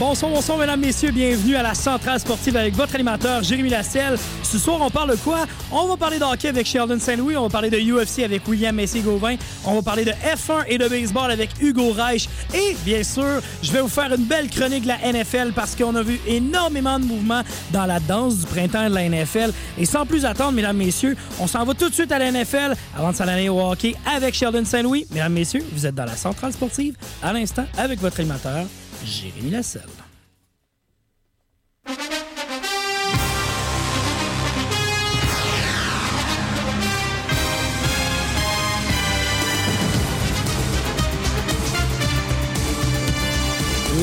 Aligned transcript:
Bonsoir, 0.00 0.32
bonsoir, 0.32 0.56
mesdames, 0.56 0.80
messieurs. 0.80 1.10
Bienvenue 1.10 1.56
à 1.56 1.62
la 1.62 1.74
Centrale 1.74 2.18
Sportive 2.18 2.56
avec 2.56 2.74
votre 2.74 2.94
animateur, 2.94 3.42
Jérémy 3.42 3.68
Lasselle. 3.68 4.16
Ce 4.42 4.56
soir, 4.56 4.78
on 4.80 4.88
parle 4.88 5.10
de 5.10 5.16
quoi? 5.16 5.44
On 5.70 5.88
va 5.88 5.98
parler 5.98 6.18
de 6.18 6.24
avec 6.24 6.66
Sheldon 6.66 6.98
Saint-Louis. 6.98 7.36
On 7.36 7.42
va 7.42 7.48
parler 7.50 7.68
de 7.68 7.76
UFC 7.76 8.20
avec 8.20 8.48
William 8.48 8.74
Messier-Gauvin. 8.74 9.36
On 9.66 9.74
va 9.74 9.82
parler 9.82 10.06
de 10.06 10.12
F1 10.12 10.64
et 10.68 10.78
de 10.78 10.88
baseball 10.88 11.30
avec 11.30 11.50
Hugo 11.60 11.90
Reich. 11.90 12.30
Et, 12.54 12.74
bien 12.82 13.02
sûr, 13.02 13.42
je 13.62 13.70
vais 13.72 13.82
vous 13.82 13.90
faire 13.90 14.10
une 14.14 14.24
belle 14.24 14.48
chronique 14.48 14.84
de 14.84 14.88
la 14.88 15.12
NFL 15.12 15.52
parce 15.54 15.76
qu'on 15.76 15.94
a 15.94 16.02
vu 16.02 16.18
énormément 16.26 16.98
de 16.98 17.04
mouvements 17.04 17.42
dans 17.70 17.84
la 17.84 18.00
danse 18.00 18.38
du 18.38 18.46
printemps 18.46 18.88
de 18.88 18.94
la 18.94 19.06
NFL. 19.06 19.52
Et 19.76 19.84
sans 19.84 20.06
plus 20.06 20.24
attendre, 20.24 20.52
mesdames, 20.52 20.78
messieurs, 20.78 21.14
on 21.38 21.46
s'en 21.46 21.62
va 21.66 21.74
tout 21.74 21.90
de 21.90 21.94
suite 21.94 22.10
à 22.10 22.18
la 22.18 22.32
NFL 22.32 22.74
avant 22.96 23.10
de 23.10 23.16
s'en 23.16 23.28
aller 23.28 23.50
au 23.50 23.60
hockey 23.60 23.94
avec 24.10 24.34
Sheldon 24.34 24.64
Saint-Louis. 24.64 25.06
Mesdames, 25.10 25.34
messieurs, 25.34 25.62
vous 25.74 25.84
êtes 25.84 25.94
dans 25.94 26.06
la 26.06 26.16
Centrale 26.16 26.54
Sportive 26.54 26.94
à 27.22 27.34
l'instant 27.34 27.66
avec 27.76 28.00
votre 28.00 28.18
animateur, 28.18 28.64
Jérémy 29.04 29.50
Lasselle. 29.50 29.99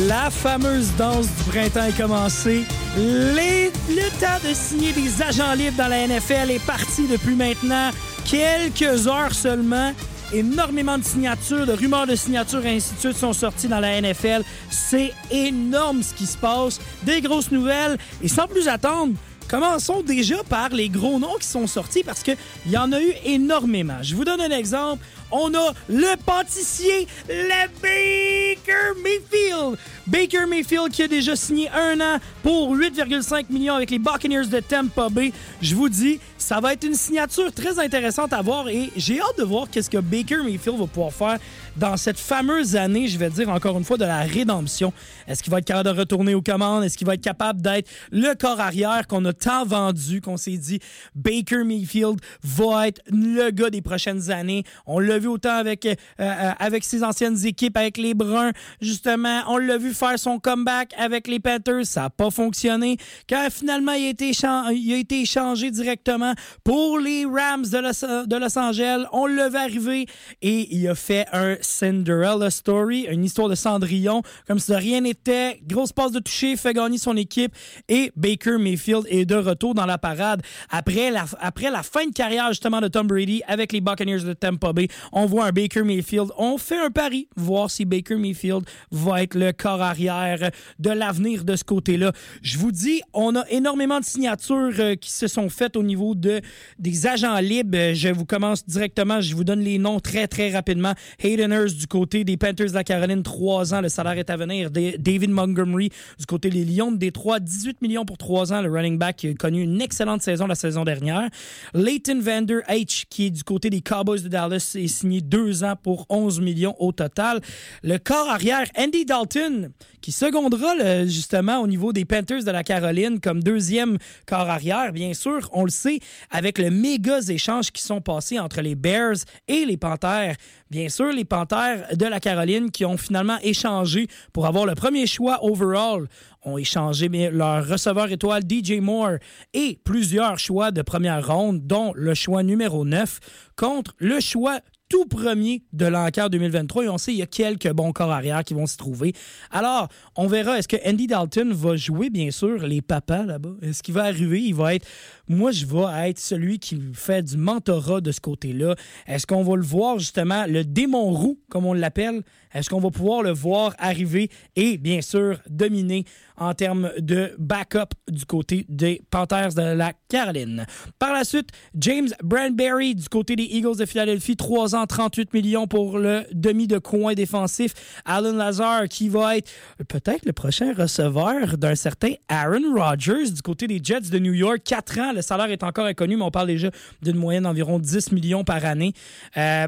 La 0.08 0.30
fameuse 0.30 0.90
danse 0.98 1.28
du 1.28 1.44
printemps 1.52 1.84
est 1.84 1.98
commencée. 1.98 2.64
Le 2.96 4.20
temps 4.22 4.48
de 4.48 4.54
signer 4.54 4.94
des 4.94 5.22
agents 5.22 5.54
libres 5.54 5.76
dans 5.78 5.90
la 5.90 6.08
NFL 6.08 6.50
est 6.50 6.66
parti 6.66 7.08
depuis 7.08 7.36
maintenant 7.36 7.90
quelques 8.24 9.06
heures 9.08 9.34
seulement. 9.34 9.92
Énormément 10.34 10.98
de 10.98 11.04
signatures, 11.04 11.66
de 11.66 11.74
rumeurs 11.74 12.08
de 12.08 12.16
signatures 12.16 12.66
et 12.66 12.78
ainsi 12.78 12.94
de 12.96 13.00
suite 13.00 13.18
sont 13.18 13.34
sorties 13.34 13.68
dans 13.68 13.82
la 13.82 14.00
NFL. 14.00 14.44
C'est 14.70 15.12
énorme 15.30 16.02
ce 16.02 16.14
qui 16.14 16.26
se 16.26 16.38
passe. 16.38 16.80
Des 17.04 17.20
grosses 17.20 17.52
nouvelles. 17.52 17.98
Et 18.22 18.30
sans 18.30 18.48
plus 18.48 18.70
attendre, 18.70 19.14
commençons 19.50 20.04
déjà 20.04 20.42
par 20.50 20.70
les 20.70 20.88
gros 20.88 21.20
noms 21.20 21.36
qui 21.38 21.48
sont 21.48 21.68
sortis 21.68 22.04
parce 22.04 22.24
qu'il 22.24 22.38
y 22.68 22.78
en 22.78 22.94
a 22.94 23.02
eu 23.02 23.12
énormément. 23.26 23.98
Je 24.04 24.16
vous 24.16 24.24
donne 24.24 24.40
un 24.40 24.52
exemple. 24.52 25.04
On 25.31 25.53
a 25.53 25.73
le 25.89 26.16
pâtissier, 26.25 27.08
le 27.28 27.67
Baker 27.81 29.02
Mayfield. 29.02 29.78
Baker 30.08 30.45
Mayfield 30.47 30.89
qui 30.89 31.03
a 31.03 31.08
déjà 31.08 31.36
signé 31.36 31.70
un 31.70 32.00
an 32.00 32.20
pour 32.44 32.73
8,5 32.75 33.45
millions 33.50 33.75
avec 33.75 33.92
les 33.92 34.00
Buccaneers 34.00 34.48
de 34.48 34.59
Tampa 34.61 35.09
Bay. 35.09 35.33
Je 35.61 35.75
vous 35.75 35.89
dis, 35.89 36.20
ça 36.38 36.61
va 36.61 36.73
être 36.73 36.86
une 36.86 36.94
signature 36.94 37.52
très 37.52 37.78
intéressante 37.78 38.31
à 38.31 38.42
voir 38.42 38.70
et 38.70 38.89
j'ai 38.95 39.20
hâte 39.20 39.38
de 39.38 39.44
voir 39.44 39.70
qu'est-ce 39.70 39.89
que 39.89 39.98
Baker 39.98 40.44
Mayfield 40.44 40.80
va 40.80 40.88
pouvoir 40.88 41.11
faire 41.11 41.39
dans 41.75 41.98
cette 41.98 42.17
fameuse 42.17 42.75
année, 42.75 43.08
je 43.08 43.17
vais 43.17 43.30
dire 43.30 43.50
encore 43.50 43.78
une 43.78 43.83
fois, 43.83 43.98
de 43.98 44.05
la 44.05 44.22
rédemption. 44.22 44.94
Est-ce 45.28 45.44
qu'il 45.44 45.52
va 45.52 45.59
être 45.59 45.66
capable 45.66 45.94
de 45.94 46.00
retourner 46.00 46.33
aux 46.33 46.42
commandes? 46.42 46.83
Est-ce 46.83 46.98
qu'il 46.98 47.05
va 47.05 47.14
être 47.14 47.22
capable 47.22 47.61
d'être 47.61 47.89
le 48.11 48.33
corps 48.33 48.59
arrière 48.59 49.08
qu'on 49.08 49.23
a 49.25 49.33
tant 49.33 49.66
vendu, 49.66 50.22
qu'on 50.22 50.38
s'est 50.38 50.58
dit 50.58 50.80
Baker 51.16 51.64
Mayfield 51.64 52.20
va 52.44 52.88
être 52.88 53.02
le 53.11 53.52
gars 53.52 53.70
des 53.70 53.81
prochaines 53.81 54.31
années? 54.31 54.64
On 54.86 55.00
l'a 55.00 55.17
vu 55.20 55.28
autant 55.28 55.56
avec, 55.56 55.86
euh, 55.86 55.96
euh, 56.20 56.52
avec 56.60 56.84
ses 56.84 57.04
anciennes 57.04 57.46
équipes, 57.46 57.78
avec 57.78 57.98
les 57.98 58.14
Bruns, 58.14 58.52
justement. 58.82 59.42
On 59.48 59.58
l'a 59.58 59.78
vu 59.78 59.94
faire 59.94 60.17
son 60.17 60.39
comeback 60.39 60.94
avec 60.98 61.28
les 61.28 61.39
Panthers. 61.39 61.86
Ça 61.86 62.02
n'a 62.02 62.10
pas 62.10 62.30
fonctionné. 62.30 62.98
Quand 63.30 63.48
finalement 63.52 63.94
il 63.94 64.08
a 64.08 64.10
été, 64.10 64.32
il 64.72 64.94
a 64.94 64.98
été 64.98 65.22
échangé 65.22 65.72
directement 65.72 66.33
pour 66.64 67.00
les 67.00 67.26
Rams 67.26 67.66
de 67.66 68.38
Los, 68.38 68.58
Angeles, 68.58 69.05
on 69.11 69.26
l'a 69.26 69.50
vu 69.50 69.58
arriver 69.58 70.05
et 70.42 70.76
il 70.76 70.88
a 70.88 70.95
fait 70.95 71.26
un 71.34 71.58
Cinderella 71.61 72.49
Story, 72.49 73.08
une 73.10 73.23
histoire 73.23 73.49
de 73.49 73.55
Cendrillon, 73.55 74.22
comme 74.48 74.60
si 74.60 74.72
de 74.72 74.78
rien 74.78 75.02
n'était. 75.02 75.60
Grosse 75.67 75.92
passe 75.94 76.11
de 76.11 76.20
toucher, 76.20 76.55
fait 76.55 76.73
gagner 76.73 76.98
son 76.98 77.16
équipe 77.17 77.54
et 77.88 78.11
Baker 78.16 78.58
Mayfield 78.58 79.05
est 79.10 79.26
de 79.26 79.36
retour 79.36 79.73
dans 79.73 79.86
la 79.86 79.98
parade. 79.98 80.42
Après 80.70 81.11
la, 81.11 81.26
après 81.39 81.72
la 81.72 81.84
fin 81.84 82.05
de 82.05 82.14
carrière 82.14 82.48
justement 82.49 82.82
de 82.82 82.88
Tom 82.88 83.08
Brady 83.08 83.42
avec 83.48 83.72
les 83.72 83.82
Buccaneers 83.82 84.23
de 84.23 84.34
Tampa 84.34 84.73
Bay, 84.73 84.88
on 85.12 85.26
voit 85.26 85.45
un 85.45 85.52
Baker 85.52 85.84
Mayfield. 85.84 86.30
On 86.38 86.58
fait 86.58 86.78
un 86.78 86.90
pari, 86.92 87.28
voir 87.36 87.70
si 87.72 87.86
Baker 87.86 88.16
Mayfield 88.16 88.64
va 88.92 89.23
être 89.23 89.36
le 89.36 89.52
corps 89.52 89.82
arrière 89.82 90.52
de 90.80 90.90
l'avenir 90.90 91.44
de 91.44 91.56
ce 91.56 91.64
côté-là. 91.64 92.12
Je 92.42 92.58
vous 92.58 92.72
dis, 92.72 93.02
on 93.14 93.36
a 93.36 93.44
énormément 93.50 94.00
de 94.00 94.06
signatures 94.06 94.72
euh, 94.80 94.96
qui 94.96 95.12
se 95.12 95.28
sont 95.28 95.50
faites 95.50 95.76
au 95.76 95.84
niveau 95.84 96.16
de, 96.16 96.42
des 96.80 97.08
agents 97.08 97.38
libres. 97.40 97.78
Euh, 97.78 97.94
Je 97.94 98.10
vous 98.10 98.26
commence 98.26 98.66
directement, 98.66 99.22
je 99.22 99.36
vous 99.36 99.44
donne 99.44 99.62
les 99.62 99.78
noms 99.80 100.00
très, 100.00 100.28
très 100.28 100.50
rapidement. 100.52 100.94
Hayden 101.20 101.52
Hurst 101.52 101.78
du 101.78 101.88
côté 101.88 102.23
des 102.23 102.38
Panthers 102.38 102.70
de 102.70 102.73
la 102.73 102.84
Caroline, 102.84 103.23
3 103.23 103.73
ans, 103.73 103.82
le 103.82 103.90
salaire 103.90 104.17
est 104.17 104.30
à 104.30 104.38
venir. 104.38 104.72
Da- 104.72 104.98
David 104.98 105.30
Montgomery 105.32 105.90
du 106.20 106.26
côté 106.26 106.50
des 106.50 106.66
Lions 106.66 106.92
de 106.92 106.98
Détroit, 106.98 107.40
18 107.40 107.82
millions 107.82 108.06
pour 108.06 108.17
3 108.17 108.54
ans, 108.54 108.62
le 108.62 108.72
running 108.72 108.98
back 108.98 109.17
qui 109.17 109.28
a 109.30 109.34
connu 109.34 109.62
une 109.64 109.82
excellente 109.82 110.22
saison 110.22 110.48
la 110.48 110.56
saison 110.56 110.84
dernière. 110.84 111.30
Leighton 111.73 112.20
Vander 112.22 112.60
H, 112.70 113.06
qui 113.10 113.28
est 113.28 113.30
du 113.30 113.44
côté 113.44 113.70
des 113.70 113.82
Cowboys 113.82 114.22
de 114.22 114.28
Dallas, 114.28 114.76
signé 114.98 115.22
2 115.22 115.64
ans 115.64 115.76
pour 115.82 116.06
11 116.10 116.42
millions 116.42 116.76
au 116.80 116.92
total. 116.92 117.42
Le 117.84 117.98
corps 117.98 118.30
arrière, 118.30 118.66
Andy 118.78 119.06
Dalton, 119.06 119.72
qui 120.02 120.12
secondera 120.12 121.06
justement 121.06 121.60
au 121.60 121.68
niveau 121.68 121.94
des 121.94 122.06
Panthers 122.06 122.44
de 122.44 122.52
la 122.52 122.64
Caroline 122.64 123.20
comme 123.20 123.44
deuxième 123.44 123.98
corps 124.26 124.50
arrière, 124.50 124.92
bien 124.94 125.14
sûr, 125.14 125.50
on 125.54 125.64
le 125.64 125.70
sait, 125.70 126.00
avec 126.32 126.58
le 126.58 126.70
méga 126.70 127.20
échange 127.28 127.72
qui 127.72 127.82
sont 127.82 128.02
passés 128.02 128.40
entre 128.40 128.62
les 128.62 128.75
Bears 128.75 129.18
et 129.48 129.66
les 129.66 129.78
Panthers. 129.78 130.36
Bien 130.69 130.89
sûr, 130.89 131.12
les 131.13 131.24
Panthers 131.24 131.95
de 131.95 132.06
la 132.06 132.19
Caroline 132.19 132.72
qui 132.72 132.83
ont 132.83 132.98
finalement 132.98 133.38
échangé 133.42 134.07
pour 134.33 134.45
avoir 134.48 134.66
le 134.66 134.75
premier 134.75 135.07
choix 135.07 135.44
overall 135.44 136.07
ont 136.44 136.57
échangé 136.57 137.07
leur 137.07 137.68
receveur 137.68 138.12
étoile 138.12 138.44
DJ 138.44 138.80
Moore 138.81 139.18
et 139.54 139.80
plusieurs 139.83 140.39
choix 140.39 140.72
de 140.72 140.81
première 140.81 141.25
ronde, 141.25 141.66
dont 141.66 141.94
le 141.95 142.13
choix 142.13 142.44
numéro 142.44 142.83
9 142.83 143.19
contre 143.56 143.94
le 144.00 144.19
choix 144.19 144.60
tout 144.89 145.06
premier 145.06 145.63
de 145.74 145.86
l'enquête 145.86 146.31
2023 146.31 146.86
et 146.86 146.89
on 146.89 146.98
sait 146.98 147.12
il 147.12 147.18
y 147.18 147.22
a 147.22 147.28
quelques 147.28 147.72
bons 147.72 147.92
corps 147.92 148.12
arrière 148.12 148.44
qui 148.44 148.54
vont 148.54 148.66
s'y 148.66 148.78
trouver. 148.78 149.13
Alors, 149.51 149.89
on 150.16 150.28
verra 150.28 150.57
est-ce 150.57 150.68
que 150.68 150.78
Andy 150.88 151.07
Dalton 151.07 151.51
va 151.51 151.75
jouer? 151.75 152.10
Bien 152.10 152.31
sûr 152.31 152.66
les 152.66 152.81
papas 152.81 153.24
là-bas. 153.24 153.56
Est-ce 153.62 153.84
qu'il 153.84 153.94
va 153.94 154.04
arriver, 154.04 154.42
il 154.42 154.56
va 154.56 154.75
être 154.75 154.88
moi 155.30 155.51
je 155.51 155.65
vais 155.65 156.10
être 156.10 156.19
celui 156.19 156.60
qui 156.60 156.81
fait 156.94 157.24
du 157.24 157.38
mentorat 157.38 158.01
de 158.01 158.12
ce 158.12 158.21
côté-là. 158.21 158.75
Est-ce 159.07 159.27
qu'on 159.27 159.44
va 159.44 159.56
le 159.56 159.63
voir 159.63 160.00
justement 160.00 160.45
le 160.48 160.63
démon 160.63 161.12
roux 161.12 161.39
comme 161.50 161.65
on 161.65 161.74
l'appelle 161.74 162.24
Est-ce 162.57 162.72
qu'on 162.72 162.80
va 162.80 162.90
pouvoir 162.90 163.22
le 163.22 163.30
voir 163.30 163.75
arriver 163.78 164.31
et 164.56 164.80
bien 164.80 165.01
sûr 165.01 165.40
dominer 165.48 166.06
en 166.38 166.56
termes 166.56 166.92
de 166.98 167.36
backup 167.38 167.94
du 168.07 168.25
côté 168.25 168.66
des 168.68 169.04
Panthers 169.12 169.54
de 169.54 169.62
la 169.62 169.94
Caroline? 170.10 170.66
Par 170.98 171.13
la 171.13 171.24
suite, 171.24 171.50
James 171.75 172.10
Brandberry 172.24 172.96
du 172.96 173.07
côté 173.10 173.36
des 173.36 173.44
Eagles 173.44 173.78
de 173.78 173.86
Philadelphie, 173.86 174.36
3 174.36 174.75
ans, 174.75 174.88
38 174.88 175.36
millions 175.36 175.68
pour 175.68 176.00
le 176.00 176.24
demi 176.31 176.66
de 176.66 176.80
coin 176.80 177.13
défensif. 177.13 177.75
Alan 178.06 178.34
Lazar 178.34 178.88
qui 178.88 179.07
va 179.07 179.38
être 179.38 179.51
peut-être 179.88 180.25
le 180.25 180.34
prochain 180.34 180.74
receveur 180.74 181.60
d'un 181.60 181.75
certain 181.75 182.13
Aaron 182.28 182.74
Rodgers 182.75 183.30
du 183.30 183.42
côté 183.44 183.68
des 183.68 183.80
Jets 183.84 184.10
de 184.10 184.18
New 184.18 184.34
York. 184.34 184.62
4 184.66 185.00
ans, 185.00 185.13
le 185.13 185.22
salaire 185.22 185.51
est 185.51 185.62
encore 185.62 185.86
inconnu, 185.86 186.18
mais 186.18 186.24
on 186.24 186.31
parle 186.31 186.48
déjà 186.48 186.72
d'une 187.04 187.18
moyenne 187.18 187.44
d'environ 187.44 187.78
10 187.78 188.14
millions 188.14 188.44
par 188.44 188.66
année. 188.66 188.94
Euh, 189.38 189.68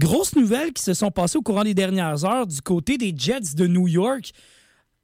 Grosses 0.00 0.34
nouvelles 0.34 0.72
qui 0.72 0.82
se 0.82 0.94
sont 0.94 1.10
passées 1.10 1.36
au 1.36 1.42
courant 1.42 1.62
des 1.62 1.74
dernières 1.74 2.24
heures 2.24 2.46
du 2.46 2.62
côté 2.62 2.96
des 2.96 3.12
Jets 3.14 3.54
de 3.54 3.66
New 3.66 3.86
York. 3.86 4.30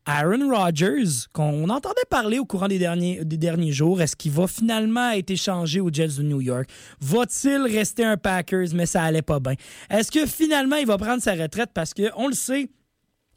Aaron 0.07 0.49
Rodgers, 0.49 1.27
qu'on 1.35 1.69
entendait 1.69 2.01
parler 2.09 2.39
au 2.39 2.47
courant 2.47 2.67
des 2.67 2.79
derniers, 2.79 3.23
des 3.23 3.73
jours, 3.73 4.01
est-ce 4.01 4.17
qu'il 4.17 4.33
va 4.33 4.47
finalement 4.47 5.11
être 5.11 5.31
échangé 5.31 5.81
aux 5.81 5.93
Jets 5.93 6.17
de 6.17 6.23
New 6.23 6.41
York? 6.41 6.71
Va-t-il 7.03 7.61
rester 7.63 8.07
un 8.07 8.17
Packers, 8.17 8.69
mais 8.73 8.87
ça 8.87 9.03
allait 9.03 9.21
pas 9.21 9.39
bien? 9.39 9.57
Est-ce 9.91 10.11
que 10.11 10.25
finalement 10.25 10.77
il 10.77 10.87
va 10.87 10.97
prendre 10.97 11.21
sa 11.21 11.35
retraite? 11.35 11.73
Parce 11.75 11.93
que, 11.93 12.05
on 12.17 12.29
le 12.29 12.35
sait, 12.35 12.71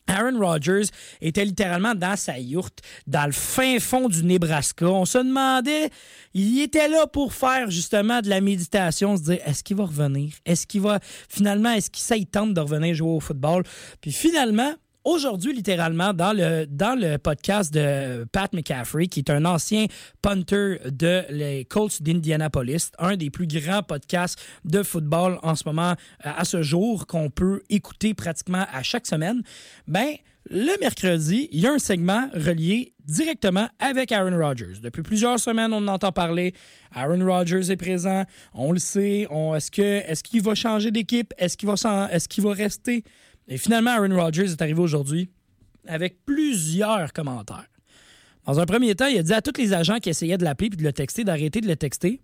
Aaron 0.10 0.40
Rodgers 0.40 0.88
était 1.22 1.46
littéralement 1.46 1.96
dans 1.96 2.16
sa 2.16 2.40
yourte, 2.40 2.80
dans 3.08 3.26
le 3.26 3.32
fin 3.32 3.80
fond 3.80 4.10
du 4.10 4.24
Nebraska. 4.24 4.86
On 4.86 5.06
se 5.06 5.20
demandait, 5.20 5.90
il 6.34 6.62
était 6.62 6.88
là 6.88 7.08
pour 7.08 7.34
faire 7.34 7.70
justement 7.70 8.22
de 8.22 8.30
la 8.30 8.42
méditation, 8.42 9.18
se 9.18 9.24
dire 9.24 9.40
est-ce 9.46 9.64
qu'il 9.64 9.78
va 9.78 9.86
revenir? 9.86 10.34
Est-ce 10.46 10.68
qu'il 10.68 10.82
va 10.82 11.00
finalement, 11.30 11.72
est-ce 11.72 11.90
qu'il 11.90 12.04
ça 12.04 12.18
il 12.18 12.26
tente 12.26 12.54
de 12.54 12.62
revenir 12.62 12.96
jouer 12.96 13.10
au 13.10 13.20
football? 13.20 13.64
Puis 14.02 14.12
finalement, 14.12 14.74
aujourd'hui, 15.04 15.54
littéralement, 15.54 16.14
dans 16.14 16.34
le, 16.34 16.66
dans 16.66 17.00
le 17.00 17.18
podcast 17.18 17.74
de 17.74 18.26
Pat 18.26 18.52
McCaffrey, 18.54 19.08
qui 19.08 19.20
est 19.20 19.30
un 19.30 19.46
ancien 19.46 19.86
punter 20.22 20.78
de 20.86 21.24
les 21.30 21.66
Colts 21.66 22.02
d'Indianapolis, 22.02 22.92
un 23.00 23.16
des 23.16 23.30
plus 23.30 23.48
grands 23.48 23.84
podcasts 23.84 24.40
de 24.66 24.84
football 24.84 25.40
en 25.44 25.56
ce 25.56 25.64
moment, 25.66 25.92
euh, 26.26 26.32
à 26.38 26.46
ce 26.46 26.62
jour, 26.62 27.08
qu'on 27.08 27.30
peut 27.30 27.62
écouter 27.70 28.14
pratiquement 28.14 28.66
à 28.72 28.84
chaque 28.84 29.08
semaine, 29.08 29.42
ben, 29.88 30.16
le 30.50 30.80
mercredi, 30.80 31.48
il 31.52 31.60
y 31.60 31.68
a 31.68 31.74
un 31.74 31.80
segment 31.80 32.28
relié 32.34 32.94
directement 33.06 33.68
avec 33.80 34.12
Aaron 34.12 34.38
Rodgers. 34.38 34.80
Depuis 34.82 35.04
plusieurs 35.04 35.40
semaines, 35.40 35.74
on 35.74 35.78
en 35.78 35.88
entend 35.90 36.12
parler. 36.12 36.54
Aaron 36.94 37.24
Rodgers 37.24 37.72
est 37.72 37.78
présent. 37.78 38.24
On 38.54 38.72
le 38.72 38.80
sait. 38.80 39.28
est-ce, 39.56 39.82
est-ce 39.82 40.24
qu'il 40.24 40.42
va 40.42 40.56
changer 40.56 40.92
d'équipe? 40.92 41.34
Est-ce 41.38 41.56
qu'il 41.56 41.70
va, 41.70 41.76
est-ce 42.12 42.28
qu'il 42.28 42.44
va 42.44 42.54
rester? 42.54 43.04
Et 43.50 43.58
finalement, 43.58 43.92
Aaron 43.92 44.16
Rodgers 44.16 44.52
est 44.52 44.62
arrivé 44.62 44.80
aujourd'hui 44.80 45.30
avec 45.88 46.24
plusieurs 46.24 47.12
commentaires. 47.14 47.66
Dans 48.46 48.60
un 48.60 48.66
premier 48.66 48.96
temps, 48.96 49.06
il 49.08 49.18
a 49.18 49.24
dit 49.24 49.34
à 49.34 49.42
tous 49.42 49.60
les 49.60 49.74
agents 49.74 50.00
qui 50.00 50.10
essayaient 50.10 50.38
de 50.38 50.44
l'appeler 50.44 50.70
et 50.74 50.76
de 50.76 50.84
le 50.84 50.94
texter 50.94 51.24
d'arrêter 51.24 51.62
de 51.62 51.68
le 51.68 51.76
texter, 51.76 52.22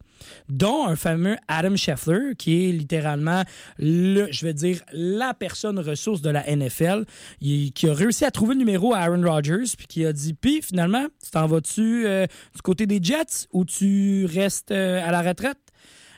dont 0.50 0.88
un 0.88 0.96
fameux 0.96 1.36
Adam 1.48 1.76
Scheffler, 1.76 2.36
qui 2.38 2.66
est 2.66 2.72
littéralement, 2.72 3.44
le, 3.78 4.28
je 4.32 4.46
vais 4.46 4.54
dire, 4.54 4.82
la 4.92 5.34
personne 5.34 5.78
ressource 5.78 6.22
de 6.22 6.30
la 6.30 6.44
NFL, 6.48 7.06
qui 7.40 7.88
a 7.88 7.94
réussi 7.94 8.26
à 8.26 8.32
trouver 8.32 8.54
le 8.56 8.60
numéro 8.60 8.94
à 8.94 9.00
Aaron 9.00 9.22
Rodgers, 9.22 9.76
puis 9.78 9.88
qui 9.88 10.06
a 10.06 10.14
dit, 10.14 10.34
puis 10.34 10.62
finalement, 10.62 11.06
tu 11.24 11.32
t'en 11.32 11.48
vas-tu 11.48 12.08
euh, 12.08 12.26
du 12.56 12.62
côté 12.62 12.88
des 12.88 13.00
Jets 13.02 13.48
ou 13.52 13.66
tu 13.66 14.26
restes 14.26 14.72
euh, 14.72 15.06
à 15.06 15.12
la 15.12 15.22
retraite? 15.22 15.60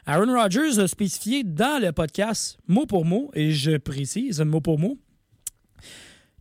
Aaron 0.09 0.33
Rodgers 0.33 0.79
a 0.79 0.87
spécifié 0.87 1.43
dans 1.43 1.81
le 1.81 1.91
podcast, 1.91 2.57
mot 2.65 2.85
pour 2.85 3.03
mot, 3.03 3.29
et 3.33 3.51
je 3.51 3.75
précise, 3.75 4.39
mot 4.39 4.61
pour 4.61 4.79
mot, 4.79 4.97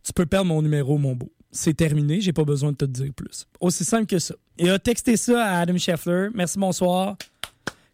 tu 0.01 0.13
peux 0.13 0.25
perdre 0.25 0.47
mon 0.47 0.61
numéro, 0.61 0.97
mon 0.97 1.17
beau. 1.17 1.33
C'est 1.51 1.73
terminé, 1.73 2.21
j'ai 2.21 2.31
pas 2.31 2.45
besoin 2.45 2.71
de 2.71 2.77
te 2.77 2.85
dire 2.85 3.11
plus. 3.13 3.45
Aussi 3.59 3.83
simple 3.83 4.05
que 4.05 4.19
ça. 4.19 4.35
Il 4.57 4.69
a 4.69 4.79
texté 4.79 5.17
ça 5.17 5.45
à 5.45 5.59
Adam 5.59 5.77
Scheffler. 5.77 6.29
Merci, 6.33 6.57
bonsoir 6.57 7.17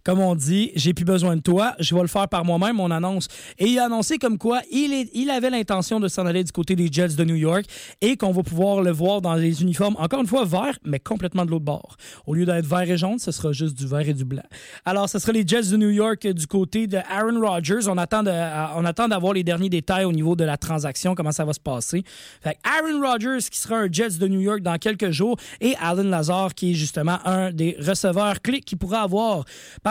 comme 0.04 0.20
on 0.20 0.36
dit, 0.36 0.72
j'ai 0.76 0.94
plus 0.94 1.06
besoin 1.06 1.36
de 1.36 1.42
toi, 1.42 1.76
je 1.80 1.96
vais 1.96 2.02
le 2.02 2.08
faire 2.08 2.28
par 2.28 2.44
moi-même, 2.44 2.76
mon 2.76 2.92
annonce. 2.92 3.28
Et 3.58 3.68
il 3.68 3.80
a 3.80 3.86
annoncé 3.86 4.18
comme 4.18 4.38
quoi 4.38 4.62
il, 4.72 5.10
il 5.14 5.30
avait 5.30 5.50
l'intention 5.50 6.00
de 6.00 6.08
s'en 6.08 6.26
aller 6.26 6.44
du 6.44 6.52
côté 6.52 6.76
des 6.76 6.90
Jets 6.92 7.16
de 7.16 7.24
New 7.24 7.36
York 7.36 7.66
et 8.02 8.18
qu'on 8.18 8.32
va 8.32 8.44
pouvoir 8.44 8.82
le 8.82 8.92
voir 8.92 9.22
dans 9.22 9.36
les 9.36 9.62
uniformes, 9.62 9.96
encore 9.98 10.22
une 10.22 10.28
fois, 10.28 10.46
vert, 10.46 10.78
mais 10.86 11.00
complètement 11.00 11.46
de 11.46 11.52
l'autre 11.52 11.66
bord. 11.66 11.96
Au 12.28 12.34
lieu 12.34 12.46
d'être 12.46 12.66
vert 12.66 12.90
et 12.90 12.98
jaune, 12.98 13.20
ce 13.20 13.32
sera 13.32 13.52
juste 13.52 13.78
du 13.78 13.88
vert 13.88 14.08
et 14.08 14.14
du 14.14 14.26
blanc. 14.26 14.44
Alors, 14.86 15.08
ce 15.08 15.20
sera 15.20 15.32
les 15.32 15.48
Jets 15.48 15.70
de 15.72 15.78
New 15.78 15.90
York 15.90 16.28
du 16.28 16.48
côté 16.48 16.88
de 16.88 16.98
Aaron 16.98 17.40
Rodgers. 17.40 17.88
On 17.88 17.98
attend, 17.98 18.24
de, 18.24 18.32
on 18.76 18.86
attend 18.86 19.08
d'avoir 19.08 19.34
les 19.34 19.44
derniers 19.44 19.70
détails 19.70 20.06
au 20.06 20.12
niveau 20.12 20.36
de 20.36 20.44
la 20.44 20.58
transaction, 20.58 21.16
comment 21.16 21.32
ça 21.32 21.46
va 21.46 21.54
se 21.54 21.60
passer. 21.60 22.04
Fait 22.42 22.58
Aaron 22.64 23.00
Rodgers 23.02 23.40
qui 23.50 23.58
sera 23.58 23.78
un 23.78 23.92
Jets 23.92 24.18
de 24.20 24.28
New 24.28 24.42
York 24.42 24.62
dans 24.62 24.78
quelques 24.78 25.12
jours 25.12 25.38
et 25.62 25.76
Alan 25.82 26.04
Lazar 26.04 26.54
qui 26.54 26.72
est 26.72 26.76
justement 26.76 27.20
un 27.26 27.52
des 27.52 27.78
receveurs 27.80 28.42
clés 28.42 28.62
qu'il 28.62 28.78
pourra 28.78 29.02
avoir. 29.02 29.46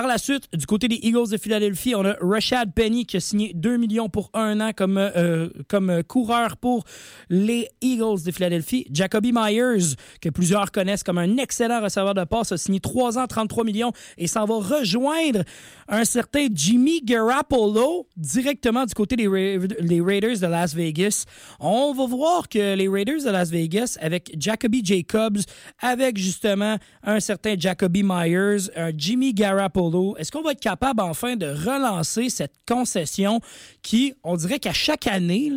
La 0.07 0.19
suite, 0.19 0.49
du 0.53 0.67
côté 0.67 0.89
des 0.89 0.99
Eagles 1.03 1.31
de 1.31 1.37
Philadelphie, 1.37 1.95
on 1.95 2.05
a 2.05 2.17
Rashad 2.21 2.73
Penny 2.75 3.07
qui 3.07 3.17
a 3.17 3.21
signé 3.21 3.53
2 3.55 3.77
millions 3.77 4.09
pour 4.09 4.31
un 4.35 4.61
an 4.61 4.73
comme, 4.75 4.99
euh, 4.99 5.49
comme 5.69 6.03
coureur 6.05 6.57
pour 6.57 6.85
les 7.29 7.69
Eagles 7.81 8.23
de 8.25 8.31
Philadelphie. 8.33 8.87
Jacoby 8.91 9.33
Myers, 9.33 9.97
que 10.21 10.29
plusieurs 10.29 10.73
connaissent 10.73 11.03
comme 11.03 11.19
un 11.19 11.37
excellent 11.37 11.83
receveur 11.83 12.15
de 12.15 12.25
passe, 12.25 12.53
a 12.53 12.57
signé 12.57 12.81
3 12.81 13.19
ans, 13.19 13.27
33 13.27 13.65
millions 13.65 13.93
et 14.19 14.27
s'en 14.27 14.45
va 14.45 14.55
rejoindre 14.55 15.43
un 15.89 16.05
certain 16.05 16.49
Jimmy 16.53 17.03
Garoppolo 17.03 18.07
directement 18.17 18.87
du 18.87 18.95
côté 18.95 19.17
des 19.17 19.29
Raiders 19.29 20.39
de 20.39 20.47
Las 20.47 20.75
Vegas. 20.75 21.25
On 21.61 21.93
va 21.93 22.07
voir 22.07 22.49
que 22.49 22.75
les 22.75 22.89
Raiders 22.89 23.25
de 23.25 23.31
Las 23.31 23.51
Vegas, 23.51 23.99
avec 24.01 24.35
Jacoby 24.39 24.83
Jacobs, 24.85 25.41
avec 25.81 26.17
justement 26.17 26.77
un 27.03 27.21
certain 27.21 27.55
Jacoby 27.59 28.03
Myers, 28.03 28.71
un 28.77 28.91
Jimmy 28.97 29.35
Garoppolo, 29.35 29.92
est-ce 30.19 30.31
qu'on 30.33 30.43
va 30.43 30.53
être 30.53 30.61
capable 30.61 31.01
enfin 31.01 31.37
de 31.37 31.47
relancer 31.47 32.29
cette 32.31 32.55
concession 32.67 33.41
qui, 33.83 34.15
on 34.25 34.37
dirait 34.37 34.59
qu'à 34.59 34.73
chaque 34.73 35.07
année, 35.07 35.51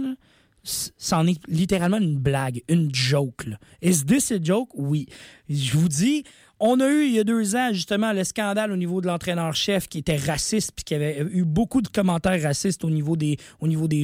c'en 0.64 1.28
est 1.28 1.40
littéralement 1.48 1.98
une 1.98 2.18
blague, 2.18 2.64
une 2.68 2.94
joke. 2.94 3.46
Is 3.82 4.06
this 4.06 4.32
a 4.32 4.42
joke? 4.42 4.70
Oui. 4.74 5.08
Je 5.50 5.78
vous 5.78 5.90
dis, 5.90 6.24
on 6.60 6.80
a 6.80 6.88
eu 6.88 7.06
il 7.06 7.12
y 7.12 7.20
a 7.20 7.24
deux 7.24 7.56
ans 7.56 7.70
justement 7.74 8.14
le 8.14 8.24
scandale 8.24 8.72
au 8.72 8.78
niveau 8.78 9.02
de 9.02 9.08
l'entraîneur-chef 9.08 9.88
qui 9.88 10.00
était 10.00 10.16
raciste 10.16 10.72
puis 10.76 10.86
qui 10.86 10.96
avait 10.96 11.26
eu 11.32 11.44
beaucoup 11.44 11.82
de 11.82 11.88
commentaires 11.88 12.42
racistes 12.42 12.84
au 12.84 12.90
niveau 12.90 13.16
des, 13.16 13.38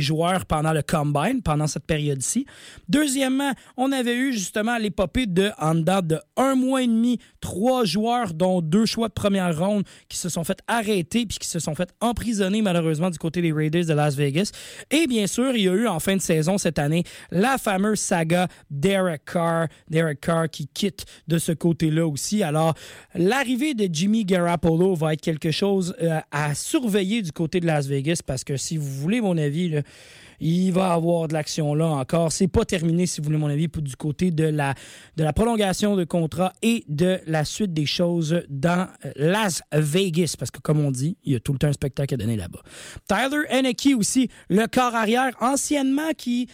joueurs 0.01 0.45
pendant 0.45 0.73
le 0.73 0.81
combine, 0.81 1.41
pendant 1.43 1.67
cette 1.67 1.85
période-ci. 1.85 2.45
Deuxièmement, 2.89 3.51
on 3.77 3.91
avait 3.91 4.15
eu 4.15 4.33
justement 4.33 4.77
l'épopée 4.77 5.25
de, 5.25 5.51
en 5.59 5.75
date 5.75 6.07
de 6.07 6.19
un 6.37 6.55
mois 6.55 6.81
et 6.81 6.87
demi, 6.87 7.19
trois 7.39 7.85
joueurs, 7.85 8.33
dont 8.33 8.61
deux 8.61 8.85
choix 8.85 9.07
de 9.07 9.13
première 9.13 9.57
ronde, 9.57 9.83
qui 10.09 10.17
se 10.17 10.29
sont 10.29 10.43
fait 10.43 10.59
arrêter 10.67 11.25
puis 11.25 11.37
qui 11.37 11.47
se 11.47 11.59
sont 11.59 11.75
fait 11.75 11.89
emprisonner 11.99 12.61
malheureusement 12.61 13.09
du 13.09 13.17
côté 13.17 13.41
des 13.41 13.51
Raiders 13.51 13.85
de 13.85 13.93
Las 13.93 14.15
Vegas. 14.15 14.51
Et 14.89 15.07
bien 15.07 15.27
sûr, 15.27 15.55
il 15.55 15.63
y 15.63 15.69
a 15.69 15.73
eu 15.73 15.87
en 15.87 15.99
fin 15.99 16.15
de 16.15 16.21
saison 16.21 16.57
cette 16.57 16.79
année 16.79 17.03
la 17.31 17.57
fameuse 17.57 17.99
saga 17.99 18.47
Derek 18.69 19.25
Carr, 19.25 19.67
Derek 19.89 20.21
Carr 20.21 20.49
qui 20.49 20.67
quitte 20.67 21.05
de 21.27 21.37
ce 21.37 21.51
côté-là 21.51 22.07
aussi 22.07 22.40
alors, 22.43 22.73
l'arrivée 23.15 23.73
de 23.73 23.87
Jimmy 23.91 24.25
Garoppolo 24.25 24.95
va 24.95 25.13
être 25.13 25.21
quelque 25.21 25.51
chose 25.51 25.95
euh, 26.01 26.19
à 26.31 26.55
surveiller 26.55 27.21
du 27.21 27.31
côté 27.31 27.59
de 27.59 27.65
Las 27.65 27.87
Vegas 27.87 28.21
parce 28.25 28.43
que 28.43 28.57
si 28.57 28.77
vous 28.77 28.85
voulez 28.85 29.21
mon 29.21 29.37
avis, 29.37 29.81
il 30.41 30.71
va 30.71 30.89
y 30.89 30.91
avoir 30.91 31.27
de 31.27 31.33
l'action 31.33 31.73
là 31.75 31.87
encore. 31.87 32.31
C'est 32.31 32.47
pas 32.47 32.65
terminé, 32.65 33.05
si 33.05 33.21
vous 33.21 33.25
voulez 33.25 33.37
mon 33.37 33.49
avis, 33.49 33.67
du 33.67 33.95
côté 33.95 34.31
de 34.31 34.45
la, 34.45 34.73
de 35.15 35.23
la 35.23 35.33
prolongation 35.33 35.95
de 35.95 36.03
contrat 36.03 36.53
et 36.61 36.83
de 36.87 37.19
la 37.27 37.45
suite 37.45 37.73
des 37.73 37.85
choses 37.85 38.41
dans 38.49 38.87
euh, 39.05 39.11
Las 39.15 39.61
Vegas. 39.71 40.35
Parce 40.37 40.51
que, 40.51 40.59
comme 40.59 40.79
on 40.79 40.91
dit, 40.91 41.17
il 41.23 41.33
y 41.33 41.35
a 41.35 41.39
tout 41.39 41.53
le 41.53 41.59
temps 41.59 41.67
un 41.67 41.73
spectacle 41.73 42.15
à 42.15 42.17
donner 42.17 42.37
là-bas. 42.37 42.61
Tyler 43.07 43.45
Henneke 43.49 43.95
aussi, 43.97 44.29
le 44.49 44.65
corps 44.67 44.95
arrière, 44.95 45.31
anciennement 45.41 46.11
qui 46.17 46.47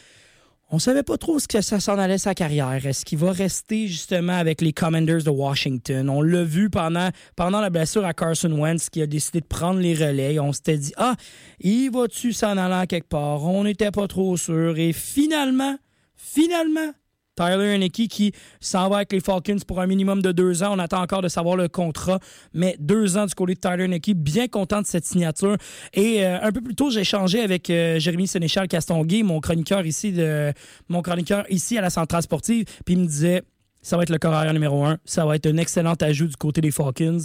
on 0.69 0.79
savait 0.79 1.03
pas 1.03 1.17
trop 1.17 1.39
ce 1.39 1.47
que 1.47 1.61
ça 1.61 1.79
s'en 1.79 1.97
allait 1.97 2.17
sa 2.17 2.35
carrière. 2.35 2.85
Est-ce 2.85 3.05
qu'il 3.05 3.17
va 3.19 3.31
rester 3.31 3.87
justement 3.87 4.33
avec 4.33 4.59
les 4.59 4.73
Commanders 4.73 5.23
de 5.23 5.29
Washington? 5.29 6.09
On 6.09 6.21
l'a 6.21 6.43
vu 6.43 6.69
pendant, 6.69 7.11
la 7.37 7.69
blessure 7.69 8.05
à 8.05 8.13
Carson 8.13 8.51
Wentz 8.51 8.89
qui 8.89 9.01
a 9.01 9.07
décidé 9.07 9.39
de 9.39 9.45
prendre 9.45 9.79
les 9.79 9.93
relais. 9.93 10.39
On 10.39 10.51
s'était 10.51 10.77
dit, 10.77 10.93
ah, 10.97 11.15
il 11.61 11.89
va-tu 11.89 12.33
s'en 12.33 12.57
aller 12.57 12.85
quelque 12.87 13.07
part? 13.07 13.43
On 13.43 13.63
n'était 13.63 13.91
pas 13.91 14.07
trop 14.07 14.35
sûr. 14.35 14.77
Et 14.77 14.91
finalement, 14.91 15.77
finalement, 16.15 16.91
Tyler 17.37 17.75
Henneke 17.75 18.09
qui 18.09 18.33
s'en 18.59 18.89
va 18.89 18.97
avec 18.97 19.13
les 19.13 19.21
Falcons 19.21 19.59
pour 19.65 19.79
un 19.79 19.87
minimum 19.87 20.21
de 20.21 20.31
deux 20.31 20.63
ans. 20.63 20.73
On 20.73 20.79
attend 20.79 21.01
encore 21.01 21.21
de 21.21 21.29
savoir 21.29 21.55
le 21.55 21.69
contrat, 21.69 22.19
mais 22.53 22.75
deux 22.79 23.15
ans 23.17 23.25
du 23.25 23.35
côté 23.35 23.53
de 23.53 23.59
Tyler 23.59 23.85
Henneke. 23.85 24.11
Bien 24.15 24.47
content 24.47 24.81
de 24.81 24.87
cette 24.87 25.05
signature. 25.05 25.56
Et 25.94 26.25
euh, 26.25 26.41
un 26.41 26.51
peu 26.51 26.61
plus 26.61 26.75
tôt, 26.75 26.89
j'ai 26.89 27.01
échangé 27.01 27.41
avec 27.41 27.69
euh, 27.69 27.99
Jérémy 27.99 28.27
Sénéchal 28.27 28.67
Castonguay, 28.67 29.23
mon 29.23 29.39
chroniqueur 29.39 29.85
ici 29.85 30.11
de 30.11 30.51
mon 30.89 31.01
chroniqueur 31.01 31.45
ici 31.49 31.77
à 31.77 31.81
la 31.81 31.89
centrale 31.89 32.23
sportive. 32.23 32.65
Puis 32.85 32.95
il 32.95 33.01
me 33.01 33.06
disait 33.06 33.44
ça 33.81 33.95
va 33.95 34.03
être 34.03 34.09
le 34.09 34.17
corps 34.17 34.53
numéro 34.53 34.83
un. 34.83 34.97
Ça 35.06 35.25
va 35.25 35.35
être 35.35 35.45
un 35.45 35.57
excellent 35.57 35.94
ajout 35.94 36.27
du 36.27 36.35
côté 36.35 36.59
des 36.59 36.71
Falcons. 36.71 37.21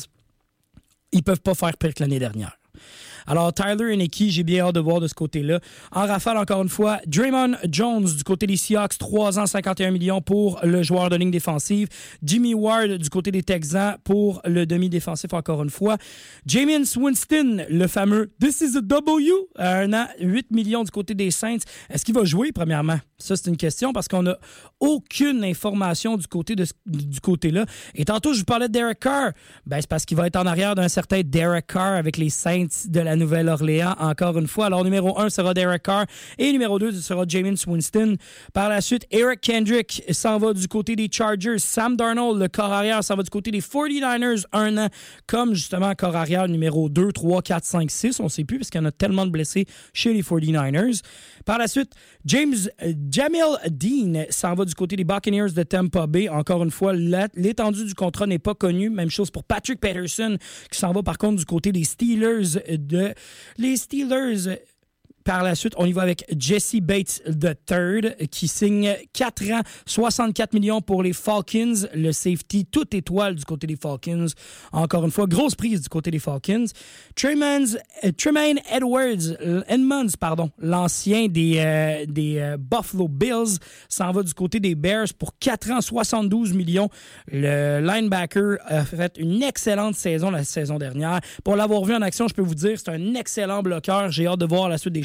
Ils 1.11 1.23
peuvent 1.23 1.41
pas 1.41 1.55
faire 1.55 1.77
pire 1.77 1.95
que 1.95 2.03
l'année 2.03 2.19
dernière. 2.19 2.57
Alors, 3.27 3.53
Tyler 3.53 3.93
Henneke, 3.93 4.25
j'ai 4.29 4.43
bien 4.43 4.67
hâte 4.67 4.75
de 4.75 4.81
voir 4.81 5.01
de 5.01 5.09
ce 5.09 5.15
côté-là. 5.15 5.61
En 5.93 6.07
rafale, 6.07 6.37
encore 6.37 6.63
une 6.63 6.69
fois, 6.69 6.99
Draymond 7.07 7.57
Jones 7.71 8.05
du 8.05 8.25
côté 8.25 8.47
des 8.47 8.57
Seahawks, 8.57 8.99
3 8.99 9.39
ans, 9.39 9.47
51 9.47 9.91
millions 9.91 10.21
pour 10.21 10.61
le 10.63 10.83
joueur 10.83 11.11
de 11.11 11.17
ligne 11.17 11.31
défensive. 11.31 11.89
Jimmy 12.23 12.55
Ward 12.55 12.91
du 12.91 13.09
côté 13.11 13.31
des 13.31 13.43
Texans 13.43 13.97
pour 14.05 14.41
le 14.45 14.67
demi-défensif, 14.67 15.33
encore 15.33 15.63
une 15.63 15.71
fois. 15.71 15.97
Jameis 16.47 16.97
Winston, 16.97 17.65
le 17.69 17.87
fameux 17.87 18.33
This 18.41 18.61
is 18.61 18.77
a 18.77 18.81
W, 18.81 19.31
un 19.57 19.93
an, 19.93 20.07
8 20.21 20.51
millions 20.51 20.85
du 20.85 20.91
côté 20.91 21.15
des 21.15 21.31
Saints. 21.31 21.59
Est-ce 21.91 22.05
qu'il 22.05 22.15
va 22.15 22.25
jouer, 22.25 22.53
premièrement? 22.53 22.99
Ça, 23.23 23.37
c'est 23.37 23.49
une 23.49 23.57
question 23.57 23.93
parce 23.93 24.09
qu'on 24.09 24.23
n'a 24.23 24.39
aucune 24.81 25.45
information 25.45 26.17
du 26.17 26.27
côté 26.27 26.57
de, 26.57 26.67
du 26.87 27.21
côté-là. 27.21 27.67
Et 27.95 28.05
tantôt, 28.05 28.33
je 28.33 28.41
vous 28.41 28.45
parlais 28.45 28.69
de 28.69 28.73
Derek 28.73 29.01
Carr. 29.01 29.33
Ben, 29.67 29.81
c'est 29.81 29.89
parce 29.89 30.05
qu'il 30.05 30.17
va 30.17 30.27
être 30.27 30.37
en 30.37 30.47
arrière 30.47 30.75
d'un 30.75 30.89
certain 30.89 31.23
Derek 31.25 31.67
Carr 31.67 31.97
avec 31.97 32.17
les 32.17 32.31
Saints 32.31 32.67
de 32.89 33.01
la 33.01 33.17
Nouvelle-Orléans, 33.17 33.95
encore 33.99 34.39
une 34.39 34.49
fois. 34.49 34.67
Alors, 34.67 34.85
numéro 34.85 35.19
1 35.19 35.31
sera 35.31 35.55
Derek 35.55 35.83
Carr 35.83 36.07
et 36.39 36.53
numéro 36.53 36.79
2 36.79 36.93
sera 36.93 37.25
James 37.29 37.57
Winston. 37.67 38.17
Par 38.53 38.69
la 38.69 38.81
suite, 38.81 39.07
Eric 39.11 39.41
Kendrick 39.41 40.03
s'en 40.11 40.39
va 40.39 40.53
du 40.53 40.69
côté 40.69 40.97
des 40.97 41.09
Chargers. 41.11 41.59
Sam 41.59 41.97
Darnold, 41.97 42.41
le 42.41 42.49
corps 42.49 42.73
arrière, 42.73 43.03
s'en 43.05 43.17
va 43.17 43.23
du 43.23 43.31
côté 43.31 43.51
des 43.51 43.61
49ers, 43.61 44.45
un 44.53 44.79
an, 44.79 44.89
comme 45.27 45.55
justement 45.55 45.95
corps 45.95 46.17
arrière 46.17 46.49
numéro 46.49 46.89
2, 46.89 47.13
3, 47.13 47.43
4, 47.43 47.65
5, 47.65 47.91
6. 47.91 48.21
On 48.21 48.25
ne 48.25 48.29
sait 48.29 48.45
plus 48.45 48.59
parce 48.59 48.71
qu'il 48.71 48.81
y 48.81 48.85
en 48.85 48.87
a 48.87 48.93
tellement 48.93 49.27
de 49.27 49.31
blessés 49.31 49.67
chez 49.93 50.13
les 50.13 50.23
49ers. 50.23 51.03
Par 51.45 51.59
la 51.59 51.69
suite, 51.69 51.93
James 52.25 52.55
Jamil 53.13 53.59
Dean 53.71 54.25
s'en 54.31 54.55
va 54.55 54.65
du 54.65 54.75
côté 54.75 54.97
des 54.97 55.05
Buccaneers 55.05 55.53
de 55.55 55.63
Tampa 55.65 56.07
Bay. 56.07 56.31
Encore 56.31 56.65
une 56.65 56.71
fois, 56.71 56.95
l'étendue 56.95 57.85
du 57.85 57.95
contrat 57.95 58.27
n'est 58.27 58.39
pas 58.39 58.55
connue. 58.55 58.89
Même 58.89 59.11
chose 59.11 59.31
pour 59.31 59.45
Patrick 59.45 59.81
Patterson 59.81 60.39
qui 60.71 60.79
s'en 60.79 60.93
va 60.93 61.03
par 61.03 61.19
contre 61.19 61.37
du 61.37 61.45
côté 61.45 61.73
des 61.73 61.85
Steelers 61.85 62.59
de 62.71 63.13
les 63.59 63.77
Steelers 63.77 64.61
par 65.25 65.43
la 65.43 65.55
suite, 65.55 65.75
on 65.77 65.87
y 65.87 65.93
va 65.93 66.03
avec 66.03 66.25
Jesse 66.37 66.77
Bates 66.81 67.23
III, 67.27 68.29
qui 68.31 68.49
signe 68.49 68.97
4 69.13 69.51
ans, 69.53 69.61
64 69.87 70.55
millions 70.55 70.81
pour 70.81 71.03
les 71.03 71.13
Falcons. 71.13 71.87
Le 71.95 72.13
safety, 72.13 72.65
toute 72.65 72.95
étoile 72.95 73.35
du 73.35 73.45
côté 73.45 73.67
des 73.67 73.77
Falcons. 73.77 74.27
Encore 74.73 75.05
une 75.05 75.11
fois, 75.11 75.27
grosse 75.27 75.55
prise 75.55 75.81
du 75.83 75.89
côté 75.89 76.11
des 76.11 76.19
Falcons. 76.19 76.67
Tremaine, 77.15 77.67
Tremaine 78.17 78.59
Edwards, 78.73 79.37
Edmonds, 79.69 80.13
pardon, 80.19 80.51
l'ancien 80.59 81.29
des, 81.29 81.57
euh, 81.59 82.07
des 82.07 82.39
euh, 82.39 82.57
Buffalo 82.59 83.09
Bills, 83.09 83.59
s'en 83.89 84.13
va 84.13 84.23
du 84.23 84.35
côté 84.35 84.61
des 84.61 84.75
Bears 84.75 85.09
pour 85.19 85.39
4 85.39 85.71
ans, 85.71 85.81
72 85.81 86.53
millions. 86.53 86.89
Le 87.31 87.81
linebacker 87.81 88.59
a 88.67 88.85
fait 88.85 89.17
une 89.19 89.43
excellente 89.43 89.95
saison 89.95 90.31
la 90.31 90.45
saison 90.45 90.79
dernière. 90.79 91.21
Pour 91.45 91.57
l'avoir 91.57 91.85
vu 91.85 91.95
en 91.95 92.03
action, 92.03 92.29
je 92.29 92.35
peux 92.35 92.43
vous 92.43 92.55
dire, 92.55 92.79
c'est 92.79 92.91
un 92.91 93.15
excellent 93.15 93.63
bloqueur. 93.63 94.11
J'ai 94.11 94.27
hâte 94.27 94.41
de 94.41 94.47
voir 94.47 94.69
la 94.69 94.79
suite 94.79 94.95
des 94.95 95.03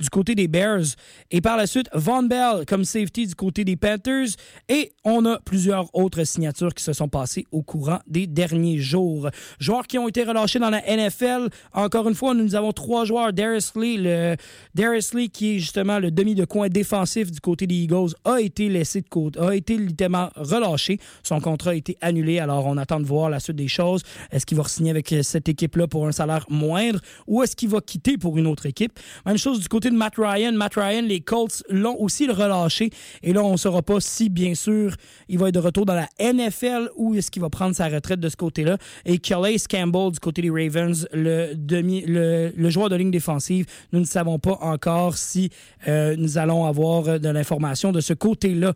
du 0.00 0.10
côté 0.10 0.34
des 0.34 0.48
Bears. 0.48 0.96
Et 1.30 1.40
par 1.40 1.56
la 1.56 1.66
suite, 1.66 1.88
Von 1.94 2.24
Bell 2.24 2.64
comme 2.66 2.84
safety 2.84 3.26
du 3.26 3.34
côté 3.34 3.64
des 3.64 3.76
Panthers. 3.76 4.28
Et 4.68 4.92
on 5.04 5.24
a 5.26 5.38
plusieurs 5.40 5.94
autres 5.94 6.24
signatures 6.24 6.74
qui 6.74 6.82
se 6.82 6.92
sont 6.92 7.08
passées 7.08 7.44
au 7.52 7.62
courant 7.62 8.00
des 8.06 8.26
derniers 8.26 8.78
jours. 8.78 9.28
Joueurs 9.58 9.86
qui 9.86 9.98
ont 9.98 10.08
été 10.08 10.24
relâchés 10.24 10.58
dans 10.58 10.70
la 10.70 10.80
NFL. 10.80 11.48
Encore 11.72 12.08
une 12.08 12.14
fois, 12.14 12.34
nous 12.34 12.54
avons 12.54 12.72
trois 12.72 13.04
joueurs. 13.04 13.32
Darius 13.32 13.74
Lee, 13.76 15.30
qui 15.30 15.56
est 15.56 15.58
justement 15.58 15.98
le 15.98 16.10
demi 16.10 16.34
de 16.34 16.44
coin 16.44 16.68
défensif 16.68 17.30
du 17.30 17.40
côté 17.40 17.66
des 17.66 17.74
Eagles, 17.74 18.14
a 18.24 18.40
été 18.40 18.68
laissé 18.68 19.00
de 19.00 19.08
côté, 19.08 19.38
a 19.40 19.54
été 19.54 19.76
littéralement 19.76 20.30
relâché. 20.36 20.98
Son 21.22 21.40
contrat 21.40 21.70
a 21.70 21.74
été 21.74 21.96
annulé. 22.00 22.38
Alors 22.38 22.66
on 22.66 22.76
attend 22.76 23.00
de 23.00 23.06
voir 23.06 23.30
la 23.30 23.40
suite 23.40 23.56
des 23.56 23.68
choses. 23.68 24.02
Est-ce 24.30 24.46
qu'il 24.46 24.56
va 24.56 24.64
signer 24.64 24.90
avec 24.90 25.14
cette 25.22 25.48
équipe-là 25.48 25.86
pour 25.86 26.06
un 26.06 26.12
salaire 26.12 26.46
moindre 26.48 27.00
ou 27.26 27.42
est-ce 27.42 27.56
qu'il 27.56 27.68
va 27.68 27.80
quitter 27.80 28.18
pour 28.18 28.38
une 28.38 28.46
autre 28.46 28.66
équipe? 28.66 28.98
Même 29.26 29.38
chose 29.42 29.60
du 29.60 29.68
côté 29.68 29.90
de 29.90 29.94
Matt 29.94 30.14
Ryan. 30.16 30.52
Matt 30.52 30.74
Ryan, 30.76 31.02
les 31.02 31.20
Colts 31.20 31.62
l'ont 31.68 31.96
aussi 32.00 32.30
relâché. 32.30 32.90
Et 33.22 33.32
là, 33.32 33.42
on 33.42 33.52
ne 33.52 33.56
saura 33.56 33.82
pas 33.82 34.00
si, 34.00 34.28
bien 34.28 34.54
sûr, 34.54 34.94
il 35.28 35.38
va 35.38 35.48
être 35.48 35.54
de 35.54 35.60
retour 35.60 35.84
dans 35.84 35.94
la 35.94 36.08
NFL 36.20 36.90
ou 36.96 37.14
est-ce 37.14 37.30
qu'il 37.30 37.42
va 37.42 37.50
prendre 37.50 37.74
sa 37.74 37.88
retraite 37.88 38.20
de 38.20 38.28
ce 38.28 38.36
côté-là. 38.36 38.78
Et 39.04 39.18
Calais 39.18 39.56
Campbell, 39.68 40.12
du 40.12 40.20
côté 40.20 40.42
des 40.42 40.50
Ravens, 40.50 41.06
le, 41.12 41.54
demi, 41.54 42.04
le, 42.06 42.70
joueur 42.70 42.88
de 42.88 42.96
ligne 42.96 43.10
défensive, 43.10 43.66
nous 43.92 44.00
ne 44.00 44.04
savons 44.04 44.38
pas 44.38 44.58
encore 44.60 45.16
si 45.16 45.50
euh, 45.88 46.14
nous 46.16 46.38
allons 46.38 46.64
avoir 46.64 47.20
de 47.20 47.28
l'information 47.28 47.92
de 47.92 48.00
ce 48.00 48.14
côté-là. 48.14 48.74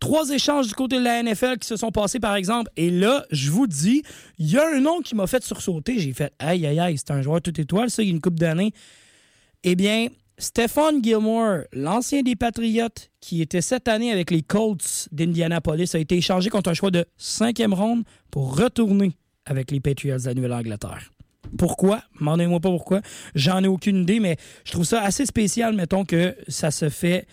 Trois 0.00 0.30
échanges 0.30 0.68
du 0.68 0.74
côté 0.74 0.98
de 0.98 1.04
la 1.04 1.22
NFL 1.22 1.58
qui 1.58 1.66
se 1.66 1.76
sont 1.76 1.90
passés, 1.90 2.20
par 2.20 2.36
exemple. 2.36 2.70
Et 2.76 2.90
là, 2.90 3.24
je 3.30 3.50
vous 3.50 3.66
dis, 3.66 4.02
il 4.38 4.50
y 4.50 4.56
a 4.56 4.66
un 4.74 4.80
nom 4.80 5.00
qui 5.00 5.14
m'a 5.14 5.26
fait 5.26 5.42
sursauter. 5.42 5.98
J'ai 5.98 6.12
fait, 6.12 6.32
aïe, 6.38 6.66
aïe, 6.66 6.78
aïe, 6.78 6.96
c'est 6.98 7.10
un 7.10 7.22
joueur 7.22 7.40
tout 7.40 7.58
étoile, 7.60 7.90
ça, 7.90 8.02
il 8.02 8.06
y 8.06 8.08
a 8.10 8.14
une 8.14 8.20
coupe 8.20 8.38
d'années. 8.38 8.72
Eh 9.64 9.74
bien, 9.74 10.08
Stephon 10.38 11.02
Gilmore, 11.02 11.64
l'ancien 11.72 12.22
des 12.22 12.36
Patriotes, 12.36 13.10
qui 13.20 13.42
était 13.42 13.60
cette 13.60 13.88
année 13.88 14.12
avec 14.12 14.30
les 14.30 14.42
Colts 14.42 15.08
d'Indianapolis, 15.10 15.94
a 15.94 15.98
été 15.98 16.16
échangé 16.16 16.48
contre 16.48 16.70
un 16.70 16.74
choix 16.74 16.92
de 16.92 17.04
cinquième 17.16 17.74
ronde 17.74 18.04
pour 18.30 18.56
retourner 18.56 19.16
avec 19.46 19.72
les 19.72 19.80
Patriots 19.80 20.18
de 20.18 20.26
la 20.26 20.34
Nouvelle-Angleterre. 20.34 21.10
Pourquoi? 21.56 22.02
Demandez-moi 22.20 22.60
pas 22.60 22.70
pourquoi. 22.70 23.00
J'en 23.34 23.64
ai 23.64 23.66
aucune 23.66 24.02
idée, 24.02 24.20
mais 24.20 24.36
je 24.64 24.72
trouve 24.72 24.84
ça 24.84 25.02
assez 25.02 25.26
spécial, 25.26 25.74
mettons, 25.74 26.04
que 26.04 26.36
ça 26.46 26.70
se 26.70 26.88
fait, 26.88 27.26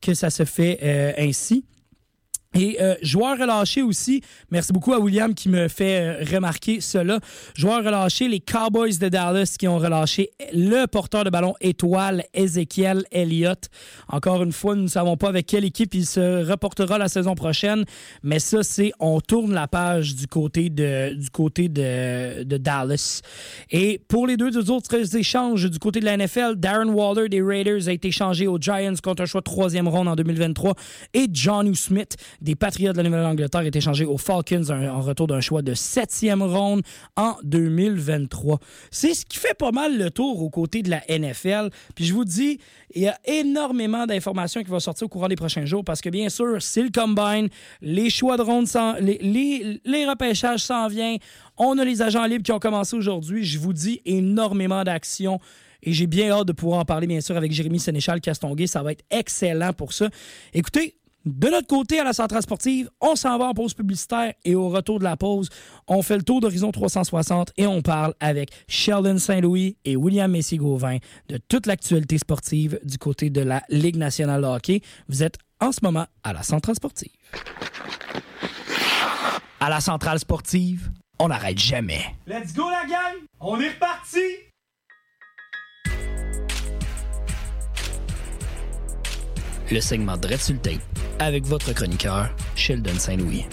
que 0.00 0.14
ça 0.14 0.30
se 0.30 0.44
fait 0.44 0.80
euh, 0.82 1.12
ainsi. 1.18 1.64
Et 2.54 2.76
euh, 2.80 2.94
joueur 3.02 3.36
relâché 3.36 3.82
aussi, 3.82 4.22
merci 4.50 4.72
beaucoup 4.72 4.92
à 4.92 5.00
William 5.00 5.34
qui 5.34 5.48
me 5.48 5.66
fait 5.66 6.00
euh, 6.00 6.24
remarquer 6.32 6.80
cela. 6.80 7.18
Joueur 7.56 7.84
relâché, 7.84 8.28
les 8.28 8.38
Cowboys 8.38 8.96
de 8.98 9.08
Dallas 9.08 9.56
qui 9.58 9.66
ont 9.66 9.78
relâché 9.78 10.30
le 10.52 10.86
porteur 10.86 11.24
de 11.24 11.30
ballon 11.30 11.54
étoile 11.60 12.22
Ezekiel 12.32 13.04
Elliott. 13.10 13.68
Encore 14.08 14.44
une 14.44 14.52
fois, 14.52 14.76
nous 14.76 14.82
ne 14.82 14.88
savons 14.88 15.16
pas 15.16 15.30
avec 15.30 15.46
quelle 15.46 15.64
équipe 15.64 15.94
il 15.94 16.06
se 16.06 16.48
reportera 16.48 16.96
la 16.96 17.08
saison 17.08 17.34
prochaine, 17.34 17.84
mais 18.22 18.38
ça 18.38 18.62
c'est 18.62 18.92
on 19.00 19.20
tourne 19.20 19.52
la 19.52 19.66
page 19.66 20.14
du 20.14 20.28
côté 20.28 20.70
de 20.70 21.14
du 21.14 21.30
côté 21.30 21.68
de, 21.68 22.44
de 22.44 22.56
Dallas. 22.56 23.22
Et 23.70 24.00
pour 24.06 24.28
les 24.28 24.36
deux, 24.36 24.70
autres 24.70 25.16
échanges 25.16 25.68
du 25.68 25.80
côté 25.80 25.98
de 25.98 26.04
la 26.04 26.16
NFL, 26.16 26.54
Darren 26.56 26.88
Waller 26.90 27.28
des 27.28 27.42
Raiders 27.42 27.88
a 27.88 27.92
été 27.92 28.08
échangé 28.08 28.46
aux 28.46 28.58
Giants 28.58 28.94
contre 29.02 29.22
un 29.22 29.26
choix 29.26 29.42
troisième 29.42 29.88
ronde 29.88 30.06
en 30.06 30.14
2023 30.14 30.74
et 31.14 31.26
John 31.32 31.74
Smith 31.74 32.16
des 32.44 32.54
Patriots 32.54 32.92
de 32.92 32.98
la 32.98 33.04
Nouvelle-Angleterre 33.04 33.62
est 33.62 33.74
échangé 33.74 34.04
aux 34.04 34.18
Falcons 34.18 34.68
en 34.70 35.00
retour 35.00 35.26
d'un 35.26 35.40
choix 35.40 35.62
de 35.62 35.72
septième 35.72 36.42
ronde 36.42 36.82
en 37.16 37.36
2023. 37.42 38.60
C'est 38.90 39.14
ce 39.14 39.24
qui 39.24 39.38
fait 39.38 39.54
pas 39.54 39.72
mal 39.72 39.96
le 39.96 40.10
tour 40.10 40.42
aux 40.42 40.50
côtés 40.50 40.82
de 40.82 40.90
la 40.90 41.02
NFL. 41.08 41.70
Puis 41.94 42.04
je 42.04 42.12
vous 42.12 42.26
dis, 42.26 42.60
il 42.94 43.02
y 43.02 43.08
a 43.08 43.18
énormément 43.24 44.04
d'informations 44.04 44.62
qui 44.62 44.68
vont 44.68 44.78
sortir 44.78 45.06
au 45.06 45.08
courant 45.08 45.28
des 45.28 45.36
prochains 45.36 45.64
jours 45.64 45.84
parce 45.84 46.02
que 46.02 46.10
bien 46.10 46.28
sûr, 46.28 46.60
c'est 46.60 46.82
le 46.82 46.90
combine, 46.90 47.48
les 47.80 48.10
choix 48.10 48.36
de 48.36 48.42
ronde, 48.42 48.68
les, 49.00 49.16
les, 49.22 49.80
les 49.82 50.06
repêchages 50.06 50.60
s'en 50.60 50.86
viennent. 50.88 51.18
On 51.56 51.78
a 51.78 51.84
les 51.84 52.02
agents 52.02 52.26
libres 52.26 52.44
qui 52.44 52.52
ont 52.52 52.58
commencé 52.58 52.94
aujourd'hui. 52.94 53.42
Je 53.44 53.58
vous 53.58 53.72
dis 53.72 54.02
énormément 54.04 54.84
d'actions. 54.84 55.40
Et 55.82 55.92
j'ai 55.92 56.06
bien 56.06 56.30
hâte 56.30 56.48
de 56.48 56.52
pouvoir 56.52 56.80
en 56.80 56.84
parler, 56.84 57.06
bien 57.06 57.20
sûr, 57.20 57.36
avec 57.36 57.52
Jérémy 57.52 57.78
Sénéchal 57.78 58.20
Castonguay. 58.20 58.66
Ça 58.66 58.82
va 58.82 58.92
être 58.92 59.04
excellent 59.10 59.72
pour 59.74 59.92
ça. 59.92 60.08
Écoutez, 60.54 60.94
de 61.24 61.48
notre 61.48 61.66
côté, 61.66 61.98
à 61.98 62.04
la 62.04 62.12
centrale 62.12 62.42
sportive, 62.42 62.90
on 63.00 63.16
s'en 63.16 63.38
va 63.38 63.46
en 63.46 63.54
pause 63.54 63.72
publicitaire 63.72 64.34
et 64.44 64.54
au 64.54 64.68
retour 64.68 64.98
de 64.98 65.04
la 65.04 65.16
pause, 65.16 65.48
on 65.86 66.02
fait 66.02 66.16
le 66.16 66.22
tour 66.22 66.40
d'Horizon 66.40 66.70
360 66.70 67.52
et 67.56 67.66
on 67.66 67.80
parle 67.80 68.14
avec 68.20 68.50
Sheldon 68.68 69.18
Saint-Louis 69.18 69.76
et 69.84 69.96
William 69.96 70.30
Messi-Gauvin 70.30 70.98
de 71.28 71.38
toute 71.48 71.66
l'actualité 71.66 72.18
sportive 72.18 72.78
du 72.84 72.98
côté 72.98 73.30
de 73.30 73.40
la 73.40 73.62
Ligue 73.70 73.96
nationale 73.96 74.42
de 74.42 74.46
hockey. 74.46 74.80
Vous 75.08 75.22
êtes 75.22 75.38
en 75.60 75.72
ce 75.72 75.80
moment 75.82 76.06
à 76.22 76.32
la 76.32 76.42
centrale 76.42 76.76
sportive. 76.76 77.10
À 79.60 79.70
la 79.70 79.80
centrale 79.80 80.18
sportive, 80.18 80.90
on 81.18 81.28
n'arrête 81.28 81.58
jamais. 81.58 82.04
Let's 82.26 82.52
go 82.54 82.68
la 82.68 82.86
gang! 82.86 83.24
On 83.40 83.58
est 83.60 83.70
reparti! 83.70 84.20
Le 89.70 89.80
segment 89.80 90.16
Tape 90.58 90.74
avec 91.18 91.44
votre 91.46 91.72
chroniqueur, 91.72 92.28
Sheldon 92.54 92.98
Saint-Louis. 92.98 93.46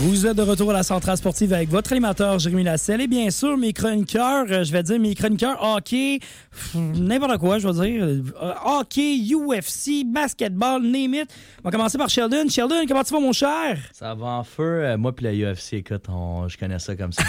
Vous 0.00 0.28
êtes 0.28 0.36
de 0.36 0.42
retour 0.42 0.70
à 0.70 0.74
la 0.74 0.82
centrale 0.84 1.16
sportive 1.16 1.52
avec 1.52 1.70
votre 1.70 1.90
animateur 1.90 2.38
Jérémy 2.38 2.62
Lasselle 2.62 3.00
et 3.00 3.08
bien 3.08 3.30
sûr 3.30 3.56
mes 3.56 3.72
chroniqueurs, 3.72 4.46
euh, 4.48 4.62
je 4.62 4.70
vais 4.70 4.84
dire 4.84 5.00
mes 5.00 5.12
chroniqueurs 5.16 5.60
hockey, 5.60 6.20
n'importe 6.72 7.38
quoi, 7.38 7.58
je 7.58 7.66
vais 7.66 7.72
dire 7.72 8.04
euh, 8.04 8.52
hockey, 8.64 9.18
UFC, 9.18 10.04
basketball, 10.06 10.82
name 10.82 11.14
it. 11.14 11.28
On 11.64 11.68
va 11.68 11.72
commencer 11.72 11.98
par 11.98 12.08
Sheldon. 12.08 12.48
Sheldon, 12.48 12.76
comment 12.86 13.02
tu 13.02 13.12
vas 13.12 13.18
mon 13.18 13.32
cher? 13.32 13.76
Ça 13.92 14.14
va 14.14 14.26
en 14.26 14.44
feu. 14.44 14.84
Euh, 14.84 14.96
moi 14.96 15.12
puis 15.12 15.24
la 15.24 15.32
UFC, 15.32 15.72
écoute, 15.74 16.04
je 16.46 16.56
connais 16.56 16.78
ça 16.78 16.94
comme 16.94 17.10
ça. 17.10 17.24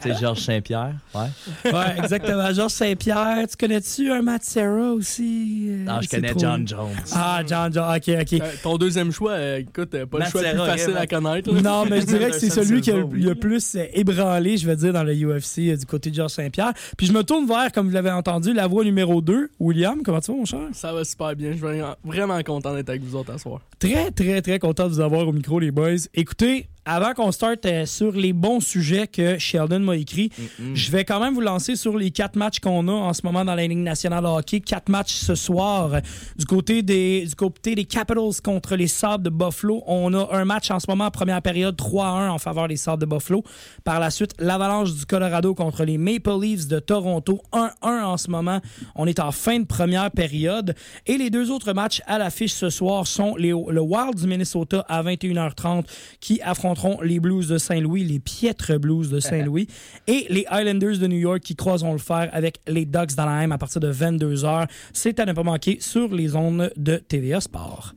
C'est 0.00 0.14
Georges 0.20 0.42
Saint-Pierre, 0.42 0.94
ouais. 1.12 1.72
Ouais, 1.72 1.98
exactement. 1.98 2.54
Georges 2.54 2.70
Saint-Pierre. 2.70 3.48
Tu 3.50 3.56
connais-tu 3.56 4.12
un 4.12 4.22
Matt 4.22 4.44
Serra 4.44 4.92
aussi? 4.92 5.70
Non, 5.80 6.00
je 6.02 6.08
connais 6.08 6.34
John 6.38 6.68
Jones. 6.68 6.94
Ah, 7.12 7.42
John 7.44 7.72
Jones, 7.72 7.96
ok, 7.96 8.10
ok. 8.20 8.42
ton 8.62 8.78
deuxième 8.78 9.10
choix, 9.10 9.58
écoute, 9.58 10.04
pas 10.04 10.18
le 10.20 10.24
choix 10.26 10.42
le 10.42 10.50
plus 10.50 10.58
facile 10.58 10.96
à 10.96 11.06
connaître. 11.08 11.31
Non, 11.62 11.84
mais 11.88 12.00
je 12.00 12.06
dirais 12.06 12.30
que 12.30 12.38
c'est 12.38 12.50
celui 12.50 12.80
qui 12.80 12.90
a 12.90 12.96
le 12.96 13.34
plus 13.34 13.74
euh, 13.74 13.84
ébranlé, 13.94 14.56
je 14.56 14.66
veux 14.66 14.76
dire, 14.76 14.92
dans 14.92 15.04
le 15.04 15.14
UFC 15.14 15.58
euh, 15.60 15.76
du 15.76 15.86
côté 15.86 16.10
de 16.10 16.14
Georges 16.16 16.32
Saint-Pierre. 16.32 16.72
Puis 16.96 17.06
je 17.06 17.12
me 17.12 17.22
tourne 17.22 17.46
vers, 17.46 17.72
comme 17.72 17.86
vous 17.86 17.94
l'avez 17.94 18.10
entendu, 18.10 18.52
la 18.52 18.66
voix 18.66 18.84
numéro 18.84 19.20
2. 19.20 19.50
William, 19.60 20.02
comment 20.02 20.20
tu 20.20 20.32
vas, 20.32 20.36
mon 20.36 20.44
cher? 20.44 20.60
Ça 20.72 20.92
va 20.92 21.04
super 21.04 21.34
bien. 21.34 21.52
Je 21.52 21.58
suis 21.58 21.82
vraiment 22.04 22.42
content 22.42 22.74
d'être 22.74 22.88
avec 22.88 23.02
vous 23.02 23.16
autres 23.16 23.32
à 23.32 23.38
soir. 23.38 23.60
Très, 23.78 24.10
très, 24.10 24.42
très 24.42 24.58
content 24.58 24.88
de 24.88 24.94
vous 24.94 25.00
avoir 25.00 25.26
au 25.26 25.32
micro, 25.32 25.58
les 25.58 25.70
boys. 25.70 25.96
Écoutez, 26.14 26.68
avant 26.84 27.12
qu'on 27.14 27.30
starte 27.30 27.64
euh, 27.66 27.86
sur 27.86 28.12
les 28.12 28.32
bons 28.32 28.60
sujets 28.60 29.06
que 29.06 29.38
Sheldon 29.38 29.80
m'a 29.80 29.96
écrit, 29.96 30.30
je 30.74 30.90
vais 30.90 31.04
quand 31.04 31.20
même 31.20 31.34
vous 31.34 31.40
lancer 31.40 31.76
sur 31.76 31.96
les 31.96 32.10
quatre 32.10 32.36
matchs 32.36 32.58
qu'on 32.58 32.88
a 32.88 32.92
en 32.92 33.12
ce 33.12 33.22
moment 33.24 33.44
dans 33.44 33.54
la 33.54 33.66
Ligue 33.66 33.78
nationale 33.78 34.24
de 34.24 34.28
hockey. 34.28 34.60
Quatre 34.60 34.88
matchs 34.88 35.14
ce 35.14 35.34
soir. 35.34 36.00
Du 36.36 36.44
côté 36.44 36.82
des, 36.82 37.24
du 37.26 37.34
côté 37.34 37.74
des 37.74 37.84
Capitals 37.84 38.40
contre 38.42 38.74
les 38.74 38.88
Sabres 38.88 39.22
de 39.22 39.30
Buffalo, 39.30 39.82
on 39.86 40.12
a 40.14 40.36
un 40.36 40.44
match 40.44 40.70
en 40.70 40.80
ce 40.80 40.86
moment, 40.88 41.10
première 41.10 41.40
période, 41.40 41.76
3-1 41.76 42.30
en 42.30 42.38
faveur 42.38 42.66
des 42.66 42.76
Sabres 42.76 42.98
de 42.98 43.06
Buffalo. 43.06 43.44
Par 43.84 44.00
la 44.00 44.10
suite, 44.10 44.32
l'Avalanche 44.38 44.92
du 44.92 45.06
Colorado 45.06 45.54
contre 45.54 45.84
les 45.84 45.98
Maple 45.98 46.40
Leafs 46.40 46.66
de 46.66 46.80
Toronto, 46.80 47.40
1-1 47.52 47.70
en 47.82 48.16
ce 48.16 48.28
moment. 48.28 48.60
On 48.96 49.06
est 49.06 49.20
en 49.20 49.30
fin 49.30 49.60
de 49.60 49.66
première 49.66 50.10
période. 50.10 50.74
Et 51.06 51.16
les 51.16 51.30
deux 51.30 51.50
autres 51.50 51.72
matchs 51.72 52.02
à 52.06 52.18
l'affiche 52.18 52.54
ce 52.54 52.70
soir 52.70 53.06
sont 53.06 53.36
les, 53.36 53.50
le 53.50 53.80
Wild 53.80 54.16
du 54.16 54.26
Minnesota 54.26 54.84
à 54.88 55.02
21h30 55.02 55.84
qui 56.20 56.40
affronte 56.42 56.71
affronteront 56.72 57.00
les 57.02 57.20
Blues 57.20 57.48
de 57.48 57.58
Saint-Louis, 57.58 58.04
les 58.04 58.18
piètres 58.18 58.76
Blues 58.76 59.10
de 59.10 59.20
Saint-Louis, 59.20 59.68
et 60.06 60.26
les 60.28 60.46
Islanders 60.50 60.98
de 60.98 61.06
New 61.06 61.18
York 61.18 61.40
qui 61.40 61.54
croiseront 61.54 61.92
le 61.92 61.98
fer 61.98 62.28
avec 62.32 62.60
les 62.66 62.84
Ducks 62.84 63.14
d'Anaheim 63.14 63.52
à 63.52 63.58
partir 63.58 63.80
de 63.80 63.92
22h. 63.92 64.68
C'est 64.92 65.20
à 65.20 65.26
ne 65.26 65.32
pas 65.32 65.42
manquer 65.42 65.78
sur 65.80 66.12
les 66.14 66.28
zones 66.28 66.70
de 66.76 66.96
TVA 66.96 67.40
Sport. 67.40 67.94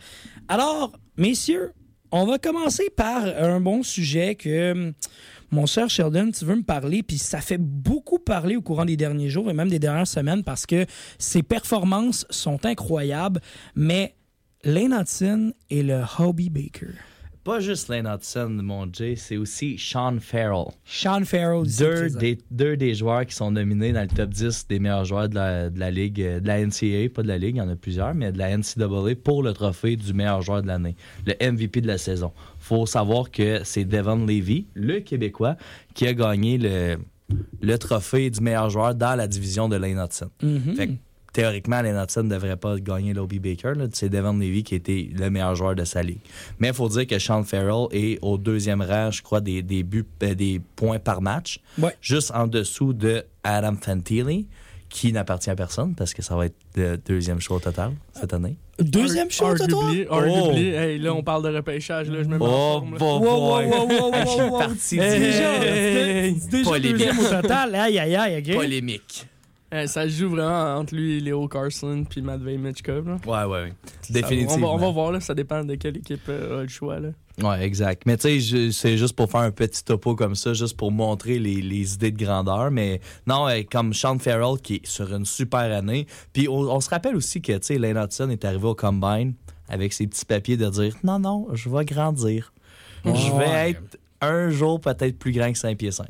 Alors, 0.48 0.92
messieurs, 1.18 1.72
on 2.12 2.26
va 2.26 2.38
commencer 2.38 2.90
par 2.96 3.26
un 3.26 3.60
bon 3.60 3.84
sujet 3.84 4.36
que 4.36 4.72
hum, 4.72 4.94
mon 5.52 5.66
cher 5.66 5.90
Sheldon, 5.90 6.32
tu 6.32 6.44
veux 6.44 6.56
me 6.56 6.64
parler, 6.64 7.04
puis 7.04 7.18
ça 7.18 7.40
fait 7.40 7.60
beaucoup 7.60 8.20
parler 8.20 8.56
au 8.56 8.62
courant 8.62 8.86
des 8.86 8.98
derniers 8.98 9.30
jours 9.30 9.50
et 9.50 9.54
même 9.54 9.70
des 9.70 9.80
dernières 9.80 10.08
semaines 10.08 10.44
parce 10.44 10.66
que 10.66 10.86
ses 11.18 11.44
performances 11.44 12.26
sont 12.30 12.66
incroyables, 12.66 13.40
mais 13.76 14.16
Lane 14.64 14.94
Hudson 14.94 15.54
et 15.70 15.84
le 15.84 16.02
Hobie 16.20 16.50
Baker. 16.50 16.96
Pas 17.46 17.60
juste 17.60 17.90
Lane 17.90 18.08
Hudson, 18.08 18.50
mon 18.50 18.92
Jay, 18.92 19.16
c'est 19.16 19.38
aussi 19.38 19.78
Sean 19.78 20.18
Farrell. 20.20 20.74
Sean 20.84 21.24
Farrell, 21.26 21.64
Deux 21.78 22.10
des, 22.10 22.40
deux 22.50 22.76
des 22.76 22.96
joueurs 22.96 23.24
qui 23.24 23.36
sont 23.36 23.52
nominés 23.52 23.94
dans 23.94 24.02
le 24.02 24.08
top 24.08 24.32
10 24.32 24.66
des 24.68 24.80
meilleurs 24.80 25.06
joueurs 25.06 25.30
de 25.30 25.36
la, 25.36 25.70
de 25.70 25.80
la 25.80 25.92
Ligue, 25.92 26.24
euh, 26.24 26.40
de 26.40 26.48
la 26.48 26.66
NCAA, 26.66 27.14
pas 27.14 27.22
de 27.22 27.28
la 27.28 27.38
Ligue, 27.38 27.58
il 27.58 27.60
y 27.60 27.62
en 27.62 27.70
a 27.70 27.76
plusieurs, 27.76 28.16
mais 28.16 28.32
de 28.32 28.40
la 28.40 28.58
NCAA 28.58 29.16
pour 29.24 29.44
le 29.44 29.54
trophée 29.54 29.96
du 29.96 30.12
meilleur 30.16 30.42
joueur 30.42 30.64
de 30.64 30.68
l'année, 30.68 30.96
le 31.28 31.36
MVP 31.40 31.82
de 31.82 31.88
la 31.88 32.00
saison. 32.00 32.32
faut 32.58 32.88
savoir 32.88 33.30
que 33.30 33.62
c'est 33.64 33.86
Devon 33.86 34.26
Levy, 34.26 34.66
le 34.74 35.02
Québécois, 35.02 35.56
qui 35.94 36.08
a 36.08 36.16
gagné 36.16 36.58
le, 36.58 36.98
le 37.62 37.78
trophée 37.78 38.32
du 38.32 38.42
meilleur 38.42 38.72
joueur 38.72 38.96
dans 38.96 39.16
la 39.16 39.28
division 39.28 39.70
de 39.70 39.76
Lane 39.76 40.04
Hudson. 40.04 40.32
Mhm. 40.42 40.76
Fait 40.76 40.88
que, 40.88 40.94
théoriquement, 41.36 41.82
Lane 41.82 42.02
Hudson 42.02 42.24
ne 42.24 42.30
devrait 42.30 42.56
pas 42.56 42.80
gagner 42.80 43.14
l'Obi 43.14 43.40
Baker. 43.40 43.74
C'est 43.92 44.08
Devon 44.10 44.34
Levy 44.34 44.64
qui 44.64 44.74
était 44.76 45.10
le 45.14 45.30
meilleur 45.30 45.54
joueur 45.54 45.76
de 45.76 45.84
sa 45.84 46.02
ligue. 46.02 46.20
Mais 46.60 46.70
il 46.70 46.74
faut 46.74 46.88
dire 46.88 47.06
que 47.06 47.20
Sean 47.20 47.44
Farrell 47.44 47.88
est 47.92 48.18
au 48.22 48.38
deuxième 48.38 48.82
rang, 48.82 49.12
je 49.12 49.22
crois, 49.22 49.42
des, 49.42 49.62
des, 49.62 49.84
buts, 49.84 50.06
euh, 50.24 50.34
des 50.34 50.62
points 50.78 50.98
par 51.00 51.22
match. 51.22 51.60
Ouais. 51.78 51.94
Juste 52.02 52.32
en 52.34 52.48
dessous 52.48 52.94
de 52.94 53.24
Adam 53.44 53.76
Fantilli, 53.80 54.48
qui 54.88 55.12
n'appartient 55.12 55.50
à 55.50 55.56
personne 55.58 55.94
parce 55.94 56.14
que 56.14 56.22
ça 56.22 56.38
va 56.38 56.46
être 56.46 56.56
le 56.78 56.96
deuxième 56.98 57.42
choix 57.42 57.58
au 57.58 57.60
total 57.60 57.92
cette 58.14 58.34
année. 58.34 58.56
Deuxième 58.80 59.30
chose, 59.32 59.60
toi? 59.68 59.84
Arguably, 60.10 60.72
Oh. 60.74 60.78
Hey, 60.78 61.00
là, 61.00 61.14
on 61.14 61.24
parle 61.24 61.44
de 61.44 61.56
repêchage. 61.58 62.10
Là, 62.10 62.24
je 62.24 62.28
me 62.30 62.38
mets 62.38 62.46
en 62.46 62.48
Oh, 62.48 62.52
forme, 62.80 62.92
là. 62.94 62.98
bon, 63.00 63.20
Wow, 63.20 63.62
wow, 63.62 63.88
wow, 63.88 63.88
wow, 63.88 64.14
Je 64.24 64.28
suis 64.30 64.42
wow, 64.42 64.50
wow. 64.52 64.60
parti 64.60 65.00
Hey, 65.00 65.20
déjà. 65.20 65.60
déjà 66.52 66.64
Polémique. 66.70 66.92
deuxième 67.08 67.20
au 67.20 67.42
total. 67.42 67.76
Aïe, 67.76 68.00
aïe, 68.00 68.16
aïe, 68.16 68.40
OK? 68.46 68.56
Polémique. 68.56 69.26
Hey, 69.76 69.88
ça 69.88 70.04
se 70.04 70.10
joue 70.10 70.30
vraiment 70.30 70.76
entre 70.78 70.96
lui, 70.96 71.20
Léo 71.20 71.48
Carson 71.48 72.06
puis 72.10 72.22
Matvey 72.22 72.58
Mitchkov. 72.58 73.08
là. 73.10 73.18
Ouais, 73.48 73.52
ouais, 73.52 73.74
Définitivement. 74.10 74.74
On 74.74 74.78
va, 74.78 74.84
on 74.86 74.88
va 74.88 74.94
voir, 74.94 75.12
là, 75.12 75.20
ça 75.20 75.34
dépend 75.34 75.64
de 75.64 75.76
quelle 75.76 75.98
équipe 75.98 76.22
euh, 76.30 76.60
a 76.60 76.62
le 76.62 76.68
choix. 76.70 77.00
Là. 77.00 77.10
Ouais, 77.44 77.66
exact. 77.66 78.04
Mais 78.06 78.16
tu 78.16 78.40
sais, 78.40 78.72
c'est 78.72 78.98
juste 78.98 79.16
pour 79.16 79.30
faire 79.30 79.42
un 79.42 79.52
petit 79.52 79.84
topo 79.84 80.16
comme 80.16 80.36
ça, 80.36 80.54
juste 80.54 80.78
pour 80.78 80.92
montrer 80.92 81.40
les, 81.40 81.62
les 81.62 81.96
idées 81.96 82.12
de 82.12 82.24
grandeur. 82.24 82.72
Mais 82.72 83.02
non, 83.28 83.50
euh, 83.50 83.64
comme 83.70 83.94
Sean 83.94 84.18
Farrell 84.20 84.60
qui 84.62 84.76
est 84.76 84.86
sur 84.86 85.14
une 85.14 85.26
super 85.26 85.60
année. 85.76 86.08
Puis 86.32 86.48
on, 86.48 86.60
on 86.62 86.80
se 86.80 86.90
rappelle 86.90 87.16
aussi 87.16 87.42
que, 87.42 87.52
tu 87.54 87.60
sais, 87.64 87.78
Lane 87.78 87.98
Hudson 87.98 88.30
est 88.30 88.46
arrivé 88.46 88.66
au 88.68 88.76
Combine 88.76 89.34
avec 89.68 89.92
ses 89.94 90.08
petits 90.08 90.26
papiers 90.26 90.56
de 90.58 90.70
dire 90.70 90.96
non, 91.04 91.20
non, 91.20 91.48
je 91.54 91.68
vais 91.70 91.84
grandir. 91.84 92.54
Je 93.04 93.10
vais 93.32 93.38
Ouais. 93.38 93.70
être 93.72 93.98
un 94.22 94.50
jour 94.50 94.80
peut-être 94.80 95.20
plus 95.20 95.32
grand 95.34 95.52
que 95.52 95.58
5 95.58 95.78
pieds 95.78 95.92
5. 95.92 96.08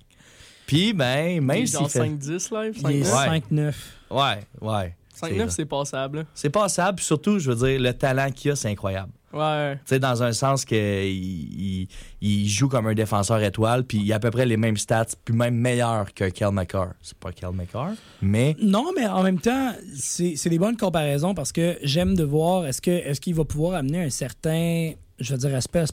Puis, 0.67 0.93
ben, 0.93 1.41
même 1.43 1.67
fait. 1.67 1.77
5-10 1.77 2.53
live. 2.53 2.77
Il 2.89 2.91
est 2.97 3.03
5-9, 3.03 3.41
5-9. 3.51 3.73
Ouais, 4.11 4.39
ouais. 4.61 4.95
5-9, 5.21 5.49
c'est 5.49 5.65
passable. 5.65 6.19
là. 6.19 6.23
C'est 6.33 6.49
passable. 6.49 6.97
Puis 6.97 7.05
surtout, 7.05 7.39
je 7.39 7.51
veux 7.51 7.67
dire, 7.67 7.79
le 7.79 7.93
talent 7.93 8.29
qu'il 8.31 8.51
a, 8.51 8.55
c'est 8.55 8.69
incroyable. 8.69 9.11
Ouais. 9.31 9.75
Tu 9.75 9.81
sais, 9.85 9.99
dans 9.99 10.23
un 10.23 10.31
sens 10.31 10.63
qu'il 10.63 10.77
il, 10.77 11.87
il 12.21 12.47
joue 12.47 12.69
comme 12.69 12.87
un 12.87 12.93
défenseur 12.93 13.41
étoile, 13.43 13.83
puis 13.83 13.97
il 13.97 14.13
a 14.13 14.15
à 14.15 14.19
peu 14.19 14.31
près 14.31 14.45
les 14.45 14.55
mêmes 14.55 14.77
stats, 14.77 15.07
puis 15.25 15.35
même 15.35 15.55
meilleur 15.55 16.13
que 16.13 16.29
Kel 16.29 16.51
McCarr. 16.51 16.93
C'est 17.01 17.17
pas 17.17 17.33
Kel 17.33 17.51
McCarr, 17.51 17.91
mais 18.21 18.55
Non, 18.61 18.91
mais 18.95 19.05
en 19.05 19.23
même 19.23 19.39
temps, 19.39 19.73
c'est 19.93 20.37
c'est 20.37 20.49
des 20.49 20.57
bonnes 20.59 20.77
comparaisons 20.77 21.33
parce 21.33 21.51
que 21.51 21.77
j'aime 21.83 22.15
de 22.15 22.23
voir 22.23 22.65
est-ce 22.65 22.81
que 22.81 22.91
est-ce 22.91 23.19
qu'il 23.19 23.35
va 23.35 23.43
pouvoir 23.43 23.75
amener 23.75 24.03
un 24.05 24.09
certain 24.09 24.93
je 25.19 25.33
veux 25.33 25.39
dire 25.39 25.55
aspect, 25.55 25.85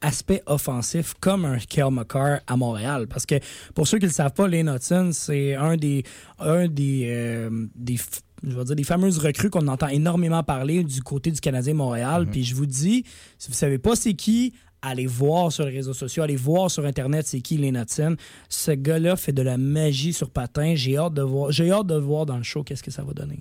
aspect 0.00 0.42
offensif 0.46 1.14
comme 1.20 1.44
un 1.44 1.58
Kel 1.58 1.90
McCarr 1.90 2.40
à 2.46 2.56
Montréal. 2.56 3.06
Parce 3.08 3.26
que 3.26 3.36
pour 3.74 3.88
ceux 3.88 3.98
qui 3.98 4.04
ne 4.04 4.10
le 4.10 4.14
savent 4.14 4.32
pas, 4.32 4.46
Lane 4.48 4.68
Hudson, 4.68 5.10
c'est 5.12 5.54
un 5.54 5.76
des 5.76 6.04
un 6.38 6.68
des, 6.68 7.08
euh, 7.08 7.66
des 7.74 7.96
je 8.44 8.50
veux 8.50 8.64
dire, 8.64 8.76
des 8.76 8.84
fameuses 8.84 9.18
recrues 9.18 9.50
qu'on 9.50 9.66
entend 9.66 9.88
énormément 9.88 10.42
parler 10.42 10.84
du 10.84 11.02
côté 11.02 11.32
du 11.32 11.40
Canadien 11.40 11.74
Montréal. 11.74 12.26
Puis 12.30 12.44
je 12.44 12.54
vous 12.54 12.66
dis, 12.66 13.04
si 13.38 13.48
vous 13.48 13.56
savez 13.56 13.78
pas 13.78 13.96
c'est 13.96 14.14
qui, 14.14 14.54
allez 14.80 15.06
voir 15.06 15.50
sur 15.50 15.64
les 15.64 15.72
réseaux 15.72 15.94
sociaux, 15.94 16.22
allez 16.22 16.36
voir 16.36 16.70
sur 16.70 16.84
Internet 16.84 17.26
c'est 17.26 17.40
qui 17.40 17.58
Lane 17.58 17.76
Hudson. 17.76 18.16
Ce 18.48 18.70
gars-là 18.70 19.16
fait 19.16 19.32
de 19.32 19.42
la 19.42 19.58
magie 19.58 20.12
sur 20.12 20.30
patin. 20.30 20.74
J'ai 20.76 20.96
hâte 20.96 21.14
de 21.14 21.22
voir, 21.22 21.50
j'ai 21.50 21.70
hâte 21.72 21.86
de 21.86 21.96
voir 21.96 22.26
dans 22.26 22.36
le 22.36 22.44
show 22.44 22.62
qu'est-ce 22.62 22.82
que 22.82 22.92
ça 22.92 23.02
va 23.02 23.12
donner. 23.12 23.40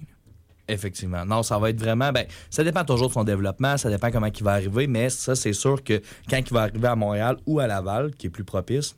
Effectivement. 0.67 1.25
Non, 1.25 1.43
ça 1.43 1.57
va 1.57 1.69
être 1.69 1.79
vraiment. 1.79 2.11
Ben, 2.11 2.25
ça 2.49 2.63
dépend 2.63 2.83
toujours 2.83 3.07
de 3.07 3.13
son 3.13 3.23
développement, 3.23 3.77
ça 3.77 3.89
dépend 3.89 4.11
comment 4.11 4.27
il 4.27 4.43
va 4.43 4.53
arriver, 4.53 4.87
mais 4.87 5.09
ça, 5.09 5.35
c'est 5.35 5.53
sûr 5.53 5.83
que 5.83 6.01
quand 6.29 6.37
il 6.37 6.53
va 6.53 6.63
arriver 6.63 6.87
à 6.87 6.95
Montréal 6.95 7.37
ou 7.45 7.59
à 7.59 7.67
Laval, 7.67 8.11
qui 8.15 8.27
est 8.27 8.29
plus 8.29 8.43
propice, 8.43 8.95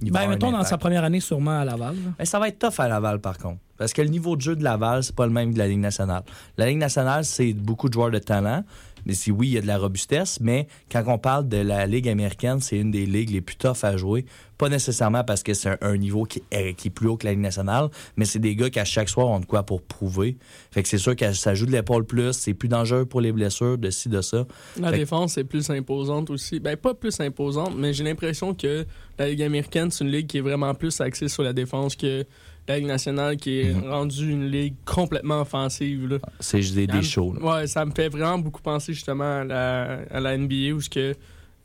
il 0.00 0.10
va 0.10 0.20
Ben, 0.20 0.20
avoir 0.20 0.24
un 0.24 0.34
mettons 0.34 0.52
dans 0.52 0.64
sa 0.64 0.78
première 0.78 1.04
année 1.04 1.20
sûrement 1.20 1.60
à 1.60 1.64
Laval. 1.64 1.94
Mais 2.18 2.24
ça 2.24 2.38
va 2.38 2.48
être 2.48 2.58
tough 2.58 2.78
à 2.80 2.88
Laval, 2.88 3.20
par 3.20 3.38
contre. 3.38 3.58
Parce 3.76 3.92
que 3.92 4.02
le 4.02 4.08
niveau 4.08 4.36
de 4.36 4.40
jeu 4.40 4.56
de 4.56 4.62
Laval, 4.64 5.02
c'est 5.02 5.14
pas 5.14 5.26
le 5.26 5.32
même 5.32 5.50
que 5.50 5.54
de 5.54 5.58
la 5.58 5.68
Ligue 5.68 5.80
nationale. 5.80 6.22
La 6.56 6.66
Ligue 6.66 6.78
nationale, 6.78 7.24
c'est 7.24 7.52
beaucoup 7.52 7.88
de 7.88 7.94
joueurs 7.94 8.10
de 8.10 8.18
talent. 8.18 8.64
Mais 9.06 9.14
si 9.14 9.30
oui, 9.30 9.48
il 9.48 9.52
y 9.54 9.58
a 9.58 9.60
de 9.60 9.66
la 9.66 9.78
robustesse, 9.78 10.38
mais 10.40 10.66
quand 10.90 11.02
on 11.06 11.18
parle 11.18 11.48
de 11.48 11.56
la 11.58 11.86
Ligue 11.86 12.08
américaine, 12.08 12.60
c'est 12.60 12.78
une 12.78 12.90
des 12.90 13.06
ligues 13.06 13.30
les 13.30 13.40
plus 13.40 13.56
tough 13.56 13.82
à 13.82 13.96
jouer. 13.96 14.24
Pas 14.58 14.68
nécessairement 14.68 15.24
parce 15.24 15.42
que 15.42 15.54
c'est 15.54 15.70
un, 15.70 15.78
un 15.80 15.96
niveau 15.96 16.22
qui 16.24 16.42
est, 16.52 16.74
qui 16.74 16.88
est 16.88 16.90
plus 16.90 17.08
haut 17.08 17.16
que 17.16 17.24
la 17.26 17.32
Ligue 17.32 17.40
nationale, 17.40 17.88
mais 18.16 18.24
c'est 18.24 18.38
des 18.38 18.54
gars 18.54 18.70
qui 18.70 18.78
à 18.78 18.84
chaque 18.84 19.08
soir 19.08 19.26
ont 19.28 19.40
de 19.40 19.44
quoi 19.46 19.64
pour 19.64 19.82
prouver. 19.82 20.36
Fait 20.70 20.82
que 20.82 20.88
c'est 20.88 20.98
sûr 20.98 21.16
que 21.16 21.32
ça 21.32 21.54
joue 21.54 21.66
de 21.66 21.72
l'épaule 21.72 22.04
plus, 22.04 22.32
c'est 22.32 22.54
plus 22.54 22.68
dangereux 22.68 23.04
pour 23.04 23.20
les 23.20 23.32
blessures, 23.32 23.76
de 23.78 23.90
ci, 23.90 24.08
de 24.08 24.20
ça. 24.20 24.46
La 24.78 24.88
Fait 24.88 24.94
que- 24.94 24.98
défense 25.00 25.36
est 25.38 25.44
plus 25.44 25.68
imposante 25.70 26.30
aussi. 26.30 26.60
Ben, 26.60 26.76
pas 26.76 26.94
plus 26.94 27.18
imposante, 27.20 27.72
mais 27.76 27.92
j'ai 27.92 28.04
l'impression 28.04 28.54
que 28.54 28.86
la 29.18 29.28
Ligue 29.28 29.42
américaine, 29.42 29.90
c'est 29.90 30.04
une 30.04 30.10
ligue 30.12 30.26
qui 30.28 30.38
est 30.38 30.42
vraiment 30.42 30.74
plus 30.74 31.00
axée 31.00 31.28
sur 31.28 31.42
la 31.42 31.52
défense 31.52 31.96
que 31.96 32.24
la 32.68 32.76
Ligue 32.78 32.86
nationale, 32.86 33.36
qui 33.36 33.60
est 33.60 33.74
Mhm. 33.74 33.84
rendue 33.88 34.30
une 34.30 34.48
ligue 34.50 34.74
complètement 34.84 35.40
offensive. 35.40 36.06
Là. 36.08 36.18
C'est 36.40 36.62
juste 36.62 36.74
des, 36.74 36.86
des 36.86 37.02
shows. 37.02 37.34
là. 37.34 37.40
Ouais, 37.60 37.66
ça 37.66 37.84
me 37.84 37.90
fait 37.92 38.08
vraiment 38.08 38.38
beaucoup 38.38 38.62
penser 38.62 38.92
justement 38.94 39.40
à 39.40 39.44
la, 39.44 40.00
à 40.10 40.20
la 40.20 40.36
NBA 40.38 40.72
où 40.74 40.80
ce 40.80 40.88
que, 40.88 41.14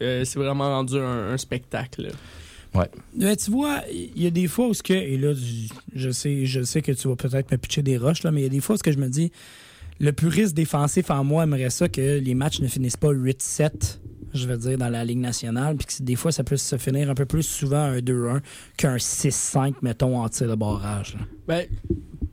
euh, 0.01 0.25
c'est 0.25 0.39
vraiment 0.39 0.65
rendu 0.75 0.97
un, 0.97 1.31
un 1.33 1.37
spectacle. 1.37 2.09
Ben, 3.15 3.35
tu 3.35 3.49
vois, 3.49 3.81
il 3.91 4.21
y 4.21 4.27
a 4.27 4.29
des 4.29 4.47
fois 4.47 4.67
où 4.67 4.73
ce 4.75 4.83
que, 4.83 4.93
et 4.93 5.17
là, 5.17 5.33
je- 5.33 5.73
je 5.95 6.09
sais, 6.11 6.45
je 6.45 6.61
sais 6.61 6.83
que 6.83 6.91
tu 6.91 7.07
vas 7.07 7.15
peut-être 7.15 7.51
me 7.51 7.57
pitcher 7.57 7.81
des 7.81 7.97
roches, 7.97 8.21
là, 8.21 8.31
mais 8.31 8.41
il 8.41 8.43
y 8.43 8.47
a 8.47 8.49
des 8.49 8.59
fois 8.59 8.75
où 8.75 8.77
ce 8.77 8.83
que 8.83 8.91
je 8.91 8.99
me 8.99 9.07
dis, 9.09 9.31
le 9.99 10.11
puriste 10.11 10.53
défensif 10.55 11.09
en 11.09 11.23
moi 11.23 11.43
aimerait 11.43 11.71
ça 11.71 11.89
que 11.89 12.19
les 12.19 12.35
matchs 12.35 12.59
ne 12.59 12.67
finissent 12.67 12.97
pas 12.97 13.11
8-7, 13.11 13.99
je 14.37 14.47
veux 14.47 14.57
dire, 14.57 14.77
dans 14.77 14.89
la 14.89 15.03
Ligue 15.03 15.19
nationale, 15.19 15.75
puis 15.75 15.85
que 15.87 16.03
des 16.03 16.15
fois, 16.15 16.31
ça 16.31 16.43
peut 16.43 16.57
se 16.57 16.77
finir 16.77 17.09
un 17.09 17.15
peu 17.15 17.25
plus 17.25 17.43
souvent 17.43 17.77
un 17.81 17.97
2-1 17.99 18.41
qu'un 18.77 18.95
6-5, 18.97 19.73
mettons, 19.81 20.17
en 20.21 20.29
tir 20.29 20.47
de 20.47 20.55
barrage. 20.55 21.15
là. 21.15 21.21
Ben, 21.47 21.65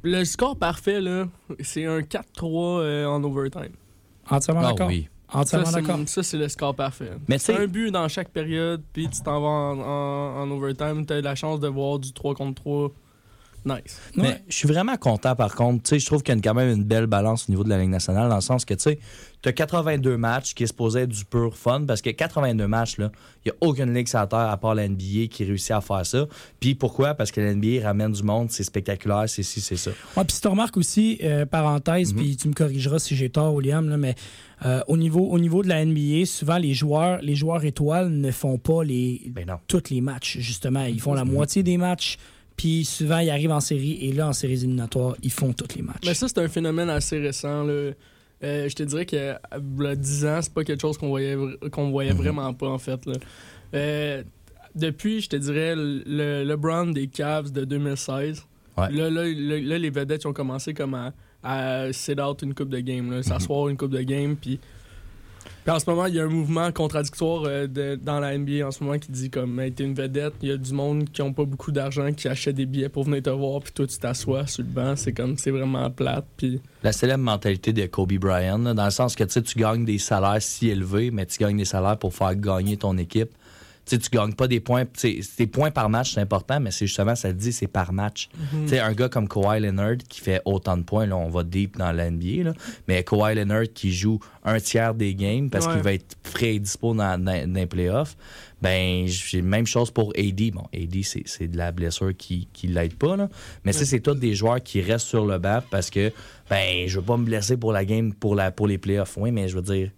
le 0.03 0.25
score 0.25 0.57
parfait, 0.59 1.01
là, 1.01 1.27
c'est 1.61 1.87
un 1.87 2.01
4-3 2.01 2.81
euh, 2.81 3.07
en 3.07 3.23
overtime. 3.25 3.73
Entièrement 4.29 4.63
Ah 4.65 4.71
d'accord? 4.73 4.89
oui. 4.89 5.09
Entièrement 5.33 5.67
c'est 5.67 5.81
d'accord. 5.83 5.99
ça, 6.07 6.23
c'est 6.23 6.37
le 6.37 6.49
score 6.49 6.75
parfait. 6.77 7.11
Mais 7.29 7.39
tu 7.39 7.47
sais- 7.47 7.57
un 7.57 7.67
but 7.67 7.91
dans 7.91 8.07
chaque 8.09 8.29
période, 8.29 8.83
puis 8.93 9.09
tu 9.09 9.21
t'en 9.23 9.41
vas 9.41 9.49
en, 9.49 9.81
en, 9.81 10.43
en 10.43 10.51
overtime, 10.51 11.05
t'as 11.07 11.21
la 11.21 11.35
chance 11.35 11.59
de 11.61 11.67
voir 11.69 11.99
du 11.99 12.13
3 12.13 12.35
contre 12.35 12.63
3. 12.63 12.91
Nice. 13.67 13.99
Ouais. 14.17 14.23
Mais 14.23 14.45
je 14.47 14.55
suis 14.57 14.69
vraiment 14.69 14.97
content, 14.99 15.35
par 15.35 15.55
contre. 15.55 15.83
Tu 15.85 15.89
sais, 15.91 15.99
je 15.99 16.05
trouve 16.05 16.23
qu'il 16.23 16.35
y 16.35 16.39
a 16.39 16.41
quand 16.43 16.53
même 16.53 16.77
une 16.77 16.85
belle 16.85 17.07
balance 17.07 17.49
au 17.49 17.53
niveau 17.53 17.65
de 17.65 17.71
la 17.71 17.79
Ligue 17.79 17.89
nationale, 17.89 18.29
dans 18.29 18.35
le 18.35 18.41
sens 18.43 18.67
que, 18.67 18.75
tu 18.75 18.81
sais, 18.83 18.99
tu 19.45 19.49
as 19.51 19.53
82 19.53 20.17
matchs 20.17 20.55
qui 20.55 20.63
est 20.65 20.67
supposé 20.67 21.01
être 21.03 21.11
du 21.11 21.25
pur 21.25 21.55
fun, 21.57 21.85
parce 21.87 22.01
que 22.01 22.09
82 22.11 22.67
matchs, 22.67 22.97
là, 22.99 23.13
il 23.45 23.51
n'y 23.51 23.53
a 23.53 23.55
aucune 23.69 23.93
ligue 23.95 24.09
sur 24.09 24.19
la 24.19 24.27
Terre, 24.27 24.39
à 24.39 24.57
part 24.57 24.75
la 24.75 24.89
NBA, 24.89 25.27
qui 25.31 25.45
réussit 25.45 25.71
à 25.73 25.81
faire 25.83 26.05
ça. 26.07 26.27
Puis 26.61 26.75
pourquoi? 26.75 27.13
Parce 27.15 27.31
que 27.31 27.41
la 27.43 27.55
NBA 27.55 27.83
ramène 27.87 28.11
du 28.13 28.23
monde, 28.23 28.51
c'est 28.51 28.65
spectaculaire, 28.65 29.25
c'est 29.29 29.43
ci, 29.43 29.61
c'est 29.61 29.77
ça. 29.77 29.91
Ouais, 30.17 30.25
puis 30.25 30.35
si 30.35 30.41
tu 30.41 30.49
remarques 30.49 30.77
aussi, 30.79 31.19
euh, 31.23 31.45
parenthèse, 31.45 32.13
Mhm. 32.15 32.21
puis 32.21 32.37
tu 32.37 32.49
me 32.49 32.55
corrigeras 32.55 32.99
si 32.99 33.15
j'ai 33.15 33.29
tort, 33.29 33.55
William, 33.55 33.89
là, 33.89 33.97
mais 33.99 34.15
euh, 34.65 34.81
au, 34.89 34.97
niveau, 34.97 35.21
au 35.29 35.39
niveau 35.39 35.63
de 35.63 35.69
la 35.69 35.85
NBA, 35.85 36.25
souvent 36.25 36.57
les 36.57 36.73
joueurs, 36.73 37.21
les 37.21 37.35
joueurs 37.35 37.65
étoiles 37.65 38.09
ne 38.09 38.31
font 38.31 38.57
pas 38.57 38.83
les, 38.83 39.21
Ben 39.27 39.47
non. 39.47 39.59
tous 39.69 39.91
les 39.91 40.01
matchs, 40.01 40.39
justement. 40.39 40.85
Ils 40.87 41.01
font 41.01 41.13
la 41.13 41.25
moitié 41.27 41.63
des 41.63 41.77
matchs, 41.77 42.17
puis 42.57 42.85
souvent 42.87 43.19
ils 43.19 43.29
arrivent 43.31 43.51
en 43.53 43.61
série, 43.61 43.99
et 44.01 44.13
là, 44.13 44.29
en 44.29 44.33
séries 44.33 44.55
éliminatoires, 44.55 45.17
ils 45.23 45.31
font 45.33 45.53
tous 45.53 45.77
les 45.77 45.83
matchs. 45.83 46.05
Mais 46.07 46.15
ça, 46.15 46.29
c'est 46.29 46.39
un 46.39 46.49
phénomène 46.49 46.89
assez 46.89 47.19
récent. 47.19 47.65
Là. 47.65 47.91
Euh, 48.45 48.69
je 48.69 48.75
te 48.75 48.83
dirais 48.83 49.07
que 49.07 49.17
euh, 49.17 49.35
v'là 49.77 49.97
10 49.97 50.27
ans, 50.27 50.39
c'est 50.43 50.53
pas 50.53 50.63
quelque 50.65 50.81
chose 50.83 50.99
qu'on 50.99 51.09
voyait, 51.09 51.37
qu'on 51.73 51.91
voyait 51.91 52.13
Mhm. 52.13 52.19
vraiment 52.19 52.53
pas, 52.55 52.69
en 52.69 52.79
fait. 52.79 53.05
Là. 53.07 53.15
Euh, 53.75 54.23
depuis, 54.75 55.21
je 55.21 55.29
te 55.31 55.37
dirais, 55.37 55.75
le 55.77 56.45
LeBron 56.45 56.87
des 56.93 57.07
Cavs 57.07 57.51
de 57.53 57.65
2016, 57.65 58.45
Ouais. 58.77 58.91
là, 58.93 59.09
là, 59.09 59.23
là, 59.25 59.79
les 59.79 59.91
vedettes 59.91 60.27
ont 60.27 60.33
commencé 60.33 60.75
comme 60.75 60.95
à, 60.95 61.13
à 61.45 61.93
sit 61.93 62.21
out 62.21 62.43
une 62.43 62.55
coupe 62.55 62.71
de 62.71 62.81
game, 62.81 63.11
là, 63.11 63.23
s'asseoir 63.23 63.69
une 63.69 63.77
coupe 63.77 63.93
de 63.93 64.03
game, 64.03 64.35
puis 64.37 64.59
En 65.67 65.79
ce 65.79 65.89
moment, 65.89 66.07
il 66.07 66.15
y 66.15 66.21
a 66.21 66.25
un 66.25 66.29
mouvement 66.29 66.71
contradictoire 66.73 67.45
euh, 67.47 67.67
de- 67.67 67.99
dans 68.03 68.21
la 68.21 68.37
NBA 68.37 68.67
en 68.67 68.71
ce 68.71 68.85
moment 68.85 68.99
qui 68.99 69.11
dit 69.11 69.31
comme 69.31 69.61
t'es 69.75 69.83
une 69.85 69.95
vedette, 69.95 70.35
il 70.43 70.49
y 70.49 70.53
a 70.53 70.57
du 70.59 70.73
monde 70.75 71.09
qui 71.11 71.23
ont 71.23 71.33
pas 71.33 71.45
beaucoup 71.45 71.73
d'argent 71.73 72.13
qui 72.13 72.29
achète 72.29 72.55
des 72.57 72.67
billets 72.67 72.91
pour 72.91 73.05
venir 73.05 73.23
te 73.23 73.31
voir, 73.31 73.61
puis 73.61 73.73
toi 73.73 73.87
tu 73.87 73.97
t'assois 73.99 74.47
sur 74.47 74.63
le 74.63 74.69
banc, 74.69 74.95
c'est 74.97 75.13
comme 75.15 75.39
c'est 75.39 75.51
vraiment 75.51 75.91
plate. 75.91 76.27
Puis 76.37 76.61
La 76.83 76.93
célèbre 76.93 77.23
mentalité 77.25 77.73
de 77.73 77.87
Kobe 77.87 78.13
Bryant, 78.15 78.59
dans 78.59 78.85
le 78.85 78.91
sens 78.91 79.15
que 79.15 79.25
tu 79.25 79.59
gagnes 79.59 79.85
des 79.87 79.99
salaires 79.99 80.41
si 80.43 80.69
élevés, 80.69 81.11
mais 81.11 81.25
tu 81.25 81.39
gagnes 81.39 81.57
des 81.57 81.65
salaires 81.65 81.97
pour 81.99 82.13
faire 82.15 82.35
gagner 82.37 82.77
ton 82.77 82.99
équipe. 82.99 83.31
Tu 83.87 83.97
sais, 83.97 83.99
tu 83.99 84.09
gagnes 84.11 84.33
pas 84.33 84.49
des 84.49 84.61
points. 84.61 84.85
Tes 84.87 85.47
points 85.47 85.71
par 85.71 85.91
match, 85.91 86.15
c'est 86.15 86.21
important, 86.21 86.59
mais 86.59 86.71
c'est 86.71 86.87
justement, 86.87 87.15
ça 87.15 87.29
te 87.33 87.39
dit, 87.39 87.53
c'est 87.53 87.67
par 87.67 87.93
match. 87.93 88.29
Tu 88.63 88.69
sais, 88.69 88.79
un 88.81 88.93
gars 88.95 89.09
comme 89.11 89.29
Kawhi 89.29 89.61
Leonard 89.61 89.99
qui 90.09 90.21
fait 90.21 90.41
autant 90.47 90.77
de 90.79 90.83
points, 90.83 91.07
là, 91.07 91.17
on 91.17 91.29
va 91.29 91.43
deep 91.43 91.77
dans 91.77 91.93
la 91.93 92.11
NBA, 92.11 92.45
là, 92.45 92.53
mais 92.89 93.05
Kawhi 93.05 93.35
Leonard 93.35 93.65
qui 93.75 93.93
joue 93.93 94.19
un 94.45 94.59
tiers 94.59 94.95
des 94.95 95.15
games 95.15 95.51
parce 95.51 95.67
Ouais. 95.67 95.73
qu'il 95.75 95.83
va 95.83 95.93
être 95.95 96.17
frais 96.23 96.55
et 96.55 96.59
dispo 96.59 96.95
dans, 96.95 97.23
dans, 97.23 97.47
dans 97.49 97.55
les 97.61 97.67
playoffs, 97.67 98.17
ben, 98.63 99.07
j'ai 99.07 99.43
même 99.43 99.67
chose 99.67 99.91
pour 99.91 100.13
AD. 100.17 100.51
Bon, 100.53 100.65
AD, 100.75 101.03
c'est 101.27 101.49
de 101.49 101.57
la 101.59 101.71
blessure 101.71 102.17
qui, 102.17 102.49
qui 102.55 102.67
l'aide 102.69 102.95
pas, 102.95 103.17
là. 103.17 103.29
Mais 103.65 103.73
c'est 103.75 104.01
tous 104.01 104.15
des 104.15 104.35
joueurs 104.35 104.63
qui 104.63 104.81
restent 104.81 105.07
sur 105.09 105.27
le 105.27 105.39
banc 105.39 105.61
parce 105.71 105.91
que, 105.91 106.11
ben, 106.49 106.87
je 106.89 106.99
veux 106.99 107.05
pas 107.05 107.17
me 107.19 107.25
blesser 107.25 107.57
pour 107.59 107.73
la 107.73 107.85
game, 107.85 108.15
pour, 108.15 108.35
la, 108.35 108.51
pour 108.51 108.67
les 108.67 108.79
playoffs. 108.79 109.17
Oui, 109.19 109.31
mais 109.31 109.49
je 109.49 109.57
veux 109.57 109.63
dire, 109.63 109.91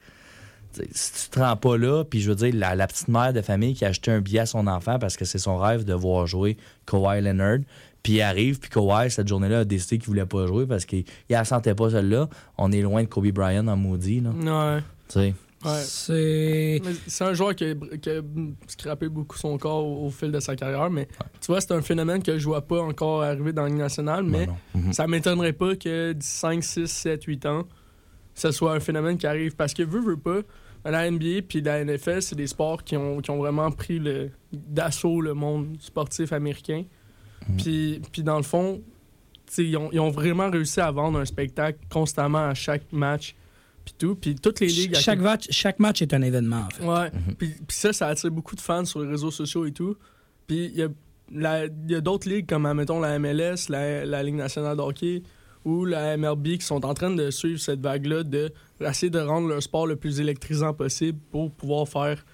si 0.92 1.24
tu 1.24 1.30
te 1.30 1.38
rends 1.40 1.56
pas 1.56 1.76
là, 1.76 2.04
puis 2.04 2.20
je 2.20 2.28
veux 2.30 2.36
dire, 2.36 2.52
la, 2.54 2.74
la 2.74 2.86
petite 2.86 3.08
mère 3.08 3.32
de 3.32 3.40
famille 3.42 3.74
qui 3.74 3.84
a 3.84 3.88
acheté 3.88 4.10
un 4.10 4.20
billet 4.20 4.40
à 4.40 4.46
son 4.46 4.66
enfant 4.66 4.98
parce 4.98 5.16
que 5.16 5.24
c'est 5.24 5.38
son 5.38 5.56
rêve 5.58 5.84
de 5.84 5.94
voir 5.94 6.26
jouer 6.26 6.56
Kawhi 6.86 7.20
Leonard, 7.22 7.58
puis 8.02 8.14
il 8.14 8.22
arrive, 8.22 8.60
puis 8.60 8.70
Kawhi, 8.70 9.10
cette 9.10 9.28
journée-là, 9.28 9.60
a 9.60 9.64
décidé 9.64 9.98
qu'il 9.98 10.06
voulait 10.06 10.26
pas 10.26 10.46
jouer 10.46 10.66
parce 10.66 10.84
qu'il 10.84 11.00
il 11.00 11.32
la 11.32 11.44
sentait 11.44 11.74
pas 11.74 11.90
celle-là. 11.90 12.28
On 12.56 12.70
est 12.70 12.80
loin 12.82 13.02
de 13.02 13.08
Kobe 13.08 13.28
Bryant 13.32 13.66
en 13.66 13.76
maudit, 13.76 14.20
là. 14.20 14.30
ouais. 14.30 14.80
Tu 15.08 15.12
sais. 15.20 15.34
Ouais. 15.64 15.80
C'est. 15.82 16.80
Mais 16.84 16.92
C'est 17.08 17.24
un 17.24 17.32
joueur 17.32 17.54
qui 17.56 17.64
a, 17.64 17.74
qui 18.00 18.10
a 18.10 18.20
scrappé 18.68 19.08
beaucoup 19.08 19.36
son 19.36 19.56
corps 19.58 19.84
au, 19.84 20.06
au 20.06 20.10
fil 20.10 20.30
de 20.30 20.38
sa 20.38 20.54
carrière, 20.54 20.90
mais 20.90 21.08
tu 21.40 21.46
vois, 21.48 21.60
c'est 21.60 21.72
un 21.72 21.80
phénomène 21.82 22.22
que 22.22 22.38
je 22.38 22.44
vois 22.44 22.60
pas 22.62 22.80
encore 22.82 23.22
arriver 23.22 23.52
dans 23.52 23.62
la 23.62 23.68
Ligue 23.68 23.78
nationale, 23.78 24.22
mais 24.24 24.46
Non, 24.46 24.56
non. 24.74 24.80
Mhm. 24.82 24.92
ça 24.92 25.06
m'étonnerait 25.08 25.54
pas 25.54 25.74
que 25.74 26.12
d'ici 26.12 26.30
5, 26.38 26.62
6, 26.62 26.86
7, 26.86 27.24
8 27.24 27.46
ans, 27.46 27.62
ce 28.34 28.52
soit 28.52 28.74
un 28.74 28.80
phénomène 28.80 29.16
qui 29.16 29.26
arrive. 29.26 29.56
Parce 29.56 29.72
que, 29.74 29.82
veut, 29.82 30.00
veut 30.00 30.16
pas, 30.18 30.40
la 30.90 31.10
NBA 31.10 31.42
puis 31.48 31.60
la 31.60 31.84
NFL, 31.84 32.22
c'est 32.22 32.36
des 32.36 32.46
sports 32.46 32.82
qui 32.84 32.96
ont, 32.96 33.20
qui 33.20 33.30
ont 33.30 33.38
vraiment 33.38 33.70
pris 33.70 33.98
le 33.98 34.30
d'assaut 34.52 35.20
le 35.20 35.34
monde 35.34 35.76
sportif 35.80 36.32
américain. 36.32 36.84
Puis, 37.58 38.00
puis 38.12 38.22
dans 38.22 38.36
le 38.38 38.42
fond, 38.42 38.82
tu 39.46 39.54
sais, 39.54 39.64
ils 39.64 39.76
ont, 39.76 39.90
ils 39.92 40.00
ont 40.00 40.10
vraiment 40.10 40.50
réussi 40.50 40.80
à 40.80 40.90
vendre 40.90 41.18
un 41.20 41.24
spectacle 41.24 41.78
constamment 41.90 42.46
à 42.48 42.54
chaque 42.54 42.92
match. 42.92 43.34
Puis 43.84 43.94
tout. 43.96 44.16
Puis 44.16 44.34
toutes 44.34 44.58
les 44.60 44.66
ligues. 44.66 44.96
à 44.96 45.00
Chaque 45.00 45.20
match, 45.20 45.46
chaque 45.50 45.78
match 45.78 46.02
est 46.02 46.12
un 46.12 46.22
événement, 46.22 46.66
en 46.66 46.70
fait. 46.70 46.84
Ouais. 46.84 47.10
Puis, 47.38 47.48
puis 47.50 47.76
ça, 47.76 47.92
ça 47.92 48.08
attire 48.08 48.32
beaucoup 48.32 48.56
de 48.56 48.60
fans 48.60 48.84
sur 48.84 49.00
les 49.00 49.08
réseaux 49.08 49.30
sociaux 49.30 49.64
et 49.64 49.72
tout. 49.72 49.96
Puis 50.48 50.66
il 50.66 50.76
y 50.76 50.82
a, 50.82 50.88
la- 51.32 51.66
y 51.86 51.94
a 51.94 52.00
d'autres 52.00 52.28
ligues 52.28 52.48
comme, 52.48 52.66
admettons, 52.66 52.98
la 52.98 53.16
MLS, 53.20 53.68
la, 53.68 54.04
la 54.04 54.22
Ligue 54.24 54.34
nationale 54.34 54.76
de 54.76 54.82
hockey 54.82 55.22
ou 55.66 55.84
la 55.84 56.16
MLB 56.16 56.58
qui 56.58 56.64
sont 56.64 56.86
en 56.86 56.94
train 56.94 57.10
de 57.10 57.30
suivre 57.30 57.58
cette 57.60 57.80
vague-là, 57.80 58.22
de 58.22 58.52
essayer 58.80 59.10
de 59.10 59.18
rendre 59.18 59.48
leur 59.48 59.60
sport 59.62 59.86
le 59.86 59.96
plus 59.96 60.20
électrisant 60.20 60.72
possible 60.72 61.18
pour 61.32 61.50
pouvoir 61.50 61.88
faire 61.88 62.24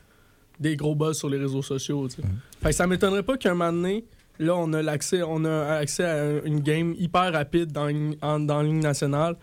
des 0.60 0.76
gros 0.76 0.94
buzz 0.94 1.16
sur 1.16 1.28
les 1.30 1.38
réseaux 1.38 1.62
sociaux. 1.62 2.08
sais. 2.10 2.22
Fait 2.62 2.68
que 2.68 2.74
ça 2.74 2.86
m'étonnerait 2.86 3.22
pas 3.22 3.36
qu'un 3.38 3.54
moment 3.54 3.72
donné, 3.72 4.04
là, 4.38 4.54
on 4.54 4.70
a 4.74 4.82
l'accès, 4.82 5.22
on 5.22 5.44
a 5.46 5.76
accès 5.76 6.04
à 6.04 6.40
une 6.44 6.60
game 6.60 6.94
hyper 6.98 7.32
rapide 7.32 7.72
dans, 7.72 7.88
en- 8.20 8.38
dans 8.38 8.58
la 8.58 8.68
Ligue 8.68 8.82
nationale. 8.82 9.36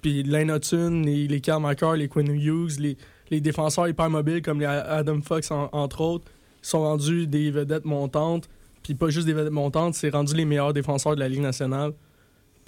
Puis 0.00 0.20
Hudson, 0.20 1.02
les, 1.04 1.28
les 1.28 1.40
Karl 1.40 1.60
Macker, 1.62 1.96
les 1.96 2.08
Quinn 2.08 2.28
Hughes, 2.34 2.78
les, 2.80 2.96
les 3.30 3.40
défenseurs 3.42 3.88
hyper 3.88 4.08
mobiles 4.08 4.40
comme 4.42 4.58
les 4.60 4.66
Adam 4.66 5.20
Fox, 5.22 5.50
en- 5.50 5.68
entre 5.72 6.00
autres, 6.00 6.24
sont 6.62 6.80
rendus 6.80 7.26
des 7.26 7.50
vedettes 7.50 7.84
montantes. 7.84 8.48
Puis 8.82 8.94
pas 8.94 9.10
juste 9.10 9.26
des 9.26 9.34
vedettes 9.34 9.52
montantes, 9.52 9.94
c'est 9.94 10.08
rendu 10.10 10.34
les 10.34 10.46
meilleurs 10.46 10.72
défenseurs 10.72 11.14
de 11.14 11.20
la 11.20 11.28
Ligue 11.28 11.42
nationale. 11.42 11.92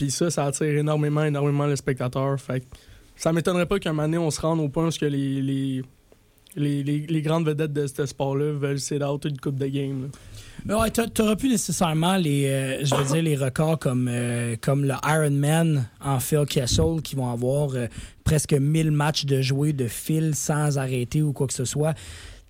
Puis 0.01 0.11
ça, 0.11 0.31
ça 0.31 0.47
attire 0.47 0.79
énormément, 0.79 1.23
énormément 1.23 1.67
le 1.67 1.77
spectateur. 1.77 2.41
Fait 2.41 2.61
que 2.61 2.65
ça 3.17 3.35
m'étonnerait 3.35 3.67
pas 3.67 3.79
qu'un 3.79 3.93
moment 3.93 4.05
donné, 4.05 4.17
on 4.17 4.31
se 4.31 4.41
rende 4.41 4.59
au 4.59 4.71
point 4.71 4.89
où 4.89 4.91
que 4.91 5.05
les, 5.05 5.43
les, 5.43 5.83
les, 6.57 7.21
grandes 7.21 7.45
vedettes 7.45 7.75
de 7.75 7.87
ce 7.87 8.07
sport-là 8.07 8.51
veulent 8.53 8.81
sit 8.81 9.03
out 9.03 9.27
une 9.27 9.39
coupe 9.39 9.57
de 9.57 9.67
game. 9.67 10.05
là. 10.05 10.09
Mais 10.65 10.73
ouais, 10.73 10.91
t'a- 10.91 11.07
t'auras 11.07 11.37
plus 11.37 11.51
nécessairement 11.51 12.17
les, 12.17 12.47
euh, 12.47 12.83
je 12.83 12.95
veux 12.95 13.05
dire, 13.13 13.23
les 13.23 13.37
records 13.37 13.79
comme, 13.79 14.09
euh, 14.11 14.57
comme 14.59 14.87
le 14.87 14.95
Ironman 15.07 15.87
en 16.01 16.19
Phil 16.19 16.47
Kessel 16.49 17.03
qui 17.05 17.15
vont 17.15 17.29
avoir 17.31 17.75
euh, 17.75 17.87
presque 18.25 18.55
1000 18.55 18.93
matchs 18.93 19.27
de 19.27 19.43
jouer 19.43 19.75
de 19.75 19.87
fil 19.87 20.35
sans 20.35 20.79
arrêter 20.79 21.21
ou 21.21 21.35
quoi 21.35 21.47
que 21.47 21.53
ce 21.53 21.67
soit. 21.67 21.93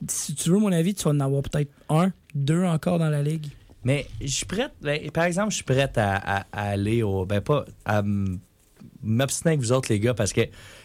Si 0.06 0.36
tu 0.36 0.50
veux 0.50 0.58
mon 0.58 0.70
avis, 0.70 0.94
tu 0.94 1.02
vas 1.02 1.10
en 1.10 1.18
avoir 1.18 1.42
peut-être 1.42 1.72
un, 1.88 2.12
deux 2.32 2.62
encore 2.62 3.00
dans 3.00 3.10
la 3.10 3.24
ligue. 3.24 3.48
Mais 3.84 4.06
je 4.20 4.26
suis 4.26 4.46
prête, 4.46 4.72
ben, 4.82 5.10
par 5.10 5.24
exemple, 5.24 5.50
je 5.50 5.56
suis 5.56 5.64
prête 5.64 5.96
à, 5.98 6.16
à- 6.16 6.46
à 6.52 6.62
aller 6.70 7.02
au. 7.02 7.24
Ben, 7.26 7.40
pas. 7.40 7.64
à 7.84 8.02
m'obstiner 9.02 9.50
avec 9.52 9.60
vous 9.60 9.72
autres, 9.72 9.90
les 9.90 10.00
gars, 10.00 10.14
parce 10.14 10.32
que 10.32 10.42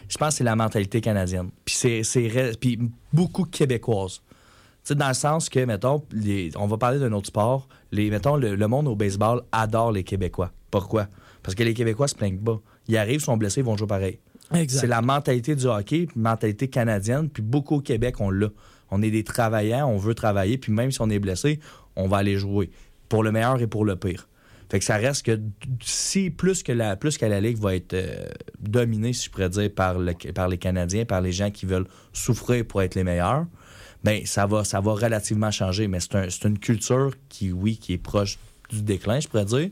je 0.08 0.18
pense 0.18 0.30
que 0.30 0.36
c'est 0.36 0.44
la 0.44 0.56
mentalité 0.56 1.02
canadienne. 1.02 1.50
Puis 1.66 1.76
c'est. 1.76 2.52
Puis 2.60 2.80
beaucoup 3.14 3.44
québécoise. 3.46 4.22
Tu 4.84 4.90
sais, 4.90 4.96
dans 4.96 5.08
le 5.08 5.14
sens 5.16 5.50
que, 5.50 5.60
mettons, 5.66 6.04
les- 6.12 6.52
on 6.58 6.68
va 6.68 6.78
parler 6.78 7.00
d'un 7.00 7.12
autre 7.14 7.28
sport. 7.28 7.68
Les, 7.92 8.10
mettons, 8.10 8.36
le, 8.36 8.56
le 8.56 8.68
monde 8.68 8.88
au 8.88 8.96
baseball 8.96 9.42
adore 9.52 9.92
les 9.92 10.04
Québécois. 10.04 10.52
Pourquoi? 10.70 11.08
Parce 11.42 11.56
que 11.56 11.64
les 11.64 11.74
Québécois 11.74 12.08
se 12.08 12.16
plaignent 12.16 12.38
pas. 12.38 12.60
Ils 12.88 12.98
arrivent, 12.98 13.20
sont 13.22 13.36
blessés, 13.38 13.62
ils 13.62 13.66
vont 13.66 13.76
jouer 13.78 13.88
pareil. 13.88 14.20
C'est 14.68 14.86
la 14.88 15.02
mentalité 15.02 15.56
du 15.56 15.66
hockey, 15.66 16.06
puis 16.06 16.20
mentalité 16.20 16.68
canadienne, 16.68 17.30
puis 17.30 17.42
beaucoup 17.42 17.78
au 17.78 17.82
Québec, 17.82 18.22
on 18.22 18.30
l'a. 18.30 18.50
On 18.92 19.02
est 19.02 19.10
des 19.10 19.24
travaillants, 19.24 19.88
on 19.90 19.98
veut 19.98 20.14
travailler, 20.14 20.60
puis 20.60 20.72
même 20.72 20.92
si 20.92 21.02
on 21.02 21.10
est 21.10 21.18
blessé, 21.18 21.60
on 21.96 22.08
va 22.08 22.18
aller 22.18 22.38
jouer. 22.38 22.70
Pour 23.10 23.24
le 23.24 23.32
meilleur 23.32 23.62
et 23.62 23.68
pour 23.68 23.86
le 23.86 23.96
pire. 23.96 24.28
Fait 24.70 24.80
que 24.80 24.86
ça 24.86 24.98
reste 24.98 25.26
que 25.26 25.40
si 25.82 26.32
plus 26.32 26.64
que 26.64 26.72
la 26.72 26.96
plus 26.96 27.18
que 27.20 27.26
la 27.26 27.40
Ligue 27.40 27.58
va 27.60 27.76
être 27.76 27.94
euh, 27.94 28.26
dominée, 28.60 29.14
si 29.14 29.26
je 29.26 29.30
pourrais 29.30 29.50
dire, 29.50 29.70
par, 29.74 30.00
le, 30.00 30.14
par 30.34 30.48
les 30.48 30.58
Canadiens, 30.58 31.06
par 31.06 31.22
les 31.22 31.32
gens 31.32 31.52
qui 31.52 31.66
veulent 31.68 31.86
souffrir 32.14 32.66
pour 32.66 32.82
être 32.82 32.96
les 32.96 33.04
meilleurs, 33.04 33.46
ben 34.04 34.26
ça 34.26 34.48
va, 34.48 34.64
ça 34.64 34.82
va 34.82 34.94
relativement 34.94 35.52
changer. 35.52 35.88
Mais 35.88 36.00
c'est 36.00 36.16
un- 36.16 36.28
une 36.50 36.58
culture 36.60 37.12
qui, 37.30 37.52
oui, 37.52 37.78
qui 37.78 37.94
est 37.94 37.98
proche 38.00 38.40
du 38.72 38.82
déclin, 38.82 39.20
je 39.20 39.28
pourrais 39.28 39.46
dire. 39.46 39.70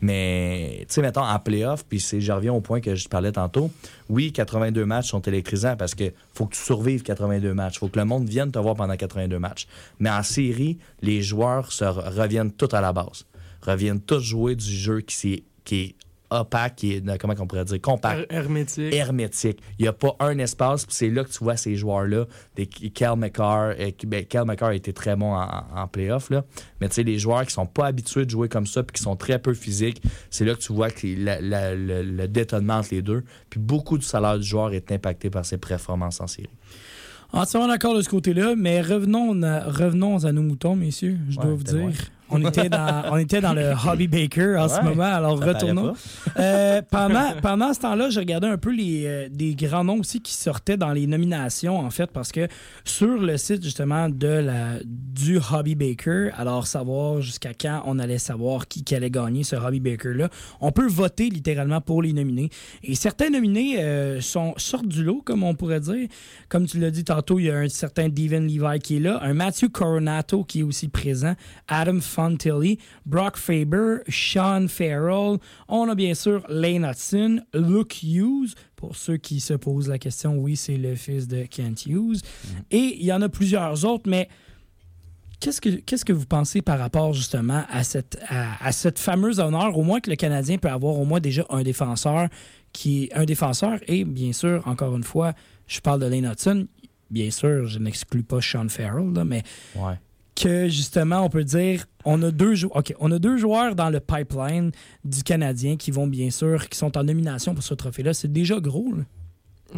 Mais, 0.00 0.84
tu 0.88 0.94
sais, 0.94 1.02
mettons, 1.02 1.22
en 1.22 1.38
playoff, 1.38 1.84
puis 1.84 1.98
je 1.98 2.32
reviens 2.32 2.52
au 2.52 2.60
point 2.60 2.80
que 2.80 2.94
je 2.94 3.08
parlais 3.08 3.32
tantôt. 3.32 3.70
Oui, 4.08 4.32
82 4.32 4.84
matchs 4.84 5.08
sont 5.08 5.20
électrisants 5.22 5.76
parce 5.76 5.94
que 5.94 6.12
faut 6.34 6.46
que 6.46 6.54
tu 6.54 6.60
survives 6.62 7.02
82 7.02 7.52
matchs. 7.54 7.78
faut 7.78 7.88
que 7.88 7.98
le 7.98 8.04
monde 8.04 8.28
vienne 8.28 8.52
te 8.52 8.58
voir 8.58 8.76
pendant 8.76 8.96
82 8.96 9.38
matchs. 9.38 9.66
Mais 9.98 10.10
en 10.10 10.22
série, 10.22 10.78
les 11.02 11.20
joueurs 11.22 11.72
se 11.72 11.84
re- 11.84 12.14
reviennent 12.16 12.52
tous 12.52 12.74
à 12.74 12.80
la 12.80 12.92
base. 12.92 13.26
Reviennent 13.62 14.00
tous 14.00 14.20
jouer 14.20 14.54
du 14.54 14.64
jeu 14.70 15.00
qui, 15.00 15.42
qui 15.64 15.80
est 15.80 15.94
opaque, 16.30 16.76
qui 16.76 16.92
est, 16.94 17.18
comment 17.18 17.34
on 17.38 17.46
pourrait 17.46 17.64
dire, 17.64 17.80
compact 17.80 18.20
Her- 18.20 18.26
hermétique. 18.36 18.92
hermétique. 18.94 19.60
Il 19.78 19.82
n'y 19.82 19.88
a 19.88 19.92
pas 19.92 20.14
un 20.20 20.38
espace, 20.38 20.84
puis 20.86 20.94
c'est 20.94 21.10
là 21.10 21.24
que 21.24 21.30
tu 21.30 21.38
vois 21.42 21.56
ces 21.56 21.74
joueurs-là, 21.76 22.26
des 22.56 22.66
Kel 22.66 23.16
McCarr. 23.16 23.74
euh, 23.78 23.90
qui- 23.90 24.06
ben, 24.06 24.24
Kel 24.24 24.44
McCarr 24.44 24.68
a 24.70 24.74
été 24.74 24.92
très 24.92 25.16
bon 25.16 25.34
en, 25.34 25.48
en 25.74 25.88
playoff, 25.88 26.30
là. 26.30 26.44
mais 26.80 26.88
tu 26.88 26.96
sais, 26.96 27.02
les 27.02 27.18
joueurs 27.18 27.44
qui 27.46 27.52
sont 27.52 27.66
pas 27.66 27.86
habitués 27.86 28.24
de 28.26 28.30
jouer 28.30 28.48
comme 28.48 28.66
ça, 28.66 28.82
puis 28.82 28.94
qui 28.96 29.02
sont 29.02 29.16
très 29.16 29.38
peu 29.38 29.54
physiques, 29.54 30.02
c'est 30.30 30.44
là 30.44 30.54
que 30.54 30.60
tu 30.60 30.72
vois 30.72 30.90
que 30.90 31.06
la- 31.06 31.40
la- 31.40 31.74
le, 31.74 32.02
le 32.02 32.28
détonnement 32.28 32.74
entre 32.78 32.88
les 32.92 33.02
deux. 33.02 33.24
Puis 33.50 33.58
beaucoup 33.60 33.96
du 33.98 34.04
salaire 34.04 34.38
du 34.38 34.44
joueur 34.46 34.72
est 34.72 34.92
impacté 34.92 35.30
par 35.30 35.44
ses 35.44 35.58
performances 35.58 36.20
en 36.20 36.26
série. 36.26 36.48
Entièrement 37.32 37.68
d'accord 37.68 37.94
de 37.94 38.00
ce 38.02 38.08
côté-là, 38.08 38.54
mais 38.56 38.80
revenons 38.80 39.42
à, 39.42 39.60
revenons 39.64 40.24
à 40.24 40.32
nos 40.32 40.42
moutons, 40.42 40.76
messieurs. 40.76 41.18
Je 41.28 41.36
Ouais, 41.38 41.44
dois 41.44 41.54
vous 41.54 41.76
loin. 41.76 41.90
On 42.30 42.44
était, 42.44 42.68
dans, 42.68 43.04
on 43.10 43.16
était 43.16 43.40
dans 43.40 43.54
le 43.54 43.72
Hobby 43.86 44.08
Baker 44.08 44.56
en 44.58 44.68
ce 44.68 44.80
moment, 44.82 45.04
alors 45.04 45.40
retournons. 45.40 45.94
Euh, 46.38 46.82
pendant, 46.90 47.32
pendant 47.42 47.72
ce 47.72 47.80
temps-là, 47.80 48.10
je 48.10 48.18
regardais 48.20 48.46
un 48.46 48.58
peu 48.58 48.72
les, 48.72 49.06
euh, 49.06 49.28
des 49.30 49.54
grands 49.54 49.84
noms 49.84 50.00
aussi 50.00 50.20
qui 50.20 50.34
sortaient 50.34 50.76
dans 50.76 50.92
les 50.92 51.06
nominations, 51.06 51.78
en 51.78 51.90
fait, 51.90 52.10
parce 52.10 52.32
que 52.32 52.48
sur 52.84 53.18
le 53.18 53.36
site 53.36 53.62
justement 53.62 54.08
de 54.08 54.26
la, 54.26 54.78
du 54.84 55.38
Hobby 55.38 55.74
Baker, 55.74 56.30
alors 56.36 56.66
savoir 56.66 57.20
jusqu'à 57.20 57.54
quand 57.54 57.82
on 57.86 57.98
allait 57.98 58.18
savoir 58.18 58.68
qui, 58.68 58.84
qui 58.84 58.94
allait 58.94 59.10
gagner 59.10 59.44
ce 59.44 59.56
Hobby 59.56 59.80
Baker-là, 59.80 60.28
on 60.60 60.72
peut 60.72 60.88
voter 60.88 61.30
littéralement 61.30 61.80
pour 61.80 62.02
les 62.02 62.12
nominés. 62.12 62.50
Et 62.82 62.94
certains 62.94 63.30
nominés 63.30 63.80
euh, 63.80 64.20
sont, 64.20 64.54
sortent 64.56 64.88
du 64.88 65.02
lot, 65.02 65.22
comme 65.24 65.42
on 65.42 65.54
pourrait 65.54 65.80
dire. 65.80 66.08
Comme 66.48 66.66
tu 66.66 66.78
l'as 66.78 66.90
dit 66.90 67.04
tantôt, 67.04 67.38
il 67.38 67.46
y 67.46 67.50
a 67.50 67.56
un 67.56 67.68
certain 67.68 68.08
Devin 68.08 68.40
Levi 68.40 68.78
qui 68.80 68.96
est 68.96 69.00
là, 69.00 69.20
un 69.22 69.34
Matthew 69.34 69.68
Coronato 69.70 70.44
qui 70.44 70.60
est 70.60 70.62
aussi 70.62 70.88
présent, 70.88 71.34
Adam 71.68 72.00
Fontilli, 72.22 72.78
Brock 73.06 73.36
Faber, 73.36 73.98
Sean 74.08 74.66
Farrell. 74.66 75.38
On 75.68 75.88
a 75.88 75.94
bien 75.94 76.14
sûr 76.14 76.44
Lane 76.48 76.84
Hudson, 76.84 77.40
Luke 77.54 78.02
Hughes. 78.02 78.54
Pour 78.74 78.96
ceux 78.96 79.18
qui 79.18 79.38
se 79.38 79.54
posent 79.54 79.88
la 79.88 79.98
question, 80.00 80.36
oui, 80.36 80.56
c'est 80.56 80.76
le 80.76 80.96
fils 80.96 81.28
de 81.28 81.44
Kent 81.44 81.86
Hughes. 81.86 82.18
Et 82.72 82.96
il 82.98 83.04
y 83.04 83.12
en 83.12 83.22
a 83.22 83.28
plusieurs 83.28 83.84
autres, 83.84 84.08
mais 84.10 84.28
Qu'est-ce 85.40 85.60
que, 85.60 85.68
qu'est-ce 85.68 86.04
que 86.04 86.12
vous 86.12 86.26
pensez 86.26 86.62
par 86.62 86.80
rapport 86.80 87.12
justement 87.12 87.62
à 87.70 87.84
cette, 87.84 88.18
à, 88.28 88.56
à 88.66 88.72
cette 88.72 88.98
fameuse 88.98 89.38
honneur, 89.38 89.78
au 89.78 89.84
moins 89.84 90.00
que 90.00 90.10
le 90.10 90.16
Canadien 90.16 90.58
peut 90.58 90.66
avoir 90.68 90.98
au 90.98 91.04
moins 91.04 91.20
déjà 91.20 91.46
un 91.50 91.62
défenseur 91.62 92.26
qui 92.72 93.04
est 93.04 93.14
un 93.14 93.24
défenseur 93.24 93.78
et 93.86 94.04
bien 94.04 94.32
sûr, 94.32 94.66
encore 94.66 94.96
une 94.96 95.04
fois, 95.04 95.34
je 95.68 95.78
parle 95.78 96.00
de 96.00 96.06
Lane 96.06 96.24
Hudson. 96.26 96.66
Bien 97.08 97.30
sûr, 97.30 97.66
je 97.68 97.78
n'exclus 97.78 98.24
pas 98.24 98.40
Sean 98.40 98.68
Farrell, 98.68 99.12
là, 99.12 99.24
mais 99.24 99.44
Ouais. 99.76 99.94
Que 100.40 100.68
justement, 100.68 101.22
on 101.24 101.28
peut 101.28 101.44
dire, 101.44 101.84
on 102.04 102.22
a 102.22 102.30
deux 102.30 102.54
jou- 102.54 102.70
OK, 102.74 102.94
on 103.00 103.10
a 103.12 103.18
deux 103.18 103.36
joueurs 103.38 103.74
dans 103.74 103.90
le 103.90 104.00
pipeline 104.00 104.70
du 105.04 105.22
Canadien 105.22 105.76
qui 105.76 105.90
vont 105.90 106.06
bien 106.06 106.30
sûr, 106.30 106.68
qui 106.68 106.78
sont 106.78 106.96
en 106.96 107.04
nomination 107.04 107.54
pour 107.54 107.62
ce 107.64 107.74
trophée-là. 107.74 108.14
C'est 108.14 108.32
déjà 108.32 108.60
gros. 108.60 108.92
là. 108.94 109.02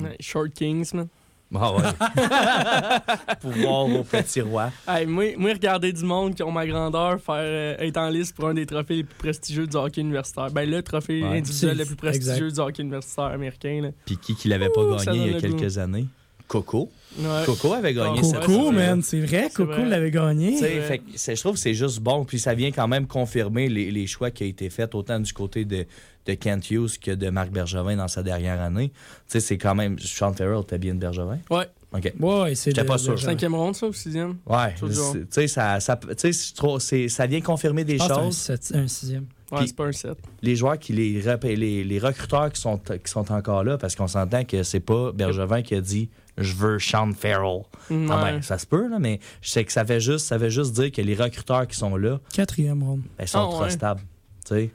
Ouais, 0.02 0.16
Short 0.20 0.50
Kings, 0.50 0.90
man. 0.94 1.08
Ah 1.52 1.72
ouais. 1.74 1.82
Pouvoir 3.40 3.86
au 3.86 4.04
petit 4.04 4.40
roi. 4.40 4.70
Hey, 4.86 5.04
moi, 5.06 5.34
moi, 5.36 5.52
regarder 5.52 5.92
du 5.92 6.04
monde 6.04 6.34
qui 6.36 6.42
ont 6.44 6.52
ma 6.52 6.64
grandeur 6.66 7.20
faire 7.20 7.34
euh, 7.38 7.76
être 7.78 7.96
en 7.96 8.08
liste 8.08 8.36
pour 8.36 8.46
un 8.48 8.54
des 8.54 8.66
trophées 8.66 8.96
les 8.96 9.04
plus 9.04 9.16
prestigieux 9.16 9.66
du 9.66 9.76
hockey 9.76 10.00
universitaire. 10.00 10.50
Ben, 10.52 10.68
le 10.70 10.80
trophée 10.82 11.22
Ouais. 11.22 11.38
individuel 11.38 11.76
le 11.78 11.84
plus 11.86 11.96
prestigieux 11.96 12.52
du 12.52 12.60
hockey 12.60 12.82
universitaire 12.82 13.24
américain. 13.24 13.80
Là. 13.82 13.88
Puis 14.04 14.16
qui 14.16 14.36
qui 14.36 14.46
l'avait 14.48 14.68
pas 14.68 14.82
gagné 15.04 15.26
il 15.26 15.32
y 15.32 15.36
a 15.36 15.40
quelques 15.40 15.78
années? 15.78 16.06
Coco. 16.50 16.90
Ouais. 17.16 17.42
Coco 17.46 17.72
avait 17.74 17.94
gagné 17.94 18.18
Ah, 18.22 18.24
cette 18.24 18.40
Coco, 18.40 18.52
c'est 18.52 18.74
vrai. 18.74 18.86
man, 18.88 19.02
c'est 19.02 19.20
vrai, 19.20 19.48
Coco 19.54 19.84
l'avait 19.84 20.10
gagné. 20.10 20.56
Fait 20.58 21.00
je 21.16 21.40
trouve 21.40 21.52
que 21.54 21.60
c'est 21.60 21.74
juste 21.74 22.00
bon. 22.00 22.24
Puis 22.24 22.40
ça 22.40 22.54
vient 22.54 22.72
quand 22.72 22.88
même 22.88 23.06
confirmer 23.06 23.68
les, 23.68 23.92
les 23.92 24.06
choix 24.08 24.32
qui 24.32 24.42
ont 24.42 24.48
été 24.48 24.68
faits, 24.68 24.96
autant 24.96 25.20
du 25.20 25.32
côté 25.32 25.64
de, 25.64 25.86
de 26.26 26.34
Kent 26.34 26.68
Hughes 26.72 26.98
que 27.00 27.12
de 27.12 27.30
Marc 27.30 27.50
Bergevin 27.50 27.94
dans 27.96 28.08
sa 28.08 28.24
dernière 28.24 28.60
année. 28.60 28.88
Tu 28.88 28.94
sais, 29.28 29.40
c'est 29.40 29.58
quand 29.58 29.76
même. 29.76 29.96
Sean 30.00 30.32
Farrell, 30.32 30.64
t'as 30.66 30.78
bien 30.78 30.94
de 30.94 30.98
Bergevin? 30.98 31.38
Ouais. 31.50 31.66
OK. 31.92 32.12
Ouais, 32.18 32.54
c'est 32.56 32.84
pas 32.84 32.98
sûr. 32.98 33.16
Cinquième 33.18 33.54
ronde, 33.54 33.76
ça, 33.76 33.86
ou 33.86 33.92
sixième? 33.92 34.36
Ouais. 34.46 34.74
Tu 34.76 34.92
sais, 35.30 35.46
ça, 35.46 35.78
ça, 35.78 35.96
tu 35.96 36.08
sais, 36.16 36.32
je 36.32 36.54
trouve- 36.54 36.80
c'est- 36.80 37.08
ça 37.08 37.26
vient 37.26 37.40
confirmer 37.40 37.84
des 37.84 37.96
que 37.96 38.04
choses. 38.04 38.36
c'est 38.36 38.74
un, 38.76 38.80
un 38.82 38.88
sixième. 38.88 39.26
Ouais, 39.52 39.66
pas 39.76 39.86
un 39.86 39.90
7. 39.92 40.16
les 40.42 40.54
joueurs 40.54 40.78
qui 40.78 40.92
les, 40.92 41.20
les, 41.56 41.82
les 41.82 41.98
recruteurs 41.98 42.52
qui 42.52 42.60
sont, 42.60 42.78
qui 42.78 43.10
sont 43.10 43.32
encore 43.32 43.64
là, 43.64 43.78
parce 43.78 43.96
qu'on 43.96 44.06
s'entend 44.06 44.44
que 44.44 44.62
c'est 44.62 44.78
pas 44.78 45.10
Bergevin 45.10 45.62
qui 45.62 45.74
a 45.74 45.80
dit 45.80 46.08
je 46.40 46.54
veux 46.54 46.78
Sean 46.78 47.12
Farrell. 47.12 47.62
Ouais. 47.90 48.06
Ah 48.10 48.22
ben, 48.22 48.42
ça 48.42 48.58
se 48.58 48.66
peut, 48.66 48.88
là, 48.88 48.98
mais 48.98 49.20
je 49.42 49.50
sais 49.50 49.64
que 49.64 49.72
ça 49.72 49.84
fait 49.84 50.00
juste, 50.00 50.26
ça 50.26 50.38
fait 50.38 50.50
juste 50.50 50.72
dire 50.74 50.90
que 50.92 51.00
les 51.02 51.14
recruteurs 51.14 51.66
qui 51.66 51.76
sont 51.76 51.96
là, 51.96 52.18
Quatrième 52.32 52.82
ronde. 52.82 53.02
ben, 53.18 53.26
sont 53.26 53.38
Ah, 53.38 53.50
trop 53.50 53.62
ouais. 53.62 53.70
stables. 53.70 54.00
Tu 54.46 54.54
sais. 54.54 54.70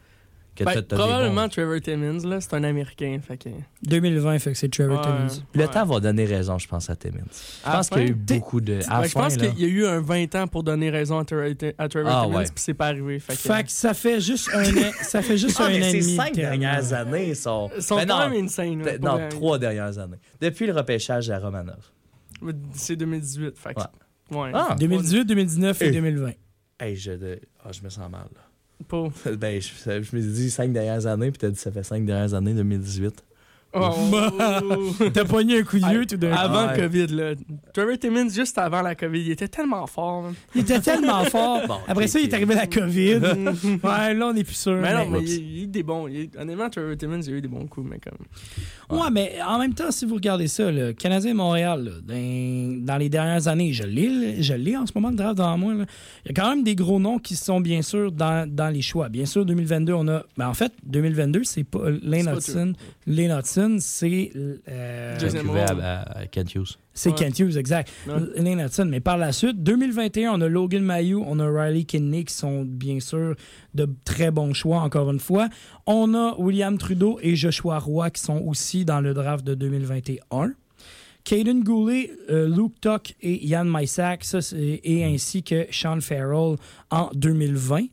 Que 0.56 0.64
Ben, 0.64 0.82
probablement 0.84 1.44
bons- 1.44 1.50
Trevor 1.50 1.82
Timmins, 1.82 2.26
là, 2.26 2.40
c'est 2.40 2.54
un 2.54 2.64
Américain. 2.64 3.20
Fait 3.22 3.38
que... 3.38 3.50
2020, 3.84 4.40
fait 4.40 4.54
que 4.54 4.58
c'est 4.58 4.70
Trevor 4.70 5.00
Ouais. 5.00 5.04
Timmins. 5.04 5.44
Le 5.54 5.62
Ouais. 5.62 5.68
temps 5.68 5.86
va 5.86 6.00
donner 6.00 6.24
raison, 6.24 6.58
je 6.58 6.68
pense, 6.68 6.90
à 6.90 6.96
Timmins. 6.96 7.20
Je 7.66 7.70
pense 7.72 7.90
qu'il 7.90 7.98
y 7.98 8.02
a 8.02 8.08
eu 8.08 8.14
beaucoup 8.14 8.62
de. 8.62 8.80
À 8.88 9.02
Ben, 9.02 9.08
je 9.08 9.14
pense 9.14 9.36
qu'il 9.36 9.60
y 9.60 9.66
a 9.66 9.68
eu 9.68 9.86
un 9.86 10.00
20 10.00 10.34
ans 10.36 10.48
pour 10.48 10.64
donner 10.64 10.90
raison 10.90 11.20
à 11.20 11.26
Trevor, 11.26 11.52
à 11.78 11.90
Trevor 11.90 12.12
Ah, 12.14 12.24
Timmins, 12.26 12.38
ouais. 12.38 12.44
puis 12.46 12.54
c'est 12.56 12.74
pas 12.74 12.88
arrivé. 12.88 13.20
Fait 13.20 13.34
que, 13.34 13.40
Fait 13.40 13.64
que 13.66 13.72
ça 13.72 13.94
fait 13.94 14.22
juste 14.22 14.50
un 14.54 14.64
an, 14.64 14.92
ça 15.02 15.22
fait 15.22 15.38
juste 15.38 15.58
Ah, 15.60 15.66
un 15.66 15.70
mais 15.72 15.84
an 15.84 15.88
et 15.90 16.02
ces 16.02 16.16
cinq 16.16 16.34
dernières 16.36 16.94
années 16.94 17.36
sont. 17.36 17.70
Ils 17.76 17.82
sont 17.84 17.98
Ben 17.98 18.08
quand 18.08 18.20
non, 18.24 18.30
même 18.30 18.46
insane. 18.46 18.82
non, 19.02 19.20
trois 19.30 19.60
dernières 19.60 19.98
années. 20.00 20.18
Depuis 20.40 20.68
le 20.68 20.74
repêchage 20.74 21.30
à 21.30 21.38
Romanov. 21.38 21.92
C'est 22.74 22.96
2018. 22.96 23.58
Fait 23.58 23.74
que... 23.74 23.82
Ouais. 24.34 24.52
Ah. 24.54 24.76
2018, 24.80 25.26
2019 25.26 25.82
et 25.82 25.88
Eh. 25.88 25.92
2020. 25.92 26.32
Hey, 26.80 26.96
je, 26.96 27.12
de- 27.12 27.40
ah, 27.64 27.72
je 27.72 27.82
me 27.82 27.90
sens 27.90 28.10
mal. 28.10 28.22
là. 28.34 28.42
Pas... 28.88 29.08
Ben, 29.38 29.62
je, 29.62 29.68
je 29.86 30.16
me 30.16 30.22
suis 30.22 30.32
dit 30.32 30.52
cinq 30.52 30.72
dernières 30.72 31.06
années, 31.06 31.32
puis 31.32 31.40
t'as 31.40 31.50
dit 31.50 31.60
ça 31.60 31.72
fait 31.72 31.84
cinq 31.84 32.06
dernières 32.06 32.34
années, 32.34 32.54
2018. 32.54 33.24
Oh, 33.76 33.92
T'as 35.14 35.26
pogné 35.26 35.60
un 35.60 35.64
coup 35.64 35.78
de 35.80 35.86
vieux 35.86 36.06
tout 36.06 36.18
d'un 36.18 36.32
coup. 36.32 36.38
Avant 36.40 36.68
Ouais. 36.68 36.78
le 36.78 36.82
COVID, 36.88 37.08
là. 37.08 37.34
Trevor 37.74 37.98
Timmins, 38.00 38.30
juste 38.30 38.58
avant 38.58 38.82
la 38.82 38.96
COVID, 38.96 39.20
il 39.22 39.32
était 39.32 39.48
tellement 39.48 39.86
fort. 39.88 40.24
man. 40.24 40.34
Il 40.56 40.62
était 40.62 40.80
tellement 40.80 41.24
fort. 41.26 41.62
Bon, 41.68 41.76
Après 41.88 42.08
ça, 42.08 42.20
il 42.20 42.30
est 42.30 42.34
arrivé 42.34 42.56
la 42.56 42.68
COVID. 42.68 43.16
ouais, 43.84 44.14
là, 44.14 44.28
on 44.28 44.36
est 44.36 44.44
plus 44.44 44.56
sûr. 44.56 44.78
Mais 44.82 44.94
non, 44.94 45.10
mais 45.10 45.20
mais- 45.20 45.26
il, 45.26 45.58
il 45.58 45.60
a 45.60 45.64
eu 45.64 45.68
des 45.68 45.84
bons. 45.84 46.08
il 46.08 46.30
a- 46.38 46.42
honnêtement, 46.42 46.70
Trevor 46.70 46.96
Timmins, 46.98 47.22
il 47.22 47.34
a 47.34 47.38
eu 47.38 47.42
des 47.42 47.48
bons 47.48 47.68
coups, 47.68 47.88
mais 47.90 48.00
comme. 48.00 48.98
Ouais, 48.98 49.10
mais 49.12 49.34
en 49.46 49.58
même 49.60 49.74
temps, 49.74 49.90
si 49.92 50.06
vous 50.06 50.16
regardez 50.16 50.48
ça, 50.48 50.72
le 50.72 50.94
Canadien 50.94 51.34
Montréal, 51.34 51.84
là, 51.86 51.92
dans, 52.16 52.86
dans 52.86 52.98
les 52.98 53.10
dernières 53.10 53.48
années, 53.48 53.74
je 53.74 53.84
l'ai, 53.84 54.42
je 54.42 54.54
l'ai 54.54 54.78
en 54.78 54.86
ce 54.86 54.92
moment 54.96 55.10
le 55.10 55.16
draft 55.16 55.38
devant 55.38 55.58
moi. 55.58 55.74
là. 55.74 55.86
Il 56.26 56.30
y 56.30 56.32
a 56.32 56.42
quand 56.42 56.50
même 56.50 56.64
des 56.64 56.76
gros 56.76 57.00
noms 57.00 57.18
qui 57.20 57.36
sont 57.36 57.60
bien 57.62 57.82
sûr 57.82 58.12
dans, 58.12 58.48
dans 58.50 58.70
les 58.70 58.82
choix. 58.82 59.10
Bien 59.10 59.26
sûr, 59.26 59.46
2022, 59.46 59.94
on 59.94 60.08
a. 60.08 60.24
Ben, 60.38 60.48
en 60.48 60.54
fait, 60.54 60.72
2022, 60.86 61.44
c'est 61.44 61.64
pas 61.64 61.90
Lane 62.04 62.32
Hudson. 62.36 62.74
Lane 63.08 63.38
Hudson, 63.40 63.65
c'est. 63.80 64.32
euh, 64.68 65.18
Kent 66.32 66.56
Hughes. 66.56 66.78
c'est 66.94 67.10
Ouais. 67.10 67.16
Kent 67.16 67.40
Hughes, 67.40 67.58
exact. 67.58 67.92
Ouais. 68.08 68.14
Lane 68.38 68.60
Hudson. 68.60 68.86
Mais 68.90 69.00
par 69.00 69.18
la 69.18 69.32
suite, 69.32 69.62
2021, 69.64 70.34
on 70.34 70.42
a 70.42 70.48
Logan 70.48 70.84
Mayou, 70.84 71.24
on 71.28 71.40
a 71.40 71.48
Riley 71.50 71.84
Kidney 71.84 72.26
qui 72.26 72.34
sont 72.34 72.64
bien 72.64 73.00
sûr 73.00 73.36
de 73.74 73.88
très 74.06 74.32
bons 74.32 74.54
choix, 74.54 74.80
encore 74.80 75.10
une 75.12 75.20
fois. 75.20 75.50
On 75.86 76.14
a 76.14 76.36
William 76.38 76.78
Trudeau 76.78 77.20
et 77.22 77.36
Joshua 77.36 77.80
Roy 77.80 78.10
qui 78.12 78.22
sont 78.22 78.42
aussi 78.46 78.86
dans 78.86 79.02
le 79.02 79.14
draft 79.14 79.46
de 79.46 79.54
2021. 79.56 80.54
Caden 81.24 81.64
Goulet, 81.64 82.12
euh, 82.30 82.48
Luke 82.48 82.80
Tuck 82.82 83.16
et 83.22 83.48
Yann 83.48 83.68
Mysak, 83.68 84.24
ça, 84.24 84.38
et 84.56 85.04
ainsi 85.04 85.42
que 85.42 85.66
Sean 85.72 86.00
Farrell 86.00 86.56
en 86.92 87.10
2020. 87.16 87.86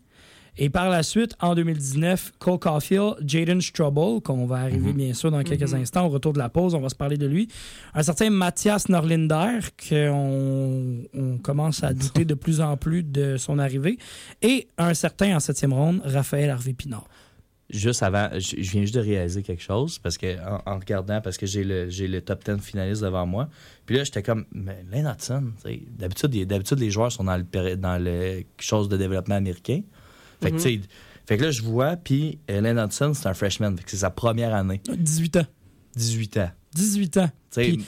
Et 0.59 0.69
par 0.69 0.91
la 0.91 1.03
suite, 1.03 1.35
en 1.41 1.55
2019, 1.55 2.33
Cole 2.38 2.59
Caulfield, 2.59 3.15
Jaden 3.27 3.61
Strubble, 3.62 4.21
qu'on 4.23 4.45
va 4.45 4.57
arriver 4.57 4.93
bien 4.93 5.15
sûr 5.15 5.31
dans 5.31 5.43
quelques 5.43 5.73
Mhm. 5.73 5.81
instants, 5.81 6.05
au 6.07 6.11
retour 6.11 6.35
de 6.35 6.38
la 6.38 6.51
pause, 6.51 6.75
on 6.75 6.81
va 6.81 6.91
se 6.91 6.95
parler 6.95 7.17
de 7.17 7.27
lui. 7.27 7.49
Un 7.95 8.03
certain 8.03 8.29
Mathias 8.29 8.91
Norlinder, 8.91 9.61
qu'on 9.88 11.05
on 11.15 11.38
commence 11.38 11.83
à 11.83 11.95
douter 11.95 12.27
de 12.27 12.35
plus 12.35 12.61
en 12.61 12.77
plus 12.77 13.03
de 13.03 13.38
son 13.38 13.59
arrivée. 13.59 13.99
Et 14.43 14.69
un 14.77 14.93
certain, 14.95 15.37
en 15.37 15.41
septième 15.41 15.73
ronde, 15.73 16.03
Raphaël 16.05 16.51
Harvey 16.51 16.75
Pinard. 16.75 17.09
Juste 17.71 18.03
avant, 18.03 18.29
je 18.38 18.57
viens 18.71 18.83
juste 18.83 18.95
de 18.95 19.01
réaliser 19.01 19.43
quelque 19.43 19.62
chose 19.62 19.99
parce 19.99 20.19
que 20.19 20.37
en, 20.47 20.61
en 20.67 20.79
regardant, 20.79 21.23
parce 21.23 21.38
que 21.38 21.47
j'ai 21.47 21.65
le, 21.65 22.21
top 22.21 22.45
10 22.45 22.59
finaliste 22.62 23.01
devant 23.03 23.25
moi. 23.27 23.49
Puis 23.87 23.97
là, 23.97 24.05
j'étais 24.05 24.23
comme, 24.23 24.45
mais 24.53 24.85
Lane 24.93 25.11
Hudson, 25.11 25.53
d'habitude, 25.97 26.47
d'habitude, 26.47 26.79
les 26.79 26.91
joueurs 26.91 27.11
sont 27.11 27.25
dans 27.25 27.38
le, 27.38 27.77
dans 27.77 27.97
le 28.03 28.43
chose 28.59 28.91
de 28.91 28.99
développement 28.99 29.37
américain. 29.37 29.81
Fait 30.43 30.51
que, 30.51 30.57
tu 30.57 30.63
sais, 30.63 30.81
fait 31.27 31.37
que 31.37 31.45
là, 31.45 31.51
je 31.51 31.63
vois, 31.63 31.97
puis 31.97 32.41
euh, 32.51 32.61
Lane 32.61 32.79
Hudson, 32.79 33.13
c'est 33.15 33.29
un 33.29 33.35
freshman. 33.35 33.77
Fait 33.77 33.85
que 33.85 33.91
c'est 33.91 33.99
sa 33.99 34.11
première 34.11 34.55
année, 34.55 34.81
18 34.89 35.37
ans. 35.39 35.47
18 35.97 36.37
ans. 36.39 36.51
18 36.75 37.17
ans. 37.19 37.31
Puis, 37.61 37.85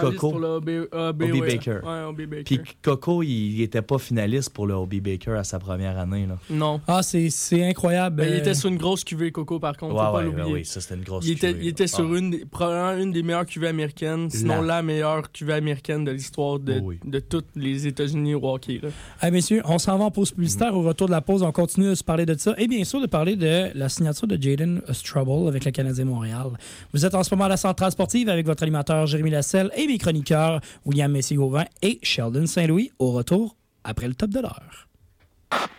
Coco. 0.00 0.30
pour 0.30 0.38
le 0.38 0.46
OB, 0.56 0.70
OB, 0.92 1.22
ouais. 1.22 1.40
Baker. 1.40 1.80
Ouais, 1.84 2.02
OB 2.08 2.22
Baker. 2.26 2.42
Puis 2.44 2.60
Coco, 2.82 3.22
il, 3.22 3.28
il 3.56 3.62
était 3.62 3.82
pas 3.82 3.98
finaliste 3.98 4.50
pour 4.50 4.66
le 4.66 4.74
Obi 4.74 5.00
Baker 5.00 5.32
à 5.32 5.44
sa 5.44 5.58
première 5.58 5.98
année. 5.98 6.26
Là. 6.26 6.38
non. 6.50 6.80
Ah, 6.86 7.02
c'est 7.02 7.30
c'est 7.30 7.64
incroyable. 7.64 8.16
Ben, 8.16 8.28
il 8.28 8.34
Euh, 8.34 8.38
était 8.38 8.54
sur 8.54 8.68
une 8.68 8.76
grosse 8.78 9.04
cuvée 9.04 9.30
Coco, 9.32 9.58
par 9.58 9.76
contre. 9.76 9.94
Ouais, 9.94 10.00
faut 10.00 10.12
pas 10.12 10.18
ouais, 10.18 10.24
l'oublier. 10.24 10.44
ouais, 10.46 10.52
oui, 10.60 10.64
ça 10.64 10.80
c'était 10.80 10.94
une 10.94 11.02
grosse 11.04 11.24
Il 11.26 11.32
était, 11.32 11.48
cuvée, 11.52 11.60
il 11.60 11.64
là. 11.64 11.70
était 11.70 11.86
sur 11.86 12.08
Ah. 12.12 12.18
une, 12.18 12.30
des- 12.30 12.44
probablement 12.44 13.02
une 13.02 13.12
des 13.12 13.22
meilleures 13.22 13.46
cuvées 13.46 13.68
américaines, 13.68 14.30
sinon 14.30 14.60
La- 14.62 14.76
la 14.76 14.82
meilleure 14.82 15.30
cuvée 15.32 15.54
américaine 15.54 16.04
de 16.04 16.10
l'histoire 16.12 16.58
de, 16.58 16.78
oui. 16.80 16.98
de 17.04 17.18
toutes 17.18 17.48
les 17.56 17.86
États-Unis 17.86 18.34
au 18.34 18.44
hockey. 18.48 18.80
Là. 18.82 18.88
Hey, 19.20 19.30
messieurs, 19.30 19.62
on 19.64 19.78
s'en 19.78 19.98
va 19.98 20.04
en 20.04 20.10
pause 20.10 20.32
publicitaire. 20.32 20.74
Au 20.76 20.82
retour 20.82 21.06
de 21.06 21.12
la 21.12 21.20
pause, 21.20 21.42
on 21.42 21.52
continue 21.52 21.88
de 21.90 21.94
se 21.94 22.04
parler 22.04 22.26
de 22.26 22.34
ça. 22.38 22.54
Et 22.58 22.66
bien 22.66 22.84
sûr, 22.84 23.00
de 23.00 23.06
parler 23.06 23.36
de 23.36 23.68
la 23.74 23.88
signature 23.88 24.26
de 24.26 24.40
Jaden 24.40 24.82
Strubble 24.90 25.48
avec 25.48 25.64
le 25.64 25.70
Canadien 25.70 26.04
Montréal. 26.04 26.46
Vous 26.92 27.04
êtes 27.04 27.14
en 27.14 27.22
ce 27.22 27.34
moment 27.34 27.44
à 27.44 27.48
la 27.50 27.56
Centrale 27.56 27.92
Sportive 27.92 28.28
avec 28.28 28.46
votre 28.46 28.62
animateur 28.62 29.01
Jérémy 29.06 29.30
Lasselle 29.30 29.70
et 29.76 29.86
mes 29.86 29.98
chroniqueurs 29.98 30.60
William 30.84 31.10
Messier-Gauvin 31.12 31.64
et 31.82 31.98
Sheldon 32.02 32.46
Saint-Louis. 32.46 32.90
Au 32.98 33.12
retour, 33.12 33.56
après 33.84 34.08
le 34.08 34.14
top 34.14 34.30
de 34.30 34.40
l'heure. 34.40 34.88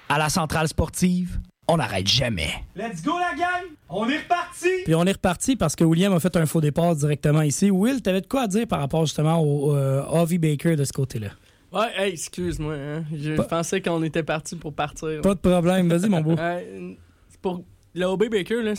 À 0.10 0.18
la 0.18 0.30
centrale 0.30 0.68
sportive, 0.68 1.40
on 1.68 1.78
n'arrête 1.78 2.08
jamais. 2.08 2.50
Let's 2.76 3.02
go 3.04 3.14
la 3.18 3.36
gang! 3.38 3.72
On 3.90 4.08
est 4.10 4.18
reparti! 4.20 4.68
Puis 4.86 4.96
on 4.96 5.06
est 5.06 5.14
reparti 5.14 5.56
parce 5.56 5.76
que 5.76 5.84
William 5.84 6.14
a 6.14 6.20
fait 6.20 6.36
un 6.36 6.46
faux 6.46 6.62
départ 6.62 6.96
directement 6.96 7.42
ici. 7.42 7.72
Will, 7.72 8.02
t'avais 8.02 8.22
de 8.22 8.28
quoi 8.28 8.42
à 8.42 8.48
dire 8.48 8.68
par 8.68 8.80
rapport 8.80 9.06
justement 9.06 9.40
au 9.42 9.76
euh, 9.76 10.04
Avi 10.04 10.38
Baker 10.38 10.76
de 10.76 10.84
ce 10.84 10.94
côté-là? 10.94 11.30
Ouais, 11.72 11.88
hey, 11.98 12.12
excuse-moi. 12.14 12.74
Hein. 12.76 13.04
Je 13.12 13.34
Pas- 13.34 13.44
pensais 13.46 13.82
qu'on 13.82 14.04
était 14.04 14.22
parti 14.24 14.56
pour 14.56 14.74
partir. 14.74 15.22
Pas 15.22 15.34
de 15.34 15.40
problème, 15.40 15.90
vas-y 15.90 16.10
mon 16.10 16.22
beau. 16.22 16.36
Pour 17.42 17.62
le 17.96 18.06
OB 18.06 18.30
Baker, 18.30 18.62
là, 18.64 18.74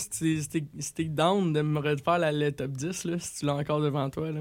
t'es 0.94 1.04
down 1.04 1.52
de 1.52 1.62
me 1.62 1.78
refaire 1.78 2.18
la, 2.18 2.32
le 2.32 2.50
top 2.52 2.72
10, 2.72 3.04
là, 3.04 3.18
si 3.18 3.38
tu 3.40 3.46
l'as 3.46 3.54
encore 3.54 3.80
devant 3.80 4.08
toi. 4.10 4.30
Là. 4.32 4.40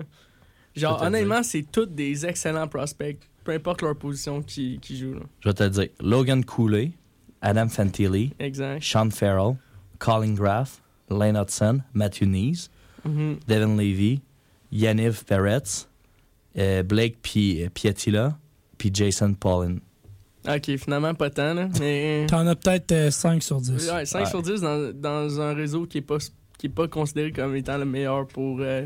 Genre, 0.76 1.02
honnêtement, 1.02 1.44
c'est 1.44 1.64
tous 1.72 1.86
des 1.86 2.26
excellents 2.26 2.68
prospects, 2.68 3.20
peu 3.44 3.52
importe 3.52 3.82
leur 3.84 3.96
position 3.96 4.42
qui, 4.42 4.80
qui 4.82 4.98
jouent. 4.98 5.14
Là. 5.14 5.22
Je 5.42 5.50
vais 5.50 5.54
te 5.54 5.68
dire. 5.68 5.88
Logan 6.02 6.44
Cooley, 6.44 6.92
Adam 7.42 7.68
Fantilli, 7.68 8.34
Exact. 8.40 8.82
Sean 8.82 9.10
Farrell, 9.12 9.58
Colin 10.00 10.34
Graff, 10.34 10.82
Lane 11.10 11.38
Hudson, 11.38 11.82
Matthew 11.94 12.24
Nees, 12.26 12.70
Mhm. 13.06 13.38
Devin 13.48 13.76
Levy, 13.76 14.22
Yaniv 14.72 15.26
Peretz, 15.26 15.88
euh, 16.58 16.84
Blake 16.84 17.18
Pi- 17.22 17.68
Pietila, 17.74 18.40
puis 18.78 18.90
Jason 18.94 19.34
Paulin. 19.34 19.76
Ok, 20.48 20.76
finalement, 20.78 21.14
pas 21.14 21.30
tant, 21.30 21.54
là, 21.54 21.70
mais. 21.80 22.26
T'en 22.28 22.46
as 22.48 22.56
peut-être 22.56 22.92
euh, 22.92 23.12
5 23.12 23.42
sur 23.42 23.62
10. 23.62 23.90
Ouais, 23.92 24.06
5 24.06 24.20
Ouais. 24.20 24.26
sur 24.26 24.42
10 24.42 24.62
dans, 24.62 24.92
dans 24.94 25.40
un 25.42 25.54
réseau 25.54 25.86
qui 25.86 26.00
est 26.00 26.02
pas, 26.02 26.18
qui 26.58 26.68
est 26.68 26.70
pas 26.70 26.88
considéré 26.88 27.32
comme 27.32 27.56
étant 27.56 27.78
le 27.78 27.86
meilleur 27.86 28.28
pour 28.28 28.58
euh, 28.60 28.86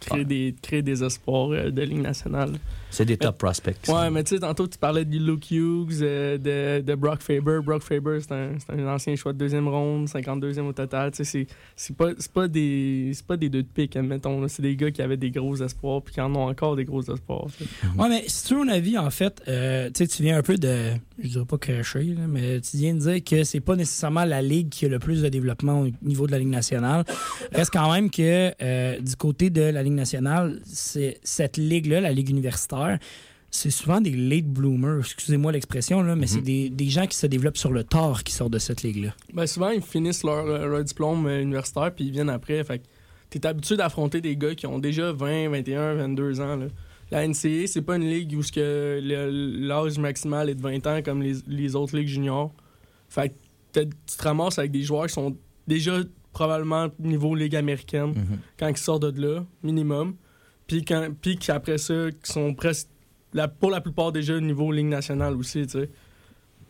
créer, 0.00 0.18
Ouais. 0.18 0.24
des, 0.24 0.54
créer 0.60 0.82
des 0.82 1.02
espoirs 1.02 1.50
euh, 1.52 1.70
de 1.70 1.82
Ligue 1.82 2.02
nationale. 2.02 2.52
C'est 2.92 3.04
des 3.04 3.16
top 3.16 3.38
prospects. 3.38 3.76
Ouais, 3.88 4.10
mais 4.10 4.22
tu 4.22 4.34
sais, 4.36 4.40
tantôt, 4.40 4.68
tu 4.68 4.78
parlais 4.78 5.04
de 5.04 5.16
Luke 5.16 5.50
Hughes, 5.50 5.98
euh, 6.02 6.38
de, 6.38 6.84
de 6.84 6.94
Brock 6.94 7.20
Faber. 7.22 7.58
Brock 7.64 7.82
Faber, 7.82 8.18
c'est 8.20 8.32
un, 8.32 8.50
c'est 8.58 8.72
un 8.78 8.86
ancien 8.86 9.16
choix 9.16 9.32
de 9.32 9.38
deuxième 9.38 9.66
ronde, 9.66 10.06
52e 10.08 10.60
au 10.66 10.72
total. 10.72 11.10
Tu 11.10 11.16
sais, 11.16 11.24
c'est- 11.24 11.46
c'est 11.74 11.96
pas, 11.96 12.10
c'est 12.18 12.30
pas, 12.30 12.46
des, 12.48 13.10
c'est 13.14 13.26
pas 13.26 13.36
des 13.36 13.48
deux 13.48 13.62
de 13.62 13.68
pique, 13.68 13.96
admettons. 13.96 14.46
C'est 14.46 14.62
des 14.62 14.76
gars 14.76 14.90
qui 14.90 15.02
avaient 15.02 15.16
des 15.16 15.30
gros 15.30 15.56
espoirs 15.56 16.02
puis 16.02 16.14
qui 16.14 16.20
en 16.20 16.34
ont 16.34 16.46
encore 16.48 16.76
des 16.76 16.84
gros 16.84 17.02
espoirs. 17.02 17.46
tu 17.58 17.64
sais. 17.64 17.70
Ouais, 17.98 18.08
mais 18.08 18.24
si 18.28 18.46
tu 18.46 18.54
veux 18.54 18.60
un 18.62 18.68
avis, 18.68 18.98
en 18.98 19.10
fait, 19.10 19.42
euh, 19.48 19.86
tu 19.88 20.04
sais, 20.04 20.06
tu 20.06 20.22
viens 20.22 20.36
un 20.38 20.42
peu 20.42 20.56
de. 20.56 20.90
Je 21.22 21.28
dirais 21.28 21.44
pas 21.44 21.58
cracher, 21.58 22.02
là, 22.04 22.26
mais 22.28 22.60
tu 22.60 22.76
viens 22.76 22.94
de 22.94 22.98
dire 23.00 23.24
que 23.24 23.44
c'est 23.44 23.60
pas 23.60 23.76
nécessairement 23.76 24.24
la 24.24 24.42
ligue 24.42 24.68
qui 24.68 24.84
a 24.86 24.88
le 24.88 24.98
plus 24.98 25.22
de 25.22 25.28
développement 25.28 25.80
au 25.82 25.88
niveau 26.02 26.26
de 26.26 26.32
la 26.32 26.38
Ligue 26.38 26.48
nationale. 26.48 27.04
Reste 27.52 27.70
quand 27.72 27.90
même 27.92 28.10
que 28.10 28.52
euh, 28.60 28.98
du 29.00 29.16
côté 29.16 29.48
de 29.50 29.62
la 29.62 29.82
Ligue 29.82 29.92
nationale, 29.92 30.60
c'est 30.64 31.18
cette 31.22 31.56
ligue-là, 31.56 32.00
la 32.00 32.12
Ligue 32.12 32.30
universitaire, 32.30 32.81
c'est 33.50 33.70
souvent 33.70 34.00
des 34.00 34.12
late 34.12 34.46
bloomers, 34.46 35.00
excusez-moi 35.00 35.52
l'expression, 35.52 36.02
là, 36.02 36.16
mais 36.16 36.26
c'est 36.26 36.40
des, 36.40 36.70
des 36.70 36.88
gens 36.88 37.06
qui 37.06 37.16
se 37.16 37.26
développent 37.26 37.58
sur 37.58 37.70
le 37.72 37.84
tard 37.84 38.24
qui 38.24 38.32
sortent 38.32 38.52
de 38.52 38.58
cette 38.58 38.82
ligue-là. 38.82 39.14
Ben, 39.34 39.46
souvent, 39.46 39.68
ils 39.70 39.82
finissent 39.82 40.24
leur, 40.24 40.46
euh, 40.46 40.66
leur 40.66 40.82
diplôme 40.84 41.26
euh, 41.26 41.42
universitaire 41.42 41.94
puis 41.94 42.06
ils 42.06 42.10
viennent 42.12 42.30
après. 42.30 42.64
Fait 42.64 42.78
que 42.78 42.84
t'es 43.28 43.44
habitué 43.46 43.76
d'affronter 43.76 44.20
des 44.22 44.36
gars 44.36 44.54
qui 44.54 44.66
ont 44.66 44.78
déjà 44.78 45.12
20, 45.12 45.50
21, 45.50 45.94
22 45.96 46.40
ans. 46.40 46.56
là. 46.56 46.66
La 47.10 47.28
NCA, 47.28 47.66
c'est 47.66 47.82
pas 47.82 47.96
une 47.96 48.08
ligue 48.08 48.34
où 48.38 48.42
ce 48.42 48.50
que 48.52 48.98
le- 49.02 49.66
l'âge 49.66 49.98
maximal 49.98 50.48
est 50.48 50.54
de 50.54 50.62
20 50.62 50.86
ans 50.86 51.02
comme 51.04 51.20
les, 51.20 51.34
les 51.46 51.76
autres 51.76 51.94
ligues 51.94 52.08
juniors. 52.08 52.54
Fait 53.10 53.34
que 53.74 53.80
tu 53.80 54.16
te 54.16 54.22
ramasses 54.22 54.58
avec 54.58 54.70
des 54.70 54.82
joueurs 54.82 55.08
qui 55.08 55.12
sont 55.12 55.36
déjà 55.68 55.98
probablement 56.32 56.88
niveau 56.98 57.34
ligue 57.34 57.54
américaine 57.54 58.12
Mhm. 58.16 58.38
quand 58.58 58.68
ils 58.68 58.76
sortent 58.78 59.04
de 59.04 59.20
là, 59.20 59.44
minimum. 59.62 60.14
Puis 60.72 60.84
quand 60.86 61.08
puis 61.20 61.36
qu'après 61.36 61.76
ça, 61.76 62.06
qui 62.22 62.32
sont 62.32 62.54
presque 62.54 62.88
la, 63.34 63.46
pour 63.46 63.70
la 63.70 63.82
plupart 63.82 64.10
déjà 64.10 64.40
niveau 64.40 64.72
ligue 64.72 64.86
nationale 64.86 65.34
aussi, 65.36 65.66
tu 65.66 65.80
sais. 65.80 65.90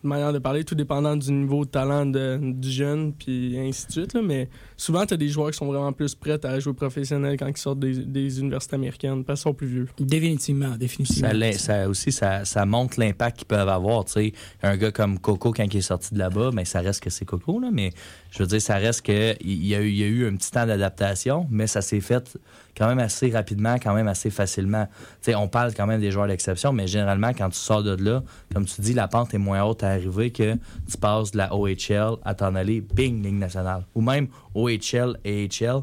De 0.03 0.09
manière 0.09 0.33
de 0.33 0.39
parler, 0.39 0.65
tout 0.65 0.75
dépendant 0.75 1.15
du 1.15 1.31
niveau 1.31 1.63
de 1.63 1.69
talent 1.69 2.05
de- 2.05 2.37
du 2.41 2.69
jeune, 2.69 3.13
puis 3.13 3.57
ainsi 3.57 3.87
de 3.87 3.91
suite. 3.93 4.13
là. 4.13 4.21
Mais 4.21 4.49
souvent, 4.75 5.05
tu 5.05 5.13
as 5.13 5.17
des 5.17 5.29
joueurs 5.29 5.51
qui 5.51 5.57
sont 5.57 5.65
vraiment 5.67 5.93
plus 5.93 6.13
prêts 6.13 6.45
à 6.45 6.59
jouer 6.59 6.73
professionnel 6.73 7.37
quand 7.39 7.47
ils 7.47 7.55
sortent 7.55 7.79
des, 7.79 7.99
des 7.99 8.41
universités 8.41 8.75
américaines, 8.75 9.23
parce 9.23 9.39
qu'ils 9.39 9.49
sont 9.49 9.53
plus 9.53 9.67
vieux. 9.67 9.87
Définitivement, 9.97 10.75
définitivement. 10.75 11.29
Ça, 11.53 11.87
aussi, 11.87 12.11
ça, 12.11 12.43
ça 12.43 12.65
montre 12.65 12.99
l'impact 12.99 13.37
qu'ils 13.37 13.47
peuvent 13.47 13.69
avoir. 13.69 14.03
tu 14.03 14.11
sais. 14.11 14.33
Un 14.61 14.75
gars 14.75 14.91
comme 14.91 15.19
Coco, 15.19 15.53
quand 15.53 15.63
il 15.63 15.77
est 15.77 15.81
sorti 15.81 16.13
de 16.13 16.19
là-bas, 16.19 16.49
mais 16.53 16.65
ça 16.65 16.81
reste 16.81 17.01
que 17.01 17.09
c'est 17.09 17.23
Coco, 17.23 17.61
là, 17.61 17.69
mais 17.71 17.91
je 18.31 18.39
veux 18.39 18.47
dire, 18.47 18.61
ça 18.61 18.75
reste 18.75 19.03
que 19.05 19.35
il 19.41 19.65
y 19.65 19.73
a 19.73 19.79
eu, 19.79 19.87
il 19.87 19.97
y 19.97 20.03
a 20.03 20.07
eu 20.07 20.27
un 20.27 20.35
petit 20.35 20.51
temps 20.51 20.65
d'adaptation, 20.65 21.47
mais 21.49 21.65
ça 21.65 21.81
s'est 21.81 22.01
fait 22.01 22.37
quand 22.77 22.87
même 22.87 22.99
assez 22.99 23.29
rapidement, 23.29 23.75
quand 23.75 23.93
même 23.93 24.07
assez 24.07 24.29
facilement. 24.29 24.87
On 25.35 25.47
parle 25.47 25.73
quand 25.73 25.85
même 25.87 26.01
des 26.01 26.11
joueurs 26.11 26.27
d'exception, 26.27 26.73
mais 26.73 26.87
généralement, 26.87 27.31
quand 27.33 27.49
tu 27.49 27.57
sors 27.59 27.83
de 27.83 27.95
là, 28.03 28.23
comme 28.53 28.65
tu 28.65 28.81
dis, 28.81 28.93
la 28.93 29.07
pente 29.07 29.33
est 29.33 29.37
moins 29.37 29.63
haute 29.63 29.83
à 29.83 29.89
arriver 29.89 30.31
que 30.31 30.55
tu 30.89 30.97
passes 30.99 31.31
de 31.31 31.37
la 31.37 31.53
OHL 31.55 32.17
à 32.25 32.33
t'en 32.33 32.55
aller, 32.55 32.81
bing, 32.81 33.21
Ligue 33.23 33.35
nationale. 33.35 33.85
Ou 33.95 34.01
même 34.01 34.27
OHL 34.55 35.17
et 35.23 35.47
AHL, 35.61 35.81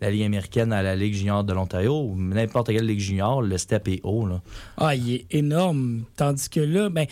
la 0.00 0.10
Ligue 0.10 0.22
américaine 0.24 0.72
à 0.72 0.82
la 0.82 0.96
Ligue 0.96 1.14
junior 1.14 1.44
de 1.44 1.52
l'Ontario, 1.52 2.00
ou 2.02 2.16
n'importe 2.16 2.68
quelle 2.68 2.86
Ligue 2.86 2.98
junior, 3.00 3.42
le 3.42 3.56
step 3.58 3.86
est 3.88 4.00
haut. 4.02 4.26
Là. 4.26 4.40
Ah, 4.78 4.94
il 4.96 5.12
est 5.14 5.26
énorme. 5.30 6.02
Tandis 6.16 6.48
que 6.48 6.60
là, 6.60 6.88
ben, 6.88 7.06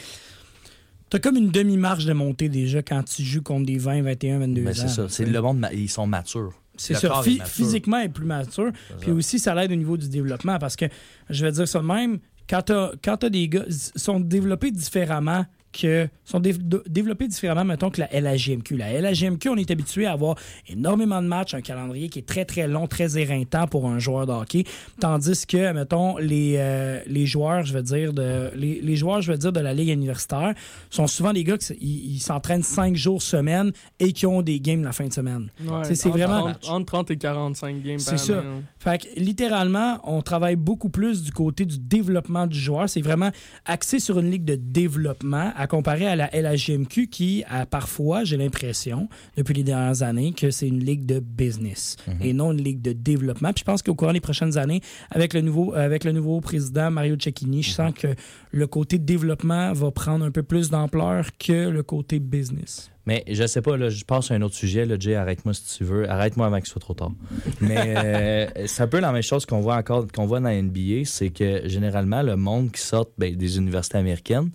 t'as 1.08 1.18
comme 1.18 1.36
une 1.36 1.50
demi-marche 1.50 2.04
de 2.04 2.12
montée 2.12 2.48
déjà 2.48 2.82
quand 2.82 3.02
tu 3.04 3.22
joues 3.22 3.42
contre 3.42 3.66
des 3.66 3.78
20, 3.78 4.02
21, 4.02 4.38
22 4.40 4.62
Ben, 4.62 4.70
ans. 4.70 4.72
c'est 4.74 5.08
ça. 5.08 5.24
Le 5.24 5.40
monde, 5.40 5.68
ils 5.72 5.88
sont 5.90 6.06
matures. 6.06 6.54
C'est 6.80 6.94
est 6.94 7.08
mature. 7.08 7.46
physiquement, 7.46 7.98
il 7.98 8.06
est 8.06 8.08
plus 8.08 8.24
mature. 8.24 8.72
Puis 9.00 9.10
aussi, 9.10 9.38
ça 9.38 9.54
l'aide 9.54 9.72
au 9.72 9.76
niveau 9.76 9.96
du 9.96 10.08
développement 10.08 10.58
parce 10.58 10.76
que, 10.76 10.86
je 11.28 11.44
vais 11.44 11.52
dire 11.52 11.68
ça 11.68 11.80
de 11.80 11.84
même, 11.84 12.18
quand 12.48 12.62
t'as 12.62 12.90
quand 13.04 13.18
t'as 13.18 13.28
des 13.28 13.48
gars, 13.48 13.64
ils 13.66 14.00
sont 14.00 14.18
développés 14.18 14.70
différemment 14.70 15.44
que 15.72 16.08
sont 16.24 16.40
dé- 16.40 16.54
développés 16.88 17.28
différemment, 17.28 17.64
mettons, 17.64 17.90
que 17.90 18.00
la 18.00 18.08
LHJMQ. 18.12 18.76
La 18.76 18.92
LHJMQ, 19.00 19.48
on 19.50 19.56
est 19.56 19.70
habitué 19.70 20.06
à 20.06 20.12
avoir 20.12 20.36
énormément 20.68 21.22
de 21.22 21.26
matchs, 21.28 21.54
un 21.54 21.60
calendrier 21.60 22.08
qui 22.08 22.18
est 22.18 22.26
très, 22.26 22.44
très 22.44 22.66
long, 22.66 22.86
très 22.86 23.18
éreintant 23.18 23.66
pour 23.66 23.86
un 23.86 23.98
joueur 23.98 24.26
de 24.26 24.32
hockey. 24.32 24.64
Tandis 25.00 25.46
que, 25.46 25.72
mettons, 25.72 26.16
les, 26.18 26.54
euh, 26.58 27.00
les 27.06 27.26
joueurs, 27.26 27.64
je 27.64 27.72
veux 27.72 27.82
dire, 27.82 28.12
de, 28.12 28.50
les, 28.56 28.80
les 28.80 28.96
joueurs, 28.96 29.20
je 29.22 29.32
veux 29.32 29.38
dire, 29.38 29.52
de 29.52 29.60
la 29.60 29.72
Ligue 29.74 29.90
universitaire 29.90 30.54
sont 30.90 31.06
souvent 31.06 31.32
des 31.32 31.44
gars 31.44 31.58
qui 31.58 32.18
s'entraînent 32.20 32.62
cinq 32.62 32.96
jours 32.96 33.22
semaine 33.22 33.72
et 33.98 34.12
qui 34.12 34.26
ont 34.26 34.42
des 34.42 34.60
games 34.60 34.82
la 34.82 34.92
fin 34.92 35.06
de 35.06 35.12
semaine. 35.12 35.48
Ouais, 35.64 35.84
c'est 35.94 36.06
entre 36.08 36.16
vraiment- 36.18 36.52
30 36.54 36.68
entre 36.70 36.86
30 36.86 37.10
et 37.12 37.16
45 37.16 37.82
games 37.82 37.98
C'est 37.98 38.10
par 38.10 38.18
ça. 38.18 38.38
année, 38.38 38.48
hein. 38.48 38.62
Fait 38.78 38.98
que 39.02 39.20
littéralement, 39.20 40.00
on 40.04 40.22
travaille 40.22 40.56
beaucoup 40.56 40.88
plus 40.88 41.22
du 41.22 41.32
côté 41.32 41.64
du 41.64 41.78
développement 41.78 42.46
du 42.46 42.58
joueur. 42.58 42.88
C'est 42.88 43.00
vraiment 43.02 43.30
axé 43.66 43.98
sur 44.00 44.18
une 44.18 44.30
ligue 44.30 44.44
de 44.44 44.54
développement 44.54 45.52
à 45.60 45.66
comparer 45.66 46.06
à 46.06 46.16
la 46.16 46.30
LHGMQ 46.32 47.08
qui 47.08 47.44
a 47.46 47.66
parfois, 47.66 48.24
j'ai 48.24 48.38
l'impression, 48.38 49.10
depuis 49.36 49.52
les 49.52 49.62
dernières 49.62 50.02
années, 50.02 50.32
que 50.32 50.50
c'est 50.50 50.66
une 50.66 50.82
ligue 50.82 51.04
de 51.04 51.20
business 51.20 51.96
et 52.22 52.32
non 52.32 52.52
une 52.52 52.62
ligue 52.62 52.80
de 52.80 52.94
développement. 52.94 53.52
Puis 53.52 53.60
je 53.60 53.64
pense 53.64 53.82
qu'au 53.82 53.94
courant 53.94 54.14
des 54.14 54.20
prochaines 54.20 54.56
années, 54.56 54.80
avec 55.10 55.34
le 55.34 55.42
nouveau, 55.42 55.74
avec 55.74 56.04
le 56.04 56.12
nouveau 56.12 56.40
président 56.40 56.90
Mario 56.90 57.16
Cecchini, 57.20 57.62
je 57.62 57.72
sens 57.72 57.92
que 57.92 58.08
le 58.52 58.66
côté 58.66 58.98
développement 58.98 59.74
va 59.74 59.90
prendre 59.90 60.24
un 60.24 60.30
peu 60.30 60.42
plus 60.42 60.70
d'ampleur 60.70 61.26
que 61.38 61.68
le 61.68 61.82
côté 61.82 62.20
business. 62.20 62.90
Mais 63.04 63.24
je 63.28 63.46
sais 63.46 63.60
pas, 63.60 63.76
là, 63.76 63.90
je 63.90 64.04
passe 64.04 64.30
à 64.30 64.34
un 64.34 64.42
autre 64.42 64.54
sujet. 64.54 64.86
Là, 64.86 64.96
Jay, 64.98 65.14
arrête-moi 65.14 65.52
si 65.52 65.78
tu 65.78 65.84
veux. 65.84 66.08
Arrête-moi 66.08 66.46
avant 66.46 66.58
qu'il 66.58 66.68
soit 66.68 66.80
trop 66.80 66.94
tard. 66.94 67.12
Mais 67.60 67.94
euh, 68.56 68.66
c'est 68.66 68.82
un 68.82 68.86
peu 68.86 69.00
la 69.00 69.12
même 69.12 69.22
chose 69.22 69.44
qu'on 69.44 69.60
voit 69.60 69.76
encore 69.76 70.06
qu'on 70.10 70.26
voit 70.26 70.40
dans 70.40 70.48
la 70.48 70.62
NBA, 70.62 71.04
c'est 71.04 71.30
que 71.30 71.68
généralement, 71.68 72.22
le 72.22 72.36
monde 72.36 72.70
qui 72.72 72.80
sort 72.80 73.08
ben, 73.18 73.34
des 73.34 73.58
universités 73.58 73.98
américaines 73.98 74.50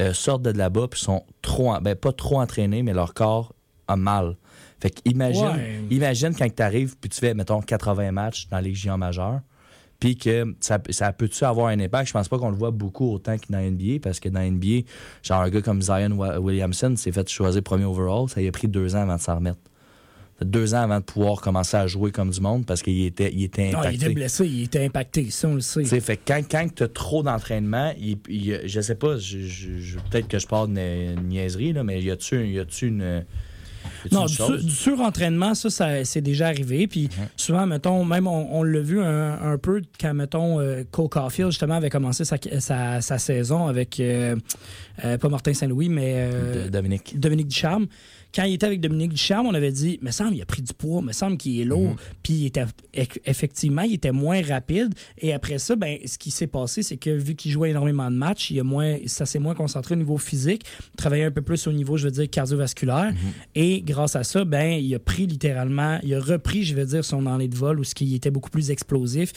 euh, 0.00 0.12
sortent 0.12 0.42
de 0.42 0.50
là-bas 0.50 0.88
puis 0.90 1.00
sont 1.00 1.24
trop, 1.42 1.70
en- 1.72 1.80
ben, 1.80 1.94
pas 1.94 2.12
trop 2.12 2.40
entraînés, 2.40 2.82
mais 2.82 2.92
leur 2.92 3.14
corps 3.14 3.54
a 3.88 3.96
mal. 3.96 4.36
Fait 4.80 4.90
qu'imagine, 4.90 5.46
Ouais. 5.46 5.80
imagine 5.90 6.34
quand 6.34 6.48
tu 6.54 6.62
arrives 6.62 6.96
puis 7.00 7.08
tu 7.10 7.18
fais, 7.20 7.34
mettons, 7.34 7.60
80 7.60 8.12
matchs 8.12 8.48
dans 8.48 8.58
les 8.58 8.74
junior 8.74 8.98
majeure, 8.98 9.40
puis 10.00 10.16
que 10.16 10.54
ça, 10.60 10.78
ça 10.90 11.12
peut-tu 11.12 11.44
avoir 11.44 11.68
un 11.68 11.80
impact? 11.80 12.08
Je 12.08 12.12
pense 12.12 12.28
pas 12.28 12.38
qu'on 12.38 12.50
le 12.50 12.56
voit 12.56 12.70
beaucoup 12.72 13.12
autant 13.12 13.38
que 13.38 13.44
dans 13.50 13.58
NBA, 13.60 14.00
parce 14.02 14.20
que 14.20 14.28
dans 14.28 14.40
NBA, 14.40 14.86
genre 15.22 15.40
un 15.42 15.48
gars 15.48 15.62
comme 15.62 15.80
Zion 15.80 16.10
Williamson 16.38 16.94
s'est 16.96 17.12
fait 17.12 17.28
choisir 17.28 17.62
premier 17.62 17.84
overall, 17.84 18.28
ça 18.28 18.40
lui 18.40 18.48
a 18.48 18.52
pris 18.52 18.68
deux 18.68 18.94
ans 18.96 19.02
avant 19.02 19.16
de 19.16 19.20
s'en 19.20 19.36
remettre. 19.36 19.58
Deux 20.42 20.74
ans 20.74 20.82
avant 20.82 20.98
de 20.98 21.04
pouvoir 21.04 21.40
commencer 21.40 21.76
à 21.76 21.86
jouer 21.86 22.10
comme 22.10 22.30
du 22.30 22.40
monde 22.40 22.66
parce 22.66 22.82
qu'il 22.82 23.04
était, 23.06 23.30
il 23.32 23.44
était 23.44 23.70
Non, 23.70 23.78
impacté. 23.78 23.94
il 23.96 24.02
était 24.04 24.14
blessé, 24.14 24.46
il 24.46 24.62
était 24.64 24.84
impacté, 24.84 25.30
ça 25.30 25.48
on 25.48 25.54
le 25.54 25.60
sait. 25.60 25.84
Fait 26.00 26.16
quand, 26.16 26.42
quand 26.50 26.66
tu 26.74 26.82
as 26.82 26.88
trop 26.88 27.22
d'entraînement, 27.22 27.92
il, 27.98 28.18
il- 28.28 28.60
je 28.66 28.80
sais 28.80 28.96
pas, 28.96 29.16
je, 29.16 29.38
je- 29.40 29.78
je- 29.78 29.98
peut-être 30.10 30.26
que 30.28 30.38
je 30.40 30.46
parle 30.48 30.72
de 30.74 31.14
niaiserie, 31.20 31.72
là, 31.72 31.84
mais 31.84 32.02
y 32.02 32.10
a-tu 32.10 32.46
y 32.48 32.58
a-tu 32.58 32.88
une. 32.88 33.24
Non, 34.12 34.24
du, 34.26 34.36
du 34.64 34.70
surentraînement, 34.70 35.54
ça, 35.54 35.70
ça 35.70 36.04
c'est 36.04 36.20
déjà 36.22 36.48
arrivé. 36.48 36.86
Puis 36.86 37.08
souvent, 37.36 37.66
mettons, 37.66 38.04
même 38.04 38.26
on, 38.26 38.48
on 38.58 38.62
l'a 38.62 38.80
vu 38.80 39.00
un, 39.00 39.40
un 39.52 39.58
peu 39.58 39.82
quand, 40.00 40.14
mettons, 40.14 40.58
euh, 40.58 40.82
Cole 40.90 41.08
Caulfield, 41.08 41.50
justement, 41.50 41.74
avait 41.74 41.90
commencé 41.90 42.24
sa, 42.24 42.36
sa, 42.58 43.00
sa 43.00 43.18
saison 43.18 43.66
avec, 43.66 44.00
euh, 44.00 44.36
euh, 45.04 45.16
pas 45.18 45.28
Martin 45.28 45.52
Saint-Louis, 45.54 45.88
mais 45.90 46.14
euh, 46.16 46.68
Dominique. 46.70 47.18
Dominique 47.20 47.48
Ducharme. 47.48 47.86
Quand 48.34 48.42
il 48.44 48.54
était 48.54 48.66
avec 48.66 48.80
Dominique 48.80 49.12
Ducharme, 49.12 49.46
on 49.46 49.54
avait 49.54 49.70
dit, 49.70 49.98
me 50.02 50.10
semble, 50.10 50.34
il 50.34 50.42
a 50.42 50.46
pris 50.46 50.62
du 50.62 50.72
poids, 50.74 51.02
me 51.02 51.12
semble 51.12 51.36
qu'il 51.36 51.60
est 51.60 51.64
lourd. 51.64 51.94
Puis 52.22 52.34
il 52.34 52.46
était, 52.46 52.64
eff- 52.94 53.20
effectivement, 53.24 53.82
il 53.82 53.94
était 53.94 54.10
moins 54.10 54.42
rapide. 54.42 54.92
Et 55.18 55.32
après 55.32 55.58
ça, 55.58 55.76
ben, 55.76 55.98
ce 56.04 56.18
qui 56.18 56.30
s'est 56.30 56.46
passé, 56.48 56.82
c'est 56.82 56.96
que 56.96 57.10
vu 57.10 57.34
qu'il 57.36 57.52
jouait 57.52 57.70
énormément 57.70 58.10
de 58.10 58.16
matchs, 58.16 58.50
il 58.50 58.58
a 58.58 58.64
moins, 58.64 58.96
ça 59.06 59.24
s'est 59.24 59.38
moins 59.38 59.54
concentré 59.54 59.94
au 59.94 59.98
niveau 59.98 60.18
physique, 60.18 60.64
travaillait 60.96 61.26
un 61.26 61.30
peu 61.30 61.42
plus 61.42 61.66
au 61.66 61.72
niveau, 61.72 61.96
je 61.96 62.06
veux 62.06 62.10
dire, 62.10 62.28
cardiovasculaire. 62.28 63.12
Et 63.54 63.82
grâce 63.82 64.16
à 64.16 64.24
ça, 64.24 64.44
ben, 64.44 64.80
il 64.80 64.92
a 64.94 64.98
pris 64.98 65.26
littéralement, 65.26 66.00
il 66.02 66.12
a 66.14 66.20
repris, 66.20 66.64
je 66.64 66.74
veux 66.74 66.86
dire, 66.86 67.04
son 67.04 67.26
enlée 67.26 67.48
de 67.48 67.56
vol 67.56 67.78
où 67.78 67.84
ce 67.84 67.94
qui 67.94 68.14
était 68.14 68.30
beaucoup 68.30 68.50
plus 68.50 68.70
explosif. 68.70 69.32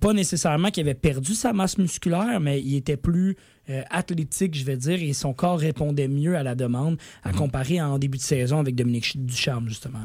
Pas 0.00 0.12
nécessairement 0.12 0.70
qu'il 0.70 0.82
avait 0.82 0.94
perdu 0.94 1.34
sa 1.34 1.52
masse 1.52 1.78
musculaire, 1.78 2.40
mais 2.40 2.60
il 2.60 2.76
était 2.76 2.96
plus 2.98 3.36
euh, 3.70 3.82
athlétique, 3.90 4.54
je 4.54 4.64
vais 4.64 4.76
dire, 4.76 5.02
et 5.02 5.12
son 5.12 5.32
corps 5.32 5.58
répondait 5.58 6.08
mieux 6.08 6.36
à 6.36 6.42
la 6.42 6.54
demande 6.54 6.96
à 7.22 7.32
comparer 7.32 7.80
en 7.80 7.98
début 7.98 8.18
de 8.18 8.22
saison 8.22 8.58
avec 8.58 8.74
Dominique 8.74 9.04
Ch- 9.04 9.16
Ducharme, 9.16 9.68
justement. 9.68 10.00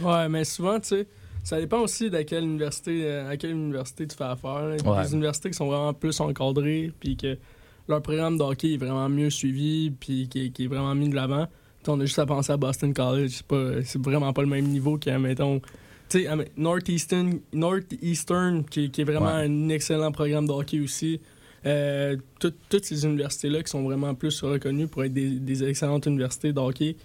Ouais, 0.00 0.28
mais 0.28 0.44
souvent, 0.44 0.78
tu 0.78 0.88
sais, 0.88 1.06
ça 1.42 1.58
dépend 1.58 1.80
aussi 1.80 2.10
de 2.10 2.20
quelle 2.22 2.44
université, 2.44 3.00
euh, 3.04 3.30
à 3.30 3.36
quelle 3.36 3.52
université 3.52 4.06
tu 4.06 4.14
fais 4.16 4.24
affaire. 4.24 4.74
Il 4.78 4.84
y 4.84 4.88
a 4.88 4.92
Ouais. 4.92 5.02
Des 5.04 5.12
universités 5.14 5.50
qui 5.50 5.56
sont 5.56 5.66
vraiment 5.68 5.94
plus 5.94 6.20
encadrées, 6.20 6.92
puis 7.00 7.16
que 7.16 7.38
leur 7.88 8.02
programme 8.02 8.36
de 8.36 8.42
hockey 8.42 8.74
est 8.74 8.76
vraiment 8.76 9.08
mieux 9.08 9.30
suivi, 9.30 9.90
puis 9.90 10.28
qui, 10.28 10.46
est- 10.46 10.50
qui 10.50 10.64
est 10.64 10.68
vraiment 10.68 10.94
mis 10.94 11.08
de 11.08 11.14
l'avant. 11.14 11.46
On 11.86 11.98
a 12.00 12.04
juste 12.04 12.18
à 12.18 12.26
penser 12.26 12.52
à 12.52 12.58
Boston 12.58 12.92
College, 12.92 13.30
c'est 13.30 13.46
pas- 13.46 13.82
c'est 13.82 13.98
vraiment 14.02 14.30
pas 14.34 14.42
le 14.42 14.48
même 14.48 14.66
niveau 14.66 14.98
qu'à, 14.98 15.18
mettons, 15.18 15.60
tu 16.10 16.24
sais, 16.24 16.28
Northeastern, 16.58 17.38
Northeastern 17.54 18.64
qui, 18.64 18.90
qui 18.90 19.00
est 19.00 19.04
vraiment 19.04 19.26
Ouais. 19.34 19.46
un 19.46 19.68
excellent 19.70 20.12
programme 20.12 20.46
de 20.46 20.52
hockey 20.52 20.80
aussi. 20.80 21.18
Euh, 21.66 22.16
tout- 22.38 22.52
toutes 22.68 22.84
ces 22.84 23.04
universités-là 23.04 23.62
qui 23.62 23.70
sont 23.70 23.82
vraiment 23.82 24.14
plus 24.14 24.40
reconnues 24.42 24.86
pour 24.86 25.04
être 25.04 25.12
des, 25.12 25.30
des 25.30 25.64
excellentes 25.64 26.06
universités 26.06 26.52
de 26.52 26.60
hockey, 26.60 26.96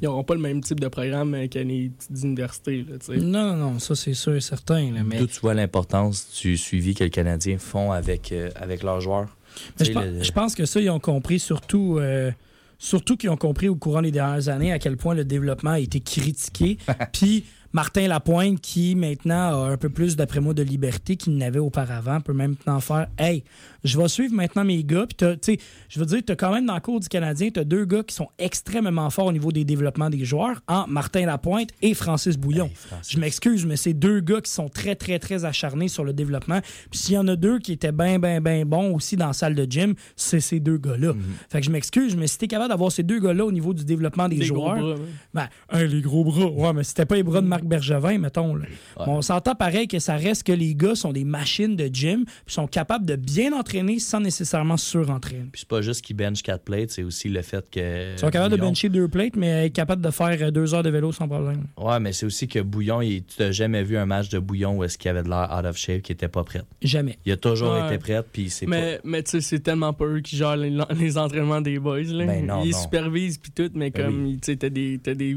ils 0.00 0.04
n'auront 0.04 0.24
pas 0.24 0.34
le 0.34 0.40
même 0.40 0.60
type 0.60 0.78
de 0.78 0.88
programme 0.88 1.34
euh, 1.34 1.46
que 1.48 1.58
les 1.58 1.90
petites 1.90 2.22
universités. 2.24 2.84
Là. 2.88 3.16
Non, 3.16 3.46
non, 3.52 3.56
non, 3.72 3.78
ça 3.78 3.94
c'est 3.94 4.14
sûr 4.14 4.34
et 4.36 4.40
certain. 4.40 4.92
là, 4.92 5.00
mais 5.04 5.18
D'où 5.18 5.26
tu 5.26 5.40
vois 5.40 5.54
l'importance 5.54 6.28
du 6.42 6.56
suivi 6.56 6.94
que 6.94 7.04
les 7.04 7.10
Canadiens 7.10 7.58
font 7.58 7.92
avec, 7.92 8.30
euh, 8.32 8.50
avec 8.56 8.82
leurs 8.82 9.00
joueurs? 9.00 9.36
Mais 9.80 9.84
Tu 9.84 9.84
je, 9.84 9.84
sais, 9.86 9.92
pense- 9.94 10.04
le- 10.04 10.22
je 10.22 10.32
pense 10.32 10.54
que 10.54 10.66
ça, 10.66 10.80
ils 10.80 10.90
ont 10.90 11.00
compris 11.00 11.38
surtout. 11.38 11.98
euh, 11.98 12.30
Surtout 12.78 13.16
qu'ils 13.16 13.30
ont 13.30 13.38
compris 13.38 13.70
au 13.70 13.74
courant 13.74 14.02
des 14.02 14.10
dernières 14.10 14.50
années 14.50 14.70
à 14.70 14.78
quel 14.78 14.98
point 14.98 15.14
le 15.14 15.24
développement 15.24 15.70
a 15.70 15.78
été 15.80 15.98
critiqué. 16.00 16.76
Puis 17.12 17.44
Martin 17.76 18.08
Lapointe, 18.08 18.58
qui 18.62 18.94
maintenant 18.94 19.66
a 19.66 19.70
un 19.70 19.76
peu 19.76 19.90
plus, 19.90 20.16
d'après 20.16 20.40
moi, 20.40 20.54
de 20.54 20.62
liberté 20.62 21.16
qu'il 21.16 21.36
n'avait 21.36 21.58
auparavant, 21.58 22.22
peut 22.22 22.32
même 22.32 22.52
maintenant 22.52 22.80
faire 22.80 23.06
Hey, 23.18 23.44
je 23.84 23.98
vais 23.98 24.08
suivre 24.08 24.34
maintenant 24.34 24.64
mes 24.64 24.82
gars. 24.82 25.04
Puis, 25.06 25.16
tu 25.16 25.36
sais, 25.42 25.58
je 25.90 26.00
veux 26.00 26.06
dire, 26.06 26.22
tu 26.26 26.32
as 26.32 26.36
quand 26.36 26.54
même 26.54 26.64
dans 26.64 26.74
le 26.74 26.80
cours 26.80 27.00
du 27.00 27.08
Canadien, 27.08 27.50
tu 27.50 27.60
as 27.60 27.64
deux 27.64 27.84
gars 27.84 28.02
qui 28.02 28.14
sont 28.14 28.28
extrêmement 28.38 29.10
forts 29.10 29.26
au 29.26 29.32
niveau 29.32 29.52
des 29.52 29.66
développements 29.66 30.08
des 30.08 30.24
joueurs, 30.24 30.62
en 30.68 30.86
Martin 30.86 31.26
Lapointe 31.26 31.68
et 31.82 31.92
Francis 31.92 32.38
Bouillon. 32.38 32.64
Hey, 32.64 32.74
Francis. 32.74 33.12
Je 33.12 33.20
m'excuse, 33.20 33.66
mais 33.66 33.76
c'est 33.76 33.92
deux 33.92 34.20
gars 34.20 34.40
qui 34.40 34.50
sont 34.50 34.70
très, 34.70 34.94
très, 34.94 35.18
très 35.18 35.44
acharnés 35.44 35.88
sur 35.88 36.02
le 36.02 36.14
développement. 36.14 36.60
Puis 36.90 36.98
s'il 36.98 37.16
y 37.16 37.18
en 37.18 37.28
a 37.28 37.36
deux 37.36 37.58
qui 37.58 37.72
étaient 37.72 37.92
bien, 37.92 38.18
bien, 38.18 38.40
bien 38.40 38.64
bons 38.64 38.94
aussi 38.94 39.16
dans 39.16 39.26
la 39.26 39.32
salle 39.34 39.54
de 39.54 39.70
gym, 39.70 39.94
c'est 40.16 40.40
ces 40.40 40.60
deux 40.60 40.78
gars-là. 40.78 41.12
Mhm. 41.12 41.22
Fait 41.50 41.60
que 41.60 41.66
je 41.66 41.70
m'excuse, 41.70 42.16
mais 42.16 42.26
si 42.26 42.38
t'es 42.38 42.48
capable 42.48 42.70
d'avoir 42.70 42.90
ces 42.90 43.02
deux 43.02 43.20
gars-là 43.20 43.44
au 43.44 43.52
niveau 43.52 43.74
du 43.74 43.84
développement 43.84 44.30
des 44.30 44.36
gros 44.36 44.46
joueurs, 44.46 44.76
bras, 44.76 44.94
ouais. 44.94 45.00
ben, 45.34 45.48
un, 45.68 45.84
les 45.84 46.00
gros 46.00 46.24
bras. 46.24 46.46
Ouais, 46.46 46.72
mais 46.72 46.82
c'était 46.82 47.04
pas 47.04 47.16
les 47.16 47.22
bras 47.22 47.42
de 47.42 47.46
Marc 47.46 47.65
Bergevin, 47.66 48.18
mettons. 48.18 48.54
là. 48.54 48.64
Ouais. 48.98 49.04
On 49.06 49.22
s'entend 49.22 49.54
pareil 49.54 49.88
que 49.88 49.98
ça 49.98 50.16
reste 50.16 50.44
que 50.44 50.52
les 50.52 50.74
gars 50.74 50.94
sont 50.94 51.12
des 51.12 51.24
machines 51.24 51.76
de 51.76 51.88
gym, 51.92 52.24
puis 52.24 52.54
sont 52.54 52.66
capables 52.66 53.06
de 53.06 53.16
bien 53.16 53.52
entraîner 53.52 53.98
sans 53.98 54.20
nécessairement 54.20 54.76
surentraîner. 54.76 55.46
Puis 55.52 55.60
c'est 55.60 55.68
pas 55.68 55.82
juste 55.82 56.02
qu'ils 56.02 56.16
bench 56.16 56.42
4 56.42 56.62
plates, 56.64 56.90
c'est 56.90 57.02
aussi 57.02 57.28
le 57.28 57.42
fait 57.42 57.68
que. 57.70 58.12
Ils 58.14 58.18
sont 58.18 58.30
capables 58.30 58.54
de 58.56 58.60
bencher 58.60 58.88
deux 58.88 59.08
plates, 59.08 59.36
mais 59.36 59.66
être 59.66 59.72
capables 59.72 60.02
de 60.02 60.10
faire 60.10 60.36
euh, 60.40 60.50
deux 60.50 60.74
heures 60.74 60.82
de 60.82 60.90
vélo 60.90 61.12
sans 61.12 61.28
problème. 61.28 61.64
Ouais, 61.78 62.00
mais 62.00 62.12
c'est 62.12 62.26
aussi 62.26 62.48
que 62.48 62.60
Bouillon, 62.60 63.00
il- 63.02 63.24
tu 63.24 63.42
n'as 63.42 63.50
jamais 63.50 63.82
vu 63.82 63.96
un 63.96 64.06
match 64.06 64.28
de 64.28 64.38
Bouillon 64.38 64.76
où 64.78 64.84
est-ce 64.84 64.96
qu'il 64.98 65.10
avait 65.10 65.22
de 65.22 65.28
l'air 65.28 65.48
out 65.58 65.64
of 65.64 65.76
shape, 65.76 66.02
qui 66.02 66.12
était 66.12 66.28
pas 66.28 66.44
prêt? 66.44 66.62
Jamais. 66.82 67.18
Il 67.26 67.32
a 67.32 67.36
toujours 67.36 67.72
Ouais. 67.72 67.86
été 67.86 67.98
prêt, 67.98 68.22
puis 68.32 68.50
c'est 68.50 68.66
pas. 68.66 68.70
Mais, 68.70 69.00
mais 69.04 69.22
tu 69.22 69.32
sais, 69.32 69.40
c'est 69.40 69.60
tellement 69.60 69.92
pas 69.92 70.04
eux 70.06 70.20
qui 70.20 70.36
gèrent 70.36 70.56
les, 70.56 70.70
les 70.98 71.18
entraînements 71.18 71.60
des 71.60 71.78
boys. 71.78 72.02
Là. 72.02 72.26
Ben 72.26 72.46
non, 72.46 72.62
Ils 72.64 72.70
non. 72.72 72.78
supervisent 72.78 73.38
puis 73.38 73.50
tout, 73.52 73.70
mais 73.74 73.90
Ben 73.90 74.04
comme, 74.04 74.32
tu 74.34 74.38
sais, 74.42 74.56
t'as 74.56 74.68
des, 74.68 75.00
t'as 75.02 75.14
des, 75.14 75.36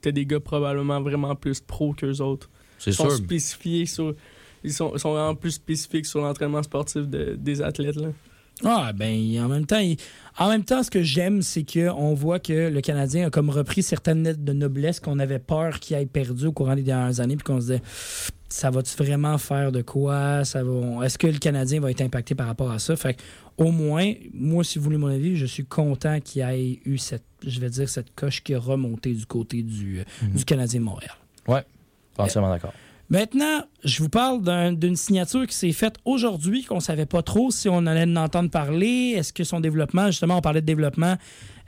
t'as 0.00 0.10
des 0.12 0.26
gars 0.26 0.40
probablement 0.40 1.00
vraiment 1.00 1.34
plus 1.34 1.60
pros 1.60 1.92
qu'eux 1.92 2.20
autres. 2.20 2.48
C'est 2.78 2.90
Ils 2.90 2.94
sont 2.94 3.08
sûr. 3.10 3.18
spécifiés 3.18 3.86
sur... 3.86 4.14
Ils 4.62 4.72
sont, 4.72 4.96
sont 4.98 5.12
vraiment 5.12 5.34
plus 5.34 5.52
spécifiques 5.52 6.06
sur 6.06 6.20
l'entraînement 6.20 6.62
sportif 6.62 7.06
de- 7.08 7.34
des 7.38 7.62
athlètes. 7.62 7.96
Là. 7.96 8.08
Ah, 8.62 8.92
ben, 8.92 9.16
en 9.42 9.48
même 9.48 9.64
temps, 9.64 9.78
il- 9.78 9.96
en 10.38 10.48
même 10.50 10.64
temps, 10.64 10.82
ce 10.82 10.90
que 10.90 11.02
j'aime, 11.02 11.40
c'est 11.40 11.64
qu'on 11.64 12.12
voit 12.12 12.38
que 12.38 12.68
le 12.68 12.80
Canadien 12.82 13.26
a 13.28 13.30
comme 13.30 13.48
repris 13.48 13.82
certaines 13.82 14.22
lettres 14.22 14.42
de 14.44 14.52
noblesse 14.52 15.00
qu'on 15.00 15.18
avait 15.18 15.38
peur 15.38 15.80
qu'il 15.80 15.96
aille 15.96 16.04
perdu 16.06 16.46
au 16.46 16.52
courant 16.52 16.74
des 16.74 16.82
dernières 16.82 17.20
années, 17.20 17.36
puis 17.36 17.44
qu'on 17.44 17.56
se 17.60 17.66
disait, 17.66 17.82
ça 18.50 18.68
va-tu 18.70 18.94
vraiment 18.96 19.38
faire 19.38 19.72
de 19.72 19.80
quoi? 19.80 20.44
Ça 20.44 20.62
va... 20.62 21.06
Est-ce 21.06 21.16
que 21.16 21.26
le 21.26 21.38
Canadien 21.38 21.80
va 21.80 21.90
être 21.90 22.02
impacté 22.02 22.34
par 22.34 22.46
rapport 22.48 22.70
à 22.70 22.78
ça? 22.78 22.96
Fait 22.96 23.14
que, 23.14 23.20
au 23.60 23.70
moins, 23.70 24.12
moi, 24.34 24.64
si 24.64 24.78
vous 24.78 24.84
voulez 24.84 24.96
mon 24.96 25.06
avis, 25.08 25.36
je 25.36 25.46
suis 25.46 25.64
content 25.64 26.18
qu'il 26.20 26.42
y 26.42 26.44
ait 26.44 26.80
eu 26.84 26.98
cette, 26.98 27.22
je 27.46 27.60
vais 27.60 27.70
dire, 27.70 27.88
cette 27.88 28.12
coche 28.16 28.42
qui 28.42 28.54
a 28.54 28.58
remonté 28.58 29.12
du 29.12 29.26
côté 29.26 29.62
du, 29.62 30.00
euh, 30.00 30.04
du 30.34 30.44
Canadien 30.44 30.80
de 30.80 30.84
Montréal. 30.86 31.12
Entièrement 32.18 32.50
d'accord. 32.50 32.72
Maintenant, 33.08 33.62
je 33.84 34.02
vous 34.02 34.08
parle 34.08 34.42
d'un- 34.42 34.72
d'une 34.72 34.94
signature 34.96 35.46
qui 35.46 35.54
s'est 35.54 35.72
faite 35.72 35.96
aujourd'hui, 36.04 36.64
qu'on 36.64 36.76
ne 36.76 36.80
savait 36.80 37.06
pas 37.06 37.22
trop 37.22 37.50
si 37.50 37.68
on 37.68 37.86
allait 37.86 38.04
en 38.04 38.16
entendre 38.16 38.50
parler. 38.50 39.14
Est-ce 39.16 39.32
que 39.32 39.42
son 39.42 39.58
développement, 39.60 40.06
justement, 40.06 40.36
on 40.38 40.40
parlait 40.40 40.60
de 40.60 40.66
développement, 40.66 41.16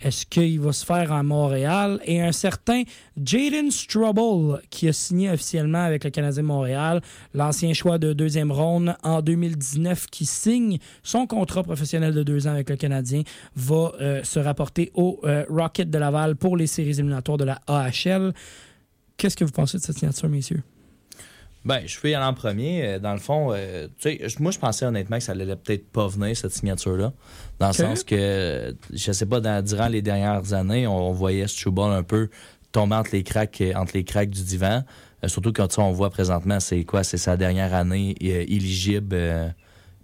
est-ce 0.03 0.27
qu'il 0.27 0.61
va 0.61 0.73
se 0.73 0.85
faire 0.85 1.13
à 1.13 1.23
Montréal? 1.23 2.01
Et 2.05 2.21
un 2.21 2.33
certain 2.33 2.83
Jaden 3.23 3.71
Strobel, 3.71 4.61
qui 4.69 4.89
a 4.89 4.93
signé 4.93 5.31
officiellement 5.31 5.85
avec 5.85 6.05
le 6.05 6.11
Canadien 6.11 6.43
Montréal, 6.43 7.01
l'ancien 7.35 7.73
choix 7.73 7.99
de 7.99 8.13
deuxième 8.13 8.51
ronde 8.51 8.97
en 9.03 9.23
2019, 9.23 10.07
qui 10.09 10.27
signe 10.27 10.79
son 11.03 11.27
contrat 11.27 11.63
professionnel 11.63 12.15
de 12.15 12.23
deux 12.23 12.47
ans 12.49 12.53
avec 12.53 12.69
le 12.69 12.77
Canadien, 12.77 13.23
va 13.55 13.93
euh, 14.01 14.25
se 14.25 14.41
rapporter 14.41 14.91
au 14.95 15.21
euh, 15.25 15.45
Rocket 15.49 15.89
de 15.89 15.99
Laval 15.99 16.37
pour 16.37 16.57
les 16.57 16.67
séries 16.67 16.91
éliminatoires 16.91 17.39
de 17.39 17.45
la 17.45 17.61
AHL. 17.67 18.33
Qu'est-ce 19.17 19.37
que 19.37 19.45
vous 19.45 19.53
pensez 19.53 19.79
de 19.79 19.83
cette 19.83 19.99
signature, 19.99 20.29
messieurs? 20.29 20.63
Ben, 21.65 21.81
je 21.87 21.97
y 22.11 22.15
aller 22.15 22.25
en 22.25 22.35
premier. 22.35 22.85
Euh, 22.85 22.99
Dans 22.99 23.13
le 23.13 23.21
fond, 23.21 23.51
euh, 23.53 23.87
tu 24.01 24.19
sais, 24.19 24.27
moi, 24.41 24.51
je 24.51 24.59
pensais 24.59 24.85
honnêtement 24.85 25.19
que 25.19 25.23
ça 25.23 25.33
allait 25.33 25.47
peut-être 25.57 25.91
pas 25.93 26.09
venir, 26.09 26.37
cette 26.37 26.53
signature-là. 26.53 27.13
Dans 27.61 27.69
le 27.69 27.73
sens 27.73 28.03
que, 28.05 28.75
je 28.93 29.13
sais 29.13 29.27
pas, 29.27 29.41
dans- 29.41 29.65
durant 29.65 29.87
les 29.89 30.03
dernières 30.03 30.53
années, 30.55 30.87
on, 30.87 31.11
on 31.11 31.13
voyait 31.13 31.47
Struble 31.47 31.81
un 31.83 32.03
peu 32.03 32.29
tomber 32.73 32.97
entre 32.97 33.11
les 33.13 33.23
cracks, 33.23 33.61
euh, 33.61 33.75
entre 33.75 33.93
les 33.95 34.03
cracks 34.05 34.31
du 34.31 34.43
divan. 34.43 34.83
Euh, 35.25 35.29
surtout 35.29 35.53
quand 35.53 35.79
on 35.79 35.93
voit 35.93 36.11
présentement, 36.11 36.59
c'est 36.59 36.83
quoi? 36.85 37.05
C'est 37.05 37.17
sa 37.19 37.37
dernière 37.37 37.75
année 37.75 38.17
euh, 38.25 38.43
éligible. 38.49 39.55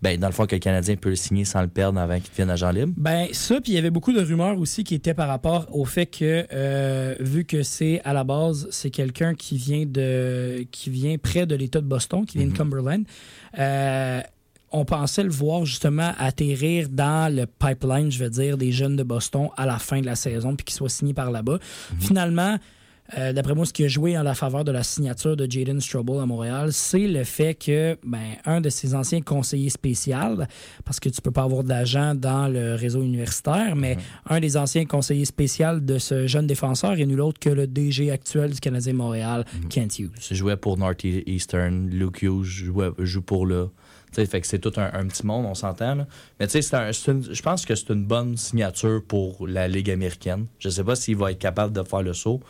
Ben, 0.03 0.19
dans 0.19 0.29
le 0.29 0.33
fond, 0.33 0.47
que 0.47 0.55
le 0.55 0.61
Canadien 0.61 0.97
peut 0.97 1.11
le 1.11 1.17
signer 1.17 1.45
sans 1.45 1.61
le 1.61 1.69
perdre 1.69 1.99
avant 2.01 2.19
qu'il 2.21 2.31
devienne 2.31 2.51
agent 2.51 2.71
libre. 2.71 2.93
Ben 2.97 3.27
ça, 3.33 3.61
puis 3.61 3.73
il 3.73 3.75
y 3.75 3.79
avait 3.79 3.91
beaucoup 3.91 4.13
de 4.13 4.21
rumeurs 4.21 4.59
aussi 4.59 4.85
qui 4.85 4.95
étaient 4.95 5.15
par 5.15 5.29
rapport 5.29 5.67
au 5.73 5.85
fait 5.85 6.07
que 6.07 6.47
euh, 6.53 7.15
vu 7.21 7.45
que 7.45 7.63
c'est 7.63 8.01
à 8.05 8.13
la 8.13 8.25
base, 8.25 8.69
c'est 8.71 8.91
quelqu'un 8.91 9.35
qui 9.35 9.57
vient 9.57 9.85
de 9.87 10.67
qui 10.71 10.91
vient 10.91 11.19
près 11.19 11.47
de 11.47 11.55
l'État 11.55 11.81
de 11.81 11.87
Boston, 11.87 12.25
qui 12.25 12.39
vient 12.39 12.47
de 12.47 12.53
Cumberland. 12.53 13.05
euh, 13.59 14.21
on 14.71 14.85
pensait 14.85 15.23
le 15.23 15.31
voir 15.31 15.65
justement 15.65 16.13
atterrir 16.19 16.89
dans 16.91 17.35
le 17.35 17.47
pipeline, 17.47 18.11
je 18.11 18.23
veux 18.23 18.31
dire, 18.31 18.59
des 18.59 18.71
jeunes 18.71 18.97
de 18.97 19.03
Boston 19.03 19.49
à 19.57 19.65
la 19.65 19.79
fin 19.79 20.01
de 20.01 20.07
la 20.07 20.15
saison, 20.15 20.55
puis 20.57 20.65
qu'il 20.65 20.75
soit 20.75 20.91
signé 20.91 21.15
par 21.15 21.31
là-bas. 21.31 21.59
Finalement, 21.99 22.59
euh, 23.17 23.33
d'après 23.33 23.55
moi, 23.55 23.65
ce 23.65 23.73
qui 23.73 23.85
a 23.85 23.89
joué 23.89 24.19
en 24.19 24.23
la 24.23 24.35
faveur 24.35 24.65
de 24.65 24.73
la 24.73 24.83
signature 24.83 25.37
de 25.37 25.51
Jaden 25.51 25.81
Strobel 25.81 26.19
à 26.21 26.27
Montréal, 26.27 26.73
c'est 26.73 27.07
le 27.07 27.25
fait 27.25 27.55
que 27.55 27.97
ben, 28.05 28.37
un 28.45 28.61
de 28.61 28.69
ses 28.69 28.95
anciens 28.95 29.23
conseillers 29.23 29.71
spéciaux, 29.71 30.17
parce 30.85 31.01
que 31.01 31.09
tu 31.09 31.21
peux 31.23 31.31
pas 31.31 31.45
avoir 31.45 31.65
d'agent 31.65 32.15
dans 32.15 32.49
le 32.49 32.75
réseau 32.75 33.03
universitaire, 33.03 33.75
mais 33.77 33.97
un 34.29 34.41
des 34.41 34.57
anciens 34.57 34.85
conseillers 34.85 35.25
spéciaux 35.25 35.81
de 35.81 35.99
ce 35.99 36.27
jeune 36.27 36.47
défenseur 36.47 36.93
est 36.99 37.07
nul 37.07 37.21
autre 37.21 37.39
que 37.41 37.49
le 37.51 37.67
DG 37.67 38.11
actuel 38.11 38.53
du 38.53 38.61
Canadien 38.61 38.93
Montréal, 38.93 39.45
Kent 39.71 39.99
Hughes. 40.01 40.11
Je 40.21 40.35
jouais 40.35 40.57
pour 40.57 40.77
Northeastern, 40.77 41.89
Luke 41.91 42.23
Hughes 42.23 42.45
jouait- 42.45 42.91
joue 42.99 43.23
pour 43.23 43.47
là. 43.47 43.67
Tu 44.11 44.15
sais, 44.23 44.27
fait 44.27 44.41
que 44.41 44.47
c'est 44.47 44.59
tout 44.59 44.73
un, 44.79 44.91
un 44.95 45.07
petit 45.07 45.27
monde, 45.27 45.45
on 45.47 45.55
s'entend. 45.55 46.07
Mais 46.41 46.47
tu 46.47 46.63
sais, 46.63 46.93
je 46.93 47.43
pense 47.43 47.67
que 47.67 47.75
c'est 47.75 47.91
une 47.91 48.07
bonne 48.07 48.39
signature 48.39 49.03
pour 49.07 49.47
la 49.47 49.69
Ligue 49.69 49.91
américaine. 49.91 50.47
Je 50.59 50.71
sais 50.71 50.83
pas 50.83 50.97
s'il 50.97 51.17
va 51.17 51.31
être 51.33 51.39
capable 51.39 51.75
de 51.75 51.83
faire 51.83 52.03
le 52.03 52.15
saut. 52.15 52.41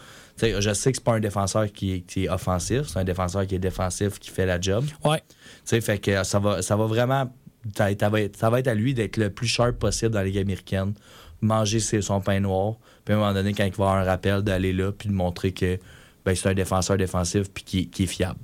Je 0.41 0.73
sais 0.75 0.93
que 0.93 0.99
c'est 0.99 1.05
pas 1.05 1.15
un 1.15 1.21
défenseur 1.21 1.71
qui 1.73 1.95
est, 1.95 2.01
qui 2.01 2.25
est 2.25 2.29
offensif, 2.29 2.83
c'est 2.89 2.99
un 2.99 3.05
défenseur 3.05 3.47
qui 3.47 3.55
est 3.57 3.59
défensif, 3.59 4.19
qui 4.19 4.31
fait 4.31 4.47
la 4.47 4.61
job. 4.61 4.85
Ouais. 5.05 5.23
sais, 5.65 5.81
fait 5.81 5.99
que 5.99 6.23
ça 6.25 6.39
va, 6.39 6.63
ça 6.63 6.77
va 6.77 6.87
vraiment. 6.87 7.33
Ça, 7.77 7.89
ça 7.99 8.09
va 8.09 8.21
être, 8.21 8.37
ça 8.37 8.49
va 8.51 8.61
être 8.61 8.69
à 8.69 8.75
lui 8.75 8.95
d'être 8.95 9.17
le 9.17 9.31
plus 9.31 9.49
sharp 9.49 9.73
possible 9.79 10.13
dans 10.13 10.21
la 10.21 10.27
Ligue 10.27 10.39
américaine, 10.39 10.95
manger 11.41 11.81
ses- 11.81 12.03
son 12.03 12.21
pain 12.21 12.39
noir, 12.41 12.77
puis 13.05 13.13
à 13.15 13.17
un 13.17 13.21
moment 13.21 13.35
donné, 13.35 13.53
quand 13.53 13.65
il 13.65 13.73
va 13.73 13.85
avoir 13.87 13.95
un 13.97 14.05
rappel, 14.05 14.43
d'aller 14.43 14.73
là, 14.73 14.93
puis 14.93 15.09
de 15.09 15.15
montrer 15.15 15.53
que 15.53 15.79
ben, 16.25 16.35
c'est 16.37 16.49
un 16.49 16.55
défenseur 16.55 16.97
défensif, 16.97 17.51
puis 17.53 17.65
qui, 17.65 17.89
qui 17.91 18.05
est 18.05 18.07
fiable. 18.07 18.39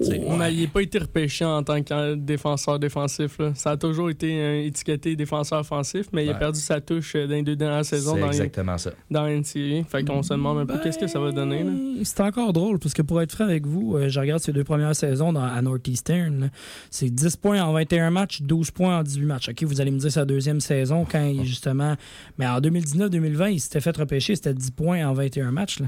Mais 0.00 0.54
il 0.54 0.62
n'a 0.62 0.68
pas 0.68 0.80
été 0.80 0.98
repêché 0.98 1.44
en 1.44 1.62
tant 1.62 1.82
que 1.82 2.14
défenseur 2.14 2.78
défensif. 2.78 3.38
là. 3.38 3.52
Ça 3.54 3.72
a 3.72 3.76
toujours 3.76 4.08
été 4.08 4.40
euh, 4.40 4.64
étiqueté 4.64 5.14
défenseur 5.16 5.60
offensif, 5.60 6.06
mais 6.12 6.24
il 6.24 6.30
a 6.30 6.32
Ouais. 6.32 6.38
perdu 6.38 6.58
sa 6.60 6.80
touche 6.80 7.14
euh, 7.16 7.26
dans 7.26 7.34
les 7.34 7.42
deux 7.42 7.56
dernières 7.56 7.84
saisons 7.84 8.14
C'est 8.14 8.20
dans, 8.20 8.26
les- 8.28 8.36
exactement 8.36 8.78
ça. 8.78 8.92
dans 9.10 9.26
NCAA. 9.26 9.84
Fait 9.84 10.04
qu'on 10.04 10.22
se 10.22 10.32
demande 10.32 10.58
un 10.60 10.66
peu 10.66 10.78
qu'est-ce 10.82 10.98
que 10.98 11.06
ça 11.06 11.20
va 11.20 11.32
donner. 11.32 11.58
Là. 11.64 11.70
Ben, 11.70 12.04
C'est 12.04 12.20
encore 12.22 12.52
drôle, 12.54 12.78
parce 12.78 12.94
que 12.94 13.02
pour 13.02 13.20
être 13.20 13.32
franc 13.32 13.44
avec 13.44 13.66
vous, 13.66 13.96
euh, 13.96 14.08
je 14.08 14.18
regarde 14.20 14.40
ces 14.40 14.52
deux 14.52 14.64
premières 14.64 14.96
saisons 14.96 15.32
dans, 15.34 15.44
à 15.44 15.60
Northeastern. 15.60 16.50
C'est 16.90 17.10
10 17.10 17.36
points 17.36 17.60
en 17.62 17.72
21 17.72 18.10
matchs, 18.10 18.40
12 18.42 18.70
points 18.70 19.00
en 19.00 19.02
18 19.02 19.24
matchs. 19.26 19.48
OK, 19.50 19.62
vous 19.64 19.80
allez 19.80 19.90
me 19.90 19.98
dire 19.98 20.10
sa 20.12 20.24
deuxième 20.24 20.60
saison, 20.60 21.04
quand 21.10 21.24
il, 21.26 21.44
justement. 21.44 21.94
Mais 22.38 22.46
en 22.46 22.58
2019-2020, 22.60 23.50
il 23.52 23.60
s'était 23.60 23.80
fait 23.80 23.96
repêcher, 23.96 24.34
c'était 24.34 24.54
10 24.54 24.70
points 24.70 25.06
en 25.06 25.12
21 25.12 25.50
matchs. 25.52 25.80
Là, 25.80 25.86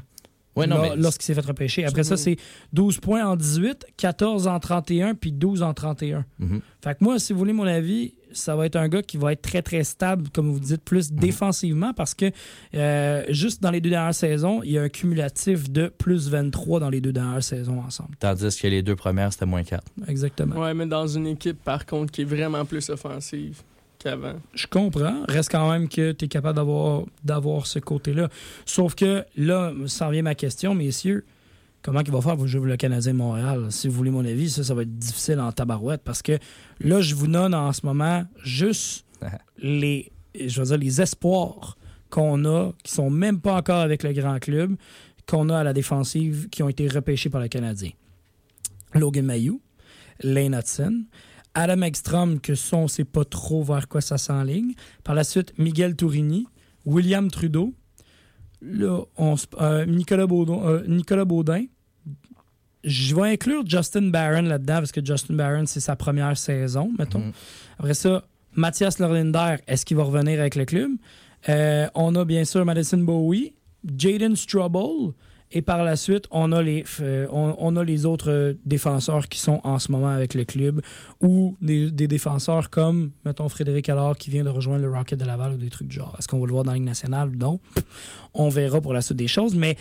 Ouais, 0.54 0.66
non, 0.66 0.82
Là, 0.82 0.90
mais 0.90 1.02
Lorsqu'il 1.02 1.24
s'est 1.24 1.34
fait 1.34 1.46
repêcher. 1.46 1.84
Après 1.86 2.04
ça, 2.04 2.16
c'est 2.16 2.36
12 2.72 2.98
points 2.98 3.24
en 3.26 3.36
18, 3.36 3.86
14 3.96 4.46
en 4.46 4.60
31, 4.60 5.14
puis 5.14 5.32
12 5.32 5.62
en 5.62 5.72
31. 5.72 6.24
Mhm. 6.38 6.60
Fait 6.84 6.92
que 6.98 7.02
moi, 7.04 7.18
si 7.18 7.32
vous 7.32 7.38
voulez 7.38 7.52
mon 7.54 7.66
avis, 7.66 8.14
ça 8.32 8.54
va 8.56 8.66
être 8.66 8.76
un 8.76 8.88
gars 8.88 9.02
qui 9.02 9.16
va 9.16 9.32
être 9.32 9.42
très, 9.42 9.62
très 9.62 9.82
stable, 9.84 10.28
comme 10.34 10.50
vous 10.50 10.60
dites, 10.60 10.82
plus 10.82 11.10
Mhm. 11.10 11.18
défensivement, 11.20 11.92
parce 11.94 12.14
que 12.14 12.30
euh, 12.74 13.24
juste 13.30 13.62
dans 13.62 13.70
les 13.70 13.80
deux 13.80 13.90
dernières 13.90 14.14
saisons, 14.14 14.62
il 14.62 14.72
y 14.72 14.78
a 14.78 14.82
un 14.82 14.88
cumulatif 14.88 15.70
de 15.70 15.88
plus 15.88 16.28
23 16.28 16.80
dans 16.80 16.90
les 16.90 17.00
deux 17.00 17.12
dernières 17.12 17.42
saisons 17.42 17.80
ensemble. 17.80 18.10
Tandis 18.18 18.56
que 18.60 18.66
les 18.66 18.82
deux 18.82 18.96
premières, 18.96 19.32
c'était 19.32 19.46
moins 19.46 19.62
4. 19.64 19.84
Exactement. 20.08 20.56
Ouais, 20.60 20.74
mais 20.74 20.86
dans 20.86 21.06
une 21.06 21.26
équipe, 21.28 21.62
par 21.62 21.86
contre, 21.86 22.12
qui 22.12 22.22
est 22.22 22.26
vraiment 22.26 22.64
plus 22.64 22.90
offensive 22.90 23.62
qu'avant. 24.02 24.34
Je 24.54 24.66
comprends. 24.66 25.22
Reste 25.28 25.50
quand 25.50 25.70
même 25.70 25.88
que 25.88 26.12
tu 26.12 26.24
es 26.24 26.28
capable 26.28 26.56
d'avoir, 26.56 27.04
d'avoir 27.24 27.66
ce 27.66 27.78
côté-là. 27.78 28.28
Sauf 28.66 28.94
que 28.94 29.24
là, 29.36 29.72
ça 29.86 30.08
revient 30.08 30.22
ma 30.22 30.34
question, 30.34 30.74
messieurs. 30.74 31.24
Comment 31.82 32.00
il 32.00 32.12
va 32.12 32.20
faire 32.20 32.36
pour 32.36 32.46
jouer 32.46 32.68
le 32.68 32.76
Canadien 32.76 33.12
de 33.12 33.18
Montréal? 33.18 33.66
Si 33.70 33.88
vous 33.88 33.94
voulez 33.94 34.10
mon 34.10 34.24
avis, 34.24 34.50
ça, 34.50 34.62
ça 34.62 34.72
va 34.74 34.82
être 34.82 34.98
difficile 34.98 35.40
en 35.40 35.50
tabarouette 35.50 36.02
parce 36.04 36.22
que 36.22 36.38
là, 36.80 37.00
je 37.00 37.14
vous 37.14 37.26
donne 37.26 37.54
en 37.54 37.72
ce 37.72 37.84
moment 37.84 38.24
juste 38.44 39.04
les, 39.58 40.12
je 40.34 40.60
veux 40.60 40.66
dire, 40.66 40.78
les 40.78 41.00
espoirs 41.00 41.76
qu'on 42.08 42.44
a, 42.44 42.72
qui 42.84 42.92
sont 42.92 43.10
même 43.10 43.40
pas 43.40 43.54
encore 43.54 43.80
avec 43.80 44.02
le 44.04 44.12
grand 44.12 44.38
club, 44.38 44.76
qu'on 45.26 45.48
a 45.48 45.58
à 45.58 45.64
la 45.64 45.72
défensive, 45.72 46.48
qui 46.50 46.62
ont 46.62 46.68
été 46.68 46.86
repêchés 46.86 47.30
par 47.30 47.40
le 47.40 47.48
Canadien. 47.48 47.90
Logan 48.94 49.24
Mayou, 49.24 49.60
Lane 50.22 50.54
Hudson, 50.54 51.04
Adam 51.54 51.82
Ekstrom, 51.82 52.40
que 52.40 52.54
ça, 52.54 52.76
on 52.76 52.88
sait 52.88 53.04
pas 53.04 53.24
trop 53.24 53.62
vers 53.62 53.88
quoi 53.88 54.00
ça 54.00 54.18
s'enligne. 54.18 54.72
Par 55.04 55.14
la 55.14 55.24
suite, 55.24 55.52
Miguel 55.58 55.96
Tourini, 55.96 56.46
William 56.86 57.30
Trudeau, 57.30 57.74
là, 58.62 59.00
on 59.16 59.34
euh, 59.60 59.84
Nicolas, 59.86 60.26
Baudon- 60.26 60.66
euh, 60.66 60.82
Nicolas 60.86 61.24
Baudin. 61.24 61.64
Je 62.84 63.14
vais 63.14 63.30
inclure 63.32 63.62
Justin 63.66 64.08
Barron 64.10 64.42
là-dedans 64.42 64.76
parce 64.78 64.90
que 64.92 65.04
Justin 65.04 65.34
Barron, 65.34 65.66
c'est 65.66 65.80
sa 65.80 65.94
première 65.94 66.36
saison, 66.36 66.90
mettons. 66.98 67.20
Mhm. 67.20 67.32
Après 67.78 67.94
ça, 67.94 68.24
Mathias 68.54 68.98
Lorlinder, 68.98 69.56
est-ce 69.68 69.86
qu'il 69.86 69.96
va 69.96 70.02
revenir 70.02 70.40
avec 70.40 70.56
le 70.56 70.64
club? 70.64 70.90
Euh, 71.48 71.86
on 71.94 72.14
a 72.16 72.24
bien 72.24 72.44
sûr 72.44 72.64
Madison 72.64 72.98
Bowie, 72.98 73.54
Jaden 73.96 74.34
Strubble, 74.36 75.12
et 75.52 75.62
par 75.62 75.84
la 75.84 75.96
suite, 75.96 76.24
on 76.30 76.50
a 76.52 76.62
les, 76.62 76.84
euh, 77.00 77.26
on, 77.30 77.76
a 77.76 77.84
les 77.84 78.06
autres 78.06 78.30
euh, 78.30 78.54
défenseurs 78.64 79.28
qui 79.28 79.38
sont 79.38 79.60
en 79.64 79.78
ce 79.78 79.92
moment 79.92 80.08
avec 80.08 80.34
le 80.34 80.44
club, 80.44 80.80
ou 81.20 81.56
des, 81.60 81.90
des 81.90 82.08
défenseurs 82.08 82.70
comme, 82.70 83.10
mettons, 83.24 83.48
Frédéric 83.48 83.88
Allard 83.88 84.16
qui 84.16 84.30
vient 84.30 84.44
de 84.44 84.48
rejoindre 84.48 84.82
le 84.82 84.90
Rocket 84.90 85.18
de 85.18 85.24
Laval 85.24 85.52
ou 85.52 85.56
des 85.56 85.70
trucs 85.70 85.88
du 85.88 85.96
genre. 85.96 86.16
Est-ce 86.18 86.26
qu'on 86.26 86.40
va 86.40 86.46
le 86.46 86.52
voir 86.52 86.64
dans 86.64 86.72
la 86.72 86.76
Ligue 86.76 86.86
nationale? 86.86 87.30
Non. 87.36 87.60
On 88.34 88.48
verra 88.48 88.80
pour 88.80 88.94
la 88.94 89.02
suite 89.02 89.18
des 89.18 89.28
choses, 89.28 89.54
mais 89.54 89.76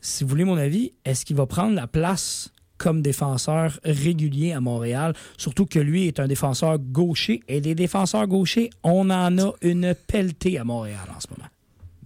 si 0.00 0.24
vous 0.24 0.30
voulez 0.30 0.44
mon 0.44 0.58
avis, 0.58 0.92
est-ce 1.04 1.24
qu'il 1.24 1.36
va 1.36 1.46
prendre 1.46 1.74
la 1.74 1.86
place 1.86 2.52
comme 2.76 3.00
défenseur 3.00 3.80
régulier 3.84 4.52
à 4.52 4.60
Montréal? 4.60 5.14
Surtout 5.38 5.64
que 5.64 5.78
lui 5.78 6.06
est 6.06 6.20
un 6.20 6.28
défenseur 6.28 6.78
gaucher, 6.78 7.40
et 7.48 7.62
des 7.62 7.74
défenseurs 7.74 8.26
gauchers, 8.26 8.68
on 8.82 9.08
en 9.08 9.38
a 9.38 9.52
une 9.62 9.94
pelletée 10.06 10.58
à 10.58 10.64
Montréal 10.64 11.08
en 11.16 11.20
ce 11.20 11.28
moment. 11.30 11.48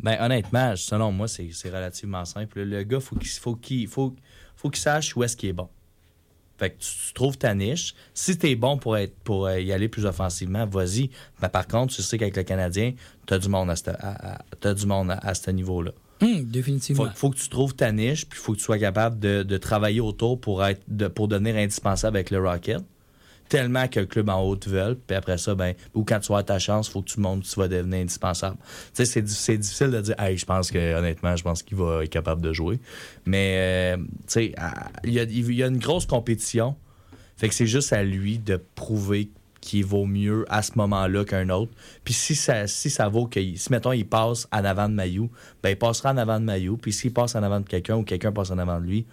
Ben, 0.03 0.17
honnêtement, 0.21 0.75
selon 0.77 1.13
moi, 1.13 1.29
c'est 1.29 1.51
c'est 1.53 1.69
relativement 1.71 2.25
simple. 2.25 2.61
Le 2.63 2.83
gars, 2.85 3.01
faut 3.01 3.17
qu'il 3.17 3.29
faut 3.31 3.55
qu'il 3.57 3.87
faut, 3.89 4.15
faut 4.57 4.71
qu'il 4.71 4.81
sache 4.81 5.17
où 5.17 5.25
est-ce 5.25 5.37
qu'il 5.37 5.49
est 5.51 5.53
bon. 5.55 5.69
Fait 6.59 6.71
que 6.71 6.79
tu, 6.79 6.89
tu 7.09 7.13
trouves 7.15 7.39
ta 7.39 7.55
niche. 7.55 7.95
Si 8.15 8.37
tu 8.37 8.49
es 8.51 8.57
bon 8.57 8.79
pour, 8.79 8.97
être, 8.97 9.15
pour 9.23 9.47
euh, 9.47 9.61
y 9.61 9.73
aller 9.73 9.89
plus 9.89 10.07
offensivement, 10.07 10.67
vas-y. 10.67 11.11
Mais 11.41 11.49
par 11.49 11.67
contre, 11.69 11.95
tu 11.95 12.03
sais 12.03 12.19
qu'avec 12.19 12.37
le 12.37 12.43
Canadien, 12.43 12.95
tu 13.27 13.35
as 13.35 13.39
du 13.39 13.49
monde 13.49 13.71
à 13.71 13.77
ce 13.77 13.91
à- 13.91 14.35
à- 14.35 14.39
t'as 14.59 14.75
du 14.75 14.85
monde 14.87 15.11
à, 15.13 15.19
à 15.19 15.35
ce 15.35 15.51
niveau-là. 15.53 15.93
Hum, 16.21 16.45
définitivement. 16.47 17.05
Faut, 17.07 17.11
faut 17.15 17.31
que 17.31 17.37
tu 17.37 17.49
trouves 17.49 17.77
ta 17.77 17.93
niche, 17.93 18.27
puis 18.29 18.39
faut 18.41 18.53
que 18.55 18.59
tu 18.59 18.65
sois 18.65 18.79
capable 18.79 19.21
de, 19.21 19.45
de 19.45 19.57
travailler 19.57 20.01
autour 20.01 20.41
pour 20.41 20.65
être 20.65 20.83
de, 20.89 21.07
pour 21.07 21.29
devenir 21.29 21.55
indispensable 21.55 22.17
avec 22.17 22.31
le 22.33 22.41
Rocket. 22.41 22.81
Tellement 23.49 23.89
que 23.89 24.01
le 24.01 24.07
club 24.07 24.29
en 24.29 24.43
haut 24.43 24.57
te 24.57 24.69
veulent, 24.69 24.97
puis 24.97 25.17
après 25.17 25.39
ça, 25.39 25.55
ben, 25.55 25.75
ou 25.95 26.05
quand 26.05 26.21
tu 26.21 26.33
vas 26.33 26.43
ta 26.43 26.59
chance, 26.59 26.89
faut 26.89 27.01
que 27.03 27.09
tu 27.11 27.21
montres 27.21 27.47
que 27.49 27.53
tu 27.55 27.59
vas 27.59 27.69
devenir 27.69 28.01
indispensable. 28.01 28.57
Tu 28.59 28.67
sais, 28.93 29.05
c'est, 29.07 29.23
di- 29.23 29.33
c'est 29.33 29.57
difficile 29.57 29.91
de 29.91 30.01
dire, 30.01 30.15
hey, 30.19 30.37
je 30.37 30.45
pense 30.45 30.71
que, 30.71 30.95
honnêtement, 30.95 31.35
je 31.35 31.43
pense 31.43 31.63
qu'il 31.63 31.77
va 31.79 32.05
être 32.05 32.11
capable 32.11 32.43
de 32.43 32.53
jouer. 32.53 32.79
Mais, 33.25 33.95
euh, 33.95 33.97
tu 33.97 34.05
sais, 34.27 34.55
il 35.05 35.13
y 35.13 35.21
a, 35.21 35.23
il 35.23 35.55
y 35.55 35.63
a 35.63 35.67
une 35.67 35.79
grosse 35.79 36.05
compétition. 36.07 36.77
Fait 37.37 37.49
que 37.49 37.55
c'est 37.55 37.67
juste 37.67 37.93
à 37.93 38.03
lui 38.03 38.39
de 38.39 38.61
prouver 38.75 39.31
qu'il 39.61 39.85
vaut 39.85 40.07
mieux 40.07 40.45
à 40.49 40.63
ce 40.63 40.73
moment-là 40.77 41.25
qu'un 41.25 41.49
autre. 41.51 41.73
Puis 42.05 42.15
si 42.15 42.35
ça, 42.35 42.67
si 42.67 42.91
ça 42.91 43.09
vaut 43.09 43.27
que, 43.27 43.41
si 43.41 43.71
mettons, 43.71 43.93
il 43.93 44.07
passe 44.07 44.47
en 44.53 44.65
avant 44.65 44.89
de 44.89 44.95
Mayou, 44.95 45.31
ben 45.63 45.71
il 45.71 45.77
passera 45.79 46.13
en 46.13 46.17
avant 46.17 46.39
de 46.39 46.45
Mayou. 46.45 46.77
Puis 46.77 46.93
s'il 46.93 47.13
passe 47.13 47.35
en 47.35 47.43
avant 47.43 47.61
de 47.61 47.67
quelqu'un 47.67 47.97
ou 47.97 48.03
quelqu'un 48.03 48.33
passe 48.33 48.51
en 48.51 48.59
avant 48.59 48.81
de 48.81 48.87
lui, 48.87 49.07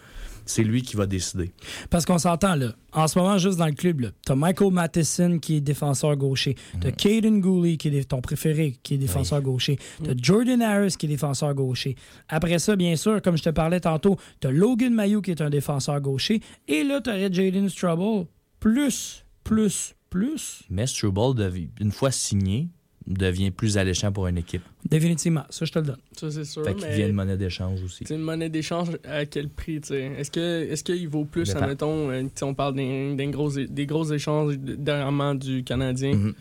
c'est 0.46 0.64
lui 0.64 0.82
qui 0.82 0.96
va 0.96 1.06
décider. 1.06 1.52
Parce 1.89 2.06
qu'on 2.06 2.18
s'entend 2.18 2.56
là. 2.56 2.74
En 2.93 3.08
ce 3.08 3.20
moment, 3.20 3.38
juste 3.38 3.58
dans 3.58 3.66
le 3.66 3.74
club, 3.74 4.02
là, 4.02 4.10
t'as 4.26 4.36
Michael 4.36 4.72
Matheson 4.72 5.39
qui 5.39 5.58
est 5.58 5.62
défenseur 5.62 6.16
gaucher. 6.16 6.56
T'as 6.80 6.91
Caden 6.91 7.41
Gooley 7.41 7.78
qui 7.78 7.89
est 7.89 8.10
ton 8.10 8.22
préféré, 8.22 8.78
qui 8.84 8.93
est 8.93 8.98
défenseur 8.98 9.41
gaucher. 9.41 9.78
T'as 10.04 10.14
Jordan 10.16 10.62
Harris 10.62 10.96
qui 10.98 11.08
est 11.08 11.10
défenseur 11.10 11.54
gaucher. 11.54 11.96
Après 12.30 12.60
ça, 12.60 12.76
bien 12.76 12.96
sûr, 12.96 13.22
comme 13.22 13.38
je 13.38 13.43
te 13.43 13.50
parlais 13.50 13.82
tantôt, 13.82 14.18
t'as 14.39 14.52
Logan 14.52 14.93
Mayou 14.93 15.22
qui 15.22 15.32
est 15.32 15.41
un 15.41 15.50
défenseur 15.50 16.00
gaucher. 16.00 16.39
Et 16.68 16.84
là, 16.84 17.02
t'aurais 17.02 17.32
Jaden 17.32 17.68
Strubble. 17.70 18.28
Plus, 18.60 19.26
plus, 19.43 19.96
plus. 20.10 20.64
Mais 20.70 20.88
Struble, 20.88 21.41
une 21.80 21.91
fois 21.91 22.12
signé, 22.12 22.70
devient 23.08 23.51
plus 23.51 23.78
alléchant 23.78 24.12
pour 24.12 24.28
une 24.28 24.38
équipe. 24.38 24.64
Définitivement. 24.89 25.43
Ça, 25.49 25.66
je 25.66 25.72
te 25.72 25.80
le 25.80 25.86
donne. 25.86 25.97
Ça, 26.18 26.32
c'est 26.32 26.43
sûr. 26.43 26.64
Fait 26.64 26.74
qu'il 26.74 26.88
devient 26.88 27.03
une 27.03 27.12
monnaie 27.14 27.38
d'échange 27.38 27.82
aussi. 27.84 28.03
c'est 28.08 28.16
une 28.16 28.22
monnaie 28.22 28.49
d'échange 28.49 28.89
à 29.08 29.26
quel 29.26 29.49
prix, 29.49 29.80
tu 29.82 29.89
sais? 29.89 30.12
Est-ce 30.18 30.32
que 30.32 30.64
est-ce 30.72 30.84
qu'il 30.84 31.08
vaut 31.08 31.26
plus, 31.26 31.47
Dépend. 31.47 31.60
admettons, 31.62 32.10
euh, 32.10 32.24
si 32.34 32.43
on 32.43 32.53
parle 32.53 32.76
d'un, 32.76 33.30
gros, 33.30 33.51
des 33.51 33.86
gros 33.86 34.06
échanges 34.12 34.58
dernièrement 34.58 35.36
du 35.36 35.64
Canadien, 35.64 36.14
Mhm. 36.16 36.34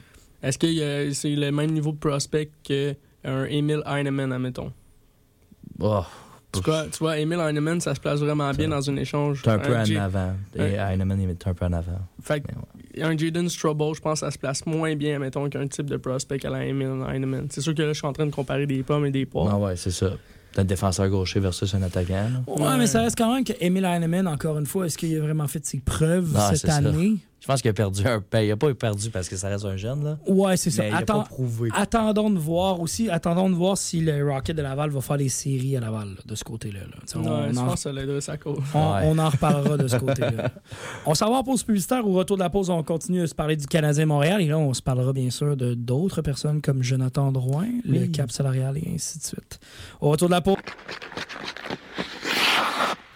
est-ce 0.42 0.58
que 0.58 1.12
c'est 1.12 1.34
le 1.36 1.50
même 1.52 1.70
niveau 1.70 1.92
de 1.92 1.98
prospect 1.98 2.48
qu'un 2.62 3.44
Emil 3.44 3.82
Heinemann, 3.86 4.32
admettons? 4.32 4.72
Oh, 5.80 6.02
Tu 6.52 6.60
vois, 6.60 6.84
tu 6.86 6.98
vois, 6.98 7.18
Emil 7.18 7.40
Heinemann, 7.40 7.80
ça 7.80 7.94
se 7.94 8.00
place 8.00 8.20
vraiment 8.20 8.50
bien 8.52 8.68
dans 8.68 8.88
un 8.88 8.96
échange. 8.96 9.42
t'es 9.42 9.50
un 9.50 9.58
peu 9.58 9.76
en 9.76 9.96
avant. 9.96 10.34
Et. 10.56 10.62
Heinemann, 10.78 11.20
il 11.20 11.30
est 11.30 11.46
un 11.46 11.52
peu 11.52 11.66
en 11.66 11.72
avant. 11.72 11.98
Fait 12.22 12.40
que 12.40 12.46
un 13.02 13.16
Jaden 13.16 13.48
Strubble, 13.48 13.94
je 13.94 14.00
pense 14.00 14.20
que 14.20 14.26
ça 14.26 14.30
se 14.30 14.38
place 14.38 14.64
moins 14.66 14.94
bien, 14.96 15.14
admettons, 15.16 15.48
qu'un 15.48 15.66
type 15.66 15.88
de 15.90 15.96
prospect 15.96 16.44
à 16.46 16.50
la 16.50 16.64
Emil 16.64 16.88
Heinemann. 17.12 17.46
C'est 17.50 17.60
sûr 17.60 17.74
que 17.74 17.82
là, 17.82 17.88
je 17.92 17.98
suis 17.98 18.06
en 18.06 18.12
train 18.12 18.26
de 18.26 18.30
comparer 18.32 18.66
des 18.66 18.82
pommes 18.82 19.06
et 19.06 19.10
des 19.10 19.26
poires. 19.26 19.48
Ah 19.52 19.58
ouais, 19.58 19.76
c'est 19.76 19.90
ça. 19.90 20.12
Un 20.56 20.64
défenseur 20.64 21.08
gaucher 21.08 21.40
versus 21.40 21.74
un 21.74 21.82
attaquant. 21.82 22.14
là. 22.14 22.28
Ouais, 22.46 22.62
Ouais. 22.62 22.78
mais 22.78 22.86
ça 22.86 23.00
reste 23.02 23.18
quand 23.18 23.34
même 23.34 23.42
que 23.44 23.52
Emil 23.60 23.84
Heinemann, 23.84 24.28
encore 24.28 24.56
une 24.58 24.66
fois, 24.66 24.86
est-ce 24.86 24.96
qu'il 24.96 25.16
a 25.16 25.20
vraiment 25.20 25.48
fait 25.48 25.64
ses 25.66 25.80
preuves 25.80 26.32
Ah, 26.36 26.50
cette 26.54 26.70
ça. 26.70 26.80
Je 27.44 27.46
pense 27.46 27.60
qu'il 27.60 27.68
a 27.70 27.74
perdu 27.74 28.06
un. 28.06 28.24
Ben, 28.32 28.40
il 28.40 28.50
a 28.50 28.56
pas 28.56 28.72
perdu 28.72 29.10
parce 29.10 29.28
que 29.28 29.36
ça 29.36 29.48
reste 29.50 29.66
un 29.66 29.76
jeune, 29.76 30.02
là. 30.02 30.16
Ouais, 30.26 30.56
c'est 30.56 30.70
ça. 30.70 30.82
Mais 30.84 30.88
il 30.88 30.94
a 30.94 30.98
Attends- 31.00 31.18
pas 31.24 31.28
prouvé. 31.28 31.68
Attendons 31.74 32.30
de 32.30 32.38
voir 32.38 32.80
aussi, 32.80 33.10
attendons 33.10 33.50
de 33.50 33.54
voir 33.54 33.76
si 33.76 34.00
le 34.00 34.26
Rocket 34.32 34.56
de 34.56 34.62
Laval 34.62 34.88
va 34.88 35.02
faire 35.02 35.18
des 35.18 35.28
séries 35.28 35.76
à 35.76 35.80
Laval 35.80 36.08
là, 36.08 36.20
de 36.24 36.34
ce 36.36 36.42
côté-là. 36.42 36.80
là. 36.80 36.86
Ouais, 37.20 37.52
je 37.52 37.58
en, 37.58 37.66
pense 37.66 37.74
que 37.74 37.80
ça 37.80 37.92
l'aiderait 37.92 38.22
sa 38.22 38.38
cause. 38.38 38.56
on- 38.72 38.78
Ouais. 38.94 39.00
on 39.04 39.18
en 39.18 39.28
reparlera 39.28 39.76
de 39.76 39.86
ce 39.86 39.96
côté-là. 39.98 40.52
On 41.04 41.14
s'en 41.14 41.30
va 41.30 41.36
en 41.36 41.44
pause 41.44 41.62
publicitaire. 41.64 42.08
Au 42.08 42.14
retour 42.14 42.38
de 42.38 42.42
la 42.42 42.48
pause, 42.48 42.70
on 42.70 42.82
continue 42.82 43.20
à 43.20 43.26
se 43.26 43.34
parler 43.34 43.56
du 43.56 43.66
Canadien 43.66 44.06
Montréal. 44.06 44.40
Et 44.40 44.46
là, 44.46 44.56
on 44.56 44.72
se 44.72 44.80
parlera 44.80 45.12
bien 45.12 45.28
sûr 45.28 45.54
de 45.54 45.74
d'autres 45.74 46.22
personnes 46.22 46.62
comme 46.62 46.82
Jonathan 46.82 47.30
Drouin, 47.30 47.66
le 47.84 48.06
cap 48.06 48.30
salarial 48.30 48.78
et 48.78 48.88
ainsi 48.94 49.18
de 49.18 49.24
suite. 49.24 49.60
Au 50.00 50.08
retour 50.08 50.28
de 50.28 50.32
la 50.34 50.40
pause. 50.40 50.56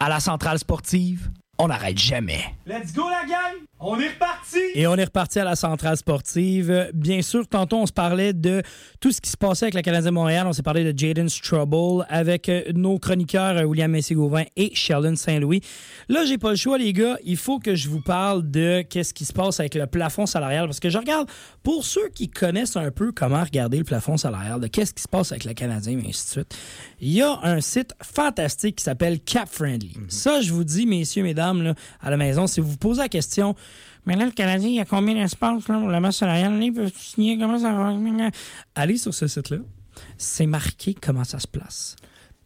À 0.01 0.09
la 0.11 0.21
centrale 0.21 0.59
sportive, 0.59 1.31
on 1.59 1.69
n'arrête 1.69 1.99
jamais. 1.99 2.45
Let's 2.67 2.93
go 2.93 3.09
la 3.09 3.27
gang! 3.27 3.67
On 3.81 3.99
est 3.99 4.09
reparti! 4.09 4.59
Et 4.75 4.87
on 4.87 4.95
est 4.95 5.05
reparti 5.05 5.41
à 5.41 5.45
la 5.45 5.57
centrale 5.57 5.97
sportive. 5.97 6.91
Bien 6.95 7.23
sûr, 7.23 7.47
tantôt, 7.49 7.79
on 7.79 7.87
se 7.87 7.93
parlait 7.93 8.33
de 8.33 8.63
tout 9.01 9.13
ce 9.13 9.21
qui 9.21 9.31
se 9.31 9.37
passait 9.37 9.67
avec 9.67 9.75
le 9.75 9.83
Canadien 9.83 10.11
Montréal. 10.11 10.47
On 10.47 10.53
s'est 10.53 10.63
parlé 10.63 10.91
de 10.91 10.97
Jaden 10.97 11.29
Strubble 11.29 12.05
avec 12.09 12.49
euh, 12.49 12.63
nos 12.75 12.99
chroniqueurs 12.99 13.57
euh, 13.57 13.63
William 13.65 13.91
Messier-Gauvin 13.91 14.45
et 14.57 14.75
Sheldon 14.75 15.17
Saint-Louis. 15.17 15.61
Là, 16.09 16.25
j'ai 16.25 16.39
pas 16.39 16.51
le 16.51 16.57
choix, 16.57 16.79
les 16.79 16.93
gars. 16.93 17.17
Il 17.25 17.37
faut 17.37 17.59
que 17.59 17.75
je 17.75 17.89
vous 17.89 18.01
parle 18.01 18.49
de 18.49 18.83
qu'est-ce 18.83 19.15
qui 19.15 19.25
se 19.25 19.33
passe 19.33 19.59
avec 19.59 19.75
le 19.75 19.87
plafond 19.87 20.27
salarial. 20.27 20.67
Parce 20.67 20.81
que 20.81 20.91
je 20.91 20.99
regarde, 20.99 21.29
pour 21.63 21.85
ceux 21.85 22.09
qui 22.09 22.29
connaissent 22.29 22.77
un 22.77 22.91
peu 22.91 23.11
comment 23.13 23.43
regarder 23.43 23.79
le 23.79 23.85
plafond 23.85 24.17
salarial, 24.17 24.61
de 24.61 24.67
qu'est-ce 24.67 24.95
qui 24.95 25.03
se 25.03 25.09
passe 25.09 25.33
avec 25.33 25.45
le 25.45 25.55
Canadien, 25.55 25.99
et 25.99 26.09
ainsi 26.09 26.25
de 26.27 26.31
suite, 26.31 26.59
il 27.01 27.13
y 27.13 27.23
a 27.23 27.39
un 27.43 27.61
site 27.61 27.95
fantastique 28.03 28.77
qui 28.77 28.85
s'appelle 28.85 29.21
Cap 29.21 29.49
Friendly. 29.49 29.95
Ça, 30.09 30.41
je 30.41 30.53
vous 30.53 30.65
dis, 30.65 30.87
messieurs, 30.87 31.23
mesdames, 31.23 31.48
là, 31.55 31.75
à 32.01 32.11
la 32.11 32.17
maison, 32.17 32.47
si 32.47 32.61
vous 32.61 32.71
vous 32.71 32.77
posez 32.77 33.03
la 33.03 33.09
question, 33.09 33.55
mais 34.07 34.17
là, 34.17 34.25
le 34.25 34.31
Canadien, 34.31 34.69
il 34.69 34.77
y 34.77 34.81
a 34.81 34.85
combien 34.85 35.15
d'espace 35.15 35.69
là, 35.69 35.79
pour 35.79 35.89
la 35.89 36.01
masse 36.01 36.17
salariale? 36.17 36.59
Là, 36.59 36.65
il 36.65 36.73
peut 36.73 36.91
signer, 36.97 37.39
comment 37.39 37.59
ça 37.59 37.73
va? 37.73 37.95
Allez 38.75 38.97
sur 38.97 39.13
ce 39.13 39.27
site-là. 39.27 39.59
C'est 40.17 40.47
marqué 40.47 40.95
comment 40.95 41.25
ça 41.25 41.39
se 41.39 41.47
place. 41.47 41.97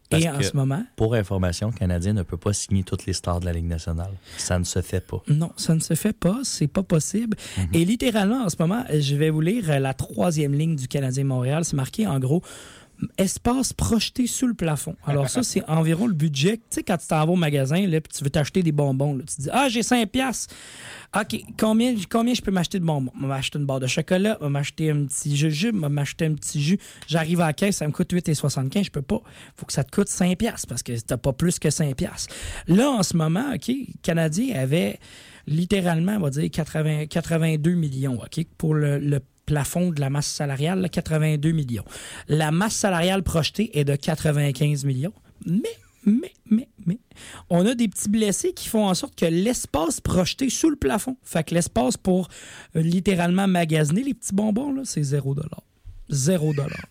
Parce 0.09 0.23
Et 0.23 0.29
en 0.29 0.41
ce 0.41 0.55
moment, 0.55 0.83
Pour 0.95 1.15
information, 1.15 1.69
le 1.69 1.73
Canadien 1.73 2.13
ne 2.13 2.23
peut 2.23 2.37
pas 2.37 2.53
signer 2.53 2.83
toutes 2.83 3.05
les 3.05 3.13
stars 3.13 3.39
de 3.39 3.45
la 3.45 3.53
Ligue 3.53 3.65
nationale. 3.65 4.11
Ça 4.37 4.59
ne 4.59 4.63
se 4.63 4.81
fait 4.81 4.99
pas. 4.99 5.23
non, 5.27 5.51
ça 5.57 5.73
ne 5.73 5.79
se 5.79 5.95
fait 5.95 6.13
pas, 6.13 6.39
c'est 6.43 6.67
pas 6.67 6.83
possible. 6.83 7.37
Et 7.73 7.85
littéralement, 7.85 8.43
en 8.43 8.49
ce 8.49 8.57
moment, 8.59 8.83
je 8.93 9.15
vais 9.15 9.29
vous 9.29 9.41
lire 9.41 9.79
la 9.79 9.93
troisième 9.93 10.53
ligne 10.53 10.75
du 10.75 10.87
Canadien 10.87 11.23
Montréal. 11.23 11.65
C'est 11.65 11.75
marqué 11.75 12.05
en 12.05 12.19
gros 12.19 12.43
espace 13.17 13.73
projeté 13.73 14.27
sous 14.27 14.47
le 14.47 14.53
plafond. 14.53 14.95
Alors 15.05 15.29
ça, 15.29 15.43
c'est 15.43 15.63
environ 15.69 16.07
le 16.07 16.13
budget. 16.13 16.57
Tu 16.57 16.63
sais, 16.69 16.83
quand 16.83 16.97
tu 16.97 17.07
t'en 17.07 17.25
vas 17.25 17.31
au 17.31 17.35
magasin, 17.35 17.85
là, 17.87 18.01
puis 18.01 18.11
tu 18.15 18.23
veux 18.23 18.29
t'acheter 18.29 18.63
des 18.63 18.71
bonbons, 18.71 19.17
tu 19.19 19.25
te 19.25 19.41
dis, 19.43 19.49
ah, 19.51 19.69
j'ai 19.69 19.83
5 19.83 20.09
piastres. 20.09 20.53
OK, 21.15 21.41
combien, 21.59 21.95
combien 22.09 22.33
je 22.33 22.41
peux 22.41 22.51
m'acheter 22.51 22.79
de 22.79 22.85
bonbons? 22.85 23.11
Je 23.19 23.25
m'acheter 23.25 23.59
une 23.59 23.65
barre 23.65 23.79
de 23.79 23.87
chocolat, 23.87 24.37
je 24.41 24.47
m'acheter 24.47 24.91
un 24.91 25.05
petit 25.05 25.35
jujube, 25.35 25.75
m'acheter 25.75 26.25
un 26.25 26.33
petit 26.33 26.61
jus. 26.61 26.79
J'arrive 27.07 27.41
à 27.41 27.47
la 27.47 27.53
caisse, 27.53 27.77
ça 27.77 27.87
me 27.87 27.91
coûte 27.91 28.13
8,75. 28.13 28.85
Je 28.85 28.91
peux 28.91 29.01
pas. 29.01 29.21
faut 29.55 29.65
que 29.65 29.73
ça 29.73 29.83
te 29.83 29.91
coûte 29.91 30.09
5 30.09 30.37
piastres 30.37 30.67
parce 30.67 30.83
que 30.83 30.99
t'as 30.99 31.17
pas 31.17 31.33
plus 31.33 31.59
que 31.59 31.69
5 31.69 31.95
piastres. 31.95 32.33
Là, 32.67 32.89
en 32.89 33.03
ce 33.03 33.17
moment, 33.17 33.53
OK, 33.53 33.71
Canadien 34.01 34.55
avait 34.55 34.99
littéralement, 35.45 36.13
on 36.13 36.21
va 36.21 36.29
dire, 36.29 36.49
80, 36.49 37.07
82 37.07 37.71
millions, 37.71 38.15
OK, 38.15 38.45
pour 38.57 38.73
le, 38.73 38.97
le 38.97 39.19
plafond 39.45 39.91
de 39.91 39.99
la 39.99 40.09
masse 40.09 40.27
salariale, 40.27 40.79
là, 40.79 40.89
82 40.89 41.51
millions. 41.51 41.85
La 42.27 42.51
masse 42.51 42.75
salariale 42.75 43.23
projetée 43.23 43.77
est 43.77 43.83
de 43.83 43.95
95 43.95 44.85
millions. 44.85 45.13
Mais, 45.45 45.61
mais, 46.05 46.33
mais, 46.49 46.67
mais, 46.85 46.99
on 47.49 47.65
a 47.65 47.75
des 47.75 47.87
petits 47.87 48.09
blessés 48.09 48.53
qui 48.53 48.67
font 48.67 48.87
en 48.87 48.93
sorte 48.93 49.15
que 49.15 49.25
l'espace 49.25 50.01
projeté 50.01 50.49
sous 50.49 50.69
le 50.69 50.75
plafond, 50.75 51.17
fait 51.23 51.43
que 51.43 51.53
l'espace 51.53 51.97
pour 51.97 52.29
euh, 52.75 52.81
littéralement 52.81 53.47
magasiner 53.47 54.03
les 54.03 54.13
petits 54.13 54.33
bonbons, 54.33 54.73
là, 54.73 54.81
c'est 54.85 55.03
0 55.03 55.35
Zéro 56.09 56.53
dollar. 56.53 56.85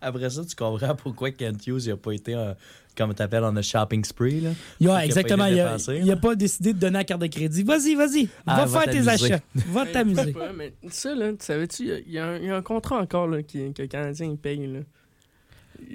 Après 0.00 0.30
ça, 0.30 0.44
tu 0.44 0.54
comprends 0.54 0.94
pourquoi 0.94 1.30
Kent 1.30 1.66
Hughes 1.66 1.88
n'a 1.88 1.96
pas 1.96 2.12
été 2.12 2.34
euh, 2.34 2.54
comme 2.98 3.14
t'appelles, 3.14 3.44
on 3.44 3.54
a 3.56 3.62
shopping 3.62 4.04
spree. 4.04 4.40
Là. 4.40 4.50
Yeah, 4.80 5.04
exactement. 5.06 5.46
Il 5.46 6.04
n'a 6.04 6.16
pas 6.16 6.34
décidé 6.34 6.72
de 6.74 6.78
donner 6.78 6.98
la 6.98 7.04
carte 7.04 7.22
de 7.22 7.28
crédit. 7.28 7.62
Vas-y, 7.62 7.94
vas-y. 7.94 8.28
Ah, 8.46 8.56
va, 8.56 8.64
va 8.66 8.80
faire 8.80 8.92
tes 8.92 9.08
achats. 9.08 9.40
Va 9.54 9.86
t'amuser. 9.86 10.34
mais 10.56 10.74
ça, 10.90 11.14
là, 11.14 11.30
tu 11.30 11.36
savais-tu, 11.40 11.82
il 11.84 11.88
y 11.88 11.92
a- 11.92 11.98
il 12.00 12.12
y, 12.12 12.18
a 12.18 12.26
un- 12.26 12.36
il 12.38 12.44
y 12.44 12.50
a 12.50 12.56
un 12.56 12.62
contrat 12.62 12.98
encore 12.98 13.26
là, 13.28 13.42
qui, 13.42 13.72
que 13.72 13.82
le 13.82 13.88
Canadien 13.88 14.34
paye. 14.36 14.66
Là. 14.66 14.80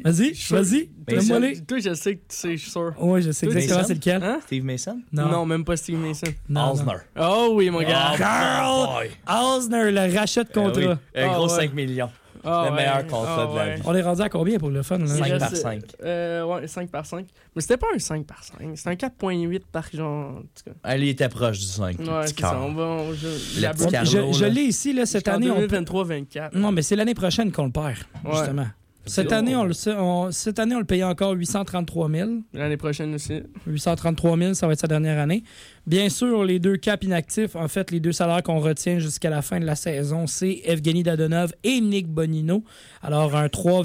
Vas-y, 0.06 0.32
vas-y. 0.50 0.90
Toi. 1.06 1.40
Toi, 1.68 1.80
je 1.80 1.94
sais 1.94 2.16
que 2.16 2.22
tu 2.22 2.36
sais, 2.38 2.56
je 2.56 2.62
suis 2.62 2.72
sûr. 2.72 2.94
Oui, 3.00 3.22
je 3.22 3.32
sais 3.32 3.48
exactement 3.48 3.84
c'est 3.84 3.94
lequel. 3.96 4.24
Hein? 4.24 4.40
Steve 4.46 4.64
Mason? 4.64 5.02
Non. 5.12 5.46
même 5.46 5.66
pas 5.66 5.76
Steve 5.76 5.98
Mason. 6.00 6.28
non, 6.48 6.68
non. 6.68 6.72
Osner. 6.72 6.94
Oh 7.20 7.50
oui, 7.56 7.70
mon 7.70 7.82
gars. 7.82 8.14
Carl 8.18 9.08
Osner, 9.28 9.92
le 9.92 10.18
rachat 10.18 10.46
de 10.46 10.50
Ah 10.56 10.60
oui. 10.60 10.64
contrat. 10.64 10.92
Un 11.16 11.30
Ah, 11.30 11.34
gros 11.36 11.50
ouais. 11.50 11.56
5 11.58 11.74
millions. 11.74 12.10
Ah, 12.46 12.64
le 12.66 12.72
ouais. 12.72 12.76
meilleur 12.78 13.08
contrat 13.08 13.38
Ah, 13.44 13.52
de 13.52 13.58
la 13.58 13.64
ouais. 13.66 13.76
vie. 13.76 13.82
On 13.86 13.96
est 13.96 14.02
rendu 14.02 14.22
à 14.22 14.30
combien 14.30 14.58
pour 14.60 14.70
le 14.70 14.84
fun? 14.84 14.98
Là? 14.98 15.06
Il 15.06 15.10
Cinq 15.10 15.24
reste, 15.28 15.40
par 15.40 15.56
cinq. 15.56 15.82
Euh, 16.04 16.44
ouais, 16.46 16.68
5 16.68 16.90
par 16.92 17.06
5. 17.06 17.26
Mais 17.56 17.62
c'était 17.62 17.78
pas 17.78 17.88
un 17.96 18.00
5 18.00 18.26
par 18.26 18.44
5. 18.44 18.58
C'était 18.76 18.90
un 18.90 18.96
4.8 18.96 19.62
par 19.72 19.86
genre. 19.94 20.32
En 20.38 20.42
tout 20.42 20.64
cas. 20.66 20.72
Elle 20.84 21.04
était 21.06 21.30
proche 21.30 21.60
du 21.60 21.66
5. 21.66 22.00
Ouais, 22.00 22.06
c'est 22.28 22.40
ça. 22.40 22.60
On 22.60 22.74
va. 22.74 22.84
on- 22.84 23.14
je, 23.14 23.28
Le 23.58 23.62
la 23.62 23.72
petit 23.72 23.84
boucle- 23.84 23.92
Carlo, 23.92 24.34
je 24.34 24.38
je 24.40 24.44
là. 24.44 24.50
l'ai 24.50 24.62
ici, 24.62 24.94
là, 24.94 25.06
cette 25.06 25.28
année. 25.28 25.50
on 25.52 25.56
peut- 25.56 25.68
2023-24. 25.68 26.56
Non, 26.56 26.72
mais 26.72 26.82
c'est 26.82 26.96
l'année 26.96 27.14
prochaine 27.16 27.52
qu'on 27.52 27.66
le 27.66 27.72
perd, 27.72 27.96
Ouais. 28.26 28.32
justement. 28.38 28.68
Cette 29.06 29.32
année, 29.34 29.56
on 29.56 29.66
le, 29.66 29.74
sait- 29.74 29.96
on- 29.98 30.32
cette 30.32 30.60
année, 30.60 30.76
on 30.76 30.80
le 30.80 30.86
payait 30.86 31.04
encore 31.04 31.34
833 31.34 32.10
000. 32.10 32.30
L'année 32.54 32.78
prochaine 32.78 33.14
aussi. 33.16 33.42
833 33.68 34.38
000, 34.38 34.54
ça 34.54 34.66
va 34.68 34.74
être 34.74 34.80
sa 34.80 34.88
dernière 34.88 35.20
année. 35.20 35.44
Bien 35.86 36.08
sûr, 36.10 36.44
les 36.46 36.60
deux 36.60 36.78
caps 36.78 37.04
inactifs, 37.06 37.56
en 37.56 37.68
fait, 37.68 37.92
les 37.92 38.00
deux 38.00 38.14
salaires 38.14 38.42
qu'on 38.44 38.60
retient 38.60 39.00
jusqu'à 39.00 39.30
la 39.30 39.42
fin 39.42 39.60
de 39.60 39.66
la 39.66 39.76
saison, 39.76 40.26
c'est 40.28 40.62
Evgeny 40.64 41.04
Dadonov 41.04 41.54
et 41.64 41.82
Nick 41.82 42.08
Bonino. 42.08 42.64
Alors, 43.02 43.36
un 43.36 43.50
3, 43.50 43.84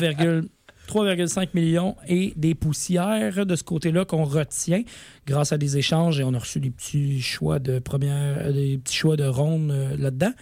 3,5 0.87 1.49
millions 1.53 1.97
et 2.07 2.33
des 2.37 2.55
poussières 2.55 3.45
de 3.45 3.57
ce 3.57 3.63
côté-là 3.65 4.05
qu'on 4.07 4.25
retient 4.25 4.83
grâce 5.29 5.53
à 5.53 5.59
des 5.59 5.77
échanges 5.77 6.19
et 6.19 6.25
on 6.25 6.33
a 6.33 6.39
reçu 6.39 6.59
des 6.59 6.71
petits 6.71 7.21
choix 7.21 7.59
de 7.59 7.79
première, 7.81 8.39
euh, 8.47 8.53
des 8.53 8.79
petits 8.79 8.97
choix 8.97 9.17
de 9.17 9.27
ronde 9.27 9.71
euh, 9.71 9.95
là-dedans. 9.99 10.33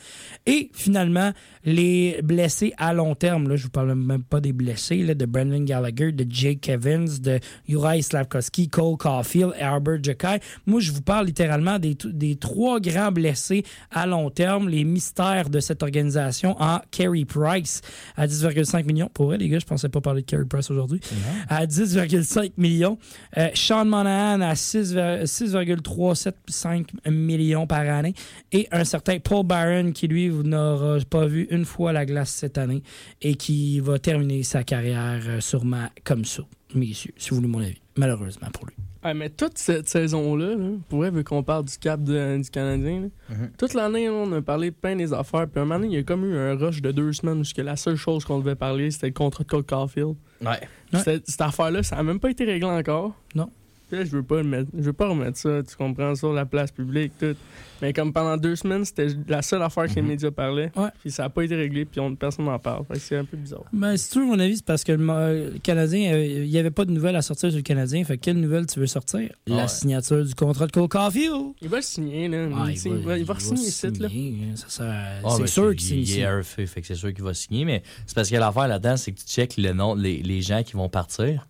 Et 0.46 0.70
finalement, 0.74 1.32
les 1.64 2.20
blessés 2.22 2.72
à 2.78 2.94
long 2.94 3.16
terme, 3.16 3.48
là, 3.48 3.56
je 3.56 3.64
vous 3.64 3.70
parle 3.70 3.94
même 3.96 4.22
pas 4.22 4.40
des 4.40 4.52
blessés, 4.52 4.98
là, 4.98 5.14
de 5.14 5.26
Brendan 5.26 5.64
Gallagher, 5.64 6.12
de 6.12 6.24
Jake 6.28 6.68
Evans, 6.68 7.08
de 7.20 7.40
Uri 7.68 8.04
Slavkovski, 8.04 8.68
Cole 8.68 8.96
Caulfield, 8.96 9.54
Herbert 9.58 10.02
Jekai. 10.04 10.38
Moi, 10.66 10.78
je 10.80 10.92
vous 10.92 11.02
parle 11.02 11.26
littéralement 11.26 11.80
des, 11.80 11.96
des 12.04 12.36
trois 12.36 12.78
grands 12.78 13.10
blessés 13.10 13.64
à 13.90 14.06
long 14.06 14.30
terme, 14.30 14.68
les 14.68 14.84
mystères 14.84 15.50
de 15.50 15.58
cette 15.58 15.82
organisation 15.82 16.54
en 16.62 16.80
Carey 16.92 17.24
Price 17.24 17.80
à 18.16 18.28
10,5 18.28 18.84
millions. 18.84 19.10
Pour 19.12 19.26
vrai, 19.26 19.38
les 19.38 19.48
gars, 19.48 19.58
je 19.58 19.66
pensais 19.66 19.88
pas 19.88 20.00
parler 20.00 20.22
de 20.22 20.26
Carey 20.26 20.44
Price 20.48 20.70
aujourd'hui. 20.70 21.00
À 21.48 21.66
10,5 21.66 22.52
millions. 22.56 22.98
Euh, 23.36 23.48
Sean 23.54 23.84
Monahan 23.84 24.40
à 24.42 24.54
6, 24.54 24.75
6,375 24.84 26.84
millions 27.10 27.66
par 27.66 27.80
année. 27.80 28.14
Et 28.52 28.66
un 28.72 28.84
certain 28.84 29.18
Paul 29.18 29.44
Barron 29.46 29.92
qui, 29.92 30.08
lui, 30.08 30.28
n'aura 30.30 30.98
pas 31.08 31.26
vu 31.26 31.46
une 31.50 31.64
fois 31.64 31.92
la 31.92 32.04
glace 32.06 32.30
cette 32.30 32.58
année 32.58 32.82
et 33.22 33.34
qui 33.34 33.80
va 33.80 33.98
terminer 33.98 34.42
sa 34.42 34.64
carrière 34.64 35.22
euh, 35.26 35.40
sûrement 35.40 35.86
comme 36.04 36.24
ça, 36.24 36.42
messieurs, 36.74 37.12
si 37.16 37.30
vous 37.30 37.36
voulez 37.36 37.48
mon 37.48 37.60
avis. 37.60 37.80
Malheureusement 37.96 38.48
pour 38.52 38.66
lui. 38.66 38.74
Ah, 39.02 39.14
mais 39.14 39.30
toute 39.30 39.56
cette 39.56 39.88
saison-là, 39.88 40.56
là, 40.56 40.68
pour 40.88 40.98
vrai, 40.98 41.10
vu 41.12 41.22
qu'on 41.22 41.44
parle 41.44 41.64
du 41.64 41.78
cap 41.78 42.02
de- 42.02 42.38
du 42.42 42.50
Canadien, 42.50 43.02
là, 43.02 43.08
Mhm. 43.36 43.50
toute 43.56 43.72
l'année, 43.74 44.10
on 44.10 44.32
a 44.32 44.42
parlé 44.42 44.72
plein 44.72 44.96
des 44.96 45.12
affaires. 45.12 45.46
Puis 45.48 45.60
un 45.60 45.64
moment 45.64 45.78
donné, 45.78 45.92
il 45.92 45.96
y 45.96 45.98
a 45.98 46.02
comme 46.02 46.24
eu 46.24 46.36
un 46.36 46.56
rush 46.56 46.82
de 46.82 46.90
deux 46.90 47.12
semaines 47.12 47.40
où 47.40 47.44
que 47.44 47.62
la 47.62 47.76
seule 47.76 47.94
chose 47.96 48.24
qu'on 48.24 48.40
devait 48.40 48.56
parler, 48.56 48.90
c'était 48.90 49.06
le 49.06 49.12
contrat 49.12 49.44
de 49.44 49.48
Cole 49.48 49.62
Caulfield. 49.62 50.16
Ouais. 50.40 50.48
Ouais. 50.92 50.98
C'était- 50.98 51.22
Cette 51.24 51.40
affaire-là, 51.40 51.84
ça 51.84 51.94
n'a 51.96 52.02
même 52.02 52.18
pas 52.18 52.30
été 52.30 52.44
réglé 52.44 52.66
encore. 52.66 53.14
Non. 53.36 53.48
Puis 53.88 53.98
là, 53.98 54.04
je 54.04 54.10
veux 54.10 54.22
pas 54.22 54.38
le 54.38 54.44
mettre, 54.48 54.68
je 54.76 54.82
veux 54.82 54.92
pas 54.92 55.08
remettre 55.08 55.38
ça, 55.38 55.62
tu 55.62 55.76
comprends, 55.76 56.14
sur 56.16 56.32
la 56.32 56.44
place 56.44 56.72
publique, 56.72 57.12
tout. 57.20 57.36
Mais 57.82 57.92
comme 57.92 58.12
pendant 58.12 58.36
deux 58.36 58.56
semaines, 58.56 58.84
c'était 58.84 59.08
la 59.28 59.42
seule 59.42 59.62
affaire 59.62 59.86
que 59.86 59.94
les 59.94 60.02
Mhm. 60.02 60.08
médias 60.08 60.30
parlaient. 60.30 60.72
Ouais. 60.74 60.88
Puis 61.00 61.10
ça 61.10 61.24
n'a 61.24 61.28
pas 61.28 61.44
été 61.44 61.54
réglé, 61.54 61.84
puis 61.84 62.00
on, 62.00 62.16
personne 62.16 62.46
n'en 62.46 62.58
parle. 62.58 62.84
Fait 62.86 62.94
que 62.94 63.00
c'est 63.00 63.16
un 63.16 63.24
peu 63.24 63.36
bizarre. 63.36 63.64
Ben, 63.72 63.96
si 63.96 64.10
tu 64.10 64.18
veux, 64.18 64.24
mon 64.24 64.38
avis, 64.40 64.56
c'est 64.56 64.64
parce 64.64 64.82
que 64.82 64.92
le, 64.92 65.04
le 65.52 65.58
Canadien, 65.62 66.14
euh, 66.14 66.24
il 66.44 66.48
n'y 66.50 66.58
avait 66.58 66.70
pas 66.70 66.84
de 66.84 66.90
nouvelles 66.90 67.16
à 67.16 67.22
sortir 67.22 67.50
sur 67.50 67.58
le 67.58 67.62
Canadien. 67.62 68.02
Fait 68.04 68.16
que 68.16 68.22
quelle 68.24 68.40
nouvelle 68.40 68.66
tu 68.66 68.80
veux 68.80 68.86
sortir? 68.86 69.28
La 69.46 69.56
Ouais. 69.56 69.68
signature 69.68 70.24
du 70.24 70.34
contrat 70.34 70.66
de 70.66 70.72
Cole 70.72 70.88
Caulfield. 70.88 71.52
Il 71.60 71.68
va 71.68 71.76
le 71.76 71.82
signer, 71.82 72.28
là. 72.28 72.48
Ah, 72.56 72.64
il, 72.70 72.76
il 72.86 72.92
va, 73.04 73.18
il 73.18 73.24
va 73.24 73.38
signer 73.38 73.68
ici, 73.68 73.86
là. 74.00 74.08
signer, 74.08 74.38
hein, 74.50 74.54
ça 74.56 74.84
Ah, 75.22 75.30
c'est 75.32 75.40
ben, 75.42 75.46
sûr 75.46 75.72
il- 75.72 75.76
qu'il 75.76 75.86
signe 75.86 75.98
Il 75.98 76.02
ici. 76.02 76.20
est 76.20 76.26
RFA, 76.40 76.66
fait 76.66 76.80
que 76.80 76.86
c'est 76.86 76.94
sûr 76.94 77.12
qu'il 77.14 77.22
va 77.24 77.34
signer, 77.34 77.64
mais 77.66 77.82
c'est 78.06 78.14
parce 78.14 78.30
que 78.30 78.36
l'affaire 78.36 78.66
là-dedans, 78.68 78.96
c'est 78.96 79.12
que 79.12 79.18
tu 79.20 79.26
checkes 79.26 79.58
le 79.58 79.72
nom, 79.74 79.94
les, 79.94 80.22
les 80.22 80.40
gens 80.42 80.62
qui 80.62 80.72
vont 80.72 80.88
partir, 80.88 81.46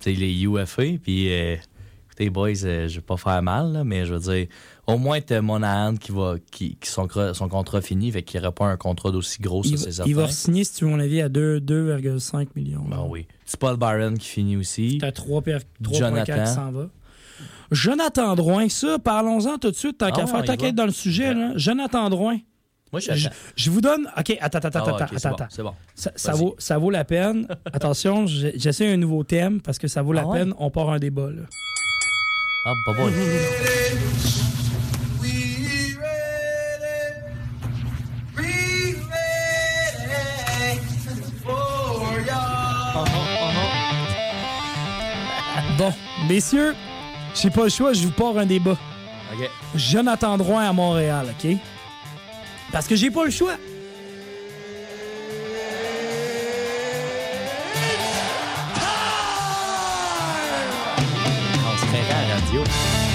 tu 0.00 0.12
sais, 0.14 0.18
les 0.20 0.42
UFA, 0.44 0.82
puis 1.02 1.32
euh, 1.32 1.56
écoutez, 2.24 2.30
boys, 2.30 2.64
euh, 2.64 2.88
je 2.88 2.96
vais 2.96 3.00
pas 3.00 3.16
faire 3.16 3.42
mal, 3.42 3.72
là, 3.72 3.84
mais 3.84 4.04
je 4.06 4.14
veux 4.14 4.20
dire, 4.20 4.46
au 4.86 4.98
moins, 4.98 5.20
t'as 5.20 5.40
Monahan 5.40 5.96
qui 5.96 6.12
va, 6.12 6.34
qui, 6.50 6.76
qui 6.76 6.88
son, 6.90 7.06
contrat 7.06 7.80
fini, 7.80 8.10
fait 8.12 8.22
qu'il 8.22 8.40
n'y 8.40 8.46
pas 8.52 8.66
un 8.66 8.76
contrat 8.76 9.10
d'aussi 9.10 9.40
gros, 9.40 9.62
ça, 9.62 9.70
Il, 9.72 9.78
c'est 9.78 9.86
va- 9.86 9.92
certain. 9.92 10.10
il 10.10 10.16
va 10.16 10.28
signer, 10.28 10.64
si 10.64 10.74
tu 10.74 10.84
veux 10.84 10.90
mon 10.90 11.00
avis, 11.00 11.20
à 11.20 11.28
deux- 11.28 11.60
2,5 11.60 12.48
millions. 12.56 12.84
Ben 12.88 13.04
oui. 13.08 13.26
C'est 13.44 13.58
Paul 13.58 13.76
Byron 13.76 14.16
qui 14.18 14.28
finit 14.28 14.56
aussi. 14.56 14.98
T'as 15.00 15.10
3,4 15.12 15.62
Jonathan. 15.80 16.44
qui 16.44 16.50
s'en 16.50 16.70
va. 16.72 16.88
Jonathan 17.70 18.34
Drouin, 18.34 18.68
ça, 18.68 18.98
parlons-en 18.98 19.58
tout 19.58 19.70
de 19.70 19.76
suite, 19.76 19.98
tant 19.98 20.06
Ah 20.06 20.12
qu'à 20.12 20.26
faire, 20.26 20.44
être 20.64 20.74
dans 20.74 20.86
le 20.86 20.92
sujet. 20.92 21.32
Là. 21.34 21.52
Jonathan 21.56 22.10
Drouin, 22.10 22.38
Moi, 22.92 23.00
je 23.00 23.28
je, 23.56 23.70
vous 23.70 23.80
donne. 23.80 24.08
OK, 24.18 24.36
attends, 24.40 24.58
attends, 24.58 24.68
attends, 24.68 24.96
Ah 24.98 25.04
attends, 25.04 25.16
attends. 25.16 25.30
bon, 25.38 25.46
C'est 25.48 25.62
bon. 25.62 25.74
Ça, 26.16 26.32
vaut, 26.32 26.56
ça 26.58 26.78
vaut 26.78 26.90
la 26.90 27.04
peine. 27.04 27.46
Attention, 27.72 28.26
j'essaie 28.26 28.92
un 28.92 28.96
nouveau 28.96 29.22
thème 29.22 29.60
parce 29.60 29.78
que 29.78 29.86
ça 29.86 30.02
vaut 30.02 30.12
la 30.12 30.22
Ah 30.22 30.26
ouais? 30.26 30.38
peine. 30.40 30.54
On 30.58 30.70
part 30.70 30.90
un 30.90 30.98
débat. 30.98 31.30
Là. 31.30 31.42
Ah, 32.62 32.74
bah 32.84 32.92
bon. 32.92 33.10
Bon, 45.78 45.94
messieurs, 46.28 46.74
j'ai 47.34 47.48
pas 47.48 47.64
le 47.64 47.70
choix, 47.70 47.94
je 47.94 48.02
vous 48.02 48.10
pars 48.10 48.36
un 48.36 48.44
débat. 48.44 48.76
OK. 49.32 49.48
Jonathan 49.74 50.36
Drouin 50.36 50.68
à 50.68 50.72
Montréal, 50.74 51.28
OK? 51.30 51.56
Parce 52.70 52.86
que 52.86 52.94
j'ai 52.94 53.10
pas 53.10 53.24
le 53.24 53.30
choix. 53.30 53.54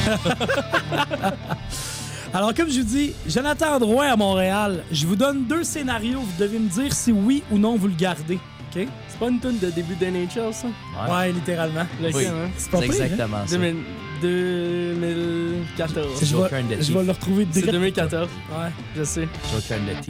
Alors, 2.34 2.54
comme 2.54 2.70
je 2.70 2.80
vous 2.82 2.86
dis, 2.86 3.14
Jonathan 3.28 3.80
Drouin 3.80 4.08
à 4.12 4.16
Montréal, 4.18 4.84
je 4.92 5.08
vous 5.08 5.16
donne 5.16 5.46
deux 5.46 5.64
scénarios. 5.64 6.20
Vous 6.20 6.38
devez 6.44 6.60
me 6.60 6.68
dire 6.68 6.92
si 6.94 7.12
oui 7.14 7.42
ou 7.52 7.58
non 7.58 7.78
vous 7.78 7.88
le 7.88 7.96
gardez. 7.96 8.38
OK? 8.76 8.86
C'est 9.08 9.20
pas 9.20 9.30
une 9.30 9.40
tune 9.40 9.58
de 9.60 9.70
début 9.70 9.96
d'NHL, 9.96 10.54
ça? 10.54 10.68
Ouais, 11.10 11.32
littéralement. 11.32 11.86
Lequel, 12.02 12.16
Oui. 12.16 12.26
hein? 12.28 12.50
C'est 12.58 12.70
pas 12.72 12.80
C'est 12.82 12.90
pire, 12.90 13.02
hein? 13.02 13.06
exactement 13.06 13.48
ça. 13.48 13.58
2000 13.58 13.76
2014. 14.22 16.08
Je 16.22 16.36
vais, 16.38 16.82
je 16.82 16.94
le 16.94 17.12
retrouver 17.12 17.46
C'est 17.52 17.60
direct. 17.62 17.74
2014, 17.74 18.30
Ouais. 18.52 18.70
je 18.98 19.04
sais. 19.04 19.28
Joker 19.54 19.78
and 19.78 20.02
the 20.02 20.06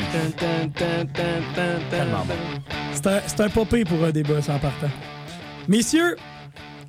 Tellement. 1.89 2.25
C'est 2.93 3.07
un, 3.07 3.19
c'est 3.25 3.39
un 3.41 3.49
pire 3.49 3.65
pour 3.87 4.03
un 4.03 4.11
débat, 4.11 4.41
ça 4.41 4.53
en 4.53 4.59
partant. 4.59 4.89
Messieurs, 5.67 6.15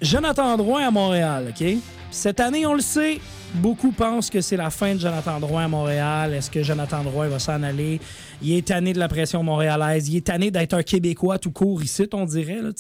Jonathan 0.01 0.57
Drouin 0.57 0.87
à 0.89 0.91
Montréal, 0.91 1.53
OK? 1.59 1.67
Cette 2.17 2.41
année, 2.41 2.65
on 2.65 2.73
le 2.73 2.81
sait, 2.81 3.21
beaucoup 3.57 3.93
pensent 3.93 4.31
que 4.31 4.41
c'est 4.41 4.57
la 4.57 4.71
fin 4.71 4.95
de 4.95 4.99
Jonathan 4.99 5.39
Drouin 5.39 5.67
à 5.67 5.69
Montréal. 5.69 6.33
Est-ce 6.33 6.51
que 6.51 6.63
Jonathan 6.63 7.05
Drouin 7.05 7.29
va 7.29 7.39
s'en 7.39 7.63
aller? 7.63 8.01
Il 8.41 8.53
est 8.55 8.69
tanné 8.69 8.95
de 8.95 8.99
la 8.99 9.07
pression 9.07 9.43
montréalaise. 9.43 10.09
Il 10.09 10.17
est 10.17 10.27
tanné 10.27 10.51
d'être 10.51 10.73
un 10.73 10.83
Québécois 10.83 11.39
tout 11.39 11.51
court 11.51 11.83
ici, 11.85 12.09
on 12.15 12.25
dirait. 12.25 12.63
Là. 12.63 12.71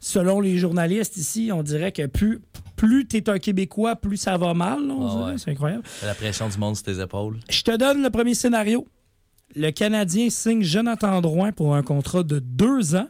Selon 0.00 0.40
les 0.40 0.58
journalistes 0.58 1.16
ici, 1.16 1.50
on 1.54 1.62
dirait 1.62 1.92
que 1.92 2.06
plus, 2.06 2.40
plus 2.74 3.06
tu 3.06 3.18
es 3.18 3.30
un 3.30 3.38
Québécois, 3.38 3.94
plus 3.94 4.16
ça 4.16 4.36
va 4.36 4.52
mal. 4.52 4.80
Ah 4.90 5.26
ouais. 5.26 5.34
C'est 5.38 5.52
incroyable. 5.52 5.84
La 6.04 6.14
pression 6.14 6.48
du 6.48 6.58
monde 6.58 6.74
sur 6.74 6.84
tes 6.84 7.00
épaules. 7.00 7.38
Je 7.48 7.62
te 7.62 7.76
donne 7.76 8.02
le 8.02 8.10
premier 8.10 8.34
scénario. 8.34 8.84
Le 9.54 9.70
Canadien 9.70 10.28
signe 10.28 10.64
Jonathan 10.64 11.20
Drouin 11.20 11.52
pour 11.52 11.76
un 11.76 11.84
contrat 11.84 12.24
de 12.24 12.40
deux 12.40 12.96
ans 12.96 13.08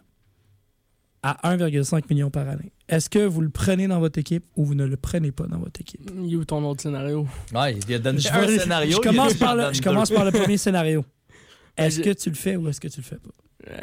à 1.23 1.55
1,5 1.57 2.05
million 2.11 2.31
par 2.31 2.49
année. 2.49 2.73
Est-ce 2.89 3.09
que 3.09 3.21
vous 3.21 3.41
le 3.41 3.49
prenez 3.49 3.87
dans 3.87 4.01
votre 4.01 4.19
équipe 4.19 4.45
ou 4.57 4.65
vous 4.65 4.75
ne 4.75 4.85
le 4.85 4.97
prenez 4.97 5.31
pas 5.33 5.47
dans 5.47 5.59
votre 5.59 5.81
équipe? 5.81 6.01
Il 6.25 6.33
est 6.33 6.37
où 6.37 6.45
ton 6.45 6.65
autre 6.65 6.83
scénario? 6.83 7.27
Ouais, 7.55 7.75
il 7.77 7.95
a 7.95 7.99
donné 7.99 8.19
Je, 8.19 8.29
un 8.29 8.59
scénario. 8.59 8.93
je 9.03 9.09
commence, 9.09 9.35
par 9.35 9.55
le, 9.57 9.63
donne 9.63 9.75
je 9.75 9.81
deux. 9.81 9.89
commence 9.91 10.11
par 10.11 10.25
le 10.25 10.33
premier 10.33 10.57
scénario. 10.57 11.05
Est-ce 11.77 11.99
je- 11.99 12.03
que 12.03 12.11
tu 12.11 12.29
le 12.31 12.35
fais 12.35 12.57
ou 12.57 12.69
est-ce 12.69 12.81
que 12.81 12.89
tu 12.89 13.01
le 13.01 13.05
fais 13.07 13.17
pas? 13.17 13.31
Euh, 13.71 13.77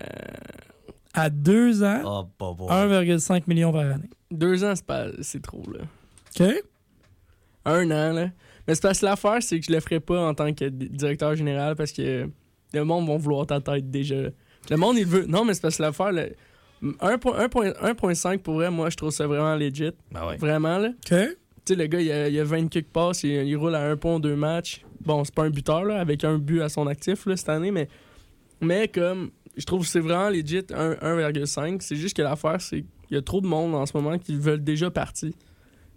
À 1.13 1.29
deux 1.29 1.81
ans, 1.83 2.01
Oh, 2.05 2.23
bah, 2.39 2.53
bon. 2.57 2.69
1,5 2.69 3.43
million 3.47 3.71
par 3.71 3.81
année. 3.81 4.09
deux 4.29 4.63
ans, 4.63 4.73
c'est 4.75 4.85
pas... 4.85 5.07
c'est 5.21 5.41
trop, 5.41 5.63
là. 5.71 5.79
OK? 6.39 6.53
Un 7.65 7.85
an, 7.91 8.13
là. 8.13 8.29
Mais 8.67 8.75
c'est 8.75 8.81
parce 8.81 8.99
que 8.99 9.05
l'affaire, 9.05 9.37
c'est 9.41 9.59
que 9.59 9.65
je 9.65 9.71
le 9.71 9.79
ferai 9.79 9.99
pas 9.99 10.27
en 10.27 10.33
tant 10.35 10.53
que 10.53 10.65
di- 10.65 10.89
directeur 10.89 11.35
général 11.35 11.75
parce 11.75 11.91
que 11.91 12.29
le 12.73 12.83
monde 12.83 13.07
va 13.07 13.17
vouloir 13.17 13.47
ta 13.47 13.59
tête 13.59 13.89
déjà. 13.89 14.15
Le 14.69 14.77
monde, 14.77 14.97
il 14.97 15.05
veut. 15.07 15.25
Non, 15.25 15.43
mais 15.45 15.53
c'est 15.55 15.61
parce 15.61 15.77
que 15.77 15.81
l'affaire, 15.81 16.11
le- 16.11 16.21
1.- 16.21 16.27
1.- 16.27 16.33
1.5 16.81 18.37
pour 18.39 18.55
vrai, 18.55 18.71
moi, 18.71 18.89
je 18.89 18.95
trouve 18.95 19.11
ça 19.11 19.27
vraiment 19.27 19.55
legit. 19.55 19.91
Ben 20.11 20.25
ouais. 20.27 20.37
Vraiment, 20.37 20.77
là. 20.77 20.89
OK. 20.89 20.95
Tu 21.09 21.27
sais, 21.65 21.75
le 21.75 21.87
gars, 21.87 21.99
il 22.01 22.11
a, 22.11 22.29
il 22.29 22.39
a 22.39 22.43
20 22.43 22.67
quelques 22.69 22.87
passes, 22.87 23.23
il, 23.23 23.31
il 23.31 23.55
roule 23.55 23.75
à 23.75 23.83
1 23.89 23.97
point 23.97 24.19
2 24.19 24.35
matchs. 24.35 24.83
Bon, 25.05 25.23
c'est 25.23 25.33
pas 25.33 25.43
un 25.43 25.49
buteur, 25.49 25.83
là, 25.83 25.99
avec 25.99 26.23
un 26.23 26.37
but 26.37 26.61
à 26.61 26.69
son 26.69 26.87
actif, 26.87 27.25
là, 27.25 27.35
cette 27.37 27.49
année, 27.49 27.71
mais, 27.71 27.87
mais 28.61 28.87
comme, 28.87 29.29
je 29.57 29.65
trouve 29.65 29.81
que 29.81 29.87
c'est 29.87 29.99
vraiment 29.99 30.29
legit, 30.29 30.63
un- 30.73 30.93
1,5. 31.01 31.81
C'est 31.81 31.95
juste 31.95 32.15
que 32.15 32.21
l'affaire, 32.21 32.59
c'est 32.61 32.81
qu'il 33.07 33.15
y 33.15 33.17
a 33.17 33.21
trop 33.21 33.41
de 33.41 33.47
monde 33.47 33.75
en 33.75 33.85
ce 33.85 33.95
moment 33.95 34.17
qui 34.17 34.35
veulent 34.35 34.63
déjà 34.63 34.89
partir. 34.89 35.31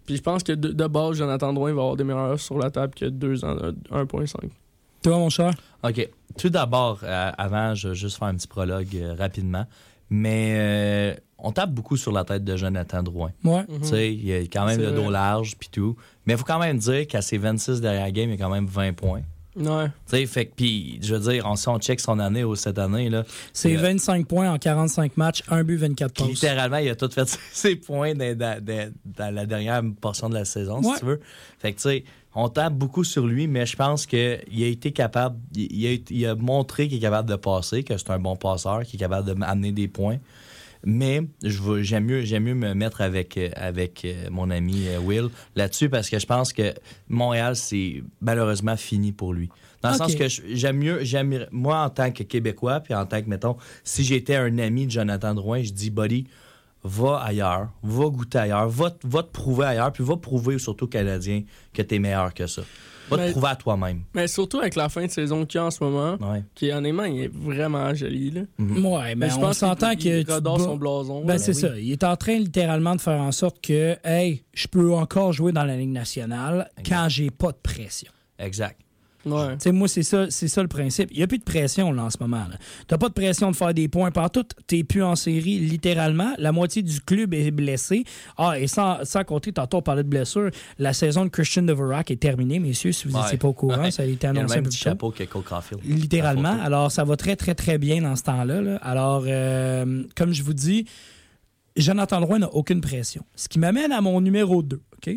Puis 0.06 0.16
je 0.16 0.22
pense 0.22 0.42
que 0.42 0.52
de, 0.52 0.68
de 0.72 0.86
base, 0.88 1.16
Jonathan 1.16 1.52
Drouin 1.52 1.72
va 1.74 1.80
avoir 1.82 1.96
des 1.96 2.02
meilleures 2.04 2.30
offres 2.32 2.42
sur 2.44 2.58
la 2.58 2.70
table 2.70 2.92
que 2.94 3.04
2 3.06 3.44
ans, 3.44 3.56
euh, 3.62 3.72
1,5. 3.92 4.50
Toi, 5.02 5.16
mon 5.18 5.30
cher? 5.30 5.52
OK. 5.84 6.08
Tout 6.38 6.48
d'abord, 6.48 7.00
euh, 7.04 7.30
avant, 7.38 7.74
je 7.74 7.88
vais 7.90 7.94
juste 7.94 8.18
faire 8.18 8.28
un 8.28 8.34
petit 8.34 8.48
prologue 8.48 8.88
euh, 8.96 9.14
rapidement. 9.18 9.64
Mais 10.14 10.52
euh, 10.56 11.14
on 11.38 11.52
tape 11.52 11.70
beaucoup 11.72 11.96
sur 11.96 12.12
la 12.12 12.22
tête 12.24 12.44
de 12.44 12.54
Jonathan 12.54 13.02
Drouin. 13.02 13.30
Ouais. 13.44 13.64
Tu 13.82 13.88
sais, 13.88 14.12
il 14.14 14.30
a 14.32 14.40
quand 14.42 14.66
même 14.66 14.78
le 14.78 14.92
dos 14.92 15.04
vrai. 15.04 15.12
large 15.12 15.56
puis 15.58 15.70
tout. 15.72 15.96
Mais 16.26 16.34
il 16.34 16.36
faut 16.38 16.44
quand 16.44 16.58
même 16.58 16.76
dire 16.76 17.06
qu'à 17.06 17.22
ses 17.22 17.38
26 17.38 17.80
derrière 17.80 18.10
game, 18.12 18.28
il 18.28 18.38
y 18.38 18.42
a 18.42 18.44
quand 18.44 18.52
même 18.52 18.66
20 18.66 18.92
points. 18.92 19.22
Ouais. 19.56 19.86
Tu 19.86 19.92
sais, 20.16 20.26
fait 20.26 20.46
que, 20.46 20.54
puis, 20.54 20.98
je 21.02 21.14
veux 21.14 21.30
dire, 21.32 21.44
on, 21.46 21.56
si 21.56 21.68
on 21.68 21.78
check 21.78 22.00
son 22.00 22.18
année 22.18 22.44
ou 22.44 22.54
cette 22.56 22.78
année, 22.78 23.08
là, 23.10 23.24
C'est 23.54 23.76
Euh, 23.76 23.80
25 23.80 24.26
points 24.26 24.50
en 24.50 24.58
45 24.58 25.16
matchs, 25.16 25.42
un 25.48 25.62
but, 25.64 25.76
24 25.76 26.12
passes. 26.14 26.26
littéralement, 26.28 26.78
il 26.78 26.88
a 26.90 26.94
tout 26.96 27.10
fait 27.10 27.28
ses 27.52 27.76
points 27.76 28.14
dans, 28.14 28.36
dans- 28.36 28.62
dans- 28.64 28.92
dans 29.04 29.34
la 29.34 29.44
dernière 29.46 29.82
portion 30.00 30.28
de 30.30 30.34
la 30.34 30.44
saison, 30.46 30.80
Ouais. 30.82 30.94
si 30.94 31.00
tu 31.00 31.06
veux. 31.06 31.20
Fait 31.58 31.72
que, 31.72 31.76
tu 31.76 31.82
sais, 31.82 32.04
on 32.34 32.48
tape 32.48 32.74
beaucoup 32.74 33.04
sur 33.04 33.26
lui, 33.26 33.46
mais 33.46 33.66
je 33.66 33.76
pense 33.76 34.06
qu'il 34.06 34.18
a 34.20 34.66
été 34.66 34.92
capable, 34.92 35.36
il, 35.54 35.86
a, 35.86 35.90
été- 35.90 36.14
il 36.14 36.26
a 36.26 36.34
montré 36.34 36.88
qu'il 36.88 36.98
est 36.98 37.00
capable 37.00 37.28
de 37.28 37.36
passer, 37.36 37.82
que 37.84 37.96
c'est 37.96 38.10
un 38.10 38.18
bon 38.18 38.36
passeur, 38.36 38.82
qu'il 38.84 38.98
est 38.98 39.04
capable 39.04 39.26
d'amener 39.38 39.72
des 39.72 39.88
points. 39.88 40.18
Mais 40.84 41.22
j'aime 41.44 42.06
mieux, 42.06 42.22
j'aime 42.22 42.42
mieux 42.42 42.54
me 42.54 42.74
mettre 42.74 43.02
avec, 43.02 43.36
euh, 43.36 43.50
avec 43.54 44.04
euh, 44.04 44.28
mon 44.30 44.50
ami 44.50 44.88
euh, 44.88 44.98
Will 44.98 45.28
là-dessus 45.54 45.88
parce 45.88 46.10
que 46.10 46.18
je 46.18 46.26
pense 46.26 46.52
que 46.52 46.74
Montréal, 47.08 47.54
c'est 47.54 48.02
malheureusement 48.20 48.76
fini 48.76 49.12
pour 49.12 49.32
lui. 49.32 49.48
Dans 49.82 49.90
le 49.90 49.96
sens 49.96 50.14
que 50.16 50.26
j'aime 50.28 50.78
mieux, 50.78 51.04
j'aime, 51.04 51.46
moi 51.52 51.84
en 51.84 51.90
tant 51.90 52.10
que 52.10 52.24
Québécois, 52.24 52.80
puis 52.80 52.94
en 52.94 53.06
tant 53.06 53.22
que, 53.22 53.28
mettons, 53.28 53.56
si 53.84 54.02
j'étais 54.02 54.34
un 54.34 54.58
ami 54.58 54.86
de 54.86 54.90
Jonathan 54.90 55.34
Drouin, 55.34 55.62
je 55.62 55.70
dis, 55.72 55.90
buddy, 55.90 56.26
va 56.84 57.18
ailleurs, 57.18 57.68
va 57.82 58.04
goûter 58.06 58.38
ailleurs, 58.38 58.68
va, 58.68 58.90
te- 58.90 59.06
va 59.06 59.22
te 59.22 59.30
prouver 59.30 59.66
ailleurs, 59.66 59.92
puis 59.92 60.02
va 60.04 60.16
prouver 60.16 60.58
surtout 60.58 60.84
aux 60.86 60.88
Canadiens 60.88 61.42
que 61.72 61.82
t'es 61.82 61.98
meilleur 61.98 62.32
que 62.34 62.46
ça. 62.46 62.62
Va 63.10 63.16
Mais- 63.16 63.26
te 63.28 63.30
prouver 63.32 63.48
à 63.48 63.56
toi-même. 63.56 64.02
Mais 64.14 64.26
surtout 64.28 64.58
avec 64.58 64.74
la 64.76 64.88
fin 64.88 65.04
de 65.04 65.10
saison 65.10 65.44
qu'il 65.44 65.58
y 65.58 65.62
a 65.62 65.66
en 65.66 65.70
ce 65.70 65.82
moment, 65.84 66.16
Ouais. 66.20 66.44
qui 66.54 66.70
honnêtement, 66.72 67.04
il 67.04 67.22
est 67.24 67.30
vraiment 67.32 67.92
joli. 67.94 68.30
Là. 68.30 68.42
Ouais, 68.58 69.14
mais 69.16 69.28
je 69.28 69.36
on 69.36 69.40
pense 69.40 69.58
s'entend 69.58 69.94
qu'il- 69.96 70.24
que. 70.24 70.34
tu 70.36 70.40
bats- 70.40 70.54
son 70.58 70.76
blason. 70.76 71.24
Ben, 71.24 71.36
c'est 71.38 71.54
oui. 71.54 71.60
ça. 71.60 71.78
Il 71.78 71.92
est 71.92 72.04
en 72.04 72.16
train 72.16 72.36
littéralement 72.38 72.94
de 72.94 73.00
faire 73.00 73.20
en 73.20 73.32
sorte 73.32 73.60
que, 73.60 73.96
hey, 74.04 74.44
je 74.54 74.66
peux 74.68 74.94
encore 74.94 75.32
jouer 75.32 75.52
dans 75.52 75.64
la 75.64 75.76
Ligue 75.76 75.90
nationale 75.90 76.70
quand 76.88 77.06
j'ai 77.08 77.30
pas 77.30 77.52
de 77.52 77.58
pression. 77.62 78.10
Exact. 78.38 78.78
Ouais. 79.24 79.56
Moi, 79.72 79.86
c'est 79.88 80.02
ça, 80.02 80.26
c'est 80.30 80.48
ça 80.48 80.62
le 80.62 80.68
principe. 80.68 81.08
Il 81.12 81.18
n'y 81.18 81.22
a 81.22 81.26
plus 81.26 81.38
de 81.38 81.44
pression 81.44 81.92
là, 81.92 82.04
en 82.04 82.10
ce 82.10 82.16
moment. 82.20 82.44
Tu 82.88 82.92
n'as 82.92 82.98
pas 82.98 83.08
de 83.08 83.14
pression 83.14 83.50
de 83.50 83.56
faire 83.56 83.72
des 83.72 83.86
points 83.88 84.10
partout. 84.10 84.42
Tu 84.66 84.76
n'es 84.76 84.84
plus 84.84 85.02
en 85.02 85.14
série, 85.14 85.58
littéralement. 85.60 86.32
La 86.38 86.50
moitié 86.50 86.82
du 86.82 87.00
club 87.00 87.32
est 87.34 87.50
blessé. 87.52 88.04
Ah, 88.36 88.58
et 88.58 88.66
sans, 88.66 89.04
sans 89.04 89.22
compter, 89.24 89.52
tantôt, 89.52 89.76
on 89.78 89.82
parlait 89.82 90.02
de 90.02 90.08
blessure. 90.08 90.50
La 90.78 90.92
saison 90.92 91.24
de 91.24 91.30
Christian 91.30 91.62
Deverak 91.62 92.10
est 92.10 92.16
terminée, 92.16 92.58
messieurs, 92.58 92.92
si 92.92 93.06
vous 93.06 93.14
Ouais. 93.16 93.22
n'étiez 93.22 93.38
pas 93.38 93.48
au 93.48 93.52
courant. 93.52 93.80
Ouais. 93.82 93.90
Ça 93.92 94.02
a 94.02 94.06
été 94.06 94.26
Il 94.26 94.30
a 94.30 94.32
le 94.32 94.38
annoncé 94.40 94.58
un 94.58 94.62
petit 94.62 94.78
chapeau 94.78 95.10
que 95.12 95.22
Cole 95.24 95.42
Caulfield. 95.44 95.82
Littéralement. 95.84 96.58
Alors, 96.62 96.90
ça 96.90 97.04
va 97.04 97.16
très, 97.16 97.36
très, 97.36 97.54
très 97.54 97.78
bien 97.78 98.02
dans 98.02 98.16
ce 98.16 98.22
temps-là. 98.24 98.60
là. 98.60 98.76
Alors, 98.82 99.24
euh, 99.26 100.02
comme 100.16 100.32
je 100.32 100.42
vous 100.42 100.54
dis, 100.54 100.86
Jonathan 101.76 102.20
Drouin 102.20 102.40
n'a 102.40 102.52
aucune 102.52 102.80
pression. 102.80 103.24
Ce 103.34 103.48
qui 103.48 103.58
m'amène 103.58 103.92
à 103.92 104.00
mon 104.00 104.20
numéro 104.20 104.62
2. 104.62 104.80
OK? 104.96 105.16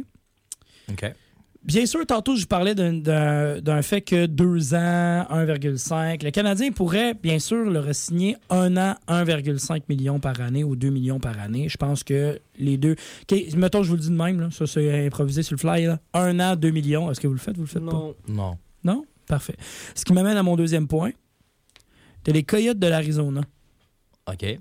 OK. 0.92 1.14
Bien 1.66 1.88
sûr, 1.88 2.06
tantôt, 2.06 2.36
je 2.36 2.42
vous 2.42 2.48
parlais 2.48 2.76
d'un- 2.76 3.82
fait 3.82 4.02
que 4.02 4.28
deux 4.28 4.76
ans, 4.76 5.26
1,5. 5.30 6.22
Le 6.24 6.30
Canadien 6.30 6.72
pourrait, 6.72 7.16
bien 7.16 7.40
sûr, 7.40 7.66
le 7.70 7.92
signer 7.92 8.38
un 8.52 8.78
an, 8.78 8.96
1,5 9.08 9.90
million 9.90 10.20
par 10.20 10.40
année 10.42 10.64
ou 10.64 10.76
2 10.76 10.90
millions 10.92 11.20
par 11.20 11.40
année. 11.40 11.68
Je 11.68 11.78
pense 11.78 12.04
que 12.04 12.40
les 12.60 12.78
deux. 12.78 12.96
OK, 13.24 13.56
mettons, 13.58 13.82
je 13.82 13.90
vous 13.90 13.96
le 13.96 14.02
dis 14.02 14.10
de 14.12 14.16
même, 14.16 14.40
là, 14.40 14.50
ça 14.52 14.68
c'est 14.68 15.08
improvisé 15.08 15.42
sur 15.42 15.56
le 15.56 15.60
fly. 15.60 15.86
là. 15.86 16.00
Un 16.14 16.40
an, 16.40 16.56
2 16.56 16.70
millions. 16.70 17.10
Est-ce 17.10 17.20
que 17.20 17.26
vous 17.28 17.34
le 17.34 17.40
faites? 17.40 17.56
Vous 17.56 17.64
le 17.64 17.68
faites 17.68 17.84
pas? 17.86 17.92
Non. 17.92 18.16
Non. 18.28 18.58
Non? 18.84 19.06
Parfait. 19.28 19.56
Ce 19.96 20.06
qui 20.06 20.14
m'amène 20.14 20.38
à 20.38 20.44
mon 20.44 20.56
deuxième 20.56 20.88
point. 20.88 21.10
T'as 22.24 22.32
les 22.32 22.44
Coyotes 22.44 22.78
de 22.78 22.86
l'Arizona. 22.88 23.42
OK. 24.32 24.60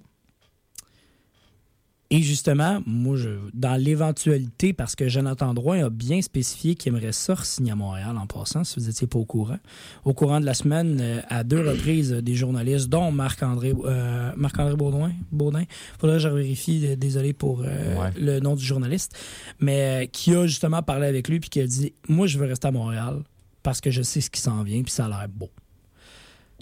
Et 2.15 2.23
justement, 2.23 2.81
moi, 2.87 3.17
je, 3.17 3.29
dans 3.55 3.75
l'éventualité, 3.75 4.73
parce 4.73 4.95
que 4.95 5.09
Jonathan 5.09 5.53
Drouin 5.53 5.87
a 5.87 5.91
bien 5.91 6.23
spécifié 6.23 6.77
qu'il 6.77 6.93
aimerait 6.95 7.11
ça 7.11 7.35
signer 7.43 7.73
à 7.73 7.75
Montréal 7.75 8.17
en 8.17 8.29
passant, 8.29 8.63
si 8.63 8.79
vous 8.79 8.87
n'étiez 8.87 9.09
pas 9.09 9.19
au 9.19 9.25
courant. 9.25 9.59
Au 10.05 10.13
courant 10.15 10.39
de 10.39 10.47
la 10.47 10.55
semaine, 10.55 10.99
euh, 11.01 11.21
à 11.29 11.43
deux 11.43 11.59
reprises, 11.69 12.13
euh, 12.13 12.23
des 12.23 12.37
journalistes, 12.37 12.89
dont 12.89 13.11
Marc-André 13.11 13.75
euh, 13.85 14.31
Marc-André 14.37 14.77
Baudouin, 14.77 15.11
Baudin, 15.33 15.65
faudrait 15.99 16.19
que 16.19 16.23
je 16.23 16.29
vérifie, 16.29 16.97
désolé 16.97 17.33
pour 17.33 17.63
Ouais. 17.63 18.13
le 18.17 18.39
nom 18.39 18.55
du 18.55 18.65
journaliste, 18.65 19.19
mais 19.59 20.09
qui 20.13 20.37
a 20.37 20.47
justement 20.47 20.83
parlé 20.83 21.09
avec 21.09 21.29
lui 21.29 21.41
puis 21.41 21.51
qui 21.51 21.61
a 21.61 21.67
dit 21.67 21.95
Moi, 22.09 22.29
je 22.29 22.39
veux 22.39 22.47
rester 22.47 22.69
à 22.69 22.71
Montréal 22.71 23.25
parce 23.65 23.81
que 23.81 23.91
je 23.91 24.03
sais 24.03 24.21
ce 24.21 24.31
qui 24.31 24.41
s'en 24.41 24.63
vient 24.63 24.83
puis 24.83 24.93
ça 24.93 25.07
a 25.07 25.09
l'air 25.09 25.29
beau. 25.29 25.51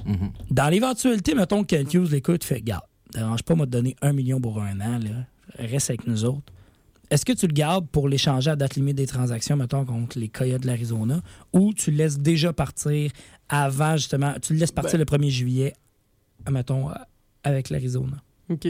Mhm. 0.06 0.30
Dans 0.50 0.68
l'éventualité, 0.70 1.34
mettons 1.34 1.62
que 1.62 1.76
Kent 1.76 1.92
Hughes 1.92 2.10
l'écoute, 2.10 2.42
fait 2.42 2.62
Garde, 2.62 2.84
dérange 3.12 3.42
pas, 3.42 3.54
de 3.54 3.64
donner 3.66 3.96
un 4.00 4.14
million 4.14 4.40
pour 4.40 4.58
un 4.62 4.80
an, 4.80 4.98
là. 4.98 5.26
Reste 5.58 5.90
avec 5.90 6.06
nous 6.06 6.24
autres. 6.24 6.52
Est-ce 7.10 7.24
que 7.26 7.32
tu 7.32 7.46
le 7.46 7.52
gardes 7.52 7.86
pour 7.88 8.08
l'échanger 8.08 8.50
à 8.50 8.56
date 8.56 8.74
limite 8.76 8.96
des 8.96 9.06
transactions, 9.06 9.54
mettons, 9.56 9.84
contre 9.84 10.18
les 10.18 10.28
Coyotes 10.28 10.62
de 10.62 10.66
l'Arizona, 10.66 11.20
ou 11.52 11.74
tu 11.74 11.90
le 11.90 11.98
laisses 11.98 12.18
déjà 12.18 12.52
partir 12.54 13.10
avant, 13.50 13.96
justement, 13.96 14.34
tu 14.40 14.54
le 14.54 14.58
laisses 14.60 14.72
partir 14.72 14.92
Ben- 14.92 15.00
le 15.00 15.04
1er 15.04 15.30
juillet, 15.30 15.72
mettons, 16.50 16.90
euh, 16.90 16.94
avec 17.44 17.68
l'Arizona? 17.68 18.16
OK. 18.48 18.66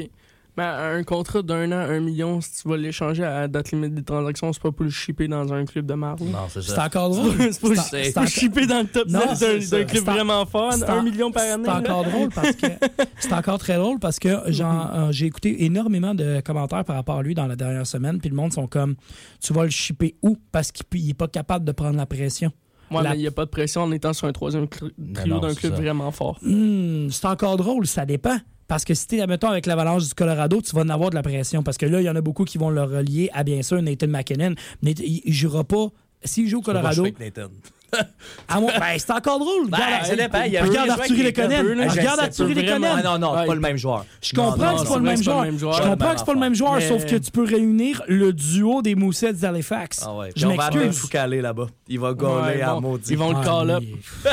Ben, 0.54 0.96
un 0.98 1.02
contrat 1.02 1.40
d'un 1.40 1.72
an, 1.72 1.76
un 1.88 2.00
million, 2.00 2.42
si 2.42 2.60
tu 2.62 2.68
vas 2.68 2.76
l'échanger 2.76 3.24
à 3.24 3.48
date 3.48 3.70
limite 3.72 3.94
des 3.94 4.02
transactions, 4.02 4.52
c'est 4.52 4.60
pas 4.60 4.70
pour 4.70 4.84
le 4.84 4.90
shipper 4.90 5.26
dans 5.26 5.50
un 5.50 5.64
club 5.64 5.86
de 5.86 5.94
là. 5.94 6.14
Non, 6.20 6.38
c'est 6.50 6.60
C'est 6.60 6.78
encore 6.78 7.08
drôle. 7.08 7.32
C'est 7.50 8.12
c'est- 8.12 8.26
shipper 8.26 8.66
dans 8.66 8.80
le 8.80 8.86
top 8.86 9.08
Non, 9.08 9.34
7 9.34 9.70
d'un- 9.70 9.84
club 9.84 10.04
vraiment 10.04 10.44
fort, 10.44 10.72
un 10.86 10.98
en- 10.98 11.02
million 11.02 11.30
par 11.32 11.44
année. 11.44 11.64
C'est 11.64 11.70
encore 11.70 12.04
drôle 12.04 12.28
parce 12.34 12.52
que 12.52 12.66
c'est 13.18 13.32
encore 13.32 13.58
très 13.58 13.76
drôle 13.76 13.98
parce 13.98 14.18
que 14.18 14.28
j'en- 14.48 14.90
euh, 14.92 15.08
j'ai 15.10 15.24
écouté 15.24 15.64
énormément 15.64 16.14
de 16.14 16.42
commentaires 16.44 16.84
par 16.84 16.96
rapport 16.96 17.16
à 17.18 17.22
lui 17.22 17.34
dans 17.34 17.46
la 17.46 17.56
dernière 17.56 17.86
semaine, 17.86 18.20
puis 18.20 18.28
le 18.28 18.36
monde 18.36 18.52
sont 18.52 18.66
comme 18.66 18.94
tu 19.40 19.54
vas 19.54 19.64
le 19.64 19.70
shipper 19.70 20.16
où 20.22 20.36
parce 20.52 20.70
qu'il 20.70 21.06
n'est 21.06 21.14
pas 21.14 21.28
capable 21.28 21.64
de 21.64 21.72
prendre 21.72 21.96
la 21.96 22.04
pression. 22.06 22.52
Ouais, 22.90 23.02
La- 23.02 23.10
mais 23.12 23.16
il 23.16 23.20
n'y 23.20 23.26
a 23.26 23.30
pas 23.30 23.46
de 23.46 23.50
pression 23.50 23.84
en 23.84 23.90
étant 23.92 24.12
sur 24.12 24.26
un 24.28 24.32
troisième 24.32 24.64
cl- 24.66 24.90
trio 25.14 25.34
non, 25.36 25.40
d'un 25.40 25.54
club 25.54 25.74
ça. 25.74 25.80
vraiment 25.80 26.10
fort. 26.10 26.38
Hmm, 26.42 27.08
c'est 27.08 27.24
encore 27.26 27.56
drôle, 27.56 27.86
ça 27.86 28.04
dépend. 28.04 28.36
Parce 28.72 28.86
que 28.86 28.94
si 28.94 29.06
tu 29.06 29.16
es, 29.16 29.20
admettons, 29.20 29.48
avec 29.50 29.66
l'Avalanche 29.66 30.08
du 30.08 30.14
Colorado, 30.14 30.62
tu 30.62 30.74
vas 30.74 30.80
en 30.80 30.88
avoir 30.88 31.10
de 31.10 31.14
la 31.14 31.20
pression. 31.22 31.62
Parce 31.62 31.76
que 31.76 31.84
là, 31.84 32.00
il 32.00 32.04
y 32.04 32.08
en 32.08 32.16
a 32.16 32.22
beaucoup 32.22 32.44
qui 32.46 32.56
vont 32.56 32.70
le 32.70 32.82
relier 32.82 33.28
à, 33.34 33.44
bien 33.44 33.60
sûr, 33.60 33.82
Nathan 33.82 34.06
McKinnon. 34.08 34.54
Nathan- 34.82 35.02
il 35.04 35.20
ne 35.26 35.30
jouera 35.30 35.62
pas. 35.62 35.88
S'il 36.24 36.48
joue 36.48 36.60
au 36.60 36.62
Colorado, 36.62 37.06
à 38.48 38.60
mon- 38.60 38.68
ben, 38.68 38.96
c'est 38.96 39.10
encore 39.10 39.38
drôle. 39.38 39.68
Ben, 39.68 39.78
Regarde, 40.62 40.88
Arthur 40.88 41.22
Lekonen. 41.24 41.66
Regarde 41.90 42.18
Ça 42.18 42.24
Arthur 42.24 42.48
Lekonen. 42.48 42.84
Ah 42.96 43.02
non, 43.04 43.18
non, 43.18 43.34
Ouais, 43.36 43.44
pas 43.46 43.54
le 43.54 43.60
même 43.60 43.76
joueur. 43.76 44.06
Je 44.22 44.34
comprends 44.34 44.56
Non, 44.56 44.56
que 44.56 44.62
non, 44.62 44.78
c'est 44.78 44.84
pas 44.84 44.88
c'est 44.92 44.96
le 44.96 45.02
même 45.02 45.14
que 45.16 45.18
c'est 45.18 45.24
pas 45.26 45.32
joueur. 45.32 45.44
le 45.44 45.50
même 45.50 45.58
joueur. 45.58 45.74
Je 45.74 45.82
comprends 45.82 46.12
que 46.12 46.18
c'est 46.18 46.24
pas 46.24 46.32
le 46.34 46.40
même 46.40 46.54
joueur, 46.54 46.80
sauf 46.82 47.04
que 47.04 47.16
tu 47.16 47.30
peux 47.30 47.44
réunir 47.44 48.02
le 48.08 48.32
duo 48.32 48.80
des 48.80 48.94
Moussets 48.94 49.34
d'Halifax. 49.34 50.02
Ah 50.06 50.14
ouais. 50.16 50.30
Je 50.34 50.46
on 50.46 50.54
va 50.54 50.70
Foucalé 50.92 51.42
là-bas. 51.42 51.66
Il 51.92 52.00
va 52.00 52.14
gauler 52.14 52.56
Ouais, 52.56 52.62
à 52.62 52.74
bon, 52.74 52.80
maudit. 52.80 53.12
Ils 53.12 53.18
vont 53.18 53.32
le 53.38 53.44
call 53.44 53.70
up. 53.70 53.84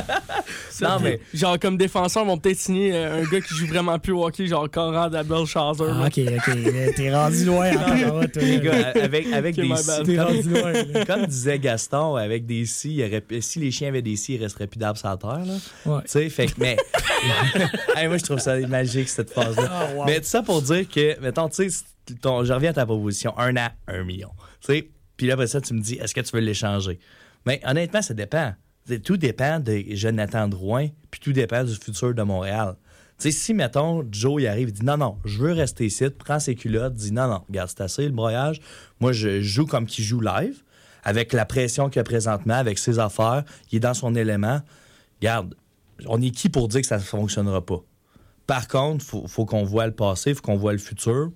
Non, 0.82 0.98
mais- 1.02 1.20
Genre, 1.34 1.60
comme 1.60 1.76
défenseur, 1.78 2.24
ils 2.24 2.28
vont 2.28 2.38
peut-être 2.38 2.58
signer 2.58 2.94
euh, 2.96 3.22
un 3.22 3.24
gars 3.30 3.42
qui 3.42 3.54
joue 3.54 3.68
vraiment 3.68 4.00
plus 4.00 4.14
au 4.14 4.26
hockey, 4.26 4.48
genre 4.48 4.70
Conrad 4.72 5.14
Abel 5.14 5.46
Chaser. 5.46 5.84
Ah, 5.90 6.06
ok, 6.08 6.20
ok. 6.38 6.96
T'es 6.96 7.14
rendu 7.14 7.44
loin 7.46 7.72
encore. 7.76 8.24
toi. 8.32 8.42
Les 8.42 8.60
gars, 8.62 8.94
avec, 8.96 9.28
avec 9.34 9.58
Ok, 9.58 9.66
des 9.68 9.76
si. 9.76 10.04
T'es 10.06 10.16
comme, 10.16 10.26
rendu 10.28 10.50
loin. 10.50 10.72
là. 10.72 11.06
comme 11.06 11.26
disait 11.26 11.60
Gaston, 11.60 12.16
avec 12.16 12.46
des 12.46 12.66
si, 12.66 12.92
il 12.92 12.96
y 13.00 13.04
aurait- 13.04 13.42
si 13.42 13.60
les 13.60 13.72
chiens 13.72 13.90
avaient 13.90 14.02
des 14.02 14.16
si, 14.16 14.36
il 14.36 14.42
resterait 14.42 14.68
plus 14.68 14.78
d'arbres 14.80 14.98
sur 15.00 15.10
la 15.10 15.18
terre. 15.18 15.46
Là. 15.46 15.54
Ouais. 15.86 16.02
Tu 16.04 16.08
sais, 16.12 16.30
fait 16.30 16.46
que, 16.46 16.54
mais. 16.58 16.78
Hey, 17.98 18.08
moi, 18.08 18.18
je 18.18 18.24
trouve 18.24 18.40
ça 18.40 18.58
magique, 18.60 19.10
cette 19.10 19.32
phrase-là. 19.32 19.70
Ah, 19.70 19.88
wow. 19.96 20.06
Mais 20.06 20.20
tout 20.22 20.28
ça 20.28 20.42
pour 20.44 20.62
dire 20.62 20.88
que, 20.88 21.20
mettons, 21.20 21.50
tu 21.50 21.70
sais, 21.70 21.84
ton- 22.22 22.46
je 22.46 22.54
reviens 22.54 22.70
à 22.70 22.74
ta 22.74 22.86
proposition, 22.86 23.38
un 23.38 23.58
an, 23.58 23.68
un 23.88 24.04
million. 24.06 24.30
Tu 24.66 24.74
sais, 24.74 24.88
puis 25.18 25.28
là, 25.28 25.34
après 25.34 25.48
ça, 25.48 25.60
tu 25.60 25.74
me 25.74 25.82
dis, 25.82 25.96
est-ce 25.96 26.16
que 26.16 26.22
tu 26.22 26.32
veux 26.34 26.40
l'échanger? 26.42 27.00
Mais 27.46 27.62
honnêtement, 27.66 28.02
ça 28.02 28.14
dépend. 28.14 28.54
Tout 29.04 29.18
dépend 29.18 29.60
de 29.60 29.84
Jonathan 29.90 30.48
Drouin, 30.48 30.88
puis 31.12 31.20
tout 31.20 31.34
dépend 31.34 31.64
du 31.64 31.76
futur 31.76 32.14
de 32.14 32.24
Montréal. 32.24 32.76
Tu 33.20 33.32
sais, 33.32 33.38
si, 33.38 33.54
mettons, 33.54 34.06
Joe, 34.10 34.42
il 34.42 34.48
arrive, 34.48 34.70
il 34.70 34.74
dit 34.74 34.86
non, 34.86 34.98
non, 34.98 35.18
je 35.26 35.40
veux 35.40 35.52
rester 35.52 35.86
ici, 35.86 36.10
prends 36.10 36.40
ses 36.40 36.56
culottes, 36.56 36.96
dit 36.96 37.12
non, 37.12 37.28
non, 37.28 37.44
regarde, 37.48 37.70
c'est 37.70 37.82
assez 37.82 38.06
le 38.06 38.12
broyage. 38.12 38.62
Moi, 39.00 39.12
je 39.12 39.42
joue 39.42 39.66
comme 39.66 39.86
qu'il 39.86 40.06
joue 40.06 40.22
live, 40.22 40.64
avec 41.04 41.34
la 41.34 41.46
pression 41.46 41.90
qu'il 41.90 42.00
a 42.00 42.04
présentement, 42.04 42.56
avec 42.56 42.80
ses 42.80 42.98
affaires, 42.98 43.44
il 43.72 43.78
est 43.78 43.80
dans 43.82 43.94
son 43.94 44.16
élément. 44.16 44.62
Regarde, 45.20 45.56
on 46.08 46.22
est 46.22 46.32
qui 46.32 46.50
pour 46.50 46.68
dire 46.70 46.82
que 46.82 46.88
ça 46.88 46.98
ne 46.98 47.04
fonctionnera 47.04 47.66
pas? 47.66 47.84
Par 48.48 48.68
contre, 48.68 49.06
faut, 49.06 49.28
faut 49.28 49.46
qu'on 49.46 49.64
voit 49.64 49.86
le 49.86 49.94
passé, 49.94 50.34
faut 50.34 50.42
qu'on 50.42 50.58
voit 50.58 50.72
le 50.72 50.80
futur. 50.80 51.32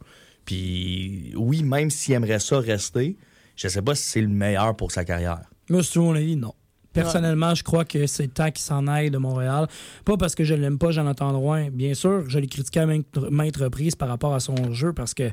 Puis 0.45 1.34
oui, 1.36 1.64
même 1.64 1.89
s'il 1.89 2.16
aimerait 2.16 2.39
ça 2.39 2.60
rester, 2.60 3.18
je 3.56 3.68
sais 3.68 3.82
pas 3.82 3.93
si 3.93 4.04
c'est 4.04 4.22
le 4.22 4.30
meilleur 4.30 4.76
pour 4.76 4.91
sa 4.91 5.06
carrière. 5.06 5.43
Moi, 5.70 5.84
c'est 5.84 5.99
mon 5.99 6.16
avis, 6.16 6.36
non. 6.36 6.53
Personnellement, 6.93 7.55
je 7.55 7.64
crois 7.64 7.86
que 7.86 8.05
c'est 8.05 8.24
le 8.24 8.30
temps 8.30 8.51
qu'il 8.51 8.64
s'en 8.64 8.86
aille 8.88 9.09
de 9.09 9.18
Montréal. 9.18 9.68
Pas 10.05 10.16
parce 10.16 10.36
que 10.36 10.43
je 10.43 10.53
l'aime 10.53 10.78
pas, 10.78 10.91
Jonathan 10.91 11.34
Drouin. 11.34 11.70
Bien 11.72 11.95
sûr, 11.95 12.30
je 12.30 12.38
l'ai 12.38 12.47
critiqué 12.47 12.82
à 12.82 12.86
maintes, 12.86 13.57
reprises 13.57 13.95
par 13.95 14.07
rapport 14.09 14.36
à 14.36 14.39
son 14.39 14.72
jeu 14.74 14.93
parce 14.93 15.16
que, 15.16 15.32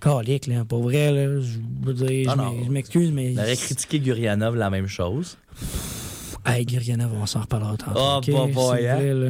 calique, 0.00 0.46
là, 0.46 0.64
pour 0.64 0.82
vrai, 0.82 1.12
là, 1.12 1.40
je 1.40 1.58
je 1.94 2.70
m'excuse, 2.70 3.12
mais. 3.12 3.34
On 3.36 3.42
aurait 3.42 3.56
critiqué 3.56 4.00
Gurianov 4.00 4.56
la 4.56 4.70
même 4.70 4.86
chose? 4.86 5.36
Hey, 6.44 6.66
Gurianov, 6.66 7.12
on 7.20 7.26
s'en 7.26 7.40
reparlera 7.42 7.76
tantôt. 7.76 7.92
Oh, 8.00 8.14
ok, 8.18 8.26
bah, 8.32 8.38
bah, 8.46 8.46
vous 8.52 8.70
hein. 8.70 8.76
plaît, 8.76 9.14
là. 9.14 9.28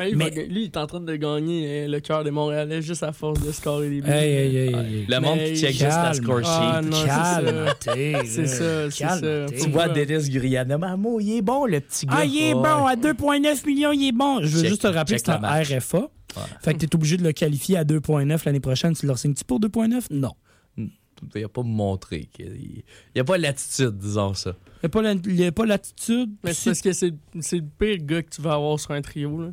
Hey, 0.00 0.14
Mais- 0.14 0.30
va 0.30 0.42
lui, 0.42 0.62
il 0.62 0.64
est 0.64 0.76
en 0.78 0.86
train 0.86 1.00
de 1.00 1.16
gagner 1.16 1.84
euh, 1.84 1.88
le 1.88 2.00
cœur 2.00 2.24
des 2.24 2.30
Montréalais 2.30 2.80
juste 2.80 3.02
à 3.02 3.12
force 3.12 3.40
de 3.40 3.52
scorer 3.52 3.90
des 3.90 4.00
buts. 4.00 4.10
Hey, 4.10 4.32
hey, 4.32 4.56
hey, 4.56 4.74
hey. 4.74 5.06
Le 5.06 5.20
monde 5.20 5.38
qui 5.38 5.56
check 5.60 5.72
juste 5.72 5.82
la 5.82 6.14
score 6.14 6.38
sheet. 6.38 6.46
Ah, 6.48 6.80
non, 6.82 6.90
c'est 6.96 7.06
Calme, 7.06 8.46
ça. 8.46 8.90
C'est 8.90 8.90
ça. 8.90 9.16
Tu 9.62 9.70
vois 9.70 9.88
Denis 9.88 10.28
Gurianov, 10.30 10.96
moi, 10.96 11.22
il 11.22 11.36
est 11.36 11.42
bon, 11.42 11.66
le 11.66 11.80
petit 11.80 12.06
gars. 12.06 12.14
Ah, 12.18 12.24
il 12.24 12.42
est 12.50 12.54
bon, 12.54 12.86
à 12.86 12.96
2,9 12.96 13.66
millions, 13.66 13.92
il 13.92 14.08
est 14.08 14.12
bon. 14.12 14.40
Je 14.42 14.46
veux 14.48 14.62
Check- 14.62 14.70
juste 14.70 14.82
te 14.82 14.86
rappeler 14.86 15.16
que 15.16 15.22
c'est 15.26 15.30
un. 15.32 15.78
RFA. 15.78 16.08
Fait 16.62 16.74
que 16.74 16.78
t'es 16.78 16.94
obligé 16.94 17.16
de 17.16 17.24
le 17.24 17.32
qualifier 17.32 17.76
à 17.76 17.84
2,9 17.84 18.42
l'année 18.46 18.60
prochaine. 18.60 18.94
Tu 18.94 19.06
le 19.06 19.14
signes-tu 19.16 19.44
pour 19.44 19.60
2,9? 19.60 20.04
Non. 20.10 20.32
Il 21.34 21.42
n'a 21.42 21.48
pas 21.48 21.62
montré. 21.62 22.28
qu'il- 22.32 22.46
Il 22.56 22.82
n'y 23.14 23.20
a 23.20 23.24
pas 23.24 23.38
l'attitude, 23.38 23.96
disons 23.98 24.34
ça. 24.34 24.54
Il 24.82 24.90
n'y 25.34 25.44
a 25.46 25.52
pas 25.52 25.62
a 25.64 25.66
l'attitude. 25.66 26.30
Mais 26.44 26.54
c'est 26.54 26.70
parce 26.70 26.80
que 26.80 26.92
c'est 26.92 27.14
c'est 27.40 27.56
le 27.56 27.64
pire 27.78 27.98
gars 28.00 28.22
que 28.22 28.30
tu 28.30 28.42
vas 28.42 28.54
avoir 28.54 28.78
sur 28.78 28.92
un 28.92 29.02
trio. 29.02 29.40
Là. 29.42 29.48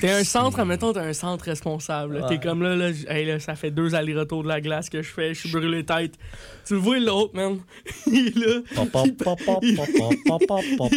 T'es 0.00 0.10
un 0.10 0.22
centre, 0.22 0.60
admettons, 0.60 0.92
t'es 0.92 1.00
un 1.00 1.12
centre 1.12 1.44
responsable. 1.46 2.24
T'es 2.28 2.38
comme 2.38 2.62
là, 2.62 2.76
là, 2.76 2.90
hey, 3.08 3.26
là, 3.26 3.40
ça 3.40 3.56
fait 3.56 3.72
deux 3.72 3.96
allers-retours 3.96 4.44
de 4.44 4.48
la 4.48 4.60
glace 4.60 4.88
que 4.88 5.02
je 5.02 5.08
fais, 5.10 5.34
je 5.34 5.40
suis 5.40 5.50
brûlé 5.50 5.84
tête. 5.84 6.14
Tu 6.64 6.74
le 6.74 6.78
vois 6.80 7.00
l'autre, 7.00 7.34
man. 7.34 7.58
il 8.06 8.28
est 8.28 8.36
là. 8.36 8.60
Il 9.62 9.74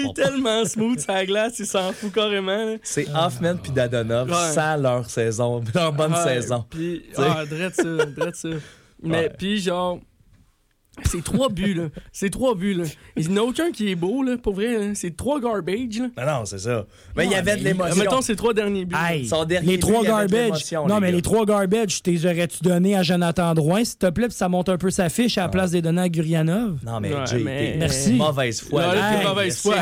est 0.05 0.13
tellement 0.13 0.65
smooth 0.65 0.99
sur 0.99 1.11
la 1.13 1.25
glace, 1.25 1.57
il 1.57 1.65
s'en 1.65 1.91
fout 1.93 2.13
carrément. 2.13 2.75
C'est 2.83 3.07
Hoffman 3.15 3.55
puis 3.57 3.71
Dadonov 3.71 4.29
Ouais. 4.29 4.53
sans 4.53 4.77
leur 4.77 5.09
saison, 5.09 5.63
leur 5.73 5.91
bonne 5.93 6.13
Ah, 6.13 6.23
saison. 6.23 6.63
Puis, 6.69 7.03
sais. 7.13 7.21
ah, 7.25 7.45
drette 7.45 7.75
ça, 7.75 8.05
drette 8.05 8.35
ça. 8.35 8.49
Mais, 9.02 9.30
puis 9.30 9.60
genre, 9.60 9.99
c'est 11.05 11.23
trois 11.23 11.47
buts, 11.47 11.73
là. 11.73 11.83
C'est 12.11 12.29
trois 12.29 12.53
buts, 12.53 12.73
là. 12.73 12.83
Il 13.15 13.29
n'y 13.29 13.39
en 13.39 13.43
a 13.43 13.45
aucun 13.45 13.71
qui 13.71 13.89
est 13.89 13.95
beau, 13.95 14.23
là, 14.23 14.37
pour 14.37 14.53
vrai. 14.53 14.75
Hein. 14.75 14.91
C'est 14.93 15.15
trois 15.15 15.39
garbage, 15.39 16.01
là. 16.17 16.25
Non, 16.25 16.45
c'est 16.45 16.59
ça. 16.59 16.85
Mais 17.15 17.25
il 17.25 17.31
y 17.31 17.35
ah, 17.35 17.39
avait 17.39 17.55
de 17.55 17.63
l'émotion. 17.63 17.95
Mettons 17.95 18.21
ces 18.21 18.35
trois 18.35 18.53
derniers 18.53 18.83
buts. 18.83 18.95
Les 19.63 19.79
trois 19.79 20.03
garbage. 20.03 20.69
non, 20.87 20.99
mais 20.99 21.13
les 21.13 21.21
trois 21.21 21.45
garbage, 21.45 22.01
les 22.05 22.25
aurais-tu 22.25 22.61
donné 22.61 22.97
à 22.97 23.03
Jonathan 23.03 23.53
Drouin, 23.53 23.85
s'il 23.85 23.99
te 23.99 24.09
plaît, 24.09 24.27
puis 24.27 24.35
ça 24.35 24.49
monte 24.49 24.67
un 24.67 24.77
peu 24.77 24.89
sa 24.89 25.07
fiche 25.07 25.37
à 25.37 25.41
la 25.41 25.47
ah. 25.47 25.49
place 25.49 25.71
des 25.71 25.81
données 25.81 26.01
à 26.01 26.09
Gurianov? 26.09 26.79
Non, 26.85 26.99
mais, 26.99 27.13
ouais, 27.13 27.25
Jay, 27.25 27.39
mais... 27.39 27.75
merci. 27.79 28.13
mauvaise 28.13 28.59
foi. 28.61 28.81
Là, 28.81 29.19
aye, 29.19 29.25
mauvaise 29.25 29.61
foi. 29.61 29.75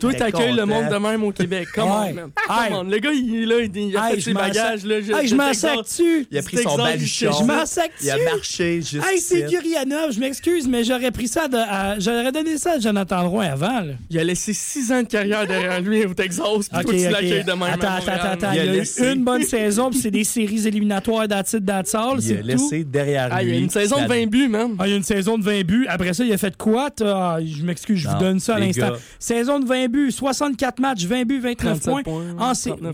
Toi, 0.00 0.14
t'accueilles 0.14 0.56
le 0.56 0.66
monde 0.66 0.88
de 0.88 0.96
même 0.96 1.22
au 1.22 1.30
Québec. 1.30 1.68
Comment, 1.74 2.06
Le 2.06 2.98
gars, 2.98 3.10
il, 3.12 3.42
est 3.42 3.46
là, 3.46 3.60
il 3.62 3.96
a 3.96 4.10
fait 4.10 4.20
ses 4.20 4.34
bagages, 4.34 4.84
là. 4.84 5.00
Je 5.00 5.34
m'en 5.36 5.50
dessus. 5.82 6.26
Il 6.28 6.38
a 6.38 6.42
pris 6.42 6.58
son 6.58 6.76
baluchon. 6.76 7.30
Je 7.38 7.44
m'en 7.44 7.62
dessus. 7.62 7.80
Il 8.02 8.10
a 8.10 8.18
marché 8.24 8.82
juste. 8.82 9.06
Hey, 9.08 9.20
c'est 9.20 9.48
Gurianov 9.48 9.91
je 10.10 10.20
m'excuse, 10.20 10.68
mais 10.68 10.84
j'aurais 10.84 11.10
pris 11.10 11.28
ça, 11.28 11.48
de, 11.48 11.56
j'aurais 12.00 12.32
donné 12.32 12.58
ça 12.58 12.72
à 12.72 12.78
Jonathan 12.78 13.28
Roy 13.28 13.44
avant. 13.44 13.82
Il 14.10 14.18
a 14.18 14.24
laissé 14.24 14.52
six 14.52 14.92
ans 14.92 15.02
de 15.02 15.08
carrière 15.08 15.46
derrière 15.46 15.80
lui 15.80 16.04
au 16.04 16.14
Texas, 16.14 16.68
puis 16.68 16.78
okay, 16.78 16.84
toi, 16.84 16.94
tu 16.94 17.10
l'accueilles 17.10 17.44
de 17.44 17.52
Attends, 17.52 17.86
attends, 17.86 18.30
attends. 18.32 18.52
Il, 18.52 18.60
a, 18.60 18.76
eu 18.76 19.12
une 19.14 19.24
bonne 19.24 19.42
saison, 19.42 19.90
puis 19.90 20.00
c'est 20.00 20.10
des 20.10 20.24
séries 20.24 20.66
éliminatoires 20.66 21.28
d'attitude 21.28 21.64
d'Atsal. 21.64 22.18
Il 22.20 22.38
a 22.38 22.42
laissé 22.42 22.84
derrière 22.84 23.28
ah, 23.30 23.42
lui. 23.42 23.52
Ah, 23.52 23.54
il 23.54 23.60
a 23.60 23.64
une 23.64 23.70
saison 23.70 24.02
de 24.02 24.08
20 24.08 24.26
buts, 24.26 24.48
même. 24.48 24.76
Ah, 24.78 24.88
il 24.88 24.94
a 24.94 24.96
une 24.96 25.02
saison 25.02 25.38
de 25.38 25.44
20 25.44 25.62
buts. 25.64 25.86
Après 25.88 26.12
ça, 26.12 26.24
il 26.24 26.32
a 26.32 26.38
fait 26.38 26.56
quoi? 26.56 26.90
Ah, 27.02 27.38
je 27.44 27.62
m'excuse, 27.62 27.98
je 27.98 28.08
vous 28.08 28.18
donne 28.18 28.40
ça 28.40 28.56
à 28.56 28.58
l'instant. 28.58 28.92
Saison 29.18 29.60
de 29.60 29.66
20 29.66 29.88
buts, 29.88 30.12
64 30.12 30.80
matchs, 30.80 31.04
20 31.04 31.24
buts, 31.24 31.40
29 31.40 31.80
points. 31.80 32.02
Ah, 32.38 32.52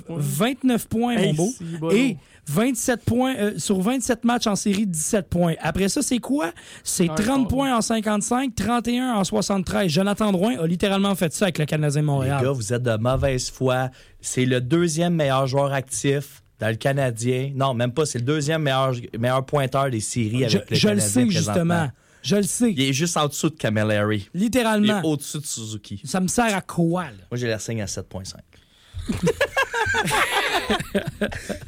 29 0.08 0.88
points, 0.88 1.16
mon 1.16 1.34
beau. 1.34 1.52
Et 1.92 2.16
27 2.48 3.04
points 3.04 3.34
euh, 3.36 3.52
sur 3.58 3.80
27 3.80 4.24
matchs 4.24 4.46
en 4.46 4.56
série, 4.56 4.86
17 4.86 5.28
points. 5.28 5.54
Après 5.60 5.88
ça, 5.88 6.02
c'est 6.02 6.18
quoi? 6.18 6.52
C'est 6.82 7.08
Un 7.10 7.14
30 7.14 7.24
quart. 7.26 7.48
points 7.48 7.76
en 7.76 7.80
55, 7.82 8.54
31 8.54 9.14
en 9.14 9.24
73. 9.24 9.88
Jonathan 9.90 10.32
Drouin 10.32 10.58
a 10.58 10.66
littéralement 10.66 11.14
fait 11.14 11.32
ça 11.32 11.46
avec 11.46 11.58
le 11.58 11.66
Canadien 11.66 12.00
de 12.00 12.06
Les 12.06 12.12
Montréal. 12.12 12.42
gars, 12.42 12.52
vous 12.52 12.72
êtes 12.72 12.82
de 12.82 12.96
mauvaise 12.96 13.50
foi. 13.50 13.90
C'est 14.20 14.44
le 14.46 14.60
deuxième 14.60 15.14
meilleur 15.14 15.46
joueur 15.46 15.72
actif 15.72 16.42
dans 16.58 16.68
le 16.68 16.76
Canadien. 16.76 17.52
Non, 17.54 17.74
même 17.74 17.92
pas. 17.92 18.06
C'est 18.06 18.18
le 18.18 18.24
deuxième 18.24 18.62
meilleur, 18.62 18.92
meilleur 19.18 19.44
pointeur 19.44 19.90
des 19.90 20.00
séries 20.00 20.44
je 20.48 20.56
avec 20.58 20.70
le 20.70 20.76
je 20.76 20.88
le 20.88 20.94
Canadien 20.94 21.08
sais, 21.08 21.26
présentement. 21.26 21.54
justement. 21.54 21.90
Je 22.20 22.36
le 22.36 22.42
sais. 22.42 22.72
Il 22.72 22.80
est 22.82 22.92
juste 22.92 23.16
en 23.16 23.28
dessous 23.28 23.48
de 23.48 23.54
Camilleri. 23.54 24.28
Il 24.34 24.40
est 24.40 24.44
Littéralement. 24.44 25.00
au-dessus 25.04 25.38
de 25.38 25.46
Suzuki. 25.46 26.02
Ça 26.04 26.20
me 26.20 26.26
sert 26.26 26.52
à 26.56 26.60
quoi, 26.60 27.04
là? 27.04 27.10
Moi, 27.30 27.38
j'ai 27.38 27.46
la 27.46 27.60
signe 27.60 27.80
à 27.80 27.86
7.5. 27.86 28.34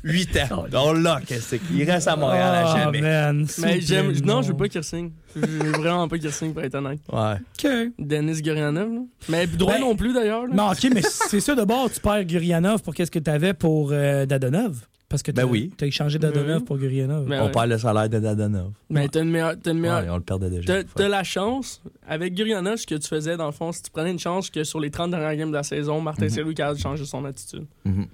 8 0.02 0.36
ans. 0.50 0.64
On 0.74 0.92
l'a, 0.92 1.20
qu'est-ce 1.26 1.56
qu'il 1.56 1.88
reste 1.90 2.08
à 2.08 2.16
Montréal 2.16 2.54
à 2.54 2.70
Ah, 2.72 2.76
jamais. 2.84 3.00
man, 3.00 3.46
Mais 3.58 3.80
j'aime. 3.80 4.12
Non, 4.24 4.42
je 4.42 4.48
veux 4.48 4.56
pas 4.56 4.68
qu'il 4.68 4.82
signe. 4.84 5.10
Je 5.34 5.40
veux 5.40 5.72
vraiment 5.72 6.08
pas 6.08 6.18
qu'il 6.18 6.32
signe, 6.32 6.52
pour 6.52 6.62
être 6.62 6.74
honnête. 6.74 7.00
Ouais. 7.12 7.34
OK. 7.58 7.70
Denis 7.98 8.40
Gurianov, 8.42 8.92
là. 8.92 9.00
Mais 9.28 9.46
droit 9.46 9.74
Ben, 9.74 9.80
non 9.80 9.94
plus, 9.96 10.12
d'ailleurs. 10.12 10.46
là. 10.46 10.54
Non, 10.54 10.70
OK, 10.72 10.88
mais 10.94 11.02
c'est 11.02 11.40
ça 11.40 11.54
de 11.54 11.62
bord. 11.64 11.90
Tu 11.92 12.00
perds 12.00 12.24
Gurianov 12.24 12.82
pour 12.82 12.94
qu'est-ce 12.94 13.10
que 13.10 13.18
tu 13.18 13.30
avais 13.30 13.54
pour 13.54 13.90
euh, 13.92 14.26
Dadonov? 14.26 14.76
Parce 15.10 15.22
que 15.24 15.32
tu 15.32 15.36
Ben 15.36 15.44
oui. 15.44 15.70
as 15.80 15.86
échangé 15.86 16.18
Dadonov 16.20 16.58
Oui. 16.60 16.64
pour 16.64 16.78
Gurianov. 16.78 17.26
Mais 17.28 17.38
On 17.40 17.46
ouais. 17.46 17.50
perd 17.50 17.68
le 17.68 17.76
salaire 17.78 18.08
de 18.08 18.18
Dadonov. 18.20 18.70
Mais 18.88 19.08
t'as 19.08 19.22
une 19.22 19.30
meilleure. 19.30 19.54
T'as 19.60 19.72
une 19.72 19.80
meilleure- 19.80 20.04
Ouais, 20.04 20.08
on 20.10 20.16
le 20.16 20.22
perdait 20.22 20.48
déjà. 20.50 20.84
T'as 20.84 21.08
la 21.08 21.24
chance, 21.24 21.82
avec 22.06 22.32
Gurianov, 22.34 22.76
ce 22.76 22.86
que 22.86 22.94
tu 22.94 23.08
faisais 23.08 23.36
dans 23.36 23.46
le 23.46 23.52
fond, 23.52 23.72
si 23.72 23.82
tu 23.82 23.90
prenais 23.90 24.12
une 24.12 24.20
chance 24.20 24.48
que 24.50 24.62
sur 24.62 24.78
les 24.80 24.90
30 24.90 25.10
dernières 25.10 25.34
games 25.36 25.50
de 25.50 25.56
la 25.56 25.64
saison, 25.64 26.00
Martin 26.00 26.28
Saint-Louis 26.28 26.54
qui 26.54 26.62
a 26.62 26.74
changé 26.76 27.04
son 27.04 27.24
attitude. 27.24 27.66
Mhm. 27.84 28.06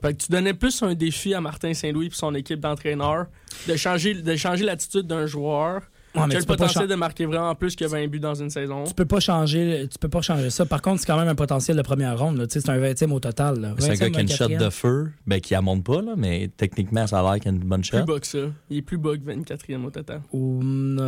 Fait 0.00 0.14
que 0.14 0.22
tu 0.22 0.32
donnais 0.32 0.54
plus 0.54 0.82
un 0.82 0.94
défi 0.94 1.34
à 1.34 1.42
Martin 1.42 1.74
Saint-Louis 1.74 2.06
et 2.06 2.10
son 2.14 2.34
équipe 2.34 2.58
d'entraîneurs 2.58 3.26
de 3.68 3.76
changer, 3.76 4.14
de 4.14 4.34
changer 4.36 4.64
l'attitude 4.64 5.06
d'un 5.06 5.26
joueur 5.26 5.82
Ouais, 6.14 6.22
mais 6.22 6.28
tu 6.34 6.40
le 6.40 6.40
peux 6.40 6.46
pas 6.56 6.56
potentiel 6.64 6.88
de 6.88 6.94
marquer 6.96 7.24
vraiment 7.26 7.54
plus 7.54 7.76
que 7.76 7.84
20 7.84 8.08
buts 8.08 8.18
dans 8.18 8.34
une 8.34 8.50
saison. 8.50 8.82
Tu 8.84 8.94
peux 8.94 9.04
pas 9.04 9.20
changer, 9.20 9.86
tu 9.90 9.96
peux 9.98 10.08
pas 10.08 10.20
changer 10.22 10.50
ça. 10.50 10.66
Par 10.66 10.82
contre, 10.82 11.00
c'est 11.00 11.06
quand 11.06 11.16
même 11.16 11.28
un 11.28 11.34
potentiel 11.36 11.76
de 11.76 11.82
première 11.82 12.18
ronde. 12.18 12.44
C'est 12.50 12.68
un 12.68 12.78
20e 12.78 13.12
au 13.12 13.20
total. 13.20 13.60
là. 13.60 13.74
C'est 13.78 13.90
un 13.90 13.94
20e, 13.94 13.98
gars 13.98 14.10
qui 14.10 14.16
a 14.18 14.20
une 14.22 14.28
shot 14.28 14.44
24e. 14.48 14.58
de 14.58 14.70
feu, 14.70 15.10
ben, 15.26 15.40
qui 15.40 15.54
la 15.54 15.60
monte 15.62 15.84
pas, 15.84 16.02
là, 16.02 16.14
mais 16.16 16.50
techniquement, 16.56 17.06
ça 17.06 17.20
a 17.20 17.22
l'air 17.22 17.40
qu'il 17.40 17.52
a 17.52 17.54
une 17.54 17.60
bonne 17.60 17.82
Plus 17.82 17.96
shot. 17.98 18.04
bas 18.04 18.18
que 18.18 18.26
ça. 18.26 18.38
Il 18.70 18.78
est 18.78 18.82
plus 18.82 18.98
bas 18.98 19.12
que 19.16 19.22
24e 19.22 19.84
au 19.84 19.90
total. 19.90 20.20
Ou, 20.32 20.60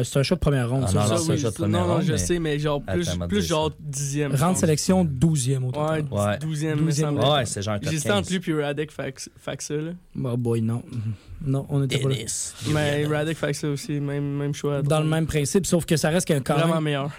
C'est 0.05 0.20
un 0.20 0.22
shot 0.22 0.36
de 0.36 0.40
première 0.40 0.70
ronde. 0.70 0.84
Ah 0.86 0.88
ça. 0.88 0.94
non, 1.00 1.07
Ça, 1.07 1.14
non, 1.14 1.16
c'est 1.18 1.30
un 1.30 1.34
oui, 1.34 1.40
shot 1.40 1.50
de 1.50 1.55
première 1.55 1.80
non, 1.80 1.86
non, 1.88 1.94
ronde, 1.94 2.03
je 2.05 2.12
mais- 2.12 2.18
sais, 2.18 2.38
mais 2.38 2.59
genre 2.61 2.82
plus, 2.82 3.09
Attends, 3.09 3.26
plus 3.28 3.46
genre 3.46 3.70
ça. 3.70 3.74
10e. 3.90 4.36
je 4.36 4.44
Rente 4.44 4.57
sélection 4.59 5.05
12e 5.05 5.64
au 5.64 5.72
total. 5.72 6.05
Ouais, 6.12 6.20
Ouais. 6.20 6.38
12e, 6.38 6.76
me 6.80 6.90
12e. 6.92 7.00
semble. 7.00 7.20
Ouais, 7.20 7.44
c'est 7.46 7.62
genre 7.62 7.78
J'hésitais 7.82 8.11
entre 8.12 8.28
15. 8.28 8.30
lui 8.30 8.38
puis 8.40 8.62
Radek 8.62 8.92
Fax- 8.92 9.30
Faxa, 9.36 9.74
là. 9.74 9.90
Oh 10.24 10.36
boy, 10.36 10.61
non. 10.62 10.82
Non, 11.45 11.66
on 11.68 11.82
était 11.84 11.99
pas 11.99 12.09
là. 12.09 12.14
Dennis. 12.16 12.53
Mais 12.72 13.05
Radek 13.07 13.36
Faxa 13.36 13.68
aussi, 13.68 13.93
même, 14.01 14.36
même 14.36 14.55
choix. 14.55 14.82
Dans 14.82 15.01
le 15.01 15.07
même 15.09 15.26
principe, 15.26 15.66
sauf 15.66 15.84
que 15.84 15.97
ça 15.97 16.09
reste 16.11 16.26
qu'un 16.28 16.40
quand 16.40 16.55
Vraiment 16.55 16.74
même- 16.74 16.84
meilleur. 16.84 17.11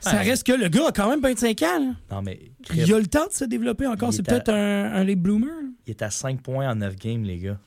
Ça 0.00 0.18
reste 0.18 0.46
que 0.46 0.52
le 0.52 0.68
gars 0.68 0.88
a 0.88 0.92
quand 0.92 1.08
même 1.10 1.20
25 1.20 1.62
ans. 1.62 1.78
là. 1.80 1.94
Non, 2.16 2.22
mais 2.22 2.38
Il 2.74 2.92
a 2.94 2.98
le 2.98 3.06
temps 3.06 3.26
de 3.26 3.32
se 3.32 3.44
développer 3.44 3.86
encore. 3.86 4.12
C'est 4.12 4.28
à- 4.28 4.32
peut-être 4.32 4.50
un, 4.50 4.92
un 4.94 5.04
late 5.04 5.18
bloomer. 5.18 5.50
il 5.86 5.90
est 5.90 6.02
à 6.02 6.10
5 6.10 6.40
points 6.42 6.70
en 6.70 6.76
9 6.76 6.94
games, 6.96 7.24
les 7.24 7.38
gars. 7.38 7.58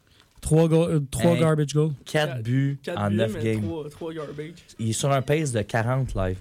3, 0.42 0.70
Hey. 0.70 1.40
garbage 1.40 1.74
goals. 1.74 1.92
4 2.06 2.28
Quatre- 2.36 2.44
buts 2.44 2.80
4 2.82 2.98
en 3.02 3.10
buts, 3.10 3.16
9 3.18 3.32
mais 3.36 3.44
games. 3.56 3.64
3, 3.64 3.90
3 3.90 4.14
garbage. 4.14 4.54
Il 4.80 4.90
est 4.90 4.94
sur 4.94 5.12
un 5.12 5.22
pace 5.22 5.52
de 5.52 5.62
40 5.62 6.16
live. 6.16 6.38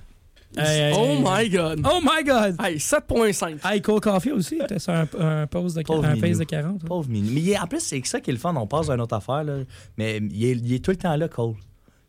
Hey, 0.57 0.65
hey, 0.65 0.93
oh 0.97 1.05
hey. 1.05 1.21
my 1.23 1.49
god! 1.51 1.81
Oh 1.85 2.01
my 2.03 2.25
God! 2.25 2.57
Hey, 2.61 2.77
7.5. 2.79 3.59
Hey, 3.65 3.83
Cole 3.83 4.01
Caulfield 4.01 4.39
aussi, 4.39 4.57
était 4.57 4.79
sur 4.79 4.93
un, 4.95 5.07
un, 5.21 5.47
pose 5.47 5.75
de, 5.75 5.83
Pauvre 5.83 6.05
un 6.07 6.15
minou. 6.15 6.27
pace 6.27 6.39
de 6.39 6.45
40. 6.45 6.75
hein. 6.83 6.87
Pauvre. 6.87 7.07
Mais 7.11 7.19
il 7.19 7.51
est- 7.51 7.59
en 7.59 7.67
plus, 7.67 7.81
c'est 7.81 8.01
ça 8.07 8.21
qui 8.21 8.31
est 8.31 8.33
le 8.33 8.39
fun. 8.39 8.55
On 8.57 8.67
passe 8.67 8.89
à 8.89 8.95
une 8.95 9.01
autre 9.03 9.15
affaire, 9.15 9.45
là. 9.45 9.59
Mais 9.99 10.17
il 10.17 10.45
est, 10.45 10.53
il 10.53 10.73
est 10.73 10.83
tout 10.85 10.91
le 10.93 10.97
temps 10.97 11.15
là, 11.17 11.29
Cole. 11.29 11.55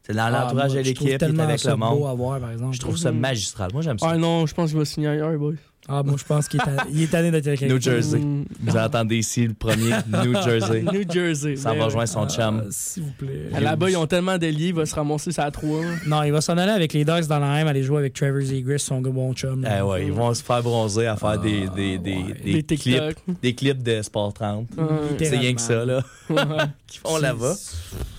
C'est 0.04 0.14
dans 0.14 0.24
Ah, 0.24 0.30
l'entourage 0.32 0.72
de 0.74 0.80
je 0.80 0.84
l'équipe, 0.84 1.08
il 1.08 1.12
est 1.14 1.18
tellement 1.18 1.44
avec 1.44 1.64
le 1.64 1.72
beau 1.72 1.78
monde. 1.78 2.10
à 2.10 2.14
voir, 2.14 2.40
par 2.40 2.52
exemple. 2.52 2.74
Je 2.74 2.80
trouve 2.80 2.98
ça 2.98 3.12
magistral. 3.12 3.70
Moi, 3.74 3.82
j'aime 3.82 4.00
ça. 4.00 4.08
Ah 4.12 4.18
non, 4.18 4.46
je 4.48 4.54
pense 4.56 4.70
qu'il 4.70 4.80
va 4.80 4.86
signer 4.86 5.08
ailleurs, 5.10 5.38
boy. 5.38 5.58
Ah, 5.90 6.04
moi, 6.04 6.16
je 6.18 6.24
pense 6.24 6.48
qu'il 6.48 6.60
est, 6.60 6.64
à- 6.70 6.86
il 6.92 7.02
est 7.02 7.08
tanné 7.08 7.32
d'être 7.32 7.48
avec 7.48 7.62
New 7.64 7.82
Jersey. 7.82 8.20
Mm, 8.20 8.46
Vous 8.62 8.78
entendez 8.78 9.18
ici 9.18 9.48
le 9.48 9.54
premier 9.56 9.90
New 10.24 10.34
Jersey. 10.42 10.84
New 10.84 11.04
Jersey. 11.10 11.56
Ça 11.56 11.74
va 11.74 11.86
rejoindre 11.86 12.10
son 12.10 12.28
chum. 12.30 12.62
Ah, 12.64 12.68
S'il 12.70 13.04
vous 13.04 13.12
plaît. 13.18 13.50
Ah, 13.54 13.60
Là-bas, 13.60 13.90
ils 13.90 13.98
ont 13.98 14.06
tellement 14.08 14.38
d'alliés, 14.38 14.68
il 14.68 14.74
va 14.76 14.86
se 14.86 14.94
ramasser 14.96 15.32
ça 15.32 15.46
à 15.46 15.52
3. 15.52 15.82
Non, 16.08 16.24
il 16.24 16.32
va 16.32 16.42
s'en 16.42 16.58
aller 16.58 16.72
avec 16.72 16.94
les 16.94 17.04
Ducks 17.06 17.26
dans 17.28 17.40
la 17.40 17.60
M, 17.62 17.68
aller 17.68 17.84
jouer 17.84 17.98
avec 17.98 18.14
Trevor 18.14 18.42
Zegras, 18.42 18.78
son 18.78 19.02
gars 19.02 19.10
bon 19.12 19.34
chum. 19.34 19.66
Eh 19.68 19.82
ouais, 19.82 20.06
ils 20.06 20.14
vont 20.14 20.34
se 20.34 20.44
faire 20.44 20.62
bronzer 20.62 21.08
à 21.08 21.16
faire 21.18 21.40
des, 21.40 21.68
des, 21.76 21.98
des, 21.98 22.16
ouais. 22.18 22.34
des 22.44 22.62
Des 22.64 22.76
clips, 22.78 23.18
des 23.42 23.56
clips 23.56 23.82
de 23.84 24.02
Sport 24.02 24.34
30. 24.34 24.68
Ouais. 24.78 24.84
C'est 25.20 25.38
rien 25.38 25.54
que 25.54 25.62
ça, 25.62 25.86
là. 25.86 26.04
Ouais. 26.30 26.38
Qu'ils 26.88 27.02
font 27.02 27.18
là-bas. 27.18 27.56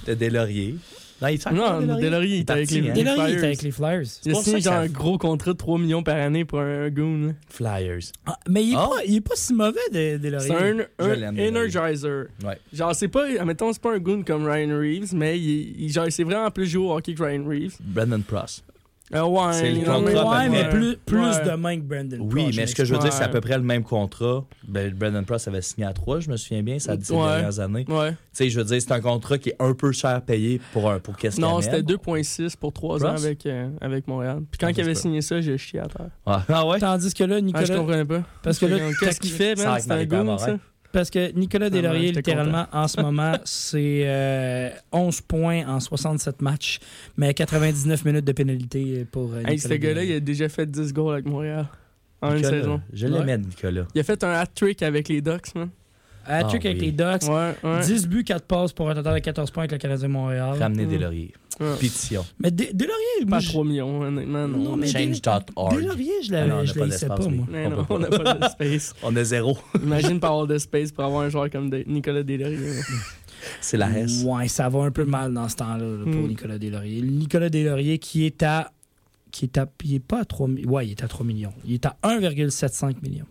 De 0.06 0.14
des 0.14 0.30
lauriers. 0.30 0.74
Non, 1.20 1.28
il 1.28 1.40
Non, 1.54 1.80
Delaurier? 1.80 2.02
Delaurier, 2.04 2.36
il 2.36 2.40
est 2.40 2.50
avec 2.50 2.72
hein? 2.72 2.94
Était 2.94 3.44
avec 3.44 3.62
les 3.62 3.70
Flyers. 3.70 4.02
Il 4.24 4.32
a 4.32 4.34
signé 4.36 4.68
un 4.68 4.86
gros 4.86 5.18
contrat 5.18 5.52
de 5.52 5.56
3 5.58 5.78
millions 5.78 6.02
par 6.02 6.16
année 6.16 6.44
pour 6.44 6.60
un, 6.60 6.88
goon. 6.90 7.26
là. 7.28 7.32
Flyers. 7.48 8.12
Ah, 8.26 8.38
mais 8.48 8.64
il 8.64 8.72
est, 8.72 8.76
Ah. 8.76 8.88
pas, 8.88 9.04
il 9.06 9.16
est 9.16 9.20
pas 9.20 9.34
si 9.36 9.52
mauvais, 9.54 9.78
de- 9.92 10.16
Delaurier. 10.18 10.48
C'est 10.48 11.04
un, 11.04 11.04
un 11.06 11.38
energizer. 11.48 12.26
Ouais. 12.44 12.58
Genre, 12.72 12.94
c'est 12.94 13.08
pas, 13.08 13.26
admettons, 13.38 13.72
c'est 13.72 13.82
pas 13.82 13.94
un 13.94 13.98
goon 13.98 14.22
comme 14.22 14.46
Ryan 14.46 14.78
Reeves, 14.78 15.14
mais 15.14 15.38
il, 15.38 15.82
il- 15.84 15.92
genre, 15.92 16.06
c'est 16.10 16.24
vraiment 16.24 16.50
plus 16.50 16.66
joué 16.66 16.84
au 16.86 16.92
hockey 16.96 17.14
que 17.14 17.22
Ryan 17.22 17.44
Reeves. 17.46 17.76
Brandon 17.80 18.20
Pross. 18.26 18.62
Euh, 19.12 19.24
ouais, 19.24 19.52
C'est 19.52 19.70
le 19.72 19.84
contrat 19.84 20.38
Ouais, 20.38 20.48
mais 20.48 20.68
plus, 20.68 20.96
plus 21.04 21.18
Ouais. 21.18 21.44
de 21.44 21.56
main 21.56 21.76
que 21.76 21.82
Brandon 21.82 22.18
Oui, 22.20 22.44
Prosh, 22.44 22.56
mais 22.56 22.66
ce 22.68 22.74
que 22.76 22.84
je 22.84 22.94
veux 22.94 23.00
dire, 23.00 23.12
c'est 23.12 23.24
à 23.24 23.28
peu 23.28 23.40
près 23.40 23.56
le 23.56 23.64
même 23.64 23.82
contrat. 23.82 24.44
Ben, 24.68 24.92
Brandon 24.94 25.24
Pross 25.24 25.48
avait 25.48 25.62
signé 25.62 25.84
à 25.86 25.92
3, 25.92 26.20
je 26.20 26.30
me 26.30 26.36
souviens 26.36 26.62
bien, 26.62 26.78
ça 26.78 26.92
a 26.92 26.96
dit 26.96 27.04
ces 27.06 27.14
dernières 27.14 27.58
années. 27.58 27.84
Ouais. 27.88 28.10
Tu 28.12 28.16
sais, 28.32 28.50
je 28.50 28.58
veux 28.58 28.64
dire, 28.64 28.80
c'est 28.80 28.92
un 28.92 29.00
contrat 29.00 29.38
qui 29.38 29.48
est 29.48 29.56
un 29.58 29.74
peu 29.74 29.90
cher 29.90 30.22
payé 30.22 30.60
pour, 30.72 30.88
un, 30.90 31.00
pour 31.00 31.16
qu'est-ce 31.16 31.40
Non, 31.40 31.60
c'était 31.60 31.82
2,6 31.82 32.56
pour 32.56 32.72
3 32.72 33.04
ans 33.04 33.08
avec, 33.16 33.44
euh, 33.46 33.68
avec 33.80 34.06
Montréal. 34.06 34.42
Puis 34.48 34.58
quand 34.58 34.68
Ah, 34.68 34.72
il 34.76 34.80
avait 34.80 34.94
signé 34.94 35.22
ça, 35.22 35.40
j'ai 35.40 35.58
chié 35.58 35.80
à 35.80 35.86
terre. 35.88 36.10
Ah, 36.24 36.44
ah 36.48 36.66
ouais? 36.68 36.78
Tandis 36.78 37.12
que 37.12 37.24
là, 37.24 37.36
Ah, 37.36 37.38
je 37.40 37.44
Nicolas, 37.44 37.76
comprenais 37.76 38.04
pas. 38.04 38.22
parce 38.44 38.58
que 38.60 38.66
là, 38.66 38.76
Qu'est-ce 39.00 39.18
qu'il 39.20 39.32
fait, 39.32 39.56
C'est 39.56 39.64
man? 39.66 39.80
C'est 39.80 39.90
un 39.90 40.38
ça? 40.38 40.56
Parce 40.92 41.08
que 41.10 41.32
Nicolas 41.32 41.66
Ah, 41.72 41.94
j'étais 41.96 42.12
littéralement, 42.12 42.66
en 42.72 42.88
ce 42.88 43.00
moment, 43.00 43.34
c'est 43.44 44.02
euh, 44.06 44.70
11 44.92 45.20
points 45.22 45.66
en 45.68 45.78
67 45.80 46.42
matchs, 46.42 46.80
mais 47.16 47.32
99 47.32 48.04
minutes 48.04 48.24
de 48.24 48.32
pénalité 48.32 49.04
pour 49.10 49.32
euh, 49.32 49.38
Hey, 49.46 49.54
Nicolas 49.56 49.74
ce 49.74 49.74
gars-là, 49.74 50.04
il 50.04 50.12
a 50.14 50.20
déjà 50.20 50.48
fait 50.48 50.66
10 50.70 50.92
goals 50.92 51.12
avec 51.14 51.26
Montréal. 51.26 51.66
En 52.22 52.36
une 52.36 52.44
saison. 52.44 52.80
Je 52.92 53.06
l'aimais, 53.06 53.38
Nicolas. 53.38 53.86
Il 53.94 54.00
a 54.00 54.04
fait 54.04 54.22
un 54.24 54.30
hat-trick 54.32 54.82
avec 54.82 55.08
les 55.08 55.20
Ducks, 55.22 55.54
man. 55.54 55.70
Hat-trick 56.26 56.66
Ah, 56.66 56.68
avec 56.68 56.80
oui. 56.80 56.86
les 56.86 56.92
Ducks, 56.92 57.22
Ouais, 57.30 57.54
ouais. 57.62 57.80
10 57.82 58.06
buts, 58.08 58.24
4 58.24 58.44
passes 58.44 58.72
pour 58.72 58.90
un 58.90 58.94
total 58.94 59.14
de 59.14 59.18
14 59.20 59.50
points 59.50 59.62
avec 59.62 59.72
le 59.72 59.78
Canadien 59.78 60.08
de 60.08 60.12
Montréal. 60.12 60.56
Ramener 60.58 60.84
des 60.86 60.98
lauriers. 60.98 61.32
Ouais. 61.32 61.49
Pétition. 61.78 62.24
Mais 62.38 62.50
Dé- 62.50 62.70
Deslauriers, 62.72 63.24
moi, 63.26 63.30
Pas 63.36 63.40
je- 63.40 63.48
3 63.50 63.64
millions, 63.64 64.00
honnêtement, 64.00 64.48
non. 64.48 64.58
Non, 64.58 64.76
mais 64.76 64.86
Change.org. 64.86 65.76
Deslauriers, 65.76 66.22
je 66.22 66.34
Ah 66.34 66.46
non, 66.46 66.54
on 66.54 66.58
l'avais- 66.62 66.86
n'a 66.86 66.96
je 66.96 67.06
pas 67.06 67.16
pas, 67.16 67.28
moi. 67.28 67.46
Mais 67.50 67.66
On 67.66 67.70
non, 67.70 67.86
on 67.90 67.98
n'a 67.98 68.08
pas 68.08 68.34
de 68.34 68.44
space. 68.48 68.94
On 69.02 69.14
a 69.16 69.24
zéro. 69.24 69.58
Imagine 69.82 70.18
pas 70.20 70.28
avoir 70.28 70.46
de 70.46 70.58
space 70.58 70.90
pour 70.92 71.04
avoir 71.04 71.22
un 71.22 71.28
joueur 71.28 71.50
comme 71.50 71.68
de- 71.70 71.84
Nicolas 71.86 72.22
Deslauriers. 72.22 72.80
C'est 73.60 73.76
la 73.78 73.90
S. 73.98 74.22
Ouais, 74.24 74.48
ça 74.48 74.68
va 74.68 74.80
un 74.84 74.90
peu 74.90 75.04
mal 75.04 75.32
dans 75.32 75.48
ce 75.48 75.56
temps-là 75.56 75.78
là, 75.84 76.04
pour 76.04 76.12
Mm. 76.22 76.28
Nicolas 76.28 76.58
Deslauriers. 76.58 77.02
Nicolas 77.02 77.48
Deslauriers 77.48 77.98
qui 77.98 78.26
est 78.26 78.42
à. 78.42 78.70
Qui 79.30 79.44
est 79.46 79.58
à. 79.58 79.66
Il 79.84 79.94
est 79.94 79.98
pas 80.00 80.20
à 80.20 80.24
3 80.24 80.48
millions. 80.48 80.70
Ouais, 80.70 80.86
il 80.86 80.90
est 80.90 81.02
à 81.04 81.08
3 81.08 81.24
millions. 81.24 81.52
Il 81.64 81.74
est 81.74 81.86
à 81.86 81.96
1,75 82.02 82.96
millions. 83.02 83.26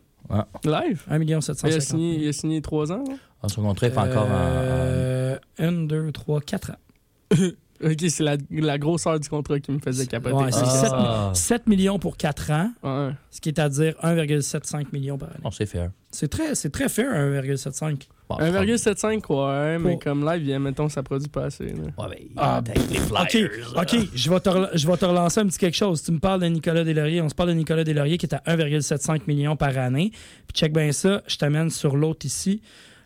Live? 0.64 1.04
1 1.10 1.18
million 1.20 1.38
Il 1.40 1.52
a 1.52 1.56
750 1.56 1.82
signé, 1.82 2.20
il 2.24 2.28
a 2.28 2.34
signé 2.34 2.62
3 2.62 2.92
ans, 2.92 3.04
là? 3.08 3.16
Ah, 3.42 3.50
Son 3.50 3.62
contrat 3.64 3.88
est 3.88 3.98
encore 3.98 4.28
en- 4.30 5.36
1, 5.58 5.72
2, 5.88 6.12
3, 6.12 6.42
4 6.42 6.72
ans. 6.72 7.36
Ok, 7.84 7.96
c'est 8.10 8.24
la, 8.24 8.36
la 8.52 8.78
grosseur 8.78 9.20
du 9.20 9.30
contrat 9.30 9.60
qui 9.60 9.72
me 9.72 9.80
faisait 9.80 10.06
capoter. 10.06 10.36
Ouais, 10.36 10.52
c'est 10.52 10.64
Ah. 10.92 11.32
7, 11.34 11.68
millions 11.68 11.98
pour 12.00 12.18
4 12.18 12.52
ans, 12.52 12.72
Ouais. 12.84 13.12
ce 13.32 13.40
qui 13.40 13.50
est 13.50 13.60
à 13.60 13.70
dire 13.70 13.96
1,75 14.04 14.88
millions 14.92 15.18
par 15.18 15.30
année. 15.30 15.40
C'est 15.52 15.66
fair. 15.66 15.92
C'est 16.12 16.28
très, 16.28 16.56
c'est 16.56 16.72
très 16.72 16.90
fair, 16.90 17.14
1,75. 17.14 18.08
Bon, 18.28 18.38
1,75, 18.38 19.24
ouais, 19.30 19.80
mais 19.80 19.98
comme 19.98 20.26
live, 20.26 20.46
il- 20.48 20.60
mettons, 20.60 20.90
ça 20.90 21.04
produit 21.04 21.30
pas 21.30 21.46
assez. 21.46 21.68
là. 21.68 21.74
Ouais, 21.98 22.08
ben, 22.10 22.18
Ah, 22.38 22.62
les 22.76 23.00
OK, 23.00 23.08
Flyers. 23.08 23.74
OK, 23.78 23.96
je 24.14 24.30
vais, 24.30 24.40
te 24.40 24.50
je 24.78 24.88
vais 24.88 24.98
te 24.98 25.06
relancer 25.06 25.40
un 25.40 25.48
petit 25.48 25.58
quelque 25.58 25.78
chose. 25.78 26.04
Tu 26.04 26.12
me 26.12 26.20
parles 26.20 26.42
de 26.42 26.48
Nicolas 26.48 26.84
Deslauriers, 26.84 27.22
on 27.22 27.30
se 27.30 27.36
parle 27.36 27.50
de 27.50 27.54
Nicolas 27.56 27.84
Deslauriers 27.84 28.18
qui 28.18 28.26
est 28.26 28.36
à 28.36 28.42
1,75 28.46 29.22
millions 29.28 29.56
par 29.56 29.78
année. 29.78 30.12
Puis 30.48 30.54
check 30.56 30.74
bien 30.74 30.92
ça, 30.92 31.22
je 31.28 31.38
t'amène 31.38 31.70
sur 31.70 31.96
l'autre 31.96 32.26
ici. 32.26 32.62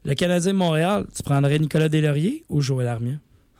Le 0.06 0.14
Canadien 0.16 0.52
de 0.54 0.58
Montréal, 0.58 1.06
tu 1.16 1.24
prendrais 1.24 1.60
Nicolas 1.60 1.88
Deslauriers 1.90 2.44
ou 2.50 2.60
Joël 2.62 2.88
Armia? 2.88 3.14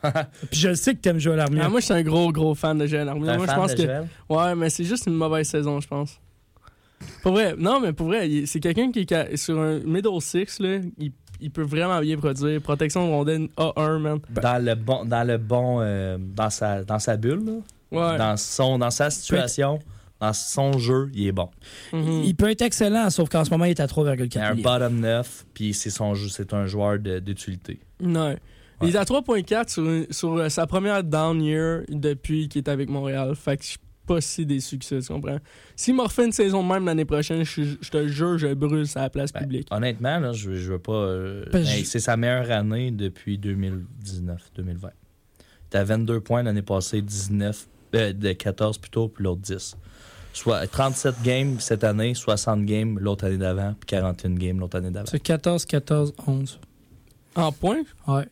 Puis 0.52 0.60
je 0.60 0.74
sais 0.74 0.94
que 0.94 1.00
t'aimes 1.00 1.20
Joël 1.20 1.40
Armia. 1.40 1.64
Ah, 1.66 1.70
moi, 1.70 1.80
je 1.80 1.86
suis 1.86 1.94
un 1.94 2.04
gros, 2.04 2.32
gros 2.32 2.56
fan 2.56 2.78
de 2.78 2.86
Joël 2.86 3.08
Armia. 3.08 3.38
Moi, 3.38 3.46
je 3.46 3.52
fan 3.52 3.60
pense 3.60 3.72
de 3.72 3.78
que. 3.78 3.84
Joël? 3.84 4.08
Ouais, 4.30 4.56
mais 4.56 4.70
c'est 4.70 4.84
juste 4.84 5.08
une 5.08 5.16
mauvaise 5.16 5.48
saison, 5.48 5.80
je 5.80 5.88
pense. 5.88 6.20
Pour 7.22 7.34
vrai, 7.34 7.56
non, 7.58 7.80
mais 7.80 7.94
pour 7.94 8.08
vrai, 8.08 8.30
c'est 8.46 8.60
quelqu'un 8.60 8.92
qui 8.92 9.00
est 9.02 9.38
sur 9.38 9.60
un 9.60 9.80
middle 9.80 10.22
six, 10.22 10.60
là, 10.60 10.80
il, 10.98 11.12
il 11.42 11.52
peut 11.52 11.64
vraiment 11.64 12.00
bien 12.00 12.18
produire. 12.18 12.62
Protection 12.62 13.06
de 13.06 13.12
rondelle 13.12 13.48
A1, 13.58 13.98
man. 14.00 14.20
Dans 14.30 14.64
le 14.64 14.76
bon, 14.76 15.06
dans 15.06 15.28
le 15.28 15.38
bon, 15.38 15.80
euh, 15.82 16.18
dans 16.20 16.50
sa, 16.50 16.84
dans 16.84 17.00
sa 17.00 17.18
bulle, 17.18 17.44
là. 17.46 17.54
Ouais. 17.92 18.18
dans 18.18 18.38
son, 18.38 18.80
dans 18.80 18.90
sa 18.90 19.12
situation, 19.12 19.80
dans 20.20 20.34
son 20.34 20.80
jeu, 20.80 21.12
il 21.14 21.28
est 21.28 21.32
bon. 21.32 21.50
Mhm. 21.92 22.24
Il 22.24 22.36
peut 22.36 22.50
être 22.50 22.62
excellent, 22.64 23.10
sauf 23.10 23.30
qu'en 23.30 23.46
ce 23.46 23.52
moment, 23.52 23.66
il 23.66 23.72
est 23.72 23.80
à 23.80 23.86
Il 23.86 24.08
a 24.08 24.16
3,4 24.16 24.40
un 24.40 24.56
bottom 24.56 25.00
9, 25.00 25.46
puis 25.54 25.74
c'est 25.74 25.90
son 25.90 26.16
jeu, 26.16 26.30
c'est 26.30 26.54
un 26.54 26.66
joueur 26.66 26.98
d'utilité. 26.98 27.80
Ouais. 28.82 28.90
Il 28.90 28.96
est 28.96 28.98
à 29.00 29.04
3.4 29.04 29.70
sur, 29.70 30.14
sur 30.14 30.34
euh, 30.38 30.50
sa 30.50 30.68
première 30.68 31.04
down 31.04 31.42
year 31.42 31.82
depuis 31.90 32.48
qu'il 32.50 32.60
est 32.60 32.70
avec 32.70 32.90
Montréal. 32.90 33.36
Fait 33.36 33.58
que 33.58 33.64
je 33.64 33.70
suis 33.70 33.78
pas 34.06 34.20
si 34.20 34.46
déçu 34.46 34.78
que 34.78 34.84
ça, 34.86 35.00
tu 35.00 35.08
comprends? 35.08 35.38
S'il 35.78 35.96
m'a 35.96 36.04
refait 36.04 36.26
une 36.26 36.32
saison 36.34 36.62
même 36.62 36.86
l'année 36.86 37.06
prochaine, 37.06 37.46
je, 37.46 37.62
je 37.80 37.90
te 37.90 38.08
jure, 38.08 38.38
je 38.38 38.54
brûle 38.54 38.86
sa 38.86 39.10
place 39.10 39.32
Ben, 39.32 39.42
publique. 39.42 39.68
Honnêtement, 39.72 40.20
là, 40.20 40.34
je, 40.34 40.56
je 40.56 40.72
veux 40.74 40.80
pas. 40.80 40.92
euh, 40.94 41.46
hey, 41.54 41.66
je- 41.66 41.86
c'est 41.86 42.00
sa 42.02 42.18
meilleure 42.18 42.52
année 42.52 42.92
depuis 42.92 43.38
2019-2020. 43.38 44.90
Il 45.74 45.78
à 45.78 45.84
22 45.84 46.20
points 46.20 46.44
l'année 46.44 46.62
passée, 46.62 47.02
19, 47.02 47.68
euh, 47.96 48.14
de 48.14 48.32
14 48.34 48.78
plutôt, 48.78 49.08
puis 49.08 49.24
l'autre 49.24 49.42
10. 49.42 49.76
Soit 50.34 50.68
37 50.68 51.16
games 51.24 51.60
cette 51.60 51.84
année, 51.84 52.14
60 52.14 52.66
games 52.66 52.98
l'autre 53.00 53.26
année 53.26 53.38
d'avant, 53.38 53.74
puis 53.80 53.88
41 53.88 54.36
games 54.36 54.60
l'autre 54.60 54.78
année 54.78 54.92
d'avant. 54.92 55.06
C'est 55.10 55.20
14, 55.20 55.66
14, 55.66 56.14
11. 56.28 56.60
En 57.36 57.52
point? 57.52 57.82
Ouais. 58.08 58.26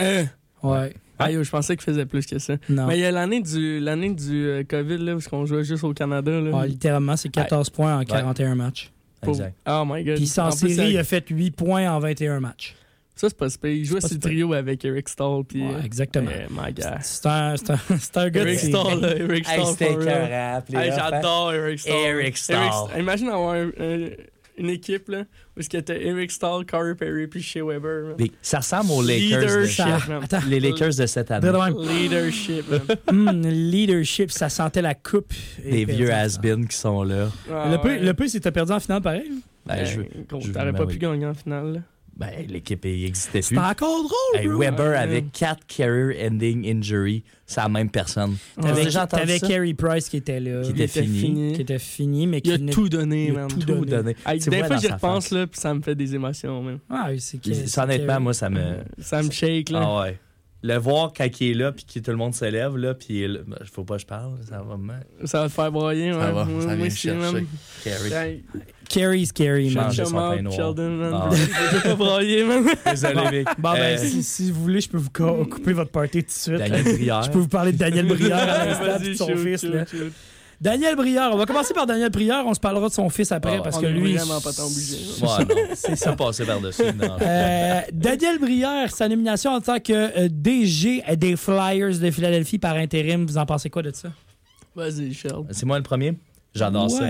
Euh, 0.00 0.24
Ouais. 0.62 0.94
ah, 1.18 1.30
yo, 1.30 1.42
je 1.42 1.50
pensais 1.50 1.74
qu'il 1.76 1.84
faisait 1.84 2.04
plus 2.06 2.26
que 2.26 2.38
ça. 2.38 2.54
Non. 2.68 2.86
Mais 2.86 2.98
il 2.98 3.00
y 3.00 3.04
a 3.06 3.10
l'année 3.10 3.40
du, 3.40 3.80
l'année 3.80 4.10
du 4.14 4.46
euh, 4.46 4.62
COVID, 4.64 4.98
là, 4.98 5.12
parce 5.12 5.28
qu'on 5.28 5.46
jouait 5.46 5.64
juste 5.64 5.84
au 5.84 5.94
Canada. 5.94 6.30
Là, 6.40 6.50
Ouais, 6.50 6.68
littéralement, 6.68 7.16
c'est 7.16 7.28
14 7.30 7.70
points 7.70 7.98
en 7.98 8.04
41 8.04 8.54
matchs. 8.54 8.90
Pour- 9.22 9.34
Exact. 9.34 9.54
Oh 9.66 9.84
my 9.86 10.02
god. 10.04 10.16
Puis 10.16 10.32
en, 10.38 10.46
En 10.46 10.50
plus, 10.50 10.74
série, 10.74 10.90
il 10.90 10.94
ça- 10.94 11.00
a 11.00 11.04
fait 11.04 11.24
8 11.28 11.50
points 11.52 11.90
en 11.90 11.98
21 11.98 12.40
matchs. 12.40 12.74
Ça, 13.16 13.28
c'est 13.28 13.36
pas 13.36 13.50
super. 13.50 13.70
Il 13.70 13.84
jouait 13.84 14.00
pas 14.00 14.08
sur 14.08 14.14
le 14.16 14.20
super. 14.22 14.30
trio 14.30 14.52
avec 14.54 14.82
Eric 14.82 15.08
Stahl. 15.10 15.44
Puis, 15.44 15.60
Ouais, 15.62 15.74
euh, 15.74 15.82
exactement. 15.82 16.30
eh, 16.34 16.46
my 16.50 16.72
god. 16.72 16.86
C'est 17.02 17.26
un, 17.26 17.54
c'est 17.56 17.70
un, 17.70 17.78
c'est 17.98 18.16
un 18.16 18.30
gars 18.30 18.44
de 18.44 18.48
Eric 18.48 18.60
série. 18.60 18.72
Stahl, 18.72 19.00
là, 19.00 19.16
Eric 19.16 19.44
Stahl. 19.46 19.58
for 19.76 19.98
real. 19.98 20.62
Hey, 20.72 20.90
j'adore 20.96 21.52
Eric 21.52 21.78
Stahl. 21.80 21.94
Eric 21.96 22.36
Stahl. 22.38 22.70
Imagine 22.98 23.28
avoir 23.28 23.54
un- 23.56 23.70
un- 23.78 24.08
une 24.56 24.70
équipe 24.70 25.08
là, 25.10 25.24
où 25.60 25.62
c'était 25.70 26.06
Eric 26.06 26.30
Stahl, 26.30 26.64
Corey 26.66 26.94
Perry 26.94 27.26
puis 27.26 27.42
Shea 27.42 27.62
Weber. 27.64 28.16
ça 28.42 28.58
ressemble 28.58 28.90
aux 28.92 29.02
Lakers. 29.02 29.40
de- 29.40 29.46
Leadership, 29.46 29.86
man. 30.08 30.22
Les 30.48 30.60
Lakers 30.60 30.94
de 30.96 31.06
cette 31.06 31.30
année. 31.30 31.48
Leadership. 31.78 32.64
man. 32.70 33.28
Hum, 33.28 33.42
leadership, 33.46 34.30
ça 34.30 34.48
sentait 34.48 34.82
la 34.82 34.94
coupe. 34.94 35.32
Des 35.64 35.80
Et 35.80 35.84
vieux 35.84 36.06
perdu. 36.06 36.12
has-been 36.36 36.66
qui 36.66 36.76
sont 36.76 37.02
là. 37.02 37.28
Ah, 37.52 37.68
Le 37.70 37.78
peu, 37.78 37.88
ouais. 37.88 37.98
le 38.00 38.14
peu, 38.14 38.26
c'est 38.28 38.38
que 38.38 38.44
t'as 38.44 38.50
perdu 38.50 38.72
en 38.72 38.80
finale 38.80 39.02
pareil. 39.02 39.30
Ben, 39.66 39.76
Ben, 39.76 39.84
je, 39.86 40.00
gros, 40.28 40.40
je- 40.40 40.52
T'aurais 40.52 40.72
ben 40.72 40.78
pas 40.78 40.84
oui. 40.84 40.92
pu 40.94 40.98
gagner 40.98 41.26
en 41.26 41.34
finale. 41.34 41.72
là. 41.74 41.80
Ben, 42.20 42.46
l'équipe 42.48 42.84
n'existait 42.84 43.40
C'est 43.42 43.54
plus. 43.54 43.64
encore 43.64 44.02
drôle, 44.04 44.40
Hey, 44.40 44.46
bro. 44.46 44.58
Weber 44.58 44.90
Ouais, 44.90 44.96
avec 44.96 45.24
man. 45.24 45.30
4 45.32 45.66
career 45.66 46.26
ending 46.30 46.66
injury, 46.70 47.24
c'est 47.46 47.60
la 47.62 47.68
même 47.70 47.88
personne. 47.90 48.36
T'avais 48.60 48.74
T'as 48.80 48.84
déjà 48.84 49.02
entendu 49.04 49.22
t'avais 49.22 49.38
ça? 49.38 49.48
Carey 49.48 49.74
Price 49.74 50.08
qui 50.08 50.18
était 50.18 50.38
là. 50.38 50.62
Qui 50.62 50.70
était 50.70 50.86
fini. 50.86 51.52
Qui 51.54 51.62
était 51.62 51.78
fini, 51.78 52.26
mais 52.26 52.38
Il 52.38 52.42
qui 52.42 52.52
a 52.52 52.56
venait- 52.58 52.72
tout 52.72 52.88
donné, 52.88 53.24
il 53.28 53.30
a 53.30 53.32
man. 53.40 53.48
tout 53.48 53.58
Tout 53.60 53.66
donné. 53.66 53.86
donné. 53.86 54.16
Hey, 54.26 54.38
Tu 54.38 54.50
des 54.50 54.62
fois, 54.64 54.76
j'y 54.76 54.88
repense, 54.88 55.30
là, 55.30 55.46
puis 55.46 55.58
ça 55.60 55.72
me 55.74 55.80
fait 55.80 55.94
des 55.94 56.14
émotions, 56.14 56.62
man. 56.62 56.78
Ah, 56.90 57.06
oui, 57.10 57.18
c'est 57.20 57.40
que- 57.40 57.52
Ça, 57.54 57.62
c'est 57.66 57.80
honnêtement, 57.80 58.06
Carey. 58.08 58.20
moi, 58.20 58.34
ça 58.34 58.50
me. 58.50 58.76
Ça 58.98 59.22
me 59.22 59.30
shake, 59.30 59.70
là. 59.70 59.80
Ah 59.82 60.00
ouais. 60.02 60.18
Le 60.62 60.76
voir 60.76 61.12
quand 61.16 61.26
il 61.40 61.50
est 61.50 61.54
là, 61.54 61.72
puis 61.72 61.86
que 61.86 61.98
tout 62.00 62.10
le 62.10 62.18
monde 62.18 62.34
se 62.34 62.44
lève, 62.44 62.76
là, 62.76 62.92
puis 62.92 63.22
il- 63.22 63.42
ben, 63.46 63.56
faut 63.72 63.82
pas 63.84 63.94
que 63.96 64.02
je 64.02 64.06
parle, 64.06 64.32
ça 64.46 64.62
va 64.62 64.76
me. 64.76 64.92
Ça 65.26 65.40
va 65.40 65.48
te 65.48 65.52
faire 65.54 65.72
broyer, 65.72 66.12
Ça 66.12 66.18
ouais. 66.18 66.32
va, 66.32 66.44
Moi- 66.44 66.60
ça 66.62 66.74
vient 66.74 66.84
me 66.84 66.90
chercher. 66.90 67.46
Carrie. 67.82 68.42
Carey 68.88 69.24
Scary, 69.24 69.70
man. 69.74 69.90
Sheldon, 69.92 70.90
man. 70.90 71.12
Ah. 71.14 71.28
Je 71.32 71.76
veux 71.76 71.82
pas 71.82 71.94
broyer, 71.94 72.44
man. 72.44 72.64
Désolé, 72.86 73.30
mec. 73.30 73.46
Bon, 73.58 73.72
ben, 73.72 73.78
Euh, 73.80 73.96
si, 73.96 74.22
si 74.22 74.50
vous 74.50 74.62
voulez, 74.62 74.80
je 74.80 74.88
peux 74.90 74.98
vous 74.98 75.10
co- 75.10 75.44
couper 75.46 75.72
votre 75.72 75.92
party 75.92 76.22
tout 76.24 76.26
de 76.26 76.30
suite. 76.32 76.58
Daniel 76.58 76.82
Brière. 76.82 77.22
Je 77.22 77.30
peux 77.30 77.38
vous 77.38 77.48
parler 77.48 77.72
de 77.72 77.78
Daniel 77.78 78.06
Brière 78.06 78.36
à 78.38 78.66
l'instant 78.66 79.26
son 79.26 79.28
shoot, 79.28 79.38
fils. 79.38 79.60
shoot, 79.62 79.72
là. 79.74 79.86
shoot. 79.86 80.12
Daniel 80.60 80.94
Brière, 80.94 81.30
on 81.32 81.36
va 81.38 81.46
commencer 81.46 81.72
par 81.72 81.86
Daniel 81.86 82.10
Brière, 82.10 82.42
on 82.46 82.52
se 82.52 82.60
parlera 82.60 82.88
de 82.88 82.92
son 82.92 83.08
fils 83.08 83.32
après 83.32 83.56
Ah, 83.58 83.62
parce 83.62 83.78
On 83.78 83.80
que 83.80 83.86
lui. 83.86 84.14
vraiment 84.16 84.40
pas. 84.42 84.50
Ouais, 84.50 85.44
non. 85.48 85.54
C'est 85.74 85.96
ça 85.96 86.12
passer 86.14 86.44
par-dessus. 86.44 86.82
Euh, 87.22 87.80
Daniel 87.92 88.38
Brière, 88.38 88.90
sa 88.94 89.08
nomination 89.08 89.52
en 89.52 89.60
tant 89.62 89.80
que 89.80 89.92
euh, 89.92 90.28
DG 90.30 91.02
des 91.16 91.36
Flyers 91.36 91.98
de 91.98 92.10
Philadelphie 92.10 92.58
par 92.58 92.74
intérim, 92.76 93.24
vous 93.24 93.38
en 93.38 93.46
pensez 93.46 93.70
quoi 93.70 93.82
de 93.82 93.90
ça? 93.94 94.10
Vas-y, 94.76 95.14
Sheldon. 95.14 95.46
C'est 95.50 95.64
moi 95.64 95.78
le 95.78 95.82
premier? 95.82 96.14
J'adore 96.54 96.90
ça. 96.90 97.06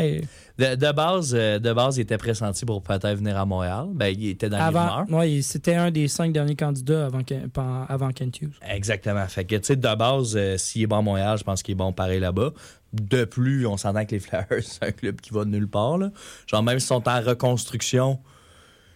De, 0.59 0.74
de 0.74 0.93
base, 0.93 1.34
euh, 1.34 1.59
de 1.59 1.72
base, 1.72 1.97
il 1.97 2.03
était 2.03 2.18
pressenti 2.18 2.66
pour 2.66 2.82
peut-être 2.82 3.16
venir 3.16 3.38
à 3.38 3.47
Montréal. 3.47 3.86
Ben, 3.95 4.09
il 4.09 4.28
était 4.28 4.51
dans 4.51 4.59
les 4.59 4.62
Avant, 4.62 5.07
ouais, 5.09 5.41
c'était 5.41 5.74
un 5.74 5.91
des 5.91 6.07
cinq 6.07 6.32
derniers 6.32 6.57
candidats 6.57 7.07
avant, 7.07 7.22
avant 7.88 8.11
Kent 8.11 8.43
Hughes. 8.43 8.53
Exactement. 8.68 9.26
Fait 9.26 9.47
que, 9.47 9.57
tu 9.57 9.64
sais, 9.64 9.76
de 9.76 9.95
base, 9.95 10.36
euh, 10.36 10.59
s'il 10.59 10.82
est 10.82 10.86
bon 10.86 10.99
à 10.99 11.03
Montréal, 11.03 11.38
je 11.38 11.45
pense 11.45 11.62
qu'il 11.62 11.72
est 11.72 11.76
bon 11.76 11.93
pareil 11.93 12.20
là-bas. 12.20 12.51
De 12.93 13.24
plus, 13.24 13.66
on 13.66 13.78
s'entend 13.78 14.05
que 14.05 14.11
les 14.11 14.18
Flyers, 14.18 14.47
c'est 14.62 14.84
un 14.84 14.93
club 14.93 15.20
qui 15.20 15.32
va 15.32 15.45
de 15.47 15.51
nulle 15.51 15.68
part. 15.68 15.97
Là. 15.97 16.11
Genre, 16.47 16.62
même 16.62 16.78
s'ils 16.78 16.88
sont 16.88 17.09
en 17.09 17.20
reconstruction, 17.22 18.18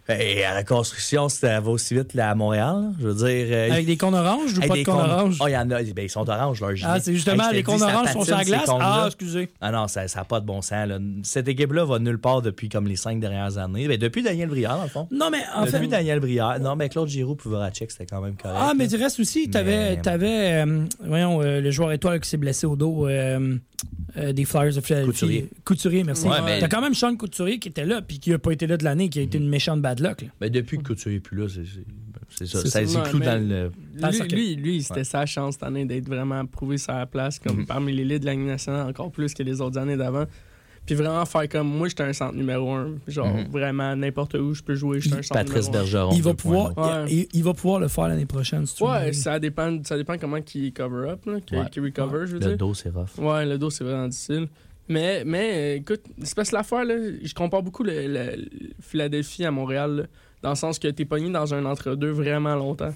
Et 0.09 0.45
à 0.45 0.53
la 0.53 0.65
construction, 0.65 1.31
ça 1.31 1.61
va 1.61 1.71
aussi 1.71 1.95
vite 1.95 2.13
là, 2.13 2.31
à 2.31 2.35
Montréal. 2.35 2.75
là. 2.83 2.91
Je 3.01 3.09
veux 3.09 3.15
dire. 3.15 3.47
euh, 3.51 3.73
Avec 3.73 3.87
des 3.87 3.97
cônes 3.97 4.15
oranges 4.15 4.59
ou 4.59 4.61
pas 4.61 4.75
des 4.75 4.81
de 4.81 4.85
cônes- 4.85 4.97
oranges? 4.97 5.39
Oh, 5.41 5.47
il 5.49 5.53
y 5.53 5.57
en 5.57 5.71
a. 5.71 5.83
Ben, 5.83 6.05
ils 6.05 6.11
sont 6.11 6.29
oranges, 6.29 6.61
leurs 6.61 6.77
gilets. 6.77 6.89
Ah, 6.93 7.01
c'est 7.01 7.15
justement, 7.15 7.49
Hey, 7.51 7.63
les 7.63 7.79
ça 7.79 7.87
oranges 7.89 8.13
sont 8.13 8.25
sur 8.25 8.37
la 8.37 8.45
glace. 8.45 8.69
Ah, 8.69 9.05
excusez. 9.07 9.49
Ah 9.63 9.73
non, 9.73 9.89
ça 9.89 10.05
n'a 10.05 10.25
pas 10.25 10.41
de 10.41 10.47
bon 10.47 10.61
sens. 10.61 10.87
là. 10.89 10.99
Cette 11.23 11.49
équipe-là 11.49 11.85
va 11.87 11.99
nulle 11.99 12.19
part 12.19 12.43
depuis 12.43 12.69
comme 12.69 12.87
les 12.87 12.97
cinq 12.97 13.19
dernières 13.19 13.57
années. 13.57 13.89
Ben, 13.89 13.97
depuis 13.97 14.23
Daniel 14.23 14.49
Briard, 14.51 14.77
dans 14.77 14.83
le 14.85 14.89
fond. 14.91 15.09
Non, 15.11 15.31
mais 15.31 15.39
en 15.55 15.65
depuis 15.65 15.79
fait. 15.79 15.87
Daniel 15.89 16.21
Briard. 16.21 16.61
Non, 16.61 16.77
mais 16.77 16.89
Claude 16.91 17.09
Giroux 17.09 17.37
Voracek, 17.43 17.91
c'était 17.91 18.07
quand 18.07 18.21
même 18.21 18.37
correct. 18.37 18.59
Ah, 18.61 18.73
mais 18.77 18.87
du 18.87 18.97
reste 18.97 19.21
aussi, 19.21 19.49
t'avais, 19.49 19.97
Mais- 19.97 20.03
t'avais 20.03 20.65
euh, 20.67 20.85
voyons, 21.03 21.41
euh, 21.41 21.61
le 21.63 21.71
joueur 21.71 21.93
étoile 21.93 22.21
qui 22.21 22.29
s'est 22.29 22.37
blessé 22.37 22.67
au 22.67 22.77
dos 22.77 23.09
euh, 23.09 23.57
euh, 24.19 24.33
des 24.33 24.45
Flyers 24.45 24.75
de 24.75 24.81
Philadelphie. 24.81 25.11
Couturier. 25.13 25.51
Couturier, 25.65 26.05
merci. 26.05 26.27
Ouais, 26.29 26.39
mais- 26.45 26.59
T'as 26.61 26.69
quand 26.69 26.83
même 26.83 26.95
Sean 26.95 27.17
Couturier 27.17 27.59
qui 27.59 27.69
était 27.69 27.85
là, 27.87 28.03
puis 28.03 28.19
qui 28.19 28.33
a 28.35 28.39
pas 28.39 28.53
été 28.53 28.67
là 28.67 28.77
de 28.77 28.85
l'année, 28.85 29.09
qui 29.09 29.19
a 29.19 29.23
été 29.23 29.39
une 29.39 29.49
méchante 29.49 29.81
bad 29.81 29.94
luck. 30.03 30.23
là. 30.23 30.29
Ben, 30.41 30.51
depuis 30.51 30.79
que 30.79 30.83
Couturier 30.83 31.17
n'est 31.19 31.21
plus 31.21 31.37
là, 31.39 31.47
c'est 31.49 32.47
ça. 32.47 32.65
Ça 32.67 32.81
les 32.81 32.87
mais- 33.19 33.25
dans 33.27 33.49
le. 33.49 33.71
Dans 34.01 34.09
le 34.09 34.25
Lui, 34.35 34.57
lui, 34.57 34.57
lui, 34.57 34.83
c'était 34.83 35.01
Ouais. 35.01 35.05
sa 35.05 35.27
chance 35.27 35.55
cette 35.55 35.63
année 35.63 35.85
d'être 35.85 36.09
vraiment 36.09 36.45
prouvé 36.47 36.79
sa 36.79 37.07
place 37.07 37.39
comme 37.39 37.59
Mhm. 37.61 37.67
parmi 37.67 37.93
les 37.93 38.05
leads 38.05 38.21
de 38.21 38.27
la 38.27 38.33
Ligue 38.35 38.47
nationale 38.47 38.89
encore 38.89 39.11
plus 39.13 39.35
que 39.35 39.43
les 39.43 39.61
autres 39.61 39.79
années 39.79 39.97
d'avant. 39.97 40.25
Puis 40.87 40.95
vraiment 40.97 41.25
faire 41.25 41.49
comme 41.49 41.67
moi, 41.69 41.89
j'étais 41.89 42.03
un 42.03 42.13
centre 42.13 42.35
numéro 42.35 42.71
un. 42.73 42.91
Genre 43.07 43.27
Mhm. 43.35 43.49
vraiment 43.51 43.97
n'importe 43.97 44.35
où 44.35 44.53
je 44.53 44.63
peux 44.63 44.75
jouer, 44.75 45.01
j'étais 45.01 45.17
un 45.17 45.23
centre 45.23 45.41
Patrice 45.41 45.67
numéro 45.69 45.77
un. 45.77 45.83
Bergeron. 45.85 46.13
il, 46.15 46.23
va 46.23 46.31
2.0. 46.33 46.37
pouvoir, 46.75 46.77
Ouais. 47.05 47.11
il, 47.11 47.27
il 47.33 47.43
va 47.43 47.55
pouvoir 47.55 47.81
le 47.81 47.89
faire 47.89 48.09
l'année 48.09 48.27
prochaine, 48.27 48.67
si 48.67 48.75
tu 48.77 48.85
Ouais, 48.85 49.07
veux. 49.07 49.13
ça 49.15 49.39
dépend, 49.39 49.79
ça 49.85 49.97
dépend 49.97 50.19
comment 50.19 50.37
il 50.55 50.73
cover 50.75 51.09
up, 51.09 51.25
là, 51.25 51.41
qu'il 51.41 51.57
Ouais. 51.59 51.71
qu'il 51.71 51.83
recover, 51.85 52.27
je 52.27 52.33
veux 52.33 52.41
Le 52.41 52.47
dire. 52.49 52.57
dos, 52.59 52.75
c'est 52.75 52.91
rough. 52.91 53.17
Ouais, 53.19 53.47
le 53.47 53.57
dos, 53.57 53.71
c'est 53.71 53.83
vraiment 53.85 54.09
difficile. 54.09 54.49
Mais, 54.89 55.25
mais 55.25 55.77
écoute, 55.79 56.03
c'est 56.23 56.35
parce 56.35 56.51
que 56.51 56.57
l'affaire, 56.57 56.85
là, 56.85 56.95
je 57.23 57.35
compare 57.35 57.63
beaucoup 57.63 57.83
le, 57.83 58.07
le- 58.07 58.37
le 58.37 58.47
Philadelphie 58.81 59.45
à 59.45 59.51
Montréal, 59.51 59.97
là, 59.97 60.03
dans 60.43 60.51
le 60.51 60.55
sens 60.57 60.79
que 60.79 60.89
t'es 60.89 61.05
pogné 61.07 61.31
dans 61.31 61.55
un 61.55 61.65
entre-deux 61.65 62.11
vraiment 62.11 62.55
longtemps. 62.55 62.93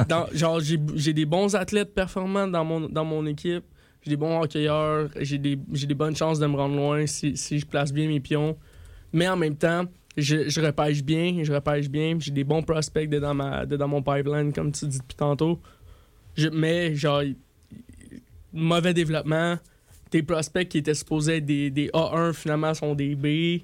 Dans- 0.08 0.26
genre, 0.32 0.60
j'ai 0.60 0.78
j'ai 0.94 1.12
des 1.12 1.26
bons 1.26 1.54
athlètes 1.54 1.94
performants 1.94 2.46
dans 2.48 2.64
mon, 2.64 2.80
dans 2.88 3.04
mon 3.04 3.26
équipe, 3.26 3.64
j'ai 4.02 4.10
des 4.12 4.16
bons 4.16 4.40
hockeyeurs, 4.42 5.08
j'ai 5.20 5.36
des, 5.38 5.58
j'ai 5.72 5.86
des 5.86 5.94
bonnes 5.94 6.16
chances 6.16 6.38
de 6.38 6.46
me 6.46 6.56
rendre 6.56 6.74
loin 6.76 7.06
si, 7.06 7.36
si 7.36 7.58
je 7.58 7.66
place 7.66 7.92
bien 7.92 8.08
mes 8.08 8.20
pions. 8.20 8.56
Mais 9.12 9.28
en 9.28 9.36
même 9.36 9.56
temps, 9.56 9.84
je, 10.16 10.48
je 10.48 10.60
repêche 10.60 11.02
bien, 11.02 11.40
je 11.42 11.52
repêche 11.52 11.88
bien, 11.90 12.16
j'ai 12.18 12.30
des 12.30 12.44
bons 12.44 12.62
prospects 12.62 13.10
dedans, 13.10 13.34
ma, 13.34 13.66
dedans 13.66 13.88
mon 13.88 14.02
pipeline, 14.02 14.52
comme 14.54 14.72
tu 14.72 14.86
dis 14.86 14.98
depuis 15.00 15.16
tantôt. 15.16 15.60
Je, 16.34 16.48
mais, 16.48 16.94
genre, 16.94 17.22
mauvais 18.52 18.94
développement. 18.94 19.56
Tes 20.10 20.22
prospects 20.22 20.68
qui 20.68 20.78
étaient 20.78 20.94
supposés 20.94 21.36
être 21.36 21.46
des, 21.46 21.70
des 21.70 21.88
A1 21.88 22.32
finalement 22.32 22.74
sont 22.74 22.94
des 22.94 23.14
B. 23.14 23.62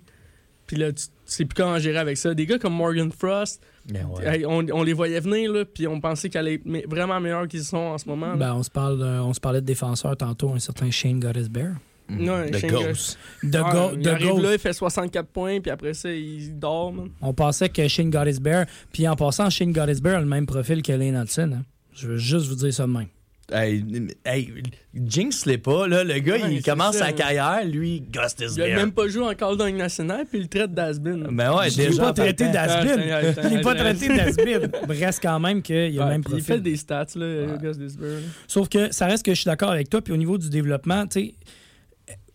Puis 0.66 0.76
là, 0.76 0.92
tu 0.92 1.04
tu 1.06 1.32
sais 1.32 1.44
plus 1.44 1.54
comment 1.54 1.78
gérer 1.78 1.98
avec 1.98 2.16
ça. 2.16 2.34
Des 2.34 2.46
gars 2.46 2.58
comme 2.58 2.74
Morgan 2.74 3.10
Frost, 3.10 3.60
Ben 3.88 4.06
ouais. 4.06 4.44
on, 4.46 4.64
on 4.72 4.82
les 4.84 4.92
voyait 4.92 5.18
venir, 5.18 5.52
là, 5.52 5.64
puis 5.64 5.88
on 5.88 6.00
pensait 6.00 6.28
qu'elle 6.28 6.60
me- 6.64 6.86
vraiment 6.88 7.18
meilleurs 7.20 7.48
qu'ils 7.48 7.64
sont 7.64 7.76
en 7.78 7.98
ce 7.98 8.08
moment. 8.08 8.36
Ben, 8.36 8.54
on, 8.54 8.62
se 8.62 8.70
parle, 8.70 8.98
de- 9.00 9.04
on 9.04 9.32
se 9.34 9.40
parlait 9.40 9.60
de 9.60 9.66
défenseurs 9.66 10.16
tantôt, 10.16 10.52
un 10.52 10.60
certain 10.60 10.88
Shane 10.90 11.18
Gottesbear. 11.18 11.72
Ouais, 12.08 12.50
The 12.52 12.58
Shane 12.58 12.70
Ghost. 12.70 13.18
De, 13.42 13.58
Ouais, 13.58 13.70
go, 13.72 13.90
il 13.94 14.02
de 14.02 14.10
arrive 14.10 14.28
Ghost. 14.28 14.42
là, 14.44 14.52
il 14.52 14.58
fait 14.60 14.72
64 14.72 15.26
points, 15.28 15.60
puis 15.60 15.70
après 15.72 15.94
ça, 15.94 16.12
il 16.12 16.56
dort. 16.56 16.92
man. 16.92 17.08
On 17.20 17.34
pensait 17.34 17.68
que 17.68 17.88
Shane 17.88 18.10
Gottesbear, 18.10 18.66
puis 18.92 19.08
en 19.08 19.16
passant, 19.16 19.50
Shane 19.50 19.72
Gottesbear 19.72 20.18
a 20.18 20.20
le 20.20 20.26
même 20.26 20.46
profil 20.46 20.80
que 20.82 20.92
Lane 20.92 21.20
Hudson. 21.20 21.50
hein. 21.56 21.62
Je 21.92 22.06
veux 22.06 22.18
juste 22.18 22.46
vous 22.46 22.54
dire 22.54 22.72
ça 22.72 22.86
de 22.86 22.92
même. 22.92 23.06
Hey, 23.52 23.84
hey, 24.24 24.52
Jinx 24.92 25.46
l'est 25.46 25.58
pas, 25.58 25.86
là. 25.86 26.02
Le 26.02 26.18
gars, 26.18 26.34
Ouais, 26.34 26.54
il 26.54 26.62
commence 26.64 26.96
ça, 26.96 27.06
sa 27.06 27.12
carrière, 27.12 27.64
lui, 27.64 28.00
Ghost 28.12 28.40
is 28.40 28.54
Il 28.56 28.62
a 28.62 28.74
même 28.76 28.90
pas 28.90 29.06
joué 29.06 29.22
encore 29.22 29.56
dans 29.56 29.66
une 29.68 29.76
nationale, 29.76 30.26
puis 30.28 30.38
il 30.38 30.42
le 30.42 30.48
traite 30.48 30.74
d'Asbin. 30.74 31.28
Ben 31.30 31.54
ouais, 31.54 31.68
l'ai 31.68 31.86
déjà. 31.88 32.02
pas 32.02 32.12
traité 32.12 32.48
d'Asbin. 32.48 32.96
Ah, 33.12 33.22
je 33.22 33.30
t'ai- 33.40 33.48
Il 33.48 33.54
n'est 33.56 33.60
pas 33.60 33.74
traité 33.76 34.08
d'Asbin. 34.08 34.60
Reste 34.88 35.20
quand 35.22 35.38
même 35.38 35.62
qu'il 35.62 35.76
a 35.76 36.04
Ouais, 36.04 36.10
même 36.10 36.24
puis 36.24 36.32
il 36.38 36.42
profil. 36.42 36.44
fait 36.44 36.60
des 36.60 36.76
stats, 36.76 37.06
là, 37.14 37.56
Disburn. 37.72 38.22
Sauf 38.48 38.68
que 38.68 38.92
ça 38.92 39.06
reste 39.06 39.24
que 39.24 39.32
je 39.32 39.40
suis 39.42 39.48
d'accord 39.48 39.70
avec 39.70 39.88
toi. 39.90 40.02
Puis 40.02 40.12
au 40.12 40.16
niveau 40.16 40.38
du 40.38 40.50
développement, 40.50 41.06
tu 41.06 41.20
sais, 41.20 41.34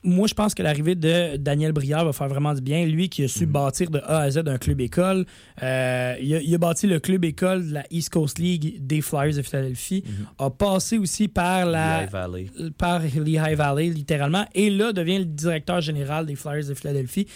moi, 0.04 0.28
je 0.28 0.34
pense 0.34 0.56
que 0.56 0.64
l'arrivée 0.64 0.96
de 0.96 1.38
Daniel 1.38 1.72
Briard 1.74 2.06
va 2.06 2.14
faire 2.14 2.28
vraiment 2.28 2.54
du 2.54 2.62
bien. 2.62 2.86
Lui 2.86 3.08
qui 3.10 3.24
a 3.24 3.28
su 3.28 3.46
bâtir 3.46 3.90
de 3.92 4.00
A 4.00 4.20
à 4.22 4.32
Z 4.32 4.40
un 4.48 4.58
club 4.58 4.82
école. 4.82 5.26
Euh, 5.62 6.16
il, 6.22 6.36
a, 6.36 6.42
il 6.42 6.56
a 6.56 6.58
bâti 6.58 6.88
le 6.88 7.00
club 7.00 7.24
école 7.26 7.68
de 7.68 7.74
la 7.76 7.84
East 7.92 8.10
Coast 8.10 8.40
League 8.40 8.78
des 8.86 9.02
Flyers 9.02 9.36
de 9.36 9.42
Philadelphie. 9.42 10.04
A 10.40 10.50
passé 10.50 10.98
aussi 10.98 11.28
par 11.28 11.66
la. 11.68 12.02
Lehigh 12.02 12.10
Valley. 12.12 12.48
par 12.78 13.00
Lehigh 13.02 13.56
Valley, 13.56 13.90
littéralement, 13.90 14.46
et 14.56 14.70
là 14.70 14.92
devient 14.92 15.20
le 15.20 15.26
directeur 15.26 15.82
général 15.82 16.26
des 16.26 16.36
Flyers 16.36 16.68
de 16.68 16.74
Philadelphie. 16.74 17.28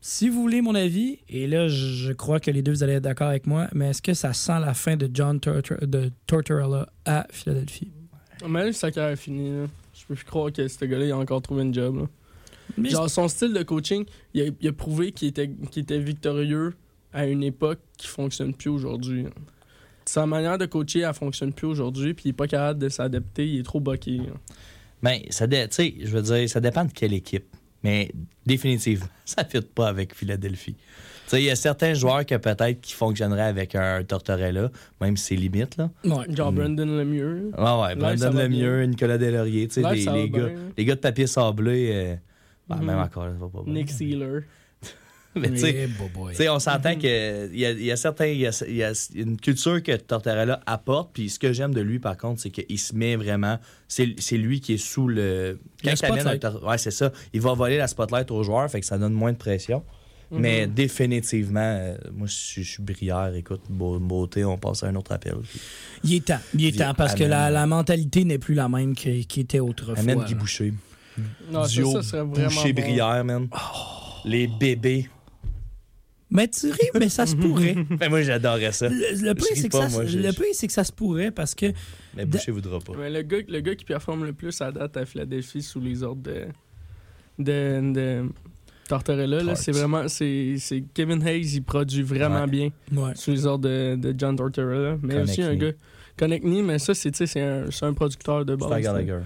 Si 0.00 0.28
vous 0.28 0.40
voulez 0.42 0.60
mon 0.60 0.74
avis, 0.74 1.18
et 1.30 1.46
là 1.46 1.66
je 1.68 1.86
je 1.86 2.12
crois 2.12 2.38
que 2.40 2.50
les 2.50 2.60
deux 2.62 2.72
vous 2.72 2.82
allez 2.82 2.94
être 2.94 3.02
d'accord 3.04 3.28
avec 3.28 3.46
moi, 3.46 3.68
mais 3.74 3.90
est-ce 3.90 4.02
que 4.02 4.12
ça 4.14 4.32
sent 4.34 4.60
la 4.60 4.74
fin 4.74 4.96
de 4.96 5.08
John 5.12 5.38
Tortor- 5.40 5.86
de 5.86 6.10
Tortorella 6.26 6.88
à 7.06 7.26
Philadelphie? 7.30 7.90
Mais 8.46 8.70
sa 8.72 8.90
carrière 8.90 9.12
est 9.12 9.16
finie. 9.16 9.50
là. 9.50 9.66
Je 10.04 10.08
peux 10.08 10.14
plus 10.14 10.24
croire 10.24 10.52
que 10.52 10.68
ce 10.68 10.84
gars-là 10.84 11.06
il 11.06 11.12
a 11.12 11.18
encore 11.18 11.42
trouvé 11.42 11.62
une 11.62 11.74
job. 11.74 11.96
là. 11.96 12.06
Mais 12.78 12.90
Genre, 12.90 13.08
son 13.10 13.28
style 13.28 13.52
de 13.52 13.62
coaching, 13.62 14.04
il 14.32 14.42
a, 14.42 14.44
il 14.60 14.68
a 14.68 14.72
prouvé 14.72 15.12
qu'il 15.12 15.28
était, 15.28 15.50
était 15.76 15.98
victorieux 15.98 16.74
à 17.12 17.26
une 17.26 17.42
époque 17.42 17.78
qui 17.96 18.06
fonctionne 18.06 18.54
plus 18.54 18.70
aujourd'hui. 18.70 19.24
là. 19.24 19.30
Sa 20.06 20.26
manière 20.26 20.58
de 20.58 20.66
coacher, 20.66 21.00
elle 21.00 21.14
fonctionne 21.14 21.52
plus 21.52 21.66
aujourd'hui, 21.66 22.12
puis 22.12 22.26
il 22.26 22.28
est 22.30 22.34
pas 22.34 22.46
capable 22.46 22.78
de 22.78 22.88
s'adapter, 22.88 23.46
il 23.46 23.60
est 23.60 23.62
trop 23.62 23.80
boqué. 23.80 24.18
là. 24.18 24.32
Ben, 25.02 25.20
ça, 25.30 25.46
sais, 25.70 25.94
je 26.00 26.06
veux 26.08 26.22
dire, 26.22 26.48
ça 26.48 26.60
dépend 26.60 26.84
de 26.84 26.92
quelle 26.92 27.12
équipe. 27.12 27.44
Mais 27.82 28.10
définitivement, 28.46 29.06
ça 29.24 29.42
ne 29.44 29.48
fit 29.48 29.66
pas 29.66 29.88
avec 29.88 30.14
Philadelphie. 30.14 30.76
Tu 31.24 31.30
sais, 31.30 31.42
il 31.42 31.46
y 31.46 31.50
a 31.50 31.56
certains 31.56 31.94
joueurs 31.94 32.26
que 32.26 32.34
peut-être 32.36 32.80
qui 32.80 32.92
fonctionneraient 32.92 33.42
avec 33.42 33.74
un 33.74 34.02
Tortorella, 34.04 34.70
même 35.00 35.16
si 35.16 35.24
c'est 35.24 35.36
limite, 35.36 35.76
là. 35.78 35.90
Ouais. 36.04 36.24
Genre 36.34 36.52
Mm. 36.52 36.54
Brandon 36.56 36.86
Lemieux. 36.86 37.50
Ouais, 37.56 37.62
ouais, 37.82 37.94
Brandon 37.96 38.30
Lemieux, 38.32 38.82
Nicolas 38.84 39.16
Delaurier, 39.18 39.68
tu 39.68 39.74
sais, 39.74 39.82
Live, 39.82 40.10
les, 40.12 40.22
les 40.22 40.30
gars, 40.30 40.46
bien. 40.46 40.54
les 40.76 40.84
gars 40.84 40.94
de 40.96 41.00
papier 41.00 41.26
sablé, 41.26 41.90
euh, 41.92 42.14
ben, 42.68 42.76
même 42.82 42.98
encore, 42.98 43.24
ça 43.24 43.30
va 43.40 43.48
pas 43.48 43.62
bien. 43.64 43.72
Nick 43.74 43.90
Sealer. 43.90 44.42
Mais 45.36 45.50
tu 45.50 45.58
sais, 45.58 45.88
Eh, 46.38 46.48
on 46.48 46.60
s'entend 46.60 46.94
qu'il 46.94 47.10
y 47.10 47.64
a, 47.66 47.70
il 47.72 47.82
y 47.82 47.90
a 47.90 47.96
certains. 47.96 48.26
Il 48.26 48.38
y 48.38 48.46
a, 48.46 48.64
il 48.68 48.76
y 48.76 48.84
a 48.84 48.92
une 49.16 49.36
culture 49.36 49.82
que 49.82 49.96
Tortorella 49.96 50.60
apporte. 50.64 51.10
Puis 51.12 51.28
ce 51.28 51.40
que 51.40 51.52
j'aime 51.52 51.74
de 51.74 51.80
lui, 51.80 51.98
par 51.98 52.16
contre, 52.16 52.40
c'est 52.40 52.50
qu'il 52.50 52.78
se 52.78 52.94
met 52.94 53.16
vraiment. 53.16 53.58
C'est 53.88 54.14
c'est 54.20 54.36
lui 54.36 54.60
qui 54.60 54.74
est 54.74 54.78
sous 54.78 55.08
le. 55.08 55.14
Le 55.14 55.58
Quand 55.82 55.90
un 55.90 55.96
spotlight. 55.96 56.40
Tor- 56.42 56.62
Ouais, 56.64 56.78
c'est 56.78 56.92
ça. 56.92 57.10
Il 57.32 57.40
va 57.40 57.52
voler 57.54 57.78
la 57.78 57.88
spotlight 57.88 58.30
aux 58.30 58.44
joueurs, 58.44 58.70
fait 58.70 58.78
que 58.78 58.86
ça 58.86 58.96
donne 58.96 59.12
moins 59.12 59.32
de 59.32 59.36
pression. 59.36 59.82
Mhm. 60.30 60.40
Mais 60.40 60.66
définitivement, 60.66 61.60
euh, 61.60 61.96
moi, 62.12 62.26
je 62.26 62.32
suis- 62.34 62.62
je 62.64 62.70
suis 62.72 62.82
brière. 62.82 63.34
Écoute, 63.34 63.62
beau- 63.68 63.98
beauté, 63.98 64.44
on 64.44 64.56
passe 64.58 64.82
à 64.82 64.88
un 64.88 64.94
autre 64.96 65.12
appel. 65.12 65.34
Puis 65.42 65.60
Il 66.04 66.14
est 66.14 66.24
temps. 66.24 66.40
Il 66.54 66.64
est 66.64 66.78
temps 66.78 66.94
parce 66.94 67.14
que 67.14 67.24
la, 67.24 67.66
mentalité 67.66 68.24
n'est 68.24 68.38
plus 68.38 68.54
la 68.54 68.68
même 68.68 68.94
qui 68.94 69.40
était 69.40 69.60
autrefois. 69.60 69.98
Amène. 69.98 70.24
Guy 70.24 70.34
Boucher. 70.34 70.72
Non, 71.50 71.64
ça, 71.64 71.68
Duo 71.74 71.92
ça 71.92 72.02
serait 72.02 72.24
vraiment. 72.24 72.48
Boucher 72.48 72.72
bon. 72.72 72.82
brière, 72.82 73.24
man. 73.24 73.48
Les 74.24 74.46
bébés. 74.48 75.08
Mais 76.30 76.48
tu 76.48 76.66
ris, 76.70 76.78
mais 76.98 77.08
ça 77.08 77.26
se 77.26 77.36
pourrait. 77.36 77.76
Ben, 77.90 78.08
moi, 78.08 78.22
j'adorais 78.22 78.72
ça. 78.72 78.88
Le, 78.88 78.96
le 79.22 79.34
pire, 79.34 79.46
c'est 79.54 79.68
que, 79.68 79.76
pas, 79.76 79.88
ça, 79.88 79.94
moi, 79.96 80.04
le 80.04 80.32
pire, 80.32 80.46
que 80.66 80.72
ça 80.72 80.82
se 80.82 80.90
pourrait 80.90 81.30
parce 81.30 81.54
que 81.54 81.66
Mais 82.16 82.24
Boucher 82.24 82.50
voudra 82.50 82.80
pas. 82.80 82.94
Mais 82.98 83.10
le 83.10 83.22
gars, 83.22 83.38
le 83.46 83.60
gars 83.60 83.76
qui 83.76 83.84
performe 83.84 84.24
le 84.24 84.32
plus 84.32 84.60
à 84.60 84.72
date 84.72 84.96
à 84.96 85.06
Philadelphie 85.06 85.62
sous 85.62 85.80
les 85.80 86.02
ordres 86.02 86.22
de, 86.22 86.46
de, 87.38 87.92
de 87.92 88.28
Tortorella, 89.02 89.42
là, 89.42 89.54
c'est 89.54 89.72
vraiment. 89.72 90.06
C'est 90.08 90.54
c'est 90.58 90.82
Kevin 90.94 91.26
Hayes, 91.26 91.54
il 91.56 91.62
produit 91.62 92.02
vraiment 92.02 92.42
Ouais. 92.42 92.46
bien 92.46 92.70
ouais. 92.92 93.12
sous 93.14 93.30
les 93.32 93.46
ordres 93.46 93.68
de, 93.68 93.96
de 93.96 94.14
John 94.16 94.36
Tortorella. 94.36 94.96
Mais 95.02 95.20
aussi 95.22 95.42
un 95.42 95.54
gars. 95.56 95.72
Konechny, 96.16 96.62
mais 96.62 96.78
ça, 96.78 96.94
c'est 96.94 97.10
tu 97.10 97.18
sais, 97.18 97.26
c'est 97.26 97.40
un, 97.42 97.70
c'est 97.72 97.86
un 97.86 97.92
producteur 97.92 98.44
de 98.44 98.54
base. 98.54 98.68
C'est 98.70 98.74
un. 98.88 99.02
Gallagher. 99.02 99.18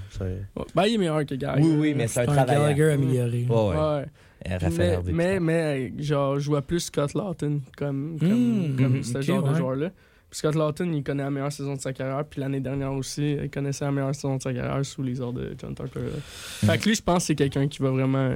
Ben, 0.74 0.86
il 0.86 0.94
est 0.94 0.98
meilleur 0.98 1.26
que 1.26 1.34
Gallagher. 1.34 1.62
Oui, 1.68 1.76
oui, 1.78 1.94
mais 1.94 2.06
c'est 2.08 2.20
un 2.20 2.24
travailleur. 2.26 2.62
Gallagher 2.74 2.90
amélioré. 2.92 3.46
Ouais, 3.48 3.76
ouais. 3.76 4.56
Raphaël 4.58 5.00
Mais, 5.06 5.38
mais, 5.40 5.92
genre, 5.98 6.38
je 6.38 6.46
vois 6.48 6.62
plus 6.62 6.80
Scott 6.80 7.12
Lawton 7.12 7.60
comme, 7.76 8.16
comme, 8.18 8.28
Mm, 8.72 8.76
comme 8.76 8.98
mm, 8.98 9.02
ce 9.02 9.20
genre 9.20 9.44
ouais. 9.44 9.50
de 9.50 9.54
joueur-là. 9.56 9.90
Puis 10.30 10.38
Scott 10.38 10.54
Lawton, 10.54 10.94
il 10.94 11.02
connaît 11.02 11.24
la 11.24 11.30
meilleure 11.30 11.52
saison 11.52 11.74
de 11.74 11.80
sa 11.80 11.92
carrière. 11.92 12.24
Puis 12.24 12.40
l'année 12.40 12.60
dernière 12.60 12.92
aussi, 12.92 13.32
il 13.42 13.50
connaissait 13.50 13.84
la 13.84 13.90
meilleure 13.92 14.14
saison 14.14 14.36
de 14.36 14.42
sa 14.42 14.52
carrière 14.54 14.82
sous 14.86 15.02
les 15.02 15.20
ordres 15.20 15.40
de 15.40 15.54
John 15.58 15.74
Tortorella. 15.74 16.10
Fait 16.22 16.78
que 16.78 16.84
lui, 16.88 16.94
je 16.94 17.02
pense 17.02 17.18
que 17.24 17.26
c'est 17.28 17.34
quelqu'un 17.34 17.66
qui 17.68 17.82
va 17.82 17.90
vraiment. 17.90 18.32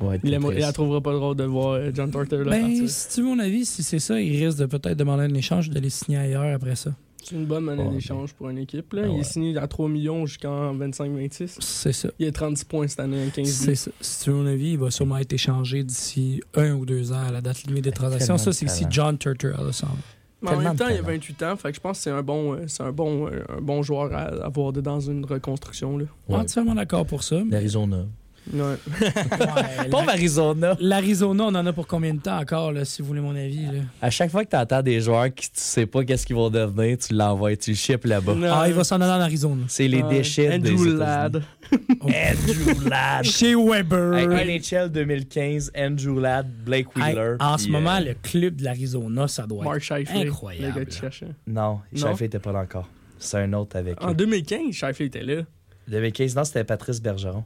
Ouais, 0.00 0.20
Il, 0.24 0.30
la 0.30 0.72
trouvera 0.72 1.00
pas 1.00 1.12
drôle 1.12 1.36
de 1.36 1.44
voir 1.44 1.72
euh, 1.74 1.90
John 1.94 2.10
Tortorella 2.10 2.50
Ben, 2.50 2.62
partir. 2.62 2.90
si 2.90 3.08
tu 3.14 3.22
veux 3.22 3.28
mon 3.28 3.38
avis, 3.38 3.64
si 3.64 3.82
c'est 3.82 3.98
ça, 4.00 4.20
il 4.20 4.44
risque 4.44 4.58
de 4.58 4.66
peut-être 4.66 4.96
demander 4.98 5.24
un 5.24 5.34
échange 5.34 5.70
de 5.70 5.78
les 5.78 5.90
signer 5.90 6.18
ailleurs 6.18 6.54
après 6.54 6.74
ça. 6.76 6.90
C'est 7.22 7.36
une 7.36 7.46
bonne 7.46 7.64
monnaie 7.64 7.84
Ouais, 7.84 7.94
d'échange 7.94 8.34
pour 8.34 8.50
une 8.50 8.58
équipe. 8.58 8.92
Là. 8.92 9.02
Ah 9.06 9.08
Il 9.10 9.20
est 9.20 9.24
signé 9.24 9.56
à 9.56 9.66
3 9.66 9.88
millions 9.88 10.26
jusqu'en 10.26 10.74
25-26. 10.76 11.56
C'est 11.60 11.92
ça. 11.92 12.10
Il 12.18 12.26
a 12.28 12.32
30 12.32 12.62
points 12.64 12.86
cette 12.86 13.00
année, 13.00 13.30
15 13.34 13.46
C'est 13.48 13.74
ça. 13.76 13.90
Si 14.00 14.24
tu 14.24 14.30
veux 14.30 14.36
mon 14.36 14.46
avis, 14.46 14.72
il 14.72 14.78
va 14.78 14.90
sûrement 14.90 15.16
être 15.16 15.32
échangé 15.32 15.84
d'ici 15.84 16.42
un 16.54 16.72
ou 16.72 16.84
deux 16.84 17.12
ans 17.12 17.22
à 17.26 17.32
la 17.32 17.40
date 17.40 17.62
limite 17.64 17.84
des 17.84 17.92
transactions. 17.92 18.36
Ça, 18.36 18.52
c'est 18.52 18.68
si. 18.68 18.84
John 18.90 19.16
Turturella 19.16 19.72
s'en 19.72 19.86
va. 19.86 19.92
Mais 20.42 20.50
en 20.50 20.60
même 20.60 20.76
temps, 20.76 20.88
il 20.88 20.94
a 20.94 20.96
talent. 20.96 21.08
28 21.12 21.42
ans. 21.44 21.56
Fait 21.56 21.70
que 21.70 21.76
je 21.76 21.80
pense 21.80 21.96
que 21.96 22.02
c'est 22.04 22.10
un 22.10 22.22
bon, 22.22 22.52
euh, 22.52 22.64
c'est 22.66 22.82
un 22.82 22.92
bon, 22.92 23.28
euh, 23.28 23.42
un 23.56 23.62
bon 23.62 23.82
joueur 23.82 24.12
à 24.12 24.24
avoir 24.44 24.74
dans 24.74 25.00
une 25.00 25.24
reconstruction. 25.24 25.96
Là. 25.96 26.04
Ouais. 26.28 26.36
Entièrement 26.36 26.74
d'accord 26.74 27.06
pour 27.06 27.22
ça. 27.22 27.36
mais- 27.42 27.52
L'Arizona. 27.52 28.04
Ouais. 28.52 28.60
Ouais, 29.00 29.88
Pauvre 29.90 30.06
la- 30.06 30.12
Arizona. 30.12 30.76
L'Arizona, 30.80 31.44
on 31.44 31.54
en 31.54 31.66
a 31.66 31.72
pour 31.72 31.86
combien 31.86 32.12
de 32.14 32.20
temps 32.20 32.38
encore, 32.38 32.72
là, 32.72 32.84
si 32.84 33.00
vous 33.02 33.08
voulez 33.08 33.20
mon 33.20 33.34
avis? 33.34 33.64
là? 33.66 33.80
À 34.02 34.10
chaque 34.10 34.30
fois 34.30 34.44
que 34.44 34.50
tu 34.50 34.56
entends 34.56 34.82
des 34.82 35.00
joueurs 35.00 35.32
qui 35.32 35.46
tu 35.50 35.60
sais 35.60 35.86
pas 35.86 36.04
qu'est-ce 36.04 36.26
qu'ils 36.26 36.36
vont 36.36 36.50
devenir, 36.50 36.98
tu 36.98 37.14
l'envoies, 37.14 37.56
tu 37.56 37.70
le 37.70 37.76
ships 37.76 38.04
là-bas. 38.04 38.34
Non. 38.34 38.48
Ah, 38.52 38.68
il 38.68 38.74
va 38.74 38.84
s'en 38.84 39.00
aller 39.00 39.12
en 39.12 39.20
Arizona. 39.24 39.62
C'est 39.68 39.88
les 39.88 40.02
Ouais. 40.02 40.16
déchets 40.18 40.58
des 40.58 40.70
Andrew 40.72 40.86
États-Unis. 40.94 40.98
Ladd. 40.98 41.42
Andrew 42.02 42.88
Ladd. 42.88 43.24
Chez 43.24 43.54
Weber. 43.54 44.14
Hey, 44.14 44.26
NHL 44.58 44.90
2015, 44.90 45.70
Andrew 45.76 46.20
Ladd, 46.20 46.46
Blake 46.64 46.88
Hey, 46.96 47.14
Wheeler. 47.14 47.36
en 47.40 47.58
ce 47.58 47.68
moment, 47.68 47.96
euh, 47.96 48.00
le 48.00 48.14
club 48.22 48.56
de 48.56 48.64
l'Arizona, 48.64 49.28
ça 49.28 49.46
doit 49.46 49.64
Mark 49.64 49.76
être 49.76 49.82
Scheifele. 49.84 50.28
incroyable. 50.28 50.74
Le 50.78 50.80
gars 50.80 50.90
qui 50.90 50.98
cherchait. 50.98 51.26
Non, 51.46 51.62
Non? 51.62 51.80
Sheffield 51.94 52.22
était 52.34 52.38
pas 52.38 52.52
là 52.52 52.60
encore. 52.60 52.88
C'est 53.18 53.38
un 53.38 53.52
autre 53.54 53.76
avec 53.76 54.02
En 54.04 54.10
eux. 54.10 54.14
2015, 54.14 54.72
Scheifele 54.74 55.06
était 55.06 55.22
là. 55.22 55.42
2015, 55.88 56.36
non, 56.36 56.44
c'était 56.44 56.64
Patrice 56.64 57.00
Bergeron. 57.00 57.44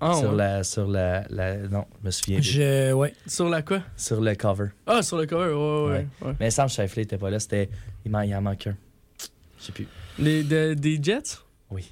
Ah, 0.00 0.14
sur, 0.14 0.30
ouais. 0.30 0.36
la, 0.36 0.64
sur 0.64 0.86
la, 0.88 1.24
la- 1.30 1.56
Non, 1.68 1.84
je 2.00 2.06
me 2.06 2.10
souviens. 2.10 2.36
plus. 2.38 2.44
Je, 2.46 2.92
ouais. 2.92 3.14
Sur 3.26 3.48
la 3.48 3.62
quoi? 3.62 3.82
Sur 3.96 4.20
le 4.20 4.34
cover. 4.34 4.66
Ah, 4.86 5.02
sur 5.02 5.16
le 5.16 5.26
cover, 5.26 5.52
ouais, 5.54 5.96
ouais. 5.98 6.06
ouais. 6.28 6.34
Mais 6.40 6.50
Sam 6.50 6.68
Sheffield 6.68 7.06
était 7.06 7.18
pas 7.18 7.30
là. 7.30 7.38
C'était. 7.40 7.68
Il, 8.04 8.10
il 8.24 8.34
en 8.34 8.42
manque 8.42 8.66
un. 8.66 8.76
Je 9.58 9.64
sais 9.64 9.72
plus. 9.72 9.86
Les, 10.18 10.42
de- 10.42 10.74
des 10.74 10.98
Jets? 11.02 11.38
Oui. 11.70 11.90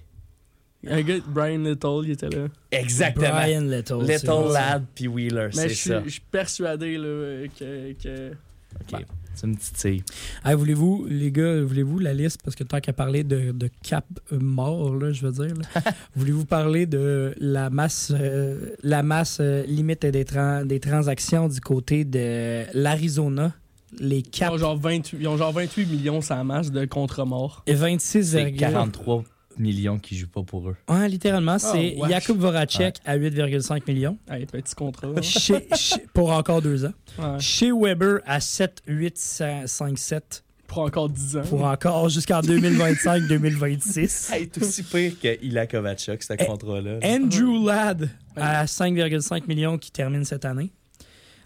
Un 0.87 1.01
gars, 1.01 1.15
Brian 1.27 1.59
Little, 1.61 2.03
il 2.05 2.11
était 2.11 2.29
là. 2.29 2.47
Exactement. 2.71 3.31
Brian 3.31 3.63
Little. 3.63 4.03
Little. 4.07 4.53
Ladd 4.53 4.85
puis 4.95 5.09
Wheeler, 5.09 5.49
c'est 5.53 5.71
je 5.71 5.75
suis- 5.75 5.91
ça. 5.91 6.03
je 6.05 6.11
suis 6.11 6.21
persuadé 6.21 6.99
là, 6.99 7.47
que, 7.59 7.93
que- 7.95 8.33
Ok. 8.33 8.91
C'est 8.91 9.07
une 9.43 9.57
petite 9.57 9.77
tille. 9.77 10.03
Hey, 10.45 10.55
voulez-vous, 10.55 11.07
les 11.09 11.33
gars, 11.33 11.63
voulez-vous 11.63 11.99
la 11.99 12.15
liste, 12.15 12.41
parce 12.45 12.55
que 12.55 12.65
tant 12.65 12.81
qu'à 12.81 12.93
parler 12.93 13.25
de, 13.25 13.53
de 13.53 13.69
cap 13.83 14.07
mort, 14.31 14.95
là, 14.95 15.13
je 15.13 15.27
veux 15.27 15.33
dire, 15.33 15.55
là, 15.57 15.93
voulez-vous 16.17 16.45
parler 16.45 16.87
de 16.87 17.35
la 17.39 17.71
masse, 17.71 18.13
euh, 18.15 18.71
la 18.83 19.03
masse 19.03 19.39
euh, 19.41 19.65
limite 19.67 20.07
des, 20.07 20.25
des 20.65 20.81
transactions 20.81 21.49
du 21.49 21.61
côté 21.61 22.05
de 22.05 22.65
l'Arizona? 22.75 23.53
Les 24.01 24.19
ils, 24.19 24.31
cap 24.31 24.53
ont 24.53 24.59
genre 24.59 24.77
28, 24.77 25.19
ils 25.21 25.29
ont 25.29 25.37
genre 25.37 25.53
28 25.53 25.87
millions 25.87 26.21
sans 26.21 26.43
masse 26.45 26.73
de 26.73 26.85
contre 26.85 27.25
morts. 27.25 27.63
et 27.67 27.75
26, 27.75 28.25
C'est 28.33 28.53
43 28.53 29.25
millions 29.59 29.99
qui 29.99 30.17
jouent 30.17 30.29
pas 30.29 30.43
pour 30.43 30.69
eux. 30.69 30.77
Ouais, 30.89 31.09
littéralement, 31.09 31.59
c'est 31.59 31.97
wesh. 31.97 32.11
Jakub 32.11 32.39
Voracek 32.39 32.97
à 33.05 33.17
8,5 33.17 33.83
millions 33.87 34.19
Hey, 34.31 34.47
petit 34.47 34.75
contrat. 34.75 35.09
hein. 35.09 35.13
chez- 35.23 35.67
chez- 35.77 36.05
pour 36.13 36.31
encore 36.33 36.61
deux 36.63 36.85
ans. 36.85 36.93
Ouais. 37.19 37.39
Chez 37.41 37.71
Weber 37.73 38.21
à 38.27 38.41
7, 38.41 38.83
8, 38.87 39.17
5, 39.19 39.99
7 39.99 40.45
Pour 40.67 40.79
encore 40.83 41.09
10 41.09 41.37
ans. 41.37 41.43
pour 41.49 41.65
encore 41.65 42.09
jusqu'en 42.09 42.41
2025-2026. 42.41 44.31
Hey, 44.35 44.51
c'est 44.53 44.63
aussi 44.63 44.83
pire 44.83 45.13
que 45.21 45.45
Ila 45.45 45.67
Kovacic, 45.67 46.23
ce 46.23 46.33
Eh, 46.39 46.45
contrat-là. 46.45 46.99
Andrew 47.05 47.67
Ladd 47.67 48.11
à 48.37 48.65
5,5 48.67 49.47
millions 49.47 49.79
qui 49.79 49.91
termine 49.91 50.25
cette 50.25 50.45
année. 50.45 50.73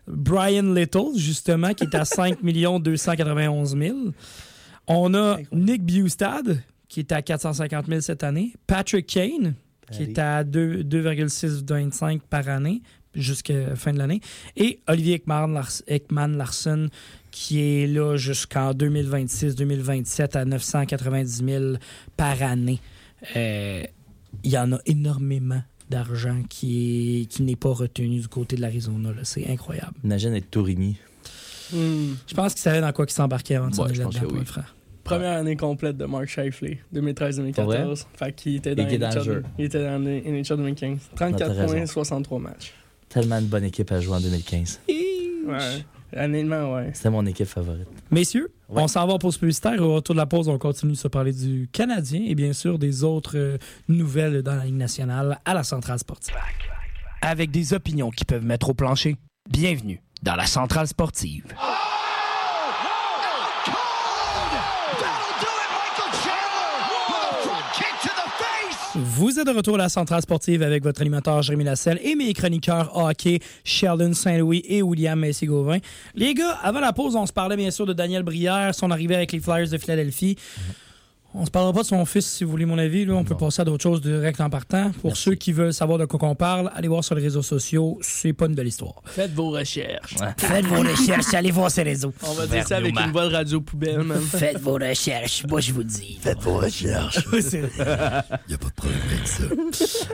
Brian 0.06 0.72
Little, 0.74 1.16
justement, 1.16 1.74
qui 1.74 1.84
est 1.84 1.94
à 1.94 2.04
5 2.06 2.38
291 2.42 3.76
000. 3.76 3.96
On 4.86 5.12
a 5.14 5.36
Nick 5.52 5.84
Bustad, 5.84 6.62
qui 6.88 7.00
est 7.00 7.12
à 7.12 7.22
450 7.22 7.86
000 7.86 8.00
cette 8.00 8.24
année. 8.24 8.52
Patrick 8.66 9.06
Kane, 9.06 9.54
qui 9.90 10.02
est 10.04 10.18
à 10.18 10.44
2 10.44 10.82
2,625 10.84 12.22
par 12.22 12.48
année 12.48 12.82
jusqu'à 13.14 13.74
fin 13.76 13.92
de 13.92 13.98
l'année. 13.98 14.20
Et 14.56 14.80
Olivier 14.86 15.14
Ekman, 15.14 15.46
Lars- 15.52 15.82
Ekman 15.86 16.36
Larson, 16.36 16.88
qui 17.30 17.60
est 17.60 17.86
là 17.86 18.16
jusqu'en 18.16 18.72
2026-2027 18.72 20.36
à 20.36 20.44
990 20.44 21.44
000 21.44 21.64
par 22.16 22.42
année. 22.42 22.80
Euh, 23.36 23.82
il 24.44 24.50
y 24.50 24.58
en 24.58 24.72
a 24.72 24.78
énormément 24.86 25.62
d'argent 25.90 26.42
qui 26.48 27.22
est 27.22 27.26
qui 27.26 27.42
n'est 27.42 27.56
pas 27.56 27.70
retenu 27.72 28.20
du 28.20 28.28
côté 28.28 28.56
de 28.56 28.60
l'Arizona. 28.60 29.10
là. 29.12 29.24
C'est 29.24 29.48
incroyable. 29.50 29.94
Imagine 30.04 30.34
être 30.34 30.50
Tourigny. 30.50 30.96
Hmm. 31.72 32.14
Je 32.26 32.34
pense 32.34 32.52
qu'il 32.54 32.62
savait 32.62 32.80
dans 32.80 32.92
quoi 32.92 33.04
il 33.08 33.12
s'embarquait 33.12 33.56
avant 33.56 33.68
de 33.68 33.74
s'en 33.74 33.84
Ouais, 33.86 33.92
pense 33.98 34.14
là-dedans, 34.14 34.34
oui. 34.38 34.44
franc. 34.44 34.62
Première 35.08 35.38
année 35.38 35.56
complète 35.56 35.96
de 35.96 36.04
Mark 36.04 36.26
Scheifele, 36.26 36.78
2013-2014. 36.94 38.06
Fait 38.14 38.32
qu'il 38.32 38.56
était 38.56 38.74
dans, 38.74 38.82
Il 38.82 38.86
était 38.94 38.98
dans 38.98 39.14
le 39.14 39.22
jeu. 39.22 39.42
il 39.58 39.64
était 39.64 39.82
dans 39.82 39.98
le 39.98 40.20
NHL 40.20 40.56
2015. 40.56 40.98
t'as 41.10 41.16
34 41.30 41.50
raison. 41.56 41.66
points, 41.74 41.86
63 41.86 42.38
matchs. 42.38 42.72
Tellement 43.08 43.40
de 43.40 43.46
bonne 43.46 43.64
équipe 43.64 43.90
à 43.90 44.00
jouer 44.00 44.16
en 44.16 44.20
2015. 44.20 44.80
Ouais. 45.46 45.56
Honnêtement, 46.16 46.74
ouais. 46.74 46.90
C'était 46.94 47.10
mon 47.10 47.24
équipe 47.26 47.46
favorite. 47.46 47.86
Messieurs, 48.10 48.50
Ouais. 48.68 48.82
on 48.82 48.88
s'en 48.88 49.06
va 49.06 49.14
en 49.14 49.18
pause 49.18 49.38
publicitaire. 49.38 49.80
Au 49.82 49.94
retour 49.94 50.14
de 50.14 50.20
la 50.20 50.26
pause, 50.26 50.48
on 50.48 50.58
continue 50.58 50.92
de 50.92 50.98
se 50.98 51.08
parler 51.08 51.32
du 51.32 51.68
Canadien 51.72 52.22
et 52.26 52.34
bien 52.34 52.52
sûr 52.52 52.78
des 52.78 53.02
autres 53.04 53.36
euh, 53.38 53.56
nouvelles 53.88 54.42
dans 54.42 54.54
la 54.56 54.64
Ligue 54.66 54.74
nationale 54.76 55.38
à 55.46 55.54
la 55.54 55.62
centrale 55.62 55.98
sportive. 55.98 56.34
Avec 57.22 57.50
des 57.50 57.72
opinions 57.72 58.10
qui 58.10 58.24
peuvent 58.26 58.44
mettre 58.44 58.68
au 58.70 58.74
plancher. 58.74 59.16
Bienvenue 59.50 60.02
dans 60.22 60.34
la 60.36 60.44
centrale 60.46 60.86
sportive. 60.86 61.44
Vous 69.00 69.38
êtes 69.38 69.46
de 69.46 69.52
retour 69.52 69.76
à 69.76 69.78
la 69.78 69.88
centrale 69.88 70.22
sportive 70.22 70.60
avec 70.60 70.82
votre 70.82 71.00
animateur 71.00 71.40
Jérémy 71.40 71.62
Lasselle 71.62 72.00
et 72.02 72.16
mes 72.16 72.32
chroniqueurs 72.32 72.96
hockey 72.96 73.38
Sheldon 73.62 74.12
Saint-Louis 74.12 74.64
et 74.68 74.82
William 74.82 75.16
Messi-Gauvin. 75.16 75.78
Les 76.16 76.34
gars, 76.34 76.58
avant 76.64 76.80
la 76.80 76.92
pause, 76.92 77.14
on 77.14 77.24
se 77.24 77.32
parlait 77.32 77.56
bien 77.56 77.70
sûr 77.70 77.86
de 77.86 77.92
Daniel 77.92 78.24
Brière, 78.24 78.74
son 78.74 78.90
arrivée 78.90 79.14
avec 79.14 79.30
les 79.30 79.38
Flyers 79.38 79.68
de 79.68 79.78
Philadelphie. 79.78 80.34
On 81.34 81.44
se 81.44 81.50
parlera 81.50 81.74
pas 81.74 81.82
de 81.82 81.86
son 81.86 82.04
fils, 82.06 82.26
si 82.26 82.42
vous 82.44 82.50
voulez 82.50 82.64
mon 82.64 82.78
avis. 82.78 83.04
Là. 83.04 83.14
On 83.14 83.22
peut 83.22 83.36
passer 83.36 83.60
à 83.60 83.64
d'autres 83.64 83.82
choses 83.82 84.00
direct 84.00 84.40
en 84.40 84.48
partant. 84.48 84.90
Pour 85.02 85.16
ceux 85.16 85.34
qui 85.34 85.52
veulent 85.52 85.74
savoir 85.74 85.98
de 85.98 86.06
quoi 86.06 86.18
on 86.26 86.34
parle, 86.34 86.72
allez 86.74 86.88
voir 86.88 87.04
sur 87.04 87.14
les 87.14 87.22
réseaux 87.22 87.42
sociaux. 87.42 87.98
C'est 88.00 88.32
pas 88.32 88.46
une 88.46 88.54
belle 88.54 88.66
histoire. 88.66 88.94
Faites 89.04 89.32
vos 89.34 89.50
recherches. 89.50 90.14
Faites 90.38 90.64
vos 90.64 90.80
recherches, 90.80 91.34
allez 91.34 91.50
voir 91.50 91.70
ces 91.70 91.82
réseaux. 91.82 92.14
On 92.22 92.32
va 92.32 92.46
dire 92.46 92.66
ça 92.66 92.78
avec 92.78 92.98
une 92.98 93.12
voix 93.12 93.28
de 93.28 93.34
radio 93.34 93.60
poubelle, 93.60 94.00
man. 94.04 94.20
Faites 94.20 94.58
vos 94.58 94.74
recherches, 94.74 95.44
moi 95.46 95.60
je 95.60 95.72
vous 95.72 95.84
dis. 95.84 96.18
Faites 96.20 96.40
vos 96.40 96.56
recherches. 96.56 97.18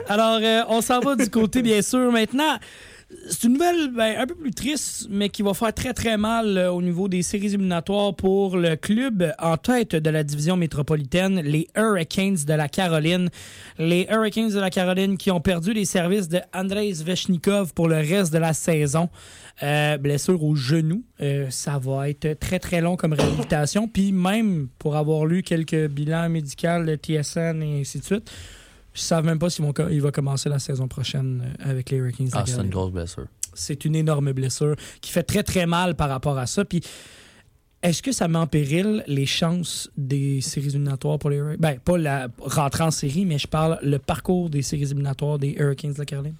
Alors, 0.09 0.39
euh, 0.41 0.63
on 0.67 0.81
s'en 0.81 0.99
va 0.99 1.15
du 1.15 1.29
côté, 1.29 1.61
bien 1.61 1.81
sûr, 1.81 2.11
maintenant. 2.11 2.59
C'est 3.29 3.43
une 3.43 3.53
nouvelle 3.53 3.91
ben, 3.91 4.17
un 4.17 4.25
peu 4.25 4.33
plus 4.33 4.51
triste, 4.51 5.07
mais 5.11 5.29
qui 5.29 5.43
va 5.43 5.53
faire 5.53 5.73
très 5.73 5.93
très 5.93 6.17
mal 6.17 6.57
euh, 6.57 6.71
au 6.71 6.81
niveau 6.81 7.07
des 7.07 7.21
séries 7.21 7.47
éliminatoires 7.47 8.15
pour 8.15 8.57
le 8.57 8.75
club 8.75 9.31
en 9.37 9.57
tête 9.57 9.95
de 9.95 10.09
la 10.09 10.23
division 10.23 10.57
métropolitaine, 10.57 11.39
les 11.41 11.67
Hurricanes 11.75 12.37
de 12.47 12.53
la 12.53 12.67
Caroline. 12.67 13.29
Les 13.77 14.07
Hurricanes 14.09 14.49
de 14.49 14.59
la 14.59 14.71
Caroline 14.71 15.17
qui 15.17 15.29
ont 15.29 15.39
perdu 15.39 15.73
les 15.73 15.85
services 15.85 16.29
de 16.29 16.39
Andrei 16.53 16.93
Svechnikov 16.93 17.73
pour 17.73 17.87
le 17.87 17.97
reste 17.97 18.33
de 18.33 18.39
la 18.39 18.53
saison. 18.53 19.09
Euh, 19.63 19.97
blessure 19.97 20.43
au 20.43 20.55
genou. 20.55 21.03
Euh, 21.21 21.47
ça 21.49 21.77
va 21.77 22.09
être 22.09 22.39
très 22.39 22.59
très 22.59 22.81
long 22.81 22.97
comme 22.97 23.13
réhabilitation. 23.13 23.87
Puis 23.87 24.11
même 24.11 24.67
pour 24.79 24.95
avoir 24.95 25.25
lu 25.25 25.43
quelques 25.43 25.87
bilans 25.87 26.27
médicaux 26.27 26.83
TSN 26.85 27.61
et 27.61 27.81
ainsi 27.81 27.99
de 27.99 28.03
suite, 28.03 28.31
je 28.95 28.99
ne 29.01 29.03
savent 29.03 29.25
même 29.25 29.37
pas 29.37 29.49
s'il 29.51 29.63
il 29.91 30.01
va 30.01 30.11
commencer 30.11 30.49
la 30.49 30.57
saison 30.57 30.87
prochaine 30.87 31.43
euh, 31.61 31.69
avec 31.69 31.91
les 31.91 31.97
Hurricanes. 31.97 32.27
de 32.27 32.31
la 32.31 32.39
Ah, 32.39 32.43
c'est 32.45 32.51
Caroline 32.53 32.71
une 32.71 32.73
grosse 32.73 32.91
blessure. 32.91 33.27
c'est 33.53 33.85
une 33.85 33.95
énorme 33.95 34.31
blessure 34.31 34.75
qui 35.01 35.11
fait 35.11 35.21
très 35.23 35.43
très 35.43 35.65
mal 35.67 35.95
par 35.95 36.09
rapport 36.09 36.37
à 36.37 36.47
ça. 36.47 36.65
Puis 36.65 36.81
est-ce 37.83 38.01
que 38.01 38.11
ça 38.11 38.27
met 38.27 38.39
en 38.39 38.47
péril 38.47 39.03
les 39.05 39.25
chances 39.27 39.91
des 39.95 40.41
séries 40.41 40.69
éliminatoires 40.69 41.19
pour 41.19 41.29
les 41.29 41.37
Hurricanes? 41.37 41.59
Ben, 41.61 41.77
pas 41.79 41.97
la 41.99 42.29
rentrée 42.39 42.83
en 42.83 42.89
série, 42.91 43.25
mais 43.25 43.37
je 43.37 43.47
parle 43.47 43.77
le 43.83 43.99
parcours 43.99 44.49
des 44.49 44.63
séries 44.63 44.83
éliminatoires 44.83 45.37
des 45.37 45.51
Hurricanes 45.59 45.93
de 45.93 45.99
la 45.99 46.05
Caroline? 46.05 46.35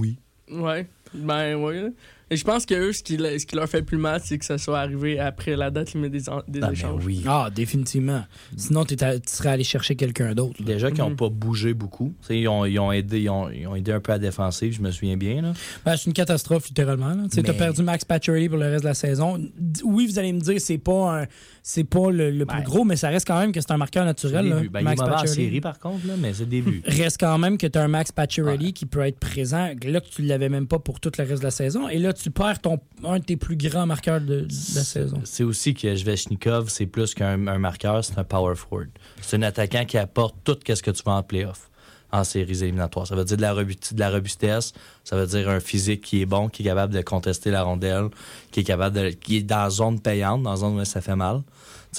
Oui. 0.00 0.18
Ouais. 0.50 0.86
Ben, 1.14 1.54
ouais. 1.56 1.92
Et 2.28 2.36
je 2.36 2.44
pense 2.44 2.66
que 2.66 2.74
eux, 2.74 2.92
ce 2.92 3.04
qui, 3.04 3.16
ce 3.18 3.46
qui 3.46 3.54
leur 3.54 3.68
fait 3.68 3.82
plus 3.82 3.98
mal, 3.98 4.20
c'est 4.24 4.36
que 4.36 4.44
ça 4.44 4.58
soit 4.58 4.80
arrivé 4.80 5.20
après 5.20 5.54
la 5.54 5.70
date 5.70 5.92
limite 5.94 6.10
des, 6.10 6.28
en- 6.28 6.42
des 6.48 6.58
Ah, 6.60 6.66
mais 6.68 6.72
échanges. 6.72 7.04
oui. 7.06 7.22
Ah, 7.26 7.50
définitivement. 7.54 8.24
Sinon, 8.56 8.84
tu 8.84 8.96
serais 9.28 9.50
allé 9.50 9.62
chercher 9.62 9.94
quelqu'un 9.94 10.34
d'autre. 10.34 10.60
Déjà 10.62 10.90
qu'ils 10.90 11.00
n'ont 11.04 11.14
pas 11.14 11.28
bougé 11.28 11.72
beaucoup. 11.72 12.14
Tu 12.22 12.26
sais, 12.26 12.38
Ils 12.40 12.48
ont, 12.48 12.64
ils, 12.64 12.80
ont 12.80 12.90
aidé, 12.90 13.20
ils, 13.20 13.30
ont, 13.30 13.48
ils 13.48 13.66
ont 13.68 13.76
aidé 13.76 13.92
un 13.92 14.00
peu 14.00 14.10
à 14.10 14.16
la 14.16 14.18
défensive, 14.18 14.72
je 14.74 14.82
me 14.82 14.90
souviens 14.90 15.16
bien. 15.16 15.40
Là. 15.40 15.52
Ben, 15.84 15.96
c'est 15.96 16.06
une 16.06 16.14
catastrophe, 16.14 16.66
littéralement. 16.66 17.14
Tu 17.28 17.38
as 17.48 17.52
perdu 17.54 17.82
Max 17.82 18.04
Pacioretty 18.04 18.48
pour 18.48 18.58
le 18.58 18.66
reste 18.70 18.82
de 18.82 18.88
la 18.88 18.94
saison. 18.94 19.40
Oui, 19.84 20.06
vous 20.08 20.18
allez 20.18 20.32
me 20.32 20.40
dire, 20.40 20.60
c'est 20.60 20.78
pas 20.78 21.22
un- 21.22 21.26
c'est 21.62 21.84
pas 21.84 22.10
le, 22.10 22.30
le 22.30 22.44
plus 22.46 22.56
Ben, 22.58 22.62
gros, 22.64 22.84
mais 22.84 22.96
ça 22.96 23.08
reste 23.08 23.26
quand 23.26 23.38
même 23.38 23.50
que 23.52 23.60
c'est 23.60 23.70
un 23.72 23.76
marqueur 23.76 24.04
naturel. 24.04 24.48
là, 24.48 24.56
début. 24.56 24.68
Ben, 24.68 24.80
il 24.80 24.82
est 24.82 24.84
Max 24.84 25.00
mauvais 25.00 25.12
en 25.14 25.26
série, 25.26 25.60
par 25.60 25.78
contre, 25.78 26.06
là, 26.06 26.14
mais 26.18 26.32
c'est 26.32 26.44
le 26.44 26.50
début. 26.50 26.82
reste 26.86 27.18
quand 27.20 27.38
même 27.38 27.56
que 27.56 27.66
tu 27.68 27.78
as 27.78 27.82
un 27.84 27.88
Max 27.88 28.10
Pacioretty 28.10 28.72
qui 28.72 28.86
peut 28.86 29.00
être 29.06 29.18
présent. 29.20 29.70
Là, 29.84 30.00
que 30.00 30.08
tu 30.08 30.22
ne 30.22 30.28
l'avais 30.28 30.48
même 30.48 30.66
pas 30.66 30.78
pour 30.80 30.98
tout 30.98 31.10
le 31.18 31.24
reste 31.24 31.38
de 31.40 31.44
la 31.44 31.50
saison. 31.52 31.88
Et 31.88 31.98
là, 31.98 32.12
tu 32.16 32.30
perds 32.30 32.60
ton, 32.60 32.78
un 33.04 33.18
de 33.18 33.24
tes 33.24 33.36
plus 33.36 33.56
grands 33.56 33.86
marqueurs 33.86 34.20
de, 34.20 34.40
de 34.40 34.74
la 34.74 34.84
saison. 34.84 35.20
C'est 35.24 35.44
aussi 35.44 35.74
que 35.74 35.94
Svechnikov, 35.94 36.68
c'est 36.68 36.86
plus 36.86 37.14
qu'un 37.14 37.46
un 37.46 37.58
marqueur, 37.58 38.04
c'est 38.04 38.18
un 38.18 38.24
power 38.24 38.54
forward. 38.56 38.88
C'est 39.20 39.36
un 39.36 39.42
attaquant 39.42 39.84
qui 39.84 39.98
apporte 39.98 40.34
tout 40.44 40.56
ce 40.66 40.82
que 40.82 40.90
tu 40.90 41.02
veux 41.04 41.12
en 41.12 41.22
playoff, 41.22 41.70
en 42.12 42.24
séries 42.24 42.62
éliminatoires. 42.62 43.06
Ça 43.06 43.14
veut 43.14 43.24
dire 43.24 43.36
de 43.36 43.42
la, 43.42 43.54
de 43.54 44.00
la 44.00 44.10
robustesse, 44.10 44.72
ça 45.04 45.16
veut 45.16 45.26
dire 45.26 45.48
un 45.48 45.60
physique 45.60 46.02
qui 46.02 46.22
est 46.22 46.26
bon, 46.26 46.48
qui 46.48 46.62
est 46.62 46.66
capable 46.66 46.94
de 46.94 47.02
contester 47.02 47.50
la 47.50 47.62
rondelle, 47.62 48.08
qui 48.50 48.60
est 48.60 48.64
capable 48.64 48.96
de, 48.96 49.08
qui 49.10 49.36
est 49.38 49.42
dans 49.42 49.62
la 49.62 49.70
zone 49.70 50.00
payante, 50.00 50.42
dans 50.42 50.50
la 50.50 50.56
zone 50.56 50.80
où 50.80 50.84
ça 50.84 51.00
fait 51.00 51.16
mal. 51.16 51.42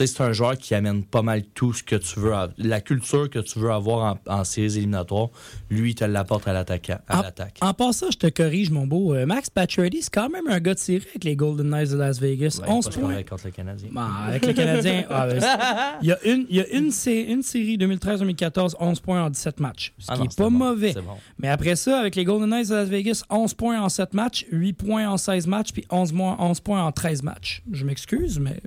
C'est 0.06 0.22
un 0.22 0.32
joueur 0.34 0.58
qui 0.58 0.76
amène 0.76 1.04
pas 1.04 1.22
mal 1.22 1.44
tout 1.54 1.74
ce 1.74 1.82
que 1.82 1.96
tu 1.96 2.20
veux, 2.20 2.34
à- 2.34 2.50
la 2.58 2.82
culture 2.82 3.30
que 3.30 3.40
tu 3.40 3.58
veux 3.58 3.72
avoir 3.72 4.18
en, 4.28 4.32
en 4.34 4.44
séries 4.44 4.78
éliminatoires. 4.78 5.30
Lui, 5.70 5.92
il 5.92 5.96
te 5.96 6.04
l'apporte 6.04 6.48
à 6.48 6.54
l'attaque. 6.54 6.90
à 6.90 7.02
En- 7.20 7.22
l'attaque. 7.24 7.58
En 7.62 7.74
passant, 7.74 8.12
je 8.12 8.18
te 8.18 8.28
corrige, 8.28 8.70
mon 8.70 8.86
beau. 8.86 9.14
euh, 9.16 9.26
Max 9.26 9.50
Pacioretty, 9.50 10.04
c'est 10.04 10.14
quand 10.14 10.30
même 10.30 10.48
un 10.48 10.60
gars 10.60 10.74
de 10.76 10.80
série 10.80 11.04
avec 11.10 11.24
les 11.24 11.36
Golden 11.36 11.70
Knights 11.70 11.92
de 11.92 11.98
Las 11.98 12.20
Vegas. 12.20 12.60
Ouais, 12.62 12.70
11 12.70 12.90
pas 12.90 13.00
points. 13.00 13.24
contre 13.24 13.46
le 13.46 13.52
Canadien. 13.52 13.90
Bon, 13.92 14.02
avec 14.02 14.46
les 14.46 14.54
Canadiens, 14.54 15.04
ah, 15.10 15.28
ben, 15.28 15.40
il 16.02 16.08
y 16.10 16.12
a 16.12 16.24
une, 16.26 16.46
il 16.50 16.56
y 16.58 16.62
a 16.62 16.68
une, 16.68 16.92
sé- 16.92 17.26
une 17.30 17.42
série 17.42 17.78
2013-2014, 17.78 18.76
11 18.80 19.00
points 19.00 19.24
en 19.24 19.30
17 19.30 19.60
matchs. 19.60 19.94
Ce 19.98 20.06
Ah 20.10 20.16
qui 20.16 20.22
n'est 20.24 20.28
pas 20.28 20.44
bon, 20.46 20.52
mauvais. 20.52 20.94
bon. 20.94 21.02
Mais 21.40 21.48
après 21.50 21.76
ça, 21.76 22.00
avec 22.00 22.16
les 22.16 22.24
Golden 22.24 22.50
Knights 22.50 22.70
de 22.70 22.76
Las 22.76 22.88
Vegas, 22.90 23.24
11 23.30 23.54
points 23.54 23.82
en 23.82 23.90
7 23.90 24.14
matchs, 24.14 24.46
8 24.52 24.74
points 24.74 25.08
en 25.10 25.18
16 25.18 25.48
matchs, 25.48 25.72
puis 25.74 25.86
11, 25.90 26.14
mois- 26.14 26.36
11 26.40 26.60
points 26.60 26.84
en 26.84 26.92
13 26.92 27.24
matchs. 27.24 27.64
Je 27.72 27.84
m'excuse, 27.86 28.40
mais 28.40 28.60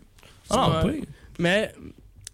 c'est 0.51 0.57
Ah, 0.57 0.85
ouais. 0.85 1.03
Mais, 1.41 1.73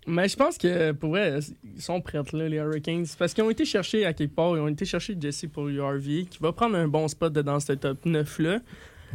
mais 0.07 0.29
je 0.29 0.37
pense 0.37 0.59
que 0.59 0.93
pour 0.93 1.11
vrai, 1.11 1.39
ils 1.75 1.81
sont 1.81 2.01
prêts, 2.01 2.21
là, 2.33 2.49
les 2.49 2.57
Hurricanes. 2.57 3.07
Parce 3.19 3.33
qu'ils 3.33 3.45
ont 3.45 3.51
été 3.51 3.65
chercher 3.65 4.05
à 4.05 4.13
quelque 4.13 4.35
part, 4.35 4.57
ils 4.57 4.61
ont 4.61 4.69
été 4.69 4.85
chercher 4.85 5.17
Jesse 5.19 5.47
pour 5.53 5.69
URV, 5.69 6.27
qui 6.29 6.39
va 6.41 6.53
prendre 6.53 6.77
un 6.77 6.89
bon 6.89 7.09
spot 7.09 7.33
dans 7.33 7.61
ce 7.61 7.73
top 7.73 8.05
9-là. 8.05 8.59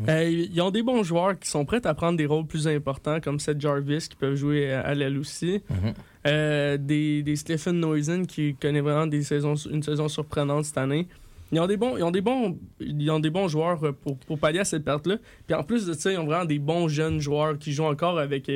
Euh, 0.08 0.24
ils 0.24 0.62
ont 0.62 0.72
des 0.72 0.84
bons 0.84 1.04
joueurs 1.04 1.38
qui 1.38 1.50
sont 1.50 1.66
prêts 1.66 1.86
à 1.86 1.94
prendre 1.94 2.18
des 2.18 2.26
rôles 2.26 2.48
plus 2.48 2.68
importants, 2.68 3.20
comme 3.20 3.40
Seth 3.40 3.60
Jarvis, 3.60 4.08
qui 4.10 4.16
peuvent 4.16 4.36
jouer 4.36 4.72
à, 4.72 4.82
à 4.82 4.94
l'aile 4.94 5.18
aussi. 5.18 5.62
Mhm. 5.70 5.94
Euh, 6.28 6.78
des, 6.78 7.24
des 7.24 7.36
Stephen 7.36 7.80
Noisen, 7.80 8.26
qui 8.26 8.56
connaît 8.56 8.82
vraiment 8.82 9.08
des 9.08 9.24
saisons, 9.24 9.56
une 9.56 9.84
saison 9.84 10.08
surprenante 10.08 10.66
cette 10.66 10.78
année. 10.78 11.08
Ils 11.52 11.60
ont 11.60 11.68
des 11.68 11.76
bons, 11.76 11.98
ils 11.98 12.04
ont 12.04 12.12
des 12.12 12.22
bons, 12.22 12.58
ils 12.80 13.12
ont 13.12 13.20
des 13.20 13.30
bons 13.30 13.50
joueurs 13.50 13.84
euh, 13.84 13.92
pour, 13.92 14.18
pour 14.18 14.40
pallier 14.40 14.60
à 14.60 14.66
cette 14.66 14.86
perte-là. 14.86 15.18
Puis 15.46 15.56
en 15.56 15.64
plus 15.64 15.86
de 15.86 15.94
ça, 15.94 16.12
ils 16.12 16.18
ont 16.18 16.26
vraiment 16.26 16.46
des 16.46 16.60
bons 16.60 16.88
jeunes 16.88 17.20
joueurs 17.20 17.58
qui 17.60 17.74
jouent 17.74 17.84
encore 17.84 18.18
avec 18.18 18.50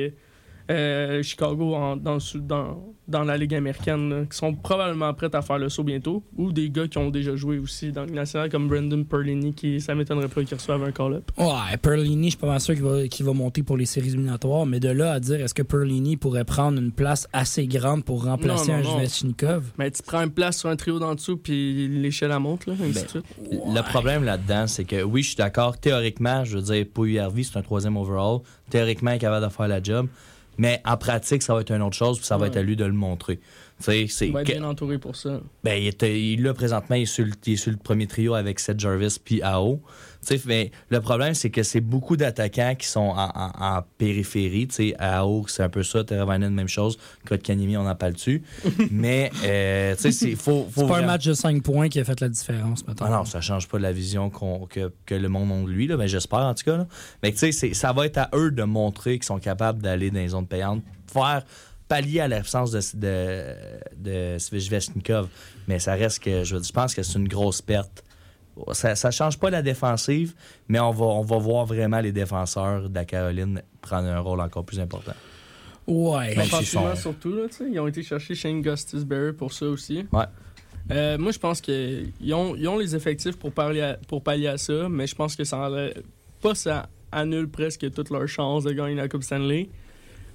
euh, 0.70 1.22
Chicago 1.22 1.74
en- 1.74 1.96
dans, 1.96 2.18
sous- 2.18 2.40
dans, 2.40 2.82
dans 3.06 3.22
la 3.22 3.36
Ligue 3.36 3.54
américaine, 3.54 4.10
là, 4.10 4.24
qui 4.30 4.36
sont 4.36 4.52
probablement 4.54 5.12
prêts 5.14 5.32
à 5.34 5.42
faire 5.42 5.58
le 5.58 5.68
saut 5.68 5.84
bientôt. 5.84 6.22
Ou 6.36 6.52
des 6.52 6.70
gars 6.70 6.88
qui 6.88 6.98
ont 6.98 7.10
déjà 7.10 7.36
joué 7.36 7.58
aussi 7.58 7.92
dans 7.92 8.04
le 8.04 8.10
national, 8.10 8.50
comme 8.50 8.66
Brendan 8.68 9.04
Perlini, 9.04 9.54
qui 9.54 9.80
ça 9.80 9.94
m'étonnerait 9.94 10.28
pas 10.28 10.42
qu'il 10.42 10.56
reçoive 10.56 10.82
un 10.82 10.90
call-up. 10.90 11.30
Ouais, 11.38 11.76
Perlini, 11.80 12.26
je 12.26 12.30
suis 12.30 12.38
pas 12.38 12.48
mal 12.48 12.60
sûr 12.60 12.74
qu'il 12.74 12.82
va, 12.82 13.06
qu'il 13.06 13.24
va 13.26 13.32
monter 13.32 13.62
pour 13.62 13.76
les 13.76 13.86
séries 13.86 14.08
éliminatoires, 14.08 14.66
mais 14.66 14.80
de 14.80 14.88
là 14.88 15.12
à 15.12 15.20
dire 15.20 15.40
est-ce 15.40 15.54
que 15.54 15.62
Perlini 15.62 16.16
pourrait 16.16 16.44
prendre 16.44 16.78
une 16.80 16.90
place 16.92 17.28
assez 17.32 17.66
grande 17.66 18.04
pour 18.04 18.24
remplacer 18.24 18.72
Non, 18.72 18.78
non, 18.82 18.98
un? 18.98 19.62
Mais 19.78 19.90
tu 19.90 20.02
prends 20.02 20.22
une 20.24 20.30
place 20.32 20.58
sur 20.58 20.68
un 20.68 20.76
trio 20.76 20.98
d'en 20.98 21.14
dessous, 21.14 21.36
puis 21.36 21.86
l'échelle 21.88 22.32
elle 22.32 22.38
monte, 22.40 22.66
là, 22.66 22.72
ainsi 22.74 22.92
Ben, 22.92 23.02
de 23.04 23.08
suite. 23.08 23.24
Le 23.52 23.82
problème 23.82 24.24
là-dedans, 24.24 24.66
c'est 24.66 24.84
que 24.84 25.02
oui, 25.02 25.22
je 25.22 25.28
suis 25.28 25.36
d'accord. 25.36 25.78
Théoriquement, 25.78 26.44
je 26.44 26.58
veux 26.58 26.62
dire, 26.74 26.86
pour 26.92 27.04
URV, 27.04 27.42
c'est 27.44 27.56
un 27.58 27.62
troisième 27.62 27.96
overall. 27.96 28.38
Théoriquement, 28.70 29.12
il 29.12 29.16
est 29.16 29.18
capable 29.20 29.46
de 29.46 29.50
faire 29.52 29.68
la 29.68 29.82
job. 29.82 30.08
Mais 30.58 30.80
en 30.84 30.96
pratique, 30.96 31.42
ça 31.42 31.54
va 31.54 31.60
être 31.60 31.70
une 31.72 31.82
autre 31.82 31.96
chose, 31.96 32.18
puis 32.18 32.26
ça 32.26 32.36
va 32.36 32.42
Ouais. 32.42 32.48
être 32.48 32.56
à 32.56 32.62
lui 32.62 32.76
de 32.76 32.84
le 32.84 32.92
montrer. 32.92 33.40
Tu 33.78 33.84
sais, 33.84 34.06
c'est 34.08 34.26
Il 34.28 34.32
va 34.32 34.40
être 34.40 34.46
que- 34.46 34.52
bien 34.54 34.64
entouré 34.64 34.98
pour 34.98 35.16
ça. 35.16 35.38
ben, 35.62 35.74
il, 35.74 35.86
était, 35.86 36.18
il 36.20 36.42
là, 36.42 36.54
présentement, 36.54 36.96
il 36.96 37.02
est, 37.02 37.06
sur 37.06 37.26
le, 37.26 37.32
il 37.46 37.52
est 37.52 37.56
sur 37.56 37.70
le 37.70 37.76
premier 37.76 38.06
trio 38.06 38.32
avec 38.34 38.58
Seth 38.58 38.80
Jarvis 38.80 39.18
puis 39.22 39.42
AO. 39.42 39.82
Tu 40.26 40.38
sais, 40.38 40.42
mais 40.46 40.70
le 40.88 41.00
problème, 41.02 41.34
c'est 41.34 41.50
que 41.50 41.62
c'est 41.62 41.82
beaucoup 41.82 42.16
d'attaquants 42.16 42.74
qui 42.74 42.86
sont 42.86 43.00
en, 43.00 43.28
en- 43.34 43.52
en 43.76 43.82
périphérie. 43.98 44.66
Tu 44.66 44.74
sais, 44.74 44.94
AO, 44.98 45.44
c'est 45.46 45.62
un 45.62 45.68
peu 45.68 45.82
ça. 45.82 46.02
Teravainen, 46.04 46.52
même 46.54 46.68
chose. 46.68 46.96
Kotkaniemi, 47.28 47.76
on 47.76 47.82
n'en 47.82 47.94
parle 47.94 48.14
dessus. 48.14 48.42
mais, 48.90 49.30
euh, 49.44 49.94
tu 49.94 50.02
sais, 50.02 50.12
c'est 50.12 50.34
faut, 50.36 50.66
faut 50.72 50.80
C'est 50.82 50.88
pas 50.88 50.98
un 51.00 51.06
match 51.06 51.26
de 51.26 51.34
5 51.34 51.62
points 51.62 51.88
qui 51.90 52.00
a 52.00 52.04
fait 52.04 52.18
la 52.20 52.28
différence, 52.30 52.86
maintenant. 52.86 53.06
ah 53.08 53.16
non, 53.18 53.24
ça 53.26 53.40
change 53.42 53.68
pas 53.68 53.78
la 53.78 53.92
vision 53.92 54.30
qu'on- 54.30 54.66
que, 54.66 54.90
que 55.04 55.14
le 55.14 55.28
monde 55.28 55.52
a 55.52 55.66
de 55.66 55.70
lui, 55.70 55.86
là, 55.86 55.96
mais 55.98 56.08
j'espère 56.08 56.40
en 56.40 56.54
tout 56.54 56.64
cas. 56.64 56.78
là. 56.78 56.86
Mais 57.22 57.30
tu 57.32 57.38
sais, 57.38 57.52
c'est- 57.52 57.74
ça 57.74 57.92
va 57.92 58.06
être 58.06 58.16
à 58.18 58.30
eux 58.34 58.50
de 58.50 58.62
montrer 58.62 59.16
qu'ils 59.18 59.24
sont 59.26 59.38
capables 59.38 59.82
d'aller 59.82 60.10
dans 60.10 60.18
les 60.20 60.28
zones 60.28 60.46
payantes, 60.46 60.82
faire 61.12 61.44
pallier 61.88 62.20
à 62.20 62.28
l'absence 62.28 62.70
de, 62.72 62.80
de, 62.94 64.34
de 64.34 64.38
Svechnikov. 64.38 65.28
Mais 65.68 65.78
ça 65.78 65.94
reste 65.94 66.22
que, 66.22 66.44
je, 66.44 66.62
je 66.62 66.72
pense 66.72 66.94
que 66.94 67.02
c'est 67.02 67.18
une 67.18 67.28
grosse 67.28 67.62
perte. 67.62 68.02
Ça, 68.72 68.94
ça 68.96 69.10
change 69.10 69.38
pas 69.38 69.50
la 69.50 69.60
défensive, 69.60 70.34
mais 70.68 70.80
on 70.80 70.90
va, 70.90 71.04
on 71.04 71.22
va 71.22 71.36
voir 71.36 71.66
vraiment 71.66 72.00
les 72.00 72.12
défenseurs 72.12 72.88
de 72.88 72.94
la 72.94 73.04
Caroline 73.04 73.62
prendre 73.82 74.08
un 74.08 74.18
rôle 74.18 74.40
encore 74.40 74.64
plus 74.64 74.80
important. 74.80 75.12
Ouais. 75.86 76.34
Sont- 76.64 76.96
surtout, 76.96 77.32
là, 77.32 77.48
tu 77.48 77.56
sais, 77.56 77.64
ils 77.70 77.78
ont 77.78 77.86
été 77.86 78.02
chercher 78.02 78.34
Shane 78.34 78.62
Gustis-Berry 78.62 79.34
pour 79.34 79.52
ça 79.52 79.66
aussi. 79.66 80.06
Ouais. 80.10 80.24
Euh, 80.90 81.18
moi, 81.18 81.32
je 81.32 81.38
pense 81.38 81.60
qu'ils 81.60 82.12
ont, 82.32 82.56
ils 82.56 82.66
ont 82.66 82.78
les 82.78 82.96
effectifs 82.96 83.36
pour, 83.36 83.52
pallier 83.52 83.82
à, 83.82 83.98
pour 84.08 84.22
pallier 84.22 84.48
à 84.48 84.56
ça, 84.58 84.88
mais 84.88 85.06
je 85.06 85.14
pense 85.14 85.36
que 85.36 85.44
ça 85.44 85.68
pas 86.40 86.54
ça 86.54 86.88
annule 87.12 87.48
presque 87.48 87.90
toutes 87.92 88.10
leurs 88.10 88.26
chances 88.28 88.64
de 88.64 88.72
gagner 88.72 88.94
la 88.94 89.08
Coupe 89.08 89.22
Stanley. 89.22 89.68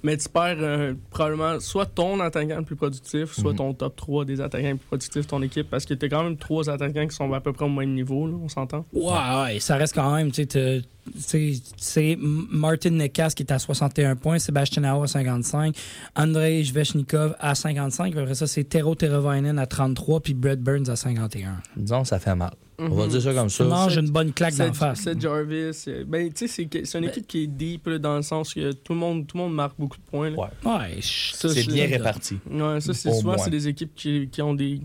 Mais 0.04 0.16
tu 0.16 0.28
perds 0.28 0.56
euh, 0.60 0.94
probablement 1.10 1.60
soit 1.60 1.86
ton 1.86 2.18
attaquant 2.20 2.56
le 2.56 2.64
plus 2.64 2.74
productif, 2.76 3.32
soit 3.32 3.52
Mhm. 3.52 3.56
ton 3.58 3.74
top 3.74 3.94
3 3.96 4.24
des 4.24 4.40
attaquants 4.40 4.66
les 4.68 4.74
plus 4.74 4.86
productifs 4.86 5.22
de 5.24 5.28
ton 5.30 5.40
équipe, 5.42 5.70
parce 5.70 5.84
que 5.84 5.94
tu 5.94 6.06
as 6.06 6.08
quand 6.08 6.24
même 6.24 6.36
trois 6.36 6.68
attaquants 6.68 7.06
qui 7.06 7.14
sont 7.14 7.32
à 7.32 7.40
peu 7.40 7.52
près 7.52 7.64
au 7.66 7.68
même 7.68 7.94
niveau, 7.94 8.26
là, 8.26 8.34
on 8.42 8.48
s'entend. 8.48 8.84
Ouais, 8.92 9.02
ouais, 9.44 9.60
ça 9.60 9.76
reste 9.76 9.94
quand 9.94 10.12
même, 10.14 10.30
tu 10.32 10.42
sais, 10.42 10.46
t'as- 10.46 10.80
tu 10.80 10.82
sais, 10.82 11.01
c'est 11.16 12.16
Martin 12.20 12.90
Nekas 12.90 13.30
qui 13.36 13.42
est 13.42 13.52
à 13.52 13.58
61 13.58 14.16
points, 14.16 14.38
Sébastien 14.38 14.84
Aho 14.84 15.02
à 15.04 15.06
55, 15.08 15.74
Andrei 16.16 16.62
Zvechnikov 16.64 17.34
à 17.40 17.54
55, 17.54 18.12
puis 18.12 18.20
après 18.20 18.34
ça, 18.34 18.46
c'est 18.46 18.64
Tero 18.64 18.94
Teravainen 18.94 19.58
à 19.58 19.66
33, 19.66 20.20
puis 20.20 20.34
Brett 20.34 20.60
Burns 20.60 20.88
à 20.88 20.96
51. 20.96 21.60
Disons, 21.76 22.04
ça 22.04 22.18
fait 22.18 22.34
mal. 22.34 22.52
On 22.78 22.88
va 22.88 23.04
Mhm. 23.04 23.10
dire 23.10 23.22
ça 23.22 23.34
comme 23.34 23.48
ça. 23.48 23.64
manges 23.64 23.96
une 23.96 24.10
bonne 24.10 24.32
claque 24.32 24.56
d'en 24.56 24.72
face. 24.72 25.02
Seth 25.02 25.20
Jarvis, 25.20 25.84
euh, 25.88 26.04
ben, 26.06 26.32
tu 26.32 26.48
sais, 26.48 26.66
c'est 26.72 26.84
c'est 26.86 26.98
une 26.98 27.04
équipe 27.04 27.26
qui 27.28 27.44
est 27.44 27.46
deep 27.46 27.86
là, 27.86 27.98
dans 27.98 28.16
le 28.16 28.22
sens 28.22 28.54
que 28.54 28.72
tout 28.72 28.94
le 28.94 28.98
monde, 28.98 29.26
tout 29.26 29.36
le 29.36 29.42
monde 29.44 29.54
marque 29.54 29.74
beaucoup 29.78 29.98
de 29.98 30.02
points. 30.10 30.30
là. 30.30 30.36
Ouais. 30.64 30.98
C'est 31.02 31.66
bien 31.68 31.86
réparti. 31.86 32.38
Ouais, 32.50 32.80
ça, 32.80 32.92
c'est 32.94 33.12
souvent, 33.12 33.36
c'est 33.38 33.50
des 33.50 33.68
équipes 33.68 33.94
qui, 33.94 34.28
qui 34.32 34.42
ont 34.42 34.54
des. 34.54 34.80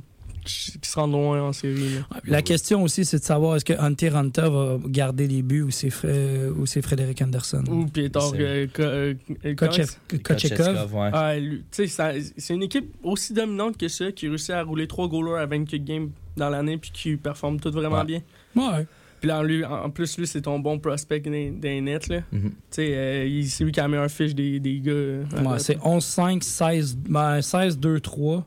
Qui, 0.47 0.71
se 0.81 0.95
rendent 0.99 1.11
loin 1.11 1.41
en 1.41 1.53
série. 1.53 1.95
là. 1.95 2.19
La 2.25 2.41
question 2.41 2.81
aussi, 2.83 3.05
c'est 3.05 3.19
de 3.19 3.23
savoir 3.23 3.55
est-ce 3.57 3.65
que 3.65 3.73
Hunter 3.79 4.09
Ranta 4.09 4.49
va 4.49 4.79
garder 4.85 5.27
les 5.27 5.41
buts 5.41 5.61
ou 5.61 5.71
c'est 5.71 5.91
ou 6.57 6.65
c'est 6.65 6.81
Frédéric 6.81 7.21
Anderson? 7.21 7.63
Ou 7.69 7.85
Pietor 7.85 8.33
euh, 8.39 8.67
euh, 8.79 9.13
euh, 9.45 9.55
Kochekov. 10.23 10.93
ouais. 10.95 11.09
Ah, 11.13 11.33
c'est 11.71 12.53
une 12.53 12.63
équipe 12.63 12.93
aussi 13.03 13.33
dominante 13.33 13.77
que 13.77 13.87
ça 13.87 14.11
qui 14.11 14.27
réussit 14.27 14.51
à 14.51 14.63
rouler 14.63 14.87
trois 14.87 15.07
goalers 15.07 15.41
à 15.41 15.45
24 15.45 15.83
games 15.83 16.09
dans 16.35 16.49
l'année 16.49 16.77
puis 16.77 16.91
qui 16.91 17.15
performe 17.17 17.59
tout 17.59 17.71
vraiment 17.71 17.99
Ouais. 17.99 18.05
bien. 18.05 18.21
Ouais. 18.55 18.85
Puis 19.19 19.27
là, 19.29 19.41
lui, 19.41 19.65
en 19.65 19.85
en 19.85 19.89
plus, 19.89 20.15
lui, 20.19 20.27
c'est 20.27 20.41
ton 20.41 20.59
bon 20.59 20.77
prospect 20.77 21.21
des, 21.21 21.49
des 21.49 21.81
nets. 21.81 22.07
là. 22.07 22.21
Tu 22.31 22.39
sais, 22.69 22.91
euh, 22.95 23.25
il- 23.25 23.49
c'est 23.49 23.63
lui 23.63 23.71
qui 23.71 23.79
a 23.79 23.83
la 23.83 23.89
meilleure 23.89 24.11
fiche 24.11 24.35
des, 24.35 24.59
des 24.59 24.79
gars. 24.79 24.93
Ouais, 24.93 25.57
c'est 25.57 25.77
11-5, 25.79 26.43
16, 26.43 26.95
ben, 26.97 27.39
16-2-3. 27.41 28.43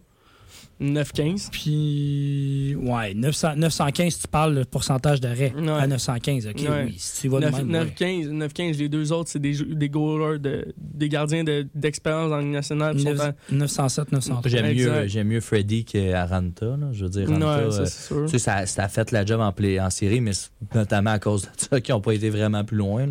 9-15. 0.81 1.51
Puis, 1.51 2.75
ouais, 2.81 3.15
900 3.15 3.57
915, 3.57 4.19
tu 4.21 4.29
parles 4.29 4.55
le 4.55 4.65
pourcentage 4.65 5.21
d'arrêt 5.21 5.53
Ouais. 5.57 5.69
à 5.71 5.87
915. 5.87 6.47
OK, 6.47 6.57
Ouais. 6.61 6.85
oui, 6.87 6.95
si 6.99 7.23
tu 7.23 7.29
vas 7.29 7.41
de 7.41 7.45
9, 7.47 7.65
même, 7.65 7.83
ouais. 7.85 7.93
15, 7.95 8.29
9-15, 8.31 8.79
les 8.79 8.89
deux 8.89 9.13
autres, 9.13 9.29
c'est 9.31 9.39
des, 9.39 9.53
des 9.53 9.89
goalers, 9.89 10.39
de, 10.41 10.73
des 10.79 11.09
gardiens 11.09 11.45
de- 11.45 11.67
d'expérience 11.75 12.31
dans 12.31 12.39
le 12.39 12.45
national. 12.45 12.95
puis 12.95 13.03
sont 13.05 13.11
Neuf- 13.11 13.21
à- 13.21 13.35
907, 13.53 14.13
903. 14.13 14.51
J'aime 14.51 14.75
mieux, 14.75 15.07
j'aime 15.07 15.29
mieux 15.29 15.41
Freddy 15.41 15.85
qu'Aranta. 15.85 16.67
là. 16.67 16.89
Je 16.93 17.05
veux 17.05 17.11
dire, 17.11 17.29
Aranta, 17.31 17.67
Ouais, 17.67 17.71
ça, 17.73 17.81
euh, 17.81 17.85
c'est 17.87 18.07
sûr. 18.07 18.25
tu 18.25 18.31
sais, 18.33 18.39
ça, 18.39 18.67
ça 18.67 18.85
a 18.85 18.89
fait 18.89 19.11
la 19.13 19.25
job 19.25 19.41
en, 19.41 19.53
play- 19.53 19.79
en 19.81 19.91
série, 19.91 20.21
mais 20.21 20.33
notamment 20.75 21.11
à 21.11 21.19
cause 21.19 21.43
de 21.43 21.49
ça 21.57 21.81
qu'ils 21.81 21.95
n'ont 21.95 22.01
pas 22.01 22.13
été 22.15 22.31
vraiment 22.31 22.65
plus 22.65 22.77
loin. 22.77 23.07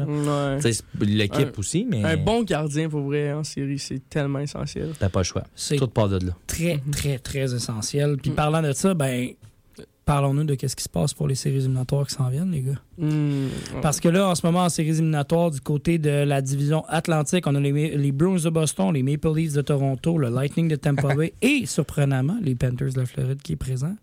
L'équipe 1.00 1.58
aussi, 1.60 1.86
mais 1.90 2.04
Un 2.04 2.18
bon 2.18 2.44
gardien, 2.44 2.90
pour 2.90 3.02
vrai, 3.02 3.32
en 3.34 3.44
série, 3.44 3.80
c'est 3.80 4.02
tellement 4.10 4.40
essentiel. 4.40 4.92
t'as 5.00 5.10
pas 5.10 5.20
le 5.20 5.24
choix. 5.26 5.44
C'est 5.56 5.76
Tout 5.78 5.88
part 5.88 6.10
de 6.10 6.26
là. 6.26 6.34
très, 6.48 6.80
très, 6.92 7.18
très 7.20 7.40
essentiel. 7.44 7.59
Puis 8.22 8.32
Mm. 8.32 8.36
parlant 8.36 8.62
de 8.62 8.72
ça, 8.74 8.94
ben, 8.94 9.30
parlons-nous 10.06 10.44
de 10.44 10.56
qu'est-ce 10.56 10.76
qui 10.76 10.84
se 10.84 10.90
passe 10.90 11.14
pour 11.14 11.28
les 11.28 11.36
séries 11.36 11.58
éliminatoires 11.58 12.08
qui 12.08 12.16
s'en 12.16 12.30
viennent, 12.30 12.52
les 12.52 12.62
gars. 12.62 12.80
Hmm. 12.98 13.50
Parce 13.84 14.00
que 14.00 14.10
là, 14.10 14.28
en 14.28 14.34
ce 14.34 14.44
moment, 14.46 14.62
en 14.64 14.70
séries 14.70 14.90
éliminatoires, 14.90 15.52
du 15.52 15.62
côté 15.62 16.00
de 16.00 16.10
la 16.10 16.42
division 16.42 16.84
Atlantique, 16.88 17.46
on 17.46 17.54
a 17.54 17.60
les, 17.60 17.96
les 17.96 18.12
Bruins 18.12 18.40
de 18.44 18.50
Boston, 18.50 18.92
les 18.92 19.04
Maple 19.04 19.36
Leafs 19.36 19.54
de 19.54 19.62
Toronto, 19.62 20.18
le 20.18 20.30
Lightning 20.30 20.68
de 20.68 20.76
Tampa 20.76 21.14
Bay 21.16 21.34
et, 21.44 21.66
surprenamment, 21.68 22.38
les 22.42 22.56
Panthers 22.56 22.94
de 22.94 23.02
la 23.02 23.06
Floride 23.06 23.42
qui 23.44 23.54
est 23.54 23.58
présent 23.58 23.96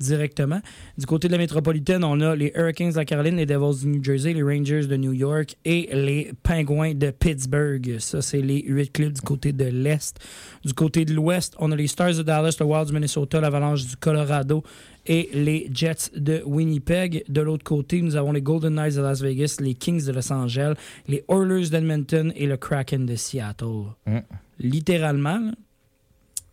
directement. 0.00 0.60
Du 0.98 1.06
côté 1.06 1.28
de 1.28 1.32
la 1.32 1.38
métropolitaine, 1.38 2.02
on 2.04 2.20
a 2.20 2.34
les 2.34 2.52
Hurricanes 2.56 2.90
de 2.90 2.96
la 2.96 3.04
Caroline, 3.04 3.36
les 3.36 3.46
Devils 3.46 3.80
du 3.80 3.86
New 3.86 4.02
Jersey, 4.02 4.32
les 4.32 4.42
Rangers 4.42 4.86
de 4.86 4.96
New 4.96 5.12
York 5.12 5.56
et 5.64 5.88
les 5.92 6.32
Penguins 6.42 6.94
de 6.94 7.10
Pittsburgh. 7.10 7.96
Ça, 7.98 8.22
c'est 8.22 8.40
les 8.40 8.62
huit 8.66 8.92
clubs 8.92 9.12
du 9.12 9.20
côté 9.20 9.52
de 9.52 9.66
l'Est. 9.66 10.18
Du 10.64 10.74
côté 10.74 11.04
de 11.04 11.14
l'Ouest, 11.14 11.54
on 11.58 11.70
a 11.70 11.76
les 11.76 11.86
Stars 11.86 12.14
de 12.14 12.22
Dallas, 12.22 12.56
le 12.58 12.66
Wild 12.66 12.88
du 12.88 12.94
Minnesota, 12.94 13.40
l'Avalanche 13.40 13.86
du 13.86 13.96
Colorado 13.96 14.62
et 15.06 15.28
les 15.32 15.68
Jets 15.72 16.10
de 16.16 16.42
Winnipeg. 16.44 17.24
De 17.28 17.40
l'autre 17.40 17.64
côté, 17.64 18.02
nous 18.02 18.16
avons 18.16 18.32
les 18.32 18.42
Golden 18.42 18.74
Knights 18.74 18.96
de 18.96 19.02
Las 19.02 19.20
Vegas, 19.20 19.56
les 19.60 19.74
Kings 19.74 20.04
de 20.04 20.12
Los 20.12 20.32
Angeles, 20.32 20.74
les 21.08 21.24
Oilers 21.28 21.70
d'Edmonton 21.70 22.32
et 22.36 22.46
le 22.46 22.56
Kraken 22.56 23.06
de 23.06 23.16
Seattle. 23.16 23.94
Mm. 24.06 24.18
Littéralement, 24.60 25.52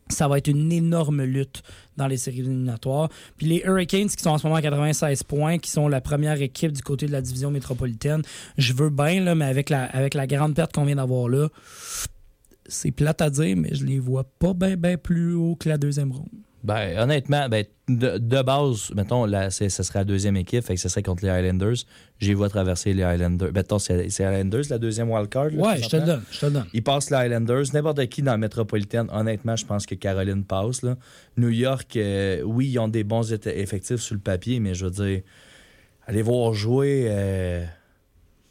ça 0.10 0.28
va 0.28 0.38
être 0.38 0.48
une 0.48 0.72
énorme 0.72 1.24
lutte 1.24 1.62
dans 1.98 2.08
les 2.08 2.18
séries 2.18 2.40
éliminatoires. 2.40 3.10
Puis 3.38 3.48
les 3.48 3.62
Hurricanes, 3.66 4.08
qui 4.08 4.22
sont 4.22 4.30
en 4.30 4.38
ce 4.38 4.46
moment 4.46 4.58
à 4.58 4.62
96 4.62 5.24
points, 5.24 5.58
qui 5.58 5.72
sont 5.72 5.88
la 5.88 6.02
première 6.02 6.42
équipe 6.42 6.72
du 6.72 6.82
côté 6.82 7.08
de 7.08 7.12
la 7.12 7.22
division 7.22 7.52
métropolitaine, 7.52 8.22
je 8.58 8.74
veux 8.74 8.90
bien, 8.90 9.22
là, 9.22 9.36
mais 9.36 9.46
avec 9.46 9.70
la, 9.70 9.86
avec 9.86 10.14
la 10.14 10.28
grande 10.28 10.56
perte 10.56 10.74
qu'on 10.74 10.86
vient 10.86 10.96
d'avoir 10.96 11.30
là, 11.30 11.50
c'est 12.68 12.92
plate 12.92 13.22
à 13.22 13.30
dire, 13.30 13.56
mais 13.58 13.74
je 13.74 13.86
les 13.86 14.00
vois 14.00 14.26
pas 14.40 14.54
bien 14.54 14.98
plus 14.98 15.34
haut 15.34 15.56
que 15.56 15.70
la 15.70 15.78
deuxième 15.78 16.12
ronde. 16.12 16.47
Ben, 16.64 16.98
honnêtement, 16.98 17.48
ben, 17.50 17.66
de, 17.88 18.18
de 18.18 18.42
base, 18.42 18.92
mettons, 18.96 19.26
là, 19.26 19.52
ce 19.52 19.70
serait 19.70 20.00
la 20.00 20.06
deuxième 20.06 20.36
équipe, 20.36 20.64
fait 20.64 20.76
que 20.76 20.82
ce 20.82 20.90
serait 20.90 21.04
contre 21.04 21.24
les 21.24 21.30
Highlanders. 21.30 21.76
J'ai 22.20 22.34
vois 22.34 22.50
traverser 22.50 22.94
les 22.94 23.04
Highlanders. 23.04 23.52
Mettons, 23.54 23.80
c'est 23.80 24.10
c'est 24.10 24.26
Highlanders, 24.26 24.64
la 24.70 24.78
deuxième 24.78 25.10
wildcard. 25.10 25.54
Ouais, 25.54 25.82
je 25.82 25.88
te 25.88 25.98
donne, 25.98 26.24
je 26.32 26.40
te 26.40 26.46
donne. 26.48 26.66
Ils 26.74 26.84
passent 26.84 27.10
les 27.12 27.16
Highlanders. 27.18 27.66
N'importe 27.74 28.06
qui 28.08 28.22
dans 28.22 28.32
la 28.32 28.38
métropolitaine, 28.38 29.08
honnêtement, 29.12 29.56
je 29.56 29.66
pense 29.66 29.86
que 29.86 29.96
Caroline 29.96 30.44
passe. 30.44 30.82
Là. 30.82 30.98
New 31.38 31.50
York, 31.50 31.96
euh, 31.96 32.42
oui, 32.42 32.70
ils 32.70 32.80
ont 32.80 32.88
des 32.88 33.04
bons 33.04 33.32
effectifs 33.32 34.02
sur 34.02 34.16
le 34.16 34.22
papier, 34.22 34.60
mais 34.60 34.74
je 34.74 34.86
veux 34.86 34.92
dire, 34.92 35.22
aller 36.08 36.22
voir 36.22 36.54
jouer, 36.54 37.06
euh, 37.10 37.64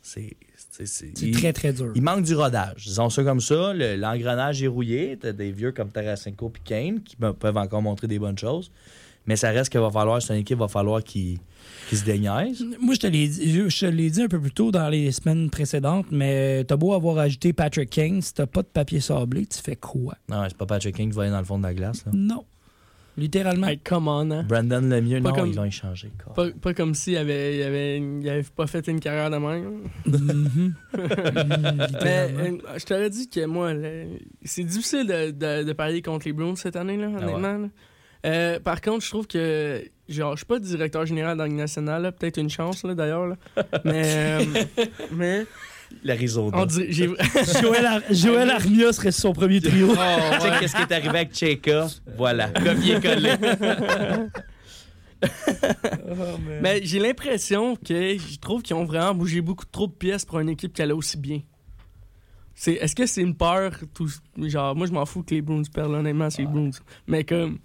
c'est. 0.01 0.37
C'est- 0.85 1.23
il- 1.23 1.31
très, 1.31 1.53
très 1.55 1.73
dur. 1.73 1.93
il 1.95 2.03
manque 2.03 2.23
du 2.25 2.35
rodage. 2.35 2.85
Disons 2.85 3.09
ça 3.09 3.25
comme 3.25 3.41
ça. 3.41 3.73
Le- 3.73 3.97
L'engrenage 3.97 4.63
est 4.63 4.67
rouillé. 4.67 5.17
T'as 5.19 5.33
des 5.33 5.53
vieux 5.53 5.73
comme 5.73 5.89
Tarasenko 5.91 6.53
et 6.55 6.61
Kane 6.69 7.01
qui 7.03 7.17
pe- 7.17 7.33
peuvent 7.33 7.57
encore 7.57 7.81
montrer 7.81 8.07
des 8.09 8.19
bonnes 8.19 8.37
choses. 8.39 8.71
Mais 9.29 9.35
ça 9.37 9.51
reste 9.51 9.71
qu'il 9.71 9.81
va 9.81 9.91
falloir, 9.91 10.21
c'est 10.23 10.35
une 10.35 10.41
équipe, 10.43 10.59
va 10.59 10.69
falloir 10.69 11.03
qui 11.03 11.41
se 11.91 12.05
déniaise. 12.05 12.65
Moi, 12.81 12.95
je 12.95 13.01
te 13.01 13.07
l'ai 13.09 13.27
dit, 13.27 13.51
je- 13.69 13.81
te 13.81 13.87
l'ai 13.87 14.09
dit 14.11 14.23
un 14.23 14.29
peu 14.29 14.41
plus 14.41 14.53
tôt 14.53 14.71
dans 14.71 14.89
les 14.89 15.11
semaines 15.11 15.51
précédentes, 15.51 16.07
mais 16.13 16.63
t'as 16.63 16.77
beau 16.77 16.93
avoir 16.95 17.19
ajouté 17.19 17.53
Patrick 17.53 17.91
Kane, 17.91 18.23
si 18.23 18.35
t'as 18.35 18.47
pas 18.47 18.63
de 18.63 18.69
papier 18.69 19.01
sablé, 19.01 19.45
tu 19.47 19.59
fais 19.61 19.75
quoi? 19.75 20.15
Non, 20.29 20.45
c'est 20.47 20.57
pas 20.57 20.67
Patrick 20.67 20.95
King 20.95 21.11
qui 21.11 21.17
va 21.17 21.23
aller 21.23 21.33
dans 21.33 21.39
le 21.41 21.45
fond 21.45 21.59
de 21.59 21.65
la 21.65 21.75
glace. 21.75 22.05
là. 22.07 22.13
Non. 22.15 22.45
Littéralement. 23.17 23.67
Hey, 23.69 23.79
come 23.79 24.09
on, 24.09 24.31
hein? 24.31 24.43
Brandon 24.49 24.81
Lemieux, 24.83 25.21
Pas 25.23 25.31
non, 25.31 25.35
comme- 25.37 25.49
ils 25.49 25.57
l'ont 25.57 25.65
échangé. 25.65 26.11
quoi. 26.23 26.35
Pas, 26.35 26.51
pas 26.61 26.75
comme 26.75 26.95
s'il 26.95 27.17
avait, 27.17 27.57
il 27.57 27.63
avait, 27.63 27.97
il 27.99 28.29
avait 28.29 28.43
pas 28.43 28.67
fait 28.67 28.87
une 28.89 29.01
carrière 29.01 29.31
de 29.31 29.37
même. 29.39 29.81
Mhm. 30.07 30.75
Mais 32.03 32.29
euh, 32.31 32.59
je 32.79 32.85
t'aurais 32.85 33.11
dit 33.11 33.29
que 33.29 33.45
moi, 33.47 33.73
c'est 34.45 34.65
difficile 34.65 35.07
de, 35.07 35.31
de, 35.31 35.65
de 35.65 35.73
parier 35.73 36.03
contre 36.03 36.27
les 36.27 36.33
Bruins 36.33 36.57
cette 36.57 36.77
année, 36.77 36.97
là, 36.97 37.09
Ah 37.15 37.23
honnêtement. 37.23 37.59
là. 37.59 37.69
Euh, 38.25 38.59
par 38.61 38.81
contre, 38.81 39.05
je 39.05 39.11
trouve 39.11 39.27
que. 39.27 39.83
Genre, 40.09 40.33
je 40.33 40.39
suis 40.39 40.47
pas 40.47 40.59
directeur 40.61 41.05
général 41.05 41.37
dans 41.37 41.49
nationale, 41.49 42.03
là, 42.03 42.13
peut-être 42.13 42.39
une 42.39 42.49
chance 42.51 42.85
là, 42.85 42.95
d'ailleurs. 42.95 43.35
mais. 43.85 44.03
euh, 44.07 44.45
mais. 45.13 45.47
L'Arizona. 46.05 46.67
Joël, 46.89 47.87
Ar- 47.87 48.01
Joël 48.11 48.51
Armia 48.51 48.93
serait 48.93 49.13
son 49.13 49.33
premier 49.33 49.61
trio. 49.61 49.89
Tu 49.89 49.95
sais 50.41 50.51
qu'est-ce 50.61 50.77
qui 50.77 50.83
est 50.83 50.93
arrivé 50.93 51.09
avec 51.09 51.35
Cheka? 51.35 51.87
Voilà, 52.17 52.49
copier-coller. 52.49 53.35
mais 56.61 56.81
j'ai 56.85 56.99
l'impression 56.99 57.75
que 57.77 58.19
je 58.19 58.39
trouve 58.39 58.63
qu'ils 58.63 58.77
ont 58.77 58.85
vraiment 58.85 59.15
bougé 59.15 59.41
beaucoup 59.41 59.65
trop 59.65 59.87
de 59.87 59.93
pièces 59.93 60.25
pour 60.25 60.41
une 60.41 60.49
équipe 60.51 60.73
qui 60.73 60.83
allait 60.83 60.93
aussi 60.93 61.17
bien. 61.17 61.41
C'est, 62.55 62.75
est-ce 62.75 62.95
que 62.95 63.07
c'est 63.07 63.21
une 63.23 63.35
peur 63.37 63.73
tout, 63.93 64.09
Genre, 64.39 64.75
moi, 64.75 64.87
je 64.87 64.93
m'en 64.93 65.05
fous 65.05 65.23
que 65.23 65.35
les 65.35 65.43
Bruins 65.43 65.63
perdent, 65.73 65.93
honnêtement, 65.93 66.31
c'est 66.31 66.43
les 66.43 66.49
Bruins. 66.49 66.71
Mais 67.07 67.23
comme. 67.25 67.59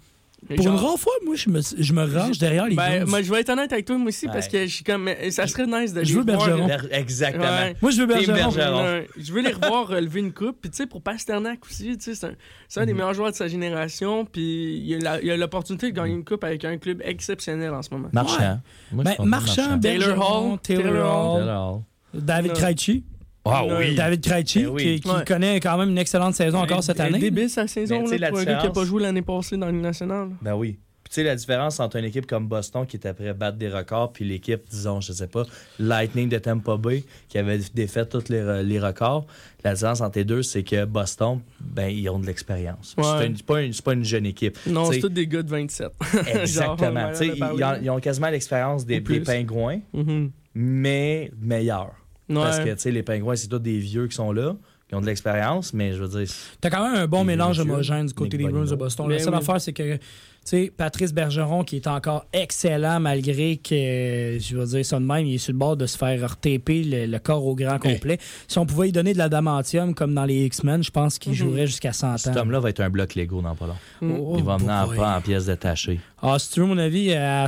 Pour 0.48 0.64
genre- 0.64 0.74
une 0.74 0.80
rare 0.86 0.98
fois, 0.98 1.12
moi, 1.24 1.36
je 1.36 1.48
me, 1.48 1.60
je 1.78 1.92
me 1.92 2.02
range 2.04 2.36
derrière 2.38 2.66
les 2.66 2.74
Ben, 2.74 3.04
moi, 3.06 3.22
je 3.22 3.30
vais 3.32 3.40
être 3.40 3.48
honnête 3.50 3.72
avec 3.72 3.84
toi, 3.84 3.96
moi 3.96 4.08
aussi, 4.08 4.26
Ouais. 4.26 4.32
parce 4.32 4.48
que 4.48 4.66
je 4.66 4.74
suis 4.74 4.84
comme. 4.84 5.08
Ça 5.30 5.46
serait 5.46 5.66
nice 5.66 5.94
de 5.94 6.02
Je 6.02 6.08
les 6.10 6.14
veux 6.18 6.24
Bergeron. 6.24 6.66
Ber- 6.66 6.88
Exactement. 6.90 7.44
Ouais. 7.44 7.76
Moi, 7.80 7.90
je 7.92 8.00
veux 8.00 8.06
Bergeron. 8.06 9.02
Je 9.16 9.32
veux 9.32 9.40
les 9.40 9.52
revoir 9.52 9.86
relever 9.88 10.20
une 10.20 10.32
coupe. 10.32 10.58
Puis, 10.60 10.70
tu 10.70 10.78
sais, 10.78 10.86
pour 10.86 11.00
Pasternak 11.00 11.60
aussi, 11.64 11.96
tu 11.96 12.04
sais, 12.04 12.14
c'est 12.16 12.26
un, 12.26 12.32
c'est 12.68 12.80
un 12.80 12.86
des 12.86 12.92
meilleurs 12.92 13.14
joueurs 13.14 13.30
de 13.30 13.36
sa 13.36 13.46
génération. 13.46 14.24
Puis, 14.24 14.78
il 14.78 14.86
y 14.86 15.30
a 15.30 15.36
l'opportunité 15.36 15.90
de 15.92 15.96
gagner 15.96 16.14
une 16.14 16.24
coupe 16.24 16.42
avec 16.44 16.64
un 16.64 16.76
club 16.76 17.00
exceptionnel 17.04 17.72
en 17.72 17.82
ce 17.82 17.90
moment. 17.90 18.08
Marchand. 18.12 18.60
Moi, 18.90 19.04
je 19.06 19.16
Ben, 19.22 19.24
Marchand, 19.28 19.78
Taylor 19.78 20.08
Bergeron, 20.08 20.52
Hall, 20.54 20.58
Taylor 20.60 20.82
Taylor 20.84 21.34
Hall, 21.36 21.42
Alors. 21.42 21.82
David 22.14 22.50
Non. 22.52 22.56
Krejci. 22.58 23.04
Ah 23.44 23.64
Non. 23.68 23.78
oui. 23.78 23.94
David 23.94 24.20
Krejci, 24.22 24.62
Ben 24.62 24.68
oui. 24.68 24.82
qui, 24.96 25.00
qui 25.00 25.08
Ouais. 25.08 25.24
connaît 25.26 25.58
quand 25.60 25.76
même 25.76 25.90
une 25.90 25.98
excellente 25.98 26.34
saison 26.34 26.58
encore 26.58 26.82
cette 26.84 27.00
Elle 27.00 27.06
est 27.06 27.08
année. 27.08 27.18
débile 27.18 27.50
sa 27.50 27.66
saison, 27.66 28.06
sais, 28.06 28.18
là, 28.18 28.26
la 28.26 28.30
pour 28.30 28.38
un 28.38 28.44
gars 28.44 28.56
qui 28.58 28.66
n'a 28.66 28.72
pas 28.72 28.84
joué 28.84 29.02
l'année 29.02 29.22
passée 29.22 29.56
dans 29.56 29.66
Ligue 29.66 29.80
nationale. 29.82 30.28
Ben 30.40 30.54
oui. 30.54 30.78
Puis 31.02 31.10
tu 31.10 31.14
sais, 31.16 31.24
la 31.24 31.34
différence 31.34 31.80
entre 31.80 31.96
une 31.96 32.04
équipe 32.04 32.26
comme 32.28 32.46
Boston 32.46 32.86
qui 32.86 32.94
était 32.94 33.12
prêt 33.12 33.26
à 33.28 33.34
battre 33.34 33.58
des 33.58 33.68
records, 33.68 34.12
puis 34.12 34.24
l'équipe, 34.24 34.60
disons, 34.70 35.00
je 35.00 35.12
sais 35.12 35.26
pas, 35.26 35.42
Lightning 35.80 36.28
de 36.28 36.38
Tampa 36.38 36.76
Bay 36.76 37.02
qui 37.28 37.38
avait 37.38 37.58
défait 37.74 38.06
tous 38.06 38.28
les, 38.28 38.62
les 38.62 38.78
records, 38.78 39.26
la 39.64 39.74
différence 39.74 40.00
entre 40.00 40.18
les 40.18 40.24
deux, 40.24 40.44
c'est 40.44 40.62
que 40.62 40.84
Boston, 40.84 41.40
ben, 41.60 41.88
ils 41.88 42.08
ont 42.08 42.20
de 42.20 42.26
l'expérience. 42.26 42.94
Ouais. 42.96 43.04
C'est 43.18 43.36
C'est 43.38 43.42
pas, 43.44 43.62
une- 43.62 43.72
c'est 43.72 43.84
pas 43.84 43.94
une 43.94 44.04
jeune 44.04 44.26
équipe. 44.26 44.56
Non, 44.68 44.84
c'est 44.92 45.00
tous 45.00 45.08
des 45.08 45.26
gars 45.26 45.42
de 45.42 45.50
27. 45.50 45.90
Exactement. 46.32 47.12
Genre, 47.12 47.22
ils, 47.22 47.42
ont, 47.64 47.76
ils 47.82 47.90
ont 47.90 47.98
quasiment 47.98 48.28
l'expérience 48.30 48.86
des, 48.86 49.00
des 49.00 49.20
pingouins, 49.20 49.80
Mhm. 49.92 50.30
mais 50.54 51.32
meilleurs. 51.40 51.94
Parce 52.40 52.60
que, 52.60 52.70
tu 52.70 52.78
sais, 52.78 52.90
les 52.90 53.02
pingouins, 53.02 53.36
c'est 53.36 53.48
tous 53.48 53.58
des 53.58 53.78
vieux 53.78 54.06
qui 54.08 54.14
sont 54.16 54.32
là, 54.32 54.56
qui 54.88 54.94
ont 54.94 55.00
de 55.00 55.06
l'expérience, 55.06 55.72
mais 55.74 55.92
je 55.92 56.02
veux 56.02 56.20
dire, 56.24 56.34
T'as 56.60 56.70
quand 56.70 56.82
même 56.88 57.02
un 57.02 57.06
bon 57.06 57.24
mélange 57.24 57.60
vieux, 57.60 57.70
homogène 57.70 58.06
du 58.06 58.14
côté 58.14 58.36
des 58.36 58.48
Bruins 58.48 58.64
de. 58.64 58.74
Boston. 58.74 59.06
Ben 59.06 59.14
La 59.14 59.18
seule 59.18 59.32
oui. 59.34 59.38
affaire, 59.38 59.60
c'est 59.60 59.72
que, 59.72 59.98
sais, 60.44 60.72
Patrice 60.76 61.12
Bergeron, 61.14 61.64
qui 61.64 61.76
est 61.76 61.86
encore 61.86 62.26
excellent 62.32 62.98
malgré 63.00 63.56
que, 63.56 64.38
je 64.40 64.56
veux 64.56 64.66
dire 64.66 64.84
ça 64.84 64.98
de 64.98 65.04
même, 65.04 65.26
il 65.26 65.34
est 65.34 65.38
sur 65.38 65.52
le 65.52 65.58
bord 65.58 65.76
de 65.76 65.86
se 65.86 65.96
faire 65.96 66.30
retaper 66.30 66.82
le, 66.84 67.06
le 67.06 67.18
corps 67.18 67.46
au 67.46 67.54
grand 67.54 67.78
complet. 67.78 68.18
Si 68.48 68.58
on 68.58 68.66
pouvait 68.66 68.86
lui 68.86 68.92
donner 68.92 69.12
de 69.12 69.18
l'adamantium 69.18 69.94
comme 69.94 70.14
dans 70.14 70.24
les 70.24 70.44
X-Men, 70.46 70.82
je 70.82 70.90
pense 70.90 71.18
qu'il 71.18 71.32
Mhm. 71.32 71.38
jouerait 71.38 71.66
jusqu'à 71.66 71.92
100 71.92 72.18
cet 72.18 72.36
ans. 72.36 72.40
homme-là 72.40 72.60
va 72.60 72.70
être 72.70 72.80
un 72.80 72.90
bloc 72.90 73.14
Lego 73.14 73.40
dans 73.42 73.54
pas 73.54 73.66
long. 73.66 73.76
Mm. 74.00 74.12
Oh, 74.20 74.34
Il 74.38 74.44
va 74.44 74.58
mener 74.58 74.72
en, 74.72 74.86
boy. 74.86 74.96
pas 74.96 75.16
en 75.16 75.20
pièces 75.20 75.46
détachées. 75.46 76.00
Ah, 76.20 76.38
si 76.38 76.50
tu 76.50 76.60
veux 76.60 76.66
mon 76.66 76.78
avis, 76.78 77.12
à, 77.14 77.46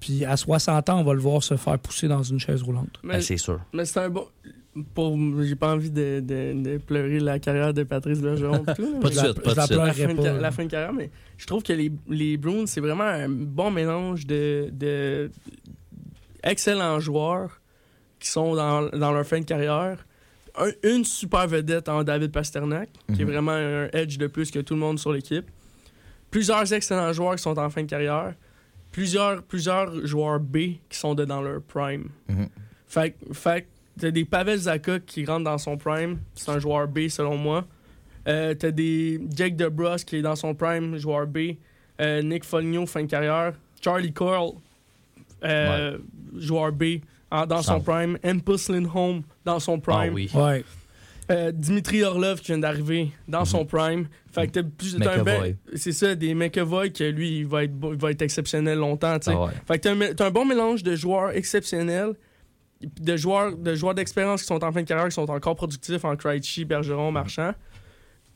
puis 0.00 0.24
à 0.24 0.36
60 0.36 0.88
ans, 0.90 1.00
on 1.00 1.04
va 1.04 1.14
le 1.14 1.20
voir 1.20 1.42
se 1.42 1.56
faire 1.56 1.78
pousser 1.78 2.08
dans 2.08 2.22
une 2.22 2.38
chaise 2.40 2.62
roulante. 2.62 2.98
Mais, 3.02 3.14
Ben, 3.14 3.20
c'est 3.22 3.36
sûr. 3.36 3.60
mais 3.72 3.84
c'est 3.84 4.00
un 4.00 4.08
bon. 4.10 4.26
Pour... 4.94 5.16
J'ai 5.42 5.54
pas 5.54 5.72
envie 5.74 5.90
de, 5.90 6.20
de, 6.20 6.52
de 6.62 6.78
pleurer 6.78 7.20
la 7.20 7.38
carrière 7.38 7.72
de 7.72 7.82
Patrice 7.84 8.20
Bergeron. 8.20 8.64
tout, 8.76 8.98
Pas 9.00 9.08
de 9.10 9.14
la- 9.16 9.22
suite, 9.24 9.40
pas 9.40 9.50
je 9.50 9.54
de 9.54 9.56
la 9.56 9.66
suite. 9.66 9.76
la 9.76 9.84
pleurerai 9.92 9.92
fin, 9.92 10.08
de, 10.14 10.16
pas. 10.16 10.22
ca- 10.24 10.40
la 10.40 10.50
fin 10.50 10.64
de 10.64 10.70
carrière, 10.70 10.92
mais 10.92 11.10
je 11.36 11.46
trouve 11.46 11.62
que 11.62 11.72
les, 11.72 11.92
les 12.08 12.36
Bruins, 12.36 12.66
c'est 12.66 12.80
vraiment 12.80 13.04
un 13.04 13.28
bon 13.28 13.70
mélange 13.70 14.26
de, 14.26 14.68
de 14.72 15.30
excellents 16.42 17.00
joueurs 17.00 17.60
qui 18.18 18.28
sont 18.28 18.54
dans, 18.54 18.88
dans 18.88 19.12
leur 19.12 19.26
fin 19.26 19.40
de 19.40 19.44
carrière. 19.44 20.04
Un- 20.56 20.70
une 20.82 21.04
super 21.04 21.46
vedette 21.48 21.88
en 21.88 22.02
David 22.04 22.30
Pasternak, 22.32 22.88
qui 23.14 23.22
est 23.22 23.24
Mhm. 23.24 23.30
vraiment 23.30 23.52
un 23.52 23.88
edge 23.92 24.18
de 24.18 24.26
plus 24.28 24.50
que 24.50 24.60
tout 24.60 24.74
le 24.74 24.80
monde 24.80 24.98
sur 24.98 25.12
l'équipe. 25.12 25.46
Plusieurs 26.30 26.72
excellents 26.72 27.12
joueurs 27.12 27.36
qui 27.36 27.42
sont 27.42 27.58
en 27.58 27.70
fin 27.70 27.82
de 27.82 27.88
carrière. 27.88 28.34
Plusieurs, 28.92 29.42
plusieurs 29.42 30.06
joueurs 30.06 30.38
B 30.40 30.56
qui 30.88 30.98
sont 30.98 31.14
de 31.14 31.24
dans 31.24 31.42
leur 31.42 31.60
prime. 31.62 32.08
Mhm. 32.28 32.48
Fait, 32.86 33.16
fait 33.32 33.62
que 33.62 33.66
t'as 34.00 34.10
des 34.10 34.24
Pavel 34.24 34.58
Zaka 34.58 35.00
qui 35.00 35.24
rentre 35.24 35.44
dans 35.44 35.58
son 35.58 35.76
prime. 35.76 36.18
C'est 36.34 36.50
un 36.50 36.58
joueur 36.58 36.88
B 36.88 37.08
selon 37.08 37.36
moi. 37.36 37.64
Euh, 38.26 38.54
t'as 38.54 38.70
des 38.70 39.20
Jake 39.34 39.56
DeBrus 39.56 40.04
qui 40.04 40.16
est 40.16 40.22
dans 40.22 40.36
son 40.36 40.54
prime, 40.54 40.96
joueur 40.96 41.26
B. 41.26 41.38
Euh, 42.00 42.22
Nick 42.22 42.44
Foligno, 42.44 42.86
fin 42.86 43.02
de 43.02 43.08
carrière. 43.10 43.52
Charlie 43.82 44.12
Coyle, 44.12 44.52
euh, 45.44 45.98
joueur 46.38 46.72
B 46.72 46.84
en- 47.30 47.46
dans 47.46 47.62
son 47.62 47.80
prime. 47.80 48.18
Empus 48.24 48.68
Lindholm 48.68 49.22
dans 49.44 49.60
son 49.60 49.78
prime. 49.78 49.96
Ah 50.10 50.12
oui. 50.12 50.30
Ouais. 50.34 50.64
Euh, 51.30 51.52
Dimitri 51.52 52.02
Orlov 52.02 52.40
qui 52.40 52.48
vient 52.48 52.58
d'arriver 52.58 53.10
dans 53.28 53.44
son 53.46 53.64
prime. 53.64 54.06
Fait 54.32 54.46
que 54.46 54.60
t'as 54.60 54.60
un. 54.60 55.54
C'est 55.74 55.92
ça, 55.92 56.14
des 56.14 56.34
McAvoy 56.34 56.92
que 56.92 57.04
lui, 57.04 57.38
il 57.38 57.46
va 57.46 57.64
être, 57.64 57.72
il 57.92 57.98
va 57.98 58.10
être 58.10 58.20
exceptionnel 58.22 58.78
longtemps. 58.78 59.16
Ah 59.26 59.44
ouais. 59.44 59.52
Fait 59.66 59.78
que 59.78 59.82
t'as 59.84 59.92
un, 59.92 59.96
mé- 59.96 60.14
t'as 60.14 60.26
un 60.26 60.30
bon 60.30 60.44
mélange 60.44 60.82
de 60.82 60.94
joueurs 60.96 61.30
exceptionnels, 61.30 62.12
de 63.00 63.16
joueurs 63.16 63.56
de 63.56 63.74
joueurs 63.74 63.94
d'expérience 63.94 64.42
qui 64.42 64.46
sont 64.46 64.62
en 64.64 64.72
fin 64.72 64.82
de 64.82 64.86
carrière, 64.86 65.08
qui 65.08 65.14
sont 65.14 65.30
encore 65.30 65.56
productifs 65.56 66.04
en 66.04 66.16
Krejci, 66.16 66.64
Bergeron, 66.64 67.10
Marchand. 67.12 67.52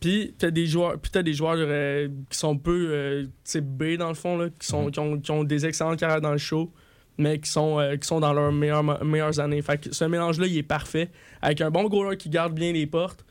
Puis 0.01 0.35
t'as 0.39 0.51
des 0.51 0.67
joueurs, 0.67 0.99
puis 0.99 1.11
t'as 1.11 1.23
des 1.23 1.35
joueurs 1.35 1.57
euh, 1.59 2.09
qui 2.31 2.39
sont 2.39 2.57
peu 2.57 2.89
euh, 2.93 3.27
type 3.45 3.65
B 3.65 3.97
dans 3.97 4.09
le 4.09 4.15
fond 4.15 4.37
là, 4.39 4.49
qui 4.59 4.67
sont 4.67 4.91
qui, 4.91 5.01
ont, 5.01 5.19
qui 5.19 5.31
ont 5.33 5.43
des 5.45 5.67
excellentes 5.67 5.99
carrières 5.99 6.21
dans 6.21 6.31
le 6.33 6.39
show, 6.39 6.71
mais 7.19 7.41
qui 7.41 7.51
sont 7.51 7.81
euh, 7.81 7.97
qui 7.97 8.07
sont 8.07 8.21
dans 8.21 8.33
leurs 8.33 8.53
meilleures 8.53 9.05
meilleures 9.05 9.41
années. 9.41 9.61
Fait 9.61 9.79
que 9.79 9.93
ce 9.93 10.05
mélange 10.05 10.39
là, 10.39 10.47
il 10.47 10.57
est 10.57 10.63
parfait 10.63 11.11
avec 11.43 11.61
un 11.61 11.71
bon 11.71 11.89
goaler 11.89 12.17
qui 12.17 12.29
garde 12.29 12.55
bien 12.55 12.73
les 12.73 12.87
portes. 12.87 13.25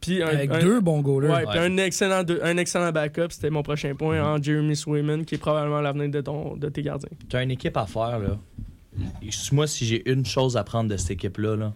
Puis 0.00 0.22
un, 0.22 0.26
Avec 0.26 0.50
un- 0.52 0.58
deux 0.58 0.80
bons 0.80 1.00
goalers. 1.00 1.30
Ouais, 1.30 1.46
puis 1.48 1.58
un 1.58 1.78
excellent, 1.78 2.22
de- 2.24 2.38
un 2.42 2.58
excellent 2.58 2.92
backup, 2.92 3.28
c'était 3.30 3.48
mon 3.48 3.62
prochain 3.62 3.94
point, 3.94 4.22
en 4.22 4.40
Jeremy 4.42 4.76
Swayman, 4.76 5.24
qui 5.24 5.36
est 5.36 5.38
probablement 5.38 5.80
l'avenir 5.80 6.10
de, 6.10 6.20
ton, 6.20 6.56
de 6.58 6.68
tes 6.68 6.82
gardiens. 6.82 7.08
Tu 7.26 7.34
as 7.36 7.42
une 7.42 7.52
équipe 7.52 7.74
à 7.78 7.86
faire, 7.86 8.18
là. 8.18 8.38
Moi, 9.52 9.66
si 9.66 9.86
j'ai 9.86 10.08
une 10.10 10.24
chose 10.24 10.56
à 10.56 10.64
prendre 10.64 10.90
de 10.90 10.96
cette 10.96 11.12
équipe-là, 11.12 11.56
là, 11.56 11.72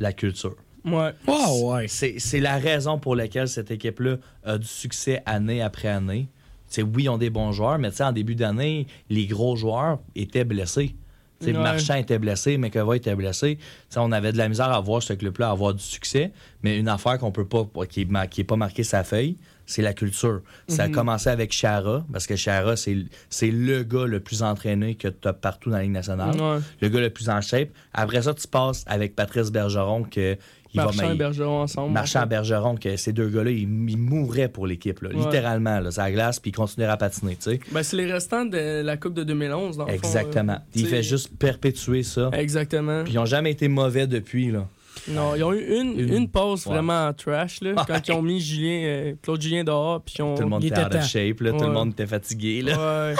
la 0.00 0.12
culture. 0.12 0.56
Ouais. 0.84 1.10
Ah 1.26 1.52
ouais. 1.62 1.88
C'est 1.88 2.18
c'est 2.18 2.40
la 2.40 2.56
raison 2.58 2.98
pour 2.98 3.16
laquelle 3.16 3.48
cette 3.48 3.70
équipe-là 3.70 4.16
a 4.44 4.58
du 4.58 4.66
succès 4.66 5.22
année 5.26 5.60
après 5.60 5.88
année. 5.88 6.28
C'est 6.66 6.82
oui, 6.82 7.04
ils 7.04 7.08
ont 7.08 7.18
des 7.18 7.30
bons 7.30 7.52
joueurs, 7.52 7.78
mais 7.78 8.00
en 8.02 8.12
début 8.12 8.34
d'année, 8.34 8.86
les 9.08 9.26
gros 9.26 9.56
joueurs 9.56 9.98
étaient 10.14 10.44
blessés. 10.44 10.94
Ouais. 11.42 11.52
Marchand 11.52 11.94
était 11.94 12.18
blessé, 12.18 12.58
McAvoy 12.58 12.96
était 12.96 13.14
blessé. 13.14 13.58
On 13.96 14.10
avait 14.12 14.32
de 14.32 14.38
la 14.38 14.48
misère 14.48 14.70
à 14.72 14.80
voir 14.80 15.02
ce 15.02 15.12
club-là 15.12 15.50
avoir 15.50 15.72
du 15.72 15.82
succès, 15.82 16.32
mais 16.62 16.76
une 16.78 16.88
affaire 16.88 17.18
qu'on 17.18 17.30
peut 17.30 17.46
pas, 17.46 17.64
qui 17.88 18.04
n'est 18.04 18.28
qui 18.28 18.40
est 18.40 18.44
pas 18.44 18.56
marquée 18.56 18.82
sa 18.82 19.04
feuille, 19.04 19.36
c'est 19.68 19.82
la 19.82 19.92
culture. 19.92 20.40
Ça 20.66 20.84
a 20.84 20.88
Mhm. 20.88 20.94
commencé 20.94 21.28
avec 21.28 21.52
Chara, 21.52 22.04
parce 22.10 22.26
que 22.26 22.34
Chara, 22.36 22.74
c'est 22.76 22.96
c'est 23.30 23.50
le 23.50 23.82
gars 23.84 24.06
le 24.06 24.18
plus 24.18 24.42
entraîné 24.42 24.94
que 24.96 25.08
tu 25.08 25.28
as 25.28 25.32
partout 25.34 25.70
dans 25.70 25.76
la 25.76 25.82
Ligue 25.82 25.92
nationale 25.92 26.34
Ouais. 26.40 26.58
le 26.80 26.88
gars 26.88 27.00
le 27.00 27.10
plus 27.10 27.28
en 27.28 27.40
shape. 27.40 27.68
Après 27.92 28.22
ça, 28.22 28.32
tu 28.34 28.48
passes 28.48 28.84
avec 28.88 29.14
Patrice 29.14 29.50
Bergeron, 29.52 30.04
que 30.04 30.36
il 30.74 30.76
Marchand 30.80 31.06
va 31.06 31.12
et 31.14 31.16
Bergeron 31.16 31.62
ensemble. 31.62 31.92
Marchand 31.92 32.18
en 32.20 32.22
fait. 32.22 32.28
Bergeron, 32.28 32.76
que 32.76 32.96
ces 32.96 33.12
deux 33.12 33.28
gars-là, 33.28 33.50
ils, 33.50 33.62
ils 33.90 33.96
mourraient 33.98 34.48
pour 34.50 34.66
l'équipe, 34.66 35.00
Ouais. 35.02 35.14
littéralement, 35.14 35.80
là, 35.80 35.90
la 35.96 36.10
glace, 36.12 36.40
puis 36.40 36.50
ils 36.50 36.54
continueraient 36.54 36.92
à 36.92 36.96
patiner. 36.98 37.38
Ben, 37.72 37.82
c'est 37.82 37.96
les 37.96 38.10
restants 38.12 38.44
de 38.44 38.82
la 38.82 38.96
Coupe 38.98 39.14
de 39.14 39.24
2011, 39.24 39.76
dans 39.78 39.84
le 39.84 39.90
fond, 39.92 39.96
Exactement. 39.96 40.52
euh, 40.54 40.74
il 40.74 40.86
fait 40.86 41.02
juste 41.02 41.30
perpétuer 41.38 42.02
ça. 42.02 42.30
Exactement. 42.32 43.04
Puis 43.04 43.12
ils 43.14 43.16
n'ont 43.16 43.24
jamais 43.26 43.50
été 43.50 43.68
mauvais 43.68 44.06
depuis, 44.06 44.50
là. 44.50 44.66
Non, 45.10 45.34
ils 45.34 45.42
ont 45.44 45.52
eu 45.52 45.64
une, 45.80 45.98
Une- 45.98 46.12
une 46.14 46.28
pause 46.28 46.66
Ouais. 46.66 46.74
vraiment 46.74 47.12
trash, 47.12 47.60
là, 47.62 47.74
quand 47.86 48.06
ils 48.06 48.12
ont 48.12 48.22
mis 48.22 48.40
Julien, 48.40 48.82
euh, 48.84 49.14
Claude 49.22 49.40
Julien 49.40 49.64
dehors, 49.64 50.02
puis 50.02 50.16
ils 50.18 50.22
ont... 50.22 50.34
Tout 50.34 50.42
le 50.42 50.48
monde 50.48 50.64
était 50.64 50.78
out 50.80 50.94
of 50.94 51.04
shape, 51.06 51.40
là, 51.40 51.52
tout 51.52 51.64
le 51.64 51.72
monde 51.72 51.90
était 51.92 52.06
fatigué. 52.06 52.62
Là. 52.62 53.12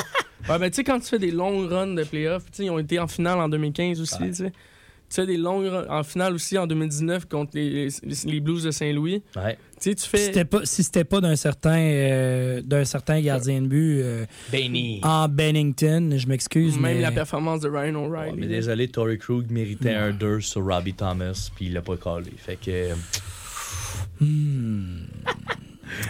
Ouais. 0.48 0.69
tu 0.70 0.74
sais, 0.77 0.85
quand 0.85 1.01
tu 1.01 1.06
fais 1.06 1.19
des 1.19 1.31
longues 1.31 1.70
runs 1.70 1.94
de 1.94 2.05
playoffs, 2.05 2.44
sais, 2.52 2.65
ils 2.65 2.70
ont 2.70 2.78
été 2.78 2.98
en 2.98 3.06
finale 3.06 3.39
en 3.39 3.48
2015 3.48 4.01
aussi, 4.01 4.19
tu 4.19 4.35
sais. 4.35 4.52
Tu 5.10 5.15
fais 5.15 5.27
des 5.27 5.39
longues 5.39 5.66
runs 5.66 5.86
en 5.89 6.02
finale 6.02 6.35
aussi 6.35 6.59
en 6.59 6.66
2019 6.66 7.27
contre 7.27 7.52
les, 7.55 7.86
les, 8.02 8.15
les 8.27 8.40
Blues 8.40 8.62
de 8.65 8.70
Saint-Louis. 8.70 9.23
Ouais. 9.36 9.56
Tu 9.80 9.90
sais, 9.90 9.94
tu 9.94 10.02
Si 10.02 10.09
fais... 10.09 10.18
c'était 10.18 10.44
pas, 10.44 10.60
si 10.64 10.82
c'était 10.82 11.05
pas 11.05 11.20
d'un 11.20 11.36
certain, 11.36 11.78
euh, 11.78 12.60
d'un 12.62 12.84
certain 12.84 13.20
gardien 13.20 13.62
de 13.62 13.66
but 13.68 14.00
euh, 14.02 14.26
Benny. 14.50 15.00
en 15.02 15.28
Bennington, 15.28 16.14
je 16.16 16.26
m'excuse, 16.26 16.74
Même 16.78 16.96
mais 16.96 17.00
la 17.00 17.12
performance 17.12 17.60
de 17.60 17.68
Ryan 17.68 17.94
O'Reilly. 17.94 18.36
mais 18.36 18.46
désolé, 18.46 18.88
Tory 18.88 19.18
Krug 19.18 19.50
méritait 19.50 19.94
un 19.94 20.12
2 20.12 20.40
sur 20.40 20.64
Robbie 20.64 20.94
Thomas, 20.94 21.50
puis 21.55 21.66
il 21.66 21.72
l'a 21.74 21.82
pas 21.82 21.96
collé. 21.96 22.32
Fait 22.36 22.56
que. 22.56 22.92
Hmm. 24.20 25.05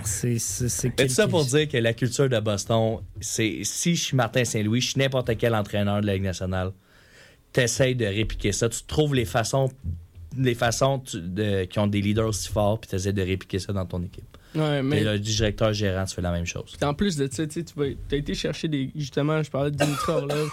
c'est 0.05 0.39
ça 0.39 1.28
pour 1.28 1.45
dire 1.45 1.69
que 1.69 1.77
la 1.77 1.93
culture 1.93 2.28
de 2.28 2.40
Boston, 2.40 2.99
c'est 3.20 3.61
si 3.65 3.95
je 3.97 4.03
suis 4.05 4.16
Martin 4.16 4.45
Saint-Louis, 4.45 4.81
je 4.81 4.90
suis 4.90 4.99
n'importe 5.01 5.36
quel 5.36 5.55
entraîneur 5.55 6.01
de 6.01 6.07
la 6.07 6.15
Ligue 6.15 6.23
nationale, 6.24 6.73
t'essayes 7.53 7.95
de 7.95 8.07
répliquer 8.07 8.53
ça. 8.53 8.69
Tu 8.69 8.81
trouves 8.86 9.15
les 9.15 9.24
façons, 9.24 9.70
les 10.37 10.55
façons 10.55 10.99
tu- 11.01 11.21
de- 11.21 11.65
qui 11.65 11.79
ont 11.79 11.87
des 11.87 12.01
leaders 12.01 12.29
aussi 12.29 12.49
forts, 12.49 12.81
puis 12.81 12.91
t'essaies 12.91 13.13
de 13.13 13.23
répliquer 13.23 13.59
ça 13.59 13.73
dans 13.73 13.87
ton 13.87 14.03
équipe. 14.03 14.25
Ouais, 14.55 14.83
Mais 14.83 15.03
mais 15.03 15.05
le 15.05 15.19
directeur 15.19 15.73
gérant, 15.73 16.05
tu 16.05 16.15
fais 16.15 16.23
la 16.23 16.33
même 16.33 16.47
chose. 16.47 16.77
en 16.83 16.95
plus 16.95 17.17
de 17.17 17.29
ça, 17.31 17.47
tu 17.47 17.65
tu 17.65 17.75
t'as 18.09 18.17
été 18.17 18.35
chercher 18.35 18.69
des... 18.69 18.91
Justement, 18.97 19.43
je 19.43 19.51
parlais 19.51 19.71
de 19.71 19.77
Dimitri 19.77 20.13
Orlov. 20.13 20.51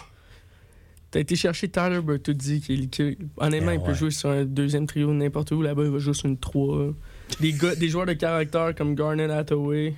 T'as 1.12 1.20
été 1.22 1.36
chercher 1.38 1.70
Tyler 1.70 2.02
Bertuzzi, 2.02 2.60
qui, 2.62 2.74
est- 2.74 2.88
qui 2.88 3.18
honnêtement, 3.38 3.72
Eh 3.72 3.76
il 3.76 3.82
peut 3.82 3.88
ouais. 3.92 3.96
jouer 3.96 4.12
sur 4.12 4.30
un 4.30 4.44
deuxième 4.44 4.86
trio 4.86 5.14
n'importe 5.14 5.52
où. 5.52 5.62
Là-bas, 5.62 5.84
il 5.86 5.92
va 5.92 6.00
jouer 6.00 6.14
sur 6.14 6.26
une 6.26 6.38
3. 6.38 6.94
Des, 7.40 7.54
gars, 7.54 7.76
des 7.76 7.88
joueurs 7.88 8.06
de 8.06 8.14
caractère 8.14 8.76
comme 8.76 8.96
Garnet 8.96 9.30
Hathaway. 9.32 9.94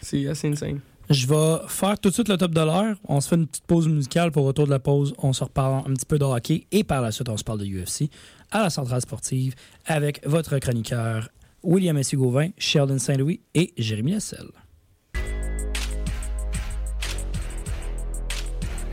C'est 0.00 0.26
assez 0.28 0.48
insane. 0.48 0.80
Je 1.10 1.26
vais 1.26 1.56
faire 1.68 1.98
tout 1.98 2.10
de 2.10 2.14
suite 2.14 2.28
le 2.28 2.36
top 2.36 2.52
de 2.52 2.60
l'heure. 2.60 2.96
On 3.04 3.20
se 3.20 3.28
fait 3.30 3.36
une 3.36 3.46
petite 3.48 3.64
pause 3.66 3.88
musicale. 3.88 4.30
Pour 4.30 4.44
retour 4.44 4.66
de 4.66 4.70
la 4.70 4.78
pause, 4.78 5.12
on 5.18 5.32
se 5.32 5.42
reparle 5.42 5.82
un 5.90 5.94
petit 5.94 6.06
peu 6.06 6.18
de 6.18 6.24
hockey. 6.24 6.66
Et 6.70 6.84
par 6.84 7.00
la 7.02 7.10
suite, 7.10 7.28
on 7.30 7.36
se 7.36 7.42
parle 7.44 7.58
de 7.60 7.64
UFC 7.66 8.08
à 8.50 8.62
la 8.62 8.70
centrale 8.70 9.00
sportive 9.00 9.54
avec 9.86 10.26
votre 10.26 10.58
chroniqueur 10.58 11.28
William 11.62 11.96
S. 11.98 12.14
Gauvin, 12.14 12.50
Sheldon 12.56 12.98
Saint-Louis 12.98 13.40
et 13.54 13.72
Jérémy 13.76 14.12
Lasselle. 14.12 14.50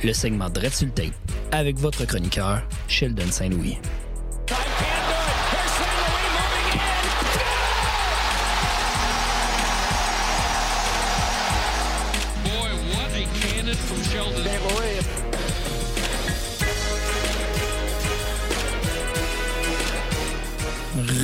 Le 0.04 0.14
segment 0.14 0.50
Dread 0.50 0.72
avec 1.52 1.78
votre 1.78 2.06
chroniqueur 2.06 2.68
Sheldon 2.88 3.32
Saint-Louis. 3.32 3.78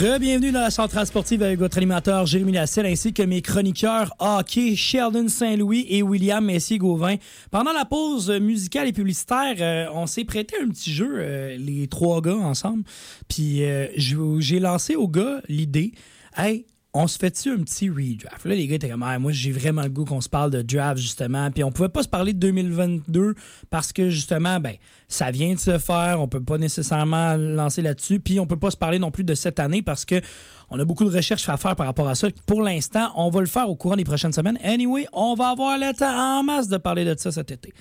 Re-bienvenue 0.02 0.52
dans 0.52 0.62
la 0.62 0.72
centrale 0.72 1.06
sportive 1.06 1.44
avec 1.44 1.60
votre 1.60 1.78
animateur 1.78 2.26
Jérémy 2.26 2.54
Lasselle 2.54 2.88
ainsi 2.88 3.14
que 3.14 3.22
mes 3.22 3.44
chroniqueurs 3.44 4.12
hockey 4.18 4.76
Sheldon 4.76 5.28
Saint-Louis 5.28 5.86
et 5.90 6.02
William 6.02 6.44
Messier-Gauvin. 6.44 7.18
Pendant 7.52 7.72
la 7.72 7.86
pause 7.86 8.32
musicale 8.32 8.88
et 8.88 8.94
publicitaire, 8.94 9.58
euh, 9.60 9.86
on 9.94 10.08
s'est 10.08 10.24
prêté 10.24 10.56
un 10.60 10.70
petit 10.70 10.92
jeu, 10.92 11.18
euh, 11.18 11.56
les 11.56 11.86
trois 11.86 12.20
gars 12.20 12.34
ensemble. 12.34 12.84
Puis 13.28 13.64
euh, 13.64 13.90
j'ai 13.96 14.60
lancé 14.60 14.96
aux 14.96 15.08
gars 15.08 15.40
l'idée, 15.48 15.92
hey, 16.36 16.66
on 16.94 17.08
se 17.08 17.18
fait-tu 17.18 17.52
un 17.52 17.60
petit 17.60 17.90
redraft? 17.90 18.46
Là, 18.46 18.56
les 18.56 18.68
gars 18.68 18.76
étaient 18.76 18.90
comme, 18.90 19.04
Ah, 19.04 19.18
moi, 19.18 19.32
j'ai 19.32 19.52
vraiment 19.52 19.84
le 19.84 19.90
goût 19.90 20.04
qu'on 20.04 20.20
se 20.20 20.28
parle 20.28 20.52
de 20.52 20.62
draft, 20.62 21.00
justement. 21.00 21.50
Puis 21.50 21.64
on 21.64 21.72
pouvait 21.72 21.90
pas 21.90 22.04
se 22.04 22.10
parler 22.10 22.34
de 22.34 22.40
2022 22.40 23.36
parce 23.70 23.94
que, 23.94 24.10
justement, 24.10 24.60
ben, 24.60 24.76
ça 25.08 25.32
vient 25.32 25.54
de 25.54 25.60
se 25.60 25.78
faire. 25.78 26.20
On 26.20 26.28
peut 26.28 26.44
pas 26.44 26.58
nécessairement 26.58 27.36
lancer 27.38 27.82
là-dessus. 27.82 28.20
Puis 28.20 28.40
on 28.40 28.46
peut 28.46 28.60
pas 28.60 28.72
se 28.72 28.78
parler 28.78 29.00
non 29.00 29.12
plus 29.12 29.24
de 29.24 29.34
cette 29.36 29.60
année 29.60 29.82
parce 29.82 30.04
que 30.06 30.22
on 30.70 30.80
a 30.80 30.86
beaucoup 30.86 31.04
de 31.04 31.16
recherches 31.16 31.48
à 31.50 31.58
faire 31.58 31.76
par 31.76 31.86
rapport 31.86 32.08
à 32.08 32.16
ça. 32.16 32.28
Pour 32.46 32.62
l'instant, 32.62 33.12
on 33.16 33.30
va 33.30 33.42
le 33.42 33.46
faire 33.46 33.70
au 33.70 33.76
courant 33.76 33.96
des 33.98 34.06
prochaines 34.06 34.34
semaines. 34.34 34.58
Anyway, 34.64 35.06
on 35.12 35.36
va 35.36 35.50
avoir 35.50 35.78
le 35.78 35.94
temps 35.94 36.40
en 36.40 36.44
masse 36.44 36.68
de 36.70 36.78
parler 36.78 37.04
de 37.04 37.14
ça 37.18 37.32
cet 37.32 37.52
été. 37.52 37.74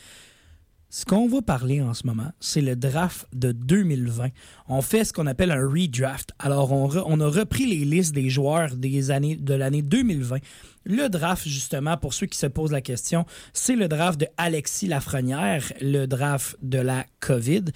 Ce 0.93 1.05
qu'on 1.05 1.29
va 1.29 1.41
parler 1.41 1.81
en 1.81 1.95
ce 1.95 2.05
moment, 2.05 2.33
c'est 2.41 2.61
le 2.61 2.75
draft 2.75 3.29
de 3.33 3.53
2020. 3.53 4.31
On 4.69 4.83
fait 4.83 5.05
ce 5.05 5.13
qu'on 5.13 5.29
appelle 5.29 5.53
un 5.53 5.65
redraft. 5.65 6.33
Alors, 6.41 6.73
on, 6.73 7.21
a 7.21 7.29
repris 7.29 7.65
les 7.65 7.85
listes 7.85 8.13
des 8.13 8.29
joueurs 8.29 8.75
de 8.75 9.55
l'année 9.55 9.83
2020. 9.83 10.39
Le 10.83 11.09
draft, 11.09 11.47
justement, 11.47 11.97
pour 11.97 12.13
ceux 12.13 12.27
qui 12.27 12.37
se 12.37 12.49
posent 12.49 12.73
la 12.73 12.81
question, 12.81 13.25
c'est 13.53 13.77
le 13.77 13.87
draft 13.87 14.19
de 14.19 14.27
Alexis 14.37 14.89
Lafrenière, 14.89 15.73
le 15.81 16.07
draft 16.07 16.57
de 16.61 16.79
la 16.79 17.07
COVID. 17.21 17.67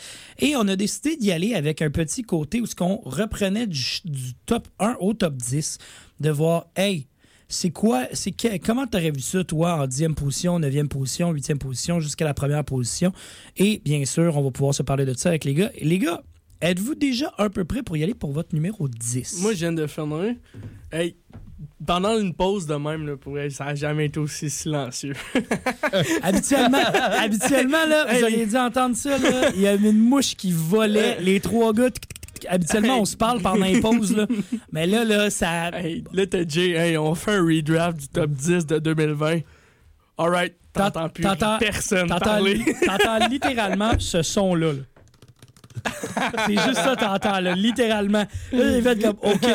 Et 0.41 0.57
on 0.57 0.67
a 0.67 0.75
décidé 0.75 1.17
d'y 1.17 1.31
aller 1.31 1.55
avec 1.55 1.83
un 1.83 1.91
petit 1.91 2.23
côté 2.23 2.61
où 2.61 2.67
ce 2.67 2.75
qu'on 2.75 2.97
reprenait 3.05 3.69
du, 3.69 3.81
du 4.05 4.35
top 4.45 4.67
1 4.81 4.97
au 4.99 5.15
top 5.15 5.37
10, 5.37 5.79
de 6.19 6.31
voir, 6.31 6.67
hey, 6.75 7.07
c'est 7.49 7.71
quoi, 7.71 8.05
c'est 8.13 8.33
que- 8.33 8.57
comment 8.59 8.87
tu 8.87 8.97
aurais 8.97 9.11
vu 9.11 9.21
ça, 9.21 9.45
toi, 9.45 9.75
en 9.83 9.87
10e 9.87 10.15
position, 10.15 10.59
9e 10.59 10.89
position, 10.89 11.33
8e 11.33 11.59
position, 11.59 12.01
jusqu'à 12.01 12.25
la 12.25 12.35
première 12.35 12.65
position? 12.65 13.13
Et 13.57 13.81
bien 13.85 14.05
sûr, 14.05 14.37
on 14.37 14.43
va 14.43 14.51
pouvoir 14.51 14.75
se 14.75 14.83
parler 14.83 15.05
de 15.05 15.15
ça 15.15 15.29
avec 15.29 15.45
les 15.45 15.55
gars. 15.55 15.71
Et 15.77 15.85
les 15.85 15.99
gars, 15.99 16.23
êtes-vous 16.61 16.95
déjà 16.95 17.33
un 17.39 17.51
peu 17.51 17.65
prêts 17.65 17.83
pour 17.83 17.97
y 17.97 18.03
aller 18.03 18.15
pour 18.15 18.33
votre 18.33 18.55
numéro 18.55 18.89
10? 18.89 19.41
Moi, 19.43 19.53
je 19.53 19.59
viens 19.59 19.73
de 19.73 19.87
faire 19.87 20.05
un. 20.05 20.35
Hey, 20.93 21.17
pendant 21.87 22.19
une 22.19 22.35
pause 22.35 22.67
de 22.67 22.75
même, 22.75 23.07
là, 23.07 23.17
pour 23.17 23.39
elle, 23.39 23.53
ça 23.53 23.67
n'a 23.67 23.75
jamais 23.75 24.07
été 24.07 24.19
aussi 24.21 24.49
silencieux. 24.51 25.15
habituellement, 26.23 26.79
habituellement 27.19 27.85
là, 27.87 28.07
vous 28.13 28.23
auriez 28.23 28.47
dû 28.47 28.57
entendre 28.57 28.97
ça, 28.97 29.19
là, 29.19 29.51
il 29.55 29.61
y 29.61 29.67
avait 29.67 29.91
une 29.91 30.01
mouche 30.01 30.35
qui 30.35 30.53
volait, 30.53 31.21
les 31.21 31.41
trois 31.41 31.73
gars. 31.73 31.91
Habituellement, 32.49 33.01
on 33.01 33.05
se 33.05 33.17
parle 33.17 33.41
pendant 33.41 33.65
les 33.67 33.81
pauses, 33.81 34.17
là. 34.17 34.27
mais 34.73 34.87
là, 34.87 35.05
là, 35.05 35.31
ça... 35.31 35.69
hey, 35.79 36.05
là, 36.13 36.27
t'as 36.27 36.47
Jay, 36.47 36.71
hey, 36.73 36.97
on 36.99 37.15
fait 37.15 37.33
un 37.33 37.43
redraft 37.43 37.99
du 37.99 38.09
top 38.09 38.31
10 38.31 38.67
de 38.67 38.79
2020. 38.79 39.41
Alright, 40.17 40.55
t'entends 40.73 41.09
plus 41.09 41.23
T'entends- 41.25 41.59
personne 41.59 42.09
T'entends, 42.09 42.25
parler. 42.25 42.55
li- 42.55 42.65
t'entends 42.87 43.27
littéralement 43.31 43.93
ce 43.99 44.23
son-là. 44.23 44.73
là. 44.73 44.79
C'est 46.47 46.55
juste 46.55 46.75
ça, 46.77 46.95
t'entends, 46.97 47.41
là, 47.41 47.55
littéralement. 47.55 48.25
Là, 48.53 48.65
est 48.79 48.81
fait 48.83 49.03
comme, 49.03 49.17
OK, 49.23 49.47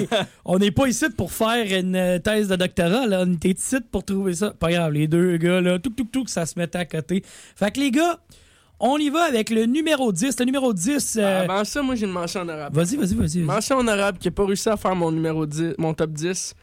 on 0.45 0.60
n'est 0.60 0.72
pas 0.72 0.88
ici 0.88 1.06
pour 1.16 1.32
faire 1.32 1.66
une 1.80 1.95
euh, 1.95 2.20
thèse 2.20 2.49
de 2.49 2.56
doctorat, 2.57 3.07
là. 3.07 3.24
On 3.26 3.34
était 3.34 3.52
ici 3.52 3.78
pour 3.91 4.03
trouver 4.03 4.34
ça. 4.34 4.52
Pas 4.52 4.70
grave, 4.72 4.91
les 4.91 5.07
deux 5.07 5.38
gars, 5.38 5.61
là, 5.61 5.80
tout, 5.80 5.91
tout, 5.91 6.07
tout, 6.11 6.28
ça 6.28 6.45
se 6.45 6.60
mettait 6.60 6.78
à 6.80 6.86
côté. 6.86 7.24
Fait 7.56 7.72
que 7.72 7.80
les 7.80 7.90
gars, 7.91 8.20
on 8.80 8.97
y 8.97 9.10
va 9.10 9.23
avec 9.23 9.49
le 9.49 9.65
numéro 9.65 10.11
10. 10.11 10.39
Le 10.39 10.45
numéro 10.45 10.73
10, 10.73 11.18
euh, 11.19 11.43
Avant 11.43 11.64
ça, 11.64 11.81
moi, 11.81 11.95
j'ai 11.95 12.06
une 12.06 12.11
mention 12.11 12.41
honorable. 12.41 12.76
vas-y, 12.76 12.95
vas-y, 12.95 13.14
vas-y. 13.14 13.39
vas-y. 13.39 13.39
Mention 13.41 13.77
honorable 13.80 14.18
qui 14.18 14.27
n'a 14.27 14.31
pas 14.31 14.45
réussi 14.45 14.69
à 14.69 14.77
faire 14.77 14.95
mon 14.95 15.11
numéro 15.11 15.45
10, 15.45 15.76
mon 15.77 15.93
top 15.93 16.11
10. 16.11 16.56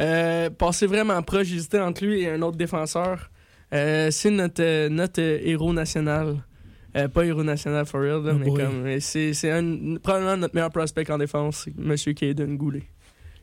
Euh, 0.00 0.50
passé 0.50 0.86
vraiment 0.86 1.20
proche, 1.22 1.48
j'hésitais 1.48 1.80
entre 1.80 2.04
lui 2.04 2.22
et 2.22 2.30
un 2.30 2.42
autre 2.42 2.56
défenseur. 2.56 3.30
Euh, 3.74 4.10
c'est 4.10 4.30
notre, 4.30 4.62
euh, 4.62 4.88
notre 4.88 5.20
euh, 5.20 5.38
héros 5.42 5.72
national. 5.72 6.36
Pas 7.14 7.24
héros 7.24 7.44
national 7.44 7.86
for 7.86 8.00
real, 8.00 8.24
là, 8.24 8.32
Oh 8.34 8.38
mais 8.38 8.46
boy. 8.46 8.60
comme 8.64 9.00
c'est 9.00 9.30
probablement 10.02 10.36
notre 10.36 10.52
meilleur 10.54 10.70
prospect 10.70 11.08
en 11.12 11.18
défense, 11.18 11.68
M. 11.78 11.94
Caden 12.14 12.56
Goulet. 12.56 12.82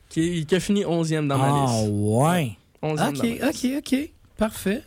Qui, 0.09 0.45
qui 0.45 0.55
a 0.55 0.59
fini 0.59 0.83
11e 0.83 1.27
dans 1.27 1.37
ma 1.37 1.63
Ah, 1.63 1.65
liste. 1.81 1.89
ouais. 1.93 2.51
11e 2.83 2.95
dans 2.97 3.07
OK, 3.09 3.17
ma 3.17 3.23
liste. 3.23 3.43
OK, 3.43 3.93
OK. 3.93 4.09
Parfait. 4.37 4.81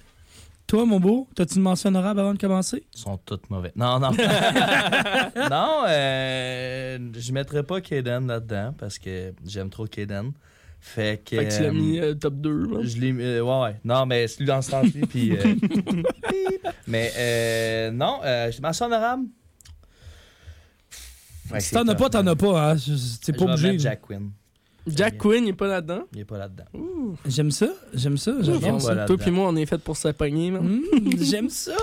Toi, 0.69 0.85
mon 0.85 1.01
beau, 1.01 1.27
t'as-tu 1.35 1.57
une 1.57 1.63
mention 1.63 1.89
honorable 1.89 2.21
avant 2.21 2.35
de 2.35 2.39
commencer? 2.39 2.85
Ils 2.95 3.01
sont 3.01 3.17
tous 3.25 3.41
mauvais. 3.49 3.73
Non, 3.75 3.99
non. 3.99 4.11
non, 5.51 5.85
euh, 5.89 6.99
je 7.17 7.33
mettrais 7.33 7.63
pas 7.63 7.81
Kaden 7.81 8.27
là-dedans 8.27 8.75
parce 8.79 8.99
que 8.99 9.33
j'aime 9.47 9.71
trop 9.71 9.87
Kaden. 9.87 10.33
Fait 10.79 11.23
que. 11.25 11.37
Fait 11.37 11.47
que 11.49 11.57
tu 11.57 11.63
l'as 11.63 11.69
euh, 11.71 11.73
mis 11.73 11.99
euh, 11.99 12.15
top 12.15 12.35
2. 12.35 12.51
là. 12.67 12.79
Je 12.83 12.99
l'ai 12.99 13.13
mis. 13.13 13.23
euh, 13.25 13.41
ouais, 13.43 13.63
ouais. 13.63 13.81
Non, 13.83 14.05
mais 14.05 14.29
celui 14.29 14.45
dans 14.45 14.61
ce 14.61 14.71
sens-là. 14.73 15.07
puis. 15.09 15.33
euh, 15.33 15.55
mais 16.87 17.13
euh, 17.17 17.91
non, 17.91 18.21
euh, 18.23 18.53
je 18.53 18.61
mention 18.61 18.87
honorable? 18.87 19.25
Ouais, 21.51 21.61
si 21.61 21.73
t'en 21.73 21.89
as 21.89 21.95
pas, 21.95 22.11
t'en 22.11 22.27
as 22.27 22.37
pas, 22.37 22.73
hein. 22.73 22.77
C'est 22.77 23.33
pas 23.35 23.45
obligé. 23.45 23.79
Jack 23.79 24.03
Quinn. 24.03 24.31
Jack 24.95 25.19
Quinn, 25.19 25.45
il 25.45 25.51
est 25.51 25.53
pas 25.53 25.67
là-dedans. 25.67 26.03
Il 26.15 26.21
est 26.21 26.25
pas 26.25 26.39
là-dedans. 26.39 26.65
J'aime 27.27 27.51
ça, 27.51 27.69
j'aime 27.95 28.17
ça. 28.17 28.33
Toi 29.07 29.17
puis 29.19 29.31
moi, 29.31 29.49
on 29.49 29.57
est 29.57 29.67
fait 29.67 29.79
pour 29.79 29.97
man. 30.05 30.61
Mmh, 30.63 30.83
J'aime 31.21 31.49
ça. 31.51 31.77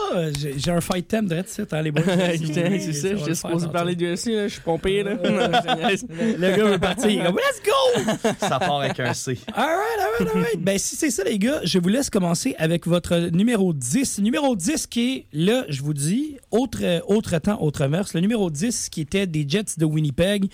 J'ai 0.57 0.71
un 0.71 0.81
fight 0.81 1.07
thème 1.07 1.27
direct 1.27 1.49
ici, 1.49 1.61
t'as 1.67 1.81
les 1.81 1.91
boys. 1.91 2.03
C'est 2.05 2.93
ça, 2.93 3.15
j'étais 3.15 3.35
supposé 3.35 3.67
parler 3.67 3.95
du 3.95 4.05
UFC. 4.05 4.25
Je 4.25 4.47
suis 4.47 4.61
pompé, 4.61 5.03
là. 5.03 5.15
Le 5.23 6.55
gars 6.55 6.65
veut 6.65 6.79
partir. 6.79 7.09
Il 7.09 7.19
est 7.19 7.25
comme, 7.25 7.37
let's 7.37 7.61
go! 7.63 8.29
Ça 8.39 8.59
part 8.59 8.81
avec 8.81 8.99
un 8.99 9.13
C. 9.13 9.37
All 9.53 9.63
right, 9.63 9.69
all 9.99 10.25
right, 10.25 10.35
all 10.35 10.41
right. 10.41 10.63
Ben, 10.63 10.77
si 10.77 10.95
c'est 10.95 11.09
ça, 11.11 11.23
les 11.23 11.39
gars, 11.39 11.61
je 11.63 11.79
vous 11.79 11.89
laisse 11.89 12.09
commencer 12.09 12.55
avec 12.57 12.87
votre 12.87 13.29
numéro 13.31 13.73
10. 13.73 14.19
Numéro 14.19 14.55
10 14.55 14.87
qui 14.87 15.13
est, 15.13 15.25
là, 15.33 15.65
je 15.69 15.81
vous 15.81 15.93
dis, 15.93 16.37
autre, 16.51 16.79
euh, 16.81 16.99
autre 17.07 17.37
temps, 17.39 17.61
autre 17.61 17.85
mœurs. 17.87 18.13
Le 18.13 18.21
numéro 18.21 18.49
10 18.49 18.89
qui 18.89 19.01
était 19.01 19.27
des 19.27 19.45
Jets 19.47 19.77
de 19.77 19.85
Winnipeg. 19.85 20.49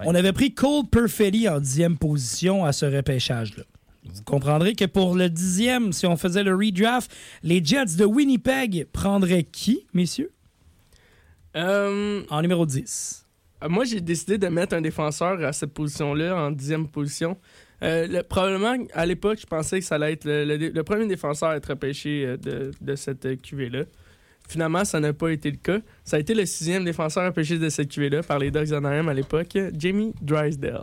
On 0.00 0.14
avait 0.14 0.32
pris 0.32 0.52
Cole 0.52 0.86
Perfetti 0.90 1.48
en 1.48 1.58
dixième 1.60 1.96
position 1.96 2.64
à 2.64 2.72
ce 2.72 2.84
repêchage-là. 2.86 3.64
Vous 4.04 4.22
comprendrez 4.22 4.74
que 4.74 4.84
pour 4.84 5.14
le 5.16 5.28
dixième, 5.28 5.92
si 5.92 6.06
on 6.06 6.16
faisait 6.16 6.44
le 6.44 6.54
redraft, 6.54 7.10
les 7.42 7.64
Jets 7.64 7.96
de 7.98 8.04
Winnipeg 8.04 8.86
prendraient 8.92 9.42
qui, 9.42 9.86
messieurs? 9.94 10.30
Euh, 11.56 12.22
En 12.30 12.42
numéro 12.42 12.66
10. 12.66 13.26
moi, 13.68 13.84
j'ai 13.84 14.00
décidé 14.00 14.38
de 14.38 14.46
mettre 14.48 14.74
un 14.76 14.80
défenseur 14.82 15.42
à 15.44 15.52
cette 15.52 15.72
position-là, 15.72 16.36
en 16.36 16.50
dixième 16.50 16.86
position. 16.88 17.38
Euh, 17.82 18.06
le- 18.06 18.22
probablement, 18.22 18.76
à 18.94 19.06
l'époque, 19.06 19.38
je 19.40 19.46
pensais 19.46 19.80
que 19.80 19.84
ça 19.86 19.96
allait 19.96 20.12
être 20.12 20.24
le, 20.24 20.44
le- 20.44 20.68
le 20.70 20.82
premier 20.84 21.06
défenseur 21.06 21.50
à 21.50 21.56
être 21.56 21.70
repêché 21.70 22.24
euh, 22.26 22.36
de, 22.36 22.70
de 22.80 22.94
cette 22.96 23.26
euh, 23.26 23.36
QV-là. 23.36 23.84
Finalement, 24.48 24.84
ça 24.84 25.00
n'a 25.00 25.12
pas 25.12 25.30
été 25.30 25.50
le 25.50 25.56
cas. 25.56 25.78
Ça 26.04 26.16
a 26.16 26.20
été 26.20 26.34
le 26.34 26.46
sixième 26.46 26.84
défenseur 26.84 27.24
repêché 27.26 27.58
de 27.58 27.68
cette 27.68 27.88
QV-là 27.90 28.22
par 28.22 28.38
les 28.38 28.50
Ducks 28.50 28.68
d'Anaheim 28.68 29.08
à 29.08 29.14
l'époque, 29.14 29.56
Jamie 29.76 30.12
Drysdale. 30.22 30.82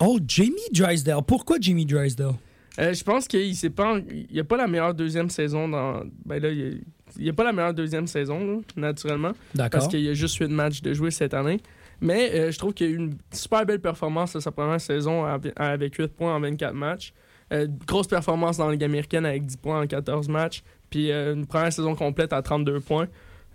Oh, 0.00 0.18
Jamie 0.26 0.52
Drysdale. 0.72 1.22
Pourquoi 1.26 1.56
Jamie 1.60 1.86
Drysdale? 1.86 2.34
Euh, 2.78 2.92
je 2.92 3.02
pense 3.02 3.26
qu'il 3.26 3.56
s'est 3.56 3.70
pas, 3.70 3.94
en- 3.96 4.00
il 4.30 4.38
a 4.38 4.44
pas 4.44 4.56
la 4.56 4.68
meilleure 4.68 4.94
deuxième 4.94 5.30
saison 5.30 5.68
dans. 5.68 6.02
Ben 6.24 6.40
là, 6.40 6.50
il 6.50 6.80
n'y 7.18 7.28
a, 7.28 7.32
pas 7.32 7.42
la 7.42 7.52
meilleure 7.52 7.74
deuxième 7.74 8.06
saison, 8.06 8.38
là, 8.46 8.58
naturellement. 8.76 9.32
D'accord. 9.54 9.80
parce 9.80 9.88
qu'il 9.88 10.00
y 10.02 10.08
a 10.08 10.14
juste 10.14 10.36
8 10.36 10.48
matchs 10.48 10.80
de 10.82 10.92
jouer 10.94 11.10
cette 11.10 11.34
année. 11.34 11.58
Mais 12.00 12.30
euh, 12.34 12.52
je 12.52 12.58
trouve 12.58 12.74
qu'il 12.74 12.86
y 12.86 12.90
a 12.90 12.92
eu 12.92 12.96
une 12.98 13.14
super 13.32 13.66
belle 13.66 13.80
performance 13.80 14.34
de 14.34 14.38
sa 14.40 14.52
première 14.52 14.80
saison 14.80 15.24
av- 15.24 15.50
avec 15.56 15.96
8 15.96 16.12
points 16.14 16.36
en 16.36 16.38
24 16.40 16.72
matchs. 16.74 17.12
Euh, 17.52 17.66
grosse 17.86 18.06
performance 18.06 18.58
dans 18.58 18.66
la 18.66 18.72
Ligue 18.72 18.84
américaine 18.84 19.26
avec 19.26 19.44
10 19.44 19.56
points 19.56 19.80
en 19.82 19.86
14 19.88 20.28
matchs. 20.28 20.62
Puis 20.90 21.10
euh, 21.10 21.34
une 21.34 21.46
première 21.46 21.72
saison 21.72 21.94
complète 21.94 22.32
à 22.32 22.42
32 22.42 22.80
points. 22.80 23.08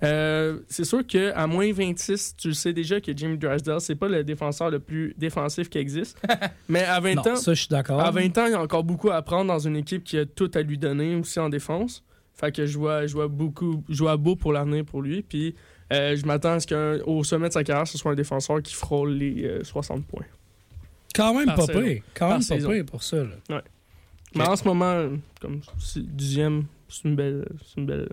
Euh, 0.03 0.59
c'est 0.67 0.83
sûr 0.83 1.05
qu'à 1.07 1.47
moins 1.47 1.71
26, 1.71 2.35
tu 2.37 2.49
le 2.49 2.53
sais 2.53 2.73
déjà 2.73 2.99
que 2.99 3.15
Jimmy 3.15 3.37
Drysdale, 3.37 3.79
c'est 3.79 3.95
pas 3.95 4.09
le 4.09 4.23
défenseur 4.25 4.69
le 4.69 4.79
plus 4.79 5.13
défensif 5.17 5.69
qui 5.69 5.77
existe. 5.77 6.17
Mais 6.67 6.83
à 6.83 6.99
20 6.99 7.15
Non, 7.15 7.21
ans, 7.31 7.35
ça, 7.37 7.53
je 7.53 7.59
suis 7.61 7.69
d'accord. 7.69 8.01
à 8.01 8.11
20 8.11 8.37
ans, 8.37 8.45
il 8.47 8.51
y 8.51 8.55
a 8.55 8.61
encore 8.61 8.83
beaucoup 8.83 9.11
à 9.11 9.15
apprendre 9.15 9.47
dans 9.47 9.59
une 9.59 9.77
équipe 9.77 10.03
qui 10.03 10.17
a 10.17 10.25
tout 10.25 10.51
à 10.55 10.61
lui 10.61 10.77
donner 10.77 11.15
aussi 11.15 11.39
en 11.39 11.47
défense. 11.47 12.03
Fait 12.33 12.53
que 12.53 12.65
je 12.65 12.77
vois, 12.77 13.05
je 13.07 13.13
vois 13.13 13.27
beaucoup, 13.29 13.83
je 13.87 13.99
vois 13.99 14.17
beau 14.17 14.35
pour 14.35 14.51
l'avenir 14.51 14.83
pour 14.83 15.01
lui. 15.01 15.21
Puis 15.21 15.55
euh, 15.93 16.17
je 16.17 16.25
m'attends 16.25 16.53
à 16.53 16.59
ce 16.59 16.67
qu'au 17.01 17.23
sommet 17.23 17.47
de 17.47 17.53
sa 17.53 17.63
carrière, 17.63 17.87
ce 17.87 17.97
soit 17.97 18.11
un 18.11 18.15
défenseur 18.15 18.61
qui 18.61 18.73
frôle 18.73 19.13
les 19.13 19.45
euh, 19.45 19.63
60 19.63 20.05
points. 20.05 20.25
Quand 21.15 21.33
même 21.33 21.45
pas 21.55 21.67
pire. 21.67 22.01
Quand 22.13 22.29
même 22.39 22.45
pas 22.45 22.57
pire 22.73 22.85
pour 22.85 23.03
ça. 23.03 23.17
là. 23.49 23.61
Mais 24.35 24.45
en 24.47 24.55
ce 24.55 24.65
moment, 24.67 25.09
comme 25.39 25.61
c'est 25.79 26.03
dixième, 26.05 26.65
c'est 26.93 27.07
une 27.07 27.15
belle. 27.15 27.45
C'est 27.65 27.81
une 27.81 27.87
belle 27.87 28.07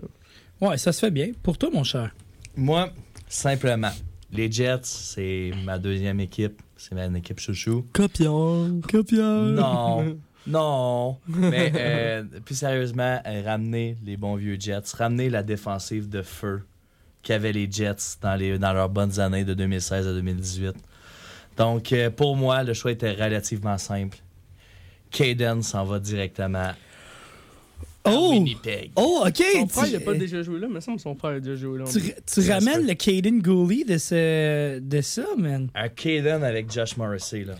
Ouais, 0.59 0.77
ça 0.77 0.91
se 0.91 0.99
fait 0.99 1.11
bien. 1.11 1.31
Pour 1.43 1.57
toi, 1.57 1.69
mon 1.71 1.83
cher. 1.83 2.13
Moi, 2.55 2.89
simplement, 3.27 3.91
les 4.31 4.51
Jets, 4.51 4.79
c'est 4.83 5.51
ma 5.63 5.77
deuxième 5.77 6.19
équipe. 6.19 6.61
C'est 6.75 6.95
ma 6.95 7.05
équipe 7.17 7.39
chouchou. 7.39 7.85
Copion, 7.93 8.81
copion. 8.89 9.43
Non, 9.51 10.17
non. 10.47 11.17
Mais 11.27 11.71
euh, 11.75 12.23
plus 12.43 12.55
sérieusement, 12.55 13.21
euh, 13.25 13.43
ramener 13.45 13.97
les 14.03 14.17
bons 14.17 14.35
vieux 14.35 14.57
Jets, 14.59 14.95
ramener 14.97 15.29
la 15.29 15.43
défensive 15.43 16.09
de 16.09 16.21
feu 16.21 16.63
qu'avaient 17.21 17.53
les 17.53 17.71
Jets 17.71 18.17
dans, 18.21 18.35
les, 18.35 18.57
dans 18.57 18.73
leurs 18.73 18.89
bonnes 18.89 19.19
années 19.19 19.45
de 19.45 19.53
2016 19.53 20.07
à 20.07 20.13
2018. 20.13 20.75
Donc, 21.57 21.93
euh, 21.93 22.09
pour 22.09 22.35
moi, 22.35 22.63
le 22.63 22.73
choix 22.73 22.91
était 22.91 23.11
relativement 23.11 23.77
simple. 23.77 24.17
Caden 25.11 25.61
s'en 25.61 25.85
va 25.85 25.99
directement 25.99 26.59
à 26.59 26.75
Oh! 28.05 28.31
Winnipeg. 28.31 28.91
Oh, 28.95 29.23
OK! 29.27 29.43
Son 29.53 29.67
frère, 29.67 29.85
il 29.87 29.93
n'a 29.93 29.99
pas 29.99 30.13
déjà 30.15 30.41
joué 30.41 30.59
là, 30.59 30.67
mais 30.69 30.81
ça 30.81 30.91
son 30.97 31.15
frère 31.15 31.31
a 31.35 31.39
déjà 31.39 31.55
joué 31.55 31.79
là. 31.79 31.85
tu, 31.85 32.49
ramènes 32.51 32.87
le 32.87 32.93
Caden 32.95 33.41
Gooley 33.41 33.83
de, 33.83 33.97
ce, 33.97 34.79
de 34.79 35.01
ça, 35.01 35.25
man. 35.37 35.69
Un 35.75 35.89
Caden 35.89 36.43
avec 36.43 36.71
Josh 36.71 36.97
Morrissey, 36.97 37.43
là. 37.43 37.55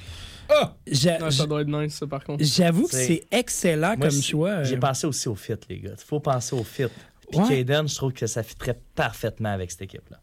J'a- 0.88 1.18
Ah, 1.22 1.32
ça 1.32 1.46
doit 1.46 1.62
être 1.62 1.68
nice, 1.70 1.94
ça, 1.96 2.08
par 2.08 2.24
contre. 2.24 2.44
J'avoue 2.44 2.88
que 2.88 2.96
C'est- 2.96 3.24
excellent 3.32 3.96
Moi, 3.98 4.10
comme 4.10 4.22
choix. 4.22 4.64
J'ai 4.64 4.76
euh. 4.76 4.80
pensé 4.80 5.08
aussi 5.08 5.30
au 5.30 5.36
fit, 5.36 5.54
les 5.70 5.80
gars. 5.80 5.92
Il 5.98 6.04
faut 6.06 6.20
penser 6.20 6.56
au 6.56 6.64
fit. 6.64 6.86
Puis 7.30 7.40
Ouais. 7.40 7.48
Caden, 7.64 7.88
je 7.88 7.96
trouve 7.96 8.12
que 8.12 8.28
ça 8.28 8.44
fitterait 8.44 8.78
parfaitement 8.96 9.50
avec 9.54 9.72
cette 9.72 9.84
équipe-là. 9.84 10.20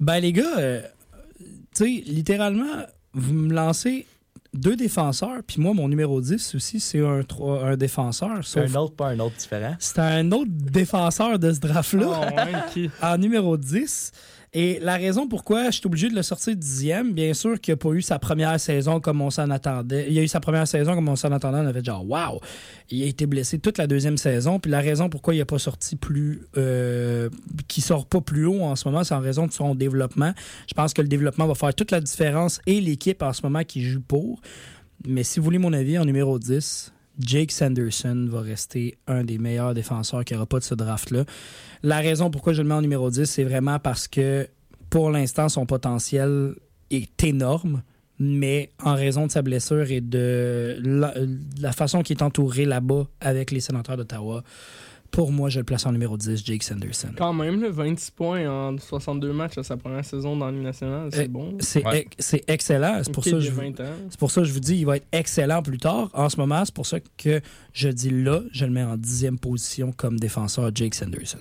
Ben, 0.00 0.18
les 0.18 0.32
gars, 0.32 0.58
euh, 0.58 0.82
tu 1.76 2.00
sais, 2.00 2.02
littéralement, 2.06 2.84
vous 3.12 3.32
me 3.34 3.52
lancez 3.54 4.06
deux 4.58 4.76
défenseurs, 4.76 5.38
puis 5.46 5.60
moi, 5.60 5.72
mon 5.74 5.88
numéro 5.88 6.20
10 6.20 6.54
aussi, 6.54 6.80
c'est 6.80 7.00
un, 7.04 7.22
trois- 7.22 7.64
un 7.64 7.76
défenseur. 7.76 8.38
C'est 8.42 8.66
Sauf 8.66 8.76
un 8.76 8.78
autre, 8.80 8.94
pas 8.94 9.08
un 9.08 9.18
autre 9.20 9.36
différent. 9.36 9.74
c'est 9.78 9.98
un 9.98 10.30
autre 10.32 10.50
défenseur 10.50 11.38
de 11.38 11.52
ce 11.52 11.60
draft-là. 11.60 12.06
Oh, 12.36 12.56
qui? 12.72 12.90
en 13.02 13.16
numéro 13.18 13.56
10. 13.56 14.12
Et 14.54 14.78
la 14.80 14.96
raison 14.96 15.28
pourquoi 15.28 15.66
je 15.66 15.78
suis 15.78 15.86
obligé 15.86 16.08
de 16.08 16.14
le 16.14 16.22
sortir 16.22 16.56
dixième, 16.56 17.12
bien 17.12 17.34
sûr 17.34 17.60
qu'il 17.60 17.72
n'a 17.72 17.76
pas 17.76 17.90
eu 17.90 18.00
sa 18.00 18.18
première 18.18 18.58
saison 18.58 18.98
comme 18.98 19.20
on 19.20 19.30
s'en 19.30 19.50
attendait. 19.50 20.06
Il 20.10 20.18
a 20.18 20.22
eu 20.22 20.28
sa 20.28 20.40
première 20.40 20.66
saison 20.66 20.94
comme 20.94 21.08
on 21.08 21.16
s'en 21.16 21.32
attendait. 21.32 21.58
On 21.58 21.66
avait 21.66 21.84
genre, 21.84 22.08
waouh! 22.08 22.40
Il 22.90 23.02
a 23.02 23.06
été 23.06 23.26
blessé 23.26 23.58
toute 23.58 23.76
la 23.76 23.86
deuxième 23.86 24.16
saison. 24.16 24.58
Puis 24.58 24.70
la 24.70 24.80
raison 24.80 25.10
pourquoi 25.10 25.34
il 25.34 25.38
n'a 25.38 25.44
pas 25.44 25.58
sorti 25.58 25.96
plus. 25.96 26.46
Euh, 26.56 27.28
qui 27.68 27.80
sort 27.80 28.06
pas 28.06 28.20
plus 28.20 28.46
haut 28.46 28.62
en 28.62 28.76
ce 28.76 28.88
moment, 28.88 29.04
c'est 29.04 29.14
en 29.14 29.20
raison 29.20 29.46
de 29.46 29.52
son 29.52 29.74
développement. 29.74 30.32
Je 30.66 30.74
pense 30.74 30.94
que 30.94 31.02
le 31.02 31.08
développement 31.08 31.46
va 31.46 31.54
faire 31.54 31.74
toute 31.74 31.90
la 31.90 32.00
différence 32.00 32.60
et 32.66 32.80
l'équipe 32.80 33.22
en 33.22 33.32
ce 33.32 33.42
moment 33.42 33.64
qui 33.64 33.82
joue 33.82 34.00
pour. 34.00 34.40
Mais 35.06 35.22
si 35.22 35.38
vous 35.38 35.44
voulez 35.44 35.58
mon 35.58 35.72
avis, 35.72 35.98
en 35.98 36.04
numéro 36.04 36.38
10, 36.38 36.92
Jake 37.18 37.52
Sanderson 37.52 38.26
va 38.30 38.40
rester 38.40 38.98
un 39.06 39.24
des 39.24 39.38
meilleurs 39.38 39.74
défenseurs 39.74 40.24
qu'il 40.24 40.36
n'y 40.36 40.38
aura 40.38 40.46
pas 40.46 40.58
de 40.58 40.64
ce 40.64 40.74
draft-là. 40.74 41.24
La 41.82 41.98
raison 41.98 42.30
pourquoi 42.30 42.52
je 42.52 42.62
le 42.62 42.68
mets 42.68 42.74
en 42.74 42.82
numéro 42.82 43.10
10, 43.10 43.24
c'est 43.24 43.44
vraiment 43.44 43.78
parce 43.78 44.08
que 44.08 44.48
pour 44.90 45.10
l'instant, 45.10 45.48
son 45.48 45.66
potentiel 45.66 46.54
est 46.90 47.24
énorme, 47.24 47.82
mais 48.18 48.72
en 48.82 48.94
raison 48.94 49.26
de 49.26 49.30
sa 49.30 49.42
blessure 49.42 49.90
et 49.90 50.00
de 50.00 50.76
la, 50.82 51.14
la 51.60 51.72
façon 51.72 52.02
qu'il 52.02 52.16
est 52.16 52.22
entouré 52.22 52.64
là-bas 52.64 53.06
avec 53.20 53.50
les 53.50 53.60
sénateurs 53.60 53.96
d'Ottawa, 53.96 54.42
pour 55.10 55.32
moi, 55.32 55.48
je 55.48 55.58
le 55.60 55.64
place 55.64 55.84
en 55.86 55.92
numéro 55.92 56.16
10, 56.16 56.44
Jake 56.44 56.62
Sanderson. 56.62 57.08
Quand 57.16 57.32
même, 57.32 57.60
là, 57.62 57.70
26 57.70 58.10
points 58.10 58.46
en 58.48 58.76
62 58.78 59.32
matchs 59.32 59.58
à 59.58 59.62
sa 59.62 59.76
première 59.76 60.04
saison 60.04 60.36
dans 60.36 60.50
Ligue 60.50 60.62
nationale, 60.62 61.08
c'est 61.12 61.24
Euh, 61.24 61.28
bon. 61.28 61.56
C'est 61.60 61.84
Ouais. 61.84 62.00
ex- 62.00 62.16
c'est 62.18 62.44
excellent. 62.48 63.00
C'est 63.02 63.12
pour, 63.12 63.24
ça 63.24 63.30
de 63.30 63.36
que 63.36 63.40
je 63.40 63.50
vous- 63.50 63.60
20 63.60 63.80
ans. 63.80 63.94
c'est 64.10 64.18
pour 64.18 64.30
ça 64.30 64.42
que 64.42 64.46
je 64.46 64.52
vous 64.52 64.60
dis 64.60 64.76
il 64.76 64.86
va 64.86 64.96
être 64.96 65.06
excellent 65.10 65.62
plus 65.62 65.78
tard. 65.78 66.10
En 66.12 66.28
ce 66.28 66.36
moment, 66.36 66.64
c'est 66.64 66.74
pour 66.74 66.86
ça 66.86 66.98
que 67.16 67.40
je 67.72 67.88
dis 67.88 68.10
là, 68.10 68.42
je 68.52 68.64
le 68.66 68.70
mets 68.70 68.84
en 68.84 68.96
dixième 68.96 69.38
position 69.38 69.92
comme 69.92 70.18
défenseur 70.20 70.70
Jake 70.74 70.94
Sanderson. 70.94 71.40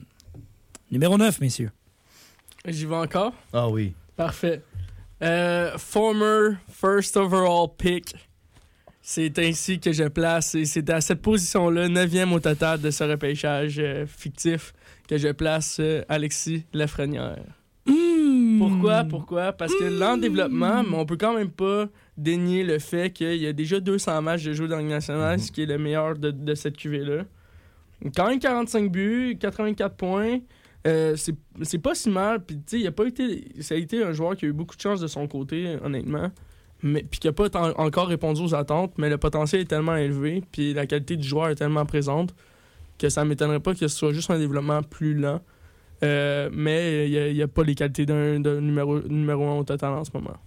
Numéro 0.90 1.18
9, 1.18 1.40
messieurs. 1.42 1.72
J'y 2.66 2.86
vais 2.86 2.96
encore? 2.96 3.34
Ah 3.54 3.70
oui. 3.70 3.94
Parfait. 4.16 4.62
Euh, 5.22 5.78
former 5.78 6.58
first 6.70 7.18
overall 7.18 7.68
pick. 7.78 8.16
C'est 9.10 9.40
ainsi 9.40 9.80
que 9.80 9.94
je 9.94 10.04
place. 10.10 10.54
et 10.56 10.66
C'est 10.66 10.90
à 10.90 11.00
cette 11.00 11.22
position-là, 11.22 11.88
neuvième 11.88 12.34
au 12.34 12.42
total 12.42 12.82
de 12.82 12.92
ce 12.92 13.06
repêchage 13.06 13.80
euh, 13.80 14.06
fictif, 14.06 14.74
que 15.08 15.18
je 15.18 15.30
place 15.30 15.78
euh, 15.80 16.02
Alexis 16.10 16.66
Lafrenière. 16.74 17.42
Hmm. 17.86 18.60
Pourquoi? 18.60 19.06
Pourquoi? 19.06 19.54
Parce 19.54 19.74
que 19.76 19.86
l'en 19.86 20.18
développement, 20.18 20.84
mais 20.84 20.98
on 20.98 21.06
peut 21.06 21.16
quand 21.16 21.34
même 21.34 21.52
pas 21.52 21.88
dénier 22.18 22.66
le 22.66 22.80
fait 22.80 23.12
qu'il 23.14 23.38
y 23.38 23.48
a 23.48 23.54
déjà 23.54 23.80
200 23.80 24.22
matchs 24.22 24.44
de 24.44 24.52
jeu 24.52 24.68
dans 24.68 24.76
la 24.76 24.82
Ligue 24.82 24.92
nationale, 24.92 25.38
Mhm. 25.38 25.44
ce 25.46 25.52
qui 25.54 25.62
est 25.64 25.68
le 25.68 25.78
meilleur 25.78 26.18
de, 26.18 26.30
de 26.32 26.54
cette 26.54 26.76
QV-là. 26.76 27.24
Quand 28.14 28.28
même 28.28 28.40
45 28.40 28.92
buts, 28.92 29.38
84 29.40 29.96
points. 29.96 30.40
euh, 30.86 31.16
c'est 31.16 31.34
c'est 31.62 31.80
pas 31.80 31.96
si 31.96 32.10
mal. 32.10 32.44
Puis, 32.46 32.58
tu 32.58 32.64
sais, 32.68 32.80
il 32.82 32.88
a 32.88 32.92
pas 32.92 33.06
été. 33.06 33.46
Ça 33.62 33.76
a 33.76 33.78
été 33.78 34.04
un 34.04 34.12
joueur 34.12 34.36
qui 34.36 34.44
a 34.44 34.50
eu 34.50 34.54
beaucoup 34.54 34.76
de 34.76 34.82
chance 34.82 35.00
de 35.00 35.08
son 35.08 35.28
côté, 35.30 35.78
honnêtement. 35.82 36.30
Mais, 36.84 37.04
puis 37.04 37.20
qui 37.20 37.28
a 37.28 37.34
pas 37.34 37.50
encore 37.78 38.08
répondu 38.08 38.42
aux 38.42 38.54
attentes, 38.54 38.94
mais 38.98 39.10
le 39.10 39.18
potentiel 39.18 39.62
est 39.62 39.66
tellement 39.66 39.96
élevé, 39.96 40.44
puis 40.52 40.74
la 40.74 40.86
qualité 40.86 41.16
du 41.16 41.28
joueur 41.28 41.50
est 41.50 41.56
tellement 41.56 41.86
présente 41.86 42.36
que 43.00 43.10
ça 43.10 43.26
m'étonnerait 43.26 43.60
pas 43.60 43.74
que 43.74 43.80
ce 43.80 43.88
soit 43.88 44.14
juste 44.14 44.30
un 44.30 44.40
développement 44.40 44.84
plus 44.84 45.14
lent. 45.14 45.42
Euh, 46.04 46.50
mais 46.54 47.10
il 47.10 47.34
n'y 47.34 47.42
a, 47.42 47.48
pas 47.48 47.64
les 47.64 47.74
qualités 47.74 48.06
d'un 48.06 48.40
numéro, 48.40 49.00
numéro 49.02 49.46
1 49.48 49.58
au 49.58 49.64
total 49.64 49.94
en 49.94 50.04
ce 50.04 50.12
moment. 50.14 50.38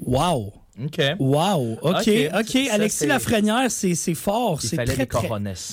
Wow! 0.00 0.52
OK. 0.84 1.00
Wow! 1.18 1.78
OK, 1.82 2.08
OK. 2.40 2.66
Ça, 2.68 2.74
Alexis 2.74 2.98
c'est- 2.98 3.06
Lafrenière, 3.06 3.70
c'est 3.70 3.94
c'est 3.94 4.14
fort. 4.14 4.60
C'est 4.62 4.76
très, 4.76 5.06
très... 5.06 5.28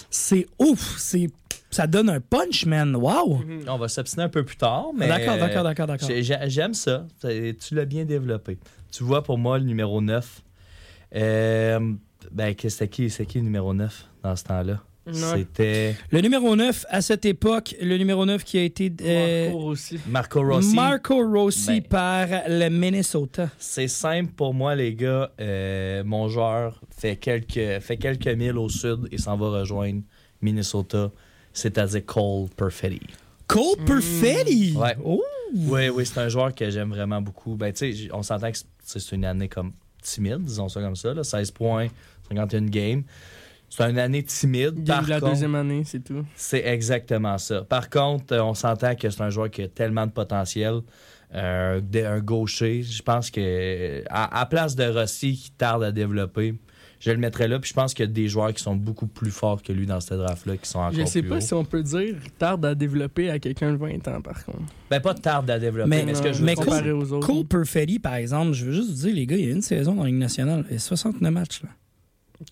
C'est 0.10 0.46
ouf! 0.60 0.96
C'est... 0.98 1.30
Ça 1.70 1.86
donne 1.88 2.10
un 2.10 2.20
punch, 2.22 2.66
man! 2.66 2.96
Wow! 2.96 3.42
On 3.68 3.78
va 3.78 3.88
s'obstiner 3.88 4.24
un 4.24 4.30
peu 4.30 4.44
plus 4.46 4.56
tard, 4.58 4.88
mais... 4.96 5.08
D'accord, 5.08 5.38
d'accord, 5.38 5.64
d'accord, 5.64 5.88
d'accord. 5.88 6.08
J'ai- 6.08 6.24
j'ai- 6.24 6.38
J'aime 6.48 6.74
ça. 6.74 7.06
C'est- 7.22 7.58
Tu 7.60 7.76
l'as 7.76 7.86
bien 7.86 8.06
développé. 8.06 8.58
Tu 8.92 9.04
vois, 9.04 9.22
pour 9.24 9.38
moi, 9.38 9.58
le 9.60 9.66
numéro 9.66 10.02
9, 10.02 10.42
Euh, 11.16 11.80
ben, 12.32 12.54
c'était 12.58 12.88
qui, 12.90 13.10
c'est 13.10 13.26
qui 13.26 13.38
le 13.38 13.46
numéro 13.46 13.74
9 13.74 14.06
dans 14.24 14.36
ce 14.36 14.44
temps-là? 14.44 14.82
C'était 15.12 15.96
Le 16.12 16.22
numéro 16.22 16.56
9, 16.56 16.86
à 16.90 17.02
cette 17.02 17.26
époque, 17.26 17.76
le 17.82 17.98
numéro 17.98 18.26
9 18.26 18.44
qui 18.44 18.58
a 18.58 18.64
été 18.64 18.92
euh, 19.02 19.50
Marco 19.50 19.60
aussi. 19.68 20.00
Marco 20.08 20.42
Rossi. 20.42 20.76
Marco 20.76 21.28
Rossi 21.32 21.82
Ben. 21.82 21.88
par 21.90 22.28
le 22.48 22.70
Minnesota. 22.70 23.50
C'est 23.58 23.88
simple 23.88 24.32
pour 24.36 24.54
moi, 24.54 24.76
les 24.76 24.94
gars. 24.94 25.32
Euh, 25.40 26.04
mon 26.04 26.28
joueur 26.28 26.82
fait 26.98 27.16
quelques, 27.16 27.80
fait 27.82 27.98
quelques 27.98 28.28
milles 28.28 28.58
au 28.58 28.70
sud 28.70 29.08
et 29.12 29.18
s'en 29.18 29.38
va 29.38 29.50
rejoindre 29.60 30.02
Minnesota, 30.42 31.12
c'est-à-dire 31.54 32.06
Cole 32.06 32.50
Perfetti. 32.56 33.02
Cole 33.48 33.78
Perfetti! 33.86 34.76
Ouais. 34.76 34.96
Oh! 35.04 35.24
Oui, 35.56 35.88
oui, 35.90 36.06
c'est 36.06 36.20
un 36.20 36.28
joueur 36.28 36.54
que 36.54 36.70
j'aime 36.70 36.90
vraiment 36.90 37.22
beaucoup. 37.22 37.56
Ben, 37.56 37.72
tu 37.72 38.10
on 38.12 38.22
s'entend 38.22 38.52
que 38.52 38.58
c'est 38.58 39.00
c'est 39.00 39.16
une 39.16 39.26
année 39.26 39.48
comme 39.48 39.72
timide, 40.02 40.44
disons 40.44 40.70
ça 40.70 40.82
comme 40.82 40.96
ça. 40.96 41.14
Là. 41.14 41.24
16 41.24 41.52
points, 41.52 41.88
51 42.30 42.66
games. 42.66 43.04
C'est 43.70 43.90
une 43.90 44.00
année 44.00 44.24
timide. 44.24 44.74
Il 44.78 44.88
y 44.88 44.92
a 44.92 44.96
Par 44.96 45.04
eu 45.06 45.10
la 45.10 45.20
contre, 45.20 45.32
deuxième 45.34 45.56
année, 45.56 45.84
c'est 45.86 46.04
tout. 46.04 46.26
c'est 46.36 46.66
exactement 46.66 47.38
ça. 47.38 47.64
Par 47.64 47.90
contre, 47.90 48.34
euh, 48.34 48.42
on 48.44 48.54
s'entend 48.54 48.96
que 48.96 49.10
c'est 49.10 49.22
un 49.22 49.30
joueur 49.30 49.50
qui 49.52 49.62
a 49.64 49.68
tellement 49.68 50.06
de 50.08 50.12
potentiel. 50.12 50.80
Euh, 51.36 51.82
un 52.06 52.20
gaucher, 52.20 52.84
je 52.84 53.02
pense 53.04 53.30
que 53.30 54.02
à, 54.10 54.40
à 54.40 54.46
place 54.46 54.76
de 54.78 54.86
Rossi 54.86 55.34
qui 55.36 55.52
tarde 55.52 55.84
à 55.84 55.92
développer, 55.92 56.56
je 57.02 57.12
le 57.12 57.18
mettrais 57.18 57.50
là. 57.50 57.60
Puis 57.60 57.70
je 57.70 57.74
pense 57.74 57.94
qu'il 57.94 58.06
y 58.06 58.08
a 58.10 58.12
des 58.12 58.30
joueurs 58.30 58.54
qui 58.54 58.64
sont 58.64 58.76
beaucoup 58.78 59.08
plus 59.08 59.30
forts 59.32 59.62
que 59.62 59.74
lui 59.74 59.86
dans 59.86 60.00
cette 60.00 60.18
draft-là, 60.18 60.56
qui 60.56 60.70
sont 60.70 60.80
encore 60.80 60.94
Je 60.98 61.04
sais 61.06 61.20
plus 61.22 61.30
pas 61.30 61.42
si 61.42 61.54
on 61.54 61.66
peut 61.66 61.84
dire 61.84 62.16
tarde 62.40 62.66
à 62.66 62.74
développer 62.74 63.30
à 63.30 63.40
quelqu'un 63.40 63.74
de 63.74 63.78
20 63.78 64.08
ans, 64.08 64.22
par 64.22 64.46
contre. 64.46 64.62
Ben, 64.90 65.02
pas 65.02 65.14
tarde 65.14 65.50
à 65.52 65.60
développer, 65.60 65.90
Mais- 65.90 66.06
mais, 66.06 66.16
ce 66.16 66.22
que 66.24 66.32
je 66.32 66.40
veux 66.40 66.46
mais 66.46 66.56
c'est- 66.56 66.92
aux 66.92 67.12
autres. 67.12 67.28
Cole 67.28 67.46
Perfetti, 67.46 68.00
par 68.00 68.16
exemple, 68.16 68.54
je 68.54 68.66
veux 68.66 68.72
juste 68.72 68.90
vous 68.92 68.96
dire, 69.08 69.14
les 69.14 69.28
gars, 69.28 69.36
il 69.36 69.46
y 69.46 69.50
a 69.50 69.52
une 69.54 69.62
saison 69.62 69.96
dans 69.96 70.04
la 70.04 70.08
Ligue 70.10 70.18
nationale. 70.20 70.64
Il 70.70 70.74
y 70.74 70.78
a 70.78 70.80
69 70.80 71.34
matchs. 71.34 71.62
Là. 71.64 71.70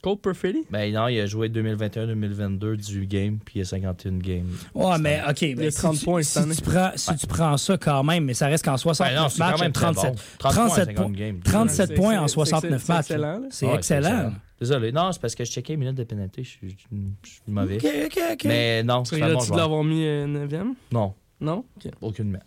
Cole 0.02 0.18
Perfetti? 0.18 0.66
Ben 0.72 0.92
non, 0.94 1.08
il 1.08 1.20
a 1.20 1.26
joué 1.26 1.48
2021-2022 1.50 2.76
du 2.76 3.06
game, 3.08 3.38
puis 3.44 3.60
il 3.60 3.62
a 3.62 3.66
51 3.66 4.18
games. 4.18 4.48
Ouais, 4.74 4.98
mais 5.00 5.22
OK. 5.30 5.42
Il 5.44 5.62
a 5.64 5.72
si 5.72 5.78
30 5.78 6.00
tu- 6.00 6.06
points 6.06 6.22
si 6.24 6.32
cette 6.32 6.44
année. 6.44 6.56
tu 6.56 6.62
prends, 6.62 6.92
si 6.96 7.16
tu 7.16 7.28
prends 7.28 7.58
ça 7.58 7.78
quand 7.78 8.04
même, 8.04 8.26
mais 8.26 8.34
ça 8.34 8.48
reste 8.48 8.66
qu'en 8.66 8.78
69 8.78 9.14
Ben 9.16 9.16
non, 9.16 9.24
matchs, 9.52 9.58
quand 9.58 9.64
même 9.64 9.72
très 9.72 9.86
37, 9.94 10.12
bon. 10.14 10.20
30 10.40 10.54
points, 10.56 10.66
37 10.68 10.86
50 10.86 10.96
points. 10.96 11.12
games. 11.16 11.40
37 11.44 11.88
C'est- 11.88 11.94
points 11.94 12.20
en 12.20 12.28
c'est- 12.28 12.34
69 12.34 12.82
c'est- 12.82 12.86
c'est 12.88 12.94
matchs. 12.94 13.00
excellent. 13.12 13.42
C'est 13.52 13.66
Ouais, 13.68 13.76
excellent. 13.76 14.34
Désolé. 14.60 14.92
Non, 14.92 15.12
c'est 15.12 15.22
parce 15.22 15.36
que 15.36 15.44
je 15.44 15.52
checkais 15.52 15.74
les 15.74 15.78
minutes 15.78 15.96
de 15.98 16.04
pénalité. 16.04 16.44
Je 16.44 16.50
suis 16.50 16.78
je 17.24 17.30
suis 17.30 17.42
mauvais. 17.48 17.76
OK, 17.78 17.86
OK, 18.06 18.20
OK. 18.34 18.44
Mais 18.46 18.84
non, 18.84 19.04
Tu 19.04 19.16
c'est 19.16 19.22
un 19.22 19.34
bon 19.34 19.40
joueur. 19.42 19.60
l'avoir 19.60 19.84
mis 19.84 20.04
9e? 20.06 20.76
Non, 20.92 21.14
Non? 21.42 21.66
Ok. 21.78 21.92
aucunement. 22.02 22.40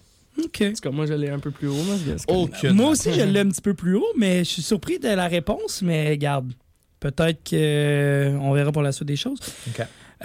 OK. 0.42 0.62
En 0.62 0.72
tout 0.72 0.80
cas, 0.82 0.90
moi, 0.90 1.04
je 1.06 1.12
l'ai 1.14 1.28
un 1.30 1.38
peu 1.38 1.50
plus 1.50 1.68
haut. 1.68 1.74
Moi, 1.74 1.96
c'est- 2.16 2.32
Aucunement. 2.32 2.74
Moi 2.84 2.90
aussi, 2.92 3.12
je 3.12 3.20
l'ai 3.22 3.40
un 3.40 3.48
petit 3.48 3.60
peu 3.60 3.74
plus 3.74 3.96
haut, 3.96 4.06
mais 4.16 4.38
je 4.38 4.50
suis 4.50 4.62
surpris 4.62 4.98
de 4.98 5.08
la 5.08 5.26
réponse. 5.28 5.82
Mais 5.82 6.08
regarde, 6.10 6.52
peut-être 7.00 7.40
qu'on 7.48 8.52
verra 8.52 8.72
pour 8.72 8.82
la 8.82 8.92
suite 8.92 9.08
des 9.08 9.16
choses. 9.16 9.38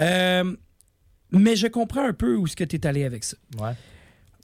Euh, 0.00 0.56
mais 1.30 1.56
je 1.56 1.66
comprends 1.66 2.04
un 2.06 2.12
peu 2.12 2.36
où 2.36 2.46
est-ce 2.46 2.56
que 2.56 2.64
tu 2.64 2.76
es 2.76 2.86
allé 2.86 3.04
avec 3.04 3.24
ça. 3.24 3.36
Ouais. 3.60 3.72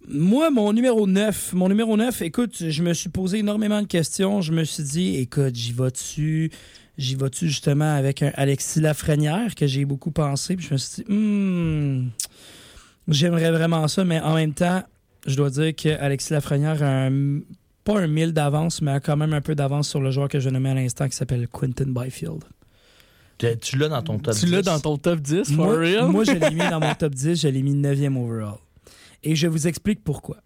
Moi, 0.09 0.51
mon 0.51 0.73
numéro 0.73 1.07
9, 1.07 1.53
mon 1.53 1.69
numéro 1.69 1.97
9, 1.97 2.23
écoute, 2.23 2.57
je 2.71 2.83
me 2.83 2.95
suis 2.95 3.11
posé 3.11 3.39
énormément 3.39 3.83
de 3.83 3.87
questions. 3.87 4.41
Je 4.41 4.53
me 4.53 4.65
suis 4.65 4.83
dit, 4.83 5.17
écoute, 5.17 5.55
j'y 5.55 5.73
vas-tu? 5.73 6.51
J'y 6.99 7.15
vas-tu 7.15 7.49
justement 7.49 7.95
avec 7.95 8.23
un 8.23 8.33
Alexis 8.35 8.81
Lafrenière 8.81 9.55
que 9.55 9.67
j'ai 9.67 9.85
beaucoup 9.85 10.11
pensé. 10.11 10.57
Puis 10.57 10.67
je 10.69 10.73
me 10.75 10.79
suis 10.79 11.03
dit, 11.05 11.13
Hmm, 11.13 12.09
j'aimerais 13.09 13.51
vraiment 13.51 13.87
ça, 13.89 14.05
mais 14.05 14.21
en 14.21 14.35
même 14.35 14.55
temps, 14.55 14.83
je 15.27 15.37
dois 15.37 15.51
dire 15.51 15.75
que 15.77 15.89
Alexis 16.01 16.33
Lafrenière 16.33 16.83
a 16.83 17.07
un- 17.07 17.41
pas 17.93 18.01
un 18.01 18.07
mille 18.07 18.33
d'avance, 18.33 18.83
mais 18.83 18.93
a 18.93 19.01
quand 19.01 19.17
même 19.17 19.33
un 19.33 19.41
peu 19.41 19.55
d'avance 19.55 19.89
sur 19.89 20.01
le 20.01 20.11
joueur 20.11 20.29
que 20.29 20.41
je 20.41 20.49
nommais 20.51 20.71
à 20.71 20.75
l'instant 20.75 21.09
qui 21.09 21.17
s'appelle 21.17 21.49
Quentin 21.49 21.87
Byfield. 21.89 22.45
Tu- 23.39 23.59
Tu 23.61 23.77
l'as 23.79 23.89
dans 23.89 24.03
ton 24.03 24.19
top 24.19 24.35
Tu 24.35 24.47
l'as 24.47 24.63
10. 24.63 24.67
dans 24.67 24.81
ton 24.81 24.97
top 24.99 25.21
10, 25.21 25.53
for 25.55 25.67
Moi, 25.67 25.79
real? 25.79 26.09
moi, 26.11 26.25
je 26.25 26.33
l'ai 26.33 26.51
mis 26.51 26.69
dans 26.69 26.81
mon 26.81 26.95
top 26.99 27.15
10, 27.15 27.41
je 27.41 27.49
l'ai 27.49 27.63
mis 27.63 27.75
9e 27.75 28.17
overall. 28.17 28.59
Et 29.23 29.35
je 29.35 29.47
vous 29.47 29.67
explique 29.67 30.05
pourquoi. 30.05 30.37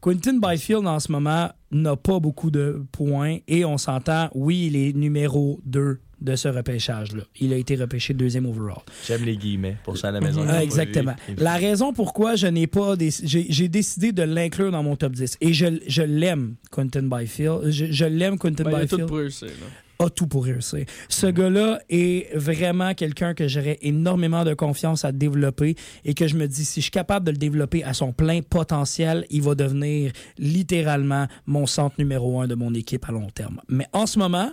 Quentin 0.00 0.38
Byfield, 0.38 0.86
en 0.86 1.00
ce 1.00 1.10
moment, 1.10 1.50
n'a 1.70 1.96
pas 1.96 2.20
beaucoup 2.20 2.50
de 2.50 2.84
points 2.92 3.38
et 3.48 3.64
on 3.64 3.78
s'entend, 3.78 4.28
oui, 4.34 4.66
il 4.66 4.76
est 4.76 4.92
numéro 4.92 5.60
2 5.64 5.98
de 6.20 6.36
ce 6.36 6.48
repêchage-là. 6.48 7.22
Il 7.40 7.52
a 7.52 7.56
été 7.56 7.76
repêché 7.76 8.14
deuxième 8.14 8.46
overall. 8.46 8.78
J'aime 9.06 9.24
les 9.24 9.36
guillemets 9.36 9.76
pour 9.84 9.96
ça 9.98 10.08
à 10.08 10.10
la 10.12 10.20
maison. 10.20 10.44
Ah, 10.48 10.62
exactement. 10.62 11.14
La 11.38 11.54
raison 11.56 11.92
pourquoi 11.92 12.36
je 12.36 12.46
n'ai 12.46 12.66
pas 12.66 12.96
des- 12.96 13.10
j'ai 13.24 13.68
décidé 13.68 14.12
de 14.12 14.22
l'inclure 14.22 14.70
dans 14.70 14.82
mon 14.82 14.96
top 14.96 15.12
10 15.12 15.36
et 15.40 15.52
je, 15.52 15.66
je 15.86 16.02
l'aime 16.02 16.54
Quentin 16.70 17.02
Byfield, 17.02 17.70
je, 17.70 17.86
je 17.90 18.04
l'aime 18.04 18.38
Quentin 18.38 18.64
Ben, 18.64 18.70
il 18.70 18.72
y 18.72 18.76
a 18.76 18.80
Byfield 18.80 19.00
tout 19.02 19.06
pour 19.06 19.16
réussir. 19.18 19.48
là. 19.48 20.04
a 20.06 20.10
tout 20.10 20.26
pour 20.26 20.44
réussir. 20.44 20.84
Ce 21.08 21.26
gars-là 21.28 21.80
est 21.88 22.36
vraiment 22.36 22.94
quelqu'un 22.94 23.32
que 23.34 23.46
j'aurais 23.46 23.78
énormément 23.82 24.44
de 24.44 24.52
confiance 24.54 25.04
à 25.04 25.12
développer 25.12 25.76
et 26.04 26.14
que 26.14 26.26
je 26.26 26.36
me 26.36 26.46
dis, 26.48 26.64
si 26.64 26.80
je 26.80 26.84
suis 26.86 26.90
capable 26.90 27.26
de 27.26 27.30
le 27.30 27.36
développer 27.38 27.84
à 27.84 27.94
son 27.94 28.12
plein 28.12 28.40
potentiel, 28.42 29.24
il 29.30 29.42
va 29.42 29.54
devenir 29.54 30.10
littéralement 30.38 31.26
mon 31.46 31.66
centre 31.66 31.96
numéro 31.98 32.40
un 32.40 32.46
de 32.48 32.54
mon 32.54 32.72
équipe 32.74 33.04
à 33.08 33.12
long 33.12 33.28
terme. 33.30 33.60
Mais 33.68 33.86
en 33.92 34.06
ce 34.06 34.18
moment, 34.18 34.50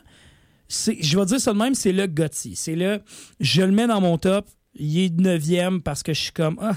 je 0.72 1.18
vais 1.18 1.26
dire 1.26 1.40
ça 1.40 1.54
de 1.54 1.58
même, 1.58 1.76
c'est 1.76 1.92
le 1.92 2.08
Gotti. 2.08 2.56
C'est 2.56 2.76
le, 2.76 3.02
je 3.40 3.62
le 3.62 3.72
mets 3.72 3.88
dans 3.88 4.02
mon 4.02 4.18
top, 4.18 4.48
il 4.76 5.00
est 5.00 5.20
neuvième 5.20 5.82
parce 5.82 6.02
que 6.02 6.14
je 6.14 6.22
suis 6.22 6.32
comme, 6.32 6.58
ah, 6.62 6.76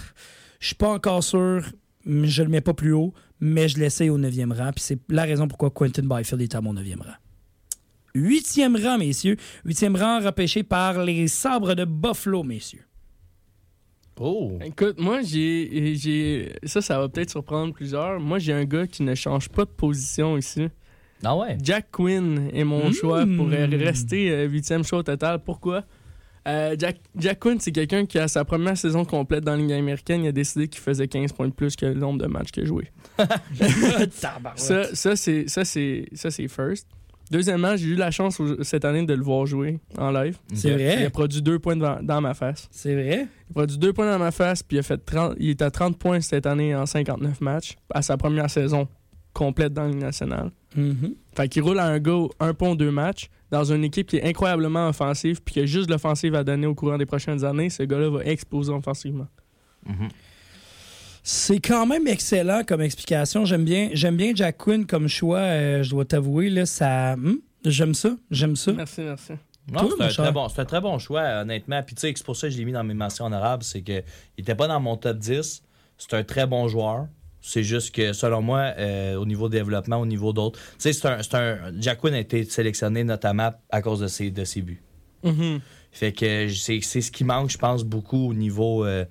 je 0.58 0.68
suis 0.68 0.76
pas 0.76 0.90
encore 0.90 1.22
sûr, 1.22 1.64
mais 2.04 2.26
je 2.26 2.42
le 2.42 2.48
mets 2.48 2.60
pas 2.60 2.74
plus 2.74 2.92
haut, 2.92 3.14
mais 3.40 3.68
je 3.68 3.78
l'essaye 3.78 4.10
au 4.10 4.18
neuvième 4.18 4.52
rang. 4.52 4.72
Puis 4.72 4.84
c'est 4.84 4.98
la 5.08 5.22
raison 5.22 5.46
pourquoi 5.46 5.70
Quentin 5.70 6.02
Byfield 6.02 6.42
est 6.42 6.54
à 6.54 6.60
mon 6.60 6.72
neuvième 6.72 7.00
rang. 7.00 7.14
Huitième 8.14 8.76
rang, 8.76 8.98
messieurs. 8.98 9.36
Huitième 9.64 9.96
rang 9.96 10.20
repêché 10.20 10.62
par 10.62 11.02
les 11.02 11.28
sabres 11.28 11.74
de 11.74 11.84
Buffalo, 11.84 12.42
messieurs. 12.42 12.84
Oh! 14.20 14.58
Écoute, 14.64 15.00
moi, 15.00 15.22
j'ai. 15.22 15.96
j'ai 15.96 16.52
Ça, 16.64 16.80
ça 16.80 16.98
va 16.98 17.08
peut-être 17.08 17.30
surprendre 17.30 17.74
plusieurs. 17.74 18.20
Moi, 18.20 18.38
j'ai 18.38 18.52
un 18.52 18.64
gars 18.64 18.86
qui 18.86 19.02
ne 19.02 19.14
change 19.16 19.48
pas 19.48 19.64
de 19.64 19.70
position 19.70 20.36
ici. 20.36 20.68
Ah 21.24 21.36
ouais? 21.36 21.56
Jack 21.62 21.86
Quinn 21.90 22.50
est 22.52 22.64
mon 22.64 22.88
Mm. 22.88 22.92
choix 22.92 23.24
pour 23.36 23.48
euh, 23.50 23.66
rester 23.70 24.30
euh, 24.30 24.44
huitième 24.46 24.84
choix 24.84 24.98
au 25.00 25.02
total. 25.02 25.40
Pourquoi? 25.44 25.84
Euh, 26.46 26.76
Jack, 26.78 26.98
Jack 27.16 27.38
Quinn, 27.40 27.58
c'est 27.58 27.72
quelqu'un 27.72 28.04
qui, 28.04 28.18
à 28.18 28.28
sa 28.28 28.44
première 28.44 28.76
saison 28.76 29.04
complète 29.06 29.44
dans 29.44 29.52
la 29.52 29.58
Ligue 29.58 29.72
américaine, 29.72 30.24
il 30.24 30.28
a 30.28 30.32
décidé 30.32 30.68
qu'il 30.68 30.82
faisait 30.82 31.08
15 31.08 31.32
points 31.32 31.48
de 31.48 31.54
plus 31.54 31.74
que 31.74 31.86
le 31.86 31.94
nombre 31.94 32.20
de 32.22 32.26
matchs 32.26 32.50
qu'il 32.50 32.64
a 32.64 32.66
joué. 32.66 32.90
Ça, 34.56 34.94
ça 34.94 35.16
c'est 35.16 35.46
ça, 35.48 36.30
first. 36.48 36.86
Deuxièmement, 37.30 37.74
j'ai 37.76 37.86
eu 37.86 37.94
la 37.94 38.10
chance 38.10 38.40
cette 38.62 38.84
année 38.84 39.06
de 39.06 39.14
le 39.14 39.22
voir 39.22 39.46
jouer 39.46 39.78
en 39.96 40.10
live. 40.10 40.36
C'est 40.52 40.74
Ok. 40.74 40.80
Il 40.80 40.86
a 40.86 40.94
vrai. 40.96 41.10
produit 41.10 41.40
deux 41.40 41.58
points 41.58 41.74
devant- 41.76 41.98
dans 42.02 42.20
ma 42.20 42.34
face. 42.34 42.68
C'est 42.70 42.92
vrai? 42.94 43.26
Il 43.48 43.52
a 43.52 43.54
produit 43.54 43.78
deux 43.78 43.94
points 43.94 44.10
dans 44.12 44.18
ma 44.18 44.30
face, 44.30 44.62
puis 44.62 44.76
il, 44.76 44.80
a 44.80 44.82
fait 44.82 44.98
30, 44.98 45.34
il 45.40 45.48
est 45.48 45.62
à 45.62 45.70
30 45.70 45.98
points 45.98 46.20
cette 46.20 46.44
année 46.44 46.74
en 46.74 46.84
59 46.84 47.40
matchs, 47.40 47.76
à 47.92 48.02
sa 48.02 48.18
première 48.18 48.50
saison 48.50 48.86
complète 49.32 49.72
dans 49.72 49.84
la 49.84 49.88
Ligue 49.88 50.00
nationale. 50.02 50.50
Mhm. 50.74 51.14
Fait 51.36 51.48
qu'il 51.48 51.62
roule 51.62 51.78
à 51.78 51.86
un 51.86 51.98
go, 51.98 52.32
un 52.40 52.54
pont, 52.54 52.74
deux 52.74 52.90
matchs, 52.90 53.28
dans 53.50 53.64
une 53.72 53.84
équipe 53.84 54.08
qui 54.08 54.16
est 54.16 54.24
incroyablement 54.24 54.88
offensive, 54.88 55.40
puis 55.42 55.54
qui 55.54 55.60
a 55.60 55.66
juste 55.66 55.90
l'offensive 55.90 56.34
à 56.34 56.44
donner 56.44 56.66
au 56.66 56.74
courant 56.74 56.98
des 56.98 57.06
prochaines 57.06 57.44
années. 57.44 57.70
Ce 57.70 57.82
gars-là 57.82 58.10
va 58.10 58.24
exploser 58.24 58.72
offensivement. 58.72 59.28
Mhm. 59.86 60.08
C'est 61.22 61.60
quand 61.60 61.86
même 61.86 62.06
excellent 62.06 62.62
comme 62.66 62.82
explication. 62.82 63.44
J'aime 63.46 63.64
bien, 63.64 63.88
j'aime 63.92 64.16
bien 64.16 64.32
Jack 64.34 64.58
Quinn 64.58 64.84
comme 64.84 65.08
choix. 65.08 65.38
euh, 65.38 65.82
je 65.82 65.90
dois 65.90 66.04
t'avouer, 66.04 66.50
là, 66.50 66.66
ça, 66.66 67.16
hmm, 67.16 67.36
j'aime 67.64 67.94
ça, 67.94 68.10
j'aime 68.30 68.56
ça. 68.56 68.72
Merci, 68.72 69.00
merci. 69.00 69.32
Non, 69.72 69.88
c'est 69.96 70.04
un, 70.04 70.08
très 70.08 70.32
bon, 70.32 70.46
un 70.54 70.64
très 70.66 70.80
bon 70.82 70.98
choix, 70.98 71.22
honnêtement. 71.40 71.82
Puis 71.82 71.94
tu 71.94 72.00
sais, 72.02 72.12
c'est 72.14 72.26
pour 72.26 72.36
ça 72.36 72.48
que 72.48 72.52
je 72.52 72.58
l'ai 72.58 72.66
mis 72.66 72.72
dans 72.72 72.84
mes 72.84 72.92
mentions 72.92 73.24
honorables, 73.24 73.62
c'est 73.62 73.80
qu'il 73.80 74.04
n'était 74.36 74.54
pas 74.54 74.68
dans 74.68 74.80
mon 74.80 74.96
top 74.98 75.16
10. 75.16 75.62
C'est 75.96 76.14
un 76.14 76.22
très 76.24 76.46
bon 76.46 76.68
joueur. 76.68 77.06
C'est 77.46 77.62
juste 77.62 77.94
que, 77.94 78.14
selon 78.14 78.40
moi, 78.40 78.72
euh, 78.78 79.16
au 79.16 79.26
niveau 79.26 79.50
développement, 79.50 79.98
au 79.98 80.06
niveau 80.06 80.32
d'autres. 80.32 80.58
Tu 80.58 80.64
sais, 80.78 80.92
c'est 80.94 81.06
un, 81.06 81.22
c'est 81.22 81.34
un. 81.34 81.58
Jack 81.78 81.98
Quinn 82.00 82.14
a 82.14 82.18
été 82.20 82.42
sélectionné 82.44 83.04
notamment 83.04 83.52
à 83.70 83.82
cause 83.82 84.00
de 84.00 84.06
ses, 84.06 84.30
de 84.30 84.44
ses 84.44 84.62
buts. 84.62 84.82
Mhm. 85.22 85.60
Fait 85.92 86.12
que 86.12 86.48
c'est 86.48 86.80
c'est 86.80 87.02
ce 87.02 87.12
qui 87.12 87.22
manque, 87.22 87.50
je 87.50 87.58
pense, 87.58 87.84
beaucoup 87.84 88.30
au 88.30 88.34
niveau, 88.34 88.86
euh, 88.86 89.04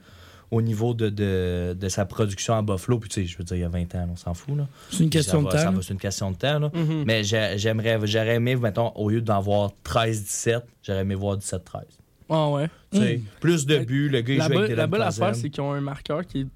au 0.50 0.64
niveau 0.64 0.96
de, 0.96 1.10
de, 1.10 1.78
de 1.80 1.90
sa 1.90 2.06
production 2.06 2.56
à 2.56 2.64
Buffalo. 2.64 2.98
Puis 3.00 3.10
tu 3.10 3.22
sais, 3.22 3.28
je 3.28 3.38
veux 3.38 3.44
dire, 3.44 3.58
il 3.58 3.62
y 3.62 3.64
a 3.64 3.70
20 3.70 3.94
ans, 3.96 4.10
on 4.12 4.16
s'en 4.16 4.34
fout. 4.34 4.58
Là. 4.58 4.68
C'est 4.90 5.04
une 5.04 5.10
question 5.12 5.44
de 5.44 5.50
va- 5.50 5.58
ça 5.60 5.66
temps. 5.66 5.74
va, 5.74 5.82
C'est 5.84 5.94
une 5.94 6.00
question 6.00 6.32
de 6.32 6.36
temps. 6.38 6.58
Là. 6.60 6.72
Mhm. 6.74 7.04
Mais 7.06 7.24
j'ai- 7.24 7.54
j'aimerais, 7.58 8.00
j'aurais 8.06 8.36
aimé, 8.36 8.56
mettons, 8.56 8.92
au 8.96 9.10
lieu 9.12 9.22
d'en 9.22 9.42
voir 9.42 9.72
13-17, 9.84 10.64
j'aurais 10.82 11.02
aimé 11.02 11.14
voir 11.16 11.38
17-13. 11.38 11.84
Ah 12.30 12.50
ouais. 12.50 12.68
Tu 12.92 12.98
sais, 13.00 13.22
Plus 13.40 13.66
de 13.68 13.76
La- 13.76 13.84
buts, 13.86 14.10
le 14.10 14.22
gars, 14.22 14.34
il 14.34 14.40
La, 14.40 14.48
joue 14.48 14.52
avec 14.58 14.62
la 14.70 14.76
Dylan 14.76 14.90
bonne 14.90 15.02
affaire, 15.02 15.36
c'est 15.36 15.50
qu'ils 15.52 15.62
ont 15.62 15.72
un 15.72 15.82
marqueur 15.82 16.26
qui 16.26 16.42
est 16.42 16.48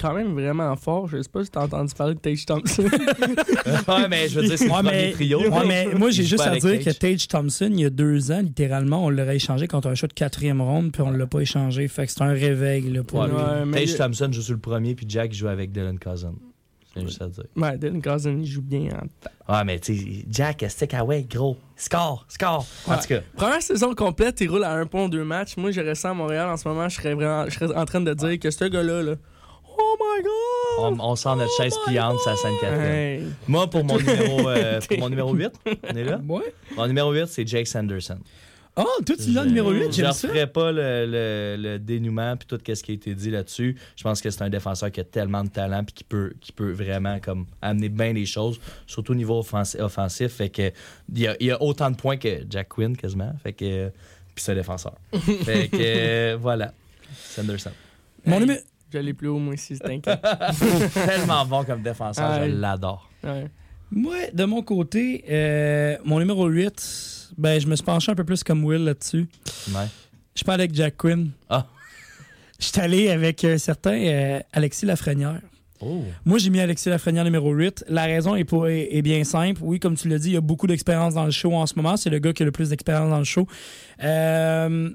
quand 0.00 0.14
même 0.14 0.32
vraiment 0.32 0.74
fort. 0.76 1.08
Je 1.08 1.20
sais 1.22 1.28
pas 1.28 1.44
si 1.44 1.50
t'as 1.50 1.62
entendu 1.64 1.92
parler 1.94 2.14
de 2.14 2.20
Tage 2.20 2.46
Thompson. 2.46 2.82
ouais, 3.88 4.08
mais 4.08 4.28
je 4.28 4.40
veux 4.40 4.46
dire, 4.46 4.58
c'est 4.58 4.64
le 4.66 4.70
Ouais, 4.70 4.76
premier 4.82 4.90
mais, 4.90 5.12
trio. 5.12 5.40
ouais, 5.40 5.66
mais 5.66 5.86
moi, 5.94 6.10
j'ai 6.10 6.24
juste 6.24 6.46
à 6.46 6.56
dire 6.56 6.78
que 6.82 6.90
Tage. 6.90 7.28
Thompson, 7.28 7.68
il 7.70 7.80
y 7.80 7.84
a 7.84 7.90
deux 7.90 8.30
ans, 8.32 8.40
littéralement, 8.40 9.04
on 9.04 9.10
l'aurait 9.10 9.36
échangé 9.36 9.66
contre 9.66 9.88
un 9.88 9.94
choix 9.94 10.08
de 10.08 10.12
quatrième 10.14 10.60
ronde, 10.60 10.92
puis 10.92 11.02
on 11.02 11.10
l'a 11.10 11.26
pas 11.26 11.40
échangé. 11.40 11.86
Fait 11.88 12.06
que 12.06 12.12
c'est 12.12 12.22
un 12.22 12.32
réveil 12.32 12.82
là, 12.90 13.02
pour 13.02 13.20
Ouais, 13.20 13.28
lui. 13.28 13.34
Ouais, 13.34 13.64
mais- 13.66 13.78
Tage 13.84 13.96
Thompson 13.96 14.28
joue 14.32 14.42
sur 14.42 14.54
le 14.54 14.60
premier, 14.60 14.94
puis 14.94 15.06
Jack 15.08 15.32
joue 15.32 15.48
avec 15.48 15.72
Dylan 15.72 15.98
Cousin. 15.98 16.34
J'ai 16.96 17.02
juste 17.02 17.22
à 17.22 17.26
dire. 17.28 17.44
Ouais, 17.56 17.76
Dylan 17.76 18.00
Cousin, 18.00 18.36
il 18.38 18.46
joue 18.46 18.62
bien. 18.62 18.88
hein. 18.94 19.06
Ah, 19.48 19.64
mais 19.64 19.80
tu 19.80 19.96
sais, 19.96 20.24
Jack, 20.30 20.64
stick 20.68 20.94
away, 20.94 21.26
gros? 21.28 21.56
Score, 21.76 22.24
score. 22.28 22.64
En 22.86 22.96
tout 22.98 23.08
cas, 23.08 23.20
Première 23.36 23.60
saison 23.62 23.94
complète, 23.96 24.40
il 24.40 24.48
roule 24.48 24.62
à 24.62 24.72
un 24.74 24.86
point 24.86 25.02
en 25.04 25.08
deux 25.08 25.24
matchs. 25.24 25.56
Moi, 25.56 25.72
j'aurais 25.72 25.96
ça 25.96 26.10
à 26.10 26.14
Montréal 26.14 26.48
en 26.48 26.56
ce 26.56 26.68
moment, 26.68 26.88
je 26.88 26.94
serais, 26.96 27.14
vraiment, 27.14 27.46
je 27.48 27.54
serais 27.58 27.74
en 27.76 27.84
train 27.84 28.00
de 28.00 28.14
dire 28.14 28.38
que 28.38 28.50
ce 28.50 28.64
gars-là, 28.66 29.02
là, 29.02 29.14
oh 29.78 29.96
my 30.00 30.22
god! 30.22 31.00
on, 31.00 31.10
on 31.12 31.16
sent 31.16 31.36
notre 31.36 31.56
chaise 31.56 31.74
Oh 31.76 31.82
my 31.86 31.92
pliante, 31.94 32.18
ça 32.20 32.36
Sainte-Catherine. 32.36 32.82
Hey. 32.82 33.22
Moi, 33.48 33.68
pour 33.68 33.84
mon, 33.84 33.96
numéro, 33.98 34.48
euh, 34.48 34.80
pour 34.88 34.98
mon 34.98 35.08
numéro 35.10 35.32
8, 35.34 35.52
on 35.92 35.96
est 35.96 36.04
là? 36.04 36.20
Ouais. 36.28 36.54
Mon 36.76 36.86
numéro 36.86 37.12
8, 37.12 37.26
c'est 37.26 37.46
Jake 37.46 37.66
Sanderson. 37.66 38.18
Oh, 38.76 38.82
toi, 39.06 39.14
tu 39.16 39.30
l'as 39.30 39.44
numéro 39.44 39.70
8, 39.70 39.84
Je 39.86 39.90
j'aime 39.92 40.06
ne 40.08 40.12
ça. 40.12 40.26
referai 40.26 40.46
pas 40.48 40.72
le, 40.72 41.06
le- 41.06 41.56
le 41.62 41.78
dénouement 41.78 42.36
puis 42.36 42.48
tout 42.48 42.58
ce 42.74 42.82
qui 42.82 42.90
a 42.90 42.94
été 42.94 43.14
dit 43.14 43.30
là-dessus. 43.30 43.76
Je 43.94 44.02
pense 44.02 44.20
que 44.20 44.30
c'est 44.30 44.42
un 44.42 44.50
défenseur 44.50 44.90
qui 44.90 44.98
a 44.98 45.04
tellement 45.04 45.44
de 45.44 45.48
talent 45.48 45.84
puis 45.84 45.94
qui 45.94 46.02
peut, 46.02 46.32
qui 46.40 46.50
peut 46.50 46.72
vraiment 46.72 47.20
comme 47.20 47.46
amener 47.62 47.88
bien 47.88 48.12
les 48.12 48.26
choses, 48.26 48.58
surtout 48.88 49.12
au 49.12 49.14
niveau 49.14 49.40
offensi- 49.40 49.80
offensif. 49.80 50.32
Fait 50.32 50.48
que 50.48 50.72
il 51.14 51.20
y 51.22 51.28
a, 51.28 51.36
il 51.38 51.46
y 51.46 51.50
a 51.52 51.62
autant 51.62 51.88
de 51.88 51.94
points 51.96 52.16
que 52.16 52.40
Jack 52.50 52.70
Quinn 52.70 52.96
quasiment. 52.96 53.32
Fait 53.44 53.52
que 53.52 53.90
puis 54.34 54.42
c'est 54.42 54.50
un 54.50 54.56
défenseur. 54.56 54.94
fait 55.44 55.68
que 55.68 55.76
euh, 55.80 56.36
voilà. 56.40 56.72
Sanderson. 57.16 57.70
Mon 58.26 58.40
Hey, 58.40 58.58
numéro. 58.94 59.02
J'allais 59.02 59.12
plus 59.14 59.28
haut, 59.28 59.38
moi 59.38 59.54
aussi, 59.54 59.76
c'est 59.76 59.86
inquiet. 59.90 60.18
tellement 61.06 61.44
bon 61.46 61.64
comme 61.64 61.82
défenseur, 61.82 62.30
Ouais. 62.40 62.50
je 62.50 62.54
l'adore. 62.56 63.08
Ouais. 63.22 63.48
Moi, 63.90 64.16
de 64.32 64.44
mon 64.44 64.62
côté, 64.62 65.24
euh, 65.30 65.96
mon 66.04 66.18
numéro 66.18 66.46
8, 66.48 67.30
ben, 67.38 67.60
je 67.60 67.66
me 67.66 67.76
suis 67.76 67.84
penché 67.84 68.10
un 68.10 68.14
peu 68.14 68.24
plus 68.24 68.42
comme 68.42 68.64
Will 68.64 68.84
là-dessus. 68.84 69.28
Ouais. 69.68 69.86
Je 70.34 70.38
suis 70.38 70.44
pas 70.44 70.54
allé 70.54 70.64
avec 70.64 70.74
Jack 70.74 70.96
Quinn. 70.96 71.30
Ah. 71.48 71.66
Je 72.58 72.66
suis 72.66 72.80
allé 72.80 73.10
avec 73.10 73.44
un 73.44 73.58
certain 73.58 73.92
euh, 73.96 74.40
Alexis 74.52 74.86
Lafrenière. 74.86 75.40
Oh. 75.80 76.02
Moi, 76.24 76.38
j'ai 76.38 76.50
mis 76.50 76.60
Alexis 76.60 76.88
Lafrenière 76.88 77.24
numéro 77.24 77.52
8. 77.52 77.84
La 77.88 78.04
raison 78.04 78.34
est, 78.36 78.50
est- 78.52 78.96
est 78.96 79.02
bien 79.02 79.22
simple. 79.24 79.60
Oui, 79.62 79.78
comme 79.80 79.96
tu 79.96 80.08
l'as 80.08 80.18
dit, 80.18 80.30
il 80.30 80.34
y 80.34 80.36
a 80.36 80.40
beaucoup 80.40 80.66
d'expérience 80.66 81.14
dans 81.14 81.24
le 81.24 81.30
show 81.30 81.52
en 81.54 81.66
ce 81.66 81.74
moment. 81.76 81.96
C'est 81.96 82.10
le 82.10 82.18
gars 82.20 82.32
qui 82.32 82.42
a 82.42 82.46
le 82.46 82.52
plus 82.52 82.70
d'expérience 82.70 83.10
dans 83.10 83.18
le 83.18 83.24
show. 83.24 83.46
Euh, 84.02 84.90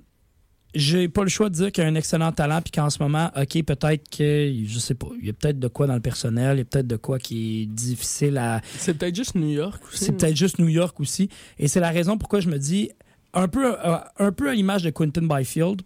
j'ai 0.76 1.10
pas 1.10 1.24
le 1.24 1.30
choix 1.30 1.50
de 1.50 1.56
dire 1.56 1.72
qu'il 1.72 1.84
a 1.84 1.88
un 1.88 1.96
excellent 1.96 2.32
talent 2.32 2.62
puis 2.62 2.72
qu'en 2.72 2.90
ce 2.90 3.02
moment, 3.02 3.32
OK, 3.36 3.64
peut-être 3.64 4.10
que, 4.10 4.54
je 4.66 4.80
sais 4.80 4.94
pas, 4.94 5.08
il 5.20 5.28
y 5.28 5.30
a 5.30 5.34
peut-être 5.34 5.60
de 5.60 5.68
quoi 5.68 5.88
dans 5.88 5.96
le 5.96 6.00
personnel, 6.00 6.58
il 6.58 6.60
y 6.60 6.62
a 6.62 6.66
peut-être 6.66 6.88
de 6.88 6.96
quoi 6.96 7.18
qui 7.18 7.64
est 7.64 7.66
difficile 7.66 8.38
à, 8.38 8.62
C'est 8.78 8.94
peut-être 8.94 9.16
juste 9.16 9.36
New 9.36 9.50
York 9.50 9.82
aussi. 9.88 10.06
c'est 10.06 10.12
peut-être 10.12 10.36
juste 10.36 10.60
New 10.60 10.68
York 10.68 11.00
aussi. 11.00 11.30
Et 11.58 11.68
c'est 11.68 11.80
la 11.80 11.90
raison 11.90 12.18
pourquoi 12.18 12.40
je 12.40 12.50
me 12.50 12.60
dis, 12.60 12.92
un 13.34 13.48
peu, 13.48 13.74
euh, 13.74 13.98
un 14.18 14.32
peu 14.32 14.50
à 14.50 14.54
l'image 14.54 14.84
de 14.84 14.90
Quentin 14.92 15.24
Byfield, 15.24 15.82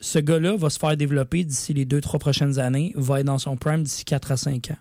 ce 0.00 0.18
gars-là 0.18 0.56
va 0.56 0.70
se 0.70 0.78
faire 0.78 0.96
développer 0.96 1.44
d'ici 1.44 1.74
les 1.74 1.84
deux, 1.84 2.00
trois 2.00 2.18
prochaines 2.18 2.58
années, 2.58 2.92
va 2.96 3.20
être 3.20 3.26
dans 3.26 3.38
son 3.38 3.56
prime 3.56 3.82
d'ici 3.82 4.04
4 4.04 4.32
à 4.32 4.36
5 4.36 4.70
ans. 4.70 4.78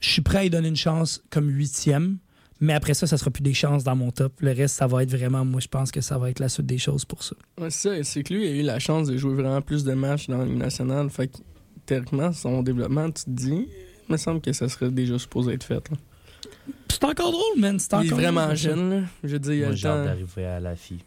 Je 0.00 0.10
suis 0.10 0.22
prêt 0.22 0.38
à 0.38 0.42
lui 0.42 0.50
donner 0.50 0.68
une 0.68 0.76
chance 0.76 1.22
comme 1.30 1.48
huitième, 1.48 2.18
mais 2.60 2.72
après 2.72 2.94
ça, 2.94 3.06
ça 3.06 3.16
sera 3.18 3.30
plus 3.30 3.42
des 3.42 3.54
chances 3.54 3.84
dans 3.84 3.96
mon 3.96 4.10
top. 4.10 4.32
Le 4.40 4.52
reste, 4.52 4.76
ça 4.76 4.86
va 4.86 5.02
être 5.02 5.10
vraiment, 5.10 5.44
moi, 5.44 5.60
je 5.60 5.68
pense 5.68 5.90
que 5.90 6.00
ça 6.00 6.18
va 6.18 6.30
être 6.30 6.38
la 6.40 6.48
suite 6.48 6.66
des 6.66 6.78
choses 6.78 7.04
pour 7.04 7.22
ça. 7.22 7.36
Ouais, 7.60 7.70
c'est 7.70 7.98
ça, 7.98 8.04
c'est 8.04 8.22
que 8.22 8.34
lui, 8.34 8.46
il 8.46 8.52
a 8.52 8.60
eu 8.60 8.62
la 8.62 8.78
chance 8.78 9.08
de 9.08 9.16
jouer 9.16 9.34
vraiment 9.34 9.60
plus 9.62 9.84
de 9.84 9.92
matchs 9.92 10.28
dans 10.28 10.38
la 10.38 10.44
Ligue 10.46 10.56
nationale. 10.58 11.10
Fait 11.10 11.28
que, 11.28 11.38
théoriquement, 11.84 12.32
son 12.32 12.62
développement, 12.62 13.10
tu 13.10 13.24
te 13.24 13.30
dis, 13.30 13.68
il 14.08 14.12
me 14.12 14.16
semble 14.16 14.40
que 14.40 14.52
ça 14.52 14.68
serait 14.68 14.90
déjà 14.90 15.18
supposé 15.18 15.52
être 15.54 15.64
fait. 15.64 15.74
là. 15.90 15.96
C'est 16.88 17.04
encore 17.04 17.30
drôle, 17.32 17.58
man. 17.58 17.78
C'est 17.78 17.88
Il 17.92 17.94
est 17.94 18.06
encore 18.06 18.18
vraiment 18.18 18.44
drôle, 18.44 18.56
jeune, 18.56 18.90
là. 18.90 19.00
Je 19.22 19.28
veux 19.28 19.38
dire, 19.38 19.52
il 19.54 19.62
a 19.62 19.66
Moi, 19.66 19.70
le 19.70 19.76
j'ai 19.76 19.88
hâte 19.88 19.98
temps. 19.98 20.04
d'arriver 20.04 20.44
à 20.46 20.60
la 20.60 20.76
fille. 20.76 21.04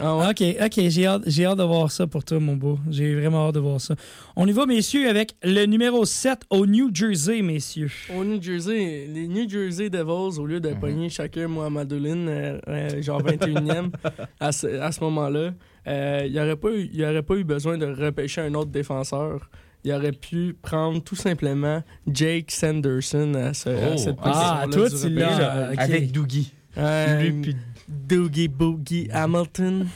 Ah 0.00 0.16
ouais? 0.16 0.26
OK, 0.30 0.42
OK, 0.64 0.88
j'ai 0.88 1.06
hâte, 1.06 1.22
j'ai 1.26 1.44
hâte 1.46 1.58
de 1.58 1.62
voir 1.62 1.90
ça 1.90 2.06
pour 2.06 2.24
toi, 2.24 2.38
mon 2.40 2.56
beau. 2.56 2.78
J'ai 2.90 3.14
vraiment 3.14 3.48
hâte 3.48 3.54
de 3.54 3.60
voir 3.60 3.80
ça. 3.80 3.94
On 4.36 4.46
y 4.46 4.52
va, 4.52 4.66
messieurs, 4.66 5.08
avec 5.08 5.34
le 5.42 5.64
numéro 5.66 6.04
7 6.04 6.40
au 6.50 6.66
New 6.66 6.90
Jersey, 6.94 7.42
messieurs. 7.42 7.90
Au 8.16 8.24
New 8.24 8.40
Jersey, 8.42 9.08
les 9.12 9.26
New 9.28 9.48
Jersey 9.48 9.90
Devils, 9.90 10.38
au 10.38 10.46
lieu 10.46 10.60
de 10.60 10.70
pogner 10.74 11.08
chacun 11.08 11.48
Mohamedoulin, 11.48 12.28
euh, 12.28 12.58
euh, 12.68 13.02
genre 13.02 13.22
21e, 13.22 13.90
à 14.40 14.52
ce, 14.52 14.66
à 14.80 14.92
ce 14.92 15.00
moment-là, 15.04 15.50
euh, 15.86 16.22
il 16.26 16.32
n'y 16.32 16.40
aurait, 16.40 16.56
pas 16.56 16.70
eu- 16.70 16.90
il 16.92 17.02
aurait 17.04 17.22
pas 17.22 17.34
eu 17.36 17.44
besoin 17.44 17.78
de 17.78 17.86
repêcher 17.86 18.40
un 18.42 18.54
autre 18.54 18.70
défenseur. 18.70 19.48
Il 19.84 19.92
aurait 19.92 20.12
pu 20.12 20.56
prendre 20.60 21.02
tout 21.02 21.14
simplement 21.14 21.82
Jake 22.06 22.50
Sanderson 22.50 23.32
à, 23.34 23.54
ce- 23.54 23.68
à 23.68 23.92
Oh, 23.94 23.96
cette 23.96 24.16
ah, 24.22 24.64
position-là 24.64 24.68
toi, 24.70 24.90
tu 24.90 25.08
l'as. 25.14 25.28
repêchage. 25.28 25.72
ok. 25.72 25.78
Avec 25.78 26.12
Doogie. 26.12 26.52
Ouais, 26.76 27.22
Lui, 27.30 27.40
puis 27.42 27.56
Doogie 27.88 28.48
Boogie 28.48 29.08
Hamilton. 29.12 29.86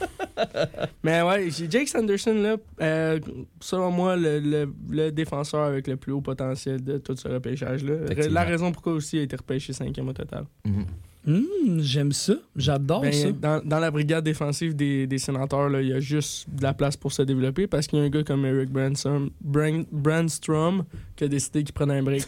Mais 1.03 1.21
ouais, 1.21 1.49
Jake 1.69 1.87
Sanderson, 1.87 2.33
là, 2.33 2.55
euh, 2.81 3.19
selon 3.61 3.91
moi, 3.91 4.15
le, 4.15 4.39
le- 4.39 4.73
le 4.89 5.11
défenseur 5.11 5.61
avec 5.63 5.87
le 5.87 5.95
plus 5.95 6.11
haut 6.11 6.21
potentiel 6.21 6.83
de 6.83 6.97
tout 6.97 7.15
ce 7.15 7.27
repêchage-là. 7.27 7.93
La 8.29 8.43
raison 8.43 8.71
pourquoi 8.71 8.93
aussi 8.93 9.17
il 9.17 9.19
a 9.19 9.23
été 9.23 9.35
repêché 9.35 9.73
cinquième 9.73 10.09
au 10.09 10.13
total. 10.13 10.45
Mhm. 10.65 10.85
Hum, 11.25 11.79
J'aime 11.79 12.11
ça. 12.11 12.33
J'adore 12.55 13.01
Ben, 13.03 13.13
ça. 13.13 13.31
dans, 13.31 13.61
dans 13.63 13.79
la 13.79 13.89
brigade 13.91 14.25
défensive 14.25 14.75
des, 14.75 15.07
des 15.07 15.17
sénateurs, 15.19 15.69
là, 15.69 15.81
il 15.81 15.87
y 15.87 15.93
a 15.93 15.99
juste 16.01 16.49
de 16.49 16.61
la 16.63 16.73
place 16.73 16.97
pour 16.97 17.13
se 17.13 17.21
développer 17.21 17.65
parce 17.65 17.87
qu'il 17.87 17.99
y 17.99 18.01
a 18.01 18.05
un 18.05 18.09
gars 18.09 18.23
comme 18.23 18.45
Eric 18.45 18.69
Branson, 18.69 19.29
Bran- 19.39 19.85
Brandstrom 19.91 20.83
qui 21.15 21.23
a 21.23 21.27
décidé 21.29 21.63
qu'il 21.63 21.73
prenait 21.73 21.99
un 21.99 22.03
break. 22.03 22.25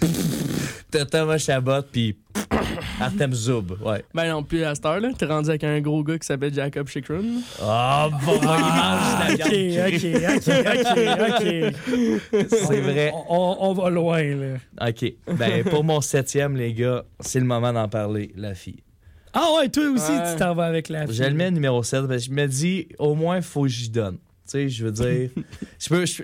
T'as 0.90 1.06
Thomas 1.06 1.38
Chabot, 1.38 1.82
puis 1.90 2.16
Artem 3.00 3.32
Zoub. 3.32 3.72
Ouais. 3.84 4.04
ben 4.14 4.28
non, 4.30 4.42
puis 4.42 4.62
à 4.64 4.74
cette 4.74 4.86
heure, 4.86 5.00
là, 5.00 5.10
t'es 5.16 5.26
rendu 5.26 5.48
avec 5.50 5.64
un 5.64 5.80
gros 5.80 6.02
gars 6.04 6.18
qui 6.18 6.26
s'appelle 6.26 6.54
Jacob 6.54 6.86
Chikrin. 6.88 7.22
Ah, 7.60 8.08
bon, 8.24 8.38
Ah, 8.46 9.26
il 9.28 9.38
mange 9.38 9.40
ok, 9.40 9.52
la 9.74 9.90
viande. 9.90 10.36
ok, 10.36 10.48
ok, 10.76 11.72
ok, 12.32 12.40
ok. 12.40 12.48
C'est 12.48 12.80
vrai. 12.80 13.12
On, 13.28 13.56
on 13.60 13.72
va 13.74 13.90
loin, 13.90 14.22
là. 14.22 14.88
OK. 14.88 15.12
Ben, 15.36 15.64
pour 15.64 15.82
mon 15.84 16.00
septième, 16.00 16.56
les 16.56 16.72
gars, 16.72 17.04
c'est 17.20 17.40
le 17.40 17.46
moment 17.46 17.72
d'en 17.72 17.88
parler, 17.88 18.32
la 18.36 18.54
fille. 18.54 18.82
Ah 19.32 19.48
ouais, 19.58 19.68
toi 19.68 19.88
aussi, 19.90 20.12
Ouais. 20.12 20.32
tu 20.32 20.38
t'en 20.38 20.54
vas 20.54 20.66
avec 20.66 20.88
la 20.88 21.06
fille. 21.06 21.16
Je 21.16 21.24
le 21.24 21.34
mets 21.34 21.50
numéro 21.50 21.82
7 21.82 22.06
parce 22.06 22.22
que 22.26 22.30
je 22.30 22.30
me 22.30 22.46
dis, 22.46 22.88
au 23.00 23.14
moins, 23.16 23.40
faut 23.40 23.62
que 23.62 23.68
j'y 23.68 23.90
donne. 23.90 24.16
Tu 24.46 24.50
sais, 24.50 24.68
je 24.68 24.84
veux 24.84 24.92
dire, 24.92 25.30
je 25.80 25.88
peux, 25.88 26.06
je, 26.06 26.22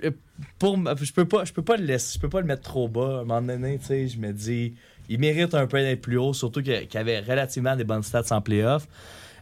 pour, 0.57 0.77
je 1.01 1.11
peux 1.11 1.25
pas, 1.25 1.43
je 1.43 1.51
peux 1.51 1.63
pas 1.63 1.75
le 1.75 1.83
laisser, 1.85 2.13
je 2.15 2.19
peux 2.21 2.29
pas 2.29 2.39
le 2.39 2.47
mettre 2.47 2.61
trop 2.61 2.87
bas. 2.87 3.17
À 3.17 3.21
un 3.21 3.25
moment 3.25 3.41
donné, 3.41 3.77
tu 3.79 3.85
sais, 3.87 4.07
je 4.07 4.17
me 4.17 4.31
dis, 4.31 4.75
il 5.11 5.19
mérite 5.19 5.53
un 5.55 5.67
peu 5.67 5.79
d'être 5.79 5.99
plus 5.99 6.17
haut, 6.17 6.33
surtout 6.33 6.63
qu'il 6.63 6.87
avait 6.93 7.19
relativement 7.19 7.75
des 7.75 7.83
bonnes 7.83 8.01
stats 8.01 8.33
en 8.33 8.39
playoff. 8.39 8.87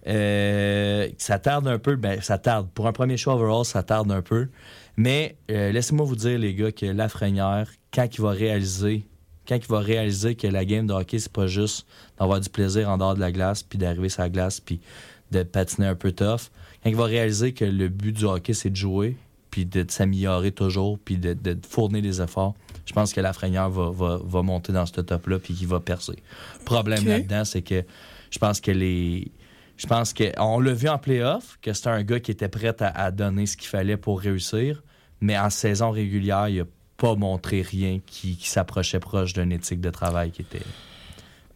Euh, 0.08 1.08
ça 1.20 1.38
tarde 1.38 1.68
un 1.68 1.78
peu, 1.78 1.96
ben 1.96 2.20
ça 2.22 2.40
tarde. 2.40 2.70
Pour 2.74 2.88
un 2.88 2.92
premier 2.92 3.18
choix 3.18 3.36
overall, 3.36 3.64
ça 3.64 3.84
tarde 3.84 4.12
un 4.12 4.24
peu. 4.24 4.48
Mais 4.98 5.38
euh, 5.52 5.72
laissez-moi 5.72 6.08
vous 6.08 6.16
dire, 6.16 6.40
les 6.40 6.56
gars, 6.56 6.72
que 6.72 6.88
Lafrenière, 6.88 7.70
quand 7.94 8.08
il 8.12 8.20
va 8.20 8.32
réaliser, 8.32 9.06
quand 9.48 9.58
il 9.58 9.68
va 9.68 9.80
réaliser 9.80 10.34
que 10.34 10.48
la 10.48 10.66
game 10.66 10.88
de 10.88 10.94
hockey, 10.94 11.20
c'est 11.20 11.32
pas 11.32 11.46
juste 11.46 11.86
d'avoir 12.18 12.40
du 12.40 12.50
plaisir 12.50 12.90
en 12.90 12.98
dehors 12.98 13.14
de 13.14 13.20
la 13.20 13.32
glace, 13.32 13.62
puis 13.62 13.78
d'arriver 13.78 14.10
sur 14.10 14.24
la 14.24 14.30
glace, 14.30 14.60
puis 14.60 14.82
de 15.30 15.44
patiner 15.44 15.86
un 15.86 15.96
peu 15.96 16.12
tough, 16.12 16.50
quand 16.84 16.90
il 16.90 16.96
va 16.96 17.06
réaliser 17.06 17.54
que 17.54 17.66
le 17.66 17.90
but 17.90 18.14
du 18.14 18.26
hockey, 18.26 18.54
c'est 18.54 18.72
de 18.72 18.76
jouer, 18.76 19.18
puis 19.52 19.68
de, 19.68 19.86
s'améliorer 19.88 20.52
toujours, 20.52 20.98
puis 20.98 21.20
de 21.20 21.38
fournir 21.68 22.02
des 22.02 22.22
efforts, 22.22 22.56
je 22.90 22.94
pense 22.96 23.14
que 23.14 23.22
Lafrenière 23.22 23.70
va, 23.70 23.92
va, 23.92 24.20
va 24.24 24.42
monter 24.42 24.74
dans 24.74 24.88
ce 24.88 25.00
top-là, 25.00 25.38
puis 25.38 25.54
qu'il 25.54 25.68
va 25.68 25.80
percer. 25.80 26.24
Le 26.58 26.66
problème 26.66 27.08
là-dedans, 27.08 27.46
c'est 27.46 27.62
que 27.62 27.84
je 28.32 28.40
pense 28.40 28.60
que 28.60 28.72
les. 28.72 29.32
Je 29.78 29.86
pense 29.86 30.12
qu'on 30.12 30.60
l'a 30.60 30.74
vu 30.74 30.90
en 30.90 30.98
playoff, 30.98 31.60
que 31.62 31.72
c'était 31.72 31.90
un 31.90 32.04
gars 32.04 32.20
qui 32.20 32.32
était 32.32 32.50
prêt 32.50 32.76
à, 32.82 32.88
à 32.88 33.12
donner 33.12 33.46
ce 33.46 33.56
qu'il 33.56 33.68
fallait 33.68 33.96
pour 33.96 34.20
réussir, 34.20 34.82
mais 35.22 35.38
en 35.38 35.52
saison 35.52 35.92
régulière, 35.92 36.50
il 36.50 36.58
n'a 36.58 36.66
pas 36.98 37.16
montré 37.16 37.62
rien 37.62 38.00
qui, 38.04 38.36
qui 38.38 38.50
s'approchait 38.50 39.00
proche 39.00 39.34
d'une 39.34 39.52
éthique 39.52 39.82
de 39.82 39.92
travail 39.92 40.32
qui 40.32 40.42
était 40.42 40.66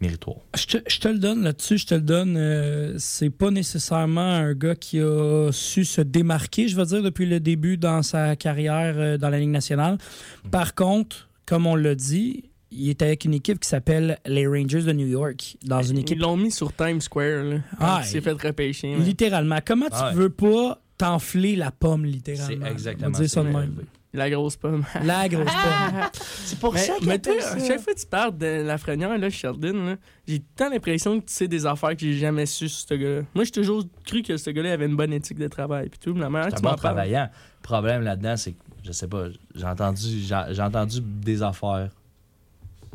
méritoire. 0.04 0.38
Je 0.56 0.66
te, 0.66 0.78
je 0.88 1.00
te 1.00 1.08
le 1.08 1.18
donne 1.20 1.44
là-dessus, 1.44 1.78
je 1.80 1.88
te 1.88 1.96
le 1.96 2.02
donne. 2.02 2.36
euh, 2.38 2.96
c'est 2.98 3.30
pas 3.30 3.50
nécessairement 3.52 4.22
un 4.22 4.54
gars 4.54 4.76
qui 4.76 5.00
a 5.00 5.50
su 5.52 5.86
se 5.86 6.02
démarquer, 6.02 6.68
je 6.68 6.76
veux 6.76 6.86
dire, 6.86 7.02
depuis 7.02 7.26
le 7.26 7.40
début 7.40 7.78
dans 7.78 8.04
sa 8.04 8.36
carrière 8.36 8.96
euh, 8.98 9.18
dans 9.18 9.30
la 9.30 9.40
Ligue 9.40 9.50
nationale. 9.50 9.98
Par 10.52 10.76
contre, 10.76 11.30
comme 11.46 11.66
on 11.66 11.76
l'a 11.76 11.96
dit, 11.96 12.44
il 12.72 12.90
est 12.90 13.02
avec 13.02 13.26
une 13.26 13.34
équipe 13.36 13.60
qui 13.60 13.70
s'appelle 13.70 14.18
les 14.26 14.48
Rangers 14.48 14.82
de 14.84 14.92
New 14.94 15.08
York, 15.08 15.58
dans 15.64 15.82
une 15.84 15.98
Ils 15.98 16.02
équipe 16.02 16.20
l'ont 16.20 16.38
mis 16.38 16.52
sur 16.52 16.74
Times 16.76 17.02
Square. 17.02 17.44
Là, 17.44 17.58
Ah, 17.80 18.02
il 18.04 18.08
s'est 18.08 18.22
fait 18.22 18.32
repêcher. 18.32 18.96
littéralement. 18.96 19.60
Comment 19.66 19.86
tu 19.88 19.94
Ah 19.96 20.12
veux 20.14 20.30
pas 20.32 20.82
t'enfler 20.98 21.56
la 21.56 21.70
pomme, 21.72 22.06
littéralement? 22.06 22.66
C'est 22.66 22.72
exactement 22.72 23.14
ça 23.14 23.22
de 23.22 23.28
ça. 23.28 23.44
même. 23.44 23.76
La 24.16 24.30
grosse 24.30 24.56
pomme. 24.58 24.86
La 25.04 25.28
grosse 25.28 25.46
pomme. 25.46 26.02
C'est 26.46 26.60
pour 26.60 26.74
Mais, 26.74 26.88
mais 27.04 27.20
toi, 27.20 27.34
à 27.34 27.60
chaque 27.60 27.82
fois 27.82 27.94
que 27.94 28.00
tu 28.00 28.06
parles 28.06 28.38
de 28.38 28.62
la 28.62 28.78
frenière, 28.78 29.18
là, 29.18 29.30
Sheldon, 29.30 29.86
là, 29.86 29.96
j'ai 30.28 30.40
tant 30.56 30.70
l'impression 30.70 31.20
que 31.20 31.26
tu 31.26 31.34
sais 31.34 31.48
des 31.48 31.66
affaires 31.66 31.92
que 31.92 32.02
j'ai 32.02 32.14
jamais 32.20 32.46
su 32.46 32.70
sur 32.70 32.88
ce 32.88 32.94
gars-là. 32.94 33.22
Moi, 33.34 33.44
j'ai 33.46 33.52
toujours 33.52 33.84
cru 34.06 34.22
que 34.22 34.38
ce 34.38 34.52
gars-là 34.52 34.74
avait 34.74 34.86
une 34.86 34.96
bonne 34.96 35.14
éthique 35.14 35.40
de 35.40 35.48
travail. 35.48 35.90
Puis 35.90 36.00
tout, 36.00 36.14
la 36.14 36.30
manière 36.30 36.52
C'est 36.52 36.62
que 36.62 36.68
un 36.68 36.72
bon 36.72 36.76
travaillant. 36.76 37.28
Le 37.32 37.64
problème 37.64 38.04
là-dedans, 38.04 38.38
c'est 38.38 38.52
que, 38.52 38.64
je 38.84 38.92
sais 38.92 39.08
pas, 39.08 39.26
j'ai 39.56 39.66
entendu, 39.66 40.20
j'ai 40.20 40.42
j'ai 40.52 40.62
entendu 40.62 41.00
des 41.02 41.42
affaires 41.42 41.90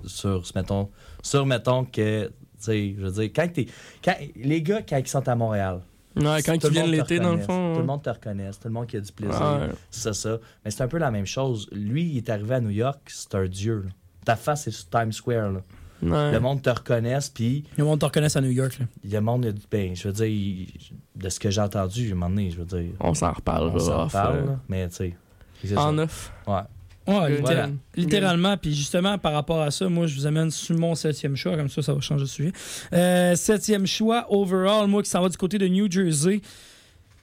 sur, 0.04 0.42
mettons, 0.54 0.88
sur, 1.22 1.44
mettons, 1.46 1.84
que, 1.84 2.26
tu 2.26 2.32
sais, 2.58 2.94
je 2.96 3.04
veux 3.04 3.10
dire, 3.10 3.30
quand 3.34 3.52
t'es. 3.52 3.66
Quand, 4.04 4.14
les 4.36 4.62
gars, 4.62 4.82
quand 4.82 4.98
ils 4.98 5.08
sont 5.08 5.26
à 5.28 5.34
Montréal, 5.34 5.80
Ouais, 6.16 6.42
quand 6.42 6.52
tout 6.58 6.58
ils 6.58 6.64
le 6.64 6.70
viennent 6.70 6.86
monde 6.86 6.94
te 6.94 7.00
l'été, 7.00 7.18
dans 7.18 7.22
le 7.24 7.28
reconnaisse, 7.42 7.46
fond. 7.46 7.72
Tout 7.74 7.80
le 7.80 7.86
monde 7.86 8.02
te 8.02 8.10
reconnaît, 8.10 8.50
tout 8.50 8.58
le 8.64 8.70
monde 8.70 8.86
qui 8.86 8.96
a 8.96 9.00
du 9.00 9.12
plaisir. 9.12 9.40
Ouais. 9.40 9.68
C'est 9.90 10.14
ça. 10.14 10.38
Mais 10.64 10.70
c'est 10.70 10.82
un 10.82 10.88
peu 10.88 10.98
la 10.98 11.10
même 11.10 11.26
chose. 11.26 11.68
Lui, 11.72 12.04
il 12.04 12.16
est 12.16 12.28
arrivé 12.30 12.54
à 12.56 12.60
New 12.60 12.70
York, 12.70 13.00
c'est 13.06 13.34
un 13.34 13.46
dieu. 13.46 13.82
là. 13.86 13.90
ta 14.24 14.36
face 14.36 14.66
est 14.66 14.70
sur 14.72 14.88
Times 14.90 15.12
Square. 15.12 15.52
là. 15.52 15.60
Ouais. 16.02 16.32
Le 16.32 16.38
monde 16.40 16.62
te 16.62 16.70
reconnaisse, 16.70 17.28
puis 17.28 17.64
Le 17.76 17.84
monde 17.84 17.98
te 17.98 18.04
reconnaisse 18.04 18.36
à 18.36 18.40
New 18.40 18.50
York. 18.50 18.78
là. 18.78 18.86
le 19.04 19.20
monde, 19.20 19.52
ben, 19.70 19.96
je 19.96 20.06
veux 20.08 20.14
dire, 20.14 20.26
il- 20.26 20.68
de 21.16 21.28
ce 21.28 21.40
que 21.40 21.50
j'ai 21.50 21.60
entendu, 21.60 22.12
un 22.12 22.14
moment 22.14 22.28
donné, 22.30 22.50
je 22.50 22.58
veux 22.58 22.64
dire, 22.64 22.92
On 23.00 23.14
s'en 23.14 23.32
reparlera. 23.32 23.74
on 23.74 23.78
s'en 23.78 24.04
off, 24.04 24.12
parle, 24.12 24.36
euh, 24.36 24.46
là, 24.46 24.60
mais 24.68 24.88
tu 24.88 24.94
sais. 24.96 25.16
c'est 25.62 25.74
ça. 25.74 25.80
En 25.82 25.92
neuf. 25.92 26.32
Ouais. 26.46 26.60
Ouais, 27.08 27.40
Voilà. 27.40 27.70
littéralement. 27.96 28.56
Puis 28.56 28.74
justement, 28.74 29.18
par 29.18 29.32
rapport 29.32 29.62
à 29.62 29.70
ça, 29.70 29.88
moi, 29.88 30.06
je 30.06 30.14
vous 30.14 30.26
amène 30.26 30.50
sur 30.50 30.76
mon 30.78 30.94
septième 30.94 31.34
choix. 31.36 31.56
Comme 31.56 31.68
ça, 31.68 31.82
ça 31.82 31.94
va 31.94 32.00
changer 32.00 32.24
de 32.24 32.28
sujet. 32.28 32.52
Euh, 32.92 33.34
septième 33.34 33.86
choix, 33.86 34.26
overall, 34.30 34.86
moi 34.88 35.02
qui 35.02 35.10
s'en 35.10 35.22
va 35.22 35.28
du 35.28 35.36
côté 35.36 35.58
de 35.58 35.66
New 35.68 35.90
Jersey. 35.90 36.40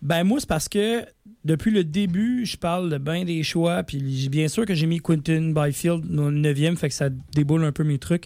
Ben 0.02 0.24
moi, 0.24 0.40
c'est 0.40 0.50
parce 0.50 0.68
que 0.70 1.04
depuis 1.44 1.72
le 1.72 1.84
début, 1.84 2.46
je 2.46 2.58
parle 2.58 2.90
de 2.90 2.98
bien 2.98 3.24
des 3.26 3.42
choix. 3.44 3.82
Puis 3.84 4.02
j'ai- 4.18 4.30
bien 4.30 4.48
sûr 4.48 4.66
que 4.66 4.74
j'ai 4.76 4.86
mis 4.88 5.00
Quentin 5.00 5.52
Byfield 5.56 6.04
au 6.20 6.32
neuvième, 6.32 6.76
fait 6.78 6.90
que 6.90 6.94
ça 6.96 7.10
déboule 7.34 7.64
un 7.64 7.72
peu 7.72 7.84
mes 7.84 7.98
trucs. 7.98 8.26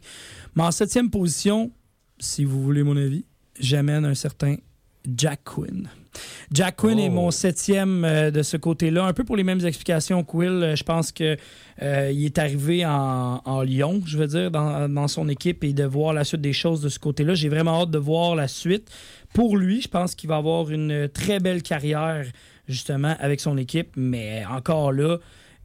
Mais 0.56 0.64
en 0.64 0.72
septième 0.72 1.10
position, 1.10 1.72
si 2.20 2.44
vous 2.44 2.62
voulez 2.62 2.84
mon 2.84 2.98
avis, 2.98 3.24
j'amène 3.60 4.04
un 4.06 4.16
certain 4.16 4.56
Jack 5.16 5.42
Quinn. 5.46 5.88
Jack 6.52 6.78
Quinn 6.78 6.98
Oh. 7.00 7.04
est 7.06 7.10
mon 7.10 7.32
septième 7.32 8.04
euh, 8.04 8.32
de 8.32 8.42
ce 8.42 8.58
côté-là, 8.58 9.06
un 9.06 9.14
peu 9.14 9.24
pour 9.24 9.36
les 9.38 9.44
mêmes 9.44 9.64
explications 9.66 10.24
que 10.24 10.36
Will. 10.36 10.50
Euh, 10.64 10.76
Je 10.76 10.84
pense 10.84 11.12
que 11.12 11.38
euh, 11.82 12.12
il 12.14 12.26
est 12.26 12.38
arrivé 12.40 12.86
en, 12.86 13.42
en 13.46 13.62
Lyon, 13.62 14.02
je 14.06 14.18
veux 14.18 14.28
dire, 14.28 14.50
dans, 14.52 14.90
dans 14.90 15.08
son 15.08 15.30
équipe 15.30 15.64
et 15.64 15.72
de 15.74 15.84
voir 15.84 16.14
la 16.14 16.24
suite 16.24 16.42
des 16.42 16.54
choses 16.54 16.82
de 16.82 16.90
ce 16.90 17.00
côté-là. 17.00 17.36
J'ai 17.36 17.50
vraiment 17.50 17.82
hâte 17.84 17.92
de 17.92 18.00
voir 18.00 18.36
la 18.36 18.48
suite. 18.48 18.90
Pour 19.34 19.56
lui, 19.58 19.82
je 19.82 19.88
pense 19.88 20.16
qu'il 20.16 20.28
va 20.30 20.38
avoir 20.38 20.72
une 20.72 21.08
très 21.14 21.40
belle 21.40 21.62
carrière 21.62 22.26
justement 22.68 23.16
avec 23.20 23.40
son 23.40 23.58
équipe, 23.58 23.92
mais 23.96 24.44
encore 24.50 24.92
là, 24.92 25.18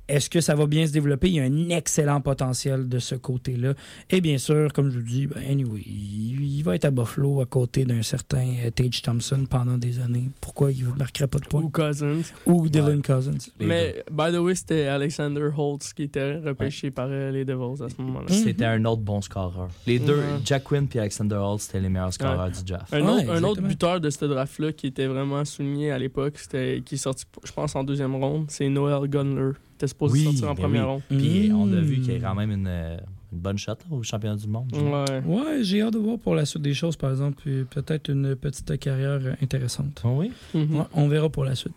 est-ce 0.09 0.29
que 0.31 0.41
ça 0.41 0.55
va 0.55 0.67
bien 0.67 0.87
se 0.87 0.93
développer? 0.93 1.29
Il 1.29 1.35
y 1.35 1.41
a 1.41 1.45
un 1.45 1.69
excellent 1.71 2.21
potentiel 2.21 2.89
de 2.89 2.99
ce 2.99 3.15
côté-là. 3.15 3.75
Et 4.11 4.21
bien 4.21 4.39
sûr, 4.39 4.73
comme 4.73 4.91
je 4.91 4.99
vous 4.99 5.05
dis, 5.05 5.27
ben, 5.27 5.41
anyway, 5.49 5.83
il, 5.87 6.57
il 6.59 6.63
va 6.63 6.75
être 6.75 6.85
à 6.85 6.91
Buffalo 6.91 7.41
à 7.41 7.47
côté 7.47 7.85
d'un 7.85 8.03
certain 8.03 8.47
euh, 8.65 8.71
Tage 8.71 9.03
Thompson 9.03 9.47
pendant 9.49 9.79
des 9.79 10.01
années. 10.01 10.29
Pourquoi 10.41 10.73
il 10.73 10.85
ne 10.87 10.93
marquerait 10.95 11.27
pas 11.27 11.39
de 11.39 11.47
points? 11.47 11.63
Ou 11.63 11.71
Cousins. 11.71 12.21
Ou 12.47 12.69
Dylan 12.69 13.03
Cousins. 13.03 13.39
Mais, 13.61 14.05
by 14.11 14.33
the 14.33 14.37
way, 14.39 14.55
c'était 14.55 14.87
Alexander 14.87 15.49
Holtz 15.57 15.93
qui 15.93 16.05
était 16.05 16.37
repêché 16.39 16.91
par 16.91 17.09
euh, 17.11 17.31
les 17.31 17.45
Devils 17.45 17.83
à 17.83 17.89
ce 17.89 18.01
moment-là. 18.03 18.27
Mm. 18.29 18.35
C'était 18.35 18.65
un 18.67 18.85
autre 18.85 19.03
bon 19.03 19.21
scoreur. 19.21 19.69
Les 19.87 19.99
deux, 19.99 20.15
Ouais. 20.15 20.41
Jack 20.45 20.65
Quinn 20.65 20.87
et 20.95 20.99
Alexander 20.99 21.37
Hall, 21.37 21.59
c'était 21.59 21.81
les 21.81 21.89
meilleurs 21.89 22.13
scoreurs 22.13 22.51
du 22.51 22.63
draft. 22.65 22.93
Un, 22.95 23.03
Ouais, 23.03 23.11
autre, 23.23 23.31
un 23.33 23.43
autre 23.43 23.63
buteur 23.63 24.01
de 24.01 24.11
ce 24.11 24.25
draft-là 24.25 24.73
qui 24.73 24.87
était 24.87 25.07
vraiment 25.07 25.45
souligné 25.45 25.91
à 25.91 25.99
l'époque, 25.99 26.35
c'était 26.39 26.83
qui 26.85 26.95
est 26.95 26.99
sorti, 26.99 27.25
je 27.43 27.53
pense, 27.53 27.75
en 27.75 27.85
deuxième 27.85 28.15
ronde, 28.15 28.47
c'est 28.49 28.69
Noel 28.69 29.09
Gunler. 29.09 29.53
Était 29.75 29.87
supposé 29.89 30.19
Oui, 30.19 30.25
sortir 30.25 30.45
en 30.51 30.55
ben 30.55 30.63
première 30.63 30.85
oui. 30.85 30.91
ronde. 30.91 31.03
Puis 31.09 31.49
Mm. 31.51 31.57
on 31.57 31.73
a 31.73 31.81
vu 31.81 32.01
qu'il 32.01 32.13
y 32.15 32.17
a 32.17 32.21
quand 32.21 32.35
même 32.35 32.51
une, 32.53 32.67
euh, 32.69 32.97
une 33.33 33.39
bonne 33.41 33.59
shot 33.59 33.73
là, 33.73 33.97
au 33.97 34.03
championnat 34.03 34.37
du 34.37 34.47
monde. 34.47 34.71
Ouais. 34.73 35.23
Ouais, 35.27 35.59
j'ai 35.65 35.83
hâte 35.83 35.95
de 35.95 35.99
voir 35.99 36.19
pour 36.19 36.35
la 36.35 36.45
suite 36.45 36.63
des 36.63 36.75
choses, 36.75 36.97
par 36.97 37.11
exemple, 37.11 37.43
peut-être 37.71 38.09
une 38.11 38.37
petite 38.37 38.79
carrière 38.79 39.21
euh, 39.25 39.35
intéressante. 39.43 40.01
Oh 40.05 40.17
oui? 40.19 40.31
Mhm. 40.55 40.77
Ouais, 40.77 40.85
on 40.95 41.09
verra 41.09 41.29
pour 41.29 41.45
la 41.45 41.55
suite. 41.55 41.75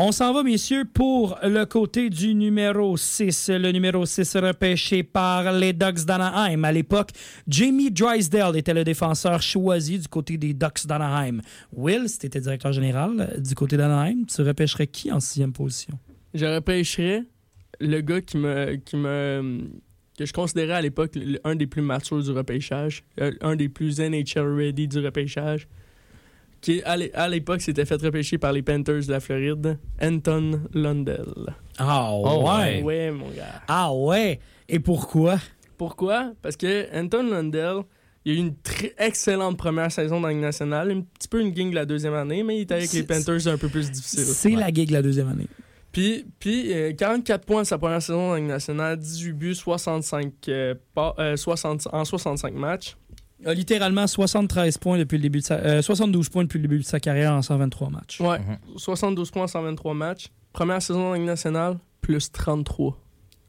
On 0.00 0.12
s'en 0.12 0.32
va, 0.32 0.44
messieurs, 0.44 0.84
pour 0.84 1.36
le 1.42 1.64
côté 1.64 2.08
du 2.08 2.32
numéro 2.32 2.96
6. 2.96 3.50
Le 3.52 3.72
numéro 3.72 4.06
6 4.06 4.36
repêché 4.36 5.02
par 5.02 5.50
les 5.52 5.72
Ducks 5.72 6.04
d'Anaheim. 6.04 6.62
À 6.62 6.70
l'époque, 6.70 7.10
Jamie 7.48 7.90
Drysdale 7.90 8.56
était 8.56 8.74
le 8.74 8.84
défenseur 8.84 9.42
choisi 9.42 9.98
du 9.98 10.06
côté 10.06 10.36
des 10.38 10.54
Ducks 10.54 10.86
d'Anaheim. 10.86 11.40
Will, 11.74 12.08
si 12.08 12.18
tu 12.20 12.26
étais 12.26 12.40
directeur 12.40 12.72
général 12.72 13.10
euh, 13.18 13.40
du 13.40 13.56
côté 13.56 13.76
d'Anaheim, 13.76 14.24
tu 14.32 14.40
repêcherais 14.42 14.86
qui 14.86 15.10
en 15.10 15.18
sixième 15.18 15.52
position? 15.52 15.98
Je 16.32 16.44
repêcherais 16.46 17.24
le 17.80 18.00
gars 18.00 18.20
qui 18.20 18.36
me, 18.38 18.76
qui 18.76 18.96
me 18.96 19.68
que 20.18 20.26
je 20.26 20.32
considérais 20.32 20.72
à 20.74 20.80
l'époque 20.80 21.12
un 21.44 21.54
des 21.54 21.66
plus 21.68 21.82
matures 21.82 22.22
du 22.22 22.30
repêchage, 22.32 23.04
euh, 23.20 23.30
un 23.40 23.54
des 23.54 23.68
plus 23.68 24.00
NHL 24.00 24.52
ready 24.56 24.88
du 24.88 24.98
repêchage, 24.98 25.68
qui 26.60 26.82
à 26.82 26.96
l'é- 26.96 27.14
à 27.14 27.28
l'époque 27.28 27.60
s'était 27.60 27.84
fait 27.84 28.02
repêcher 28.02 28.36
par 28.36 28.52
les 28.52 28.62
Panthers 28.62 29.06
de 29.06 29.12
la 29.12 29.20
Floride, 29.20 29.78
Anton 30.02 30.62
Lundell. 30.74 31.54
Ah 31.78 32.10
Oh, 32.12 32.44
ouais. 32.48 32.82
Ouais, 32.82 33.10
mon 33.12 33.28
gars. 33.30 33.62
Ah 33.68 33.92
ouais. 33.94 34.40
Et 34.68 34.80
pourquoi? 34.80 35.38
Pourquoi? 35.76 36.32
Parce 36.42 36.56
que 36.56 36.86
Anton 36.92 37.30
Lundell, 37.30 37.82
il 38.24 38.32
a 38.32 38.34
eu 38.34 38.38
une 38.38 38.56
très 38.56 38.92
excellente 38.98 39.56
première 39.56 39.92
saison 39.92 40.20
dans 40.20 40.26
la 40.26 40.32
Ligue 40.32 40.42
nationale, 40.42 40.90
un 40.90 41.02
petit 41.02 41.28
peu 41.28 41.40
une 41.40 41.52
gang 41.52 41.72
la 41.72 41.86
deuxième 41.86 42.14
année, 42.14 42.42
mais 42.42 42.56
il 42.58 42.60
était 42.62 42.74
avec 42.74 42.92
les 42.92 43.02
C'est- 43.02 43.06
Panthers 43.06 43.46
un 43.46 43.56
peu 43.56 43.68
plus 43.68 43.88
difficile. 43.92 44.24
C'est 44.24 44.50
la 44.50 44.72
gig 44.72 44.90
la 44.90 45.00
deuxième 45.02 45.28
année. 45.28 45.46
Puis, 45.98 46.26
puis 46.38 46.72
euh, 46.72 46.92
44 46.92 47.44
points 47.44 47.64
sa 47.64 47.76
première 47.76 48.00
saison 48.00 48.30
la 48.32 48.38
Ligue 48.38 48.46
nationale, 48.48 48.96
18 48.98 49.32
buts, 49.32 49.54
65, 49.56 50.32
euh, 50.48 50.74
pas- 50.94 51.12
euh, 51.18 51.36
60 51.36 51.88
en 51.92 52.04
65 52.04 52.54
matchs. 52.54 52.96
A 53.44 53.52
littéralement 53.52 54.06
73 54.06 54.78
points 54.78 54.96
depuis 54.98 55.16
le 55.16 55.22
début 55.22 55.40
de 55.40 55.44
sa, 55.44 55.54
euh, 55.56 55.82
72 55.82 56.28
points 56.28 56.44
depuis 56.44 56.58
le 56.58 56.62
début 56.68 56.78
de 56.78 56.84
sa 56.84 57.00
carrière 57.00 57.32
en 57.32 57.42
123 57.42 57.90
matchs. 57.90 58.20
Ouais, 58.20 58.38
Mhm. 58.38 58.58
72 58.76 59.32
points 59.32 59.42
en 59.44 59.48
123 59.48 59.94
matchs. 59.94 60.28
Première 60.52 60.80
saison 60.80 61.10
la 61.10 61.18
Ligue 61.18 61.26
nationale, 61.26 61.78
plus 62.00 62.30
33. 62.30 62.96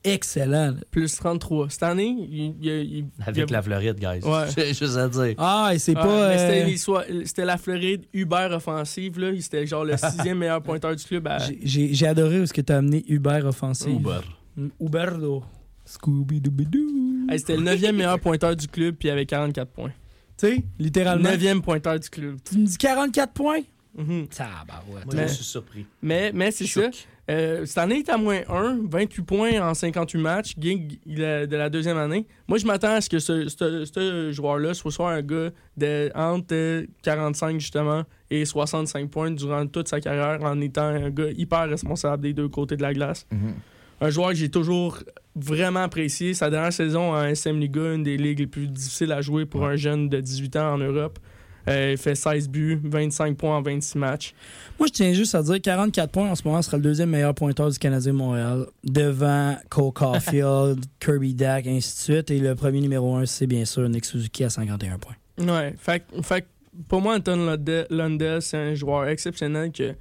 Excellent. 0.03 0.75
Plus 0.91 1.13
33. 1.15 1.69
Cette 1.69 1.83
année, 1.83 2.15
il, 2.17 2.35
il, 2.35 2.55
il- 2.61 2.97
il- 2.99 3.05
Avec 3.25 3.49
il- 3.49 3.53
la 3.53 3.61
Floride, 3.61 3.99
guys. 3.99 4.25
Ouais. 4.25 4.45
J'ai 4.57 4.73
juste 4.73 4.95
à 4.97 5.07
dire. 5.09 5.35
Ah, 5.37 5.71
et 5.73 5.79
c'est 5.79 5.95
Ouais, 5.95 6.01
pas. 6.01 6.29
mais 6.29 6.35
euh, 6.35 6.37
c'était 6.37 6.65
les 6.65 6.77
soi- 6.77 7.05
C'était 7.25 7.45
la 7.45 7.57
Floride 7.57 8.05
Uber 8.13 8.47
offensive. 8.51 9.19
Là. 9.19 9.31
C'était 9.41 9.65
genre 9.67 9.83
le 9.85 9.97
sixième 9.97 10.37
meilleur 10.37 10.61
pointeur 10.61 10.95
du 10.95 11.03
club. 11.03 11.27
à- 11.27 11.39
j'ai- 11.39 11.59
J'ai 11.63 11.93
j'ai 11.93 12.07
adoré 12.07 12.39
où 12.39 12.45
ce 12.45 12.53
que 12.53 12.61
tu 12.61 12.71
as 12.71 12.77
amené 12.77 13.03
Uber 13.07 13.41
offensif. 13.43 13.87
Uber. 13.89 14.19
Mm, 14.55 14.67
Uberdo. 14.79 15.43
Scooby-Dooby-Doo. 15.85 17.27
Hey, 17.31 17.39
C'était 17.39 17.57
le 17.57 17.63
neuvième 17.63 17.95
meilleur 17.95 18.19
pointeur 18.19 18.55
du 18.55 18.67
club, 18.67 18.95
puis 18.95 19.07
il 19.09 19.11
avait 19.11 19.25
44 19.25 19.69
points. 19.71 19.91
Tu 20.37 20.47
sais, 20.47 20.63
littéralement. 20.77 21.29
Neuvième 21.29 21.61
pointeur 21.61 21.99
du 21.99 22.09
club. 22.09 22.37
Tu 22.49 22.57
me 22.57 22.65
dis 22.65 22.77
44 22.77 23.33
points? 23.33 23.61
Mhm. 23.97 24.27
Tabarouette. 24.27 25.05
Moi, 25.05 25.15
Mais- 25.15 25.27
je 25.27 25.33
suis 25.33 25.43
surpris. 25.43 25.85
Mais, 26.01 26.31
mais 26.33 26.51
c'est 26.51 26.67
ça. 26.67 26.81
Euh, 27.29 27.65
cette 27.65 27.77
année, 27.77 27.95
il 27.97 27.99
est 27.99 28.09
à 28.09 28.17
moins 28.17 28.39
1, 28.49 28.79
28 28.89 29.21
points 29.23 29.61
en 29.61 29.73
58 29.75 30.19
matchs, 30.19 30.53
gig 30.57 30.99
de 31.05 31.55
la 31.55 31.69
deuxième 31.69 31.97
année. 31.97 32.25
Moi, 32.47 32.57
je 32.57 32.65
m'attends 32.65 32.93
à 32.95 33.01
ce 33.01 33.09
que 33.09 33.19
ce, 33.19 33.47
ce- 33.47 33.85
ce 33.85 34.31
joueur-là 34.31 34.73
soit 34.73 34.91
soit 34.91 35.11
un 35.11 35.21
gars 35.21 35.51
de 35.77 36.09
entre 36.15 36.53
euh, 36.53 36.85
45 37.03 37.59
justement 37.59 38.03
et 38.31 38.45
65 38.45 39.09
points 39.11 39.31
durant 39.31 39.67
toute 39.67 39.87
sa 39.89 39.99
carrière 40.01 40.43
en 40.43 40.59
étant 40.59 40.83
un 40.87 41.09
gars 41.11 41.29
hyper 41.37 41.69
responsable 41.69 42.23
des 42.23 42.33
deux 42.33 42.47
côtés 42.49 42.77
de 42.77 42.81
la 42.81 42.93
glace. 42.93 43.27
Mhm. 43.31 43.53
Un 44.01 44.09
joueur 44.09 44.29
que 44.29 44.35
j'ai 44.35 44.49
toujours 44.49 44.97
vraiment 45.35 45.81
apprécié. 45.81 46.33
Sa 46.33 46.49
dernière 46.49 46.73
saison 46.73 47.11
en 47.13 47.23
SM 47.25 47.59
Liga, 47.59 47.93
une 47.93 48.03
des 48.03 48.17
ligues 48.17 48.39
les 48.39 48.47
plus 48.47 48.67
difficiles 48.67 49.11
à 49.11 49.21
jouer 49.21 49.45
pour 49.45 49.65
un 49.65 49.75
jeune 49.75 50.09
de 50.09 50.19
18 50.19 50.55
ans 50.55 50.73
en 50.73 50.77
Europe. 50.77 51.19
Euh, 51.67 51.91
il 51.91 51.97
fait 51.97 52.15
16 52.15 52.49
buts, 52.49 52.79
25 52.83 53.37
points 53.37 53.57
en 53.57 53.61
26 53.61 53.97
matchs. 53.97 54.33
Moi, 54.79 54.87
je 54.87 54.93
tiens 54.93 55.13
juste 55.13 55.35
à 55.35 55.43
dire 55.43 55.61
44 55.61 56.09
points 56.11 56.29
en 56.29 56.35
ce 56.35 56.43
moment 56.47 56.61
sera 56.61 56.77
le 56.77 56.83
deuxième 56.83 57.09
meilleur 57.09 57.35
pointeur 57.35 57.69
du 57.69 57.77
Canadien 57.77 58.13
de 58.13 58.17
Montréal, 58.17 58.65
devant 58.83 59.55
Cole 59.69 59.91
Caulfield, 59.93 60.85
Kirby 60.99 61.33
Dack, 61.33 61.67
ainsi 61.67 61.95
de 61.95 62.13
suite. 62.15 62.31
Et 62.31 62.39
le 62.39 62.55
premier 62.55 62.79
numéro 62.81 63.15
1, 63.15 63.25
c'est 63.25 63.47
bien 63.47 63.65
sûr 63.65 63.87
Nick 63.89 64.05
Suzuki 64.05 64.43
à 64.45 64.49
51 64.49 64.97
points. 64.97 65.15
Ouais, 65.39 65.75
fait, 65.77 66.03
fait 66.23 66.45
pour 66.87 67.01
moi, 67.01 67.15
Anton 67.15 67.35
Lunde- 67.35 67.87
Lundell, 67.89 68.41
c'est 68.41 68.57
un 68.57 68.73
joueur 68.73 69.07
exceptionnel 69.07 69.71
que. 69.71 69.93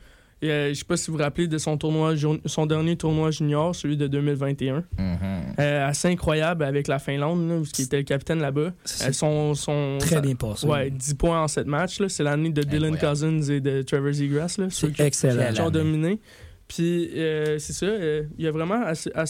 Euh, 0.44 0.68
je 0.68 0.74
sais 0.74 0.84
pas 0.84 0.96
si 0.96 1.10
vous 1.10 1.16
vous 1.16 1.22
rappelez 1.22 1.48
de 1.48 1.58
son 1.58 1.76
tournoi, 1.76 2.14
son 2.46 2.66
dernier 2.66 2.96
tournoi 2.96 3.30
junior, 3.30 3.74
celui 3.74 3.96
de 3.96 4.06
2021. 4.06 4.84
Mhm. 4.98 5.18
Euh, 5.58 5.88
assez 5.88 6.08
incroyable 6.08 6.62
avec 6.64 6.86
la 6.88 6.98
Finlande, 6.98 7.48
là, 7.48 7.60
il 7.78 7.84
était 7.84 7.96
le 7.96 8.02
capitaine 8.04 8.40
là-bas. 8.40 8.72
Euh, 9.02 9.12
son, 9.12 9.54
son, 9.54 9.98
très 9.98 10.20
bien 10.20 10.34
passé. 10.36 10.66
Ouais, 10.66 10.90
10 10.90 11.14
points 11.14 11.42
en 11.42 11.48
7 11.48 11.66
matchs. 11.66 11.98
là. 12.00 12.08
C'est 12.08 12.22
l'année 12.22 12.50
de 12.50 12.62
Dylan 12.62 12.94
Incroyable. 12.94 13.30
Cousins 13.40 13.54
et 13.54 13.60
de 13.60 13.82
Trevor 13.82 14.12
Zegras. 14.12 14.48
ceux 14.48 14.68
C'est 14.70 14.92
qui- 14.92 15.02
excellent. 15.02 15.52
qui 15.52 15.60
ont 15.60 15.70
dominé. 15.70 16.20
Puis 16.68 17.10
euh, 17.16 17.58
c'est 17.58 17.72
ça, 17.72 17.86
euh, 17.86 18.24
il 18.38 18.46
a 18.46 18.50
vraiment, 18.50 18.82
à 18.84 18.92
à 19.14 19.24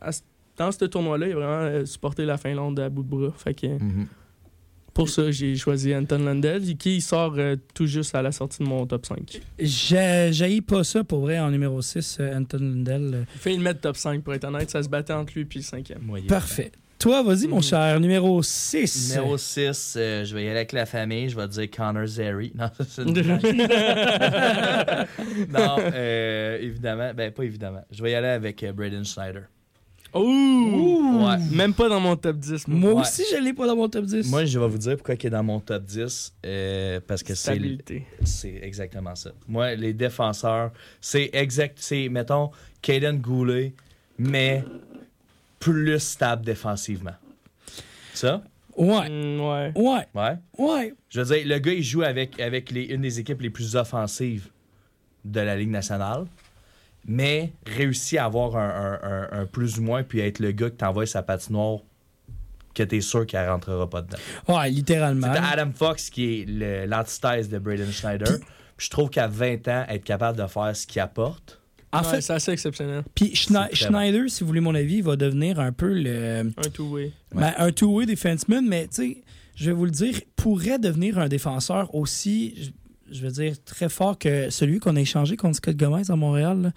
à 0.00 0.10
dans 0.58 0.70
ce 0.70 0.84
tournoi-là, 0.84 1.28
il 1.28 1.32
a 1.32 1.36
vraiment 1.36 1.86
supporté 1.86 2.24
la 2.26 2.36
Finlande 2.36 2.78
à 2.78 2.88
bout 2.90 3.02
de 3.02 3.08
bras. 3.08 3.32
Fait 3.36 3.54
que, 3.54 3.66
Mhm. 3.68 4.06
Pour 4.94 5.08
ça, 5.08 5.30
j'ai 5.30 5.56
choisi 5.56 5.94
Anton 5.94 6.18
Lundell, 6.18 6.76
qui 6.76 7.00
sort 7.00 7.34
euh, 7.38 7.56
tout 7.74 7.86
juste 7.86 8.14
à 8.14 8.22
la 8.22 8.32
sortie 8.32 8.62
de 8.62 8.68
mon 8.68 8.86
top 8.86 9.06
5. 9.06 9.40
J'ai 9.58 10.60
pas 10.60 10.84
ça 10.84 11.02
pour 11.04 11.20
vrai 11.20 11.38
en 11.38 11.50
numéro 11.50 11.80
6, 11.80 12.18
euh, 12.20 12.36
Anton 12.38 12.58
Lundell. 12.58 13.10
euh, 13.14 13.24
Il 13.34 13.40
fait 13.40 13.52
le 13.56 13.62
mettre 13.62 13.80
top 13.80 13.96
5 13.96 14.22
pour 14.22 14.34
être 14.34 14.44
honnête, 14.44 14.70
ça 14.70 14.82
se 14.82 14.88
battait 14.88 15.12
entre 15.12 15.32
lui 15.34 15.42
et 15.42 15.46
le 15.54 15.62
cinquième. 15.62 16.02
Moyen. 16.02 16.26
Parfait. 16.26 16.72
Toi, 16.98 17.22
vas-y, 17.24 17.48
mon 17.48 17.56
Mhm. 17.56 17.62
cher, 17.64 17.98
numéro 17.98 18.40
6. 18.44 19.08
Numéro 19.16 19.36
6, 19.36 19.94
je 19.96 20.32
vais 20.34 20.44
y 20.44 20.46
aller 20.46 20.58
avec 20.58 20.70
la 20.72 20.86
famille. 20.86 21.28
Je 21.30 21.36
vais 21.36 21.48
dire 21.48 21.68
Connor 21.68 22.06
Zeri. 22.06 22.52
Non, 22.54 22.70
c'est 22.88 23.02
une 23.02 23.12
blague. 23.12 23.42
non, 25.48 25.76
euh, 25.80 26.58
évidemment. 26.60 27.12
Ben, 27.14 27.32
pas 27.32 27.42
évidemment. 27.42 27.84
Je 27.90 28.02
vais 28.04 28.12
y 28.12 28.14
aller 28.14 28.28
avec 28.28 28.62
euh, 28.62 28.72
Braden 28.72 29.04
Schneider. 29.04 29.42
Ouh! 30.14 31.24
Ouais. 31.26 31.38
Même 31.52 31.72
pas 31.74 31.88
dans 31.88 32.00
mon 32.00 32.16
top 32.16 32.36
10. 32.36 32.68
moi. 32.68 32.78
Moi 32.78 32.94
Ouais. 32.94 33.00
aussi, 33.00 33.22
je 33.30 33.36
l'ai 33.42 33.52
pas 33.52 33.66
dans 33.66 33.76
mon 33.76 33.88
top 33.88 34.04
10. 34.04 34.30
Moi, 34.30 34.44
je 34.44 34.58
vais 34.58 34.68
vous 34.68 34.78
dire 34.78 34.96
pourquoi 34.96 35.14
il 35.14 35.26
est 35.26 35.30
dans 35.30 35.42
mon 35.42 35.60
top 35.60 35.84
10. 35.84 36.34
euh, 36.44 37.00
parce 37.06 37.22
que 37.22 37.34
c'est 37.34 37.78
c'est 38.24 38.60
exactement 38.62 39.14
ça. 39.14 39.30
Moi, 39.48 39.74
les 39.74 39.92
défenseurs, 39.92 40.72
c'est 41.00 41.30
exact. 41.32 41.78
C'est, 41.80 42.08
mettons, 42.08 42.50
Caden 42.82 43.18
Goulet, 43.20 43.74
mais 44.18 44.64
plus 45.58 45.98
stable 45.98 46.44
défensivement. 46.44 47.14
Ça? 48.14 48.42
Ouais. 48.76 49.08
Mm, 49.08 49.40
ouais. 49.40 49.72
Ouais. 49.76 50.06
Ouais? 50.14 50.38
Ouais. 50.58 50.94
Je 51.08 51.20
veux 51.20 51.36
dire, 51.36 51.46
le 51.46 51.58
gars, 51.58 51.72
il 51.72 51.82
joue 51.82 52.02
avec, 52.02 52.40
avec 52.40 52.70
les, 52.70 52.84
une 52.84 53.02
des 53.02 53.20
équipes 53.20 53.40
les 53.42 53.50
plus 53.50 53.76
offensives 53.76 54.48
de 55.24 55.40
la 55.40 55.56
Ligue 55.56 55.70
nationale, 55.70 56.24
mais 57.06 57.52
réussit 57.66 58.18
à 58.18 58.24
avoir 58.26 58.56
un, 58.56 58.98
un- 59.02 59.08
un- 59.10 59.40
un 59.42 59.46
plus 59.46 59.78
ou 59.78 59.82
moins, 59.82 60.02
puis 60.02 60.20
être 60.20 60.38
le 60.38 60.52
gars 60.52 60.70
que 60.70 60.76
t'envoies 60.76 61.06
sa 61.06 61.22
patinoire 61.22 61.80
que 62.74 62.82
t'es 62.82 63.00
sûr 63.02 63.26
qu'elle 63.26 63.48
rentrera 63.50 63.88
pas 63.90 64.00
dedans. 64.02 64.16
Ouais, 64.48 64.70
littéralement. 64.70 65.30
C'est 65.32 65.38
Adam 65.60 65.72
Fox 65.74 66.08
qui 66.08 66.40
est 66.40 66.86
l'antithèse 66.86 67.48
de 67.50 67.58
Braden 67.58 67.90
Schneider. 67.92 68.38
Puis 68.76 68.86
je 68.86 68.90
trouve 68.90 69.10
qu'à 69.10 69.26
20 69.26 69.68
ans, 69.68 69.84
être 69.88 70.04
capable 70.04 70.38
de 70.38 70.46
faire 70.46 70.74
ce 70.74 70.86
qu'il 70.86 71.00
apporte, 71.02 71.58
En 71.94 71.98
Ouais, 71.98 72.04
fait, 72.04 72.20
c'est 72.22 72.32
assez 72.32 72.52
exceptionnel. 72.52 73.02
puis 73.14 73.34
Schne- 73.34 73.68
bon. 73.68 73.74
Schneider, 73.74 74.30
si 74.30 74.40
vous 74.40 74.46
voulez 74.46 74.60
mon 74.60 74.74
avis, 74.74 75.02
va 75.02 75.14
devenir 75.16 75.60
un 75.60 75.72
peu 75.72 75.92
le 75.92 76.50
Un 76.56 76.70
two-way. 76.72 77.12
ben, 77.34 77.52
un 77.58 77.70
two-way 77.70 78.06
defenseman, 78.06 78.66
mais 78.66 78.88
tu 78.88 78.94
sais, 78.94 79.22
je 79.54 79.66
vais 79.66 79.72
vous 79.76 79.84
le 79.84 79.90
dire, 79.90 80.18
pourrait 80.34 80.78
devenir 80.78 81.18
un 81.18 81.28
défenseur 81.28 81.94
aussi, 81.94 82.72
je, 83.12 83.22
veux 83.22 83.30
dire, 83.30 83.54
très 83.64 83.88
fort 83.88 84.18
que 84.18 84.50
celui 84.50 84.78
qu'on 84.78 84.96
a 84.96 85.00
échangé 85.00 85.36
contre 85.36 85.56
Scott 85.56 85.76
Gomez 85.76 86.02
à 86.10 86.16
Montréal. 86.16 86.62
là. 86.62 86.72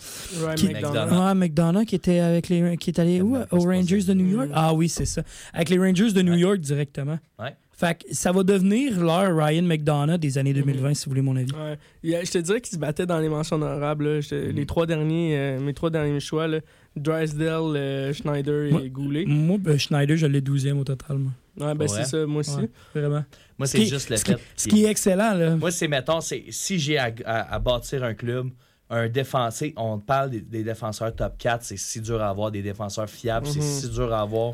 Ryan 0.45 0.55
Qui- 0.55 0.67
McDonough. 0.73 1.25
Ouais, 1.27 1.35
McDonough 1.35 1.85
qui 1.85 1.95
était 1.95 2.19
avec 2.19 2.49
les 2.49 2.77
qui 2.77 2.89
est 2.91 2.99
allé 2.99 3.21
où? 3.21 3.35
aux. 3.51 3.59
Rangers 3.59 4.03
de 4.03 4.13
New 4.13 4.27
York? 4.27 4.47
Mm. 4.49 4.53
Ah 4.55 4.73
oui, 4.73 4.89
c'est 4.89 5.05
ça. 5.05 5.23
Avec 5.53 5.69
les 5.69 5.77
Rangers 5.77 6.11
de 6.11 6.21
New 6.21 6.33
Ouais. 6.33 6.39
York 6.39 6.57
directement. 6.59 7.19
Ouais. 7.39 7.55
Fait 7.77 7.95
que 7.97 8.15
ça 8.15 8.31
va 8.31 8.43
devenir 8.43 9.01
leur 9.03 9.35
Ryan 9.35 9.63
McDonough 9.63 10.17
des 10.17 10.37
années 10.37 10.53
2020 10.53 10.93
si 10.93 11.05
vous 11.05 11.11
voulez 11.11 11.21
mon 11.21 11.35
avis. 11.35 11.51
Ouais. 11.51 11.77
Je 12.23 12.31
te 12.31 12.37
dirais 12.37 12.61
qu'il 12.61 12.73
se 12.73 12.79
battait 12.79 13.05
dans 13.05 13.19
les 13.19 13.27
mentions 13.27 13.57
honorables. 13.57 14.05
là. 14.05 14.21
Je 14.21 14.29
te- 14.29 14.35
Mhm. 14.49 14.55
Les 14.55 14.65
trois 14.65 14.85
derniers, 14.85 15.37
euh, 15.37 15.59
mes 15.59 15.73
trois 15.73 15.89
derniers 15.89 16.21
choix, 16.21 16.47
là, 16.47 16.59
Drysdale, 16.95 17.75
euh, 17.75 18.13
Schneider 18.13 18.71
Moi- 18.71 18.81
et 18.85 18.89
Goulet. 18.89 19.25
Moi, 19.27 19.57
ben, 19.59 19.77
Schneider, 19.77 20.15
je 20.15 20.25
l'ai 20.25 20.39
12e 20.41 20.79
au 20.79 20.83
total. 20.85 21.17
Moi. 21.17 21.31
Ouais, 21.59 21.73
ben 21.75 21.87
c'est 21.87 22.03
ça, 22.05 22.25
moi 22.25 22.39
aussi. 22.41 22.55
Ouais, 22.57 22.69
vraiment. 22.93 23.23
moi, 23.57 23.65
Ce 23.67 23.73
c'est 23.73 23.77
qui- 23.79 23.87
juste 23.89 24.09
le 24.09 24.17
ce 24.17 24.23
qui- 24.25 24.31
fait. 24.33 24.39
Ce 24.55 24.63
qu'il- 24.63 24.73
qui 24.73 24.85
est 24.85 24.89
excellent, 24.89 25.33
là. 25.33 25.55
Moi, 25.55 25.71
c'est, 25.71 25.87
mettons, 25.87 26.19
c'est, 26.21 26.45
si 26.49 26.77
j'ai 26.79 26.97
à, 26.97 27.11
à- 27.25 27.53
à 27.55 27.59
bâtir 27.59 28.03
un 28.03 28.13
club, 28.13 28.49
un 28.89 29.07
défenseur, 29.09 29.69
on 29.77 29.97
parle 29.99 30.29
des, 30.31 30.41
des 30.41 30.63
défenseurs 30.63 31.15
top 31.15 31.37
4, 31.37 31.63
c'est 31.63 31.77
si 31.77 32.01
dur 32.01 32.21
à 32.21 32.29
avoir, 32.29 32.51
des 32.51 32.61
défenseurs 32.61 33.09
fiables, 33.09 33.47
c'est 33.47 33.59
Mhm. 33.59 33.63
si 33.81 33.89
dur 33.89 34.13
à 34.13 34.21
avoir. 34.21 34.53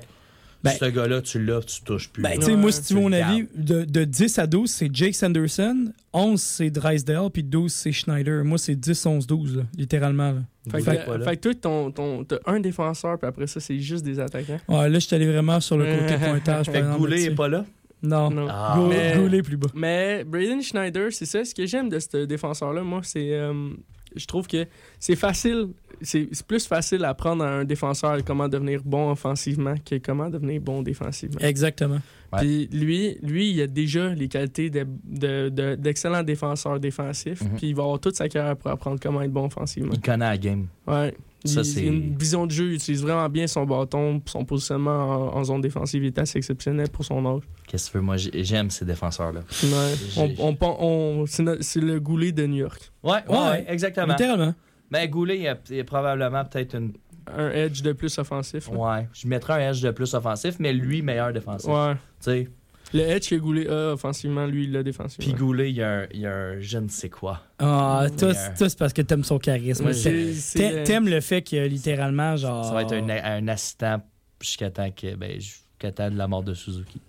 Ben- 0.63 0.71
ce 0.79 0.85
gars-là, 0.85 1.21
tu 1.21 1.43
l'as, 1.43 1.61
tu 1.61 1.81
touches 1.81 2.09
plus. 2.09 2.21
Ben, 2.21 2.29
là. 2.29 2.35
tu 2.37 2.41
sais, 2.43 2.51
Ouais, 2.51 2.57
moi, 2.57 2.71
si 2.71 2.83
tu 2.83 2.93
veux 2.93 2.99
mon 3.01 3.11
avis, 3.11 3.47
de, 3.55 3.83
de 3.83 4.03
10 4.03 4.37
à 4.39 4.45
12, 4.47 4.69
c'est 4.69 4.89
Jake 4.93 5.15
Sanderson, 5.15 5.91
11, 6.13 6.39
c'est 6.41 6.69
Drysdale, 6.69 7.29
puis 7.33 7.41
12, 7.43 7.71
c'est 7.71 7.91
Schneider. 7.91 8.43
Moi, 8.43 8.57
c'est 8.57 8.75
10, 8.75 9.05
11, 9.05 9.25
12, 9.25 9.57
là, 9.57 9.63
littéralement. 9.75 10.31
Là. 10.31 10.39
Fait 10.69 10.77
que, 10.83 11.05
Goulet 11.05 11.23
fait 11.25 11.37
toi, 11.37 11.53
ton, 11.55 11.91
ton, 11.91 12.23
t'as 12.23 12.37
un 12.45 12.59
défenseur, 12.59 13.17
puis 13.17 13.27
après 13.27 13.47
ça, 13.47 13.59
c'est 13.59 13.79
juste 13.79 14.03
des 14.05 14.19
attaquants. 14.19 14.59
Ouais, 14.67 14.87
là, 14.89 14.99
je 14.99 15.05
suis 15.07 15.15
allé 15.15 15.25
vraiment 15.25 15.59
sur 15.59 15.77
le 15.77 15.85
côté 15.85 16.15
pointage. 16.23 16.67
Fait 16.67 16.81
que 16.81 16.97
Goulet 16.97 17.15
là-dessus. 17.15 17.31
est 17.31 17.35
pas 17.35 17.47
là? 17.47 17.65
Non. 18.03 18.29
Non. 18.29 18.47
Ah. 18.49 18.73
Gou- 18.77 18.87
Mais- 18.87 19.15
Goulet 19.17 19.41
plus 19.43 19.57
bas. 19.57 19.67
Mais 19.75 20.23
Braden 20.23 20.61
Schneider, 20.61 21.11
c'est 21.11 21.25
ça. 21.25 21.43
Ce 21.45 21.53
que 21.55 21.65
j'aime 21.65 21.87
de 21.89 21.99
ce 21.99 22.25
défenseur-là, 22.25 22.81
moi, 22.83 23.01
c'est. 23.03 23.31
euh, 23.33 23.69
je 24.15 24.25
trouve 24.25 24.47
que 24.47 24.65
c'est 24.99 25.15
facile. 25.15 25.69
C'est 26.01 26.27
plus 26.47 26.65
facile 26.65 27.05
à 27.05 27.09
apprendre 27.09 27.43
à 27.43 27.49
un 27.59 27.63
défenseur 27.63 28.23
comment 28.25 28.47
devenir 28.49 28.81
bon 28.83 29.11
offensivement 29.11 29.75
que 29.85 29.95
comment 29.97 30.29
devenir 30.29 30.59
bon 30.61 30.81
défensivement. 30.81 31.39
Exactement. 31.41 31.99
Ouais. 32.33 32.39
Puis 32.39 32.69
lui, 32.71 33.17
lui, 33.21 33.51
il 33.51 33.61
a 33.61 33.67
déjà 33.67 34.09
les 34.13 34.27
qualités 34.27 34.69
de- 34.69 34.87
de- 35.05 35.49
de- 35.49 35.75
d'excellent 35.75 36.23
défenseur 36.23 36.79
défensif. 36.79 37.41
Mhm. 37.41 37.49
Puis 37.57 37.67
il 37.69 37.75
va 37.75 37.83
avoir 37.83 37.99
toute 37.99 38.15
sa 38.15 38.27
carrière 38.29 38.57
pour 38.57 38.71
apprendre 38.71 38.99
comment 39.01 39.21
être 39.21 39.31
bon 39.31 39.45
offensivement. 39.45 39.91
Il 39.93 40.01
connaît 40.01 40.29
la 40.29 40.37
game. 40.37 40.67
Ouais. 40.87 41.13
Ça, 41.45 41.61
il, 41.61 41.85
une 41.87 42.17
vision 42.17 42.45
de 42.45 42.51
jeu, 42.51 42.69
il 42.69 42.73
utilise 42.75 43.01
vraiment 43.01 43.27
bien 43.29 43.47
son 43.47 43.65
bâton, 43.65 44.21
son 44.25 44.45
positionnement 44.45 45.31
en, 45.33 45.37
en 45.37 45.43
zone 45.43 45.61
défensive 45.61 46.03
il 46.03 46.07
est 46.07 46.19
assez 46.19 46.37
exceptionnel 46.37 46.89
pour 46.89 47.03
son 47.03 47.25
âge. 47.25 47.41
Qu'est-ce 47.67 47.87
que 47.87 47.91
tu 47.93 47.97
veux? 47.97 48.03
Moi, 48.03 48.17
j'ai- 48.17 48.43
j'aime 48.43 48.69
ces 48.69 48.85
défenseurs-là. 48.85 49.41
Ouais. 49.63 50.35
On, 50.39 51.25
c'est 51.25 51.79
le 51.81 51.99
goulet 51.99 52.31
de 52.31 52.45
New 52.45 52.57
York. 52.57 52.91
Ouais, 53.03 53.11
ouais, 53.11 53.21
Ouais. 53.29 53.37
ouais, 53.49 53.65
exactement. 53.69 54.07
Littéralement. 54.07 54.53
Mais 54.91 55.07
Goulet, 55.07 55.37
il 55.37 55.43
y 55.43 55.47
a, 55.47 55.57
il 55.69 55.77
y 55.77 55.79
a 55.79 55.83
probablement 55.85 56.43
peut-être 56.45 56.75
une. 56.75 56.93
Un 57.27 57.49
edge 57.51 57.81
de 57.81 57.93
plus 57.93 58.17
offensif. 58.17 58.67
là. 58.69 58.77
Ouais, 58.77 59.07
je 59.13 59.27
mettrais 59.27 59.53
un 59.65 59.69
edge 59.71 59.81
de 59.81 59.91
plus 59.91 60.13
offensif, 60.15 60.55
mais 60.59 60.73
lui, 60.73 61.01
meilleur 61.01 61.31
défensif. 61.31 61.69
Ouais. 61.69 61.93
Tu 61.93 61.99
sais. 62.19 62.49
Le 62.93 62.99
edge 63.01 63.29
que 63.29 63.35
Goulet 63.35 63.67
a 63.69 63.93
offensivement, 63.93 64.45
lui, 64.45 64.65
il 64.65 64.71
l'a 64.73 64.83
défensivement. 64.83 65.31
Puis 65.31 65.33
Goulet, 65.39 65.69
il 65.71 65.77
y, 65.77 65.81
a 65.81 65.99
un, 66.01 66.07
il 66.13 66.19
y 66.21 66.25
a 66.25 66.33
un 66.35 66.59
je 66.59 66.77
ne 66.77 66.89
sais 66.89 67.09
quoi. 67.09 67.41
Ah, 67.59 68.07
toi, 68.17 68.33
c'est 68.33 68.53
toi, 68.55 68.69
c'est 68.69 68.77
parce 68.79 68.93
que 68.93 69.01
t'aimes 69.01 69.23
son 69.23 69.39
charisme. 69.39 69.85
Ouais, 69.85 69.93
t'a- 69.93 70.83
T'aimes 70.83 71.07
le 71.07 71.21
fait 71.21 71.41
que 71.41 71.55
littéralement, 71.67 72.35
genre. 72.35 72.65
Ça 72.65 72.73
va 72.73 72.81
être 72.81 72.93
un, 72.93 73.07
un 73.09 73.47
assistant 73.47 74.01
jusqu'à 74.41 74.69
temps 74.71 74.91
que 74.91 75.15
ben, 75.15 75.39
jusqu'à 75.39 75.91
temps 75.91 76.09
de 76.11 76.17
la 76.17 76.27
mort 76.27 76.43
de 76.43 76.53
Suzuki. 76.53 76.99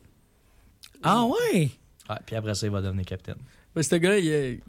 Ah 1.02 1.24
ouais? 1.24 1.70
Ouais, 2.08 2.16
puis 2.26 2.36
après 2.36 2.54
ça, 2.54 2.66
il 2.66 2.72
va 2.72 2.80
devenir 2.80 3.04
capitaine. 3.04 3.36
Mais 3.74 3.82
ce 3.82 3.94
gars, 3.96 4.18
il 4.18 4.60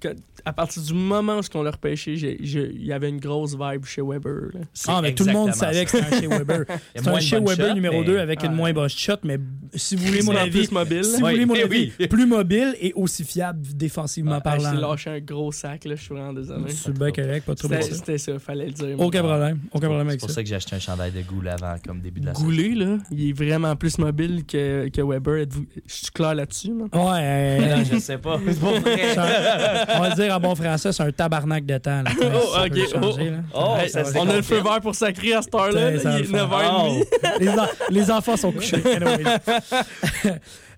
quand- 0.00 0.14
à 0.44 0.52
partir 0.52 0.82
du 0.82 0.94
moment 0.94 1.38
où 1.38 1.58
on 1.58 1.62
l'a 1.62 1.70
repêché, 1.72 2.16
j'ai- 2.16 2.38
j'ai- 2.42 2.70
il 2.72 2.84
y 2.86 2.92
avait 2.92 3.08
une 3.08 3.18
grosse 3.18 3.56
vibe 3.58 3.84
chez 3.84 4.02
Weber. 4.02 4.50
là. 4.54 4.60
Ah, 4.88 5.00
mais 5.02 5.14
tout 5.14 5.24
le 5.24 5.32
monde 5.32 5.52
savait 5.52 5.84
que 5.84 5.90
c'était 5.90 6.14
un 6.14 6.20
chez 6.20 6.26
Weber. 6.28 6.64
C'est 6.94 7.08
un 7.08 7.18
chez 7.20 7.40
Weber 7.40 7.74
numéro 7.74 8.00
mais- 8.00 8.04
2 8.06 8.18
avec 8.18 8.42
une 8.44 8.52
moins 8.52 8.72
basse 8.72 8.92
shot, 8.92 9.14
mais 9.24 9.38
si 9.74 9.96
vous 9.96 10.06
voulez 10.06 10.22
mon 10.22 10.36
avis. 10.36 10.50
plus 10.50 10.70
mobile. 10.72 11.04
Si 11.04 11.20
vous 11.20 11.26
voulez 11.26 11.44
mon 11.46 11.54
avis, 11.54 11.92
oui. 11.98 12.06
plus 12.06 12.26
mobile 12.26 12.76
et 12.80 12.92
aussi 12.94 13.24
fiable 13.24 13.60
défensivement 13.74 14.34
Ah, 14.36 14.40
parlant. 14.40 14.70
J'ai 14.74 14.80
lâché 14.80 15.10
un 15.10 15.20
gros 15.20 15.50
sac, 15.52 15.84
là, 15.84 15.94
je 15.96 16.02
suis 16.02 16.14
vraiment 16.14 16.32
désolé. 16.32 16.70
C'est 16.70 16.96
bien 16.96 17.10
correct, 17.10 17.44
pas 17.46 17.54
trop 17.56 17.68
C'était 17.68 17.82
ça. 17.82 17.94
c'était 17.96 18.18
ça, 18.18 18.38
fallait 18.38 18.66
le 18.66 18.72
dire. 18.72 19.00
Aucun 19.00 19.22
problème, 19.22 19.58
aucun 19.72 19.86
problème 19.88 20.10
C'est 20.10 20.18
pour 20.20 20.30
ça. 20.30 20.42
que 20.42 20.48
j'ai 20.48 20.54
acheté 20.54 20.76
un 20.76 20.80
chandail 20.80 21.10
de 21.12 21.22
Goulet 21.22 21.50
avant, 21.50 21.74
comme 21.84 22.00
début 22.00 22.20
de 22.20 22.26
la 22.26 22.34
saison. 22.34 22.46
Goulet, 22.46 22.74
là, 22.74 22.98
il 23.10 23.30
est 23.30 23.32
vraiment 23.32 23.74
plus 23.76 23.98
mobile 23.98 24.44
que, 24.46 24.88
que 24.88 25.00
Weber. 25.02 25.46
Je 25.86 25.92
suis 25.94 26.06
clair 26.12 26.34
là-dessus, 26.34 26.72
man. 26.72 26.88
Ouais, 26.92 27.00
euh, 27.20 27.76
Non, 27.76 27.84
je 27.84 27.98
sais 27.98 28.18
pas. 28.18 28.38
C'est 28.52 29.14
vrai. 29.14 29.86
on 29.96 30.00
va 30.00 30.08
le 30.10 30.14
dire 30.14 30.34
en 30.36 30.40
bon 30.40 30.54
français, 30.54 30.92
c'est 30.92 31.02
un 31.02 31.10
tabarnak 31.12 31.64
de 31.66 31.78
temps. 31.78 32.02
Là. 32.02 32.10
Oh, 32.34 32.54
Ça 32.54 32.68
peut 32.68 32.80
ok, 32.82 32.88
changer, 33.02 33.30
là. 33.30 33.38
Oh, 33.54 33.74
Hey, 33.78 33.88
ça, 33.90 34.04
c'est 34.04 34.18
on 34.18 34.28
a 34.28 34.36
le 34.36 34.42
feu 34.42 34.60
vert 34.62 34.80
pour 34.80 34.94
sacrer 34.94 35.34
à 35.34 35.42
cette 35.42 35.54
heure-là. 35.54 35.92
Putain, 35.92 36.02
ça 36.02 36.10
là, 36.10 36.14
va 36.16 36.18
il 36.18 36.24
est 36.24 36.28
le 36.28 36.38
faire. 36.38 36.48
9h30. 36.48 37.06
les, 37.40 37.48
en- 37.48 37.66
les 37.90 38.10
enfants 38.10 38.36
sont 38.36 38.52
couchés. 38.52 38.82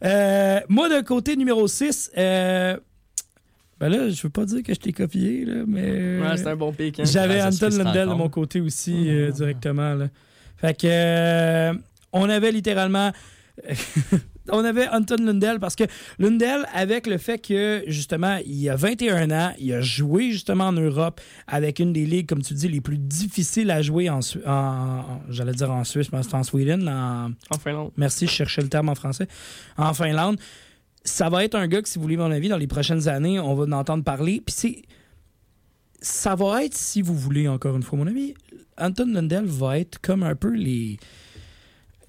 Euh, 0.05 0.61
moi, 0.69 0.89
de 0.89 1.01
côté 1.03 1.37
numéro 1.37 1.67
6, 1.67 2.11
ben 2.17 3.89
là, 3.89 4.09
je 4.09 4.23
veux 4.23 4.31
pas 4.31 4.45
dire 4.45 4.63
que 4.63 4.73
je 4.75 4.79
t'ai 4.79 4.93
copié, 4.93 5.45
là, 5.45 5.63
mais. 5.67 6.21
Ouais, 6.21 6.37
c'est 6.37 6.47
un 6.47 6.57
bon 6.57 6.73
pic. 6.73 7.01
hein. 7.01 7.05
J'avais 7.07 7.41
Ah, 7.41 7.49
Anton 7.49 7.69
Lundell 7.77 8.09
de 8.09 8.15
mon 8.15 8.29
côté 8.29 8.61
aussi, 8.61 9.09
euh, 9.09 9.31
directement. 9.31 9.95
Là. 9.95 10.07
Fait 10.57 10.75
que. 10.79 10.87
euh, 10.89 11.73
on 12.13 12.29
avait 12.29 12.53
littéralement. 12.53 13.11
On 14.51 14.65
avait 14.65 14.89
Anton 14.89 15.17
Lundell 15.25 15.59
parce 15.61 15.75
que 15.77 15.85
Lundell, 16.19 16.67
avec 16.75 17.07
le 17.07 17.19
fait 17.19 17.39
que, 17.39 17.83
justement, 17.87 18.39
il 18.47 18.69
a 18.69 18.77
21 18.77 19.31
ans, 19.31 19.53
il 19.59 19.73
a 19.73 19.81
joué 19.81 20.31
justement 20.33 20.65
en 20.65 20.73
Europe 20.73 21.21
avec 21.47 21.79
une 21.79 21.93
des 21.93 22.05
ligues, 22.07 22.29
comme 22.29 22.43
tu 22.43 22.55
dis, 22.55 22.69
les 22.69 22.81
plus 22.81 22.99
difficiles 22.99 23.71
à 23.71 23.81
jouer 23.83 24.11
en- 24.11 24.21
en- 24.47 25.21
J'allais 25.31 25.53
dire 25.53 25.71
en 25.71 25.85
Suisse, 25.85 26.13
mais 26.13 26.23
c'est 26.23 26.35
en 26.35 26.43
Sweden, 26.43 26.89
en, 26.89 27.31
En 27.55 27.59
Finlande. 27.59 27.93
Merci, 27.97 28.27
je 28.27 28.33
cherchais 28.33 28.63
le 28.63 28.69
terme 28.69 28.89
en 28.89 28.95
français. 28.95 29.27
En 29.77 29.95
Finlande. 29.95 30.39
Ça 31.07 31.29
va 31.29 31.45
être 31.45 31.55
un 31.55 31.67
gars 31.69 31.83
que, 31.83 31.89
si 31.89 31.99
vous 31.99 32.03
voulez 32.03 32.17
mon 32.17 32.31
avis, 32.31 32.49
dans 32.49 32.57
les 32.57 32.67
prochaines 32.67 33.09
années, 33.09 33.39
on 33.39 33.55
va 33.55 33.65
en 33.65 33.73
entendre 33.73 34.05
parler. 34.05 34.43
Puis 34.45 34.55
c'est. 34.57 34.83
Ça 36.01 36.35
va 36.35 36.65
être, 36.65 36.75
si 36.75 37.01
vous 37.03 37.15
voulez, 37.15 37.49
encore 37.49 37.77
une 37.77 37.83
fois, 37.83 37.99
mon 37.99 38.07
avis, 38.07 38.35
Anton 38.79 39.07
Lundell 39.07 39.45
va 39.47 39.79
être 39.79 39.99
comme 40.01 40.23
un 40.23 40.35
peu 40.35 40.51
les. 40.51 40.99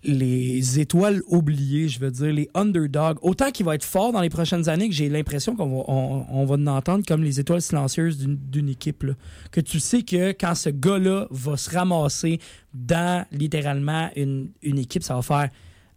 Les 0.07 0.79
étoiles 0.79 1.21
oubliées, 1.27 1.87
je 1.87 1.99
veux 1.99 2.11
dire, 2.11 2.31
les 2.31 2.49
underdogs. 2.53 3.17
Autant 3.21 3.49
qu'il 3.51 3.65
va 3.65 3.75
être 3.75 3.83
fort 3.83 4.11
dans 4.11 4.21
les 4.21 4.29
prochaines 4.29 4.69
années 4.69 4.87
que 4.87 4.93
j'ai 4.93 5.09
l'impression 5.09 5.55
qu'on 5.55 5.67
va, 5.67 5.83
on, 5.87 6.45
va 6.45 6.55
en 6.55 6.67
entendre 6.67 7.03
comme 7.05 7.23
les 7.23 7.39
étoiles 7.39 7.61
silencieuses 7.61 8.19
d'une 8.19 8.69
équipe. 8.69 9.05
Que 9.51 9.61
tu 9.61 9.79
sais 9.79 10.03
que 10.03 10.31
quand 10.31 10.53
ce 10.55 10.69
gars-là 10.69 11.27
va 11.31 11.57
se 11.57 11.69
ramasser 11.71 12.39
dans 12.73 13.25
littéralement 13.31 14.09
une, 14.15 14.49
équipe, 14.63 15.03
ça 15.03 15.15
va 15.15 15.21
faire 15.21 15.49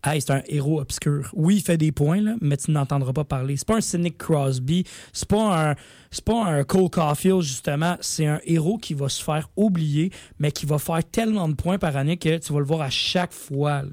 Hey, 0.05 0.21
c'est 0.21 0.31
un 0.31 0.43
héros 0.47 0.81
obscur. 0.81 1.29
Oui, 1.35 1.57
il 1.57 1.63
fait 1.63 1.77
des 1.77 1.91
points, 1.91 2.37
mais 2.41 2.57
tu 2.57 2.71
n'entendras 2.71 3.13
pas 3.13 3.25
parler. 3.25 3.57
C'est 3.57 3.67
pas 3.67 3.77
un 3.77 3.81
Cynic 3.81 4.17
Crosby, 4.17 4.85
c'est 5.13 5.29
pas 5.29 5.71
un 5.71 5.75
c'est 6.11 6.25
pas 6.25 6.45
un 6.47 6.65
Cole 6.65 6.91
Caulfield, 6.91 7.41
justement. 7.43 7.97
C'est 8.01 8.27
un 8.27 8.41
héros 8.45 8.79
qui 8.79 8.95
va 8.95 9.09
se 9.09 9.23
faire 9.23 9.49
oublier, 9.57 10.11
mais 10.39 10.51
qui 10.53 10.67
va 10.67 10.79
faire 10.79 11.05
tellement 11.05 11.49
de 11.49 11.55
points 11.55 11.79
par 11.79 11.97
année 11.97 12.17
que 12.17 12.39
tu 12.39 12.53
vas 12.53 12.59
le 12.61 12.65
voir 12.65 12.81
à 12.83 12.91
chaque 12.91 13.33
fois. 13.33 13.83
là. 13.83 13.89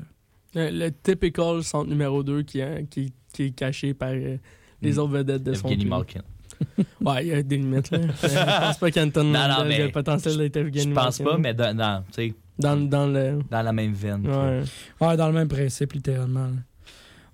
Le, 0.54 0.70
le 0.86 0.92
typical 0.92 1.64
centre 1.64 1.90
numéro 1.90 2.24
2 2.24 2.44
qui, 2.44 2.60
est- 2.60 2.88
qui, 2.90 3.12
qui 3.34 3.44
est 3.44 3.52
caché 3.52 3.94
par 3.94 4.10
euh, 4.12 4.38
les 4.82 4.94
Mm. 4.94 5.00
autres 5.00 5.12
vedettes 5.12 5.44
de 5.44 5.54
son 5.54 5.68
Evgeny 5.68 5.80
team. 5.82 5.90
Malkin. 5.90 6.22
Ouais, 7.02 7.26
il 7.26 7.28
y 7.28 7.34
a 7.34 7.44
des 7.44 7.58
limites. 7.58 7.92
Là. 7.92 8.00
je 8.24 8.66
pense 8.68 8.78
pas 8.78 8.90
qu'Anton 8.92 9.26
Non, 9.26 9.48
non, 9.50 9.64
le 9.66 9.92
potentiel 9.92 10.38
d'être 10.38 10.56
Je 10.56 10.60
Evgeny 10.68 10.94
pense 10.94 11.20
Malkin. 11.20 11.24
pas, 11.36 11.38
mais 11.38 11.54
dans, 11.54 11.76
dans, 11.76 12.04
tu 12.08 12.14
sais, 12.30 12.34
Dans, 12.58 12.78
dans 12.78 13.08
le. 13.08 13.40
dans 13.52 13.62
la 13.62 13.74
même 13.74 13.92
veine. 13.94 14.26
Ouais. 14.26 14.62
Ouais, 15.02 15.18
dans 15.18 15.28
le 15.28 15.34
même 15.34 15.50
principe, 15.50 15.92
littéralement. 15.92 16.46
là. 16.46 16.62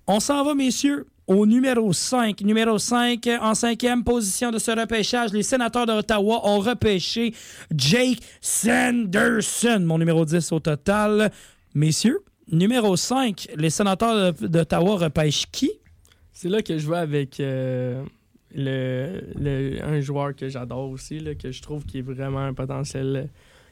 On 0.08 0.18
s'en 0.18 0.44
va, 0.44 0.54
messieurs, 0.56 1.06
au 1.26 1.46
numéro 1.46 1.92
5. 1.92 2.40
Numéro 2.42 2.78
5, 2.78 3.28
en 3.40 3.54
cinquième 3.54 4.04
position 4.04 4.50
de 4.50 4.58
ce 4.58 4.70
repêchage, 4.72 5.32
les 5.32 5.42
sénateurs 5.42 5.86
d'Ottawa 5.86 6.40
ont 6.44 6.58
repêché 6.58 7.32
Jake 7.74 8.18
Sanderson, 8.40 9.80
mon 9.84 9.98
numéro 9.98 10.24
10 10.24 10.52
au 10.52 10.60
total. 10.60 11.30
Messieurs, 11.74 12.20
Numéro 12.50 12.96
5, 12.96 13.48
les 13.56 13.70
sénateurs 13.70 14.32
de- 14.34 14.46
d'Ottawa 14.48 14.96
repêchent 14.96 15.46
qui? 15.50 15.70
C'est 16.32 16.48
là 16.48 16.60
que 16.60 16.76
je 16.76 16.90
vais 16.90 16.96
avec 16.98 17.38
euh, 17.40 18.02
le, 18.54 19.22
le- 19.38 19.82
un 19.82 20.00
joueur 20.00 20.34
que 20.34 20.48
j'adore 20.48 20.90
aussi, 20.90 21.20
là, 21.20 21.34
que 21.34 21.50
je 21.52 21.62
trouve 21.62 21.84
qui 21.86 21.98
est 21.98 22.02
vraiment 22.02 22.40
un 22.40 22.52
potentiel, 22.52 23.16
euh, 23.16 23.24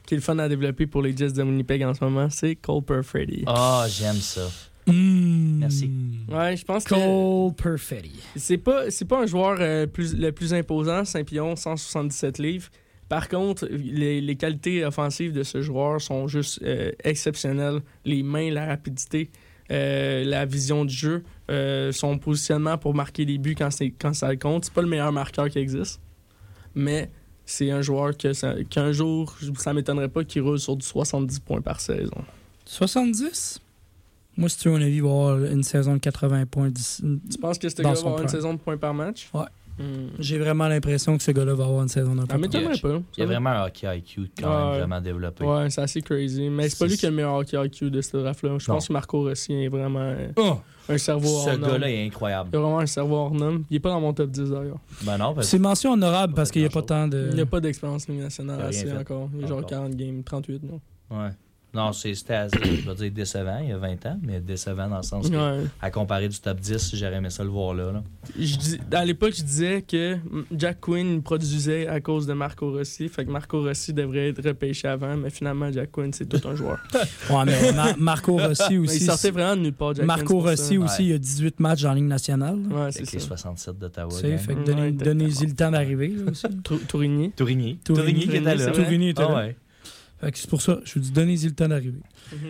qui 0.07 0.13
est 0.15 0.17
le 0.17 0.23
fun 0.23 0.39
à 0.39 0.47
développer 0.47 0.87
pour 0.87 1.01
les 1.01 1.15
Jets 1.15 1.33
de 1.33 1.43
Winnipeg 1.43 1.83
en 1.83 1.93
ce 1.93 2.03
moment, 2.03 2.29
c'est 2.29 2.55
Cole 2.55 2.81
Perfetti. 2.83 3.43
Ah, 3.45 3.85
j'aime 3.89 4.15
ça. 4.15 4.49
Hmm. 4.87 5.59
Merci. 5.59 5.91
Ouais, 6.29 6.57
je 6.57 6.65
pense 6.65 6.83
que 6.83 6.95
Cole 6.95 7.53
Perfetti. 7.55 8.19
c'est 8.35 8.57
pas 8.57 8.89
c'est 8.89 9.05
pas 9.05 9.21
un 9.21 9.25
joueur 9.27 9.57
euh, 9.59 9.85
plus, 9.85 10.15
le 10.17 10.31
plus 10.31 10.53
imposant, 10.53 11.05
5 11.05 11.25
pions, 11.25 11.55
177 11.55 12.39
livres. 12.39 12.69
Par 13.09 13.27
contre, 13.29 13.67
les, 13.69 14.21
les 14.21 14.35
qualités 14.37 14.83
offensives 14.85 15.33
de 15.33 15.43
ce 15.43 15.61
joueur 15.61 15.99
sont 16.01 16.27
juste 16.27 16.61
euh, 16.63 16.91
exceptionnelles. 17.03 17.81
Les 18.05 18.23
mains, 18.23 18.49
la 18.49 18.65
rapidité, 18.65 19.29
euh, 19.69 20.23
la 20.23 20.45
vision 20.45 20.85
du 20.85 20.93
jeu, 20.93 21.23
euh, 21.51 21.91
son 21.91 22.17
positionnement 22.17 22.77
pour 22.77 22.93
marquer 22.95 23.25
des 23.25 23.37
buts 23.37 23.55
quand, 23.57 23.69
c'est- 23.69 23.91
quand 23.91 24.13
ça 24.13 24.35
compte. 24.37 24.65
C'est 24.65 24.73
pas 24.73 24.81
le 24.81 24.87
meilleur 24.87 25.11
marqueur 25.11 25.49
qui 25.49 25.59
existe, 25.59 25.99
mais 26.73 27.11
c'est 27.45 27.69
un 27.69 27.81
joueur 27.81 28.15
que 28.17 28.31
ça- 28.31 28.55
qu'un 28.69 28.93
jour, 28.93 29.35
ça 29.57 29.73
m'étonnerait 29.73 30.07
pas 30.09 30.23
qu'il 30.23 30.41
roule 30.41 30.59
sur 30.59 30.77
du 30.77 30.85
70 30.85 31.39
points 31.41 31.61
par 31.61 31.81
saison. 31.81 32.23
70? 32.65 33.59
Moi, 34.37 34.49
si 34.49 34.57
tu 34.59 34.69
veux 34.69 34.75
un 34.75 34.81
avis, 34.81 34.95
il 34.95 35.01
va 35.03 35.07
y 35.07 35.11
avoir 35.11 35.37
une 35.45 35.63
saison 35.63 35.93
de 35.93 35.99
80 35.99 36.45
points. 36.45 36.69
d'ici- 36.69 37.03
Tu 37.31 37.37
penses 37.37 37.57
que 37.57 37.67
ce 37.69 37.75
gars 37.81 37.91
va 37.93 37.99
avoir 37.99 38.21
une 38.21 38.27
saison 38.27 38.53
de 38.53 38.59
points 38.59 38.77
par 38.77 38.93
match? 38.93 39.29
Ouais. 39.33 39.41
Hmm. 39.79 40.09
J'ai 40.19 40.37
vraiment 40.37 40.67
l'impression 40.67 41.17
que 41.17 41.23
ce 41.23 41.31
gars-là 41.31 41.53
va 41.53 41.63
avoir 41.63 41.81
une 41.81 41.87
saison 41.87 42.13
d'un 42.13 42.25
peu 42.27 42.37
m'étonnerait 42.37 42.77
pas. 42.77 43.01
Il 43.17 43.19
y 43.21 43.23
a 43.23 43.25
vraiment 43.25 43.49
un 43.51 43.65
hockey 43.65 43.87
IQ 43.97 44.29
quand 44.39 44.47
Ouais. 44.49 44.69
même 44.71 44.79
vraiment 44.79 45.01
développé. 45.01 45.45
Ouais, 45.45 45.69
c'est 45.69 45.81
assez 45.81 46.01
crazy. 46.01 46.49
Mais 46.49 46.69
c'est 46.69 46.77
pas 46.77 46.87
lui 46.87 46.97
qui 46.97 47.05
a 47.05 47.09
le 47.09 47.15
meilleur 47.15 47.35
hockey 47.35 47.57
IQ 47.65 47.89
de 47.89 48.01
ce 48.01 48.17
draft-là. 48.17 48.57
Je 48.59 48.65
pense 48.65 48.87
que 48.89 48.93
Marco 48.93 49.23
Rossi 49.23 49.53
est 49.53 49.69
vraiment 49.69 50.13
Oh! 50.35 50.57
un 50.89 50.97
cerveau 50.97 51.25
Ce 51.27 51.49
hors 51.51 51.57
norme. 51.57 51.71
gars-là 51.71 51.89
est 51.89 52.05
incroyable. 52.05 52.49
Il 52.53 52.57
a 52.57 52.59
vraiment 52.59 52.79
un 52.79 52.85
cerveau 52.85 53.15
hors 53.15 53.33
norme. 53.33 53.63
Il 53.71 53.77
est 53.77 53.79
pas 53.79 53.89
dans 53.89 54.01
mon 54.01 54.13
top 54.13 54.29
10 54.29 54.49
d'ailleurs. 54.49 54.77
Ben 55.03 55.17
non, 55.17 55.33
parce 55.33 55.47
C'est 55.47 55.57
mention 55.57 55.93
honorable 55.93 56.33
parce 56.35 56.51
qu'il 56.51 56.61
n'y 56.61 56.67
a 56.67 56.71
pas 56.71 56.81
tant 56.83 57.07
de. 57.07 57.27
Il 57.31 57.35
n'y 57.35 57.41
a 57.41 57.45
pas 57.45 57.61
d'expérience 57.61 58.07
nationale 58.09 58.61
assez 58.61 58.91
encore. 58.91 59.29
Il 59.37 59.45
a 59.45 59.47
genre 59.47 59.57
Encore. 59.59 59.69
40 59.69 59.95
games, 59.95 60.21
38, 60.23 60.63
non? 60.63 60.79
Ouais. 61.09 61.29
Non, 61.73 61.93
c'est- 61.93 62.13
c'était 62.15 62.33
assez, 62.33 62.57
je 62.63 62.89
vais 62.89 62.95
dire 62.95 63.11
décevant 63.11 63.59
il 63.63 63.69
y 63.69 63.71
a 63.71 63.77
20 63.77 64.05
ans, 64.05 64.19
mais 64.21 64.41
décevant 64.41 64.89
dans 64.89 64.97
le 64.97 65.03
sens 65.03 65.29
que, 65.29 65.35
Ouais. 65.35 65.63
à 65.81 65.89
comparer 65.89 66.27
du 66.27 66.37
top 66.37 66.59
10, 66.59 66.93
j'aurais 66.95 67.15
aimé 67.15 67.29
ça 67.29 67.43
le 67.43 67.49
voir 67.49 67.73
là. 67.73 67.91
là. 67.93 68.03
Je 68.37 68.55
dis- 68.57 68.79
à 68.91 69.05
l'époque, 69.05 69.33
je 69.37 69.41
disais 69.43 69.81
que 69.81 70.17
Jack 70.53 70.81
Quinn 70.81 71.21
produisait 71.23 71.87
à 71.87 72.01
cause 72.01 72.27
de 72.27 72.33
Marco 72.33 72.71
Rossi. 72.71 73.07
Fait 73.07 73.23
que 73.25 73.31
Marco 73.31 73.61
Rossi 73.61 73.93
devrait 73.93 74.29
être 74.29 74.45
repêché 74.45 74.89
avant, 74.89 75.15
mais 75.15 75.29
finalement, 75.29 75.71
Jack 75.71 75.91
Quinn, 75.91 76.11
c'est 76.11 76.25
tout 76.27 76.45
un 76.47 76.55
joueur. 76.55 76.77
Ouais, 77.29 77.45
mais 77.45 77.71
Ma- 77.71 77.95
Marco 77.97 78.33
Rossi 78.37 78.63
Mais 78.71 78.77
aussi. 78.79 78.97
il 78.97 79.05
sortait 79.05 79.31
vraiment 79.31 79.55
de 79.55 79.61
nulle 79.61 79.73
part, 79.73 79.95
Jack 79.95 80.05
Marco 80.05 80.25
Quinn, 80.39 80.49
Rossi 80.49 80.75
ça. 80.75 80.81
aussi, 80.81 81.05
il 81.07 81.13
a 81.13 81.17
18 81.17 81.59
matchs 81.61 81.83
la 81.83 81.93
Ligue 81.95 82.03
nationale. 82.05 82.57
Ouais, 82.69 82.81
Avec 82.81 82.93
c'est 82.93 83.13
les 83.13 83.19
ça. 83.19 83.27
67 83.27 83.79
d'Ottawa. 83.79 84.09
Tu 84.13 84.19
sais, 84.19 84.29
gang. 84.31 84.37
fait 84.39 84.55
que 84.55 84.91
donnez-y 85.03 85.45
le 85.45 85.53
temps 85.55 85.71
d'arriver 85.71 86.13
aussi. 86.29 86.47
Tourigny. 86.87 87.31
Tourigny. 87.31 87.77
Tourigny. 87.83 88.27
Qui 88.27 88.35
était 88.37 88.55
là. 88.55 88.71
Tourigny 88.71 89.09
était 89.09 89.23
Ah 89.25 89.31
là. 89.45 89.49
C'est 90.33 90.49
pour 90.49 90.61
ça, 90.61 90.79
je 90.85 90.93
vous 90.93 90.99
dis, 90.99 91.11
donnez-y 91.11 91.45
le 91.45 91.55
temps 91.55 91.67
d'arriver. 91.67 91.99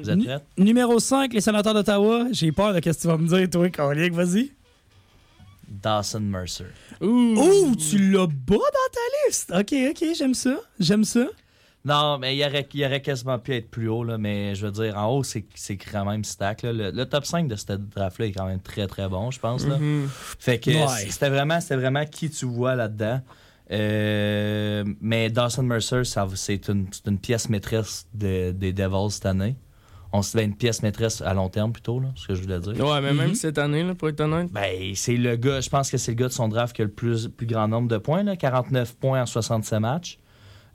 Vous 0.01 0.09
êtes 0.09 0.23
prêts? 0.23 0.39
Numéro 0.57 0.99
5, 0.99 1.33
les 1.33 1.41
sénateurs 1.41 1.73
d'Ottawa. 1.73 2.25
J'ai 2.31 2.51
peur 2.51 2.73
de 2.73 2.75
ce 2.75 2.89
que 2.89 3.01
tu 3.01 3.07
vas 3.07 3.17
me 3.17 3.27
dire, 3.27 3.49
toi, 3.49 3.69
Carlick, 3.69 4.13
vas-y. 4.13 4.51
Dawson 5.67 6.19
Mercer. 6.19 6.65
Ouh! 7.01 7.75
Tu 7.77 8.11
l'as 8.11 8.27
bas 8.27 8.55
dans 8.55 8.91
ta 8.91 9.27
liste. 9.27 9.51
OK, 9.55 9.73
OK, 9.91 10.15
j'aime 10.17 10.33
ça. 10.33 10.57
J'aime 10.79 11.03
ça. 11.05 11.25
Non, 11.83 12.19
mais 12.19 12.35
il 12.37 12.43
aurait, 12.45 12.67
il 12.75 12.85
aurait 12.85 13.01
quasiment 13.01 13.39
pu 13.39 13.55
être 13.55 13.71
plus 13.71 13.87
haut, 13.89 14.03
là, 14.03 14.17
mais 14.19 14.53
je 14.53 14.67
veux 14.67 14.71
dire, 14.71 14.95
en 14.97 15.07
haut, 15.07 15.23
c'est 15.23 15.45
c'est 15.55 15.77
quand 15.77 16.05
même 16.05 16.23
stack. 16.23 16.61
là. 16.61 16.73
Le, 16.73 16.91
le 16.91 17.05
top 17.05 17.25
5 17.25 17.47
de 17.47 17.55
cette 17.55 17.89
draft-là 17.89 18.27
est 18.27 18.31
quand 18.33 18.45
même 18.45 18.59
très 18.59 18.85
très 18.85 19.07
bon, 19.09 19.31
je 19.31 19.39
pense. 19.39 19.65
Là. 19.65 19.77
Mhm. 19.79 20.07
Fait 20.37 20.59
que 20.59 20.69
Ouais. 20.69 21.09
c'était 21.09 21.29
vraiment, 21.29 21.59
c'était 21.59 21.77
vraiment 21.77 22.05
qui 22.05 22.29
tu 22.29 22.45
vois 22.45 22.75
là-dedans. 22.75 23.21
Euh, 23.71 24.83
mais 24.99 25.29
Dawson 25.29 25.63
Mercer, 25.63 26.03
ça- 26.03 26.27
c'est 26.35 26.67
une, 26.69 26.87
pièce 27.19 27.49
maîtresse 27.49 28.07
de- 28.13 28.51
des 28.51 28.73
Devils 28.73 29.11
cette 29.11 29.25
année. 29.25 29.55
On 30.13 30.21
se 30.21 30.37
fait 30.37 30.43
une 30.43 30.55
pièce 30.57 30.83
maîtresse 30.83 31.21
à 31.21 31.33
long 31.33 31.47
terme 31.47 31.71
plutôt, 31.71 32.01
là, 32.01 32.09
ce 32.15 32.27
que 32.27 32.35
je 32.35 32.41
voulais 32.41 32.59
dire. 32.59 32.73
Ouais, 32.85 32.99
mais 32.99 33.13
même 33.13 33.29
Mhm. 33.29 33.35
cette 33.35 33.57
année, 33.57 33.81
là, 33.83 33.95
pour 33.95 34.09
être 34.09 34.19
honnête. 34.19 34.51
Ben, 34.51 34.91
c'est 34.93 35.15
le 35.15 35.37
gars, 35.37 35.61
je 35.61 35.69
pense 35.69 35.89
que 35.89 35.97
c'est 35.97 36.11
le 36.11 36.17
gars 36.17 36.27
de 36.27 36.33
son 36.33 36.49
draft 36.49 36.75
qui 36.75 36.81
a 36.81 36.85
le 36.85 36.91
plus, 36.91 37.29
plus 37.29 37.47
grand 37.47 37.69
nombre 37.69 37.87
de 37.87 37.97
points, 37.97 38.23
là, 38.23 38.35
49 38.35 38.93
points 38.97 39.21
en 39.21 39.25
67 39.25 39.79
matchs. 39.79 40.19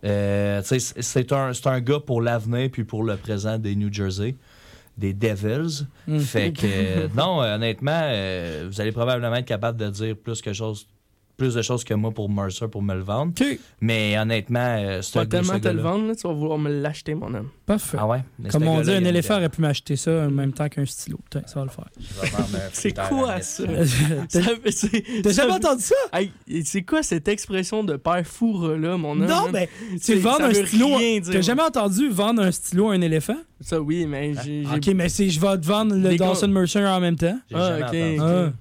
Euh, 0.04 0.62
c'est- 0.64 1.32
un, 1.32 1.80
gars 1.80 2.00
pour 2.00 2.22
l'avenir 2.22 2.70
puis 2.70 2.84
pour 2.84 3.02
le 3.02 3.16
présent 3.16 3.58
des 3.58 3.74
New 3.76 3.92
Jersey, 3.92 4.36
des 4.96 5.12
Devils. 5.12 5.86
Mm. 6.06 6.18
Fait 6.20 6.52
que, 6.52 6.60
euh, 6.64 7.08
non, 7.14 7.40
honnêtement, 7.40 8.00
euh, 8.04 8.66
vous 8.70 8.80
allez 8.80 8.92
probablement 8.92 9.36
être 9.36 9.44
capable 9.46 9.78
de 9.78 9.90
dire 9.90 10.16
plus, 10.16 10.40
que 10.40 10.52
chose, 10.54 10.86
plus 11.36 11.54
de 11.54 11.60
choses 11.62 11.84
que 11.84 11.92
moi 11.92 12.10
pour 12.12 12.30
Mercer 12.30 12.66
pour 12.68 12.82
me 12.82 12.94
le 12.94 13.02
vendre. 13.02 13.32
Mais 13.80 14.18
honnêtement, 14.18 14.58
euh, 14.78 15.00
Tu 15.00 15.04
c'est 15.08 15.18
vas 15.18 15.22
un 15.24 15.26
tellement 15.26 15.60
te 15.60 15.68
le 15.68 15.82
vendre, 15.82 16.06
là, 16.08 16.14
tu 16.14 16.26
vas 16.26 16.32
vouloir 16.32 16.58
me 16.58 16.70
l'acheter, 16.70 17.14
mon 17.14 17.32
homme. 17.34 17.48
parfait. 17.66 17.98
Ah 18.00 18.06
ouais? 18.06 18.22
Mais 18.38 18.48
Comme 18.48 18.66
on 18.66 18.80
dit, 18.80 18.90
un 18.90 19.04
éléphant 19.04 19.36
aurait 19.36 19.48
pu 19.50 19.60
m'acheter 19.60 19.96
ça 19.96 20.10
en 20.26 20.30
même 20.30 20.52
temps 20.52 20.68
qu'un 20.68 20.86
stylo. 20.86 21.18
Putain, 21.24 21.42
ça 21.46 21.60
va 21.60 21.66
le 21.66 21.70
faire. 21.70 21.88
C'est 22.72 22.96
quoi 22.96 23.40
ça? 23.42 23.64
T'as 25.22 25.32
jamais 25.32 25.52
entendu 25.52 25.82
ça? 25.82 25.94
Hey, 26.12 26.32
c'est 26.64 26.82
quoi 26.82 27.02
cette 27.02 27.28
expression 27.28 27.84
de 27.84 27.96
père 27.96 28.26
fourre 28.26 28.68
là, 28.76 28.96
mon 28.96 29.12
homme? 29.12 29.26
Non, 29.26 29.48
mais 29.52 29.68
C'est- 30.00 30.14
tu 30.14 30.18
vendre 30.20 30.38
ça 30.52 30.60
un 30.60 30.66
stylo. 30.66 30.88
T'as 31.32 31.40
jamais 31.40 31.62
entendu 31.62 32.08
vendre 32.08 32.42
un 32.42 32.50
stylo 32.50 32.90
à 32.90 32.94
un 32.94 33.00
éléphant? 33.00 33.36
Ça, 33.60 33.80
oui, 33.80 34.06
mais 34.06 34.32
j'ai. 34.44 34.64
j'ai- 34.64 34.76
OK, 34.76 34.86
mais 34.94 35.08
c'est 35.08 35.28
je 35.28 35.40
vais 35.40 35.58
te 35.58 35.66
vendre 35.66 35.94
le 35.94 36.16
Dawson 36.16 36.48
Mercer 36.48 36.84
en 36.86 37.00
même 37.00 37.16
temps. 37.16 37.38
J'ai 37.50 37.56
Ah, 37.56 37.78
jamais 37.78 37.82
ok. 37.82 38.20
entendu. 38.20 38.20
Ah. 38.20 38.52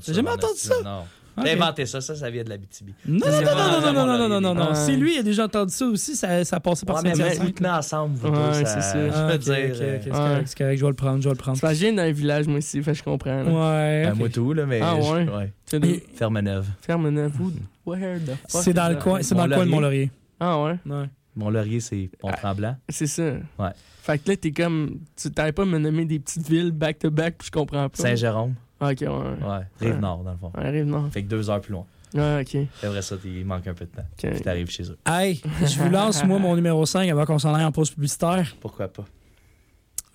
Ça. 0.00 0.12
Jamais 0.12 0.30
entendu 0.30 0.58
ça? 0.58 0.74
Non. 0.84 1.02
J'ai 1.44 1.52
inventé 1.52 1.86
ça, 1.86 2.00
ça, 2.00 2.14
ça 2.14 2.30
vient 2.30 2.44
de 2.44 2.48
la 2.48 2.56
BTB. 2.56 2.90
Non, 3.06 3.18
non, 3.18 3.20
C'est 3.30 3.44
non, 3.44 3.50
non, 3.54 3.80
non, 3.80 3.92
non, 3.92 4.18
non, 4.18 4.28
non, 4.28 4.40
non, 4.40 4.54
non. 4.54 4.74
Si 4.74 4.96
lui 4.96 5.18
a 5.18 5.22
déjà 5.22 5.44
entendu 5.44 5.72
ça 5.72 5.84
aussi, 5.86 6.16
ça, 6.16 6.44
ça 6.44 6.60
passait 6.60 6.86
par 6.86 6.96
Ouais, 6.96 7.02
mais 7.04 7.14
Saint-Hyacinthe. 7.14 7.42
vous 7.44 7.50
tenez 7.50 7.68
ensemble, 7.68 8.16
vous 8.16 8.28
Ouais, 8.28 8.34
deux, 8.52 8.64
c'est 8.64 8.64
ça. 8.80 9.06
Je 9.08 9.12
Ah, 9.14 9.26
veux 9.32 9.38
dire. 9.38 9.52
c'est 9.76 10.10
correct, 10.10 10.44
c'est 10.46 10.58
correct, 10.58 10.76
je 10.78 10.82
vais 10.84 10.90
le 10.90 10.94
prendre, 10.96 11.22
je 11.22 11.28
vais 11.28 11.34
le 11.34 11.38
prendre. 11.38 11.58
Ça 11.58 11.72
vient 11.72 11.92
d'un 11.92 12.10
village, 12.12 12.46
moi 12.46 12.58
aussi, 12.58 12.82
fait 12.82 12.94
je 12.94 13.02
comprends. 13.02 13.42
là. 13.42 13.50
Ouais. 13.50 14.04
ben, 14.06 14.14
moi 14.14 14.28
tout, 14.28 14.52
là, 14.52 14.66
mais. 14.66 14.80
Ah, 14.82 14.94
je- 15.00 15.30
ouais? 15.30 15.52
C'est 15.66 16.02
Ferme-neuve. 16.16 16.66
Ferme 16.80 17.08
neuf. 17.10 17.32
Où? 17.40 17.52
Where 17.90 18.18
the 18.20 18.30
fuck 18.50 18.62
C'est 18.62 18.72
dans 18.72 18.88
le 18.88 18.96
coin, 18.96 19.20
c'est 19.22 19.34
dans 19.34 19.46
le 19.46 19.54
coin 19.54 19.66
de 19.66 19.70
Mont-Laurier. 19.70 20.10
Ah, 20.40 20.62
ouais? 20.62 20.76
Ouais. 20.86 21.04
Mont-Laurier, 21.36 21.80
c'est 21.80 22.08
Pont-Tremblant. 22.18 22.76
C'est 22.88 23.06
ça. 23.06 23.22
Ouais. 23.58 23.70
Fait 24.02 24.18
que 24.18 24.30
là, 24.30 24.36
t'es 24.36 24.52
comme. 24.52 25.00
Tu 25.16 25.30
t'avais 25.30 25.52
pas 25.52 25.62
à 25.62 25.66
me 25.66 25.78
nommer 25.78 26.04
des 26.04 26.18
petites 26.18 26.48
villes 26.48 26.70
back-to-back, 26.72 27.34
puis 27.38 27.46
je 27.46 27.50
comprends 27.52 27.88
pas. 27.88 28.02
Saint-Jérôme. 28.02 28.54
Ah, 28.80 28.90
ok, 28.90 29.00
ouais. 29.00 29.08
Ouais. 29.08 29.66
Rive-Nord, 29.80 30.22
dans 30.24 30.32
le 30.32 30.36
fond. 30.38 30.52
Ouais, 30.56 30.66
arrive, 30.66 30.84
non. 30.84 31.10
Fait 31.10 31.22
que 31.22 31.28
deux 31.28 31.48
heures 31.48 31.60
plus 31.60 31.72
loin. 31.72 31.86
Ah, 32.16 32.38
ok. 32.40 32.56
C'est 32.80 32.86
vrai, 32.86 33.02
ça, 33.02 33.16
il 33.24 33.44
manque 33.44 33.66
un 33.66 33.74
peu 33.74 33.84
de 33.86 33.90
temps. 33.90 34.02
ok. 34.22 34.30
Puis 34.32 34.40
t'arrives 34.40 34.70
chez 34.70 34.84
eux. 34.84 34.98
Hey, 35.06 35.42
je 35.62 35.78
vous 35.82 35.88
lance, 35.90 36.24
moi, 36.24 36.38
mon 36.38 36.54
numéro 36.54 36.84
5 36.86 37.08
avant 37.10 37.24
qu'on 37.26 37.38
s'en 37.38 37.54
aille 37.54 37.64
en 37.64 37.72
pause 37.72 37.90
publicitaire. 37.90 38.54
Pourquoi 38.60 38.88
pas? 38.88 39.04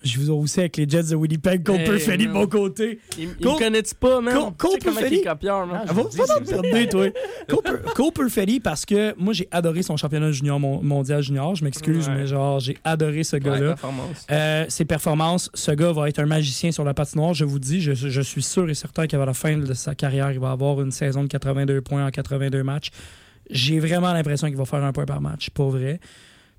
Je 0.04 0.18
vous 0.18 0.30
aussi 0.32 0.60
avec 0.60 0.76
les 0.76 0.88
Jets 0.88 1.04
de 1.10 1.14
Winnipeg, 1.14 1.62
Cole 1.62 1.84
Perfetti 1.84 2.26
de 2.26 2.32
mon 2.32 2.46
côté. 2.46 2.98
Il, 3.18 3.24
il 3.24 3.36
Cole- 3.36 3.52
me 3.54 3.58
connaît-tu 3.58 3.94
pas, 3.94 4.20
man? 4.20 4.34
Cole- 4.34 4.52
Cole 4.58 4.70
Tu 4.72 4.74
sais 4.78 4.84
comment 4.84 4.94
Perfetti? 5.00 5.14
il 5.16 5.20
est 5.20 5.28
copieur, 5.30 5.66
man? 5.66 5.80
Ah, 5.88 5.92
Va, 5.92 6.86
toi. 6.86 7.06
Cole, 7.48 7.82
Cole 7.94 8.12
Perfetti, 8.12 8.60
parce 8.60 8.84
que 8.84 9.14
moi, 9.16 9.32
j'ai 9.32 9.46
adoré 9.50 9.82
son 9.82 9.96
championnat 9.96 10.32
junior 10.32 10.58
mon- 10.58 10.82
mondial 10.82 11.22
junior. 11.22 11.54
Je 11.54 11.64
m'excuse, 11.64 12.08
Ouais. 12.08 12.14
mais 12.14 12.26
genre, 12.26 12.58
j'ai 12.60 12.76
adoré 12.84 13.22
ce 13.24 13.36
Ouais, 13.36 13.40
gars-là. 13.40 13.68
performance. 13.68 14.26
Euh, 14.30 14.64
ses 14.68 14.84
performances, 14.84 15.50
ce 15.54 15.70
gars 15.72 15.92
va 15.92 16.08
être 16.08 16.18
un 16.18 16.26
magicien 16.26 16.72
sur 16.72 16.84
la 16.84 16.94
patinoire, 16.94 17.34
je 17.34 17.44
vous 17.44 17.58
dis. 17.58 17.80
Je, 17.80 17.92
je 17.94 18.20
suis 18.20 18.42
sûr 18.42 18.68
et 18.68 18.74
certain 18.74 19.06
qu'à 19.06 19.24
la 19.24 19.34
fin 19.34 19.56
de 19.56 19.72
sa 19.74 19.94
carrière, 19.94 20.32
il 20.32 20.40
va 20.40 20.50
avoir 20.50 20.80
une 20.80 20.90
saison 20.90 21.22
de 21.22 21.28
82 21.28 21.80
points 21.80 22.06
en 22.06 22.10
82 22.10 22.62
matchs. 22.62 22.90
J'ai 23.50 23.78
vraiment 23.80 24.12
l'impression 24.12 24.48
qu'il 24.48 24.56
va 24.56 24.64
faire 24.64 24.82
un 24.82 24.92
point 24.92 25.04
par 25.04 25.20
match, 25.20 25.50
pas 25.50 25.68
vrai. 25.68 26.00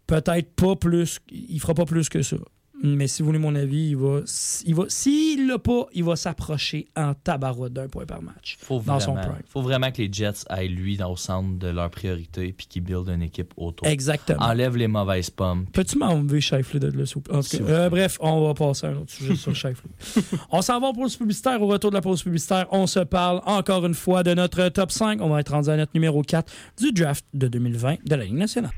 Peut-être 0.07 0.51
pas 0.55 0.75
plus, 0.75 1.19
il 1.31 1.59
fera 1.59 1.73
pas 1.73 1.85
plus 1.85 2.09
que 2.09 2.21
ça. 2.21 2.35
Mais 2.85 3.07
si 3.07 3.21
vous 3.21 3.27
voulez 3.27 3.39
mon 3.39 3.55
avis, 3.55 3.91
il 3.91 3.97
va, 3.97 4.19
il 4.65 4.75
va 4.75 4.83
s'il 4.89 5.47
l'a 5.47 5.57
pas, 5.57 5.85
il 5.93 6.03
va 6.03 6.17
s'approcher 6.17 6.87
en 6.97 7.13
tabarouette 7.13 7.71
d'un 7.71 7.87
point 7.87 8.05
par 8.05 8.21
match. 8.21 8.57
Faut 8.59 8.81
Dans 8.81 8.99
son 8.99 9.13
vraiment, 9.13 9.31
prime. 9.31 9.43
faut 9.47 9.61
vraiment 9.61 9.89
que 9.89 10.01
les 10.01 10.11
Jets 10.11 10.43
aillent 10.49 10.67
lui 10.67 10.97
dans 10.97 11.09
au 11.09 11.15
centre 11.15 11.57
de 11.57 11.69
leur 11.69 11.89
priorité 11.89 12.51
puis 12.51 12.67
qu'ils 12.67 12.83
buildent 12.83 13.07
une 13.09 13.21
équipe 13.21 13.53
autour. 13.55 13.87
Exactement. 13.87 14.43
Enlève 14.43 14.75
les 14.75 14.89
mauvaises 14.89 15.29
pommes. 15.29 15.65
Peux-tu 15.71 15.97
m'enlever 15.97 16.41
Shifley 16.41 16.81
de 16.81 16.87
là, 16.87 17.05
s'il 17.05 17.21
euh, 17.61 17.89
bref, 17.89 18.17
on 18.19 18.45
va 18.45 18.53
passer 18.53 18.87
à 18.87 18.89
un 18.89 18.97
autre 18.97 19.11
sujet 19.11 19.35
sur 19.35 19.55
Shifley. 19.55 19.91
on 20.51 20.61
s'en 20.61 20.81
va 20.81 20.87
en 20.87 20.93
pause 20.93 21.15
publicitaire. 21.15 21.61
Au 21.61 21.67
retour 21.67 21.89
de 21.89 21.95
la 21.95 22.01
pause 22.01 22.21
publicitaire, 22.21 22.67
on 22.71 22.85
se 22.85 22.99
parle 22.99 23.41
encore 23.45 23.85
une 23.85 23.93
fois 23.93 24.23
de 24.23 24.33
notre 24.33 24.67
top 24.67 24.91
5. 24.91 25.21
On 25.21 25.29
va 25.29 25.39
être 25.39 25.53
rendu 25.53 25.69
à 25.69 25.77
notre 25.77 25.91
numéro 25.93 26.21
4 26.21 26.51
du 26.81 26.91
draft 26.91 27.25
de 27.33 27.47
2020 27.47 28.03
de 28.05 28.15
la 28.15 28.25
Ligue 28.25 28.33
nationale. 28.33 28.71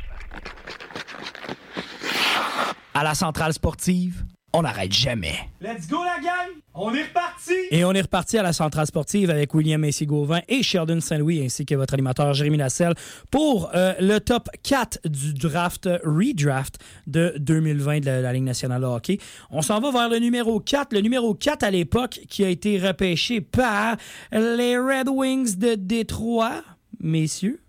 À 2.98 3.04
la 3.04 3.14
centrale 3.14 3.52
sportive, 3.52 4.24
on 4.54 4.62
n'arrête 4.62 4.94
jamais. 4.94 5.36
Let's 5.60 5.86
go 5.90 5.98
la 6.02 6.18
gang! 6.24 6.62
On 6.74 6.94
est 6.94 7.04
reparti! 7.04 7.52
Et 7.70 7.84
on 7.84 7.92
est 7.92 8.04
reparti 8.04 8.38
à 8.38 8.42
la 8.42 8.54
centrale 8.54 8.88
sportive 8.88 9.30
avec 9.30 9.54
William 9.54 9.82
Messi 9.82 10.06
Gauvin 10.06 10.40
et 10.48 10.64
Sheldon 10.64 11.02
Saint-Louis 11.02 11.44
ainsi 11.44 11.66
que 11.66 11.76
votre 11.76 11.94
animateur 11.94 12.34
Jérémy 12.34 12.56
Lasselle 12.56 12.94
pour 13.30 13.70
euh, 13.76 13.96
le 14.00 14.20
top 14.20 14.48
4 14.64 15.10
du 15.10 15.34
draft 15.34 15.90
redraft 16.06 16.80
de 17.06 17.34
2020 17.38 18.00
de 18.00 18.06
la, 18.06 18.22
la 18.22 18.32
Ligue 18.32 18.44
nationale 18.44 18.80
de 18.80 18.88
hockey. 18.88 19.18
On 19.50 19.62
s'en 19.62 19.82
va 19.82 19.92
vers 19.92 20.08
le 20.08 20.20
numéro 20.20 20.62
4. 20.62 20.94
Le 20.94 21.02
numéro 21.02 21.34
4 21.34 21.64
à 21.64 21.72
l'époque 21.72 22.22
qui 22.30 22.46
a 22.46 22.50
été 22.50 22.80
repêché 22.80 23.42
par 23.42 23.98
les 24.32 24.78
Red 24.78 25.10
Wings 25.10 25.58
de 25.58 25.76
Détroit. 25.76 26.64
Messieurs, 27.02 27.60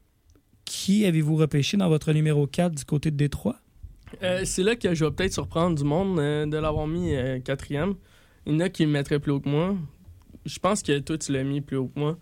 qui 0.64 1.04
avez-vous 1.04 1.34
repêché 1.34 1.76
dans 1.76 1.88
votre 1.88 2.12
numéro 2.12 2.46
4 2.46 2.76
du 2.76 2.84
côté 2.84 3.10
de 3.10 3.16
Détroit? 3.16 3.56
Euh, 4.22 4.42
c'est 4.44 4.62
là 4.62 4.76
que 4.76 4.94
je 4.94 5.04
vais 5.04 5.10
peut-être 5.10 5.32
surprendre 5.32 5.76
du 5.76 5.84
monde 5.84 6.18
euh, 6.18 6.46
de 6.46 6.56
l'avoir 6.56 6.86
mis 6.86 7.14
euh, 7.14 7.38
quatrième. 7.40 7.94
Il 8.46 8.54
y 8.54 8.56
en 8.56 8.60
a 8.60 8.68
qui 8.68 8.84
le 8.84 8.90
mettraient 8.90 9.18
plus 9.18 9.32
haut 9.32 9.40
que 9.40 9.48
moi. 9.48 9.74
Je 10.44 10.58
pense 10.58 10.82
que 10.82 10.98
toi, 11.00 11.18
tu 11.18 11.32
l'as 11.32 11.44
mis 11.44 11.60
plus 11.60 11.76
haut 11.76 11.88
que 11.94 11.98
moi. 11.98 12.16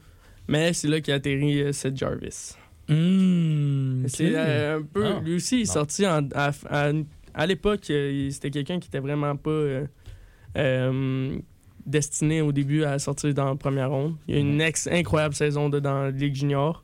Mais 0.48 0.72
c'est 0.72 0.88
là 0.88 1.00
qu'a 1.00 1.14
atterri 1.14 1.72
Seth 1.72 1.96
Jarvis. 1.96 2.54
Hmm, 2.88 4.06
C'est 4.08 4.36
un 4.36 4.82
peu. 4.82 5.04
Ah, 5.06 5.20
lui 5.24 5.36
aussi, 5.36 5.58
il 5.58 5.62
est 5.62 5.64
sorti 5.66 6.06
en- 6.06 6.28
à, 6.34 6.50
à- 6.68 6.92
à 7.34 7.46
l'époque, 7.46 7.84
c'était 8.30 8.50
quelqu'un 8.50 8.78
qui 8.78 8.88
était 8.88 9.00
vraiment 9.00 9.36
pas 9.36 9.50
destiné 11.86 12.40
au 12.40 12.52
début 12.52 12.84
à 12.84 12.98
sortir 12.98 13.32
dans 13.34 13.46
la 13.50 13.56
première 13.56 13.90
ronde. 13.90 14.14
Il 14.28 14.34
y 14.34 14.38
a 14.38 14.40
une 14.40 14.60
ex 14.60 14.86
incroyable 14.90 15.34
saison 15.34 15.68
de, 15.68 15.80
dans 15.80 16.04
la 16.04 16.10
Ligue 16.10 16.34
Junior. 16.34 16.82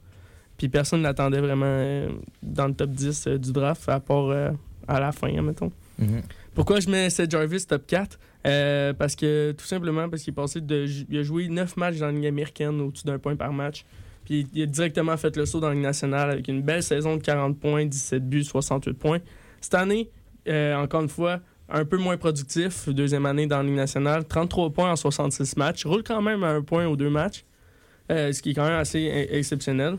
Puis 0.59 0.69
personne 0.69 0.99
ne 1.01 1.05
l'attendait 1.05 1.41
vraiment 1.41 2.09
dans 2.43 2.67
le 2.67 2.75
top 2.75 2.91
10 2.91 3.27
euh, 3.27 3.39
du 3.39 3.51
draft, 3.53 3.89
à 3.89 3.99
part 4.01 4.29
à 4.91 5.01
la 5.01 5.13
fin, 5.13 5.31
mettons. 5.41 5.73
Mhm. 5.99 6.23
Pourquoi 6.55 6.81
je 6.81 6.91
mets 6.91 7.09
Seth 7.11 7.31
Jarvis 7.31 7.67
top 7.67 7.87
4 7.87 8.19
Euh, 8.47 8.93
Parce 8.95 9.15
que 9.17 9.53
tout 9.53 9.65
simplement 9.67 10.09
parce 10.09 10.23
qu'il 10.23 10.33
est 10.33 10.35
passé 10.35 10.61
de. 10.61 10.87
Il 11.11 11.19
a 11.19 11.23
joué 11.23 11.49
9 11.49 11.77
matchs 11.77 11.99
dans 11.99 12.07
la 12.07 12.13
Ligue 12.13 12.27
américaine 12.27 12.81
au-dessus 12.81 13.05
d'un 13.07 13.19
point 13.19 13.37
par 13.37 13.53
match. 13.53 13.85
Puis 14.25 14.47
il 14.55 14.63
a 14.63 14.67
directement 14.67 15.17
fait 15.17 15.37
le 15.37 15.45
saut 15.47 15.61
dans 15.61 15.69
la 15.69 15.75
Ligue 15.75 15.83
nationale 15.83 16.31
avec 16.31 16.49
une 16.49 16.63
belle 16.63 16.83
saison 16.83 17.17
de 17.17 17.23
40 17.23 17.59
points, 17.59 17.85
17 17.87 18.29
buts, 18.29 18.45
68 18.45 18.95
points. 18.95 19.19
Cette 19.61 19.75
année, 19.75 20.09
euh, 20.49 20.75
encore 20.77 21.03
une 21.03 21.09
fois, 21.09 21.41
un 21.69 21.85
peu 21.85 21.99
moins 21.99 22.17
productif, 22.17 22.89
deuxième 22.89 23.27
année 23.27 23.47
dans 23.47 23.59
la 23.59 23.63
Ligue 23.65 23.75
nationale, 23.77 24.25
33 24.27 24.71
points 24.71 24.91
en 24.91 24.97
66 24.97 25.57
matchs, 25.57 25.85
roule 25.85 26.03
quand 26.03 26.23
même 26.23 26.43
à 26.43 26.49
un 26.51 26.63
point 26.63 26.87
aux 26.87 26.97
deux 26.97 27.11
matchs, 27.11 27.45
euh, 28.11 28.33
ce 28.33 28.41
qui 28.43 28.51
est 28.51 28.55
quand 28.55 28.65
même 28.65 28.81
assez 28.81 29.29
exceptionnel. 29.31 29.97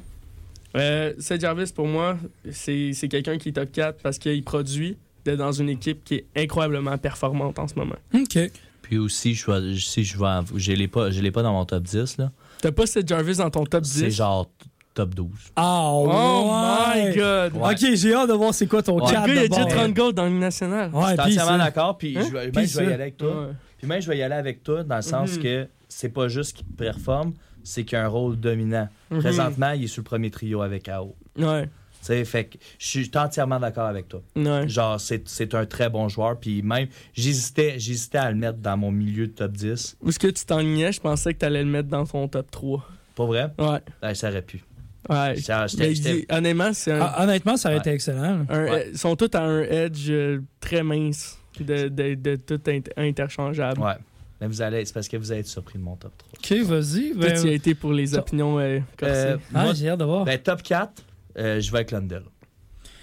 Euh, 0.77 1.13
Seth 1.19 1.41
Jarvis, 1.41 1.71
pour 1.75 1.87
moi, 1.87 2.17
c'est 2.51 2.91
c'est 2.93 3.07
quelqu'un 3.07 3.37
qui 3.37 3.49
est 3.49 3.53
top 3.53 3.71
4 3.71 4.01
parce 4.01 4.17
qu'il 4.17 4.43
produit 4.43 4.97
d'être 5.25 5.37
dans 5.39 5.51
une 5.51 5.69
équipe 5.69 6.03
qui 6.03 6.15
est 6.15 6.25
incroyablement 6.35 6.97
performante 6.97 7.59
en 7.59 7.67
ce 7.67 7.75
moment. 7.75 7.95
OK. 8.13 8.39
Puis 8.81 8.97
aussi, 8.97 9.33
je 9.35 9.49
vais- 9.51 9.75
si 9.77 10.03
je 10.03 10.17
vais, 10.17 10.25
en- 10.25 10.43
je 10.55 10.71
l'ai 10.73 10.87
pas, 10.87 11.11
je 11.11 11.21
l'ai 11.21 11.31
pas 11.31 11.43
dans 11.43 11.53
mon 11.53 11.65
top 11.65 11.83
10 11.83 12.17
là. 12.17 12.31
T'as 12.61 12.71
pas 12.71 12.85
Seth 12.85 13.07
Jarvis 13.07 13.37
dans 13.37 13.49
ton 13.49 13.63
top 13.65 13.83
10? 13.83 13.99
C'est 13.99 14.11
genre 14.11 14.49
top 14.93 15.13
12. 15.15 15.29
Ah, 15.55 15.89
Oh 15.91 16.07
ouais. 16.07 17.09
my 17.11 17.15
god! 17.15 17.53
Ouais. 17.55 17.73
OK, 17.73 17.95
j'ai 17.95 18.13
hâte 18.13 18.29
de 18.29 18.33
voir 18.33 18.53
c'est 18.53 18.67
quoi 18.67 18.81
ton 18.83 18.95
Ouais. 18.99 19.07
Le 19.07 19.11
4 19.13 19.27
gars, 19.27 19.33
il 19.33 19.39
a 19.39 19.47
déjà 19.47 19.61
bord. 19.63 19.69
30 19.73 19.93
goals 19.93 20.13
dans 20.13 20.25
le 20.25 20.31
national. 20.31 20.89
Ouais, 20.93 21.01
je 21.03 21.09
suis 21.09 21.19
entièrement 21.21 21.51
ça. 21.51 21.57
d'accord, 21.57 21.97
puis 21.97 22.17
Hein? 22.17 22.23
je 22.27 22.31
vais, 22.33 22.49
Puis 22.49 22.61
même, 22.61 22.65
je 22.67 22.77
vais 22.77 22.83
y 22.83 22.85
aller 22.87 22.93
avec 22.95 23.17
toi. 23.17 23.41
Ouais. 23.47 23.53
Puis 23.77 23.87
même, 23.87 24.01
je 24.01 24.07
vais 24.09 24.17
y 24.17 24.23
aller 24.23 24.35
avec 24.35 24.63
toi 24.63 24.83
dans 24.83 24.95
le 24.97 25.01
sens 25.01 25.35
Mhm. 25.37 25.43
que 25.43 25.67
c'est 25.87 26.09
pas 26.09 26.27
juste 26.27 26.57
qu'il 26.57 26.65
performe, 26.65 27.33
c'est 27.63 27.83
qu'il 27.83 27.97
a 27.97 28.05
un 28.05 28.07
rôle 28.07 28.39
dominant. 28.39 28.87
Mhm. 29.09 29.19
Présentement, 29.19 29.71
il 29.71 29.83
est 29.83 29.87
sur 29.87 30.01
le 30.01 30.05
premier 30.05 30.29
trio 30.31 30.61
avec 30.61 30.87
AO. 30.89 31.15
Ouais, 31.37 31.63
Tu 31.63 31.69
sais, 32.07 32.25
fait 32.25 32.45
que 32.45 32.57
je 32.79 32.87
suis 32.87 33.11
entièrement 33.15 33.59
d'accord 33.59 33.87
avec 33.87 34.07
toi. 34.09 34.21
ouais. 34.35 34.67
Genre, 34.67 34.99
c'est 34.99 35.27
c'est 35.27 35.53
un 35.53 35.65
très 35.65 35.89
bon 35.89 36.09
joueur. 36.09 36.37
Puis 36.39 36.61
même, 36.63 36.87
j'hésitais 37.13 37.75
j'hésitais 37.77 38.17
à 38.17 38.31
le 38.31 38.37
mettre 38.37 38.57
dans 38.57 38.75
mon 38.77 38.91
milieu 38.91 39.27
de 39.27 39.31
top 39.33 39.51
10. 39.51 39.97
Où 40.01 40.09
est-ce 40.09 40.19
que 40.19 40.27
tu 40.27 40.43
t'enlignais? 40.45 40.91
Je 40.91 40.99
pensais 40.99 41.33
que 41.33 41.39
t'allais 41.39 41.63
le 41.63 41.69
mettre 41.69 41.89
dans 41.89 42.05
ton 42.05 42.27
top 42.27 42.49
3. 42.49 42.83
Pas 43.15 43.25
vrai? 43.25 43.51
Ouais, 43.59 43.79
Ben, 44.01 44.13
ça 44.15 44.29
aurait 44.29 44.41
pu. 44.41 44.63
ouais. 45.09 45.35
Ça- 45.41 45.65
dit- 45.67 46.25
honnêtement, 46.31 46.73
c'est 46.73 46.91
un, 46.93 47.01
Ah, 47.01 47.23
honnêtement, 47.23 47.57
ça 47.57 47.69
aurait 47.69 47.75
Ouais. 47.75 47.81
été 47.81 47.91
excellent. 47.91 48.39
ouais. 48.41 48.45
euh, 48.49 48.83
ils 48.93 48.97
sont 48.97 49.15
tous 49.15 49.29
à 49.37 49.43
un 49.43 49.61
edge 49.61 50.07
euh, 50.09 50.39
très 50.59 50.81
mince, 50.83 51.37
de, 51.59 51.87
de, 51.89 52.15
de 52.15 52.35
tout 52.37 52.59
inter- 52.67 52.91
interchangeable. 52.97 53.79
Ouais. 53.81 53.93
Mais 54.41 54.47
vous 54.47 54.61
allez, 54.63 54.83
c'est 54.85 54.93
parce 54.93 55.07
que 55.07 55.17
vous 55.17 55.31
allez 55.31 55.41
être 55.41 55.47
surpris 55.47 55.77
de 55.77 55.83
mon 55.83 55.95
top 55.95 56.13
3. 56.17 56.29
OK, 56.33 56.65
vas-y. 56.67 57.11
Toi, 57.11 57.27
Ben, 57.27 57.41
tu 57.41 57.47
as 57.47 57.51
été 57.53 57.75
pour 57.75 57.93
les 57.93 58.15
opinions 58.15 58.57
euh. 58.59 58.79
Euh, 59.03 59.37
ah, 59.53 59.65
moi, 59.65 59.73
j'ai 59.75 59.87
hâte 59.89 59.99
de 59.99 60.03
voir. 60.05 60.25
ben, 60.25 60.39
top 60.39 60.63
4, 60.63 61.03
euh, 61.37 61.59
je 61.61 61.71
vais 61.71 61.77
avec 61.77 61.91
Lundell. 61.91 62.23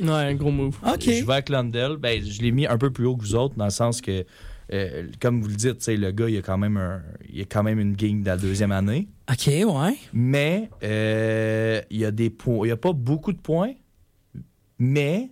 Ouais, 0.01 0.09
un 0.11 0.35
gros 0.35 0.51
move. 0.51 0.77
OK. 0.85 1.01
Je 1.05 1.25
vais 1.25 1.33
avec 1.33 1.49
Lundell. 1.49 1.97
Ben, 1.97 2.23
je 2.25 2.43
l'ai 2.43 2.51
mis 2.51 2.67
un 2.67 2.77
peu 2.77 2.91
plus 2.91 3.07
haut 3.07 3.17
que 3.17 3.23
vous 3.23 3.37
autres, 3.37 3.55
dans 3.55 3.65
le 3.67 3.71
sens 3.71 4.01
que, 4.01 4.25
euh, 4.73 5.09
comme 5.21 5.41
vous 5.41 5.49
le 5.49 5.55
dites, 5.55 5.87
le 5.87 6.11
gars, 6.11 6.29
il 6.29 6.37
a 6.39 6.43
quand 6.43 6.59
même, 6.59 6.77
un, 6.77 7.03
il 7.33 7.41
a 7.41 7.45
quand 7.45 7.63
même 7.63 7.79
une 7.79 7.95
game 7.95 8.23
dans 8.23 8.33
la 8.33 8.37
deuxième 8.37 8.73
année. 8.73 9.07
OK, 9.31 9.47
ouais. 9.47 9.97
Mais 10.13 10.71
euh, 10.83 11.81
il 11.91 11.99
y 11.99 12.05
a 12.05 12.11
des 12.11 12.31
points. 12.31 12.65
Il 12.67 12.69
n'y 12.69 12.73
a 12.73 12.77
pas 12.77 12.93
beaucoup 12.93 13.33
de 13.33 13.39
points, 13.39 13.75
mais 14.79 15.31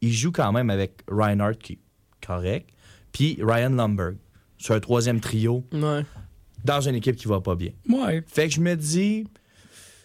il 0.00 0.12
joue 0.12 0.30
quand 0.30 0.52
même 0.52 0.70
avec 0.70 1.00
Reinhardt, 1.08 1.58
qui 1.58 1.72
est 1.74 1.78
correct, 2.24 2.70
puis 3.12 3.38
Ryan 3.42 3.70
Lumberg, 3.70 4.16
sur 4.58 4.74
un 4.74 4.80
troisième 4.80 5.20
trio, 5.20 5.64
Ouais. 5.72 6.04
dans 6.64 6.80
une 6.80 6.94
équipe 6.96 7.16
qui 7.16 7.28
va 7.28 7.40
pas 7.40 7.54
bien. 7.54 7.70
Ouais. 7.88 8.22
Fait 8.26 8.48
que 8.48 8.54
je 8.54 8.60
me 8.60 8.74
dis, 8.74 9.26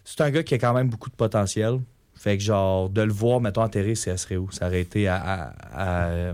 c'est 0.06 0.22
un 0.22 0.30
gars 0.32 0.44
qui 0.44 0.54
a 0.54 0.58
quand 0.58 0.74
même 0.74 0.90
beaucoup 0.90 1.10
de 1.10 1.16
potentiel. 1.16 1.80
Fait 2.16 2.38
que, 2.38 2.44
genre, 2.44 2.90
de 2.90 3.02
le 3.02 3.12
voir, 3.12 3.42
mettons, 3.42 3.64
atterrir, 3.64 3.98
ça 3.98 4.16
serait 4.16 4.38
où? 4.38 4.50
Ça 4.52 4.68
aurait 4.68 4.82
été 4.82 5.08
à, 5.10 5.16
à, 5.18 5.54
à, 5.74 6.08
euh, 6.10 6.34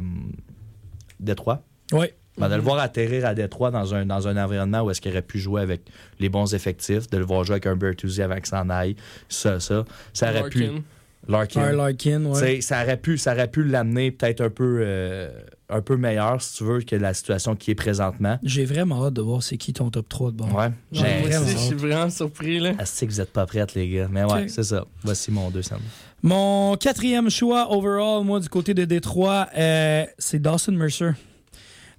Détroit? 1.20 1.64
Ouais. 1.92 2.14
Ben, 2.38 2.48
de 2.48 2.56
le 2.56 2.62
voir 2.62 2.80
atterrir 2.80 3.26
à 3.26 3.34
Détroit 3.34 3.70
dans 3.70 3.94
un, 3.94 4.06
dans 4.06 4.28
un 4.28 4.42
environnement 4.42 4.82
où 4.82 4.92
est-ce 4.92 5.02
qu'il 5.02 5.12
aurait 5.12 5.22
pu 5.22 5.40
jouer 5.40 5.62
avec 5.62 5.82
les 6.20 6.30
bons 6.30 6.54
effectifs, 6.54 7.10
de 7.10 7.18
le 7.18 7.26
voir 7.26 7.44
jouer 7.44 7.56
avec 7.56 7.66
un 7.68 7.76
Bertuzzi 7.76 8.22
avant 8.22 8.40
que 8.40 8.48
ça 8.48 8.62
en 8.62 8.70
aille, 8.70 8.96
ça, 9.28 9.60
ça, 9.60 9.84
ça 10.14 10.30
aurait 10.30 10.50
pu... 10.50 10.60
Larkin. 10.60 10.84
Larkin. 11.28 11.72
Larkin, 11.74 12.26
ouais. 12.26 12.62
Ça 12.62 12.82
aurait 12.84 12.96
pu, 12.98 13.18
ça 13.18 13.34
aurait 13.34 13.50
pu 13.50 13.66
l'amener 13.66 14.12
peut-être 14.12 14.40
un 14.40 14.50
peu, 14.50 14.80
euh, 14.82 15.32
un 15.70 15.82
peu 15.82 15.96
meilleur, 15.98 16.42
si 16.42 16.58
tu 16.58 16.64
veux, 16.64 16.82
que 16.82 16.96
la 16.96 17.14
situation 17.14 17.56
qui 17.56 17.72
est 17.72 17.76
présentement. 17.76 18.40
J'ai 18.44 18.66
vraiment 18.66 19.06
hâte 19.06 19.14
de 19.14 19.22
voir 19.22 19.44
c'est 19.44 19.58
qui 19.58 19.72
ton 19.74 19.90
top 19.90 20.10
3 20.10 20.32
de 20.32 20.36
bord. 20.38 20.54
Ouais. 20.56 20.72
J'ai- 20.92 21.04
vraiment 21.22 21.46
aussi, 21.46 21.52
je 21.52 21.58
suis 21.58 21.76
vraiment 21.76 22.10
surpris. 22.10 22.60
Là. 22.60 22.72
Ah, 22.80 22.86
c'est 22.86 23.06
que 23.06 23.12
vous 23.12 23.22
êtes 23.22 23.32
pas 23.32 23.46
prêtes, 23.46 23.76
les 23.76 23.90
gars. 23.90 24.08
Mais 24.10 24.24
ouais, 24.24 24.48
c'est 24.48 24.64
ça. 24.64 24.86
Voici 25.04 25.32
mon 25.32 25.50
200. 25.52 25.76
Mon 26.24 26.76
quatrième 26.76 27.30
choix 27.30 27.72
overall, 27.72 28.24
moi, 28.26 28.40
du 28.40 28.50
côté 28.50 28.74
de 28.74 28.84
Détroit, 28.86 29.48
euh, 29.58 30.06
c'est 30.18 30.42
Dawson 30.42 30.72
Mercer. 30.74 31.12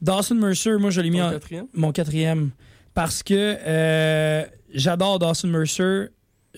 Dawson 0.03 0.35
Mercer, 0.35 0.77
moi, 0.79 0.91
je 0.91 1.01
l'ai 1.01 1.11
mis 1.11 1.23
en 1.23 1.31
quatrième? 1.31 1.67
mon 1.75 1.93
quatrième 1.93 2.51
parce 2.95 3.23
que 3.23 3.35
euh, 3.35 4.45
j'adore 4.75 5.19
Dawson 5.19 5.49
Mercer. 5.49 6.09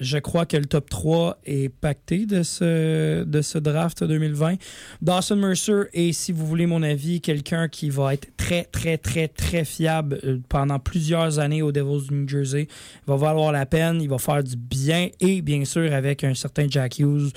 Je 0.00 0.16
crois 0.18 0.46
que 0.46 0.56
le 0.56 0.64
top 0.64 0.88
3 0.88 1.38
est 1.44 1.68
pacté 1.68 2.24
de 2.24 2.42
ce, 2.42 3.24
de 3.24 3.58
draft 3.60 4.02
2020. 4.02 4.54
Dawson 5.02 5.36
Mercer 5.36 5.82
est, 5.92 6.12
si 6.12 6.32
vous 6.32 6.46
voulez 6.46 6.66
mon 6.66 6.82
avis, 6.82 7.20
quelqu'un 7.20 7.68
qui 7.68 7.90
va 7.90 8.14
être 8.14 8.28
très, 8.36 8.64
très, 8.64 8.96
très, 8.96 9.28
très 9.28 9.64
fiable 9.64 10.18
euh, 10.24 10.38
pendant 10.48 10.78
plusieurs 10.78 11.38
années 11.38 11.60
aux 11.60 11.72
Devils 11.72 12.08
du 12.08 12.14
New 12.14 12.28
Jersey. 12.28 12.62
Il 12.62 13.10
va 13.10 13.16
valoir 13.16 13.52
la 13.52 13.66
peine, 13.66 14.00
il 14.00 14.08
va 14.08 14.18
faire 14.18 14.42
du 14.42 14.56
bien 14.56 15.08
et 15.20 15.42
bien 15.42 15.64
sûr 15.64 15.92
avec 15.92 16.24
un 16.24 16.34
certain 16.34 16.66
Jack 16.68 16.98
Hughes. 16.98 17.30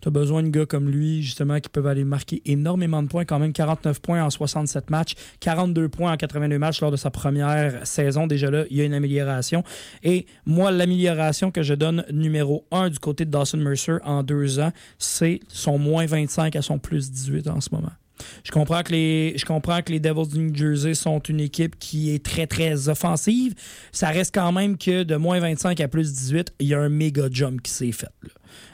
Tu 0.00 0.08
as 0.08 0.10
besoin 0.10 0.42
de 0.42 0.48
gars 0.48 0.66
comme 0.66 0.88
lui, 0.88 1.22
justement, 1.22 1.58
qui 1.60 1.68
peuvent 1.68 1.86
aller 1.86 2.04
marquer 2.04 2.42
énormément 2.44 3.02
de 3.02 3.08
points, 3.08 3.24
quand 3.24 3.38
même 3.38 3.52
49 3.52 4.00
points 4.00 4.22
en 4.22 4.30
67 4.30 4.90
matchs, 4.90 5.14
42 5.40 5.88
points 5.88 6.12
en 6.12 6.16
82 6.16 6.58
matchs 6.58 6.80
lors 6.80 6.90
de 6.90 6.96
sa 6.96 7.10
première 7.10 7.86
saison. 7.86 8.26
Déjà 8.26 8.50
là, 8.50 8.64
il 8.70 8.76
y 8.76 8.80
a 8.80 8.84
une 8.84 8.94
amélioration. 8.94 9.62
Et 10.02 10.26
moi, 10.46 10.70
l'amélioration 10.70 11.50
que 11.50 11.62
je 11.62 11.74
donne 11.74 12.04
numéro 12.12 12.64
1 12.70 12.90
du 12.90 12.98
côté 12.98 13.24
de 13.24 13.30
Dawson 13.30 13.58
Mercer 13.58 13.96
en 14.04 14.22
deux 14.22 14.60
ans, 14.60 14.72
c'est 14.98 15.40
son 15.48 15.78
moins 15.78 16.06
25 16.06 16.56
à 16.56 16.62
son 16.62 16.78
plus 16.78 17.10
18 17.10 17.48
en 17.48 17.60
ce 17.60 17.70
moment. 17.72 17.92
Je 18.44 18.50
comprends 18.50 18.82
que 18.82 18.92
les 19.92 20.00
Devils 20.00 20.28
du 20.28 20.38
New 20.40 20.54
Jersey 20.54 20.94
sont 20.94 21.20
une 21.20 21.40
équipe 21.40 21.78
qui 21.78 22.14
est 22.14 22.24
très 22.24 22.46
très 22.46 22.88
offensive. 22.88 23.54
Ça 23.92 24.08
reste 24.08 24.34
quand 24.34 24.52
même 24.52 24.76
que 24.76 25.02
de 25.02 25.16
moins 25.16 25.40
25 25.40 25.80
à 25.80 25.88
plus 25.88 26.12
18, 26.12 26.54
il 26.60 26.68
y 26.68 26.74
a 26.74 26.80
un 26.80 26.88
méga 26.88 27.28
jump 27.30 27.62
qui 27.62 27.70
s'est 27.70 27.92
fait. 27.92 28.08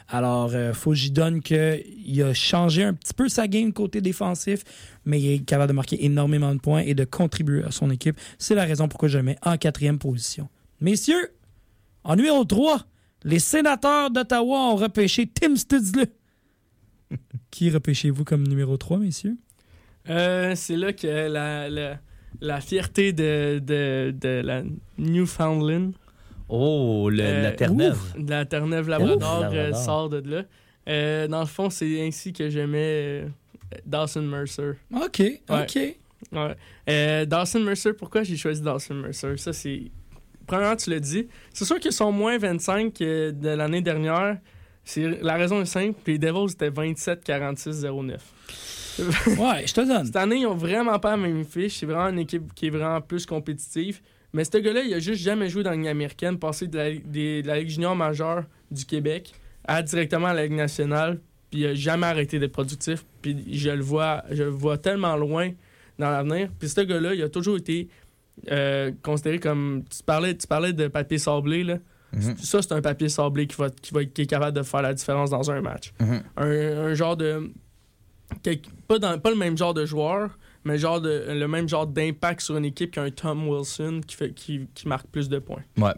Alors, 0.09 0.51
euh, 0.55 0.73
faut 0.73 0.91
que 0.91 0.97
j'y 0.97 1.11
donne 1.11 1.41
qu'il 1.41 2.23
a 2.23 2.35
changé 2.35 2.85
un 2.85 2.95
petit 2.95 3.15
peu 3.15 3.29
sa 3.29 3.49
game 3.49 3.73
côté 3.73 4.01
défensif, 4.01 4.63
mais 5.05 5.21
il 5.21 5.33
est 5.33 5.39
capable 5.45 5.69
de 5.71 5.75
marquer 5.75 6.05
énormément 6.05 6.55
de 6.55 6.61
points 6.61 6.83
et 6.83 6.95
de 6.95 7.05
contribuer 7.05 7.65
à 7.65 7.71
son 7.71 7.91
équipe. 7.91 8.21
C'est 8.39 8.55
la 8.55 8.65
raison 8.65 8.87
pourquoi 8.89 9.09
je 9.09 9.19
le 9.19 9.25
mets 9.25 9.39
en 9.43 9.57
quatrième 9.57 9.99
position. 9.99 10.49
Messieurs, 10.81 11.31
en 12.05 12.17
numéro 12.17 12.45
3, 12.45 12.81
les 13.25 13.39
sénateurs 13.39 14.11
d'Ottawa 14.11 14.73
ont 14.73 14.77
repêché 14.77 15.27
Tim 15.27 15.57
Studzle. 15.57 16.07
Qui 17.51 17.71
repêchez-vous 17.71 18.25
comme 18.25 18.47
numéro 18.47 18.77
3, 18.77 18.99
messieurs? 18.99 19.37
Euh, 20.11 20.55
c'est 20.55 20.77
là 20.77 20.93
que 20.93 21.07
la, 21.29 21.69
la, 21.71 21.99
la 22.41 22.61
fierté 22.61 23.13
de, 23.13 23.59
de, 23.65 24.15
de 24.19 24.43
la 24.45 24.63
Newfoundland, 24.99 25.93
Oh, 26.49 27.09
le, 27.11 27.23
Euh, 27.23 27.43
la 27.43 27.53
Terre-Neuve. 27.53 28.13
de 28.19 28.31
la 28.31 28.45
Terre-Neuve-Labrador, 28.45 29.17
Ouf. 29.41 29.47
euh, 29.47 29.51
Labrador. 29.55 29.83
sort 29.85 30.09
de 30.11 30.31
là. 30.31 30.43
Euh, 30.89 31.27
dans 31.27 31.41
le 31.41 31.47
fond, 31.47 31.71
c'est 31.71 32.07
ainsi 32.07 32.35
que 32.35 32.51
j'aimais 32.51 33.23
euh, 33.25 33.29
Dawson 33.87 34.21
Mercer. 34.23 34.73
OK, 34.95 35.23
OK. 35.49 35.79
Ouais. 36.33 36.55
Euh, 36.91 37.25
Dawson 37.25 37.61
Mercer, 37.61 37.95
pourquoi 37.95 38.23
j'ai 38.25 38.37
choisi 38.37 38.61
Dawson 38.61 38.95
Mercer? 38.95 39.37
Ça, 39.39 39.55
c'est. 39.55 39.91
Premièrement, 40.47 40.77
tu 40.77 40.91
l'as 40.91 41.01
dit. 41.01 41.29
C'est 41.55 41.65
sûr 41.65 41.81
que 41.81 41.91
son 41.91 42.13
moins 42.13 42.37
25 42.37 43.01
euh, 43.01 43.33
de 43.33 43.49
l'année 43.49 43.81
dernière, 43.81 44.37
c'est 44.85 45.21
la 45.23 45.35
raison 45.35 45.61
est 45.61 45.67
simple. 45.67 45.99
Puis 46.05 46.15
les 46.15 46.19
Devils 46.19 46.53
étaient 46.53 46.71
27-46-09. 46.71 48.17
Ouais, 49.39 49.67
je 49.67 49.75
te 49.75 49.81
donne. 49.81 50.07
Cette 50.07 50.15
année, 50.15 50.37
ils 50.43 50.47
ont 50.47 50.55
vraiment 50.55 50.97
pas 51.01 51.11
la 51.13 51.17
même 51.17 51.45
fiche. 51.45 51.79
C'est 51.79 51.87
vraiment 51.87 52.09
une 52.11 52.21
équipe 52.21 52.55
qui 52.55 52.67
est 52.67 52.71
vraiment 52.71 53.01
plus 53.01 53.27
compétitive. 53.27 54.01
Mais 54.33 54.45
ce 54.45 54.57
gars-là, 54.59 54.83
il 54.85 54.95
a 54.95 55.01
juste 55.01 55.21
jamais 55.21 55.49
joué 55.49 55.65
dans 55.65 55.71
la 55.71 55.77
Ligue 55.77 55.89
américaine, 55.89 56.39
passé 56.39 56.69
de 56.69 56.77
la, 56.79 56.93
des- 56.93 57.43
de 57.43 57.47
la 57.49 57.59
Ligue 57.59 57.71
junior 57.71 57.97
majeure 57.97 58.45
du 58.71 58.85
Québec 58.85 59.33
à 59.67 59.83
directement 59.83 60.29
à 60.29 60.35
la 60.35 60.45
Ligue 60.45 60.53
nationale. 60.57 61.19
Puis 61.51 61.61
il 61.63 61.67
a 61.67 61.75
jamais 61.75 62.07
arrêté 62.07 62.39
d'être 62.39 62.53
productif. 62.53 63.05
Puis 63.21 63.37
je 63.59 63.71
le 63.71 63.83
vois, 63.83 64.23
je 64.31 64.45
le 64.45 64.51
vois 64.51 64.79
tellement 64.79 65.17
loin 65.17 65.51
dans 65.99 66.11
l'avenir. 66.11 66.49
Puis 66.61 66.69
ce 66.69 66.81
gars-là, 66.83 67.15
il 67.15 67.23
a 67.25 67.29
toujours 67.29 67.57
été 67.57 67.89
euh, 68.53 68.93
considéré 69.03 69.41
comme. 69.41 69.83
Tu 69.91 70.05
parlais, 70.05 70.37
tu 70.37 70.47
parlais 70.47 70.73
de 70.73 70.87
papier 70.87 71.19
sablé, 71.19 71.65
là. 71.65 71.79
Mhm. 72.15 72.37
Ça, 72.39 72.63
c'est 72.63 72.73
un 72.73 72.81
papier 72.81 73.09
sablé 73.09 73.47
qui 73.47 73.57
va, 73.57 73.71
qui 73.71 73.93
va 73.95 74.03
être 74.03 74.13
qui 74.13 74.23
est 74.23 74.27
capable 74.27 74.57
de 74.57 74.63
faire 74.63 74.83
la 74.83 74.95
différence 74.95 75.31
dans 75.31 75.51
un 75.51 75.61
match. 75.61 75.93
Mhm. 76.01 76.23
Un, 76.37 76.47
un 76.47 76.95
genre 76.95 77.17
de. 77.17 77.51
pas, 78.89 78.99
dans, 78.99 79.19
pas 79.19 79.31
le 79.31 79.37
même 79.37 79.57
genre 79.57 79.75
de 79.75 79.85
joueur, 79.87 80.39
mais 80.65 80.79
genre 80.79 81.01
de, 81.01 81.25
le 81.29 81.49
même 81.49 81.69
genre 81.69 81.87
d'impact 81.87 82.41
sur 82.41 82.57
une 82.57 82.65
équipe 82.65 82.91
qu'un 82.93 83.11
Tom 83.11 83.49
Wilson 83.49 84.01
qui, 84.07 84.17
fait, 84.17 84.33
qui, 84.33 84.67
qui 84.75 84.89
marque 84.89 85.07
plus 85.09 85.29
de 85.29 85.39
points. 85.39 85.63
Ouais. 85.77 85.93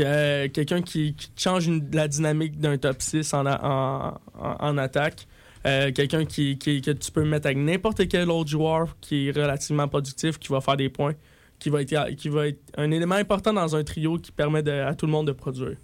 Euh, 0.00 0.48
Quelqu'un 0.48 0.82
qui, 0.82 1.14
qui 1.14 1.30
change 1.36 1.66
une- 1.66 1.90
la 1.92 2.08
dynamique 2.08 2.58
d'un 2.58 2.78
top 2.78 3.02
6 3.02 3.34
en, 3.34 3.44
a- 3.46 3.60
en, 3.62 4.18
en- 4.42 4.56
en 4.60 4.78
attaque. 4.78 5.26
Euh, 5.66 5.92
Quelqu'un 5.92 6.24
qui, 6.24 6.56
qui- 6.58 6.80
que 6.80 6.90
tu 6.92 7.12
peux 7.12 7.24
mettre 7.24 7.46
avec 7.46 7.58
n'importe 7.58 8.08
quel 8.08 8.30
autre 8.30 8.48
joueur 8.48 8.96
qui 9.00 9.28
est 9.28 9.30
relativement 9.36 9.88
productif, 9.88 10.38
qui 10.38 10.48
va 10.48 10.60
faire 10.62 10.76
des 10.76 10.88
points, 10.88 11.12
qui 11.60 11.70
va 11.70 11.82
être, 11.82 12.16
qui 12.16 12.28
va 12.28 12.48
être 12.48 12.60
un 12.76 12.90
élément 12.90 13.14
important 13.14 13.52
dans 13.52 13.76
un 13.76 13.84
trio 13.84 14.16
qui 14.18 14.32
permet 14.32 14.62
de- 14.62 14.70
à 14.70 14.94
tout 14.94 15.06
le 15.06 15.12
monde 15.12 15.28
de 15.28 15.32
produire. 15.32 15.76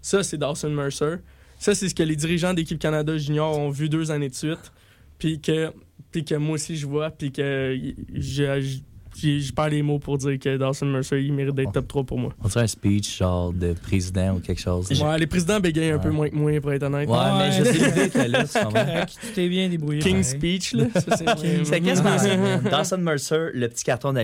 Ça, 0.00 0.22
c'est 0.22 0.38
Dawson 0.38 0.70
Mercer. 0.70 1.16
Ça, 1.58 1.74
c'est 1.74 1.88
ce 1.88 1.94
que 1.94 2.02
les 2.02 2.16
dirigeants 2.16 2.54
d'équipe 2.54 2.78
Canada 2.78 3.16
Junior 3.18 3.58
ont 3.58 3.70
vu 3.70 3.88
deux 3.88 4.10
années 4.10 4.28
de 4.28 4.34
suite. 4.34 4.72
Puis 5.18 5.40
que, 5.40 5.70
puis 6.10 6.24
que 6.24 6.34
moi 6.34 6.54
aussi, 6.54 6.76
je 6.76 6.86
vois. 6.86 7.10
Puis 7.10 7.30
que 7.32 7.76
je, 8.12 8.60
je, 8.60 9.38
je 9.40 9.52
perds 9.52 9.68
les 9.70 9.80
mots 9.82 9.98
pour 10.00 10.18
dire 10.18 10.38
que 10.38 10.56
Dawson 10.56 10.86
Mercer, 10.86 11.22
il 11.22 11.32
mérite 11.32 11.54
d'être 11.54 11.72
top 11.72 11.86
3 11.88 12.04
pour 12.04 12.18
moi. 12.18 12.34
On 12.42 12.48
dirait 12.48 12.64
un 12.64 12.66
speech 12.66 13.16
genre 13.18 13.52
de 13.52 13.72
président 13.72 14.34
ou 14.36 14.40
quelque 14.40 14.60
chose. 14.60 14.90
Ouais, 15.00 15.18
les 15.18 15.26
présidents 15.28 15.60
bégayent 15.60 15.92
un 15.92 15.98
peu 16.00 16.10
moins 16.10 16.28
que 16.28 16.34
moi, 16.34 16.60
pour 16.60 16.72
être 16.72 16.82
honnête. 16.82 17.08
Ouais, 17.08 17.16
mais 17.38 17.52
je 17.52 17.64
sais 17.64 17.72
l'idée 17.72 18.10
que 18.10 18.18
là? 18.30 18.44
Correct, 18.44 19.16
tu 19.20 19.32
t'es 19.32 19.48
bien 19.48 19.68
débrouillé. 19.68 20.00
King 20.00 20.22
pareil. 20.22 20.24
Speech, 20.24 20.72
là. 20.74 20.86
Ça, 20.94 21.16
c'est 21.16 21.64
C'est 21.64 21.80
quasiment. 21.80 22.16
Dawson 22.70 22.98
Mercer, 22.98 23.50
le 23.54 23.68
petit 23.68 23.84
carton 23.84 24.14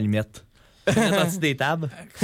d'allumette. 0.86 1.14
partie 1.14 1.38
des 1.38 1.56
tables. 1.56 1.88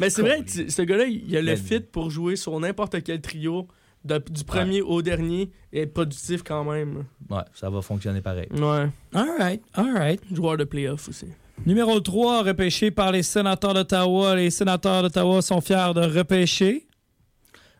Mais 0.00 0.10
c'est 0.10 0.22
vrai, 0.22 0.42
tu- 0.44 0.70
ce 0.70 0.82
gars-là, 0.82 1.04
il 1.04 1.36
a 1.36 1.42
le 1.42 1.56
fit 1.56 1.80
pour 1.80 2.10
jouer 2.10 2.36
sur 2.36 2.58
n'importe 2.58 3.02
quel 3.02 3.20
trio, 3.20 3.68
de- 4.04 4.18
du 4.30 4.44
premier 4.44 4.80
au 4.82 5.02
dernier, 5.02 5.50
et 5.72 5.82
être 5.82 5.92
productif 5.92 6.42
quand 6.42 6.64
même. 6.64 7.04
Ouais, 7.30 7.42
ça 7.54 7.70
va 7.70 7.82
fonctionner 7.82 8.20
pareil. 8.20 8.48
Ouais. 8.52 8.88
All 9.14 9.30
right, 9.38 9.62
all 9.74 9.92
right. 9.94 10.20
Joueur 10.34 10.56
de 10.56 10.64
playoff 10.64 11.08
aussi. 11.08 11.26
Numéro 11.66 12.00
3, 12.00 12.42
repêché 12.42 12.90
par 12.90 13.12
les 13.12 13.22
sénateurs 13.22 13.74
d'Ottawa. 13.74 14.34
Les 14.34 14.50
sénateurs 14.50 15.02
d'Ottawa 15.02 15.40
sont 15.42 15.60
fiers 15.60 15.92
de 15.94 16.00
repêcher. 16.00 16.86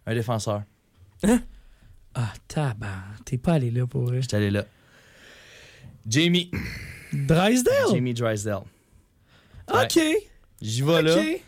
Un 0.06 0.14
défenseur. 0.14 0.62
Ah, 2.14 2.32
tabac, 2.46 2.88
t'es 3.24 3.38
pas 3.38 3.54
allé 3.54 3.70
là 3.70 3.86
pour 3.86 4.02
vrai. 4.04 4.20
J'étais 4.20 4.36
allé 4.36 4.50
là. 4.50 4.64
Jamie. 6.06 6.50
Drysdale? 7.12 7.72
Jamie 7.92 8.14
Drysdale. 8.14 8.62
OK. 9.72 10.00
J'y 10.60 10.82
vais 10.82 11.02
là. 11.02 11.16
OK. 11.16 11.40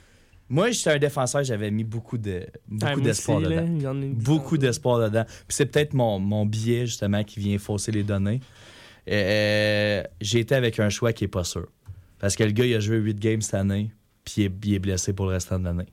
Moi, 0.51 0.71
j'étais 0.73 0.91
un 0.91 0.99
défenseur, 0.99 1.43
j'avais 1.43 1.71
mis 1.71 1.85
beaucoup 1.85 2.19
de 2.19 2.47
beaucoup 2.69 3.01
d'espoir 3.01 3.41
là, 3.41 3.63
dedans. 3.63 3.95
Beaucoup 4.15 4.59
d'espoir 4.59 4.99
dedans. 5.01 5.25
Puis 5.25 5.57
c'est 5.57 5.67
peut-être 5.67 5.95
mon, 5.95 6.19
mon 6.19 6.45
biais, 6.45 6.87
justement, 6.87 7.25
qui 7.25 7.41
vient 7.41 7.59
fausser 7.59 7.91
les 7.93 8.03
données. 8.03 8.41
Euh, 9.11 10.03
J'ai 10.21 10.41
été 10.41 10.55
avec 10.55 10.79
un 10.81 10.91
choix 10.91 11.13
qui 11.13 11.25
est 11.25 11.29
pas 11.29 11.45
sûr. 11.45 11.67
Parce 12.19 12.37
que 12.37 12.45
le 12.45 12.53
gars, 12.53 12.65
il 12.67 12.75
a 12.75 12.81
joué 12.81 12.97
8 12.99 13.19
games 13.19 13.41
cette 13.43 13.55
année, 13.55 13.91
puis 14.25 14.35
il 14.39 14.45
est, 14.45 14.53
il 14.65 14.75
est 14.75 14.79
blessé 14.79 15.13
pour 15.13 15.27
le 15.27 15.33
restant 15.33 15.59
de 15.59 15.65
l'année. 15.65 15.89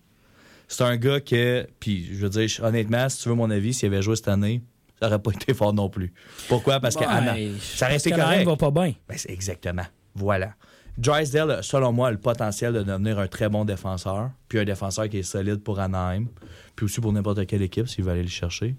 C'est 0.68 0.84
un 0.84 0.96
gars 0.96 1.20
que, 1.20 1.68
puis 1.80 2.06
je 2.14 2.26
veux 2.26 2.30
dire, 2.30 2.50
honnêtement, 2.64 3.10
si 3.10 3.24
tu 3.24 3.30
veux 3.30 3.36
mon 3.36 3.50
avis, 3.50 3.74
s'il 3.74 3.88
avait 3.88 4.02
joué 4.02 4.16
cette 4.16 4.30
année, 4.30 4.62
ça 5.02 5.08
aurait 5.08 5.20
pas 5.20 5.32
été 5.36 5.54
fort 5.54 5.74
non 5.74 5.90
plus. 5.90 6.14
Pourquoi? 6.48 6.80
Parce 6.80 6.96
que 6.96 7.04
Anna- 7.04 7.34
Ouais, 7.34 7.52
ça 7.60 7.88
restait 7.88 8.12
correct. 8.12 8.46
va 8.46 8.56
pas 8.56 8.72
bien. 8.72 8.94
Ben, 9.10 9.18
c'est 9.18 9.32
exactement. 9.32 9.86
Voilà. 10.16 10.54
Drysdale, 10.98 11.60
selon 11.64 11.92
moi, 11.92 12.10
a 12.10 12.12
le 12.12 12.18
potentiel 12.18 12.74
de 12.74 12.84
devenir 12.84 13.18
un 13.18 13.28
très 13.28 13.50
bon 13.50 13.66
défenseur, 13.66 14.30
puis 14.50 14.60
un 14.60 14.66
défenseur 14.66 15.10
qui 15.10 15.20
est 15.20 15.24
solide 15.24 15.64
pour 15.64 15.80
Anaheim, 15.80 16.28
puis 16.76 16.86
aussi 16.86 17.02
pour 17.02 17.12
n'importe 17.14 17.46
quelle 17.48 17.62
équipe 17.62 17.88
s'il 17.88 18.04
veut 18.04 18.12
aller 18.12 18.24
le 18.24 18.30
chercher, 18.30 18.76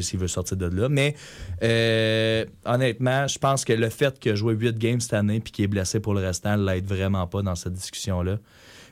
s'il 0.00 0.18
veut 0.18 0.28
sortir 0.28 0.56
de 0.56 0.66
là. 0.66 0.88
Mais 0.88 1.14
euh, 1.62 2.44
honnêtement, 2.64 3.26
je 3.26 3.38
pense 3.38 3.64
que 3.64 3.72
le 3.72 3.88
fait 3.88 4.18
qu'il 4.18 4.32
a 4.32 4.34
joué 4.34 4.54
8 4.54 4.78
games 4.78 5.00
cette 5.00 5.14
année 5.14 5.40
puis 5.40 5.52
qu'il 5.52 5.64
est 5.64 5.68
blessé 5.68 5.98
pour 6.00 6.14
le 6.14 6.20
restant 6.20 6.56
l'aide 6.56 6.86
vraiment 6.86 7.26
pas 7.26 7.42
dans 7.42 7.54
cette 7.54 7.72
discussion-là. 7.74 8.38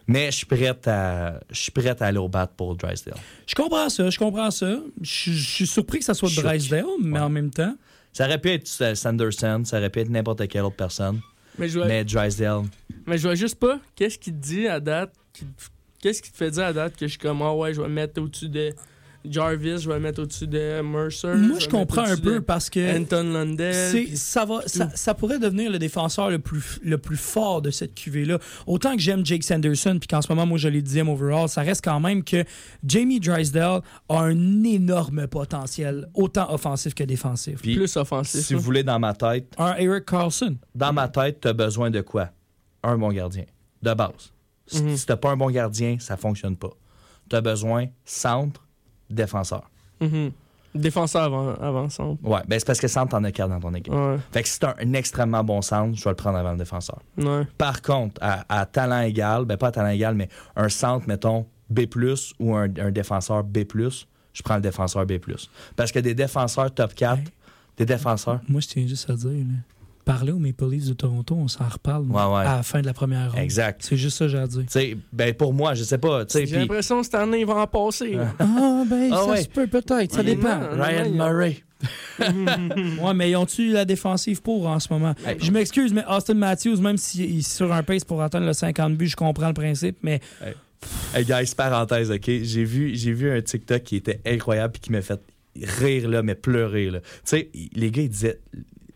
Mais 0.06 0.30
je 0.30 0.36
suis 0.38 0.46
prêt 0.46 0.74
à, 0.88 1.38
je 1.50 1.60
suis 1.60 1.70
prêt 1.70 1.94
à 2.00 2.06
aller 2.06 2.16
au 2.18 2.28
bat 2.30 2.46
pour 2.46 2.74
Drysdale. 2.76 3.14
Je 3.46 3.54
comprends 3.54 3.90
ça, 3.90 4.08
je 4.08 4.18
comprends 4.18 4.50
ça. 4.50 4.78
Je 5.02 5.30
je 5.32 5.50
suis 5.50 5.66
surpris 5.66 5.98
que 5.98 6.04
ça 6.06 6.14
soit. 6.14 6.30
Drysdale, 6.34 6.86
mais 7.02 7.18
Ouais. 7.18 7.24
en 7.24 7.28
même 7.28 7.50
temps. 7.50 7.76
Ça 8.14 8.24
aurait 8.24 8.38
pu 8.40 8.50
être 8.50 8.66
Sanderson, 8.96 9.62
ça 9.66 9.76
aurait 9.78 9.90
pu 9.90 10.00
être 10.00 10.08
n'importe 10.08 10.48
quelle 10.48 10.62
autre 10.62 10.76
personne, 10.76 11.20
Mais 11.58 11.68
je 11.68 11.78
vois, 11.78 11.88
mais 11.88 12.04
Drysdale, 12.04 12.62
mais 13.06 13.18
je 13.18 13.22
vois 13.22 13.34
juste 13.34 13.58
pas 13.58 13.80
qu'est-ce 13.96 14.18
qui 14.18 14.32
te 14.32 14.38
dit 14.38 14.68
à 14.68 14.80
date. 14.80 15.12
Qu'est-ce 16.00 16.22
qui 16.22 16.30
te 16.30 16.36
fait 16.36 16.50
dire 16.52 16.64
à 16.64 16.72
date 16.72 16.96
que 16.96 17.06
je 17.06 17.10
suis 17.10 17.18
comme, 17.18 17.42
ah 17.42 17.52
ouais, 17.52 17.74
je 17.74 17.80
vais 17.80 17.88
me 17.88 17.94
mettre 17.94 18.22
au-dessus 18.22 18.48
de 18.48 18.72
Jarvis, 19.24 19.78
je 19.82 19.88
vais 19.88 19.96
me 19.96 20.04
mettre 20.04 20.22
au-dessus 20.22 20.46
de 20.46 20.80
Mercer. 20.80 21.34
Moi, 21.34 21.58
je 21.58 21.68
comprends 21.68 22.04
un 22.04 22.16
peu 22.16 22.40
parce 22.40 22.70
que 22.70 22.98
Anton 23.00 23.24
Lundell. 23.32 24.16
ça, 24.16 24.44
va, 24.44 24.60
ça, 24.66 24.88
ça 24.94 25.12
pourrait 25.14 25.38
devenir 25.38 25.70
le 25.70 25.78
défenseur 25.78 26.30
le 26.30 26.38
plus, 26.38 26.78
le 26.82 26.98
plus 26.98 27.16
fort 27.16 27.60
de 27.60 27.70
cette 27.70 27.94
QV-là. 27.94 28.38
Autant 28.66 28.94
que 28.94 29.00
j'aime 29.02 29.26
Jake 29.26 29.42
Sanderson, 29.44 29.98
puis 30.00 30.06
qu'en 30.06 30.22
ce 30.22 30.28
moment, 30.32 30.46
moi, 30.46 30.56
je 30.58 30.68
l'ai 30.68 30.80
dixième 30.82 31.08
overall, 31.08 31.48
ça 31.48 31.62
reste 31.62 31.84
quand 31.84 32.00
même 32.00 32.22
que 32.22 32.44
Jamie 32.86 33.20
Drysdale 33.20 33.82
a 34.08 34.18
un 34.20 34.62
énorme 34.64 35.26
potentiel, 35.26 36.08
autant 36.14 36.52
offensif 36.52 36.94
que 36.94 37.04
défensif. 37.04 37.60
Plus 37.60 37.96
offensif. 37.96 38.40
si 38.46 38.54
vous 38.54 38.60
hein. 38.60 38.62
voulez 38.62 38.82
dans 38.84 38.98
ma 38.98 39.14
tête, 39.14 39.52
Un 39.58 39.74
Eric 39.76 40.04
Carlson. 40.06 40.56
dans 40.74 40.92
ma 40.92 41.08
tête, 41.08 41.40
tu 41.42 41.48
as 41.48 41.52
besoin 41.52 41.90
de 41.90 42.00
quoi? 42.00 42.30
Un 42.82 42.96
bon 42.96 43.10
gardien. 43.12 43.44
De 43.82 43.92
base. 43.94 44.32
Si, 44.66 44.82
Mhm. 44.82 44.96
si 44.96 45.06
t'as 45.06 45.16
pas 45.16 45.30
un 45.30 45.36
bon 45.36 45.50
gardien, 45.50 45.96
ça 45.98 46.16
fonctionne 46.16 46.56
pas. 46.56 46.70
Tu 47.28 47.36
as 47.36 47.40
besoin 47.40 47.86
centre, 48.04 48.64
défenseur. 49.10 49.70
Mhm. 50.00 50.30
Défenseur 50.74 51.22
avant, 51.22 51.54
avant 51.54 51.88
centre. 51.88 52.22
Ouais, 52.22 52.40
ben 52.46 52.58
c'est 52.58 52.66
parce 52.66 52.78
que 52.78 52.88
centre, 52.88 53.10
t'en 53.10 53.24
as 53.24 53.32
quatre 53.32 53.48
dans 53.48 53.58
ton 53.58 53.72
équipe. 53.74 53.92
Ouais, 53.92 54.16
Fait 54.30 54.42
que 54.42 54.48
si 54.48 54.60
t'as 54.60 54.74
un, 54.78 54.88
un 54.88 54.92
extrêmement 54.92 55.42
bon 55.42 55.62
centre, 55.62 55.96
je 55.98 56.04
vais 56.04 56.10
le 56.10 56.16
prendre 56.16 56.36
avant 56.38 56.52
le 56.52 56.58
défenseur. 56.58 57.00
ouais. 57.16 57.46
Par 57.56 57.80
contre, 57.80 58.20
à, 58.22 58.44
à 58.48 58.66
talent 58.66 59.00
égal, 59.00 59.44
ben 59.46 59.56
pas 59.56 59.68
à 59.68 59.72
talent 59.72 59.88
égal, 59.88 60.14
mais 60.14 60.28
un 60.56 60.68
centre, 60.68 61.08
mettons, 61.08 61.46
B, 61.70 61.80
ou 62.38 62.54
un, 62.54 62.64
un 62.78 62.90
défenseur 62.90 63.44
B, 63.44 63.58
je 64.34 64.42
prends 64.42 64.56
le 64.56 64.60
défenseur 64.60 65.06
B. 65.06 65.14
Parce 65.74 65.90
que 65.90 65.98
des 66.00 66.14
défenseurs 66.14 66.72
top 66.72 66.94
4, 66.94 67.18
Ouais. 67.18 67.24
des 67.78 67.86
défenseurs. 67.86 68.40
Moi, 68.48 68.60
je 68.60 68.68
tiens 68.68 68.86
juste 68.86 69.08
à 69.10 69.14
dire, 69.14 69.30
là, 69.30 69.54
parler 70.08 70.32
aux 70.32 70.38
Maple 70.38 70.70
Leafs 70.70 70.88
de 70.88 70.94
Toronto, 70.94 71.34
on 71.38 71.48
s'en 71.48 71.68
reparle 71.68 72.04
Ouais, 72.04 72.14
ouais. 72.22 72.40
à 72.40 72.56
la 72.56 72.62
fin 72.62 72.80
de 72.80 72.86
la 72.86 72.94
première 72.94 73.30
ronde. 73.32 73.42
Exact. 73.42 73.82
C'est 73.84 73.98
juste 73.98 74.16
ça 74.16 74.24
que 74.24 74.30
j'ai 74.30 74.38
à 74.38 74.46
dire. 74.46 74.60
Tu 74.62 74.66
sais, 74.70 74.96
ben 75.12 75.34
pour 75.34 75.52
moi, 75.52 75.74
je 75.74 75.82
sais 75.84 75.98
pas. 75.98 76.24
tu 76.24 76.32
sais, 76.32 76.46
J'ai 76.46 76.56
l'impression 76.56 76.98
que 77.00 77.04
cette 77.04 77.14
année, 77.16 77.40
il 77.40 77.46
va 77.46 77.56
en 77.56 77.66
passer. 77.66 78.16
Ah, 78.38 78.84
ben, 78.88 79.10
Ah 79.12 79.16
ça 79.16 79.26
ouais. 79.26 79.42
se 79.42 79.48
peut 79.48 79.66
peut-être, 79.66 80.12
ça 80.14 80.22
dépend. 80.22 80.56
non. 80.58 80.82
Ryan 80.82 81.10
Murray. 81.10 81.62
Ouais, 83.02 83.14
mais 83.14 83.30
ils 83.30 83.36
ont-tu 83.36 83.70
la 83.70 83.84
défensive 83.84 84.40
pour 84.42 84.66
en 84.66 84.80
ce 84.80 84.92
moment? 84.92 85.14
Hey. 85.26 85.36
Je 85.40 85.50
m'excuse, 85.52 85.92
mais 85.92 86.04
Austin 86.08 86.34
Matthews, 86.34 86.80
même 86.80 86.96
s'il 86.96 87.38
est 87.38 87.42
sur 87.48 87.72
un 87.72 87.82
pace 87.82 88.04
pour 88.04 88.22
atteindre 88.22 88.46
le 88.46 88.52
50 88.54 88.96
buts, 88.96 89.06
je 89.08 89.16
comprends 89.16 89.48
le 89.48 89.54
principe, 89.54 89.98
mais 90.02 90.20
Hey 91.14 91.24
guys, 91.24 91.52
parenthèse, 91.56 92.10
ok? 92.10 92.24
J'ai 92.42 92.64
vu, 92.64 92.94
j'ai 92.96 93.12
vu 93.12 93.30
un 93.30 93.40
TikTok 93.42 93.82
qui 93.82 93.96
était 93.96 94.20
incroyable 94.26 94.74
et 94.76 94.78
qui 94.78 94.90
m'a 94.92 95.02
fait 95.02 95.20
rire, 95.62 96.08
là, 96.08 96.22
mais 96.22 96.34
pleurer. 96.34 96.90
là. 96.90 97.00
Tu 97.00 97.06
sais, 97.24 97.50
les 97.74 97.90
gars, 97.90 98.02
ils 98.02 98.08
disaient. 98.08 98.40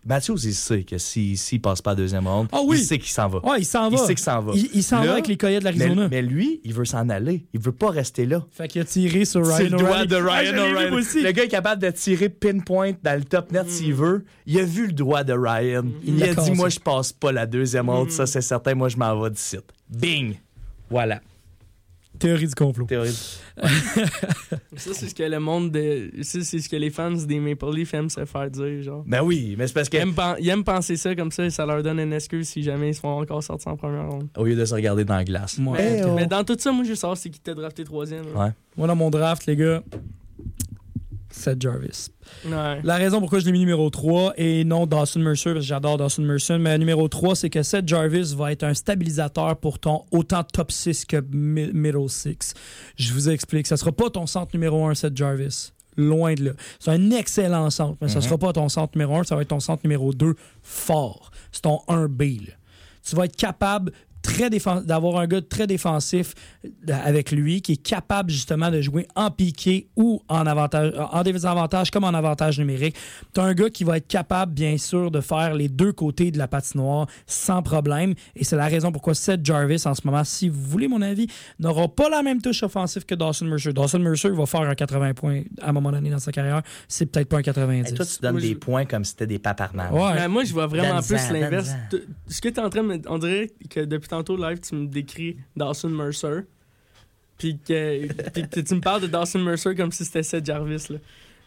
Matthews, 0.05 0.39
il 0.47 0.55
sait 0.55 0.83
que 0.83 0.99
s'il 0.99 1.39
s'il 1.39 1.61
passe 1.61 1.81
pas 1.81 1.93
à 1.93 1.95
la 1.95 1.99
deuxième 1.99 2.27
ronde, 2.27 2.49
Ah 2.51 2.61
oui. 2.65 2.79
il 2.81 2.85
sait 2.85 2.99
qu'il 2.99 3.11
s'en 3.13 3.29
va. 3.29 3.39
ouais, 3.47 3.61
il 3.61 3.65
s'en 3.65 3.89
Il 3.89 3.97
va. 3.97 4.05
sait 4.07 4.15
qu'il 4.15 4.25
s'en 4.25 4.41
va. 4.43 4.53
Il, 4.55 4.69
il 4.75 4.83
s'en 4.83 5.03
va 5.03 5.13
avec 5.13 5.29
les 5.29 5.37
Coyotes 5.37 5.63
de 5.63 5.69
Mais, 5.69 5.79
l'Arizona. 5.79 6.09
mais 6.11 6.23
lui, 6.23 6.61
il 6.65 6.75
veut 6.75 6.85
s'en 6.85 7.09
aller. 7.09 7.47
Il 7.55 7.61
veut 7.61 7.71
pas 7.73 7.91
rester 7.91 8.27
là. 8.27 8.45
Fait 8.51 8.67
qu'il 8.69 8.81
a 8.83 8.85
tiré 8.85 9.25
sur 9.25 9.47
Ryan 9.47 9.57
C'est 9.57 9.65
le 9.69 9.71
doigt 9.79 9.91
O'Reilly. 9.91 10.09
de 10.09 10.17
Ryan 10.17 10.59
O'Reilly. 10.73 10.95
aussi. 10.97 11.23
Le 11.23 11.31
gars 11.31 11.45
est 11.45 11.49
capable 11.49 11.81
de 11.83 11.91
tirer 11.91 12.29
pinpoint 12.29 12.93
dans 13.03 13.17
le 13.17 13.25
top 13.25 13.53
net 13.53 13.71
s'il 13.71 13.95
veut. 13.95 14.25
Il 14.47 14.59
a 14.59 14.65
vu 14.65 14.87
le 14.89 14.93
doigt 14.93 15.23
de 15.23 15.35
Ryan. 15.35 15.85
Il 16.05 16.17
Il, 16.17 16.25
a 16.25 16.35
dit. 16.35 16.51
Moi, 16.53 16.69
je 16.69 16.81
passe 16.81 17.13
pas 17.13 17.31
la 17.31 17.47
deuxième 17.47 17.89
ronde. 17.89 18.11
Ça, 18.11 18.27
c'est 18.27 18.41
certain. 18.41 18.75
Moi, 18.75 18.89
je 18.89 18.97
m'en 18.97 19.21
vais 19.21 19.31
d'ici. 19.31 19.57
Bing 19.89 20.35
Voilà. 20.91 21.21
Théorie 22.23 22.47
du 22.47 22.55
complot. 22.55 22.87
Théorie. 22.87 23.11
Ça, 24.77 24.91
c'est 24.95 25.09
ce 25.09 25.15
que 25.15 25.23
le 25.23 25.39
monde 25.41 25.71
de. 25.71 26.11
Ça, 26.23 26.39
c'est 26.43 26.59
ce 26.61 26.69
que 26.69 26.77
les 26.77 26.91
fans 26.91 27.11
des 27.11 27.39
Maple 27.41 27.75
Leafs 27.75 27.93
aiment 27.95 28.09
se 28.11 28.25
faire 28.25 28.51
dire, 28.51 28.83
genre. 28.83 29.05
Ben 29.07 29.23
oui, 29.23 29.55
mais 29.59 29.67
c'est 29.67 29.75
parce 29.75 29.89
que 29.89 29.97
Ils 29.97 30.01
aiment, 30.01 30.15
pen- 30.15 30.37
ils 30.41 30.49
aiment 30.49 30.65
penser 30.65 30.97
ça 30.97 31.15
comme 31.15 31.31
ça 31.31 31.45
et 31.45 31.51
ça 31.51 31.67
leur 31.67 31.83
donne 31.83 31.99
une 32.01 32.13
excuse 32.13 32.49
si 32.49 32.63
jamais 32.63 32.91
ils 32.91 32.95
se 32.95 33.01
font 33.01 33.21
encore 33.21 33.43
sortir 33.43 33.73
en 33.73 33.77
première 33.77 34.09
ronde. 34.09 34.29
au 34.37 34.45
lieu 34.45 34.57
de 34.57 34.65
se 34.65 34.75
regarder 34.75 35.05
dans 35.05 35.17
la 35.17 35.25
glace. 35.25 35.59
Moi, 35.59 35.77
Mais, 35.79 36.03
euh, 36.03 36.15
mais 36.15 36.27
dans 36.27 36.45
tout 36.45 36.57
ça, 36.59 36.73
moi, 36.73 36.85
je 36.85 36.91
veux 36.91 36.95
savoir 36.95 37.17
c'est 37.19 37.31
qui 37.31 37.41
t'a 37.41 37.55
drafté 37.55 37.85
troisième. 37.85 38.25
Ouais. 38.35 38.51
moi, 38.77 38.87
dans 38.87 38.97
mon 38.97 39.11
draft, 39.11 39.45
les 39.47 39.57
gars, 39.57 39.83
Seth 41.33 41.61
Jarvis. 41.61 42.09
Ouais. 42.47 42.81
La 42.85 42.97
raison 42.97 43.19
pourquoi 43.21 43.39
je 43.41 43.47
l'ai 43.47 43.53
mis 43.53 43.59
numéro 43.61 43.89
3 43.91 44.35
et 44.37 44.65
non 44.65 44.87
Dawson 44.87 45.21
Mercer, 45.21 45.53
parce 45.55 45.65
que 45.65 45.69
j'adore 45.69 45.97
Dawson 45.99 46.23
Mercer, 46.23 46.59
mais 46.59 46.77
numéro 46.79 47.09
3, 47.09 47.35
c'est 47.37 47.51
que 47.51 47.63
Seth 47.63 47.89
Jarvis 47.89 48.35
va 48.37 48.53
être 48.53 48.63
un 48.63 48.75
stabilisateur 48.75 49.57
pour 49.57 49.79
ton 49.79 50.03
autant 50.11 50.45
top 50.45 50.71
6 50.71 51.05
que 51.07 51.23
mi- 51.33 51.71
middle 51.73 52.09
6. 52.09 52.55
Je 52.97 53.13
vous 53.13 53.29
explique. 53.31 53.67
Ça 53.67 53.77
sera 53.77 53.93
pas 53.93 54.11
ton 54.11 54.27
centre 54.27 54.51
numéro 54.55 54.87
1, 54.87 54.95
Seth 54.95 55.17
Jarvis. 55.17 55.73
Loin 55.97 56.35
de 56.35 56.45
là. 56.45 56.51
C'est 56.79 56.91
un 56.91 57.11
excellent 57.11 57.69
centre, 57.71 57.99
mais 58.01 58.09
ça 58.09 58.21
sera 58.23 58.39
pas 58.39 58.53
ton 58.53 58.69
centre 58.71 58.93
numéro 58.97 59.15
1, 59.19 59.25
ça 59.25 59.37
va 59.37 59.43
être 59.43 59.49
ton 59.49 59.61
centre 59.61 59.83
numéro 59.85 60.15
2 60.15 60.35
fort. 60.63 61.31
C'est 61.51 61.63
ton 61.63 61.81
1B. 61.89 62.47
là. 62.47 62.53
Tu 63.05 63.17
vas 63.17 63.25
être 63.25 63.37
capable 63.37 63.93
très 64.23 64.49
d'avoir 64.51 65.19
un 65.19 65.27
gars 65.27 65.43
très 65.43 65.67
défensif 65.67 66.35
euh, 66.65 66.69
avec 67.05 67.33
lui 67.33 67.61
qui 67.61 67.73
est 67.73 67.77
capable 67.83 68.31
justement 68.31 68.71
de 68.71 68.81
jouer 68.81 69.07
en 69.17 69.31
piqué 69.31 69.89
ou 69.97 70.23
en 70.29 70.47
avantage 70.47 70.93
en 70.97 71.23
désavantage 71.23 71.91
comme 71.91 72.05
en 72.05 72.15
avantage 72.15 72.59
numérique. 72.59 72.97
Tu 73.35 73.41
un 73.41 73.53
gars 73.55 73.69
qui 73.71 73.85
va 73.85 73.97
être 73.97 74.07
capable 74.09 74.53
bien 74.53 74.79
sûr 74.79 75.11
de 75.11 75.21
faire 75.21 75.55
les 75.55 75.69
deux 75.69 75.93
côtés 75.93 76.31
de 76.31 76.39
la 76.39 76.49
patinoire 76.49 77.07
sans 77.27 77.63
problème 77.63 78.15
et 78.37 78.45
c'est 78.45 78.57
la 78.57 78.67
raison 78.67 78.93
pourquoi 78.93 79.15
Seth 79.15 79.45
Jarvis 79.45 79.83
en 79.87 79.95
ce 79.95 80.03
moment 80.05 80.25
si 80.25 80.49
vous 80.49 80.61
voulez 80.63 80.89
mon 80.89 81.03
avis 81.03 81.27
n'aura 81.59 81.89
pas 81.89 82.09
la 82.09 82.23
même 82.23 82.41
touche 82.41 82.63
offensive 82.63 83.05
que 83.05 83.15
Dawson 83.15 83.47
Mercer. 83.47 83.73
Dawson 83.73 83.99
Mercer 83.99 84.31
va 84.31 84.47
faire 84.47 84.61
un 84.63 84.75
80 84.75 85.15
points 85.15 85.43
à 85.61 85.71
un 85.71 85.73
moment 85.73 85.91
donné 85.91 86.11
dans 86.11 86.19
sa 86.19 86.33
carrière, 86.33 86.63
c'est 86.89 87.07
peut-être 87.07 87.29
pas 87.29 87.39
un 87.39 87.43
90. 87.43 87.91
Et 87.91 87.95
toi, 87.95 88.05
tu 88.07 88.21
donnes 88.21 88.33
Moi, 88.33 88.41
des 88.41 88.49
je- 88.51 88.55
points 88.55 88.85
comme 88.85 89.05
si 89.05 89.11
c'était 89.13 89.27
des 89.27 89.39
paparmans. 89.39 89.91
Ouais. 89.93 90.15
Ben, 90.15 90.29
moi, 90.29 90.45
je 90.45 90.53
vois 90.53 90.67
vraiment 90.67 91.01
plus 91.03 91.31
l'inverse. 91.31 91.71
Ce 92.29 92.41
que 92.41 92.49
tu 92.49 92.55
es 92.55 92.61
en 92.61 92.71
train 92.71 92.83
de 92.83 92.89
me. 92.89 93.01
On 93.09 93.19
dirait 93.19 93.51
que 93.71 93.81
depuis 93.81 94.09
tantôt, 94.13 94.37
live, 94.37 94.61
tu 94.61 94.75
me 94.75 94.87
décris 94.87 95.39
Dawson 95.57 95.89
Mercer. 95.89 96.41
Puis 97.39 97.59
que, 97.59 98.07
tu 98.61 98.75
me 98.75 98.81
parles 98.81 99.01
de 99.01 99.07
Dawson 99.07 99.39
Mercer 99.39 99.75
comme 99.75 99.91
si 99.91 100.05
c'était 100.05 100.23
Seth 100.23 100.45
Jarvis. 100.45 100.89
Là. 100.91 100.99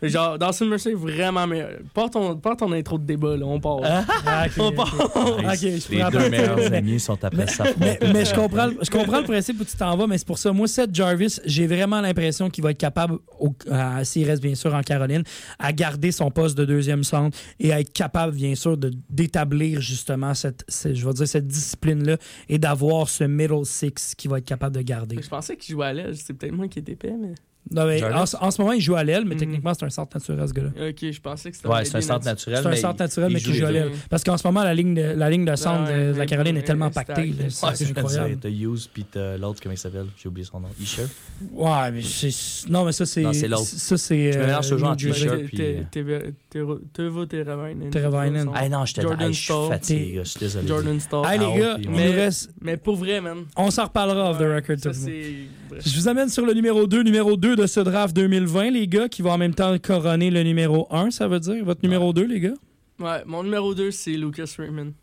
Genre, 0.01 0.37
Dawson 0.37 0.65
Mercer 0.65 0.91
est 0.91 0.93
vraiment 0.95 1.47
meilleur. 1.47 1.79
Pas 1.93 2.09
ton, 2.09 2.35
pas 2.35 2.55
ton 2.55 2.71
intro 2.73 2.97
de 2.99 3.05
débat, 3.05 3.37
là, 3.37 3.45
on 3.45 3.59
part. 3.59 3.77
Ah, 3.83 4.45
ok, 4.45 4.51
On 4.59 4.67
ok. 4.67 4.75
part. 4.75 4.93
Ok, 4.95 5.43
je 5.61 5.91
les 5.95 6.03
deux 6.11 6.29
meilleurs 6.29 6.73
amis 6.73 6.99
sont 6.99 7.17
après 7.23 7.47
ça. 7.47 7.63
mais, 7.79 7.97
mais 8.13 8.25
je, 8.25 8.35
comprends, 8.35 8.67
le- 8.67 8.77
je 8.83 8.89
comprends 8.91 9.19
le 9.19 9.23
principe 9.25 9.59
où 9.61 9.63
tu 9.63 9.75
t'en 9.75 9.95
vas, 9.97 10.05
mais 10.05 10.17
c'est 10.17 10.27
pour 10.27 10.37
ça. 10.37 10.51
Moi, 10.51 10.67
Seth 10.67 10.93
Jarvis, 10.93 11.39
j'ai 11.45 11.65
vraiment 11.65 12.01
l'impression 12.01 12.49
qu'il 12.49 12.63
va 12.63 12.71
être 12.71 12.77
capable, 12.77 13.15
à- 13.71 14.03
s'il 14.03 14.27
reste 14.29 14.43
bien 14.43 14.53
sûr 14.53 14.73
en 14.75 14.81
Caroline, 14.81 15.23
à 15.59 15.71
garder 15.71 16.11
son 16.11 16.29
poste 16.29 16.57
de 16.57 16.65
deuxième 16.65 17.03
centre 17.03 17.37
et 17.59 17.71
à 17.73 17.79
être 17.79 17.93
capable, 17.93 18.35
bien 18.35 18.53
sûr, 18.53 18.77
de, 18.77 18.91
d'établir 19.09 19.81
justement 19.81 20.33
cette, 20.33 20.65
cette- 20.67 20.93
je 20.95 21.07
vais 21.07 21.13
dire, 21.13 21.27
cette 21.27 21.47
discipline-là 21.47 22.17
et 22.49 22.59
d'avoir 22.59 23.09
ce 23.09 23.23
middle 23.23 23.65
six 23.65 24.13
qu'il 24.15 24.29
va 24.29 24.37
être 24.39 24.45
capable 24.45 24.75
de 24.75 24.81
garder. 24.81 25.17
Je 25.21 25.27
pensais 25.29 25.55
qu'il 25.57 25.73
jouait 25.73 25.87
à 25.87 25.93
l'aile. 25.93 26.15
C'est 26.17 26.33
peut-être 26.33 26.53
moi 26.53 26.67
qui 26.67 26.79
étais 26.79 26.91
épais, 26.91 27.13
mais. 27.19 27.33
Non, 27.71 27.87
mais 27.87 28.03
en, 28.03 28.23
en 28.23 28.51
ce 28.51 28.61
moment, 28.61 28.73
il 28.73 28.81
joue 28.81 28.95
à 28.95 29.03
l'aile, 29.03 29.23
mais 29.25 29.33
Mhm. 29.33 29.39
techniquement, 29.39 29.73
c'est 29.73 29.85
un 29.85 29.89
centre 29.89 30.15
naturel, 30.15 30.47
ce 30.47 30.53
gars-là. 30.53 30.69
Ok, 30.89 31.11
je 31.11 31.19
pensais 31.19 31.49
que 31.49 31.57
c'était. 31.57 31.67
Ouais, 31.67 31.83
c'est 31.83 31.95
un 31.97 32.01
centre 32.01 32.25
naturel. 32.25 32.59
C'est 32.61 32.67
un 32.67 32.69
mais 32.69 32.75
centre 32.75 32.95
il- 32.99 33.03
naturel, 33.03 33.31
il 33.31 33.33
mais 33.33 33.39
qui 33.41 33.53
joue 33.55 33.65
à 33.65 33.71
l'aile. 33.71 33.91
Parce 34.09 34.23
qu'en 34.23 34.37
ce 34.37 34.47
moment, 34.47 34.63
la 34.63 34.73
ligne 34.75 34.93
de, 34.93 35.01
la 35.01 35.29
ligne 35.29 35.45
de 35.45 35.55
centre 35.55 35.91
de, 35.91 36.13
de 36.13 36.17
la 36.17 36.25
Caroline 36.27 36.57
est 36.57 36.61
tellement 36.63 36.91
pactée. 36.91 37.33
C'est 37.49 37.65
Ouais, 37.65 37.71
c'est 37.75 37.85
je 37.85 37.89
veux 37.89 37.93
dire, 37.95 38.03
incroyable. 38.05 38.37
T'as 38.39 38.49
Hughes 38.49 38.87
puis 38.93 39.05
t'as 39.11 39.37
l'autre, 39.37 39.59
comment 39.63 39.73
il 39.73 39.77
s'appelle 39.79 40.05
J'ai 40.21 40.29
oublié 40.29 40.45
son 40.45 40.59
nom. 40.59 40.67
Isher 40.79 41.05
Ouais, 41.53 41.91
mais 41.91 42.01
c'est. 42.03 42.69
Non, 42.69 42.85
mais 42.85 42.91
ça, 42.91 43.05
c'est. 43.05 43.21
Non, 43.23 43.33
c'est 43.33 43.47
l'autre. 43.47 43.63
Ça, 43.65 43.97
c'est. 43.97 44.31
Je 44.33 44.37
me 44.39 44.45
mélange 44.45 44.69
toujours 44.69 44.95
T-shirt 44.95 45.17
Jersey. 45.29 45.43
puis, 45.91 46.01
euh, 46.01 46.31
Tevo 46.93 47.25
Teravainen. 47.25 47.89
Teravainen. 47.89 48.49
Ah 48.53 48.69
non, 48.69 48.85
je 48.85 48.93
suis 49.33 49.53
fatigué, 49.69 50.21
je 50.23 50.29
suis 50.29 50.39
désolé. 50.39 50.67
Jordan 50.67 50.99
Starr. 50.99 51.25
Hey, 51.29 51.39
les 51.39 51.45
Ah, 51.45 51.77
gars. 51.79 52.29
Mais 52.61 52.77
pour 52.77 52.95
vrai, 52.95 53.21
man. 53.21 53.39
On 53.57 53.71
s'en 53.71 53.85
reparlera 53.85 54.31
off 54.31 54.37
the 54.37 54.41
record. 54.41 54.77
Je 54.83 55.95
vous 55.99 56.07
amène 56.07 56.29
sur 56.29 56.45
le 56.45 56.53
numéro 56.53 56.85
2, 56.87 57.03
numéro 57.03 57.35
2 57.35 57.54
de 57.55 57.67
ce 57.67 57.79
draft 57.79 58.15
2020, 58.15 58.71
les 58.71 58.87
gars, 58.87 59.09
qui 59.09 59.21
va 59.21 59.31
en 59.31 59.37
même 59.37 59.53
temps 59.53 59.77
coroner 59.79 60.29
le 60.31 60.43
numéro 60.43 60.87
1, 60.91 61.11
ça 61.11 61.27
veut 61.27 61.39
dire, 61.39 61.63
votre 61.63 61.81
numéro 61.83 62.13
2, 62.13 62.25
les 62.25 62.39
gars? 62.39 62.53
Ouais, 62.99 63.23
mon 63.25 63.43
numéro 63.43 63.73
2, 63.75 63.91
c'est 63.91 64.13
Lucas 64.13 64.53
Raymond. 64.57 64.93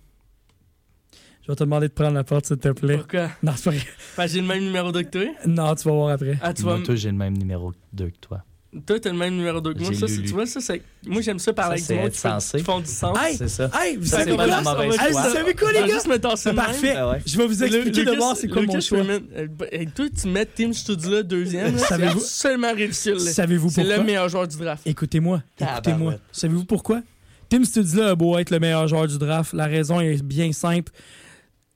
Je 1.42 1.48
vais 1.48 1.56
te 1.56 1.64
demander 1.64 1.88
de 1.88 1.92
prendre 1.92 2.14
la 2.14 2.24
porte, 2.24 2.46
s'il 2.46 2.56
te 2.56 2.68
plaît. 2.68 2.98
Pourquoi? 2.98 3.28
Non, 3.42 3.52
c'est 3.56 3.64
pas 3.64 3.70
vrai. 3.70 3.86
Parce 4.16 4.28
que 4.28 4.34
j'ai 4.34 4.40
le 4.40 4.46
même 4.46 4.64
numéro 4.64 4.92
2 4.92 5.02
que 5.02 5.08
toi? 5.10 5.32
Non, 5.46 5.74
tu 5.74 5.88
vas 5.88 5.94
voir 5.94 6.10
après. 6.10 6.38
Ah, 6.40 6.54
tu 6.54 6.62
Moi, 6.62 6.80
toi, 6.84 6.94
j'ai 6.94 7.10
le 7.10 7.16
même 7.16 7.36
numéro 7.36 7.72
2 7.92 8.10
que 8.10 8.18
toi. 8.20 8.44
Toi, 8.86 8.98
t'as 8.98 9.10
le 9.10 9.16
même 9.18 9.36
numéro 9.36 9.60
2 9.60 9.74
que 9.74 9.80
moi. 9.80 9.92
Ça, 9.92 10.08
c'est- 10.08 10.22
tu 10.22 10.28
vois, 10.32 10.46
ça, 10.46 10.60
c'est. 10.60 10.80
Moi, 11.06 11.20
j'aime 11.20 11.38
ça 11.38 11.52
parler 11.52 11.78
Ça, 11.78 11.92
avec 11.94 12.14
c'est 12.14 12.28
être 12.28 12.38
qui, 12.56 12.62
font- 12.64 12.80
du 12.80 12.86
sens. 12.86 13.18
Hey! 13.20 13.36
C'est 13.36 13.48
ça. 13.48 13.70
Hey, 13.78 13.96
vous 13.96 14.06
savez 14.06 14.30
c'est 14.30 14.34
quoi? 14.36 14.46
la 14.46 14.62
mauvaise 14.62 14.96
Hey, 15.00 15.12
vous 15.12 15.18
savez 15.18 15.54
quoi, 15.54 15.72
les 15.72 15.80
va 15.80 15.86
gars? 15.88 15.94
juste 15.94 16.08
me 16.08 16.18
tasser 16.18 16.52
Parfait. 16.54 16.94
Ah 16.96 17.10
ouais. 17.10 17.22
Je 17.26 17.36
vais 17.36 17.46
vous 17.46 17.62
expliquer 17.62 18.00
Lucas- 18.00 18.10
d'abord 18.12 18.36
c'est 18.36 18.48
quoi 18.48 18.62
mon 18.62 18.80
choix. 18.80 18.98
Euh, 19.00 19.46
hey, 19.70 19.86
toi, 19.88 20.06
tu 20.20 20.28
mets 20.28 20.46
Tim 20.46 20.72
Studula 20.72 21.22
deuxième. 21.22 21.74
là, 21.74 21.78
C'est 21.80 21.86
Savez-vous- 21.88 22.18
absolument 22.20 22.72
ridicule. 22.74 23.12
là. 23.24 23.32
Savez-vous 23.32 23.68
C'est 23.70 23.80
pourquoi? 23.82 23.96
le 23.98 24.04
meilleur 24.04 24.28
joueur 24.28 24.48
du 24.48 24.56
draft. 24.56 24.86
Écoutez-moi, 24.86 25.42
écoutez-moi. 25.60 26.14
Savez-vous 26.32 26.64
pourquoi? 26.64 27.02
Tim 27.50 27.64
Studula 27.64 28.10
a 28.10 28.14
beau 28.14 28.38
être 28.38 28.50
le 28.50 28.58
meilleur 28.58 28.88
joueur 28.88 29.06
du 29.06 29.18
draft. 29.18 29.52
La 29.52 29.66
raison 29.66 30.00
est 30.00 30.22
bien 30.22 30.50
simple. 30.52 30.90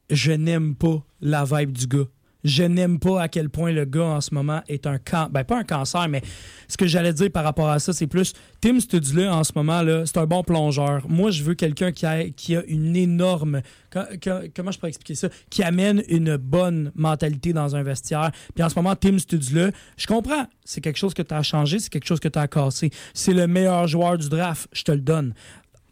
Je 0.09 0.33
n'aime 0.33 0.75
pas 0.75 1.03
la 1.21 1.45
vibe 1.45 1.73
du 1.73 1.87
gars. 1.87 2.05
Je 2.47 2.63
n'aime 2.63 3.01
pas 3.01 3.23
à 3.23 3.29
quel 3.29 3.51
point 3.51 3.73
le 3.73 3.85
gars 3.85 4.05
en 4.05 4.21
ce 4.21 4.33
moment 4.33 4.63
est 4.69 4.87
un 4.87 4.99
can... 4.99 5.27
ben 5.31 5.43
pas 5.43 5.59
un 5.59 5.65
cancer, 5.65 6.09
mais 6.09 6.23
ce 6.69 6.77
que 6.77 6.87
j'allais 6.87 7.13
dire 7.13 7.31
par 7.33 7.43
rapport 7.43 7.69
à 7.69 7.81
ça, 7.81 7.93
c'est 7.93 8.07
plus 8.07 8.33
Tim 8.61 8.79
Studula 8.79 9.35
en 9.35 9.43
ce 9.43 9.51
moment 9.57 9.83
c'est 10.05 10.17
un 10.19 10.27
bon 10.27 10.45
plongeur. 10.45 11.05
Moi, 11.09 11.33
je 11.33 11.43
veux 11.43 11.55
quelqu'un 11.55 11.91
qui 11.91 12.07
a, 12.07 12.65
une 12.69 12.95
énorme 12.97 13.63
co- 13.93 14.01
co- 14.23 14.47
comment 14.55 14.71
je 14.71 14.79
pourrais 14.79 14.91
expliquer 14.91 15.17
ça, 15.17 15.29
qui 15.51 15.65
amène 15.65 16.03
une 16.09 16.37
bonne 16.37 16.93
mentalité 16.95 17.53
dans 17.53 17.75
un 17.75 17.83
vestiaire. 17.83 18.31
Puis 18.55 18.63
en 18.63 18.69
ce 18.69 18.77
moment, 18.77 18.95
Tim 18.95 19.19
Studula, 19.19 19.71
je 19.97 20.07
comprends, 20.07 20.47
c'est 20.65 20.81
quelque 20.81 20.99
chose 20.99 21.15
que 21.15 21.23
tu 21.23 21.35
as 21.35 21.43
changé, 21.43 21.81
c'est 21.81 21.91
quelque 21.91 22.07
chose 22.07 22.21
que 22.21 22.29
tu 22.29 22.39
as 22.39 22.47
cassé. 22.47 22.91
C'est 23.13 23.35
le 23.35 23.47
meilleur 23.49 23.89
joueur 23.89 24.19
du 24.19 24.29
draft, 24.29 24.69
je 24.73 24.85
te 24.85 24.93
le 24.93 25.01
donne 25.01 25.35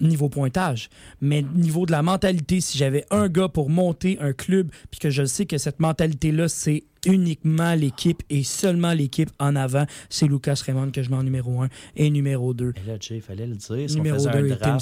niveau 0.09 0.28
pointage. 0.28 0.89
Mais 1.20 1.43
niveau 1.55 1.86
de 1.86 1.93
la 1.93 2.02
mentalité, 2.02 2.60
si 2.60 2.78
j'avais 2.78 3.05
un 3.10 3.28
gars 3.28 3.48
pour 3.48 3.70
monter 3.70 4.18
un 4.20 4.32
club, 4.32 4.68
puis 4.90 5.01
que 5.01 5.10
je 5.10 5.24
sais 5.24 5.47
que 5.47 5.59
cette 5.59 5.81
mentalité-là, 5.81 6.48
c'est 6.48 6.85
uniquement 7.06 7.74
l'équipe 7.74 8.22
et 8.31 8.43
seulement 8.44 8.93
l'équipe 8.93 9.31
en 9.39 9.56
avant, 9.56 9.85
c'est 10.09 10.26
Lucas 10.26 10.62
Raymond 10.64 10.90
que 10.90 11.02
je 11.02 11.10
mets 11.10 11.16
en 11.16 11.22
numéro 11.22 11.60
1 11.62 11.68
et 11.97 12.09
numéro 12.10 12.55
2. 12.55 12.72
Mais 12.76 12.93
là, 12.93 12.98
Jay, 12.98 13.16
il 13.16 13.20
fallait 13.22 13.47
le 13.47 13.56
dire. 13.56 13.90
Si 13.90 13.94
on 13.94 13.98
Numéro 13.98 14.16
faisait 14.16 14.31
2 14.31 14.39
un 14.39 14.47
et 14.47 14.56
Tim 14.56 14.78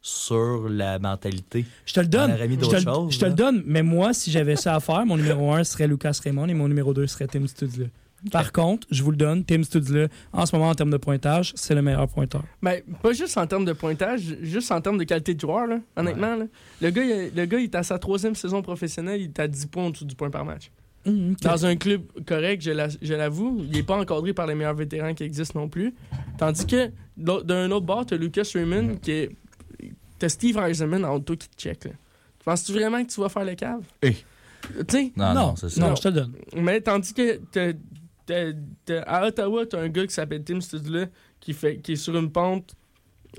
sur 0.00 0.68
la 0.68 0.98
mentalité. 0.98 1.64
Je 1.84 1.92
te 1.92 2.00
le 2.00 2.06
donne. 2.06 2.36
Je 2.38 2.68
te, 2.68 2.74
le- 2.76 2.80
choses, 2.82 3.12
je 3.12 3.18
te 3.18 3.24
le 3.24 3.30
là. 3.30 3.36
donne, 3.36 3.62
mais 3.66 3.82
moi, 3.82 4.14
si 4.14 4.30
j'avais 4.30 4.56
ça 4.56 4.76
à 4.76 4.80
faire, 4.80 5.04
mon 5.06 5.16
numéro 5.16 5.52
1 5.52 5.64
serait 5.64 5.88
Lucas 5.88 6.20
Raymond 6.22 6.46
et 6.46 6.54
mon 6.54 6.68
numéro 6.68 6.94
2 6.94 7.06
serait 7.06 7.26
Tim 7.26 7.46
Par 8.32 8.50
contre, 8.52 8.86
je 8.90 9.02
vous 9.02 9.10
le 9.12 9.16
donne, 9.16 9.44
Tim 9.44 9.62
Studula, 9.62 10.08
en 10.32 10.46
ce 10.46 10.56
moment, 10.56 10.70
en 10.70 10.74
termes 10.74 10.90
de 10.90 10.96
pointage, 10.96 11.52
c'est 11.54 11.74
le 11.74 11.82
meilleur 11.82 12.08
pointeur. 12.08 12.42
Ben, 12.62 12.82
pas 13.02 13.12
juste 13.12 13.36
en 13.38 13.46
termes 13.46 13.64
de 13.64 13.72
pointage, 13.72 14.36
juste 14.42 14.72
en 14.72 14.80
termes 14.80 14.98
de 14.98 15.04
qualité 15.04 15.34
de 15.34 15.40
joueur, 15.40 15.66
là, 15.66 15.78
honnêtement. 15.96 16.34
là. 16.34 16.46
Le, 16.80 16.90
gars, 16.90 17.04
il, 17.04 17.12
a- 17.12 17.28
le 17.42 17.44
gars, 17.46 17.58
il 17.58 17.64
est 17.64 17.74
à 17.74 17.82
sa 17.82 17.98
troisième 17.98 18.34
saison 18.34 18.62
professionnelle, 18.62 19.20
il 19.20 19.26
est 19.26 19.38
à 19.40 19.46
10 19.46 19.66
points 19.66 19.84
en 19.84 19.90
dessous 19.90 20.04
du 20.06 20.14
point 20.16 20.30
par 20.30 20.44
match. 20.44 20.70
Ok. 21.06 21.12
Dans 21.42 21.66
un 21.66 21.76
club 21.76 22.02
correct, 22.26 22.62
je 22.62 22.72
la- 22.72 22.88
je 22.88 23.14
l'avoue, 23.14 23.58
il 23.62 23.70
n'est 23.70 23.84
pas 23.84 23.96
encadré 23.96 24.32
par 24.32 24.46
les 24.48 24.56
meilleurs 24.56 24.74
vétérans 24.74 25.14
qui 25.14 25.22
existent 25.22 25.60
non 25.60 25.68
plus. 25.68 25.94
Tandis 26.36 26.66
que 26.66 26.90
d'un 27.16 27.70
autre 27.70 27.86
bord, 27.86 28.06
t'as 28.06 28.16
Lucas 28.16 28.48
Raymond 28.54 28.96
qui 29.00 29.12
est. 29.12 29.30
T'as 30.18 30.28
Steve 30.30 30.56
Eisenman 30.58 31.04
en 31.04 31.14
auto 31.14 31.36
qui 31.36 31.48
te 31.48 31.56
check. 31.62 31.86
Penses-tu 32.44 32.72
vraiment 32.72 33.04
que 33.04 33.10
tu 33.12 33.20
vas 33.20 33.28
faire 33.28 33.44
le 33.44 33.54
cave? 33.54 33.82
Eh. 34.02 34.12
Tu 34.12 34.18
sais, 34.88 35.12
Non, 35.16 35.32
non, 35.34 35.54
non, 35.76 35.94
je 35.94 36.00
te 36.02 36.08
le 36.08 36.14
donne. 36.14 36.32
mais 36.56 36.80
tandis 36.80 37.12
que 37.14 37.38
t'as- 38.26 39.02
à 39.02 39.26
Ottawa, 39.26 39.64
t'as 39.66 39.80
un 39.80 39.88
gars 39.88 40.06
qui 40.06 40.14
s'appelle 40.14 40.42
Tim 40.44 40.60
Studula 40.60 41.06
qui, 41.40 41.52
fait, 41.52 41.76
qui 41.78 41.92
est 41.92 41.96
sur 41.96 42.16
une 42.16 42.30
pente 42.30 42.74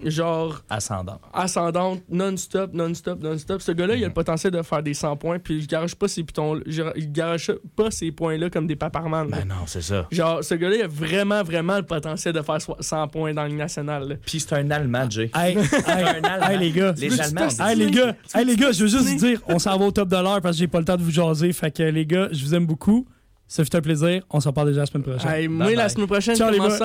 genre 0.04 0.62
Ascendant. 0.70 1.20
ascendante, 1.34 2.04
non-stop, 2.10 2.72
non-stop, 2.72 3.20
non-stop. 3.20 3.62
Ce 3.64 3.72
gars-là, 3.72 3.96
il 3.96 4.00
Mhm. 4.00 4.04
a 4.04 4.08
le 4.10 4.14
potentiel 4.14 4.54
de 4.54 4.62
faire 4.62 4.84
des 4.84 4.94
100 4.94 5.16
points, 5.18 5.40
puis 5.40 5.58
il 5.58 5.66
garage 5.66 5.96
pas 5.96 6.08
ces 6.08 6.24
pitons, 6.24 6.60
il 6.68 7.12
garage 7.12 7.52
pas 7.76 7.90
ces 7.90 8.12
points-là 8.12 8.52
comme 8.52 8.68
des 8.68 8.76
paparmans. 8.76 9.24
là. 9.24 9.38
Ben 9.38 9.48
non, 9.48 9.66
c'est 9.66 9.82
ça. 9.82 10.06
Genre, 10.12 10.44
ce 10.44 10.54
gars-là, 10.54 10.76
il 10.76 10.82
a 10.84 10.88
vraiment, 10.88 11.42
vraiment 11.42 11.78
le 11.78 11.84
potentiel 11.84 12.34
de 12.36 12.42
faire 12.44 12.62
so- 12.62 12.76
100 12.80 13.08
points 13.08 13.34
dans 13.34 13.48
nationale. 13.52 14.08
là. 14.08 14.16
Puis 14.24 14.40
c'est 14.42 14.54
un 14.54 14.70
Allemand, 14.70 15.10
Jay. 15.10 15.32
Hey, 15.34 15.58
hey, 15.58 15.58
hey, 16.52 16.60
les 16.60 16.72
gars. 16.72 16.94
Les 16.98 17.20
Allemands. 17.20 17.48
Hey 17.60 17.76
les 17.76 17.90
gars, 17.90 18.16
hey, 18.36 18.46
les 18.46 18.56
gars, 18.56 18.72
je 18.72 18.84
veux 18.84 18.90
juste 18.90 19.08
vous 19.08 19.16
dire, 19.16 19.42
on 19.48 19.58
s'en 19.58 19.80
va 19.80 19.86
au 19.86 19.92
top 19.92 20.10
de 20.10 20.16
l'heure 20.16 20.42
parce 20.42 20.58
que 20.58 20.60
j'ai 20.60 20.68
pas 20.68 20.80
le 20.80 20.86
temps 20.86 20.98
de 20.98 21.02
vous 21.02 21.12
jaser. 21.12 21.52
Fait 21.54 21.72
que 21.72 21.82
les 21.84 22.06
gars, 22.06 22.28
je 22.32 22.44
vous 22.46 22.54
aime 22.54 22.68
beaucoup. 22.68 23.08
Ça 23.48 23.64
fut 23.64 23.76
un 23.76 23.82
plaisir. 23.82 24.24
On 24.30 24.40
se 24.40 24.48
reparle 24.48 24.68
déjà 24.70 24.82
la 24.82 24.86
semaine 24.86 25.04
prochaine. 25.04 25.32
Hey, 25.32 25.48
moi, 25.48 25.72
la 25.74 25.90
semaine 25.90 26.08
prochaine, 26.08 26.36
Ciao, 26.36 26.52
je 26.52 26.58
commence 26.58 26.82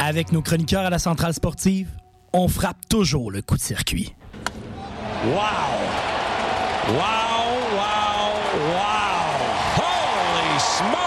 Avec 0.00 0.32
nos 0.32 0.40
chroniqueurs 0.40 0.86
à 0.86 0.90
la 0.90 0.98
centrale 0.98 1.34
sportive, 1.34 1.88
on 2.32 2.48
frappe 2.48 2.88
toujours 2.88 3.30
le 3.30 3.42
coup 3.42 3.56
de 3.56 3.60
circuit. 3.60 4.14
Wow! 5.24 5.32
Wow, 6.88 6.96
wow, 7.74 8.32
wow! 8.72 8.96
Holy 9.76 10.60
smokes! 10.60 11.05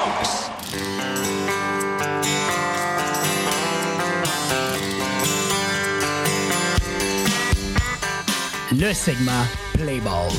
Le 8.79 8.93
segment 8.93 9.45
Play 9.73 9.99
Ball 9.99 10.31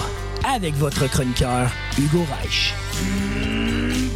avec 0.44 0.74
votre 0.76 1.06
chroniqueur 1.08 1.70
Hugo 1.98 2.24
Reich. 2.32 2.74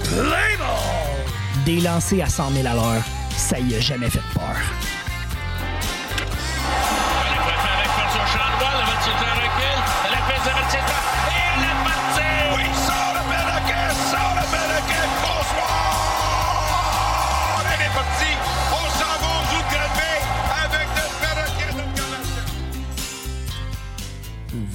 Play 0.03 0.57
Ball! 0.59 1.65
Des 1.67 1.81
lancers 1.81 2.23
à 2.25 2.29
100 2.29 2.53
000 2.53 2.67
à 2.67 2.75
l'heure, 2.75 3.05
ça 3.37 3.59
y 3.61 3.75
a 3.75 3.81
jamais 3.81 4.09
fait 4.09 4.23
peur. 4.35 4.57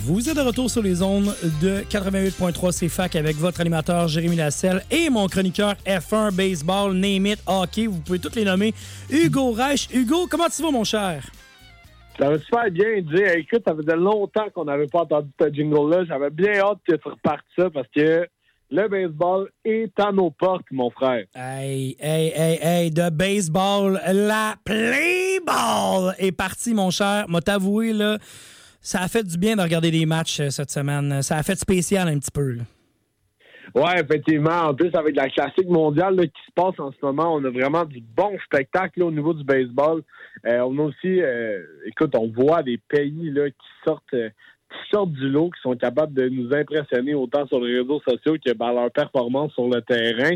Vous 0.09 0.27
êtes 0.27 0.35
de 0.35 0.41
retour 0.41 0.71
sur 0.71 0.81
les 0.81 0.95
zones 0.95 1.35
de 1.61 1.83
88.3 1.83 2.87
CFAC 2.87 3.15
avec 3.15 3.35
votre 3.35 3.61
animateur 3.61 4.07
Jérémy 4.07 4.37
Lasselle 4.37 4.81
et 4.89 5.07
mon 5.11 5.27
chroniqueur 5.27 5.75
F1 5.85 6.35
Baseball, 6.35 6.93
Name 6.93 7.27
It, 7.27 7.39
Hockey. 7.45 7.85
Vous 7.85 7.99
pouvez 7.99 8.17
tous 8.17 8.33
les 8.35 8.43
nommer. 8.43 8.73
Hugo 9.11 9.51
Reich. 9.51 9.87
Hugo, 9.93 10.25
comment 10.25 10.47
tu 10.49 10.63
vas, 10.63 10.71
mon 10.71 10.83
cher? 10.83 11.29
Ça 12.17 12.27
va 12.27 12.39
super 12.39 12.71
bien, 12.71 13.05
Jay. 13.13 13.41
Écoute, 13.41 13.61
ça 13.67 13.75
faisait 13.75 13.95
longtemps 13.95 14.49
qu'on 14.51 14.65
n'avait 14.65 14.87
pas 14.87 15.01
entendu 15.01 15.29
ce 15.39 15.53
jingle-là. 15.53 16.05
J'avais 16.05 16.31
bien 16.31 16.53
hâte 16.53 16.79
que 16.87 16.95
tu 16.95 17.07
repartes 17.07 17.45
ça 17.55 17.69
parce 17.69 17.87
que 17.95 18.27
le 18.71 18.87
baseball 18.87 19.47
est 19.63 19.93
à 19.99 20.11
nos 20.11 20.31
portes, 20.31 20.65
mon 20.71 20.89
frère. 20.89 21.25
Hey, 21.35 21.95
hey, 21.99 22.33
hey, 22.35 22.59
hey, 22.63 22.89
de 22.89 23.11
baseball, 23.11 24.01
la 24.11 24.55
play 24.65 25.39
ball 25.45 26.15
est 26.17 26.31
partie, 26.31 26.73
mon 26.73 26.89
cher. 26.89 27.25
M'a 27.29 27.41
t'avoué, 27.41 27.93
là, 27.93 28.17
ça 28.81 29.01
a 29.01 29.07
fait 29.07 29.23
du 29.23 29.37
bien 29.37 29.55
de 29.55 29.61
regarder 29.61 29.91
des 29.91 30.05
matchs 30.05 30.39
euh, 30.39 30.49
cette 30.49 30.71
semaine. 30.71 31.21
Ça 31.21 31.37
a 31.37 31.43
fait 31.43 31.55
spécial 31.57 32.07
un 32.07 32.19
petit 32.19 32.31
peu. 32.31 32.51
là. 32.51 32.63
Ouais, 33.75 34.01
effectivement. 34.01 34.69
En 34.69 34.73
plus, 34.73 34.93
avec 34.93 35.15
la 35.15 35.29
classique 35.29 35.67
mondiale 35.67 36.15
là, 36.15 36.23
qui 36.25 36.41
se 36.47 36.51
passe 36.55 36.79
en 36.79 36.91
ce 36.91 36.97
moment, 37.03 37.35
on 37.35 37.43
a 37.43 37.49
vraiment 37.49 37.85
du 37.85 38.01
bon 38.01 38.37
spectacle 38.45 38.99
là, 38.99 39.05
au 39.05 39.11
niveau 39.11 39.33
du 39.33 39.43
baseball. 39.43 40.01
Euh, 40.45 40.59
on 40.61 40.77
a 40.79 40.83
aussi, 40.83 41.21
euh, 41.21 41.61
écoute, 41.85 42.15
on 42.15 42.27
voit 42.27 42.63
des 42.63 42.77
pays 42.77 43.29
là, 43.31 43.49
qui 43.49 43.67
sortent 43.85 44.13
euh, 44.13 44.29
qui 44.69 44.91
sortent 44.91 45.13
du 45.13 45.27
lot, 45.27 45.49
qui 45.49 45.61
sont 45.61 45.75
capables 45.75 46.13
de 46.13 46.29
nous 46.29 46.53
impressionner 46.53 47.15
autant 47.15 47.47
sur 47.47 47.59
les 47.59 47.79
réseaux 47.79 47.99
sociaux 48.07 48.35
que 48.43 48.53
par 48.53 48.71
leur 48.71 48.91
performance 48.91 49.51
sur 49.53 49.67
le 49.67 49.81
terrain. 49.81 50.35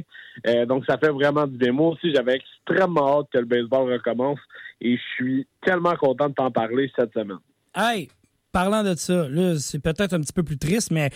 Donc, 0.65 0.85
ça 0.87 0.97
fait 0.97 1.11
vraiment 1.11 1.45
du 1.45 1.55
bien. 1.55 1.71
Moi 1.71 1.89
aussi, 1.89 2.11
j'avais 2.11 2.37
extrêmement 2.37 3.19
hâte 3.19 3.27
que 3.31 3.37
le 3.37 3.45
baseball 3.45 3.93
recommence 3.93 4.39
et 4.81 4.97
je 4.97 5.01
suis 5.13 5.47
tellement 5.63 5.93
content 5.97 6.29
de 6.29 6.33
t'en 6.33 6.49
parler 6.49 6.91
cette 6.97 7.13
semaine. 7.13 7.37
Hey, 7.75 8.09
parlant 8.53 8.83
de 8.83 8.95
ça, 8.95 9.27
là, 9.27 9.55
c'est 9.59 9.79
peut-être 9.79 10.13
un 10.13 10.21
petit 10.21 10.31
peu 10.31 10.43
plus 10.43 10.57
triste, 10.57 10.91
mais 10.91 11.09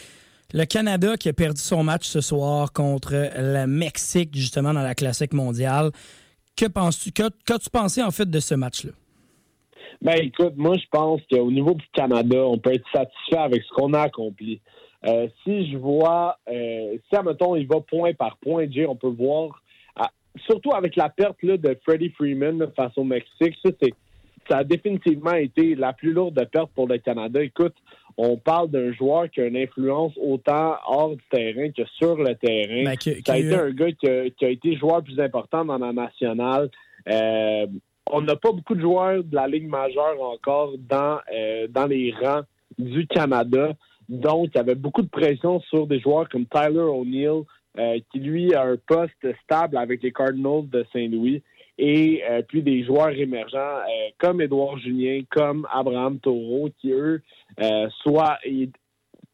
le 0.54 0.66
Canada 0.66 1.16
qui 1.16 1.30
a 1.30 1.34
perdu 1.34 1.62
son 1.62 1.84
match 1.84 2.06
ce 2.06 2.20
soir 2.20 2.74
contre 2.74 3.14
le 3.14 3.66
Mexique, 3.66 4.36
justement, 4.36 4.74
dans 4.74 4.82
la 4.82 4.96
classique 4.96 5.34
mondiale. 5.34 5.92
Que 6.58 6.66
penses-tu? 6.66 7.12
Qu'as-tu 7.12 7.70
pensé, 7.70 8.04
en 8.04 8.12
fait, 8.12 8.30
de 8.30 8.40
ce 8.40 8.56
match-là? 8.56 8.92
Ben 10.02 10.16
écoute, 10.22 10.54
moi 10.58 10.76
je 10.76 10.86
pense 10.92 11.22
qu'au 11.32 11.50
niveau 11.50 11.74
du 11.74 11.86
Canada, 11.92 12.46
on 12.46 12.60
peut 12.60 12.74
être 12.74 12.86
satisfait 12.94 13.38
avec 13.38 13.64
ce 13.64 13.70
qu'on 13.74 13.94
a 13.94 14.02
accompli. 14.02 14.62
Euh, 15.08 15.28
si 15.44 15.72
je 15.72 15.78
vois, 15.78 16.38
euh, 16.48 16.98
si 17.10 17.16
admettons, 17.16 17.56
il 17.56 17.66
va 17.66 17.80
point 17.80 18.14
par 18.14 18.38
point, 18.38 18.70
Jay, 18.70 18.86
on 18.86 18.96
peut 18.96 19.08
voir, 19.08 19.60
surtout 20.46 20.72
avec 20.74 20.96
la 20.96 21.10
perte 21.10 21.42
là, 21.42 21.58
de 21.58 21.78
Freddie 21.84 22.10
Freeman 22.12 22.68
face 22.76 22.96
au 22.98 23.04
Mexique, 23.04 23.56
ça, 23.64 23.72
c'est, 23.82 23.94
ça 24.50 24.58
a 24.60 24.64
définitivement 24.64 25.34
été 25.34 25.76
la 25.76 25.94
plus 25.94 26.12
lourde 26.14 26.48
perte 26.52 26.72
pour 26.74 26.88
le 26.88 26.98
Canada. 26.98 27.42
Écoute, 27.44 27.76
on 28.18 28.38
parle 28.38 28.70
d'un 28.72 28.92
joueur 28.94 29.30
qui 29.30 29.42
a 29.42 29.46
une 29.46 29.58
influence 29.58 30.14
autant 30.18 30.76
hors 30.88 31.16
du 31.16 31.24
terrain 31.30 31.70
que 31.72 31.84
sur 31.98 32.16
le 32.18 32.34
terrain. 32.36 32.84
Ben, 32.86 32.96
que- 32.98 33.22
ça 33.26 33.34
a 33.34 33.38
que- 33.40 33.46
été 33.46 33.56
un 33.56 33.72
gars 33.72 33.92
qui 33.92 34.08
a, 34.10 34.30
qui 34.32 34.46
a 34.46 34.50
été 34.50 34.76
joueur 34.76 35.04
plus 35.04 35.20
important 35.20 35.64
dans 35.66 35.78
la 35.78 35.94
nationale. 35.94 36.70
Euh, 37.10 37.68
on 38.12 38.22
n'a 38.22 38.36
pas 38.36 38.52
beaucoup 38.52 38.74
de 38.76 38.82
joueurs 38.82 39.24
de 39.24 39.36
la 39.36 39.48
Ligue 39.48 39.68
majeure 39.68 40.20
encore 40.22 40.74
dans, 40.78 41.20
euh, 41.34 41.68
dans 41.70 41.86
les 41.88 42.14
rangs 42.20 42.42
du 42.80 43.06
Canada. 43.08 43.74
Donc, 44.10 44.50
il 44.54 44.58
y 44.58 44.62
avait 44.62 44.76
beaucoup 44.76 45.02
de 45.02 45.10
pression 45.10 45.60
sur 45.62 45.86
des 45.88 46.00
joueurs 46.00 46.30
comme 46.30 46.46
Tyler 46.46 46.80
O'Neill, 46.80 47.44
euh, 47.78 48.00
qui 48.12 48.20
lui 48.20 48.54
a 48.56 48.64
un 48.64 48.78
poste 48.88 49.28
stable 49.44 49.78
avec 49.78 50.02
les 50.02 50.12
Cardinals 50.12 50.68
de 50.70 50.86
Saint-Louis. 50.94 51.44
Et 51.78 52.24
euh, 52.28 52.42
puis 52.48 52.64
des 52.64 52.84
joueurs 52.84 53.12
émergents 53.12 53.58
euh, 53.58 54.10
comme 54.18 54.42
Édouard 54.42 54.80
Julien, 54.80 55.22
comme 55.30 55.68
Abraham 55.72 56.20
Taureau, 56.20 56.70
qui 56.80 56.92
eux, 56.92 57.22
euh, 57.62 57.88
soit 58.02 58.38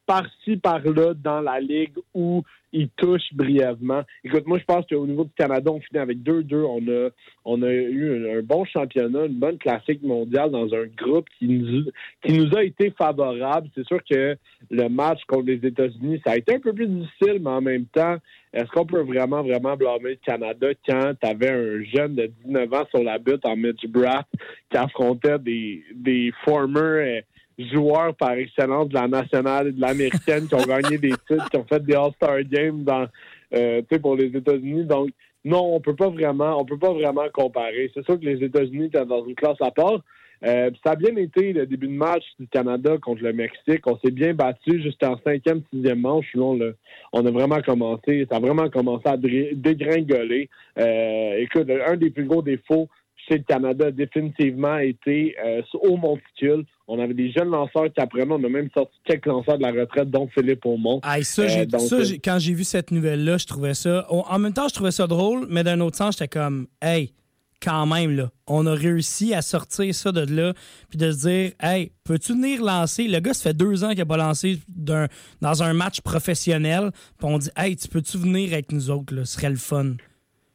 par-ci, 0.06 0.58
par-là 0.58 1.14
dans 1.14 1.42
la 1.42 1.60
ligue 1.60 1.98
où 2.14 2.44
ils 2.74 2.90
touchent 2.90 3.34
brièvement. 3.34 4.02
Écoute, 4.24 4.48
moi, 4.48 4.58
je 4.58 4.66
pense 4.66 4.86
qu'au 4.88 5.06
niveau 5.06 5.26
du 5.26 5.32
Canada, 5.38 5.72
on 5.72 5.80
finit 5.80 6.00
avec 6.00 6.18
2-2. 6.18 6.56
On 6.56 6.88
a, 6.88 7.10
on 7.46 7.62
a 7.62 7.72
eu 7.72 8.32
un, 8.32 8.40
un 8.40 8.42
bon 8.42 8.66
championnat, 8.66 9.26
une 9.26 9.40
bonne 9.40 9.60
classique 9.60 10.02
mondiale 10.02 10.50
dans 10.50 10.74
un 10.74 10.86
groupe 10.98 11.28
qui 11.38 11.48
nous, 11.48 11.84
qui 12.26 12.34
nous 12.34 12.56
a 12.58 12.64
été 12.64 12.92
favorable. 12.92 13.70
C'est 13.76 13.86
sûr 13.86 14.00
que 14.10 14.36
le 14.72 14.90
match 14.90 15.20
contre 15.28 15.46
les 15.46 15.66
États-Unis, 15.66 16.20
ça 16.26 16.32
a 16.32 16.38
été 16.38 16.56
un 16.56 16.60
peu 16.60 16.74
plus 16.74 16.88
difficile, 16.88 17.40
mais 17.42 17.52
en 17.52 17.62
même 17.62 17.86
temps, 17.86 18.18
est-ce 18.54 18.70
qu'on 18.72 18.86
peut 18.86 19.02
vraiment, 19.02 19.44
vraiment 19.44 19.76
blâmer 19.76 20.12
le 20.12 20.20
Canada 20.26 20.68
quand 20.88 21.14
tu 21.22 21.28
avais 21.28 21.50
un 21.50 21.84
jeune 21.84 22.16
de 22.16 22.32
19 22.46 22.74
ans 22.74 22.88
sur 22.90 23.04
la 23.04 23.20
butte 23.20 23.46
en 23.46 23.56
Mitch 23.56 23.86
Bratt 23.88 24.28
qui 24.70 24.78
affrontait 24.78 25.40
des, 25.40 25.84
des 25.94 26.32
former 26.44 26.80
euh, 26.82 27.22
joueurs 27.58 28.16
par 28.16 28.32
excellence 28.34 28.90
de 28.90 28.96
la 28.96 29.08
nationale 29.08 29.68
et 29.68 29.72
de 29.72 29.82
l'américaine 29.82 30.48
qui 30.48 30.56
ont 30.56 30.66
gagné 30.66 30.98
des 30.98 31.14
titres, 31.28 31.50
qui 31.50 31.58
ont 31.58 31.66
fait 31.66 31.84
des 31.84 31.94
All-Star 31.94 32.42
Games 32.44 32.84
dans, 32.84 33.08
euh, 33.54 33.82
pour 34.02 34.16
les 34.16 34.36
États-Unis. 34.36 34.86
Donc, 34.86 35.10
non, 35.46 35.76
on 35.76 35.80
peut 35.80 35.96
pas 35.96 36.10
vraiment, 36.10 36.60
on 36.60 36.66
peut 36.66 36.80
pas 36.80 36.94
vraiment 36.94 37.26
comparer. 37.34 37.92
C'est 37.94 38.06
sûr 38.06 38.20
que 38.20 38.26
les 38.26 38.44
États-Unis 38.44 38.86
étaient 38.86 39.06
dans 39.06 39.26
une 39.26 39.36
classe 39.36 39.62
à 39.62 39.72
part. 39.72 40.02
Euh, 40.46 40.72
ça 40.84 40.92
a 40.92 40.96
bien 40.96 41.16
été 41.16 41.54
le 41.54 41.66
début 41.66 41.88
de 41.88 41.94
match 41.94 42.24
du 42.38 42.48
Canada 42.48 42.98
contre 43.02 43.24
le 43.24 43.32
Mexique. 43.32 43.88
On 43.88 43.98
s'est 44.00 44.12
bien 44.12 44.34
battu 44.34 44.82
jusqu'en 44.82 45.18
cinquième, 45.26 45.62
sixième 45.72 46.02
manche. 46.02 46.34
Là, 46.34 46.42
on, 46.44 46.58
l'a- 46.58 46.74
on 47.14 47.26
a 47.26 47.32
vraiment 47.32 47.62
commencé, 47.62 48.28
ça 48.30 48.38
a 48.38 48.40
vraiment 48.42 48.70
commencé 48.70 49.08
à 49.08 49.16
dégringoler. 49.16 50.50
Euh, 50.80 51.36
écoute, 51.38 51.70
un 51.70 51.96
des 51.96 52.10
plus 52.10 52.26
gros 52.26 52.42
défauts 52.42 52.90
chez 53.28 53.38
le 53.38 53.44
Canada 53.44 53.88
a 53.88 53.92
définitivement 53.92 54.78
été 54.78 55.36
euh, 55.44 55.62
au 55.82 55.98
monticule. 55.98 56.66
On 56.88 57.00
avait 57.00 57.14
des 57.14 57.32
jeunes 57.32 57.50
lanceurs 57.50 57.92
qui 57.94 58.00
apprenaient. 58.02 58.32
On 58.34 58.44
a 58.44 58.50
même 58.50 58.70
sorti 58.74 58.96
quelques 59.06 59.26
lanceurs 59.28 59.58
de 59.58 59.64
la 59.64 59.72
retraite, 59.72 60.10
dont 60.10 60.28
Philippe 60.28 60.66
Aumont. 60.66 61.00
Ça, 61.24 61.44
Euh, 61.44 61.66
donc, 61.66 61.82
ça, 61.82 61.96
euh, 61.96 62.18
quand 62.24 62.38
j'ai 62.40 62.54
vu 62.54 62.64
cette 62.64 62.92
nouvelle-là, 62.92 63.38
je 63.38 63.46
trouvais 63.46 63.74
ça. 63.74 64.06
En 64.10 64.40
même 64.40 64.54
temps, 64.54 64.68
je 64.68 64.74
trouvais 64.74 64.92
ça 64.92 65.08
drôle, 65.08 65.46
mais 65.50 65.64
d'un 65.64 65.80
autre 65.80 65.98
sens, 65.98 66.16
j'étais 66.18 66.28
comme, 66.28 66.68
hey, 66.82 67.14
quand 67.62 67.86
même, 67.86 68.12
là, 68.12 68.30
on 68.46 68.66
a 68.68 68.74
réussi 68.74 69.34
à 69.34 69.42
sortir 69.42 69.96
ça 69.96 70.12
de 70.12 70.22
là, 70.36 70.54
puis 70.90 70.98
de 70.98 71.10
se 71.12 71.28
dire, 71.28 71.52
hey, 71.62 71.94
peux-tu 72.04 72.34
venir 72.34 72.62
lancer? 72.62 73.08
Le 73.08 73.20
gars, 73.22 73.34
ça 73.34 73.44
fait 73.52 73.54
deux 73.58 73.86
ans 73.86 73.90
qu'il 73.90 74.00
n'a 74.00 74.06
pas 74.06 74.18
lancé 74.18 74.60
dans 74.78 75.64
un 75.64 75.74
match 75.74 76.02
professionnel, 76.02 76.92
puis 77.18 77.26
on 77.28 77.38
dit, 77.38 77.50
hey, 77.56 77.78
tu 77.78 77.88
peux-tu 77.88 78.18
venir 78.18 78.52
avec 78.52 78.74
nous 78.74 78.90
autres, 78.90 79.16
là? 79.16 79.24
Ce 79.24 79.36
serait 79.36 79.50
le 79.50 79.56
fun. 79.56 79.94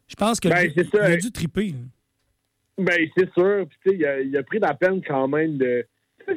Je 0.07 0.15
pense 0.17 0.39
que 0.41 0.49
Ben, 0.49 0.71
c'est 0.75 0.87
il 0.93 1.01
a 1.01 1.17
dû 1.17 1.33
triper. 1.33 1.69
là. 1.69 1.79
Ben, 2.79 3.09
c'est 3.17 3.33
sûr. 3.33 3.67
Puis, 3.81 3.97
il 3.97 4.07
a, 4.07 4.21
il 4.21 4.37
a 4.37 4.43
pris 4.43 4.59
la 4.59 4.75
peine 4.75 5.03
quand 5.07 5.29
même 5.29 5.59
de. 5.59 5.85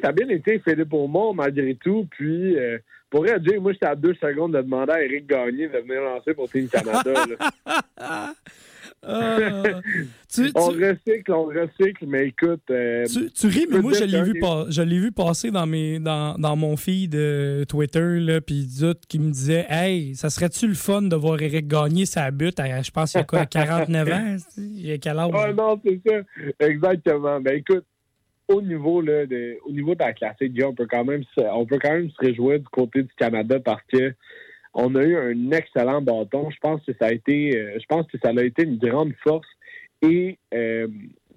Ça 0.02 0.08
a 0.08 0.12
bien 0.12 0.28
été 0.28 0.58
Philippe 0.58 0.92
Aumont, 0.92 1.34
malgré 1.34 1.74
tout. 1.74 2.06
Puis, 2.10 2.56
euh, 2.56 2.78
pour 3.10 3.20
vrai, 3.20 3.38
moi, 3.60 3.72
j'étais 3.72 3.86
à 3.86 3.94
deux 3.94 4.14
secondes 4.14 4.54
de 4.54 4.62
demander 4.62 4.92
à 4.92 5.02
Eric 5.02 5.26
Gagné 5.26 5.68
de 5.68 5.78
venir 5.78 6.02
lancer 6.02 6.34
pour 6.34 6.50
Team 6.50 6.68
Canada. 6.68 7.12
là. 9.02 9.62
Ah. 9.64 9.80
tu, 10.32 10.44
tu- 10.44 10.52
on 10.54 10.66
recycle, 10.68 11.32
on 11.32 11.44
recycle, 11.46 12.06
mais 12.06 12.28
écoute. 12.28 12.62
euh, 12.70 13.04
Tu, 13.06 13.30
tu 13.30 13.46
ris, 13.48 13.66
mais 13.70 13.80
moi, 13.80 13.92
je 13.94 14.04
l'ai 14.04 14.22
vu, 14.22 14.38
pas- 14.38 14.66
je 14.68 14.82
l'ai 14.82 14.98
vu 14.98 15.12
passer 15.12 15.50
dans, 15.50 15.66
mes, 15.66 15.98
dans, 15.98 16.34
dans 16.38 16.56
mon 16.56 16.76
feed 16.76 17.14
euh, 17.14 17.64
Twitter, 17.64 18.38
puis 18.46 18.66
d'autres 18.80 19.06
qui 19.08 19.18
me 19.18 19.30
disaient 19.30 19.66
Hey, 19.68 20.14
ça 20.14 20.30
serait-tu 20.30 20.68
le 20.68 20.74
fun 20.74 21.02
de 21.02 21.16
voir 21.16 21.40
Eric 21.42 21.66
gagner 21.66 22.06
sa 22.06 22.30
butte 22.30 22.60
à, 22.60 22.82
je 22.82 22.90
pense, 22.90 23.14
il 23.14 23.18
y 23.18 23.20
a 23.20 23.24
quoi, 23.24 23.40
à 23.42 23.46
49 23.46 24.08
ans 24.12 24.36
Il 24.58 24.86
y 24.86 24.92
a 24.92 24.98
quel 24.98 25.18
âge 25.18 25.30
Ah 25.34 25.52
non, 25.52 25.80
c'est 25.84 26.00
ça. 26.06 26.16
Exactement. 26.66 27.40
Ben 27.40 27.56
écoute, 27.56 27.84
au 28.48 28.60
niveau 28.62 29.00
là, 29.00 29.24
de, 29.26 29.56
au 29.66 29.72
niveau 29.72 29.94
de 29.94 30.00
la 30.00 30.12
classique, 30.12 30.52
on 30.64 30.74
peut 30.74 30.86
quand 30.90 31.04
même 31.04 31.22
on 31.36 31.64
peut 31.66 31.78
quand 31.80 31.92
même 31.92 32.10
se 32.10 32.16
réjouir 32.26 32.58
du 32.58 32.66
côté 32.66 33.02
du 33.02 33.10
Canada 33.16 33.58
parce 33.60 33.82
que 33.92 34.12
on 34.74 34.94
a 34.94 35.02
eu 35.02 35.16
un 35.16 35.50
excellent 35.50 36.02
bâton. 36.02 36.50
Je 36.50 36.58
pense 36.60 36.82
que 36.84 36.92
ça 37.00 37.06
a 37.06 37.12
été 37.12 37.56
euh, 37.56 37.78
je 37.78 37.86
pense 37.86 38.06
que 38.06 38.18
ça 38.22 38.30
a 38.30 38.42
été 38.42 38.64
une 38.64 38.78
grande 38.78 39.12
force. 39.22 39.48
Et 40.02 40.38
euh, 40.54 40.88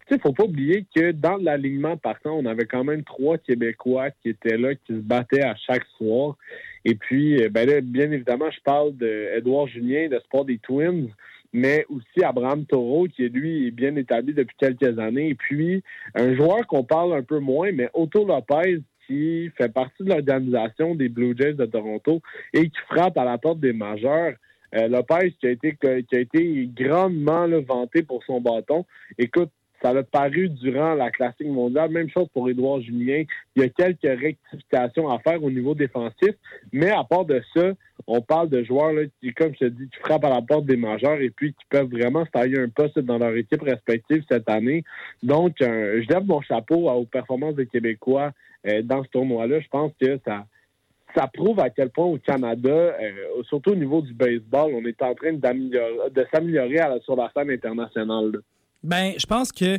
tu 0.07 0.13
sais, 0.13 0.19
faut 0.21 0.33
pas 0.33 0.43
oublier 0.43 0.85
que 0.95 1.11
dans 1.11 1.37
l'alignement 1.37 1.97
partant, 1.97 2.37
on 2.37 2.45
avait 2.45 2.65
quand 2.65 2.83
même 2.83 3.03
trois 3.03 3.37
Québécois 3.37 4.11
qui 4.11 4.29
étaient 4.29 4.57
là, 4.57 4.75
qui 4.75 4.93
se 4.93 4.99
battaient 4.99 5.43
à 5.43 5.55
chaque 5.55 5.85
soir. 5.97 6.37
Et 6.83 6.95
puis, 6.95 7.41
euh, 7.41 7.49
ben 7.49 7.81
bien 7.81 8.11
évidemment, 8.11 8.51
je 8.51 8.61
parle 8.63 8.95
d'Edouard 8.95 9.67
Julien, 9.67 10.07
de 10.07 10.19
Sport 10.19 10.45
des 10.45 10.59
Twins, 10.59 11.09
mais 11.53 11.85
aussi 11.89 12.23
Abraham 12.23 12.65
Taureau, 12.65 13.07
qui 13.07 13.27
lui 13.29 13.67
est 13.67 13.71
bien 13.71 13.95
établi 13.95 14.33
depuis 14.33 14.55
quelques 14.59 14.99
années. 14.99 15.29
Et 15.29 15.35
puis, 15.35 15.83
un 16.13 16.35
joueur 16.35 16.67
qu'on 16.67 16.83
parle 16.83 17.13
un 17.13 17.23
peu 17.23 17.39
moins, 17.39 17.71
mais 17.71 17.89
Otto 17.93 18.25
Lopez, 18.25 18.81
qui 19.07 19.49
fait 19.57 19.71
partie 19.71 20.03
de 20.03 20.09
l'organisation 20.09 20.95
des 20.95 21.09
Blue 21.09 21.35
Jays 21.37 21.53
de 21.53 21.65
Toronto 21.65 22.21
et 22.53 22.69
qui 22.69 22.79
frappe 22.89 23.17
à 23.17 23.25
la 23.25 23.37
porte 23.37 23.59
des 23.59 23.73
majeurs. 23.73 24.33
Euh, 24.75 24.87
Lopez 24.87 25.31
qui 25.39 25.47
a 25.47 25.51
été 25.51 25.77
qui 25.77 26.15
a 26.15 26.19
été 26.19 26.69
grandement 26.73 27.47
vanté 27.61 28.03
pour 28.03 28.23
son 28.23 28.41
bâton. 28.41 28.85
Écoute, 29.17 29.51
ça 29.85 29.91
a 29.91 30.03
paru 30.03 30.49
durant 30.49 30.95
la 30.95 31.11
classique 31.11 31.47
mondiale. 31.47 31.91
Même 31.91 32.09
chose 32.09 32.27
pour 32.33 32.49
Édouard 32.49 32.81
Julien. 32.81 33.23
Il 33.55 33.61
y 33.61 33.65
a 33.65 33.69
quelques 33.69 34.19
rectifications 34.19 35.09
à 35.09 35.19
faire 35.19 35.43
au 35.43 35.51
niveau 35.51 35.75
défensif. 35.75 36.31
Mais 36.73 36.89
à 36.89 37.03
part 37.03 37.25
de 37.25 37.39
ça, 37.53 37.73
on 38.07 38.21
parle 38.21 38.49
de 38.49 38.63
joueurs 38.63 38.93
qui, 39.21 39.31
comme 39.33 39.53
je 39.53 39.59
te 39.59 39.65
dis, 39.65 39.87
qui 39.89 39.99
frappent 39.99 40.25
à 40.25 40.29
la 40.29 40.41
porte 40.41 40.65
des 40.65 40.75
majeurs 40.75 41.21
et 41.21 41.29
puis 41.29 41.53
qui 41.53 41.65
peuvent 41.69 41.89
vraiment 41.89 42.25
se 42.25 42.31
tailler 42.31 42.59
un 42.59 42.69
poste 42.69 42.97
dans 42.97 43.19
leur 43.19 43.35
équipe 43.35 43.61
respective 43.61 44.23
cette 44.27 44.49
année. 44.49 44.83
Donc, 45.21 45.61
euh, 45.61 46.01
je 46.01 46.11
lève 46.11 46.25
mon 46.25 46.41
chapeau 46.41 46.89
aux 46.89 47.05
performances 47.05 47.55
des 47.55 47.67
Québécois 47.67 48.31
euh, 48.67 48.81
dans 48.81 49.03
ce 49.03 49.09
tournoi-là. 49.09 49.59
Je 49.59 49.67
pense 49.67 49.91
que 50.01 50.19
ça, 50.25 51.27
prouve 51.31 51.59
à 51.59 51.69
quel 51.69 51.91
point 51.91 52.05
au 52.05 52.17
Canada, 52.17 52.69
euh, 52.69 53.43
surtout 53.43 53.71
au 53.71 53.75
niveau 53.75 54.01
du 54.01 54.13
baseball, 54.13 54.71
on 54.73 54.83
est 54.85 55.01
en 55.03 55.13
train 55.13 55.33
de 55.33 56.27
s'améliorer 56.33 56.79
sur 57.03 57.15
la 57.15 57.31
scène 57.35 57.51
internationale. 57.51 58.41
Ben, 58.85 59.13
je 59.17 59.25
pense 59.25 59.51
que. 59.51 59.77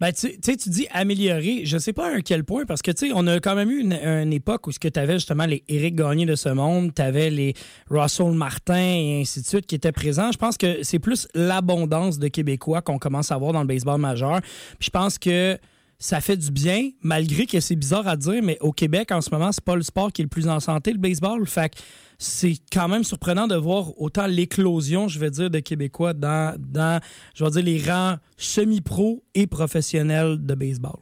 Ben, 0.00 0.12
tu 0.12 0.36
tu 0.40 0.68
dis 0.70 0.88
améliorer. 0.90 1.64
Je 1.64 1.78
sais 1.78 1.92
pas 1.92 2.16
à 2.16 2.20
quel 2.20 2.42
point, 2.42 2.64
parce 2.66 2.82
que, 2.82 2.90
tu 2.90 3.06
sais, 3.06 3.12
on 3.14 3.26
a 3.28 3.38
quand 3.38 3.54
même 3.54 3.70
eu 3.70 3.80
une, 3.80 4.32
époque 4.32 4.66
où 4.66 4.72
tu 4.72 4.90
avais 4.96 5.14
justement 5.14 5.46
les 5.46 5.62
Éric 5.68 5.94
Gagné 5.94 6.26
de 6.26 6.34
ce 6.34 6.48
monde, 6.48 6.92
tu 6.92 7.00
avais 7.00 7.30
les 7.30 7.54
Russell 7.88 8.32
Martin 8.32 8.74
et 8.76 9.20
ainsi 9.20 9.40
de 9.40 9.46
suite 9.46 9.66
qui 9.66 9.76
étaient 9.76 9.92
présents. 9.92 10.32
Je 10.32 10.38
pense 10.38 10.56
que 10.56 10.82
c'est 10.82 10.98
plus 10.98 11.28
l'abondance 11.34 12.18
de 12.18 12.26
Québécois 12.26 12.82
qu'on 12.82 12.98
commence 12.98 13.30
à 13.30 13.38
voir 13.38 13.52
dans 13.52 13.60
le 13.60 13.68
baseball 13.68 14.00
majeur. 14.00 14.40
Puis 14.40 14.86
je 14.86 14.90
pense 14.90 15.16
que 15.16 15.58
ça 16.04 16.20
fait 16.20 16.36
du 16.36 16.50
bien, 16.50 16.90
malgré 17.02 17.46
que 17.46 17.60
c'est 17.60 17.76
bizarre 17.76 18.06
à 18.06 18.14
dire, 18.16 18.42
mais 18.42 18.58
au 18.60 18.72
Québec, 18.72 19.10
en 19.10 19.22
ce 19.22 19.30
moment, 19.30 19.52
c'est 19.52 19.64
pas 19.64 19.74
le 19.74 19.80
sport 19.80 20.12
qui 20.12 20.20
est 20.20 20.26
le 20.26 20.28
plus 20.28 20.48
en 20.48 20.60
santé, 20.60 20.92
le 20.92 20.98
baseball. 20.98 21.46
Fait 21.46 21.72
c'est 22.18 22.52
quand 22.70 22.88
même 22.88 23.04
surprenant 23.04 23.46
de 23.46 23.54
voir 23.54 23.98
autant 23.98 24.26
l'éclosion, 24.26 25.08
je 25.08 25.18
vais 25.18 25.30
dire, 25.30 25.48
de 25.48 25.60
Québécois 25.60 26.12
dans, 26.12 26.56
dans 26.58 27.02
je 27.34 27.42
vais 27.42 27.50
dire, 27.52 27.64
les 27.64 27.90
rangs 27.90 28.16
semi-pro 28.36 29.22
et 29.34 29.46
professionnels 29.46 30.44
de 30.44 30.54
baseball. 30.54 31.00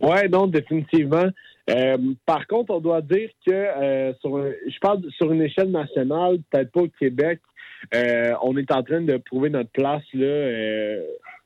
Oui, 0.00 0.28
non, 0.30 0.46
définitivement. 0.46 1.26
Euh, 1.70 1.96
par 2.24 2.46
contre, 2.46 2.72
on 2.72 2.80
doit 2.80 3.02
dire 3.02 3.30
que 3.44 3.52
euh, 3.52 4.12
sur, 4.20 4.38
je 4.38 4.78
parle 4.80 5.02
sur 5.16 5.32
une 5.32 5.42
échelle 5.42 5.72
nationale, 5.72 6.38
peut-être 6.52 6.70
pas 6.70 6.82
au 6.82 6.88
Québec, 7.00 7.40
euh, 7.92 8.32
on 8.44 8.56
est 8.56 8.70
en 8.70 8.84
train 8.84 9.00
de 9.00 9.16
prouver 9.16 9.50
notre 9.50 9.70
place 9.70 10.04
là, 10.12 11.02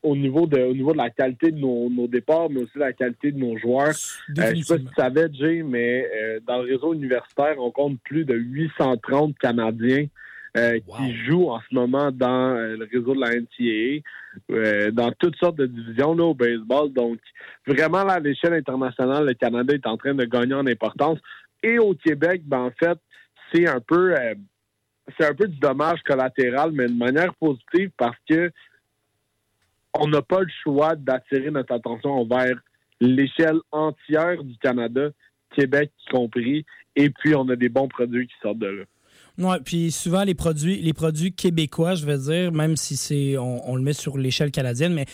au 0.09 0.17
niveau 0.17 0.47
de 0.47 0.59
au 0.59 0.75
niveau 0.75 0.93
de 0.93 0.99
la 0.99 1.11
qualité 1.11 1.51
de 1.51 1.59
nos, 1.59 1.91
nos 1.91 2.09
départs, 2.09 2.49
mais 2.51 2.63
aussi 2.63 2.79
la 2.79 2.93
qualité 2.93 3.33
de 3.33 3.39
nos 3.39 3.57
joueurs. 3.59 3.89
Euh, 3.89 3.93
je 4.37 4.41
ne 4.57 4.63
sais 4.63 4.75
pas 4.75 4.81
si 4.81 4.87
tu 4.87 4.95
savais, 4.97 5.29
Jay, 5.33 5.63
mais 5.63 6.09
euh, 6.15 6.41
dans 6.47 6.63
le 6.63 6.73
réseau 6.73 6.95
universitaire, 6.95 7.57
on 7.59 7.71
compte 7.71 8.01
plus 8.03 8.25
de 8.25 8.35
830 8.35 9.39
Canadiens 9.39 10.07
euh, 10.57 10.79
qui 10.81 11.15
jouent 11.25 11.51
en 11.51 11.61
ce 11.61 11.75
moment 11.75 12.11
dans 12.11 12.55
le 12.55 12.89
réseau 12.91 13.15
de 13.15 13.21
la 13.21 13.35
NCAA, 13.35 14.91
dans 14.93 15.13
toutes 15.19 15.37
sortes 15.37 15.57
de 15.57 15.67
divisions 15.67 16.15
là, 16.15 16.25
au 16.25 16.35
baseball. 16.35 16.93
Donc, 16.93 17.19
vraiment, 17.67 18.05
là, 18.05 18.15
à 18.15 18.21
l'échelle 18.21 18.55
internationale, 18.55 19.27
le 19.27 19.35
Canada 19.35 19.75
est 19.75 19.87
en 19.87 19.97
train 19.97 20.15
de 20.15 20.25
gagner 20.25 20.55
en 20.55 20.67
importance. 20.67 21.19
Et 21.63 21.79
au 21.79 21.95
Québec, 21.95 22.43
ben, 22.45 22.61
en 22.61 22.71
fait, 22.71 22.99
c'est 23.53 23.69
un 23.69 23.81
peu 23.81 24.15
c'est 25.19 25.27
un 25.27 25.35
peu 25.35 25.49
du 25.49 25.59
dommage 25.59 26.03
collatéral, 26.03 26.71
mais 26.73 26.87
de 26.87 26.93
manière 26.93 27.35
positive 27.35 27.91
parce 27.97 28.17
que 28.29 28.51
on 29.95 30.09
n'a 30.09 30.23
pas 30.23 30.41
le 30.41 30.51
choix 30.63 30.97
d'attirer 30.97 31.51
notre 31.51 31.73
attention 31.75 32.11
envers 32.11 32.59
l'échelle 33.01 33.59
entière 33.71 34.43
du 34.43 34.57
Canada, 34.59 35.11
Québec 35.55 35.93
y 36.07 36.11
compris, 36.11 36.67
et 36.97 37.11
puis 37.11 37.35
on 37.35 37.49
a 37.49 37.57
des 37.57 37.69
bons 37.69 37.89
produits 37.89 38.27
qui 38.27 38.35
sortent 38.43 38.59
de 38.59 38.67
là. 38.67 38.85
Oui, 39.39 39.55
puis 39.65 39.93
souvent 39.93 40.25
les 40.25 40.35
produits, 40.35 40.81
les 40.81 40.93
produits 40.93 41.33
québécois, 41.33 41.95
je 41.95 42.05
veux 42.05 42.19
dire, 42.19 42.51
même 42.51 42.77
si 42.77 42.97
c'est 42.97 43.39
on, 43.39 43.77
le 43.77 43.83
met 43.83 43.93
sur 43.93 44.19
l'échelle 44.19 44.51
canadienne, 44.51 44.93
mais 44.93 45.05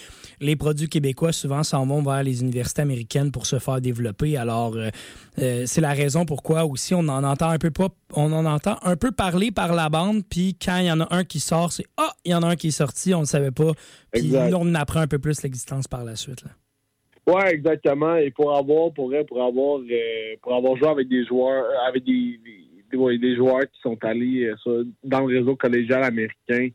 les 0.40 0.56
produits 0.56 0.88
québécois 0.88 1.32
souvent 1.32 1.62
s'en 1.62 1.84
vont 1.84 2.02
vers 2.02 2.22
les 2.22 2.40
universités 2.40 2.80
américaines 2.80 3.30
pour 3.30 3.44
se 3.44 3.58
faire 3.58 3.82
développer. 3.82 4.38
Alors 4.38 4.76
euh, 4.76 4.88
euh, 5.40 5.64
c'est 5.66 5.82
la 5.82 5.92
raison 5.92 6.24
pourquoi 6.24 6.64
aussi 6.64 6.94
on 6.94 7.00
en 7.00 7.22
entend 7.22 7.50
un 7.50 7.58
peu 7.58 7.70
pas, 7.70 7.88
on 8.14 8.32
en 8.32 8.46
entend 8.46 8.78
un 8.82 8.96
peu 8.96 9.12
parler 9.12 9.50
par 9.50 9.74
la 9.74 9.90
bande, 9.90 10.22
puis 10.28 10.56
quand 10.60 10.78
il 10.78 10.86
y 10.86 10.92
en 10.92 11.00
a 11.00 11.14
un 11.14 11.24
qui 11.24 11.38
sort, 11.38 11.70
c'est 11.72 11.84
ah, 11.98 12.14
il 12.24 12.32
y 12.32 12.34
en 12.34 12.42
a 12.42 12.46
un 12.46 12.56
qui 12.56 12.68
est 12.68 12.78
sorti, 12.78 13.12
on 13.12 13.20
ne 13.20 13.26
savait 13.26 13.50
pas, 13.50 13.72
puis 14.10 14.32
on 14.54 14.74
apprend 14.74 15.00
un 15.00 15.06
peu 15.06 15.18
plus 15.18 15.42
l'existence 15.42 15.86
par 15.86 16.02
la 16.02 16.16
suite. 16.16 16.42
Là. 16.44 16.50
Oui, 17.26 17.42
exactement. 17.48 18.16
Et 18.16 18.30
pour 18.30 18.56
avoir, 18.56 18.92
pour, 18.92 19.12
pour 19.26 19.42
avoir, 19.42 19.80
euh, 19.80 20.36
pour 20.42 20.54
avoir 20.54 20.76
joué 20.76 20.88
avec 20.88 21.08
des 21.08 21.24
joueurs, 21.24 21.64
avec 21.86 22.04
des 22.04 22.38
des 22.44 22.63
joueurs 23.36 23.62
qui 23.62 23.80
sont 23.80 23.98
allés 24.02 24.50
euh, 24.66 24.84
dans 25.02 25.20
le 25.20 25.38
réseau 25.38 25.56
collégial 25.56 26.04
américain. 26.04 26.68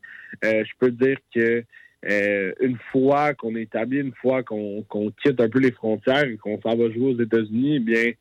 Euh, 0.44 0.64
je 0.64 0.72
peux 0.78 0.90
dire 0.90 1.16
que 1.34 1.64
euh, 2.08 2.52
une 2.60 2.78
fois 2.92 3.34
qu'on 3.34 3.54
est 3.56 3.62
établi, 3.62 3.98
une 3.98 4.14
fois 4.14 4.42
qu'on 4.42 4.84
quitte 5.22 5.40
un 5.40 5.48
peu 5.48 5.58
les 5.58 5.72
frontières 5.72 6.24
et 6.24 6.36
qu'on 6.36 6.60
s'en 6.60 6.76
va 6.76 6.90
jouer 6.90 7.14
aux 7.14 7.20
États-Unis, 7.20 7.76
eh 7.76 7.80
bien, 7.80 8.12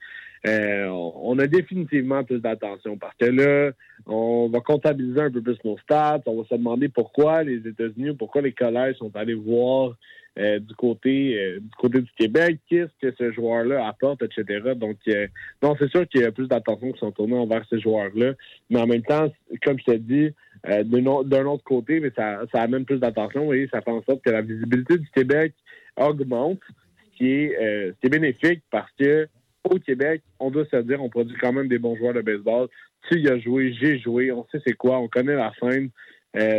on 0.92 1.38
a 1.40 1.48
définitivement 1.48 2.24
plus 2.24 2.40
d'attention 2.40 2.98
parce 2.98 3.16
que 3.18 3.26
là, 3.26 3.72
on 4.06 4.50
va 4.50 4.60
comptabiliser 4.62 5.22
un 5.22 5.32
peu 5.32 5.42
plus 5.42 5.58
nos 5.66 5.78
stats, 5.80 6.22
on 6.26 6.42
va 6.42 6.48
se 6.48 6.56
demander 6.56 6.90
pourquoi 6.90 7.44
les 7.44 7.68
États-Unis, 7.68 8.16
pourquoi 8.18 8.42
les 8.42 8.54
collèges 8.54 8.96
sont 8.98 9.16
allés 9.16 9.34
voir 9.34 9.96
euh, 10.40 10.60
du 10.60 10.74
côté 10.76 11.38
euh, 11.38 11.60
du 11.60 11.76
côté 11.78 12.00
du 12.00 12.12
Québec, 12.18 12.60
qu'est-ce 12.70 12.94
que 13.02 13.14
ce 13.18 13.32
joueur-là 13.34 13.86
apporte, 13.86 14.22
etc. 14.22 14.74
Donc, 14.74 14.96
euh, 15.10 15.28
non, 15.62 15.76
c'est 15.78 15.90
sûr 15.90 16.08
qu'il 16.08 16.22
y 16.22 16.24
a 16.24 16.32
plus 16.32 16.48
d'attention 16.48 16.94
qui 16.94 17.00
sont 17.00 17.12
tournées 17.12 17.38
envers 17.38 17.66
ces 17.70 17.82
joueurs-là, 17.82 18.34
mais 18.70 18.80
en 18.80 18.88
même 18.88 19.02
temps, 19.02 19.30
comme 19.66 19.78
je 19.80 19.84
t'ai 19.84 19.98
dit, 20.00 20.30
d'un 20.64 21.46
autre 21.46 21.64
côté, 21.66 22.00
mais 22.00 22.12
ça, 22.16 22.40
amène 22.54 22.86
plus 22.86 23.00
d'attention 23.00 23.52
et 23.52 23.68
ça 23.72 23.82
fait 23.82 23.92
en 23.92 24.02
sorte 24.04 24.22
que 24.24 24.30
la 24.30 24.42
visibilité 24.42 24.98
du 24.98 25.10
Québec 25.10 25.54
augmente, 25.98 26.60
ce 26.70 27.18
qui 27.18 27.32
est, 27.32 27.56
ce 27.60 28.00
qui 28.00 28.08
est 28.08 28.10
bénéfique 28.10 28.62
parce 28.72 28.92
que 28.98 29.28
au 29.66 29.78
Québec, 29.80 30.22
on 30.40 30.52
doit 30.52 30.66
se 30.72 30.78
dire, 30.78 31.04
on 31.04 31.10
produit 31.10 31.36
quand 31.40 31.52
même 31.52 31.68
des 31.68 31.80
bons 31.80 31.98
joueurs 31.98 32.14
de 32.14 32.22
baseball. 32.22 32.68
Tu 33.10 33.20
y 33.20 33.30
as 33.30 33.40
joué, 33.40 33.74
j'ai 33.74 34.00
joué, 34.00 34.32
on 34.32 34.46
sait 34.52 34.62
c'est 34.66 34.74
quoi, 34.74 35.00
on 35.00 35.08
connaît 35.10 35.36
la 35.36 35.52
scène. 35.60 35.90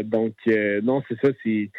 donc, 0.04 0.34
non, 0.82 1.02
c'est 1.08 1.18
ça, 1.20 1.28
c'est 1.42 1.70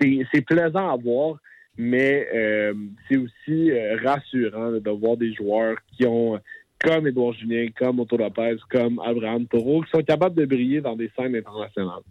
c'est 0.00 0.42
plaisant 0.42 0.90
à 0.90 0.96
voir, 0.96 1.36
mais 1.76 2.28
euh, 2.34 2.74
c'est 3.08 3.16
aussi 3.16 3.70
euh, 3.70 3.96
rassurant 4.02 4.72
de 4.72 4.90
voir 4.90 5.16
des 5.16 5.32
joueurs 5.34 5.76
qui 5.92 6.06
ont, 6.06 6.38
comme 6.78 7.06
Édouard 7.06 7.34
Julien, 7.34 7.68
comme 7.76 8.00
Otto 8.00 8.16
Lopez, 8.16 8.56
comme 8.70 9.00
Abraham 9.04 9.46
Toro, 9.46 9.82
qui 9.82 9.90
sont 9.90 10.02
capables 10.02 10.36
de 10.36 10.46
briller 10.46 10.80
dans 10.80 10.96
des 10.96 11.10
scènes 11.16 11.34
internationales. 11.34 12.02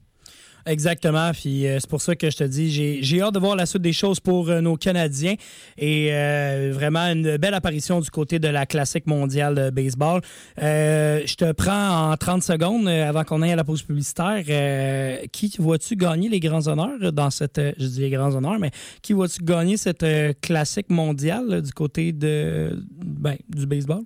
Exactement. 0.65 1.31
Puis 1.33 1.67
euh, 1.67 1.79
c'est 1.79 1.89
pour 1.89 2.01
ça 2.01 2.15
que 2.15 2.29
je 2.29 2.37
te 2.37 2.43
dis, 2.43 2.71
j'ai 3.03 3.21
hâte 3.21 3.33
de 3.33 3.39
voir 3.39 3.55
la 3.55 3.65
suite 3.65 3.81
des 3.81 3.93
choses 3.93 4.19
pour 4.19 4.49
euh, 4.49 4.61
nos 4.61 4.77
Canadiens. 4.77 5.35
Et 5.77 6.09
euh, 6.11 6.71
vraiment 6.73 7.01
une 7.01 7.37
belle 7.37 7.53
apparition 7.53 7.99
du 7.99 8.09
côté 8.09 8.39
de 8.39 8.47
la 8.47 8.65
classique 8.65 9.07
mondiale 9.07 9.55
de 9.55 9.69
baseball. 9.69 10.21
je 10.57 11.35
te 11.35 11.51
prends 11.51 12.11
en 12.11 12.17
30 12.17 12.43
secondes 12.43 12.87
avant 12.87 13.23
qu'on 13.23 13.41
aille 13.41 13.51
à 13.51 13.55
la 13.55 13.63
pause 13.63 13.83
publicitaire. 13.83 14.43
qui 15.31 15.53
vois-tu 15.59 15.95
gagner 15.95 16.29
les 16.29 16.39
grands 16.39 16.67
honneurs 16.67 17.11
dans 17.11 17.29
cette. 17.29 17.59
Je 17.77 17.85
dis 17.85 18.01
les 18.01 18.09
grands 18.09 18.33
honneurs, 18.33 18.59
mais 18.59 18.71
qui 19.01 19.13
vois-tu 19.13 19.43
gagner 19.43 19.77
cette 19.77 20.05
classique 20.41 20.89
mondiale 20.89 21.61
du 21.61 21.71
côté 21.71 22.11
de, 22.11 22.83
ben, 23.03 23.37
du 23.49 23.65
baseball? 23.65 24.03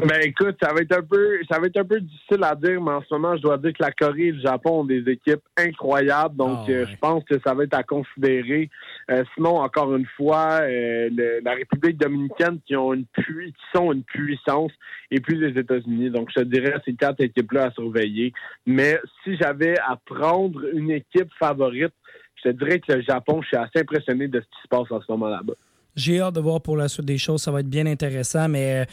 Ben 0.00 0.20
écoute, 0.22 0.56
ça 0.62 0.72
va 0.72 0.80
être 0.80 0.96
un 0.96 1.02
peu 1.02 1.40
ça 1.50 1.58
va 1.58 1.66
être 1.66 1.76
un 1.76 1.84
peu 1.84 2.00
difficile 2.00 2.44
à 2.44 2.54
dire, 2.54 2.80
mais 2.80 2.92
en 2.92 3.02
ce 3.02 3.12
moment, 3.12 3.36
je 3.36 3.42
dois 3.42 3.58
dire 3.58 3.72
que 3.72 3.82
la 3.82 3.90
Corée 3.90 4.28
et 4.28 4.32
le 4.32 4.40
Japon 4.40 4.80
ont 4.80 4.84
des 4.84 5.02
équipes 5.08 5.42
incroyables, 5.56 6.36
donc 6.36 6.58
ah, 6.68 6.70
euh, 6.70 6.86
je 6.86 6.96
pense 6.98 7.24
que 7.24 7.34
ça 7.44 7.52
va 7.52 7.64
être 7.64 7.74
à 7.74 7.82
considérer. 7.82 8.70
Euh, 9.10 9.24
sinon, 9.34 9.56
encore 9.56 9.96
une 9.96 10.06
fois, 10.16 10.60
euh, 10.62 11.10
la 11.42 11.52
République 11.52 11.98
dominicaine 11.98 12.60
qui 12.64 12.76
ont 12.76 12.94
une 12.94 13.06
qui 13.16 13.52
sont 13.74 13.92
une 13.92 14.04
puissance, 14.04 14.70
et 15.10 15.20
puis 15.20 15.36
les 15.36 15.58
États-Unis. 15.58 16.10
Donc 16.10 16.30
je 16.30 16.42
te 16.42 16.44
dirais 16.44 16.74
ces 16.84 16.94
quatre 16.94 17.20
équipes-là 17.20 17.64
à 17.64 17.70
surveiller. 17.72 18.32
Mais 18.66 19.00
si 19.24 19.36
j'avais 19.36 19.78
à 19.80 19.96
prendre 19.96 20.60
une 20.74 20.92
équipe 20.92 21.30
favorite, 21.40 21.94
je 22.36 22.50
te 22.50 22.54
dirais 22.54 22.78
que 22.78 22.92
le 22.92 23.02
Japon, 23.02 23.42
je 23.42 23.48
suis 23.48 23.56
assez 23.56 23.80
impressionné 23.80 24.28
de 24.28 24.40
ce 24.40 24.46
qui 24.46 24.62
se 24.62 24.68
passe 24.68 24.90
en 24.92 25.00
ce 25.00 25.10
moment 25.10 25.28
là-bas. 25.28 25.54
J'ai 25.96 26.20
hâte 26.20 26.36
de 26.36 26.40
voir 26.40 26.60
pour 26.60 26.76
la 26.76 26.86
suite 26.86 27.06
des 27.06 27.18
choses, 27.18 27.42
ça 27.42 27.50
va 27.50 27.60
être 27.60 27.68
bien 27.68 27.86
intéressant, 27.86 28.48
mais 28.48 28.86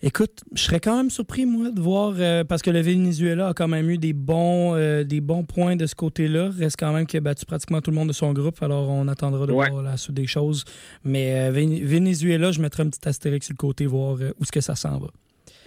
Écoute, 0.00 0.44
je 0.54 0.62
serais 0.62 0.78
quand 0.78 0.96
même 0.96 1.10
surpris, 1.10 1.44
moi, 1.44 1.70
de 1.72 1.80
voir, 1.80 2.14
euh, 2.18 2.44
parce 2.44 2.62
que 2.62 2.70
le 2.70 2.80
Venezuela 2.80 3.48
a 3.48 3.54
quand 3.54 3.66
même 3.66 3.90
eu 3.90 3.98
des 3.98 4.12
bons, 4.12 4.76
euh, 4.76 5.02
des 5.02 5.20
bons 5.20 5.42
points 5.42 5.74
de 5.74 5.86
ce 5.86 5.96
côté-là. 5.96 6.50
Reste 6.56 6.76
quand 6.78 6.92
même 6.92 7.04
qu'il 7.04 7.18
a 7.18 7.20
battu 7.20 7.44
pratiquement 7.44 7.80
tout 7.80 7.90
le 7.90 7.96
monde 7.96 8.06
de 8.06 8.12
son 8.12 8.32
groupe, 8.32 8.62
alors 8.62 8.88
on 8.90 9.08
attendra 9.08 9.44
de 9.46 9.52
voir 9.52 9.82
la 9.82 9.96
suite 9.96 10.14
des 10.14 10.28
choses. 10.28 10.64
Mais 11.02 11.48
euh, 11.48 11.50
Venezuela, 11.50 12.52
je 12.52 12.60
mettrai 12.60 12.84
un 12.84 12.90
petit 12.90 13.08
astérix 13.08 13.46
sur 13.46 13.54
le 13.54 13.58
côté, 13.58 13.86
voir 13.86 14.14
où 14.14 14.42
est-ce 14.42 14.52
que 14.52 14.60
ça 14.60 14.76
s'en 14.76 14.98
va. 15.00 15.08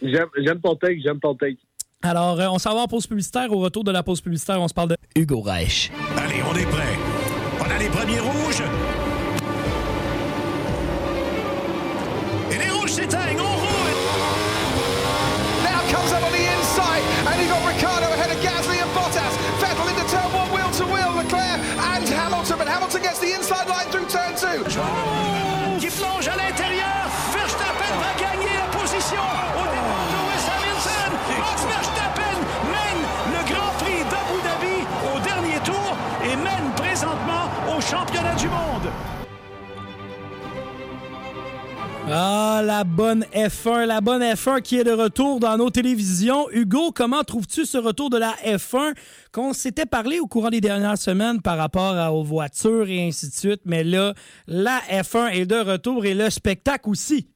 J'aime 0.02 0.62
ton 0.62 0.76
take, 0.76 1.02
j'aime 1.04 1.20
ton 1.20 1.36
take. 1.36 1.58
Alors, 2.02 2.40
on 2.54 2.58
s'en 2.58 2.74
va 2.74 2.84
en 2.84 2.88
pause 2.88 3.08
publicitaire. 3.08 3.52
Au 3.52 3.60
retour 3.60 3.84
de 3.84 3.92
la 3.92 4.02
pause 4.02 4.22
publicitaire, 4.22 4.62
on 4.62 4.68
se 4.68 4.74
parle 4.74 4.90
de 4.90 4.98
Hugo 5.14 5.42
Reich. 5.42 5.92
Allez, 6.18 6.42
on 6.50 6.56
est 6.56 6.66
prêt. 6.66 6.98
On 7.60 7.70
a 7.70 7.78
les 7.78 7.90
premiers 7.90 8.20
rouges. 8.20 8.41
Hamilton 22.92 23.10
gets 23.10 23.20
the 23.20 23.34
inside 23.38 23.70
line 23.70 23.88
through 23.90 24.06
turn 24.08 24.36
two. 24.36 24.64
Qui 25.80 25.88
plonge 25.88 26.28
à 26.28 26.36
l'intérieur. 26.36 27.08
Verstappen 27.32 27.94
va 28.04 28.12
gagner 28.20 28.52
la 28.54 28.68
position 28.78 29.22
au 29.56 29.64
départ 29.64 30.08
de 30.12 30.20
Lewis 30.20 30.46
Hamilton. 30.52 31.12
Max 31.40 31.64
Verstappen 31.72 32.38
mène 32.68 33.02
le 33.32 33.54
Grand 33.54 33.72
Prix 33.80 34.04
d'Abu 34.12 34.42
Dhabi 34.44 34.78
au 35.16 35.20
dernier 35.20 35.60
tour 35.64 35.96
et 36.26 36.36
mène 36.36 36.72
présentement 36.76 37.48
au 37.74 37.80
championnat 37.80 38.36
du 38.36 38.50
monde. 38.50 38.92
Ah, 42.14 42.62
la 42.66 42.84
bonne 42.84 43.24
F1, 43.34 43.86
la 43.86 44.02
bonne 44.02 44.22
F1 44.22 44.62
qui 44.62 44.78
est 44.78 44.84
de 44.84 44.92
retour 44.92 45.40
dans 45.40 45.56
nos 45.56 45.70
télévisions. 45.70 46.50
Hugo, 46.52 46.92
comment 46.92 47.24
trouves-tu 47.24 47.66
ce 47.66 47.78
retour 47.78 48.10
de 48.10 48.18
la 48.18 48.34
F1 48.44 48.94
qu'on 49.32 49.54
s'était 49.54 49.86
parlé 49.86 50.20
au 50.20 50.28
courant 50.28 50.50
des 50.50 50.60
dernières 50.60 50.98
semaines 50.98 51.42
par 51.42 51.58
rapport 51.58 52.14
aux 52.14 52.24
voitures 52.24 52.90
et 52.90 53.08
ainsi 53.08 53.30
de 53.30 53.34
suite, 53.34 53.62
mais 53.64 53.86
là, 53.86 54.14
la 54.46 54.80
F1 54.90 55.30
est 55.32 55.46
de 55.46 55.56
retour 55.56 56.06
et 56.06 56.14
le 56.14 56.30
spectacle 56.30 56.90
aussi. 56.90 57.30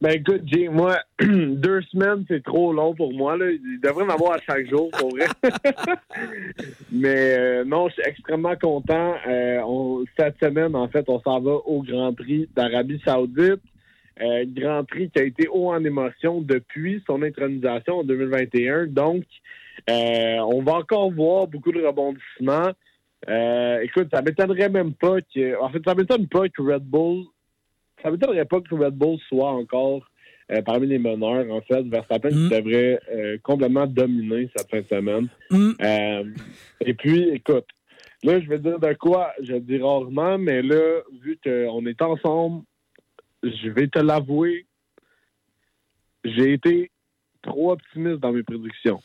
Ben 0.00 0.10
écoute, 0.10 0.42
Jay, 0.46 0.68
moi, 0.68 1.00
deux 1.20 1.82
semaines, 1.82 2.24
c'est 2.28 2.44
trop 2.44 2.72
long 2.72 2.94
pour 2.94 3.12
moi. 3.12 3.36
Là. 3.36 3.50
Il 3.50 3.80
devrait 3.82 4.04
en 4.04 4.10
avoir 4.10 4.34
à 4.34 4.38
chaque 4.38 4.70
jour, 4.70 4.90
pour 4.96 5.10
vrai. 5.10 5.26
Mais 6.92 7.36
euh, 7.36 7.64
non, 7.64 7.88
je 7.88 7.94
suis 7.94 8.02
extrêmement 8.06 8.54
content. 8.54 9.16
Euh, 9.26 10.04
cette 10.16 10.38
semaine, 10.40 10.76
en 10.76 10.86
fait, 10.86 11.04
on 11.08 11.20
s'en 11.22 11.40
va 11.40 11.50
au 11.50 11.82
Grand 11.82 12.14
Prix 12.14 12.48
d'Arabie 12.54 13.00
Saoudite. 13.04 13.60
Euh, 14.20 14.44
Grand 14.46 14.84
Prix 14.84 15.10
qui 15.10 15.20
a 15.20 15.24
été 15.24 15.48
haut 15.48 15.72
en 15.72 15.84
émotion 15.84 16.42
depuis 16.42 17.02
son 17.04 17.22
intronisation 17.22 17.98
en 17.98 18.04
2021. 18.04 18.86
Donc, 18.86 19.24
on 19.88 20.62
va 20.62 20.74
encore 20.74 21.10
voir 21.10 21.48
beaucoup 21.48 21.72
de 21.72 21.84
rebondissements. 21.84 22.70
Écoute, 23.82 24.08
ça 24.12 24.22
m'étonnerait 24.22 24.68
même 24.68 24.94
pas 24.94 25.20
que... 25.22 25.60
En 25.60 25.70
fait, 25.70 25.82
ça 25.84 25.96
m'étonne 25.96 26.28
pas 26.28 26.48
que 26.48 26.62
Red 26.62 26.84
Bull 26.84 27.24
ça 28.02 28.10
m'étonnerait 28.10 28.44
pas 28.44 28.60
que 28.60 28.74
Red 28.74 28.94
Bull 28.94 29.18
soit 29.28 29.50
encore 29.50 30.06
euh, 30.50 30.62
parmi 30.62 30.86
les 30.86 30.98
meneurs, 30.98 31.50
en 31.50 31.60
fait. 31.60 31.82
Verstappen 31.82 32.30
qui 32.30 32.48
devrait 32.48 32.98
euh, 33.10 33.36
complètement 33.42 33.86
dominer 33.86 34.48
cette 34.56 34.70
fin 34.70 34.80
de 34.80 34.86
semaine. 34.88 35.28
Mm. 35.50 35.72
Euh, 35.82 36.24
et 36.80 36.94
puis, 36.94 37.28
écoute, 37.30 37.66
là, 38.22 38.40
je 38.40 38.48
vais 38.48 38.58
dire 38.58 38.78
de 38.78 38.94
quoi, 38.94 39.34
je 39.42 39.52
le 39.52 39.60
dis 39.60 39.78
rarement, 39.78 40.38
mais 40.38 40.62
là, 40.62 41.02
vu 41.20 41.38
qu'on 41.44 41.84
est 41.86 42.00
ensemble, 42.00 42.64
je 43.42 43.68
vais 43.68 43.88
te 43.88 43.98
l'avouer, 43.98 44.64
j'ai 46.24 46.54
été 46.54 46.90
trop 47.42 47.72
optimiste 47.72 48.20
dans 48.20 48.32
mes 48.32 48.42
prédictions. 48.42 49.02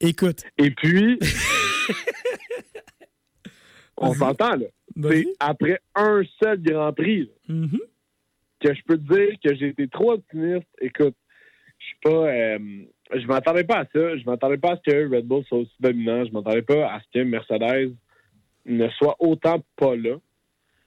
Écoute. 0.00 0.42
Et 0.58 0.72
puis, 0.72 1.16
on 3.96 4.12
s'entend, 4.14 4.56
là. 4.56 4.66
C'est 5.02 5.26
après 5.40 5.80
un 5.94 6.22
seul 6.42 6.62
Grand 6.62 6.92
Prix, 6.92 7.30
Mhm. 7.48 7.78
que 8.60 8.74
je 8.74 8.80
peux 8.86 8.96
te 8.98 9.14
dire 9.14 9.36
que 9.44 9.54
j'ai 9.56 9.68
été 9.68 9.88
trop 9.88 10.12
optimiste. 10.12 10.66
Écoute, 10.80 11.14
je 11.78 11.84
suis 11.84 11.96
pas. 12.02 12.10
euh, 12.28 12.58
je 13.14 13.26
m'attendais 13.26 13.64
pas 13.64 13.80
à 13.80 13.84
ça. 13.84 14.16
Je 14.16 14.24
m'attendais 14.24 14.56
pas 14.58 14.72
à 14.72 14.76
ce 14.76 14.90
que 14.90 15.14
Red 15.14 15.26
Bull 15.26 15.44
soit 15.44 15.58
aussi 15.58 15.74
dominant. 15.80 16.24
Je 16.24 16.30
m'attendais 16.32 16.62
pas 16.62 16.86
à 16.92 17.00
ce 17.00 17.04
que 17.18 17.24
Mercedes 17.24 17.94
ne 18.66 18.88
soit 18.90 19.16
autant 19.18 19.62
pas 19.76 19.94
là. 19.96 20.16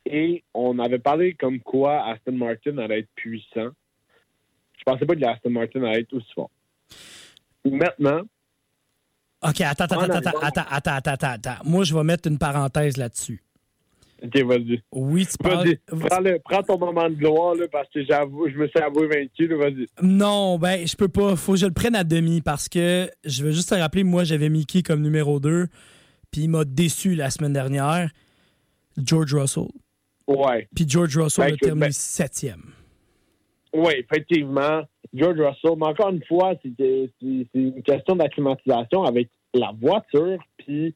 Et 0.06 0.44
on 0.54 0.80
avait 0.80 1.00
parlé 1.00 1.34
comme 1.34 1.60
quoi 1.60 2.06
Aston 2.06 2.32
Martin 2.32 2.78
allait 2.78 3.00
être 3.00 3.10
puissant. 3.16 3.70
Je 4.80 4.84
pensais 4.86 5.06
pas 5.06 5.16
que 5.16 5.26
Aston 5.26 5.50
Martin 5.50 5.84
allait 5.84 6.00
être 6.02 6.14
aussi 6.14 6.32
fort. 6.34 6.50
Maintenant, 7.66 8.22
OK, 9.44 9.62
attends, 9.62 9.84
attends, 9.84 9.98
En 9.98 10.04
attends, 10.04 10.18
attends, 10.18 10.40
attends, 10.42 10.62
attends, 10.96 11.12
attends, 11.12 11.28
attends. 11.28 11.64
Moi, 11.66 11.84
je 11.84 11.94
vais 11.94 12.04
mettre 12.04 12.28
une 12.28 12.38
parenthèse 12.40 12.98
là-dessus. 12.98 13.44
OK, 14.24 14.44
vas-y. 14.44 14.82
Oui, 14.92 15.26
tu 15.28 15.38
parles... 15.38 15.68
Vas-y, 15.92 16.08
prends, 16.08 16.20
le- 16.20 16.40
prends 16.44 16.64
ton 16.64 16.78
moment 16.80 17.10
de 17.10 17.16
gloire, 17.16 17.56
là, 17.56 17.66
parce 17.72 17.88
que 17.90 18.04
j'avoue, 18.04 18.50
je 18.50 18.58
me 18.58 18.68
suis 18.68 18.80
avoué 18.80 19.08
vaincu, 19.08 19.48
vas-y. 19.56 19.86
Non, 20.02 20.58
ben, 20.58 20.88
je 20.88 20.96
peux 20.96 21.08
pas. 21.08 21.36
Faut 21.36 21.54
que 21.54 21.60
je 21.60 21.66
le 21.68 21.74
prenne 21.74 21.96
à 21.96 22.04
demi 22.04 22.42
parce 22.42 22.68
que 22.68 23.10
je 23.24 23.44
veux 23.44 23.52
juste 23.52 23.70
te 23.70 23.76
rappeler, 23.76 24.04
moi, 24.04 24.24
j'avais 24.24 24.50
Mickey 24.50 24.82
comme 24.82 25.02
numéro 25.02 25.40
2, 25.40 25.68
puis 26.32 26.42
il 26.42 26.50
m'a 26.50 26.66
déçu 26.66 27.16
la 27.16 27.30
semaine 27.30 27.54
dernière. 27.54 28.10
George 28.98 29.34
Russell. 29.36 29.68
Ouais. 30.28 30.68
Puis 30.76 30.86
George 30.88 31.16
Russell 31.18 31.46
Ben, 31.46 31.54
a 31.54 31.58
terminé 31.58 31.86
ben- 31.88 31.92
septième. 31.92 32.64
Oui, 33.74 33.94
effectivement. 33.98 34.82
George 35.14 35.40
Russell, 35.40 35.78
mais 35.78 35.86
encore 35.88 36.10
une 36.10 36.24
fois, 36.26 36.54
c'est 36.64 36.74
une 37.54 37.84
question 37.84 38.16
d'acclimatisation 38.16 39.04
avec 39.04 39.30
la 39.54 39.72
voiture. 39.80 40.38
Puis, 40.58 40.94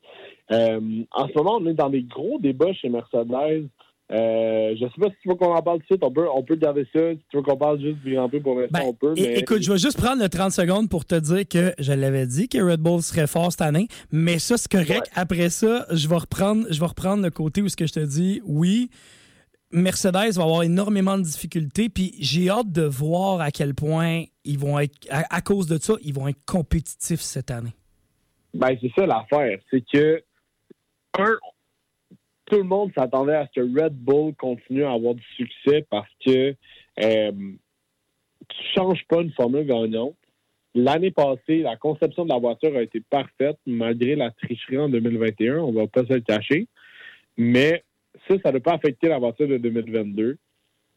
euh, 0.52 0.80
en 1.12 1.28
ce 1.28 1.34
moment, 1.36 1.58
on 1.62 1.66
est 1.68 1.74
dans 1.74 1.90
des 1.90 2.04
gros 2.04 2.40
débats 2.40 2.74
chez 2.74 2.90
Mercedes. 2.90 3.68
Euh, 4.14 4.76
je 4.76 4.86
sais 4.86 5.00
pas 5.00 5.08
si 5.08 5.16
tu 5.24 5.30
veux 5.30 5.36
qu'on 5.36 5.54
en 5.56 5.62
parle 5.62 5.78
tout 5.78 5.84
de 5.84 5.94
suite. 5.94 6.04
On 6.04 6.12
peut, 6.12 6.28
on 6.36 6.44
peut 6.44 6.56
garder 6.58 6.86
ça. 6.94 7.00
Si 7.14 7.20
tu 7.30 7.38
veux 7.38 7.44
qu'on 7.44 7.56
parle 7.56 7.80
juste 7.80 8.00
du 8.04 8.14
Grand 8.14 8.28
Prix 8.28 8.42
pour 8.42 8.60
l'instant, 8.60 8.78
Ben, 8.80 8.86
on 8.88 8.94
peut. 8.94 9.14
mais- 9.16 9.40
Écoute, 9.40 9.62
je 9.62 9.72
vais 9.72 9.78
juste 9.80 9.98
prendre 9.98 10.22
le 10.22 10.28
30 10.28 10.52
secondes 10.52 10.90
pour 10.90 11.06
te 11.06 11.16
dire 11.16 11.48
que 11.48 11.74
je 11.80 11.94
l'avais 11.94 12.28
dit 12.28 12.50
que 12.50 12.58
Red 12.62 12.82
Bull 12.82 13.02
serait 13.02 13.26
fort 13.28 13.52
cette 13.54 13.62
année, 13.62 13.88
mais 14.12 14.38
ça, 14.38 14.58
c'est 14.58 14.70
correct. 14.70 15.10
Après 15.16 15.50
ça, 15.50 15.86
je 15.92 16.10
vais 16.10 16.18
reprendre, 16.18 16.66
je 16.70 16.78
vais 16.80 16.86
reprendre 16.88 17.24
le 17.24 17.30
côté 17.30 17.62
où 17.62 17.70
ce 17.70 17.78
que 17.78 17.88
je 17.88 17.94
te 17.94 18.02
dis, 18.06 18.42
oui, 18.46 18.90
Mercedes 19.72 20.34
va 20.36 20.44
avoir 20.44 20.64
énormément 20.64 21.18
de 21.18 21.24
difficultés, 21.24 21.88
puis 21.88 22.14
j'ai 22.20 22.50
hâte 22.50 22.70
de 22.70 22.82
voir 22.84 23.40
à 23.40 23.52
quel 23.52 23.74
point 23.74 24.24
ils 24.44 24.60
vont 24.60 24.78
être, 24.80 25.08
à, 25.10 25.24
à 25.34 25.40
cause 25.42 25.68
de 25.68 25.78
ça, 25.82 25.94
ils 26.04 26.14
vont 26.14 26.28
être 26.28 26.44
compétitifs 26.46 27.22
cette 27.22 27.50
année. 27.50 27.72
Ben, 28.54 28.78
c'est 28.82 28.92
ça 28.96 29.06
l'affaire. 29.06 29.60
C'est 29.70 29.84
que, 29.86 30.24
un, 31.18 31.38
tout 32.46 32.58
le 32.58 32.64
monde 32.64 32.92
s'attendait 32.96 33.36
à 33.36 33.48
ce 33.48 33.62
que 33.62 33.82
Red 33.82 33.94
Bull 33.94 34.36
continue 34.36 34.84
à 34.84 34.92
avoir 34.92 35.16
du 35.16 35.24
succès 35.36 35.86
parce 35.90 36.10
que 36.26 36.54
euh, 37.02 37.32
tu 38.50 38.64
changes 38.76 39.06
pas 39.08 39.22
une 39.22 39.32
formule 39.32 39.66
gagnante. 39.66 40.16
L'année 40.74 41.12
passée, 41.12 41.60
la 41.60 41.76
conception 41.78 42.24
de 42.24 42.30
la 42.30 42.40
voiture 42.40 42.76
a 42.76 42.82
été 42.82 43.02
parfaite 43.10 43.58
malgré 43.66 44.16
la 44.16 44.32
tricherie 44.32 44.78
en 44.78 44.90
2021. 44.90 45.58
On 45.60 45.72
va 45.72 45.88
pas 45.88 46.06
se 46.06 46.14
le 46.14 46.22
cacher. 46.22 46.68
Mais 47.38 47.84
ça, 48.28 48.36
ça 48.44 48.52
n'a 48.52 48.60
pas 48.60 48.74
affecté 48.74 49.08
la 49.08 49.20
voiture 49.20 49.48
de 49.48 49.58
2022. 49.58 50.38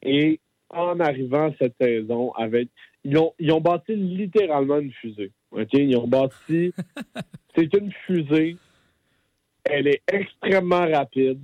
Et 0.02 0.41
en 0.70 0.99
arrivant 1.00 1.52
cette 1.60 1.74
saison, 1.81 2.33
avec 2.33 2.68
ils 3.05 3.18
ont, 3.18 3.34
ils 3.39 3.52
ont 3.52 3.60
bâti 3.60 3.94
littéralement 3.94 4.78
une 4.78 4.92
fusée. 4.92 5.31
OK? 5.55 5.73
Ils 5.73 5.97
ont 5.97 6.08
bâti. 6.08 6.73
C'est 7.57 7.73
une 7.74 7.92
fusée. 8.07 8.57
Elle 9.65 9.89
est 9.89 10.02
extrêmement 10.12 10.86
rapide. 10.86 11.41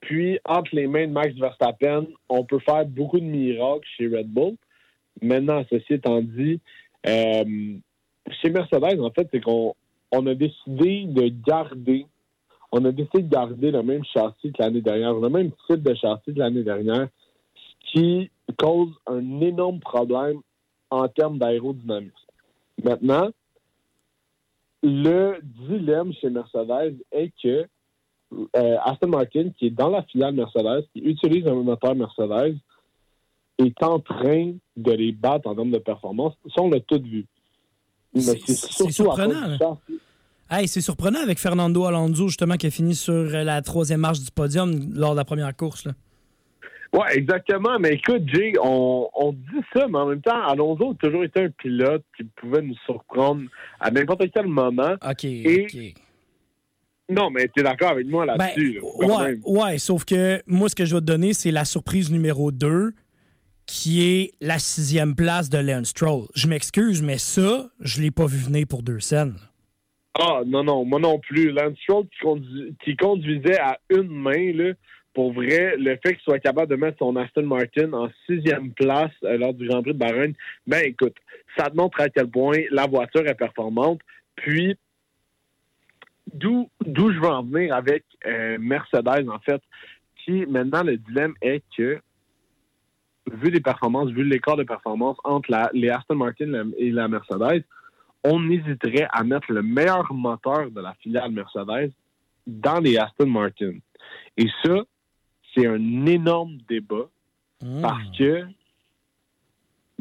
Puis, 0.00 0.38
entre 0.44 0.74
les 0.74 0.86
mains 0.86 1.06
de 1.06 1.12
Max 1.12 1.34
Verstappen, 1.34 2.06
on 2.28 2.44
peut 2.44 2.58
faire 2.58 2.84
beaucoup 2.86 3.20
de 3.20 3.24
miracles 3.24 3.86
chez 3.96 4.08
Red 4.08 4.28
Bull. 4.28 4.56
Maintenant, 5.22 5.62
ceci 5.70 5.94
étant 5.94 6.22
dit, 6.22 6.60
euh, 7.06 7.74
chez 8.42 8.50
Mercedes, 8.50 9.00
en 9.00 9.10
fait, 9.10 9.28
c'est 9.32 9.40
qu'on 9.40 9.74
on 10.12 10.26
a 10.26 10.34
décidé 10.34 11.04
de 11.04 11.28
garder, 11.46 12.06
on 12.72 12.84
a 12.84 12.92
décidé 12.92 13.22
de 13.22 13.28
garder 13.30 13.70
le 13.70 13.82
même 13.82 14.04
châssis 14.04 14.52
que 14.52 14.62
l'année 14.62 14.80
dernière, 14.80 15.14
le 15.14 15.28
même 15.28 15.50
type 15.66 15.82
de 15.82 15.94
châssis 15.94 16.32
que 16.32 16.38
l'année 16.38 16.62
dernière, 16.62 17.08
ce 17.54 17.92
qui 17.92 18.30
cause 18.58 18.92
un 19.06 19.40
énorme 19.40 19.80
problème 19.80 20.40
en 20.90 21.06
termes 21.08 21.38
d'aérodynamisme. 21.38 22.14
Maintenant, 22.84 23.30
le 24.82 25.38
dilemme 25.42 26.12
chez 26.14 26.30
Mercedes 26.30 26.96
est 27.12 27.32
que 27.42 27.66
euh, 28.56 28.76
Aston 28.84 29.08
Martin, 29.08 29.50
qui 29.58 29.66
est 29.66 29.70
dans 29.70 29.90
la 29.90 30.02
filiale 30.04 30.34
Mercedes, 30.34 30.86
qui 30.92 31.00
utilise 31.00 31.46
un 31.46 31.54
moteur 31.54 31.94
Mercedes, 31.94 32.56
est 33.58 33.82
en 33.82 33.98
train 34.00 34.54
de 34.76 34.92
les 34.92 35.12
battre 35.12 35.48
en 35.48 35.54
termes 35.54 35.70
de 35.72 35.78
performance. 35.78 36.34
Ça, 36.54 36.62
on 36.62 36.70
l'a 36.70 36.80
tout 36.80 37.02
vu. 37.02 37.26
C'est- 38.14 38.90
surprenant, 38.90 39.58
châssis. 39.58 40.00
Hey, 40.48 40.66
c'est 40.66 40.80
surprenant 40.80 41.20
avec 41.20 41.38
Fernando 41.38 41.84
Alonso, 41.84 42.26
justement, 42.28 42.56
qui 42.56 42.66
a 42.66 42.70
fini 42.70 42.94
sur 42.94 43.12
la 43.12 43.62
troisième 43.62 44.00
marche 44.00 44.20
du 44.20 44.30
podium 44.30 44.92
lors 44.94 45.12
de 45.12 45.16
la 45.16 45.24
première 45.24 45.54
course. 45.56 45.84
là. 45.84 45.92
Oui, 46.92 47.06
exactement. 47.12 47.78
Mais 47.78 47.94
écoute, 47.94 48.22
Jay, 48.26 48.52
on, 48.62 49.08
on 49.14 49.32
dit 49.32 49.62
ça, 49.72 49.86
mais 49.88 49.98
en 49.98 50.06
même 50.06 50.20
temps, 50.22 50.42
Alonso 50.42 50.90
a 50.90 50.94
toujours 50.94 51.22
été 51.22 51.44
un 51.44 51.50
pilote 51.50 52.04
qui 52.16 52.24
pouvait 52.24 52.62
nous 52.62 52.74
surprendre 52.84 53.42
à 53.78 53.90
n'importe 53.92 54.24
quel 54.34 54.46
moment. 54.46 54.94
OK, 55.08 55.24
Et- 55.24 55.66
OK. 55.72 56.02
Non, 57.08 57.28
mais 57.30 57.48
tu 57.48 57.60
es 57.60 57.62
d'accord 57.64 57.90
avec 57.90 58.06
moi 58.06 58.24
Ben, 58.26 58.36
là-dessus. 58.36 58.74
là, 58.74 58.80
quand 59.00 59.22
ouais, 59.24 59.38
ouais, 59.44 59.78
sauf 59.78 60.04
que 60.04 60.40
moi, 60.46 60.68
ce 60.68 60.76
que 60.76 60.84
je 60.84 60.94
vais 60.94 61.00
te 61.00 61.06
donner, 61.06 61.32
c'est 61.32 61.50
la 61.50 61.64
surprise 61.64 62.10
numéro 62.10 62.52
2, 62.52 62.92
qui 63.66 64.02
est 64.04 64.32
la 64.40 64.58
sixième 64.60 65.14
place 65.16 65.48
de 65.50 65.58
Lance 65.58 65.88
Stroll. 65.88 66.26
Je 66.34 66.46
m'excuse, 66.48 67.02
mais 67.02 67.18
ça, 67.18 67.68
je 67.80 68.00
l'ai 68.00 68.10
pas 68.12 68.26
vu 68.26 68.38
venir 68.38 68.64
pour 68.68 68.82
deux 68.82 69.00
scènes. 69.00 69.34
Ah, 70.20 70.42
non, 70.46 70.62
non, 70.64 70.84
moi 70.84 70.98
non 71.00 71.18
plus. 71.20 71.50
Lance 71.52 71.76
Stroll 71.82 72.04
qui, 72.08 72.18
condu- 72.24 72.74
qui 72.84 72.96
conduisait 72.96 73.58
à 73.58 73.78
une 73.90 74.08
main, 74.08 74.52
là, 74.54 74.72
pour 75.14 75.32
vrai, 75.32 75.76
le 75.76 75.98
fait 76.02 76.14
qu'il 76.14 76.22
soit 76.22 76.38
capable 76.38 76.70
de 76.70 76.76
mettre 76.76 76.98
son 76.98 77.16
Aston 77.16 77.42
Martin 77.42 77.92
en 77.92 78.08
sixième 78.26 78.72
place 78.72 79.12
euh, 79.24 79.36
lors 79.36 79.54
du 79.54 79.66
Grand 79.66 79.82
Prix 79.82 79.92
de 79.92 79.98
Bahreïn, 79.98 80.32
ben 80.66 80.82
écoute, 80.84 81.16
ça 81.56 81.68
te 81.68 81.76
montre 81.76 82.00
à 82.00 82.08
quel 82.08 82.28
point 82.28 82.58
la 82.70 82.86
voiture 82.86 83.26
est 83.26 83.34
performante. 83.34 84.00
Puis, 84.36 84.76
d'où 86.32 86.68
je 86.86 87.18
veux 87.18 87.28
en 87.28 87.42
venir 87.42 87.74
avec 87.74 88.04
euh, 88.26 88.56
Mercedes, 88.60 89.28
en 89.28 89.40
fait, 89.40 89.60
qui 90.24 90.46
maintenant 90.46 90.84
le 90.84 90.96
dilemme 90.96 91.34
est 91.42 91.62
que 91.76 92.00
vu 93.32 93.50
les 93.50 93.60
performances, 93.60 94.10
vu 94.10 94.24
l'écart 94.24 94.56
de 94.56 94.64
performance 94.64 95.16
entre 95.24 95.50
les 95.72 95.90
Aston 95.90 96.16
Martin 96.16 96.70
et 96.78 96.90
la 96.90 97.08
Mercedes, 97.08 97.64
on 98.24 98.50
hésiterait 98.50 99.08
à 99.10 99.24
mettre 99.24 99.50
le 99.50 99.62
meilleur 99.62 100.12
moteur 100.12 100.70
de 100.70 100.80
la 100.80 100.94
filiale 100.94 101.30
Mercedes 101.30 101.92
dans 102.46 102.80
les 102.80 102.96
Aston 102.96 103.26
Martin. 103.26 103.74
Et 104.36 104.46
ça, 104.64 104.82
c'est 105.54 105.66
un 105.66 106.06
énorme 106.06 106.58
débat 106.68 107.08
parce 107.82 108.16
que 108.16 108.44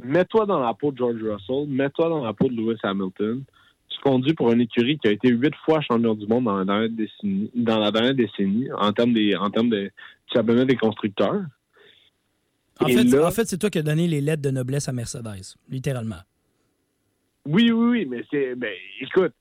mets-toi 0.04 0.46
dans 0.46 0.60
la 0.60 0.74
peau 0.74 0.92
de 0.92 0.98
George 0.98 1.22
Russell, 1.22 1.68
mets-toi 1.68 2.10
dans 2.10 2.24
la 2.24 2.34
peau 2.34 2.48
de 2.48 2.56
Lewis 2.56 2.80
Hamilton. 2.84 3.44
Tu 3.90 4.00
conduis 4.02 4.34
pour 4.34 4.52
une 4.52 4.62
écurie 4.62 4.98
qui 5.00 5.08
a 5.08 5.12
été 5.12 5.30
huit 5.30 5.54
fois 5.66 5.82
champion 5.82 6.14
du 6.14 6.26
monde 6.28 6.46
dans 6.46 6.58
la 6.58 6.64
dernière 6.66 6.90
décennie, 6.90 7.50
dans 7.56 7.80
la 7.80 7.92
dernière 7.92 8.14
décennie 8.14 8.72
en 8.72 8.94
termes 8.94 9.14
des 9.14 9.36
en 9.36 9.50
termes 9.50 9.70
de 9.70 9.92
championnat 10.34 10.66
des 10.66 10.78
constructeurs. 10.78 11.42
En 12.80 12.88
Et 12.88 12.94
fait, 12.96 13.04
là- 13.06 13.28
en 13.28 13.32
fait 13.32 13.46
c'est 13.46 13.58
toi 13.58 13.70
qui 13.70 13.80
as 13.80 13.84
donné 13.84 14.08
les 14.08 14.22
lettres 14.22 14.44
de 14.44 14.52
noblesse 14.52 14.88
à 14.88 14.94
Mercedes, 14.94 15.56
littéralement. 15.70 16.22
Oui, 17.46 17.72
oui, 17.72 17.90
oui, 17.90 18.06
mais 18.06 18.24
c'est. 18.32 18.56
Ben, 18.56 18.74
écoute, 19.02 19.34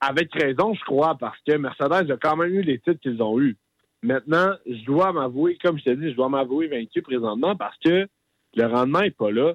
avec 0.00 0.32
raison, 0.34 0.74
je 0.74 0.84
crois, 0.84 1.16
parce 1.16 1.38
que 1.46 1.56
Mercedes 1.56 2.10
a 2.12 2.16
quand 2.18 2.36
même 2.36 2.52
eu 2.54 2.62
les 2.62 2.78
titres 2.78 3.00
qu'ils 3.00 3.22
ont 3.22 3.40
eus. 3.40 3.56
Maintenant, 4.04 4.52
je 4.66 4.84
dois 4.84 5.14
m'avouer, 5.14 5.56
comme 5.64 5.78
je 5.78 5.84
te 5.84 5.90
dis, 5.90 6.10
je 6.10 6.14
dois 6.14 6.28
m'avouer 6.28 6.66
vaincu 6.66 7.00
présentement 7.00 7.56
parce 7.56 7.76
que 7.78 8.06
le 8.54 8.66
rendement 8.66 9.00
n'est 9.00 9.10
pas 9.10 9.30
là. 9.30 9.54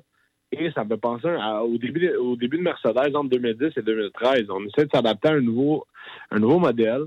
Et 0.52 0.72
ça 0.72 0.84
me 0.84 0.90
fait 0.90 0.98
penser 0.98 1.28
au, 1.28 1.78
début 1.78 2.08
de, 2.08 2.18
au 2.18 2.36
début 2.36 2.58
de 2.58 2.64
Mercedes 2.64 3.16
entre 3.16 3.30
2010 3.30 3.74
et 3.78 3.82
2013. 3.84 4.50
On 4.50 4.66
essaie 4.66 4.86
de 4.86 4.92
s'adapter 4.92 5.28
à 5.28 5.34
un 5.34 5.42
nouveau, 5.42 5.86
un 6.32 6.40
nouveau 6.40 6.58
modèle. 6.58 7.04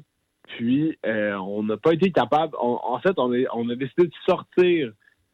Puis, 0.50 0.96
euh, 1.04 1.34
on 1.34 1.64
n'a 1.64 1.76
pas 1.76 1.94
été 1.94 2.12
capable. 2.12 2.54
en 2.60 2.98
fait, 3.00 3.14
on, 3.16 3.32
on 3.54 3.68
a 3.70 3.74
décidé 3.74 4.06
de 4.06 4.12
sortir 4.24 4.92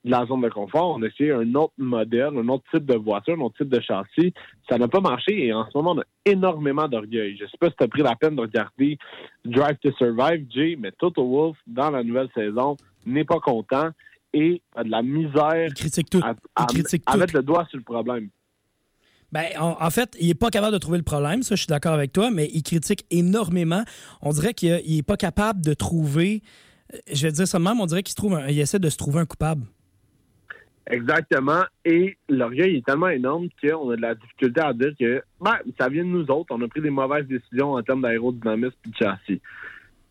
de 0.08 0.12
la 0.12 0.26
zone 0.26 0.40
de 0.40 0.48
confort. 0.48 0.96
On 0.96 1.02
a 1.02 1.06
essayé 1.06 1.32
un 1.32 1.54
autre 1.54 1.74
modèle, 1.78 2.30
un 2.36 2.48
autre 2.48 2.64
type 2.72 2.86
de 2.86 2.96
voiture, 2.96 3.34
un 3.34 3.40
autre 3.42 3.56
type 3.58 3.68
de 3.68 3.80
châssis. 3.80 4.32
Ça 4.68 4.78
n'a 4.78 4.88
pas 4.88 5.00
marché 5.00 5.46
et 5.46 5.52
en 5.52 5.64
ce 5.70 5.76
moment, 5.76 5.92
on 5.92 6.00
a 6.00 6.04
énormément 6.24 6.88
d'orgueil. 6.88 7.36
Je 7.38 7.44
sais 7.44 7.58
pas 7.60 7.68
si 7.68 7.76
tu 7.76 7.84
as 7.84 7.88
pris 7.88 8.02
la 8.02 8.16
peine 8.16 8.34
de 8.36 8.40
regarder 8.40 8.98
Drive 9.44 9.76
to 9.82 9.92
Survive, 9.92 10.46
Jay, 10.50 10.76
mais 10.78 10.92
Toto 10.92 11.24
Wolff, 11.26 11.56
dans 11.66 11.90
la 11.90 12.02
nouvelle 12.02 12.28
saison, 12.34 12.76
n'est 13.06 13.24
pas 13.24 13.38
content 13.40 13.90
et 14.32 14.60
a 14.76 14.82
de 14.84 14.90
la 14.90 15.02
misère 15.02 15.66
Il 15.68 15.74
critique 15.74 16.10
tout. 16.10 16.20
à, 16.24 16.34
Il 16.60 16.66
critique 16.66 17.02
à 17.06 17.12
tout. 17.12 17.18
mettre 17.18 17.36
le 17.36 17.42
doigt 17.42 17.66
sur 17.70 17.78
le 17.78 17.84
problème. 17.84 18.28
Ben, 19.30 19.44
en, 19.60 19.76
en 19.78 19.90
fait, 19.90 20.16
il 20.20 20.28
n'est 20.28 20.34
pas 20.34 20.48
capable 20.48 20.72
de 20.72 20.78
trouver 20.78 20.96
le 20.98 21.04
problème, 21.04 21.42
ça, 21.42 21.54
je 21.54 21.60
suis 21.60 21.66
d'accord 21.66 21.92
avec 21.92 22.12
toi, 22.14 22.30
mais 22.30 22.48
il 22.54 22.62
critique 22.62 23.04
énormément. 23.10 23.82
On 24.22 24.30
dirait 24.32 24.54
qu'il 24.54 24.80
n'est 24.96 25.02
pas 25.02 25.18
capable 25.18 25.60
de 25.62 25.74
trouver. 25.74 26.42
euh, 26.94 26.98
Je 27.12 27.26
vais 27.26 27.32
dire 27.32 27.46
ça 27.46 27.58
même, 27.58 27.78
on 27.78 27.84
dirait 27.86 28.02
qu'il 28.02 28.12
se 28.12 28.16
trouve 28.16 28.36
un- 28.36 28.46
il 28.48 28.58
essaie 28.58 28.78
de 28.78 28.88
se 28.88 28.96
trouver 28.96 29.20
un 29.20 29.26
coupable. 29.26 29.64
Exactement. 30.90 31.62
Et 31.84 32.16
l'orgueil 32.28 32.76
est 32.76 32.86
tellement 32.86 33.08
énorme 33.08 33.48
qu'on 33.62 33.90
a 33.90 33.96
de 33.96 34.00
la 34.02 34.14
difficulté 34.14 34.60
à 34.60 34.72
dire 34.72 34.92
que 34.98 35.22
ben, 35.40 35.58
ça 35.78 35.88
vient 35.88 36.04
de 36.04 36.08
nous 36.08 36.30
autres. 36.30 36.46
On 36.50 36.62
a 36.62 36.68
pris 36.68 36.80
des 36.80 36.90
mauvaises 36.90 37.26
décisions 37.26 37.72
en 37.72 37.82
termes 37.82 38.02
d'aérodynamisme 38.02 38.76
et 38.86 38.88
de 38.88 38.94
châssis. 38.96 39.40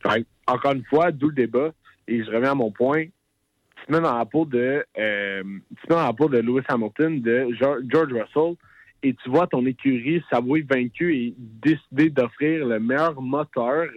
Fait 0.04 0.26
encore 0.46 0.74
une 0.74 0.86
fois, 0.86 1.12
d'où 1.12 1.30
le 1.30 1.36
débat. 1.36 1.72
Et 2.08 2.24
je 2.24 2.32
reviens 2.32 2.52
à 2.52 2.56
mon 2.56 2.72
point. 2.72 3.06
Tu 3.06 3.86
te 3.88 3.92
mets 3.92 4.02
dans 4.02 4.18
la 4.18 4.26
peau 4.26 4.46
de, 4.46 4.86
euh, 4.98 5.44
tu 5.44 5.88
mets 5.90 5.96
dans 5.96 6.06
la 6.06 6.14
peau 6.14 6.30
de 6.30 6.38
Lewis 6.38 6.64
Hamilton, 6.68 7.22
de 7.22 7.48
George 7.60 8.14
Russell, 8.14 8.56
et 9.04 9.14
tu 9.14 9.30
vois 9.30 9.48
ton 9.48 9.66
écurie 9.66 10.24
s'avouer 10.30 10.62
vaincu 10.62 11.16
et 11.16 11.34
décider 11.38 12.10
d'offrir 12.10 12.66
le 12.66 12.80
meilleur 12.80 13.22
moteur 13.22 13.88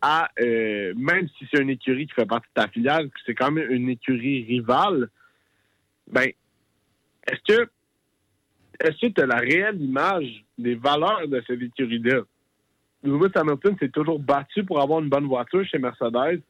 à, 0.00 0.30
euh, 0.40 0.94
même 0.96 1.28
si 1.36 1.46
c'est 1.50 1.60
une 1.60 1.70
écurie 1.70 2.06
qui 2.06 2.14
fait 2.14 2.26
partie 2.26 2.48
de 2.54 2.62
ta 2.62 2.68
filiale, 2.68 3.10
c'est 3.26 3.34
quand 3.34 3.50
même 3.50 3.70
une 3.70 3.88
écurie 3.88 4.44
rivale, 4.44 5.08
ben, 6.10 6.30
est-ce 7.26 7.54
que 7.56 7.68
est-ce 8.80 9.06
que 9.06 9.12
tu 9.12 9.20
as 9.20 9.26
la 9.26 9.36
réelle 9.38 9.80
image 9.80 10.44
des 10.56 10.76
valeurs 10.76 11.26
de 11.26 11.42
cette 11.46 11.60
écurie-là? 11.60 12.20
Lewis 13.02 13.30
Hamilton 13.34 13.76
s'est 13.80 13.88
toujours 13.88 14.18
battu 14.18 14.64
pour 14.64 14.80
avoir 14.80 15.00
une 15.00 15.08
bonne 15.08 15.26
voiture 15.26 15.64
chez 15.66 15.78
Mercedes. 15.78 16.42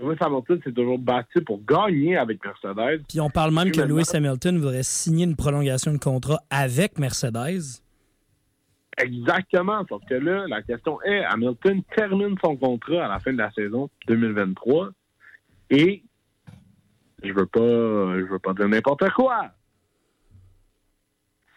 Lewis 0.00 0.16
Hamilton 0.20 0.60
s'est 0.64 0.72
toujours 0.72 0.98
battu 0.98 1.42
pour 1.42 1.60
gagner 1.64 2.16
avec 2.16 2.44
Mercedes. 2.44 3.02
Puis 3.08 3.20
on 3.20 3.30
parle 3.30 3.52
même 3.54 3.70
que 3.70 3.78
maintenant- 3.80 3.96
Lewis 3.96 4.10
Hamilton 4.12 4.58
voudrait 4.58 4.82
signer 4.82 5.24
une 5.24 5.36
prolongation 5.36 5.92
de 5.92 5.98
contrat 5.98 6.40
avec 6.50 6.98
Mercedes. 6.98 7.80
Exactement. 8.98 9.84
Sauf 9.88 10.02
que 10.08 10.14
là, 10.14 10.46
la 10.48 10.62
question 10.62 11.00
est, 11.02 11.22
Hamilton 11.24 11.82
termine 11.94 12.34
son 12.42 12.56
contrat 12.56 13.04
à 13.04 13.08
la 13.08 13.20
fin 13.20 13.32
de 13.32 13.38
la 13.38 13.50
saison 13.52 13.90
2023 14.06 14.90
et 15.70 16.02
je 17.22 17.32
veux 17.32 17.46
pas, 17.46 17.60
je 17.60 18.24
veux 18.24 18.38
pas 18.38 18.54
dire 18.54 18.68
n'importe 18.68 19.08
quoi. 19.10 19.50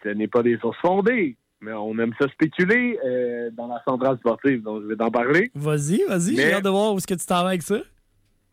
Ce 0.02 0.08
n'est 0.08 0.28
pas 0.28 0.42
des 0.42 0.58
sources 0.58 0.78
fondées, 0.78 1.36
mais 1.60 1.72
on 1.72 1.98
aime 1.98 2.14
ça 2.18 2.28
spéculer 2.28 2.98
euh, 3.04 3.50
dans 3.52 3.66
la 3.66 3.82
centrale 3.86 4.16
sportive, 4.18 4.62
donc 4.62 4.82
je 4.82 4.86
vais 4.86 4.96
t'en 4.96 5.10
parler. 5.10 5.50
Vas-y, 5.54 6.02
vas-y, 6.08 6.36
j'ai 6.36 6.52
hâte 6.52 6.64
de 6.64 6.70
voir 6.70 6.94
où 6.94 6.96
est-ce 6.96 7.06
que 7.06 7.14
tu 7.14 7.26
t'en 7.26 7.42
vas 7.42 7.48
avec 7.48 7.62
ça. 7.62 7.80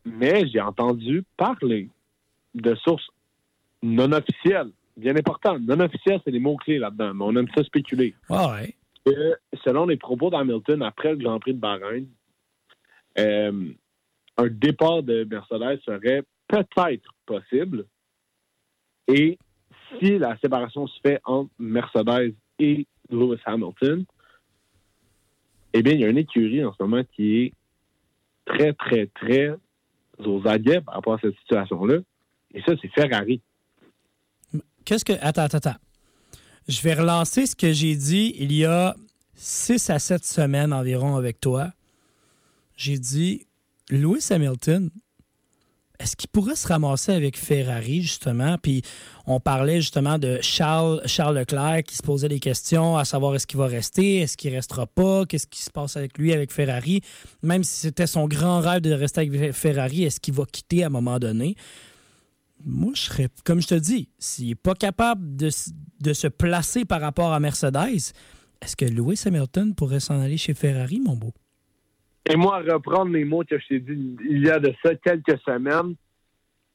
Mais 0.04 0.46
j'ai 0.48 0.60
entendu 0.60 1.24
parler 1.36 1.88
de 2.54 2.74
sources 2.76 3.08
non 3.82 4.12
officielles. 4.12 4.70
Bien 4.96 5.16
important. 5.16 5.58
Non 5.60 5.80
officielles, 5.80 6.20
c'est 6.24 6.30
les 6.30 6.40
mots-clés 6.40 6.78
là-dedans, 6.78 7.14
mais 7.14 7.24
on 7.24 7.36
aime 7.36 7.48
ça 7.56 7.62
spéculer. 7.64 8.14
Ah 8.28 8.52
ouais. 8.52 8.74
que, 9.06 9.36
selon 9.64 9.86
les 9.86 9.96
propos 9.96 10.28
d'Hamilton 10.30 10.82
après 10.82 11.10
le 11.10 11.16
Grand 11.16 11.38
Prix 11.38 11.54
de 11.54 11.60
Bahreïn, 11.60 12.06
euh, 13.18 13.70
un 14.36 14.46
départ 14.48 15.02
de 15.02 15.24
Mercedes 15.24 15.80
serait 15.84 16.22
peut-être 16.48 17.14
possible. 17.26 17.86
Et 19.06 19.38
si 19.98 20.18
la 20.18 20.38
séparation 20.38 20.86
se 20.86 21.00
fait 21.00 21.20
entre 21.24 21.50
Mercedes 21.58 22.34
et 22.58 22.86
Lewis 23.10 23.40
Hamilton, 23.44 24.04
eh 25.72 25.82
bien, 25.82 25.92
il 25.94 26.00
y 26.00 26.04
a 26.04 26.08
une 26.08 26.18
écurie 26.18 26.64
en 26.64 26.72
ce 26.72 26.82
moment 26.82 27.02
qui 27.14 27.42
est 27.42 27.52
très, 28.44 28.72
très, 28.72 29.06
très 29.06 29.54
aux 30.18 30.46
aguets 30.46 30.80
par 30.80 30.94
rapport 30.94 31.14
à 31.14 31.18
cette 31.20 31.36
situation-là. 31.38 31.98
Et 32.54 32.62
ça, 32.62 32.72
c'est 32.80 32.88
Ferrari. 32.88 33.40
Qu'est-ce 34.84 35.04
que. 35.04 35.12
Attends, 35.20 35.42
attends, 35.42 35.58
attends. 35.58 35.76
Je 36.66 36.82
vais 36.82 36.94
relancer 36.94 37.46
ce 37.46 37.54
que 37.54 37.72
j'ai 37.72 37.94
dit 37.94 38.34
il 38.38 38.52
y 38.52 38.64
a 38.64 38.94
six 39.34 39.88
à 39.90 39.98
sept 39.98 40.24
semaines 40.24 40.72
environ 40.72 41.16
avec 41.16 41.40
toi. 41.40 41.72
J'ai 42.76 42.98
dit 42.98 43.46
Lewis 43.90 44.26
Hamilton, 44.30 44.90
est-ce 45.98 46.14
qu'il 46.16 46.28
pourrait 46.28 46.54
se 46.54 46.68
ramasser 46.68 47.12
avec 47.12 47.36
Ferrari, 47.36 48.02
justement? 48.02 48.56
Puis 48.58 48.82
on 49.26 49.40
parlait 49.40 49.80
justement 49.80 50.18
de 50.18 50.38
Charles, 50.40 51.02
Charles 51.06 51.36
Leclerc 51.36 51.82
qui 51.84 51.96
se 51.96 52.02
posait 52.02 52.28
des 52.28 52.38
questions 52.38 52.96
à 52.96 53.04
savoir 53.04 53.34
est-ce 53.34 53.46
qu'il 53.46 53.58
va 53.58 53.66
rester, 53.66 54.18
est-ce 54.18 54.36
qu'il 54.36 54.54
restera 54.54 54.86
pas, 54.86 55.26
qu'est-ce 55.26 55.46
qui 55.46 55.62
se 55.62 55.70
passe 55.70 55.96
avec 55.96 56.16
lui, 56.16 56.32
avec 56.32 56.52
Ferrari? 56.52 57.00
Même 57.42 57.64
si 57.64 57.80
c'était 57.80 58.06
son 58.06 58.28
grand 58.28 58.60
rêve 58.60 58.80
de 58.80 58.92
rester 58.92 59.22
avec 59.22 59.52
Ferrari, 59.52 60.04
est-ce 60.04 60.20
qu'il 60.20 60.34
va 60.34 60.44
quitter 60.44 60.84
à 60.84 60.86
un 60.86 60.90
moment 60.90 61.18
donné? 61.18 61.56
Moi, 62.64 62.92
je 62.94 63.02
serais, 63.02 63.28
comme 63.44 63.60
je 63.60 63.68
te 63.68 63.74
dis, 63.74 64.08
s'il 64.18 64.48
n'est 64.48 64.54
pas 64.54 64.74
capable 64.74 65.36
de, 65.36 65.50
de 66.00 66.12
se 66.12 66.28
placer 66.28 66.84
par 66.84 67.00
rapport 67.00 67.32
à 67.32 67.40
Mercedes, 67.40 68.12
est-ce 68.60 68.76
que 68.76 68.84
Lewis 68.84 69.22
Hamilton 69.26 69.74
pourrait 69.74 70.00
s'en 70.00 70.20
aller 70.20 70.36
chez 70.36 70.54
Ferrari, 70.54 71.00
mon 71.00 71.16
beau? 71.16 71.32
Et 72.30 72.36
moi, 72.36 72.58
reprendre 72.58 73.12
les 73.12 73.24
mots 73.24 73.44
que 73.44 73.58
je 73.58 73.66
t'ai 73.66 73.80
dit 73.80 74.16
il 74.28 74.44
y 74.44 74.50
a 74.50 74.58
de 74.58 74.74
ça 74.82 74.94
quelques 74.96 75.38
semaines. 75.40 75.94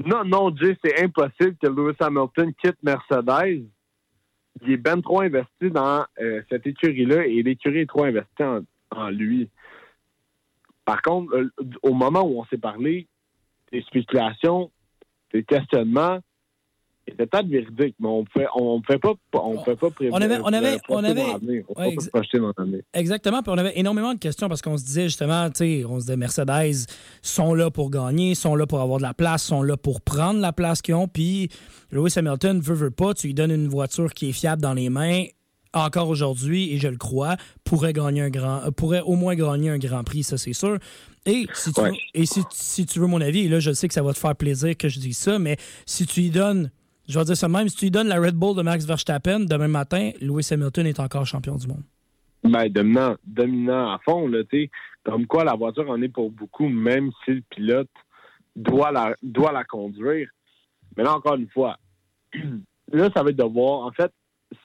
Non, 0.03 0.23
non, 0.25 0.55
Jay, 0.55 0.75
c'est 0.83 1.03
impossible 1.03 1.55
que 1.61 1.67
Lewis 1.67 1.95
Hamilton 1.99 2.53
quitte 2.55 2.81
Mercedes. 2.81 3.65
Il 4.61 4.71
est 4.71 4.77
ben 4.77 5.01
trop 5.01 5.21
investi 5.21 5.69
dans 5.69 6.05
euh, 6.19 6.41
cette 6.49 6.65
écurie-là 6.65 7.25
et 7.25 7.43
l'écurie 7.43 7.81
est 7.81 7.89
trop 7.89 8.03
investie 8.03 8.43
en, 8.43 8.61
en 8.91 9.09
lui. 9.09 9.49
Par 10.85 11.01
contre, 11.01 11.35
euh, 11.35 11.49
au 11.81 11.93
moment 11.93 12.23
où 12.23 12.39
on 12.39 12.45
s'est 12.45 12.57
parlé, 12.57 13.07
tes 13.71 13.81
spéculations, 13.83 14.71
tes 15.31 15.43
questionnements 15.43 16.19
étaient 17.07 17.25
peut-être 17.25 17.47
véridiques, 17.47 17.95
mais 17.99 18.07
on 18.07 18.21
ne 18.21 18.25
fait, 18.33 18.47
on 18.55 18.81
fait 18.81 18.97
pas, 18.97 19.13
on 19.33 19.59
fait 19.63 19.75
pas 19.75 19.89
prévoir- 19.91 20.19
On 20.19 20.23
avait- 20.23 20.39
on 20.43 20.53
avait- 20.53 20.77
on 20.89 21.03
avait-. 21.03 21.65
On 21.67 21.81
ouais, 21.81 21.95
projeter 22.11 22.39
dans. 22.39 22.53
Exactement. 22.93 23.41
Puis 23.43 23.51
on 23.53 23.57
avait 23.57 23.77
énormément 23.77 24.13
de 24.13 24.19
questions 24.19 24.47
parce 24.47 24.61
qu'on 24.61 24.77
se 24.77 24.85
disait 24.85 25.03
justement, 25.03 25.49
tu 25.49 25.57
sais, 25.57 25.85
on 25.85 25.95
se 25.99 26.05
disait 26.05 26.17
Mercedes 26.17 26.85
sont 27.21 27.53
là 27.53 27.69
pour 27.71 27.89
gagner, 27.89 28.35
sont 28.35 28.55
là 28.55 28.65
pour 28.65 28.79
avoir 28.79 28.97
de 28.99 29.03
la 29.03 29.13
place, 29.13 29.43
sont 29.43 29.63
là 29.63 29.75
pour 29.77 30.01
prendre 30.01 30.39
la 30.39 30.53
place 30.53 30.81
qu'ils 30.81 30.95
ont. 30.95 31.07
Puis 31.07 31.49
Lewis 31.91 32.13
Hamilton 32.15 32.59
veut, 32.61 32.75
veut 32.75 32.91
pas, 32.91 33.13
tu 33.13 33.27
lui 33.27 33.33
donnes 33.33 33.51
une 33.51 33.67
voiture 33.67 34.13
qui 34.13 34.29
est 34.29 34.33
fiable 34.33 34.61
dans 34.61 34.73
les 34.73 34.89
mains. 34.89 35.25
Encore 35.75 36.07
aujourd'hui, 36.09 36.71
et 36.71 36.77
je 36.77 36.87
le 36.87 36.97
crois, 36.97 37.35
pourrait 37.63 37.93
gagner 37.93 38.21
un 38.21 38.29
grand, 38.29 38.61
euh, 38.63 38.69
pourrait 38.69 39.01
au 39.01 39.15
moins 39.15 39.33
gagner 39.33 39.71
un 39.71 39.79
grand 39.79 40.03
prix, 40.03 40.21
ça 40.21 40.37
c'est 40.37 40.53
sûr. 40.53 40.77
Et 41.25 41.47
si 41.55 41.73
tu, 41.73 41.81
Ouais. 41.81 41.89
veux, 41.89 41.95
et 42.13 42.25
si, 42.27 42.41
si 42.51 42.85
tu 42.85 42.99
veux 42.99 43.07
mon 43.07 43.19
avis, 43.21 43.39
et 43.45 43.49
là 43.49 43.59
je 43.59 43.71
sais 43.73 43.87
que 43.87 43.93
ça 43.95 44.03
va 44.03 44.13
te 44.13 44.19
faire 44.19 44.35
plaisir 44.35 44.77
que 44.77 44.87
je 44.87 44.99
dise 44.99 45.17
ça, 45.17 45.39
mais 45.39 45.57
si 45.87 46.05
tu 46.05 46.21
lui 46.21 46.29
donnes, 46.29 46.69
je 47.07 47.19
vais 47.19 47.25
dire 47.25 47.37
ça 47.37 47.47
même, 47.47 47.67
si 47.69 47.75
tu 47.75 47.85
lui 47.85 47.91
donnes 47.91 48.07
la 48.07 48.19
Red 48.19 48.35
Bull 48.35 48.55
de 48.55 48.61
Max 48.61 48.85
Verstappen 48.85 49.41
demain 49.41 49.67
matin, 49.67 50.11
Lewis 50.21 50.47
Hamilton 50.51 50.87
est 50.87 50.99
encore 50.99 51.25
champion 51.25 51.55
du 51.55 51.67
monde. 51.67 51.83
Ben, 52.43 52.67
dominant, 52.69 53.15
dominant 53.25 53.91
à 53.91 53.99
fond, 53.99 54.27
là, 54.27 54.43
tu. 54.43 54.69
Comme 55.03 55.27
quoi, 55.27 55.43
la 55.43 55.55
voiture 55.55 55.89
en 55.89 56.01
est 56.01 56.09
pour 56.09 56.29
beaucoup, 56.29 56.67
même 56.67 57.11
si 57.23 57.31
le 57.31 57.43
pilote 57.49 57.89
doit 58.55 58.91
la, 58.91 59.15
doit 59.21 59.51
la 59.51 59.63
conduire. 59.63 60.29
Mais 60.95 61.03
là, 61.03 61.15
encore 61.15 61.35
une 61.35 61.49
fois, 61.49 61.77
là, 62.91 63.09
ça 63.15 63.23
va 63.23 63.29
être 63.29 63.37
de 63.37 63.43
voir. 63.43 63.85
En 63.85 63.91
fait, 63.91 64.11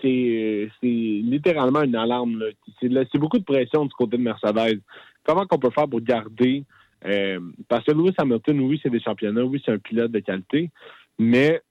c'est 0.00 0.70
littéralement 0.82 1.82
une 1.82 1.96
alarme. 1.96 2.44
c'est 2.80 3.18
beaucoup 3.18 3.38
de 3.38 3.44
pression 3.44 3.84
du 3.84 3.92
côté 3.94 4.16
de 4.16 4.22
Mercedes. 4.22 4.80
Comment 5.24 5.46
qu'on 5.46 5.58
peut 5.58 5.70
faire 5.70 5.88
pour 5.88 6.00
garder... 6.00 6.64
euh, 7.04 7.40
parce 7.68 7.84
que 7.84 7.92
Lewis 7.92 8.14
Hamilton, 8.18 8.60
oui, 8.60 8.80
c'est 8.82 8.90
des 8.90 9.00
championnats, 9.00 9.44
oui, 9.44 9.62
c'est 9.64 9.72
un 9.72 9.78
pilote 9.78 10.10
de 10.10 10.20
qualité, 10.20 10.70
mais 11.18 11.62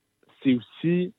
c'est 0.44 0.56
aussi 0.56 1.14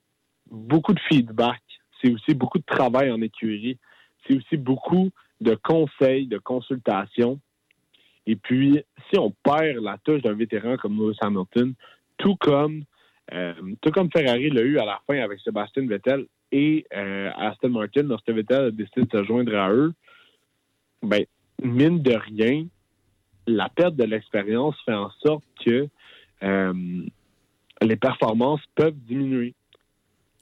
beaucoup 0.49 0.93
de 0.93 0.99
feedback. 1.01 1.61
C'est 2.01 2.11
aussi 2.13 2.33
beaucoup 2.33 2.59
de 2.59 2.65
travail 2.65 3.11
en 3.11 3.21
écurie. 3.21 3.77
C'est 4.25 4.35
aussi 4.35 4.57
beaucoup 4.57 5.09
de 5.41 5.55
conseils, 5.55 6.27
de 6.27 6.37
consultations. 6.37 7.39
Et 8.25 8.35
puis, 8.35 8.83
si 9.09 9.19
on 9.19 9.31
perd 9.43 9.83
la 9.83 9.97
touche 9.97 10.21
d'un 10.21 10.33
vétéran 10.33 10.77
comme 10.77 10.97
Lewis 10.97 11.17
Hamilton, 11.21 11.73
tout 12.17 12.35
comme, 12.35 12.83
euh, 13.33 13.53
tout 13.81 13.91
comme 13.91 14.11
Ferrari 14.11 14.49
l'a 14.49 14.61
eu 14.61 14.77
à 14.77 14.85
la 14.85 15.01
fin 15.07 15.19
avec 15.19 15.39
Sébastien 15.39 15.87
Vettel 15.87 16.25
et 16.51 16.85
euh, 16.95 17.31
Aston 17.35 17.69
Martin, 17.69 18.03
lorsque 18.03 18.29
Vettel 18.29 18.65
a 18.65 18.71
décidé 18.71 19.03
de 19.03 19.17
se 19.17 19.23
joindre 19.23 19.55
à 19.55 19.71
eux, 19.71 19.93
ben, 21.01 21.25
mine 21.63 22.01
de 22.01 22.13
rien, 22.13 22.65
la 23.47 23.69
perte 23.69 23.95
de 23.95 24.03
l'expérience 24.03 24.75
fait 24.85 24.93
en 24.93 25.09
sorte 25.25 25.43
que 25.65 25.87
euh, 26.43 27.03
les 27.81 27.95
performances 27.95 28.61
peuvent 28.75 28.95
diminuer. 29.07 29.53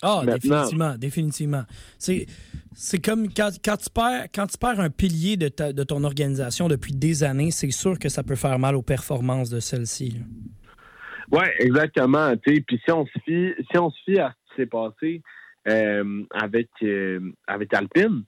Ah, 0.04 0.22
Maintenant- 0.26 0.38
définitivement, 0.38 0.96
définitivement. 0.98 1.64
C'est, 1.98 2.28
c'est 2.74 3.04
comme 3.04 3.30
quand, 3.34 3.50
quand, 3.66 3.78
tu 3.78 3.90
perds, 3.90 4.28
quand 4.34 4.46
tu 4.46 4.58
perds 4.60 4.80
un 4.80 4.92
pilier 4.92 5.38
de, 5.38 5.48
ta- 5.48 5.74
de 5.74 5.84
ton 5.84 6.04
organisation 6.04 6.68
depuis 6.68 6.94
des 6.94 7.24
années, 7.24 7.50
c'est 7.50 7.72
sûr 7.72 7.98
que 7.98 8.08
ça 8.10 8.22
peut 8.22 8.36
faire 8.36 8.60
mal 8.60 8.76
aux 8.76 8.84
performances 8.84 9.50
de 9.50 9.60
celle-ci. 9.60 10.22
Oui, 11.32 11.44
exactement. 11.60 12.34
Puis 12.38 12.64
si 12.86 12.92
on 12.92 13.06
se 13.08 13.12
fie, 13.26 13.54
si 13.72 13.78
on 13.78 13.90
se 13.90 13.98
fie 14.06 14.20
à 14.20 14.30
ce 14.30 14.54
qui 14.56 14.62
s'est 14.62 14.66
passé 14.68 15.22
euh, 15.68 16.24
avec, 16.32 16.70
euh, 16.84 17.20
avec 17.48 17.74
Alpine, 17.74 18.24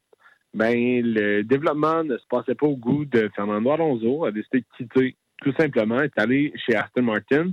ben 0.55 0.73
le 1.05 1.43
développement 1.43 2.03
ne 2.03 2.17
se 2.17 2.25
passait 2.27 2.55
pas 2.55 2.65
au 2.65 2.75
goût 2.75 3.05
de 3.05 3.29
Fernando 3.35 3.69
Alonso, 3.69 4.25
a 4.25 4.31
décidé 4.31 4.61
de 4.61 4.65
quitter 4.75 5.15
tout 5.43 5.53
simplement, 5.57 6.01
est 6.01 6.11
allé 6.17 6.51
chez 6.65 6.75
Aston 6.75 7.03
Martin 7.03 7.51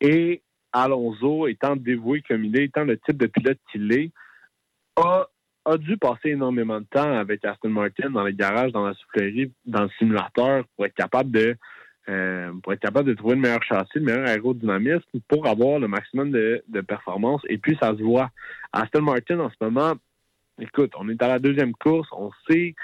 et 0.00 0.42
Alonso, 0.74 1.46
étant 1.46 1.76
dévoué 1.76 2.22
comme 2.22 2.44
il 2.44 2.58
est, 2.58 2.64
étant 2.64 2.84
le 2.84 2.98
type 2.98 3.16
de 3.16 3.26
pilote 3.26 3.58
qu'il 3.70 3.90
est, 3.92 4.10
a, 4.96 5.26
a 5.64 5.76
dû 5.78 5.96
passer 5.96 6.30
énormément 6.30 6.80
de 6.80 6.86
temps 6.90 7.18
avec 7.18 7.44
Aston 7.44 7.70
Martin 7.70 8.10
dans 8.10 8.24
les 8.24 8.34
garages, 8.34 8.72
dans 8.72 8.86
la 8.86 8.94
soufflerie, 8.94 9.52
dans 9.64 9.84
le 9.84 9.90
simulateur 9.98 10.64
pour 10.76 10.84
être 10.84 10.94
capable 10.94 11.30
de 11.30 11.56
euh, 12.06 12.52
pour 12.62 12.74
être 12.74 12.80
capable 12.80 13.08
de 13.08 13.14
trouver 13.14 13.34
le 13.34 13.40
meilleur 13.40 13.62
châssis, 13.62 13.94
le 13.94 14.02
meilleur 14.02 14.28
aérodynamisme 14.28 15.20
pour 15.26 15.46
avoir 15.46 15.78
le 15.78 15.88
maximum 15.88 16.30
de, 16.30 16.62
de 16.68 16.80
performance. 16.82 17.40
Et 17.48 17.56
puis, 17.56 17.78
ça 17.80 17.96
se 17.96 18.02
voit. 18.02 18.30
Aston 18.74 19.00
Martin, 19.00 19.40
en 19.40 19.48
ce 19.48 19.54
moment, 19.62 19.94
écoute, 20.60 20.92
on 20.98 21.08
est 21.08 21.22
à 21.22 21.28
la 21.28 21.38
deuxième 21.38 21.72
course. 21.72 22.06
On 22.12 22.30
sait 22.46 22.74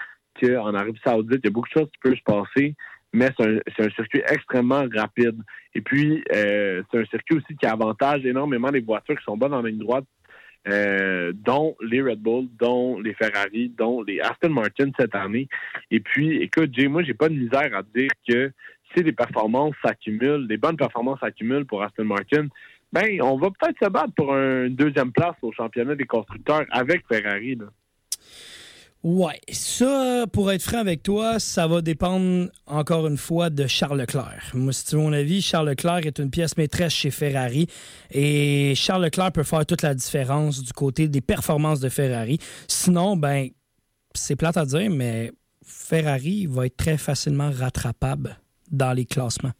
qu'en 0.40 0.72
Arabie 0.72 0.98
Saoudite, 1.04 1.40
il 1.44 1.48
y 1.48 1.48
a 1.48 1.50
beaucoup 1.50 1.68
de 1.68 1.80
choses 1.80 1.90
qui 1.92 1.98
peuvent 2.02 2.16
se 2.16 2.22
passer, 2.22 2.74
mais 3.12 3.30
c'est 3.38 3.82
un, 3.84 3.90
circuit 3.90 4.22
extrêmement 4.28 4.84
rapide. 4.94 5.42
Et 5.74 5.80
puis, 5.80 6.22
euh, 6.34 6.82
c'est 6.90 7.00
un 7.00 7.04
circuit 7.06 7.36
aussi 7.36 7.56
qui 7.56 7.66
avantage 7.66 8.24
énormément 8.24 8.70
les 8.70 8.80
voitures 8.80 9.16
qui 9.16 9.24
sont 9.24 9.36
bonnes 9.36 9.54
en 9.54 9.62
ligne 9.62 9.78
droite, 9.78 10.04
euh, 10.68 11.32
dont 11.34 11.76
les 11.80 12.02
Red 12.02 12.20
Bull, 12.20 12.46
dont 12.58 13.00
les 13.00 13.14
Ferrari, 13.14 13.72
dont 13.76 14.02
les 14.02 14.20
Aston 14.20 14.50
Martin 14.50 14.90
cette 14.98 15.14
année. 15.14 15.48
Et 15.90 16.00
puis, 16.00 16.42
écoute, 16.42 16.70
Jay, 16.72 16.88
moi, 16.88 17.02
j'ai 17.02 17.14
pas 17.14 17.28
de 17.28 17.34
misère 17.34 17.74
à 17.74 17.82
te 17.82 17.98
dire 17.98 18.10
que 18.28 18.52
si 18.94 19.02
les 19.02 19.12
performances 19.12 19.74
s'accumulent, 19.84 20.46
les 20.48 20.56
bonnes 20.56 20.76
performances 20.76 21.20
s'accumulent 21.20 21.66
pour 21.66 21.82
Aston 21.82 22.04
Martin, 22.04 22.48
ben, 22.92 23.22
on 23.22 23.38
va 23.38 23.50
peut-être 23.50 23.78
se 23.82 23.88
battre 23.88 24.12
pour 24.14 24.34
une 24.34 24.74
deuxième 24.74 25.12
place 25.12 25.36
au 25.42 25.52
championnat 25.52 25.94
des 25.94 26.06
constructeurs 26.06 26.64
avec 26.70 27.06
Ferrari. 27.06 27.54
Là. 27.54 27.66
Ouais, 29.02 29.40
ça, 29.50 30.26
pour 30.30 30.52
être 30.52 30.62
franc 30.62 30.78
avec 30.78 31.02
toi, 31.02 31.38
ça 31.38 31.66
va 31.66 31.80
dépendre 31.80 32.50
encore 32.66 33.06
une 33.06 33.16
fois 33.16 33.48
de 33.48 33.66
Charles 33.66 33.98
Leclerc. 33.98 34.50
Moi, 34.52 34.74
si 34.74 34.84
tu 34.84 34.96
veux 34.96 35.00
mon 35.00 35.14
avis, 35.14 35.40
Charles 35.40 35.70
Leclerc 35.70 36.04
est 36.04 36.18
une 36.18 36.30
pièce 36.30 36.54
maîtresse 36.58 36.92
chez 36.92 37.10
Ferrari 37.10 37.66
et 38.10 38.74
Charles 38.74 39.04
Leclerc 39.04 39.32
peut 39.32 39.42
faire 39.42 39.64
toute 39.64 39.80
la 39.80 39.94
différence 39.94 40.62
du 40.62 40.72
côté 40.74 41.08
des 41.08 41.22
performances 41.22 41.80
de 41.80 41.88
Ferrari. 41.88 42.38
Sinon, 42.68 43.16
ben, 43.16 43.48
c'est 44.14 44.36
plate 44.36 44.58
à 44.58 44.66
dire, 44.66 44.90
mais 44.90 45.32
Ferrari 45.64 46.44
va 46.46 46.66
être 46.66 46.76
très 46.76 46.98
facilement 46.98 47.50
rattrapable 47.50 48.38
dans 48.70 48.92
les 48.92 49.06
classements. 49.06 49.52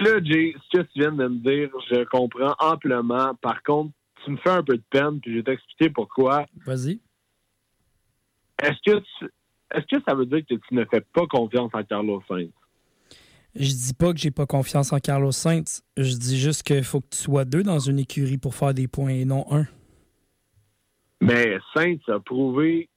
Là, 0.00 0.22
Jay, 0.22 0.54
ce 0.70 0.78
que 0.78 0.82
tu 0.82 1.00
viens 1.00 1.12
de 1.12 1.28
me 1.28 1.38
dire, 1.38 1.70
je 1.90 2.04
comprends 2.04 2.54
amplement. 2.58 3.34
Par 3.40 3.62
contre, 3.62 3.92
tu 4.22 4.32
me 4.32 4.36
fais 4.36 4.50
un 4.50 4.62
peu 4.62 4.76
de 4.76 4.84
peine, 4.90 5.18
puis 5.20 5.32
je 5.32 5.36
vais 5.38 5.44
t'expliquer 5.44 5.88
pourquoi. 5.88 6.44
Vas-y. 6.66 7.00
Est-ce 8.62 8.78
que 8.84 8.98
tu- 8.98 9.30
est-ce 9.72 9.86
que 9.86 10.02
ça 10.06 10.14
veut 10.14 10.26
dire 10.26 10.40
que 10.48 10.54
tu 10.54 10.74
ne 10.74 10.84
fais 10.84 11.00
pas 11.00 11.26
confiance 11.26 11.70
en 11.72 11.82
Carlos 11.84 12.22
Sainz? 12.28 12.50
Je 13.54 13.66
dis 13.72 13.94
pas 13.94 14.12
que 14.12 14.18
j'ai 14.18 14.30
pas 14.30 14.46
confiance 14.46 14.92
en 14.92 14.98
Carlos 14.98 15.32
Sainz. 15.32 15.82
Je 15.96 16.14
dis 16.14 16.38
juste 16.38 16.62
qu'il 16.62 16.84
faut 16.84 17.00
que 17.00 17.08
tu 17.10 17.18
sois 17.18 17.44
deux 17.44 17.62
dans 17.62 17.78
une 17.80 17.98
écurie 17.98 18.38
pour 18.38 18.54
faire 18.54 18.74
des 18.74 18.86
points 18.86 19.10
et 19.10 19.24
non 19.24 19.44
un. 19.50 19.66
Mais 21.20 21.58
Sainz 21.74 22.00
a 22.08 22.20
prouvé 22.20 22.88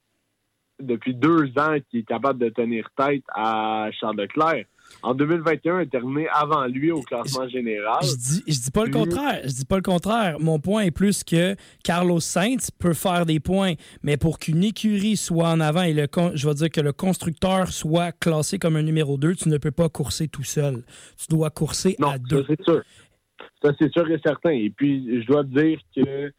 depuis 0.80 1.14
deux 1.14 1.52
ans 1.58 1.76
qu'il 1.90 2.00
est 2.00 2.04
capable 2.08 2.38
de 2.40 2.48
tenir 2.50 2.88
tête 2.96 3.24
à 3.34 3.88
Charles 3.98 4.16
Leclerc. 4.16 4.64
En 5.02 5.12
2021, 5.14 5.80
il 5.80 5.82
est 5.82 5.86
terminé 5.90 6.26
avant 6.32 6.64
lui 6.66 6.90
au 6.90 7.02
classement 7.02 7.46
général. 7.48 7.98
Je 8.02 8.14
dis, 8.16 8.42
je 8.46 8.58
dis 8.58 8.70
pas 8.70 8.84
le 8.86 8.90
contraire. 8.90 9.40
Je 9.44 9.50
dis 9.52 9.64
pas 9.66 9.76
le 9.76 9.82
contraire. 9.82 10.40
Mon 10.40 10.58
point 10.58 10.82
est 10.82 10.90
plus 10.90 11.22
que 11.24 11.56
Carlos 11.82 12.20
Sainz 12.20 12.70
peut 12.70 12.94
faire 12.94 13.26
des 13.26 13.38
points, 13.38 13.74
mais 14.02 14.16
pour 14.16 14.38
qu'une 14.38 14.64
écurie 14.64 15.16
soit 15.18 15.48
en 15.50 15.60
avant 15.60 15.82
et 15.82 15.92
le 15.92 16.06
con- 16.06 16.32
je 16.34 16.48
vais 16.48 16.54
dire 16.54 16.70
que 16.70 16.80
le 16.80 16.92
constructeur 16.92 17.68
soit 17.68 18.12
classé 18.12 18.58
comme 18.58 18.76
un 18.76 18.82
numéro 18.82 19.18
2, 19.18 19.34
tu 19.34 19.48
ne 19.50 19.58
peux 19.58 19.70
pas 19.72 19.90
courser 19.90 20.26
tout 20.28 20.44
seul. 20.44 20.82
Tu 21.18 21.26
dois 21.28 21.50
courser 21.50 21.96
Non, 21.98 22.08
à 22.08 22.12
ça 22.12 22.18
deux. 22.18 22.44
c'est 22.48 22.62
sûr. 22.64 22.82
Ça 23.62 23.72
c'est 23.78 23.92
sûr 23.92 24.10
et 24.10 24.20
certain. 24.24 24.50
Et 24.50 24.70
puis, 24.70 25.20
je 25.22 25.26
dois 25.26 25.44
te 25.44 25.48
dire 25.48 25.78
que 25.94 26.32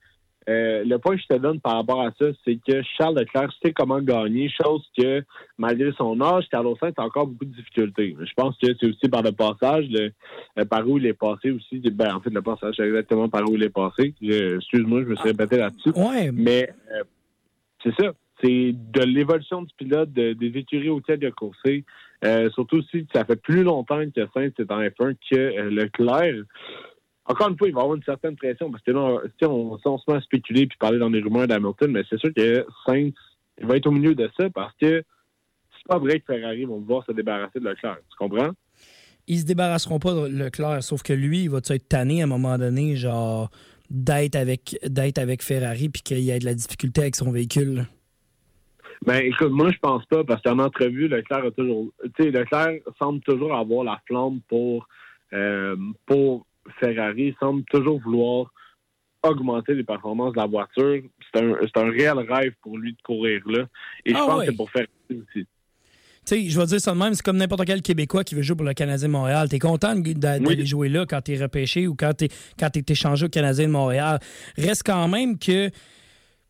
euh, 0.48 0.84
le 0.86 0.98
point 1.00 1.16
que 1.16 1.22
je 1.22 1.28
te 1.36 1.40
donne 1.40 1.60
par 1.60 1.76
rapport 1.78 2.02
à 2.02 2.12
ça, 2.20 2.28
c'est 2.46 2.58
que 2.68 2.82
Charles 2.98 3.18
Leclerc 3.18 3.50
sait 3.64 3.74
comment 3.74 4.00
gagner, 4.00 4.48
chose 4.50 4.84
que, 4.98 5.24
malgré 5.58 5.92
son 5.94 6.22
âge, 6.22 6.46
Carlos 6.52 6.76
Sainz 6.80 6.94
a 6.98 7.04
encore 7.04 7.28
beaucoup 7.28 7.46
de 7.46 7.56
difficultés. 7.56 8.16
Je 8.20 8.34
pense 8.36 8.56
que 8.58 8.68
c'est 8.80 8.88
aussi 8.88 9.10
par 9.10 9.24
le 9.24 9.32
passage, 9.32 9.86
le, 9.90 10.12
euh, 10.60 10.66
par 10.66 10.88
où 10.88 10.98
il 11.00 11.06
est 11.08 11.14
passé 11.14 11.50
aussi. 11.52 11.80
Ben, 11.92 12.14
en 12.16 12.20
fait, 12.20 12.30
le 12.30 12.42
passage, 12.44 12.76
c'est 12.78 12.86
exactement 12.86 13.28
par 13.28 13.50
où 13.50 13.56
il 13.56 13.64
est 13.64 13.70
passé. 13.70 14.14
Excuse-moi, 14.22 15.02
je 15.04 15.08
me 15.08 15.16
suis 15.16 15.30
répété 15.30 15.58
là-dessus. 15.58 15.90
Ouais, 15.96 16.32
Mais 16.32 16.70
euh, 16.92 17.04
c'est 17.84 17.96
ça. 18.00 18.14
C'est 18.44 18.74
de 18.74 19.02
l'évolution 19.04 19.62
du 19.64 19.74
pilote, 19.78 20.12
de- 20.12 20.34
des 20.34 20.48
écuries 20.60 20.90
auxquelles 20.90 21.20
il 21.22 21.28
a 21.28 21.32
coursé. 21.32 21.84
Surtout 22.54 22.82
si 22.92 23.06
ça 23.14 23.24
fait 23.24 23.40
plus 23.40 23.64
longtemps 23.64 24.02
que 24.16 24.22
Sainz 24.34 24.52
est 24.58 24.72
en 24.72 24.82
F1 24.82 25.16
que 25.30 25.70
Leclerc. 25.70 26.44
Encore 27.26 27.50
une 27.50 27.58
fois, 27.58 27.68
il 27.68 27.74
va 27.74 27.82
y 27.82 27.84
avoir 27.84 27.98
une 27.98 28.04
certaine 28.04 28.36
pression 28.36 28.70
parce 28.72 28.84
que 28.84 28.92
là, 28.92 29.20
on, 29.48 29.78
si 29.78 29.88
on 29.88 29.98
se 29.98 30.12
met 30.12 30.18
à 30.18 30.22
spéculer 30.22 30.68
puis 30.68 30.78
parler 30.78 31.00
dans 31.00 31.10
les 31.10 31.22
rumeurs 31.22 31.48
d'Hamilton, 31.48 31.92
mais 31.92 32.04
c'est 32.10 32.20
sûr 32.20 32.34
que 32.36 32.66
Sainz 32.86 33.14
il 33.60 33.66
va 33.66 33.78
être 33.78 33.88
au 33.88 33.92
milieu 33.92 34.14
de 34.14 34.30
ça 34.38 34.50
parce 34.50 34.74
que 34.82 35.04
c'est 35.72 35.88
pas 35.88 35.98
vrai 35.98 36.20
que 36.20 36.26
Ferrari 36.26 36.66
vont 36.66 36.80
vouloir 36.80 37.06
se 37.06 37.14
débarrasser 37.14 37.60
de 37.60 37.66
Leclerc. 37.66 37.98
Tu 38.10 38.18
comprends? 38.18 38.52
ils 39.28 39.40
se 39.40 39.46
débarrasseront 39.46 40.00
pas 40.00 40.14
de 40.14 40.28
Leclerc, 40.28 40.84
sauf 40.84 41.02
que 41.04 41.14
lui, 41.14 41.44
il 41.44 41.50
va 41.50 41.58
être 41.58 41.88
tanné 41.88 42.22
à 42.22 42.26
un 42.26 42.28
moment 42.28 42.58
donné, 42.58 42.96
genre 42.96 43.50
d'être 43.90 44.36
avec 44.36 44.78
d'être 44.84 45.20
avec 45.20 45.44
Ferrari 45.44 45.90
puis 45.90 46.02
qu'il 46.02 46.20
y 46.20 46.32
ait 46.32 46.40
de 46.40 46.46
la 46.46 46.56
difficulté 46.56 47.02
avec 47.02 47.16
son 47.16 47.32
véhicule. 47.32 47.86
Ben, 49.06 49.22
écoute, 49.24 49.52
moi, 49.52 49.70
je 49.72 49.78
pense 49.78 50.04
pas, 50.06 50.24
parce 50.24 50.42
qu'en 50.42 50.58
entrevue, 50.58 51.08
Leclerc 51.08 51.46
a 51.46 51.52
toujours. 51.52 51.92
Tu 52.16 52.24
sais, 52.24 52.32
Leclerc 52.32 52.80
semble 52.98 53.20
toujours 53.22 53.56
avoir 53.56 53.84
la 53.84 54.02
flamme 54.08 54.40
pour, 54.48 54.88
euh, 55.34 55.76
pour 56.08 56.46
Ferrari, 56.80 57.36
semble 57.40 57.64
toujours 57.66 58.00
vouloir 58.02 58.52
augmenter 59.24 59.74
les 59.74 59.84
performances 59.84 60.34
de 60.34 60.38
la 60.40 60.46
voiture. 60.46 61.02
C'est 61.34 61.42
un, 61.42 61.54
un 61.82 61.90
réel 61.92 62.18
rêve 62.20 62.54
pour 62.62 62.78
lui 62.78 62.92
de 62.94 63.02
courir 63.04 63.42
là. 63.48 63.66
Et 64.06 64.12
je 64.12 64.18
Ah 64.18 64.26
pense 64.28 64.40
que 64.42 64.46
c'est 64.52 64.56
pour 64.58 64.70
Ferrari 64.70 64.90
aussi. 65.10 65.46
Tu 66.28 66.36
sais, 66.44 66.50
je 66.50 66.60
vais 66.60 66.66
dire 66.66 66.80
ça 66.82 66.92
de 66.94 66.98
même, 66.98 67.14
c'est 67.14 67.22
comme 67.24 67.38
n'importe 67.38 67.66
quel 67.66 67.82
Québécois 67.84 68.24
qui 68.24 68.34
veut 68.34 68.42
jouer 68.42 68.56
pour 68.56 68.66
le 68.66 68.74
Canadien 68.74 69.08
de 69.08 69.14
Montréal. 69.14 69.48
T'es 69.48 69.60
content 69.60 69.96
d'aller 69.96 70.44
Oui. 70.46 70.66
jouer 70.66 70.90
là 70.90 71.06
quand 71.08 71.22
t'es 71.22 71.38
repêché 71.38 71.88
ou 71.88 71.94
quand 71.96 72.14
t'es 72.16 72.30
quand 72.60 72.70
t'es 72.72 72.84
échangé 72.88 73.26
au 73.28 73.30
Canadien 73.30 73.68
de 73.68 73.72
Montréal. 73.72 74.20
Reste 74.58 74.82
quand 74.86 75.08
même 75.08 75.38
que 75.38 75.70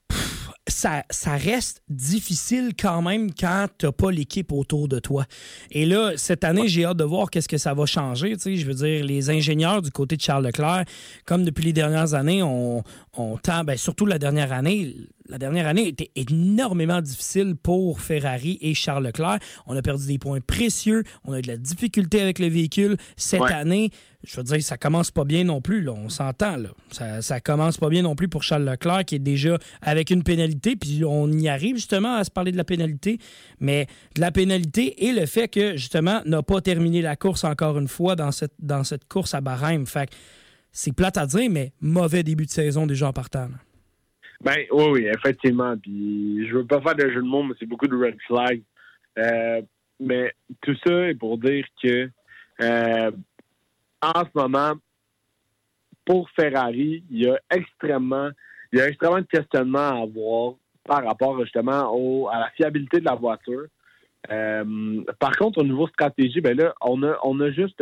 pff, 0.08 0.45
ça, 0.68 1.04
ça 1.10 1.36
reste 1.36 1.82
difficile 1.90 2.72
quand 2.80 3.02
même 3.02 3.32
quand 3.34 3.68
t'as 3.78 3.92
pas 3.92 4.12
l'équipe 4.12 4.52
autour 4.52 4.88
de 4.88 5.00
toi. 5.00 5.26
Et 5.72 5.86
là, 5.86 6.14
cette 6.18 6.44
année, 6.44 6.68
j'ai 6.68 6.86
hâte 6.86 6.98
de 6.98 7.04
voir 7.04 7.30
qu'est-ce 7.30 7.48
que 7.48 7.58
ça 7.58 7.74
va 7.74 7.86
changer. 7.86 8.36
Tu 8.38 8.58
je 8.58 8.66
veux 8.66 8.74
dire, 8.74 9.06
les 9.06 9.30
ingénieurs 9.30 9.82
du 9.82 9.92
côté 9.92 10.16
de 10.16 10.22
Charles 10.22 10.46
Leclerc, 10.46 10.86
comme 11.26 11.44
depuis 11.44 11.66
les 11.66 11.74
dernières 11.74 12.14
années, 12.14 12.42
on, 12.42 12.84
on 13.14 13.38
tend, 13.38 13.64
ben, 13.64 13.78
surtout 13.78 14.06
la 14.06 14.18
dernière 14.18 14.52
année, 14.52 14.96
la 15.28 15.38
dernière 15.38 15.68
année 15.68 15.88
était 15.88 16.12
énormément 16.16 17.02
difficile 17.02 17.56
pour 17.56 18.00
Ferrari 18.02 18.58
et 18.62 18.74
Charles 18.74 19.06
Leclerc. 19.06 19.40
On 19.66 19.76
a 19.76 19.82
perdu 19.82 20.06
des 20.08 20.20
points 20.20 20.40
précieux, 20.40 21.04
on 21.24 21.34
a 21.34 21.40
eu 21.40 21.42
de 21.42 21.48
la 21.48 21.58
difficulté 21.58 22.22
avec 22.22 22.40
le 22.40 22.48
véhicule. 22.48 22.98
Cette 23.18 23.42
Ouais. 23.42 23.52
année, 23.52 23.90
je 24.24 24.38
veux 24.38 24.44
dire, 24.44 24.62
ça 24.64 24.78
commence 24.78 25.12
pas 25.12 25.24
bien 25.24 25.44
non 25.44 25.62
plus, 25.62 25.82
là. 25.82 25.94
on 25.94 26.10
s'entend. 26.10 26.58
Là. 26.58 26.70
Ça, 26.92 27.22
ça 27.22 27.40
commence 27.40 27.78
pas 27.78 27.90
bien 27.90 28.02
non 28.04 28.16
plus 28.16 28.28
pour 28.28 28.44
Charles 28.44 28.66
Leclerc 28.70 29.06
qui 29.06 29.16
est 29.16 29.20
déjà 29.20 29.58
avec 29.82 30.10
une 30.12 30.24
pénalité, 30.24 30.76
puis 30.76 31.04
on 31.06 31.32
y 31.32 31.48
arrive 31.48 31.76
justement 31.76 32.16
à 32.16 32.24
se 32.24 32.32
parler 32.32 32.52
de 32.52 32.58
la 32.58 32.64
pénalité, 32.64 33.18
mais 33.60 33.88
de 34.16 34.22
la 34.22 34.32
pénalité 34.32 35.06
et 35.06 35.12
le 35.12 35.26
fait 35.26 35.48
que 35.48 35.76
justement 35.76 36.22
n'a 36.26 36.44
pas 36.44 36.62
terminé 36.62 37.02
la 37.02 37.16
course 37.16 37.44
encore 37.44 37.78
une 37.80 37.88
fois 37.88 38.16
dans 38.16 38.32
cette, 38.32 38.54
dans 38.60 38.84
cette 38.84 39.08
course 39.08 39.34
à 39.34 39.42
Bahreïn. 39.42 39.86
Fait 39.86 40.08
que 40.10 40.16
c'est 40.72 40.92
plate 40.94 41.18
à 41.18 41.26
dire, 41.26 41.50
mais 41.50 41.72
mauvais 41.82 42.22
début 42.24 42.46
de 42.46 42.52
saison 42.52 42.86
déjà 42.86 43.08
en 43.08 43.14
partant. 43.14 43.48
là. 43.48 43.58
Ben 44.42 44.66
oui, 44.72 44.84
oui, 44.92 45.06
effectivement. 45.08 45.76
Puis 45.78 46.48
je 46.48 46.56
veux 46.56 46.66
pas 46.66 46.82
faire 46.82 46.96
de 46.96 47.10
jeu 47.10 47.22
de 47.22 47.28
mots, 47.28 47.44
mais 47.44 47.56
c'est 47.60 47.66
beaucoup 47.66 47.88
de 47.88 47.96
red 47.96 48.18
flags. 48.28 48.62
Euh, 49.18 49.62
mais 50.00 50.34
tout 50.62 50.76
ça 50.86 51.08
est 51.08 51.16
pour 51.16 51.38
dire 51.38 51.66
que 51.82 52.10
euh, 52.62 53.12
en 54.02 54.20
ce 54.20 54.30
moment, 54.36 54.74
pour 56.06 56.30
Ferrari, 56.32 57.04
il 57.10 57.24
y 57.24 57.30
a 57.30 57.40
extrêmement, 57.50 58.30
il 58.72 58.80
y 58.80 58.82
a 58.82 58.90
extrêmement 58.90 59.22
de 59.22 59.28
questionnements 59.28 59.80
à 59.80 60.02
avoir 60.04 60.54
par 60.84 61.04
rapport 61.04 61.42
justement 61.42 61.92
au, 61.96 62.28
à 62.30 62.40
la 62.40 62.50
fiabilité 62.52 63.00
de 63.00 63.06
la 63.06 63.16
voiture. 63.16 63.66
Euh, 64.30 65.04
par 65.20 65.32
contre, 65.38 65.60
au 65.60 65.64
niveau 65.64 65.88
stratégie, 65.88 66.42
ben 66.42 66.58
là, 66.58 66.76
on 66.82 67.02
a, 67.04 67.18
on 67.24 67.40
a 67.40 67.52
juste, 67.52 67.82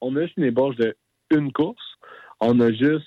on 0.00 0.16
a 0.16 0.22
juste 0.22 0.36
une 0.36 0.44
ébauche 0.44 0.76
de 0.76 0.96
une 1.30 1.52
course. 1.52 1.96
On 2.40 2.58
a 2.60 2.72
juste 2.72 3.06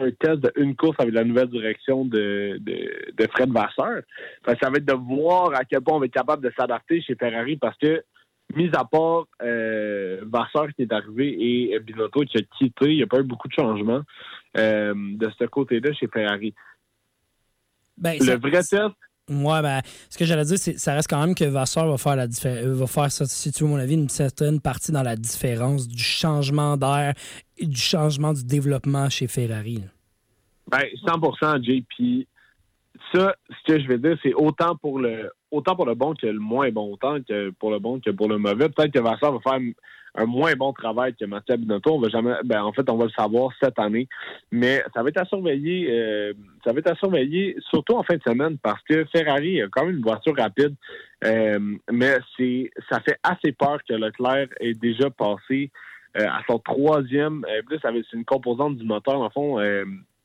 un 0.00 0.10
test 0.10 0.40
de 0.40 0.52
une 0.56 0.74
course 0.74 0.96
avec 0.98 1.14
la 1.14 1.24
nouvelle 1.24 1.48
direction 1.48 2.04
de, 2.04 2.58
de, 2.60 3.12
de 3.12 3.26
Fred 3.28 3.50
Vasseur. 3.50 4.02
Ça 4.46 4.70
va 4.70 4.76
être 4.76 4.84
de 4.84 4.92
voir 4.94 5.54
à 5.54 5.64
quel 5.64 5.80
point 5.80 5.96
on 5.96 6.00
va 6.00 6.06
être 6.06 6.12
capable 6.12 6.42
de 6.42 6.52
s'adapter 6.56 7.02
chez 7.02 7.14
Ferrari 7.14 7.56
parce 7.56 7.76
que, 7.78 8.02
mis 8.54 8.70
à 8.74 8.84
part 8.84 9.26
euh, 9.42 10.20
Vasseur 10.26 10.68
qui 10.74 10.82
est 10.82 10.92
arrivé 10.92 11.36
et 11.72 11.78
Binotto 11.80 12.20
qui 12.20 12.38
a 12.38 12.42
quitté, 12.58 12.90
il 12.90 12.96
n'y 12.96 13.02
a 13.02 13.06
pas 13.06 13.20
eu 13.20 13.24
beaucoup 13.24 13.48
de 13.48 13.54
changements 13.54 14.02
euh, 14.56 14.94
de 14.94 15.30
ce 15.38 15.44
côté-là 15.44 15.92
chez 15.92 16.08
Ferrari. 16.08 16.54
Ben, 17.98 18.18
Le 18.20 18.38
vrai 18.38 18.62
test, 18.62 18.94
Ouais, 19.30 19.62
ben, 19.62 19.80
ce 20.10 20.18
que 20.18 20.24
j'allais 20.24 20.44
dire, 20.44 20.58
c'est 20.58 20.78
ça 20.78 20.94
reste 20.94 21.08
quand 21.08 21.20
même 21.20 21.34
que 21.34 21.44
Vasseur 21.44 21.86
va 21.86 21.96
faire 21.96 22.16
la 22.16 22.26
euh, 22.44 22.74
va 22.74 22.86
faire, 22.86 23.10
ça, 23.12 23.24
si 23.24 23.52
tu 23.52 23.62
veux 23.62 23.70
mon 23.70 23.76
avis, 23.76 23.94
une 23.94 24.08
certaine 24.08 24.60
partie 24.60 24.90
dans 24.90 25.02
la 25.02 25.14
différence 25.14 25.86
du 25.86 26.02
changement 26.02 26.76
d'air 26.76 27.14
et 27.56 27.66
du 27.66 27.80
changement 27.80 28.32
du 28.32 28.44
développement 28.44 29.08
chez 29.08 29.28
Ferrari. 29.28 29.76
là. 29.76 29.86
Ben, 30.68 30.84
100 31.04 31.62
JP. 31.62 32.26
Ça, 33.14 33.34
ce 33.50 33.72
que 33.72 33.80
je 33.80 33.88
vais 33.88 33.98
dire, 33.98 34.16
c'est 34.22 34.34
autant 34.34 34.74
pour 34.76 34.98
le 34.98 35.30
autant 35.50 35.76
pour 35.76 35.86
le 35.86 35.94
bon 35.94 36.14
que 36.14 36.26
le 36.26 36.38
moins 36.38 36.70
bon, 36.70 36.92
autant 36.92 37.18
que 37.20 37.50
pour 37.50 37.70
le 37.70 37.78
bon 37.78 38.00
que 38.00 38.10
pour 38.10 38.28
le 38.28 38.38
mauvais. 38.38 38.68
Peut-être 38.70 38.92
que 38.92 39.00
Vassar 39.00 39.32
va 39.32 39.38
faire 39.40 39.60
un 40.14 40.26
moins 40.26 40.54
bon 40.54 40.72
travail 40.72 41.14
que 41.14 41.24
Mathieu 41.24 41.56
Binotto. 41.56 41.94
On 41.94 42.00
va 42.00 42.08
jamais, 42.08 42.34
ben, 42.44 42.62
en 42.62 42.72
fait, 42.72 42.88
on 42.90 42.96
va 42.96 43.04
le 43.06 43.10
savoir 43.10 43.50
cette 43.62 43.78
année. 43.78 44.08
Mais 44.50 44.82
ça 44.94 45.02
va 45.02 45.08
être 45.08 45.20
à 45.20 45.24
surveiller, 45.24 45.88
euh, 45.90 46.32
ça 46.64 46.72
va 46.72 46.78
être 46.78 46.90
à 46.92 46.96
surveiller, 46.96 47.56
surtout 47.70 47.94
en 47.94 48.02
fin 48.02 48.16
de 48.16 48.22
semaine, 48.22 48.58
parce 48.58 48.82
que 48.82 49.04
Ferrari 49.06 49.62
a 49.62 49.68
quand 49.68 49.86
même 49.86 49.96
une 49.96 50.02
voiture 50.02 50.36
rapide. 50.36 50.74
Euh, 51.24 51.58
mais 51.90 52.18
c'est, 52.36 52.70
ça 52.90 53.00
fait 53.00 53.18
assez 53.22 53.52
peur 53.52 53.78
que 53.88 53.94
Leclerc 53.94 54.48
ait 54.60 54.74
déjà 54.74 55.08
passé 55.10 55.70
euh, 56.18 56.26
à 56.26 56.42
son 56.46 56.58
troisième. 56.58 57.46
Euh, 57.48 57.62
plus, 57.62 57.78
c'est 57.82 58.16
une 58.16 58.24
composante 58.24 58.76
du 58.76 58.84
moteur, 58.84 59.20
en 59.20 59.30
fond. 59.30 59.58
euh, 59.58 59.84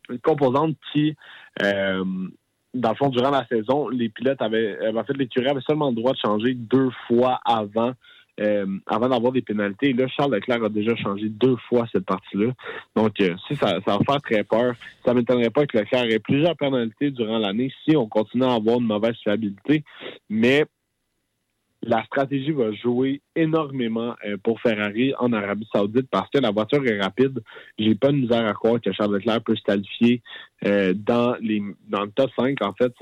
une 0.09 0.19
composante 0.19 0.77
qui, 0.93 1.15
dans 1.59 2.89
le 2.89 2.95
fond, 2.95 3.09
durant 3.09 3.29
la 3.29 3.45
saison, 3.47 3.89
les 3.89 4.07
pilotes 4.07 4.41
avaient, 4.41 4.77
en 4.95 5.03
fait, 5.03 5.17
l'écurie 5.17 5.49
avait 5.49 5.61
seulement 5.67 5.89
le 5.89 5.95
droit 5.95 6.13
de 6.13 6.17
changer 6.17 6.53
deux 6.53 6.89
fois 7.07 7.41
avant, 7.43 7.91
euh, 8.39 8.65
avant 8.85 9.09
d'avoir 9.09 9.31
des 9.31 9.41
pénalités. 9.41 9.93
Là, 9.93 10.07
Charles 10.07 10.35
Leclerc 10.35 10.63
a 10.63 10.69
déjà 10.69 10.95
changé 10.95 11.27
deux 11.27 11.55
fois 11.67 11.87
cette 11.91 12.05
partie-là. 12.05 12.53
Donc, 12.95 13.19
euh, 13.19 13.35
si 13.47 13.55
ça, 13.55 13.79
va 13.85 13.99
faire 14.05 14.21
très 14.21 14.43
peur. 14.43 14.75
Ça 15.03 15.13
ne 15.13 15.19
m'étonnerait 15.19 15.49
pas 15.49 15.65
que 15.65 15.77
Leclerc 15.77 16.05
ait 16.05 16.19
plusieurs 16.19 16.55
pénalités 16.55 17.09
durant 17.09 17.39
l'année 17.39 17.71
si 17.83 17.95
on 17.95 18.07
continue 18.07 18.45
à 18.45 18.53
avoir 18.53 18.77
une 18.79 18.85
mauvaise 18.85 19.15
fiabilité. 19.23 19.83
Mais 20.29 20.65
la 21.81 22.03
stratégie 22.05 22.51
va 22.51 22.71
jouer 22.73 23.21
énormément 23.35 24.15
euh, 24.25 24.37
pour 24.43 24.61
Ferrari 24.61 25.13
en 25.17 25.33
Arabie 25.33 25.67
Saoudite 25.73 26.07
parce 26.11 26.29
que 26.29 26.37
la 26.39 26.51
voiture 26.51 26.85
est 26.85 27.01
rapide. 27.01 27.41
J'ai 27.79 27.95
pas 27.95 28.11
de 28.11 28.17
misère 28.17 28.45
à 28.45 28.53
croire 28.53 28.79
que 28.79 28.91
Charles 28.91 29.15
Leclerc 29.15 29.41
peut 29.43 29.55
se 29.55 29.63
qualifier 29.63 30.21
dans 30.63 31.35
les 31.39 31.61
dans 31.87 32.01
le 32.01 32.11
top 32.11 32.29
5 32.37 32.61
en 32.61 32.73
fait 32.73 32.93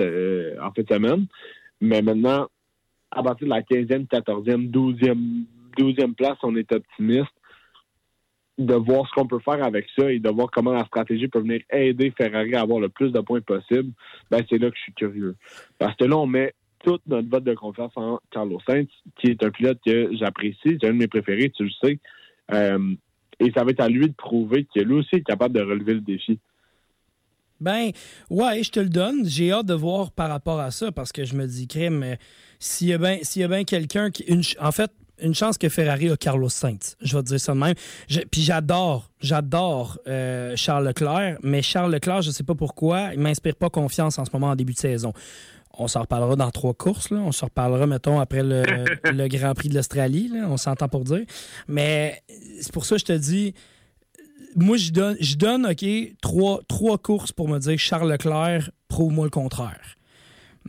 en 0.61 0.71
fait 0.71 0.87
semaine. 0.89 1.25
Mais 1.81 2.01
maintenant, 2.01 2.47
à 3.15 3.23
partir 3.23 3.47
de 3.47 3.53
la 3.53 3.61
15e, 3.61 4.07
14e, 4.07 4.69
12e, 4.69 5.45
12e 5.77 6.13
place, 6.13 6.37
on 6.43 6.55
est 6.55 6.71
optimiste 6.71 7.31
de 8.57 8.73
voir 8.73 9.07
ce 9.07 9.13
qu'on 9.13 9.27
peut 9.27 9.39
faire 9.39 9.63
avec 9.63 9.87
ça 9.97 10.11
et 10.11 10.19
de 10.19 10.29
voir 10.29 10.49
comment 10.51 10.71
la 10.71 10.85
stratégie 10.85 11.27
peut 11.27 11.39
venir 11.39 11.61
aider 11.71 12.13
Ferrari 12.17 12.55
à 12.55 12.61
avoir 12.61 12.79
le 12.79 12.89
plus 12.89 13.11
de 13.11 13.19
points 13.19 13.41
possible, 13.41 13.91
ben 14.31 14.41
c'est 14.49 14.57
là 14.57 14.69
que 14.69 14.77
je 14.77 14.81
suis 14.83 14.93
curieux. 14.93 15.35
Parce 15.77 15.95
que 15.97 16.05
là, 16.05 16.17
on 16.17 16.27
met 16.27 16.53
toute 16.83 17.01
notre 17.07 17.29
vote 17.29 17.43
de 17.43 17.53
confiance 17.53 17.91
en 17.95 18.19
Carlos 18.31 18.59
Sainz, 18.67 18.87
qui 19.17 19.27
est 19.27 19.43
un 19.43 19.49
pilote 19.49 19.79
que 19.85 20.15
j'apprécie, 20.15 20.77
c'est 20.79 20.85
un 20.85 20.93
de 20.93 20.97
mes 20.97 21.07
préférés, 21.07 21.49
tu 21.49 21.63
le 21.63 21.71
sais. 21.83 21.99
Euh, 22.53 22.93
et 23.39 23.51
ça 23.51 23.63
va 23.63 23.71
être 23.71 23.81
à 23.81 23.89
lui 23.89 24.07
de 24.07 24.13
prouver 24.13 24.65
que 24.73 24.79
lui 24.79 24.95
aussi 24.95 25.15
est 25.15 25.23
capable 25.23 25.55
de 25.55 25.61
relever 25.61 25.95
le 25.95 26.01
défi. 26.01 26.39
Ben, 27.61 27.91
ouais, 28.29 28.63
je 28.63 28.71
te 28.71 28.79
le 28.79 28.89
donne. 28.89 29.25
J'ai 29.25 29.51
hâte 29.51 29.65
de 29.65 29.73
voir 29.73 30.11
par 30.11 30.29
rapport 30.29 30.59
à 30.59 30.71
ça 30.71 30.91
parce 30.91 31.11
que 31.11 31.23
je 31.25 31.35
me 31.35 31.47
dis, 31.47 31.67
crème, 31.67 32.03
euh, 32.03 32.15
s'il 32.59 32.87
y 32.87 32.93
a 32.93 32.97
bien 32.97 33.19
s'il 33.21 33.41
y 33.41 33.45
a 33.45 33.47
bien 33.47 33.63
quelqu'un 33.63 34.11
qui. 34.11 34.23
une 34.23 34.41
en 34.59 34.71
fait, 34.71 34.91
une 35.21 35.33
chance 35.33 35.57
que 35.57 35.69
Ferrari 35.69 36.09
a 36.11 36.17
Carlos 36.17 36.49
Sainz. 36.49 36.97
Je 37.01 37.15
vais 37.15 37.23
te 37.23 37.27
dire 37.29 37.39
ça 37.39 37.53
de 37.53 37.59
même. 37.59 37.73
Je- 38.09 38.19
puis 38.29 38.41
j'adore, 38.41 39.09
j'adore 39.21 39.97
euh, 40.07 40.53
Charles 40.57 40.85
Leclerc, 40.87 41.37
mais 41.41 41.61
Charles 41.61 41.91
Leclerc, 41.93 42.21
je 42.21 42.31
sais 42.31 42.43
pas 42.43 42.55
pourquoi, 42.55 43.11
il 43.13 43.19
m'inspire 43.21 43.55
pas 43.55 43.69
confiance 43.69 44.19
en 44.19 44.25
ce 44.25 44.29
moment 44.33 44.47
en 44.47 44.55
début 44.57 44.73
de 44.73 44.77
saison. 44.79 45.13
On 45.77 45.87
s'en 45.89 46.01
reparlera 46.01 46.35
dans 46.37 46.51
trois 46.51 46.73
courses. 46.73 47.09
Là. 47.11 47.17
On 47.17 47.31
s'en 47.33 47.47
reparlera, 47.47 47.85
mettons, 47.87 48.19
après 48.19 48.43
le, 48.43 48.63
le 49.11 49.27
Grand 49.27 49.53
Prix 49.53 49.67
de 49.69 49.75
l'Australie. 49.75 50.31
On 50.47 50.55
s'entend 50.57 50.87
pour 50.87 51.03
dire. 51.03 51.23
Mais 51.67 52.21
c'est 52.61 52.71
pour 52.71 52.85
ça 52.85 52.95
que 52.95 52.99
je 53.01 53.05
te 53.05 53.13
dis, 53.13 53.53
moi, 54.55 54.77
je 54.77 54.91
donne, 54.91 55.17
je 55.19 55.35
donne, 55.35 55.65
OK, 55.65 55.85
trois, 56.21 56.61
trois 56.67 56.97
courses 56.97 57.31
pour 57.31 57.49
me 57.49 57.59
dire 57.59 57.77
Charles 57.77 58.11
Leclerc, 58.11 58.71
prouve-moi 58.87 59.25
le 59.25 59.31
contraire. 59.31 59.95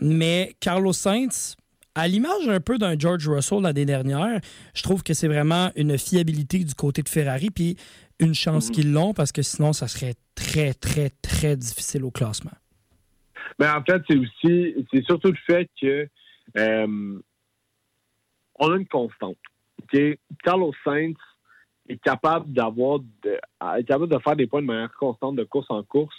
Mais 0.01 0.55
Carlos 0.61 0.93
Sainz, 0.93 1.57
à 1.95 2.09
l'image 2.09 2.49
un 2.49 2.61
peu 2.61 2.79
d'un 2.79 2.99
George 2.99 3.29
Russell 3.29 3.63
l'année 3.63 3.87
dernière, 3.87 4.41
je 4.75 4.83
trouve 4.83 5.03
que 5.03 5.15
c'est 5.15 5.29
vraiment 5.29 5.71
une 5.77 5.97
fiabilité 5.97 6.59
du 6.59 6.75
côté 6.75 7.03
de 7.03 7.09
Ferrari, 7.09 7.51
puis 7.51 7.77
une 8.19 8.35
chance 8.35 8.71
qu'ils 8.71 8.93
l'ont, 8.93 9.15
parce 9.15 9.33
que 9.33 9.43
sinon, 9.43 9.73
ça 9.73 9.89
serait 9.89 10.15
très, 10.35 10.75
très, 10.75 11.11
très 11.23 11.57
difficile 11.57 12.05
au 12.05 12.11
classement. 12.11 12.53
Mais 13.59 13.69
en 13.69 13.83
fait, 13.85 14.03
c'est 14.09 14.17
aussi, 14.17 14.75
c'est 14.93 15.05
surtout 15.05 15.29
le 15.29 15.39
fait 15.47 15.71
que 15.81 16.09
euh, 16.59 17.21
on 18.59 18.73
a 18.73 18.77
une 18.77 18.87
constante. 18.89 19.37
Carlos 20.43 20.73
Sainz 20.85 21.17
est 21.89 22.03
capable 22.03 22.53
d'avoir, 22.53 23.01
de, 23.23 23.39
est 23.79 23.85
capable 23.85 24.13
de 24.13 24.19
faire 24.19 24.37
des 24.37 24.47
points 24.47 24.63
de 24.63 24.67
manière 24.67 24.93
constante 24.99 25.37
de 25.37 25.45
course 25.45 25.67
en 25.71 25.83
course 25.83 26.15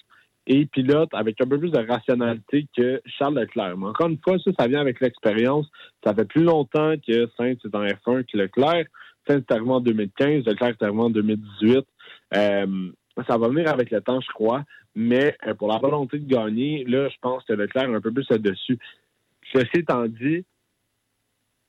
et 0.48 0.66
pilote 0.66 1.10
avec 1.14 1.40
un 1.42 1.48
peu 1.48 1.60
plus 1.60 1.72
de 1.72 1.86
rationalité 1.86 2.68
que 2.76 3.02
Charles 3.06 3.38
Leclerc. 3.40 3.78
Mais 3.78 3.88
encore 3.88 4.08
une 4.08 4.18
fois, 4.18 4.38
ça, 4.40 4.52
ça 4.58 4.68
vient 4.68 4.80
avec 4.80 5.02
l'expérience. 5.02 5.68
Ça 6.04 6.14
fait 6.14 6.26
plus 6.26 6.44
longtemps 6.44 6.94
que 7.06 7.28
Sainz 7.38 7.58
est 7.64 7.76
en 7.76 7.84
F1 7.84 8.24
que 8.26 8.38
Leclerc. 8.38 8.86
Sainz 9.28 9.42
est 9.42 9.52
arrivé 9.52 9.72
en 9.72 9.82
2015, 9.82 10.46
Leclerc 10.46 10.70
est 10.70 10.84
arrivé 10.84 11.02
en 11.02 11.10
2018. 11.10 11.86
Euh, 12.36 12.92
ça 13.28 13.38
va 13.38 13.50
venir 13.50 13.68
avec 13.70 13.92
le 13.92 14.00
temps, 14.02 14.22
je 14.22 14.32
crois. 14.32 14.64
Mais 14.96 15.36
euh, 15.46 15.54
pour 15.54 15.68
la 15.68 15.80
volonté 15.80 16.18
de 16.18 16.28
gagner, 16.28 16.86
là, 16.86 17.10
je 17.10 17.16
pense 17.22 17.44
que 17.44 17.54
Leclerc 17.54 17.90
a 17.90 17.96
un 17.96 18.02
peu 18.02 18.12
plus 18.12 18.28
dessus. 18.28 18.80
Ceci 19.54 19.80
étant 19.80 20.06
dit, 20.08 20.46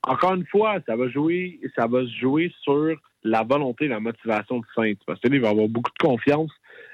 encore 0.07 0.35
une 0.35 0.45
fois, 0.45 0.77
ça 0.85 0.95
va 0.95 1.09
jouer, 1.09 1.59
ça 1.77 1.87
va 1.87 2.01
se 2.03 2.11
jouer 2.17 2.53
sur 2.61 2.95
la 3.23 3.43
volonté 3.43 3.87
la 3.87 3.99
motivation 3.99 4.59
de 4.59 4.65
Sainz. 4.75 4.97
Parce 5.05 5.19
que 5.19 5.27
là, 5.27 5.35
il 5.35 5.41
va 5.41 5.49
avoir 5.49 5.67
beaucoup 5.67 5.91
de 5.91 6.07
confiance 6.07 6.51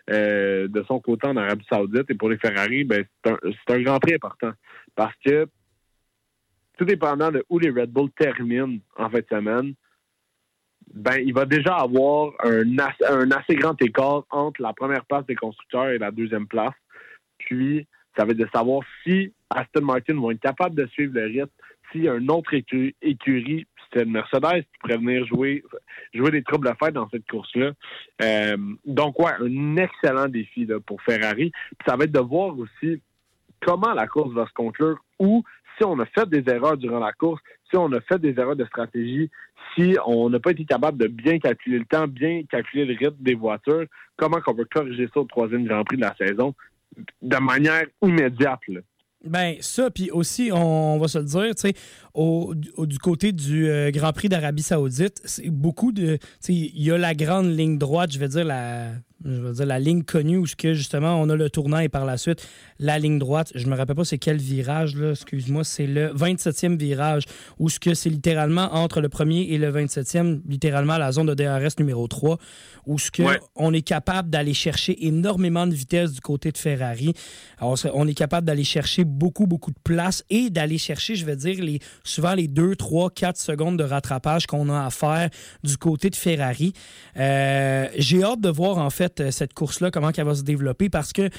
euh, 0.10 0.68
de 0.68 0.84
son 0.88 1.00
côté 1.00 1.28
en 1.28 1.38
Arabie 1.38 1.66
Saoudite. 1.70 2.10
Et 2.10 2.16
pour 2.16 2.30
les 2.30 2.38
Ferrari, 2.38 2.84
ben, 2.84 3.06
c'est 3.24 3.32
un, 3.32 3.76
un 3.76 3.82
grand 3.82 4.00
prix 4.00 4.16
important. 4.16 4.52
Parce 4.96 5.16
que 5.26 5.48
tout 6.78 6.86
dépendant 6.86 7.32
de 7.32 7.46
où 7.50 7.60
les 7.60 7.70
Red 7.70 7.92
Bull 7.92 8.12
terminent 8.12 8.78
en 8.98 9.10
fin 9.10 9.20
de 9.20 9.28
semaine, 9.30 9.74
ben, 10.94 11.18
il 11.18 11.34
va 11.34 11.46
déjà 11.46 11.76
avoir 11.76 12.34
un, 12.44 12.64
un 13.10 13.32
assez 13.32 13.56
grand 13.56 13.80
écart 13.82 14.24
entre 14.30 14.62
la 14.62 14.74
première 14.74 15.06
place 15.06 15.26
des 15.26 15.36
constructeurs 15.36 15.90
et 15.90 15.98
la 15.98 16.12
deuxième 16.12 16.48
place. 16.48 16.74
Puis, 17.38 17.88
ça 18.18 18.26
va 18.26 18.32
être 18.32 18.38
de 18.38 18.50
savoir 18.54 18.82
si 19.04 19.34
Aston 19.50 19.82
Martin 19.82 20.16
vont 20.16 20.32
être 20.32 20.40
capables 20.40 20.76
de 20.76 20.86
suivre 20.88 21.14
le 21.16 21.26
rythme, 21.26 21.50
a 21.96 22.16
une 22.16 22.32
autre 22.32 22.54
écu- 22.54 22.94
écurie, 23.02 23.66
c'est 23.94 24.04
une 24.04 24.12
Mercedes 24.12 24.64
qui 24.64 24.78
pourrait 24.80 24.98
venir 24.98 25.26
jouer, 25.26 25.64
jouer 26.14 26.32
des 26.32 26.44
troubles 26.44 26.68
à 26.68 26.76
faire 26.76 26.92
dans 26.92 27.10
cette 27.10 27.28
course-là. 27.30 27.72
Euh, 28.22 28.58
donc, 28.86 29.20
ouais, 29.20 29.32
un 29.40 29.78
excellent 29.78 30.28
défi 30.28 30.66
là, 30.66 30.80
pour 30.80 31.02
Ferrari. 31.02 31.52
Puis 31.52 31.86
ça 31.88 31.96
va 31.96 32.06
être 32.06 32.12
de 32.12 32.20
voir 32.20 32.58
aussi 32.58 33.02
comment 33.62 33.94
la 33.94 34.08
course 34.08 34.34
va 34.34 34.46
se 34.46 34.54
conclure 34.54 34.98
ou 35.20 35.44
si 35.78 35.84
on 35.84 36.00
a 36.00 36.06
fait 36.06 36.30
des 36.30 36.44
erreurs 36.52 36.78
durant 36.78 37.00
la 37.00 37.12
course, 37.12 37.42
si 37.70 37.78
on 37.78 37.92
a 37.92 38.02
fait 38.02 38.20
des 38.20 38.40
erreurs 38.40 38.56
de 38.56 38.66
stratégie, 38.66 39.30
si 39.76 39.98
on 40.06 40.30
n'a 40.30 40.40
pas 40.40 40.52
été 40.52 40.66
capable 40.66 40.98
de 40.98 41.08
bien 41.08 41.40
calculer 41.40 41.80
le 41.80 41.86
temps, 41.86 42.08
bien 42.08 42.44
calculer 42.50 42.86
le 42.86 42.94
rythme 42.94 43.22
des 43.22 43.34
voitures, 43.34 43.86
comment 44.16 44.40
qu'on 44.40 44.56
peut 44.56 44.68
corriger 44.72 45.10
ça 45.14 45.20
au 45.20 45.26
troisième 45.26 45.66
Grand 45.66 45.84
Prix 45.84 45.98
de 45.98 46.02
la 46.02 46.16
saison 46.16 46.54
de 47.22 47.38
manière 47.38 47.86
immédiate. 48.02 48.62
Ben 49.26 49.56
ça, 49.60 49.90
puis 49.90 50.12
aussi, 50.12 50.52
on, 50.54 50.98
va 51.00 51.08
se 51.08 51.18
le 51.18 51.26
dire, 51.26 51.56
tu 51.56 51.62
sais, 51.62 51.74
au, 52.14 52.54
au- 52.78 52.86
du 52.86 53.00
côté 53.00 53.32
du 53.32 53.68
euh, 53.68 53.90
Grand 53.92 54.14
Prix 54.14 54.30
d'Arabie 54.30 54.62
Saoudite, 54.62 55.22
c'est 55.26 55.50
beaucoup 55.50 55.92
de, 55.92 56.18
tu 56.18 56.28
sais, 56.40 56.54
il 56.54 56.82
y 56.84 56.92
a 56.92 56.98
la 56.98 57.16
grande 57.16 57.48
ligne 57.48 57.78
droite, 57.78 58.12
je 58.12 58.20
vais 58.20 58.28
dire 58.28 58.46
la, 58.46 58.92
je 59.24 59.40
veux 59.42 59.54
dire 59.54 59.66
la 59.66 59.80
ligne 59.80 60.04
connue 60.04 60.38
où 60.38 60.46
que 60.58 60.74
justement 60.74 61.20
on 61.22 61.30
a 61.30 61.36
le 61.36 61.50
tournant 61.50 61.80
et 61.80 61.90
par 61.90 62.06
la 62.06 62.18
suite 62.18 62.46
la 62.80 63.00
ligne 63.00 63.18
droite. 63.20 63.52
Je 63.56 63.68
me 63.68 63.76
rappelle 63.76 63.96
pas 63.96 64.04
c'est 64.04 64.18
quel 64.18 64.38
virage 64.38 64.96
là, 64.96 65.12
excuse-moi, 65.12 65.64
c'est 65.64 65.88
le 65.88 66.10
27e 66.10 66.78
virage 66.78 67.24
où 67.60 67.70
ce 67.70 67.80
que 67.80 67.94
c'est 67.94 68.10
littéralement 68.10 68.74
entre 68.76 69.00
le 69.02 69.08
premier 69.10 69.44
et 69.44 69.58
le 69.58 69.72
27e, 69.72 70.42
littéralement 70.48 70.98
la 70.98 71.12
zone 71.14 71.28
de 71.28 71.34
DRS 71.34 71.80
numéro 71.80 72.08
3, 72.08 72.38
où 72.88 73.00
ce 73.00 73.12
que 73.12 73.24
Ouais. 73.24 73.40
on 73.56 73.74
est 73.74 73.82
capable 73.82 74.30
d'aller 74.30 74.54
chercher 74.54 75.06
énormément 75.08 75.66
de 75.66 75.74
vitesse 75.74 76.12
du 76.12 76.20
côté 76.22 76.52
de 76.52 76.58
Ferrari. 76.58 77.14
Alors, 77.60 77.78
on 77.94 78.08
est 78.08 78.14
capable 78.14 78.46
d'aller 78.46 78.64
chercher 78.66 79.04
beaucoup, 79.06 79.48
beaucoup 79.48 79.72
de 79.72 79.80
place 79.84 80.24
et 80.30 80.50
d'aller 80.50 80.78
chercher, 80.78 81.16
je 81.16 81.26
vais 81.26 81.36
dire, 81.38 81.64
les, 81.64 81.80
souvent 82.04 82.34
les 82.34 82.48
2, 82.48 82.76
3, 82.76 83.10
4 83.12 83.38
secondes 83.38 83.78
de 83.80 83.84
rattrapage 83.84 84.46
qu'on 84.48 84.70
a 84.70 84.86
à 84.86 84.90
faire 84.90 85.30
du 85.64 85.78
côté 85.78 86.10
de 86.10 86.16
Ferrari. 86.16 86.74
Euh, 87.18 87.88
J'ai 87.98 88.24
hâte 88.24 88.42
de 88.42 88.50
voir, 88.50 88.78
en 88.78 88.90
fait, 88.90 89.05
euh, 89.20 89.32
cette 89.32 89.54
course-là, 89.54 89.92
comment 89.92 90.12
elle 90.16 90.26
va 90.26 90.36
se 90.36 90.44
développer 90.44 90.90
parce 90.90 91.14
que, 91.14 91.30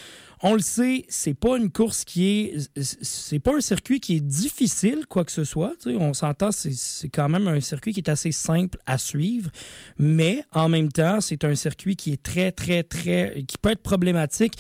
on 0.43 0.53
le 0.53 0.61
sait, 0.61 1.07
c'est 1.09 1.35
pas 1.35 1.57
une 1.57 1.71
course 1.71 2.05
qui 2.05 2.27
est. 2.27 2.71
C'est 2.83 3.39
pas 3.39 3.55
un 3.55 3.61
circuit 3.61 4.01
qui 4.01 4.17
est 4.17 4.21
difficile, 4.21 5.07
quoi 5.09 5.25
que 5.25 5.33
ce 5.33 5.45
soit. 5.45 5.73
On 5.87 6.13
s'entend, 6.13 6.51
c'est 6.53 7.09
quand 7.09 7.31
même 7.31 7.49
un 7.49 7.61
circuit 7.61 7.95
qui 7.95 8.01
est 8.01 8.11
assez 8.11 8.33
simple 8.33 8.79
à 8.85 8.99
suivre. 8.99 9.51
Mais 9.99 10.45
en 10.53 10.69
même 10.69 10.93
temps, 10.93 11.23
c'est 11.23 11.45
un 11.45 11.55
circuit 11.55 11.97
qui 11.97 12.13
est 12.13 12.23
très, 12.23 12.53
très, 12.53 12.83
très. 12.83 13.45
qui 13.49 13.57
peut 13.57 13.71
être 13.71 13.83
problématique 13.83 14.59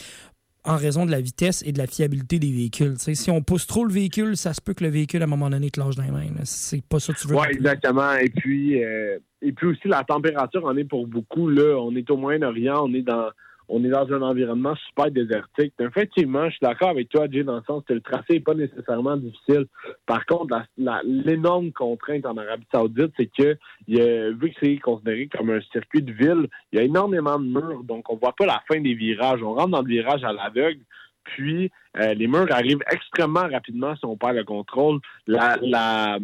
en 0.67 0.77
raison 0.77 1.07
de 1.07 1.11
la 1.11 1.20
vitesse 1.20 1.62
et 1.67 1.73
de 1.73 1.78
la 1.78 1.86
fiabilité 1.86 2.39
des 2.39 2.51
véhicules. 2.51 2.95
Si 2.99 3.31
on 3.31 3.43
pousse 3.43 3.67
trop 3.67 3.85
le 3.85 3.93
véhicule, 3.93 4.36
ça 4.36 4.53
se 4.53 4.61
peut 4.61 4.75
que 4.75 4.85
le 4.85 4.91
véhicule, 4.91 5.23
à 5.23 5.25
un 5.25 5.28
moment 5.28 5.49
donné, 5.49 5.70
te 5.70 5.81
lâche 5.81 5.97
dans 5.97 6.03
les 6.03 6.11
mains. 6.11 6.27
C'est 6.45 6.85
pas 6.85 6.99
ça 6.99 7.12
que 7.12 7.19
tu 7.19 7.28
veux. 7.28 7.36
Oui, 7.36 7.47
exactement. 7.51 8.12
Et 8.15 8.28
puis, 8.28 8.83
euh, 8.83 9.19
et 9.43 9.53
puis 9.53 9.69
aussi, 9.69 9.89
la 9.89 10.05
température 10.05 10.65
en 10.65 10.77
est 10.77 10.85
pour 10.85 11.07
beaucoup. 11.07 11.49
Là. 11.49 11.77
On 11.78 11.95
est 11.95 12.11
au 12.11 12.17
Moyen-Orient, 12.17 12.85
on 12.85 12.95
est 12.95 13.03
dans 13.03 13.28
on 13.69 13.83
est 13.85 13.89
dans 13.89 14.12
un 14.12 14.23
environnement 14.23 14.75
super 14.89 15.11
désertique. 15.11 15.75
Effectivement, 15.81 16.45
je 16.47 16.57
suis 16.57 16.61
d'accord 16.62 16.91
avec 16.91 17.09
toi, 17.09 17.27
Jay, 17.31 17.43
dans 17.43 17.57
le 17.57 17.62
sens 17.67 17.83
que 17.85 17.95
le 17.95 18.01
tracé 18.01 18.35
n'est 18.35 18.41
pas 18.41 18.55
nécessairement 18.55 19.17
difficile. 19.17 19.67
Par 20.07 20.25
contre, 20.27 20.57
l'énorme 20.77 21.73
contrainte 21.73 22.27
en 22.27 22.36
Arabie 22.36 22.67
Saoudite, 22.73 23.12
c'est 23.17 23.31
que 23.36 23.57
vu 23.89 24.51
que 24.51 24.57
c'est 24.61 24.77
considéré 24.78 25.28
comme 25.28 25.51
un 25.51 25.61
circuit 25.73 26.03
de 26.03 26.12
ville, 26.12 26.49
il 26.73 26.78
y 26.78 26.83
a 26.83 26.85
énormément 26.85 27.39
de 27.39 27.47
murs, 27.47 27.83
donc 27.85 28.09
on 28.11 28.17
voit 28.17 28.35
pas 28.35 28.47
la 28.47 28.62
fin 28.69 28.81
des 28.81 28.95
virages. 28.95 29.43
On 29.43 29.55
rentre 29.55 29.70
dans 29.70 29.83
le 29.83 29.89
virage 29.89 30.25
à 30.25 30.33
l'aveugle. 30.33 30.81
Puis 31.25 31.73
euh, 31.99 32.15
les 32.15 32.28
murs 32.28 32.47
arrivent 32.51 32.85
extrêmement 32.89 33.49
rapidement 33.49 33.97
si 33.97 34.05
on 34.05 34.17
perd 34.17 34.36
le 34.36 34.45
contrôle. 34.45 35.01
La, 35.27 35.57
la, 35.61 36.19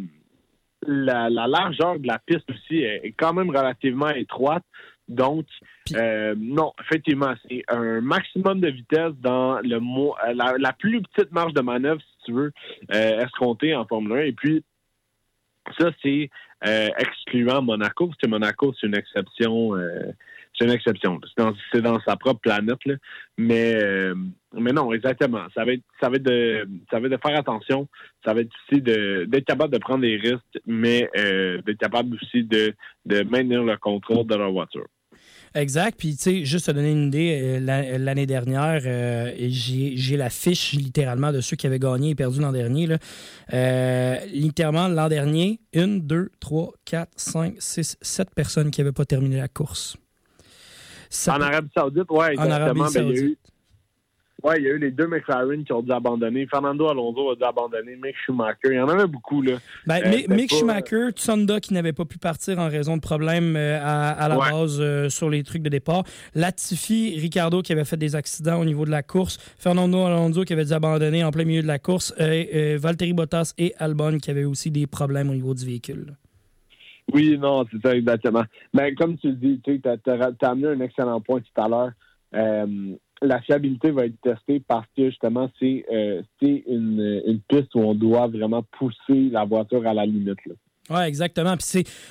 la, 0.86 1.28
la 1.28 1.46
largeur 1.48 1.98
de 1.98 2.06
la 2.06 2.20
piste 2.20 2.48
aussi 2.50 2.82
est 2.82 3.14
quand 3.18 3.32
même 3.34 3.50
relativement 3.50 4.10
étroite. 4.10 4.62
Donc, 5.08 5.46
euh, 5.94 6.34
non, 6.38 6.72
effectivement, 6.80 7.34
c'est 7.48 7.64
un 7.68 8.00
maximum 8.00 8.60
de 8.60 8.68
vitesse 8.68 9.12
dans 9.20 9.58
le 9.60 9.78
mo- 9.78 10.14
euh, 10.26 10.32
la, 10.34 10.54
la 10.58 10.72
plus 10.72 11.02
petite 11.02 11.32
marge 11.32 11.52
de 11.54 11.60
manœuvre, 11.60 12.00
si 12.00 12.24
tu 12.26 12.32
veux, 12.32 12.52
euh, 12.94 13.20
escomptée 13.20 13.74
en 13.74 13.84
Formule 13.86 14.18
1. 14.18 14.20
Et 14.22 14.32
puis, 14.32 14.64
ça, 15.78 15.90
c'est 16.02 16.30
euh, 16.66 16.88
excluant 16.98 17.62
Monaco, 17.62 18.06
parce 18.06 18.18
que 18.18 18.28
Monaco, 18.28 18.72
c'est 18.80 18.86
une 18.86 18.96
exception. 18.96 19.74
C'est 20.62 20.68
une 20.68 20.74
exception. 20.74 21.20
C'est 21.72 21.82
dans, 21.82 22.00
sa 22.00 22.16
propre 22.16 22.40
planète. 22.40 22.78
Mais, 23.36 23.74
euh, 23.74 24.14
mais 24.54 24.72
non, 24.72 24.92
exactement. 24.92 25.44
Ça 25.54 25.64
va 25.64 25.72
être, 25.72 26.22
de, 26.22 26.66
faire 27.22 27.38
attention. 27.38 27.88
Ça 28.24 28.34
va 28.34 28.40
être 28.40 28.52
aussi 28.70 28.80
d'être 28.80 29.44
capable 29.44 29.72
de 29.72 29.78
prendre 29.78 30.02
des 30.02 30.16
risques, 30.16 30.62
mais 30.66 31.08
euh, 31.16 31.60
d'être 31.62 31.78
capable 31.78 32.16
aussi 32.16 32.44
de, 32.44 32.74
maintenir 33.24 33.64
le 33.64 33.76
contrôle 33.76 34.26
de 34.26 34.34
leur 34.34 34.52
voiture. 34.52 34.86
Exact. 35.54 35.98
Puis, 35.98 36.16
tu 36.16 36.22
sais, 36.22 36.44
juste 36.44 36.66
te 36.66 36.70
donner 36.70 36.92
une 36.92 37.08
idée, 37.08 37.40
euh, 37.42 37.60
la- 37.60 37.98
l'année 37.98 38.24
dernière, 38.24 38.80
j'ai 39.36 40.16
la 40.16 40.30
fiche 40.30 40.72
littéralement 40.72 41.30
de 41.30 41.40
ceux 41.40 41.56
qui 41.56 41.66
avaient 41.66 41.78
gagné 41.78 42.10
et 42.10 42.14
perdu 42.14 42.40
l'an 42.40 42.52
dernier. 42.52 42.88
Littéralement, 44.32 44.88
l'an 44.88 45.08
dernier, 45.08 45.60
une, 45.72 46.00
deux, 46.00 46.30
trois, 46.40 46.72
quatre, 46.84 47.12
cinq, 47.16 47.54
six, 47.58 47.98
sept 48.00 48.34
personnes 48.34 48.70
qui 48.70 48.80
n'avaient 48.80 48.92
pas 48.92 49.04
terminé 49.04 49.36
la 49.36 49.48
course. 49.48 49.96
Ça 51.14 51.34
En 51.34 51.38
peut- 51.38 51.44
Arabie 51.44 51.68
Saoudite, 51.76 52.04
oui, 52.10 52.24
exactement. 52.32 52.84
Ben, 52.84 52.90
il 52.94 53.16
y 53.16 53.18
a 53.18 53.22
eu-. 53.22 53.36
Ouais, 54.42 54.54
il 54.58 54.64
y 54.64 54.66
a 54.66 54.70
eu 54.70 54.78
les 54.78 54.90
deux 54.90 55.06
McLaren 55.06 55.62
qui 55.64 55.72
ont 55.72 55.82
dû 55.82 55.92
abandonner. 55.92 56.48
Fernando 56.48 56.88
Alonso 56.88 57.30
a 57.30 57.36
dû 57.36 57.44
abandonner. 57.44 57.94
Mick 57.94 58.16
Schumacher. 58.26 58.56
Il 58.70 58.74
y 58.74 58.80
en 58.80 58.88
avait 58.88 59.06
beaucoup, 59.06 59.40
là. 59.40 59.58
Ben, 59.86 60.02
Euh, 60.04 60.08
Mick- 60.10 60.48
pas- 60.50 60.56
Schumacher, 60.56 61.10
Tsunoda 61.12 61.60
qui 61.60 61.72
n'avait 61.74 61.92
pas 61.92 62.04
pu 62.06 62.18
partir 62.18 62.58
en 62.58 62.68
raison 62.68 62.96
de 62.96 63.02
problèmes 63.02 63.54
euh, 63.54 63.78
à, 63.80 64.10
à 64.10 64.28
la 64.28 64.36
Ouais. 64.38 64.50
base 64.50 64.78
euh, 64.80 65.08
sur 65.10 65.30
les 65.30 65.44
trucs 65.44 65.62
de 65.62 65.68
départ. 65.68 66.02
Latifi, 66.34 67.16
Ricardo 67.20 67.62
qui 67.62 67.72
avait 67.72 67.84
fait 67.84 67.96
des 67.96 68.16
accidents 68.16 68.58
au 68.60 68.64
niveau 68.64 68.84
de 68.84 68.90
la 68.90 69.04
course. 69.04 69.38
Fernando 69.58 70.06
Alonso 70.06 70.42
qui 70.44 70.54
avait 70.54 70.64
dû 70.64 70.72
abandonner 70.72 71.22
en 71.22 71.30
plein 71.30 71.44
milieu 71.44 71.62
de 71.62 71.68
la 71.68 71.78
course. 71.78 72.12
Euh, 72.18 72.44
euh, 72.52 72.78
Valtteri 72.80 73.12
Bottas 73.12 73.52
et 73.58 73.74
Albon 73.78 74.18
qui 74.18 74.30
avaient 74.32 74.42
aussi 74.44 74.72
des 74.72 74.88
problèmes 74.88 75.30
au 75.30 75.34
niveau 75.34 75.54
du 75.54 75.64
véhicule. 75.64 76.16
Oui, 77.12 77.36
non, 77.38 77.64
c'est 77.70 77.80
ça, 77.82 77.96
exactement. 77.96 78.44
Ben, 78.72 78.94
comme 78.94 79.16
tu 79.18 79.28
le 79.28 79.34
dis, 79.34 79.60
tu 79.62 79.80
as, 79.84 80.48
amené 80.48 80.68
un 80.68 80.80
excellent 80.80 81.20
point 81.20 81.40
tout 81.40 81.60
à 81.60 81.68
l'heure. 81.68 81.90
Euh, 82.34 82.96
la 83.20 83.40
fiabilité 83.40 83.90
va 83.90 84.06
être 84.06 84.20
testée 84.20 84.60
parce 84.60 84.86
que 84.96 85.10
justement, 85.10 85.50
c'est 85.58 85.84
euh, 85.92 86.22
c'est 86.40 86.64
une, 86.66 87.22
une 87.26 87.40
piste 87.40 87.74
où 87.74 87.80
on 87.80 87.94
doit 87.94 88.26
vraiment 88.26 88.64
pousser 88.78 89.30
la 89.30 89.44
voiture 89.44 89.86
à 89.86 89.94
la 89.94 90.06
limite. 90.06 90.44
Là. 90.46 90.54
Oui, 90.92 91.00
exactement. 91.02 91.54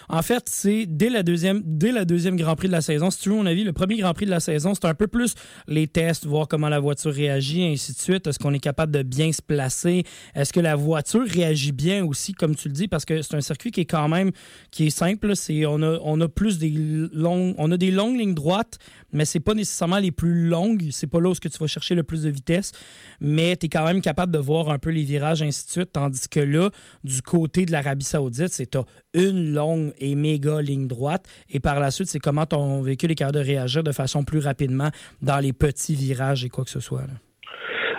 En 0.09 0.21
fait, 0.21 0.43
c'est 0.47 0.85
dès 0.87 1.09
la 1.09 1.23
deuxième, 1.23 1.61
dès 1.63 1.91
la 1.91 2.05
deuxième 2.05 2.35
Grand 2.35 2.55
Prix 2.55 2.67
de 2.67 2.73
la 2.73 2.81
saison. 2.81 3.11
Si 3.11 3.19
tu 3.19 3.29
veux 3.29 3.35
mon 3.35 3.45
avis, 3.45 3.63
le 3.63 3.73
premier 3.73 3.97
Grand 3.97 4.13
Prix 4.13 4.25
de 4.25 4.31
la 4.31 4.39
saison, 4.39 4.73
c'est 4.73 4.85
un 4.85 4.93
peu 4.93 5.07
plus 5.07 5.35
les 5.67 5.87
tests, 5.87 6.25
voir 6.25 6.47
comment 6.47 6.69
la 6.69 6.79
voiture 6.79 7.13
réagit, 7.13 7.63
ainsi 7.63 7.93
de 7.93 7.99
suite. 7.99 8.27
Est-ce 8.27 8.39
qu'on 8.39 8.53
est 8.53 8.59
capable 8.59 8.91
de 8.91 9.03
bien 9.03 9.31
se 9.31 9.41
placer? 9.41 10.03
Est-ce 10.33 10.51
que 10.51 10.59
la 10.59 10.75
voiture 10.75 11.25
réagit 11.27 11.71
bien 11.71 12.03
aussi, 12.05 12.33
comme 12.33 12.55
tu 12.55 12.67
le 12.67 12.73
dis, 12.73 12.87
parce 12.87 13.05
que 13.05 13.21
c'est 13.21 13.35
un 13.35 13.41
circuit 13.41 13.71
qui 13.71 13.81
est 13.81 13.85
quand 13.85 14.07
même 14.07 14.31
qui 14.71 14.87
est 14.87 14.89
simple. 14.89 15.33
on 15.65 16.21
a 16.21 16.27
plus 16.27 16.57
des 16.57 16.71
on 17.13 17.71
a 17.71 17.77
des 17.77 17.91
longues 17.91 18.17
lignes 18.17 18.33
droites, 18.33 18.77
mais 19.13 19.25
c'est 19.25 19.39
pas 19.39 19.53
nécessairement 19.53 19.99
les 19.99 20.11
plus 20.11 20.47
longues. 20.47 20.87
C'est 20.91 21.07
pas 21.07 21.19
là 21.19 21.29
où 21.29 21.33
tu 21.35 21.49
vas 21.49 21.67
chercher 21.67 21.95
le 21.95 22.03
plus 22.03 22.23
de 22.23 22.29
vitesse, 22.29 22.71
mais 23.19 23.55
tu 23.55 23.65
es 23.65 23.69
quand 23.69 23.85
même 23.85 24.01
capable 24.01 24.31
de 24.31 24.39
voir 24.39 24.69
un 24.69 24.79
peu 24.79 24.89
les 24.89 25.03
virages, 25.03 25.41
ainsi 25.41 25.65
de 25.65 25.71
suite. 25.71 25.91
Tandis 25.93 26.27
que 26.29 26.39
là, 26.39 26.69
du 27.03 27.21
côté 27.21 27.65
de 27.65 27.71
l'Arabie 27.71 28.05
Saoudite, 28.05 28.49
c'est 28.49 28.77
une 29.13 29.53
longue 29.53 29.93
et 29.97 30.15
méga 30.15 30.61
ligne 30.61 30.87
droite, 30.87 31.27
et 31.49 31.59
par 31.59 31.79
la 31.79 31.91
suite, 31.91 32.07
c'est 32.07 32.19
comment 32.19 32.45
ton 32.45 32.81
véhicule 32.81 33.11
est 33.11 33.15
capable 33.15 33.39
de 33.39 33.43
réagir 33.45 33.83
de 33.83 33.91
façon 33.91 34.23
plus 34.23 34.39
rapidement 34.39 34.89
dans 35.21 35.39
les 35.39 35.53
petits 35.53 35.95
virages 35.95 36.45
et 36.45 36.49
quoi 36.49 36.63
que 36.63 36.69
ce 36.69 36.79
soit. 36.79 37.03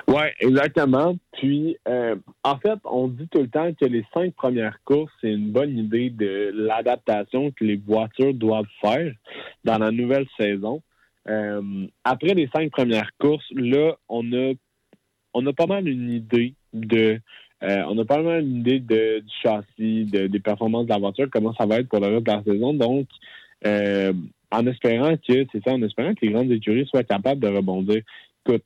Oui, 0.09 0.25
exactement. 0.41 1.17
Puis, 1.33 1.79
euh, 1.89 2.17
en 2.45 2.59
fait, 2.59 2.79
on 2.85 3.09
dit 3.09 3.29
tout 3.29 3.41
le 3.41 3.49
temps 3.49 3.73
que 3.73 3.87
les 3.87 4.05
cinq 4.13 4.35
premières 4.35 4.79
courses, 4.85 5.13
c'est 5.21 5.33
une 5.33 5.51
bonne 5.51 5.79
idée 5.79 6.11
de 6.11 6.51
l'adaptation 6.55 7.51
que 7.53 7.65
les 7.65 7.77
voitures 7.77 8.35
doivent 8.35 8.67
faire 8.81 9.13
dans 9.65 9.79
la 9.79 9.91
nouvelle 9.91 10.27
saison. 10.39 10.83
Euh, 11.29 11.87
après 12.05 12.35
les 12.35 12.49
cinq 12.55 12.71
premières 12.71 13.11
courses, 13.19 13.47
là, 13.53 13.97
on 14.09 14.33
a, 14.33 14.53
on 15.35 15.47
a 15.47 15.53
pas 15.53 15.67
mal 15.67 15.87
une 15.89 16.11
idée 16.11 16.55
de, 16.73 17.21
euh, 17.63 17.83
on 17.89 17.97
a 17.99 18.05
pas 18.05 18.21
mal 18.23 18.43
une 18.43 18.57
idée 18.57 18.81
de, 18.81 19.21
du 19.21 19.31
châssis, 19.43 20.05
de- 20.07 20.27
des 20.27 20.41
performances 20.41 20.87
de 20.87 20.91
la 20.91 20.99
voiture, 20.99 21.29
comment 21.31 21.55
ça 21.55 21.67
va 21.67 21.77
être 21.79 21.89
pour 21.89 22.01
le 22.01 22.09
reste 22.09 22.27
de 22.27 22.33
la 22.33 22.43
saison. 22.43 22.75
Donc, 22.75 23.07
euh, 23.67 24.13
en 24.51 24.67
espérant 24.67 25.17
que, 25.17 25.47
c'est 25.53 25.63
ça, 25.65 25.73
en 25.73 25.83
espérant 25.83 26.13
que 26.15 26.27
les 26.27 26.33
grandes 26.33 26.51
écuries 26.51 26.87
soient 26.87 27.05
capables 27.05 27.41
de 27.41 27.49
rebondir. 27.49 28.03
Écoute, 28.45 28.65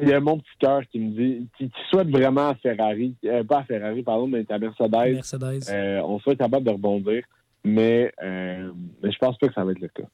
il 0.00 0.08
y 0.08 0.12
a 0.14 0.20
mon 0.20 0.38
petit 0.38 0.56
cœur 0.58 0.80
qui 0.90 0.98
me 0.98 1.10
dit, 1.10 1.48
qui, 1.58 1.68
qui 1.68 1.80
souhaite 1.90 2.08
vraiment 2.08 2.48
à 2.48 2.54
Ferrari, 2.54 3.14
euh, 3.26 3.44
pas 3.44 3.58
à 3.58 3.64
Ferrari, 3.64 4.02
pardon, 4.02 4.26
mais 4.26 4.44
à 4.50 4.58
Mercedes, 4.58 4.90
Mercedes. 5.14 6.02
on 6.04 6.18
soit 6.18 6.34
capable 6.34 6.64
de 6.64 6.70
rebondir, 6.70 7.22
mais, 7.62 8.10
mais 8.22 9.12
je 9.12 9.18
pense 9.18 9.36
pas 9.38 9.48
que 9.48 9.54
ça 9.54 9.64
va 9.64 9.72
être 9.72 9.80
le 9.80 9.88
cas. 9.88 10.08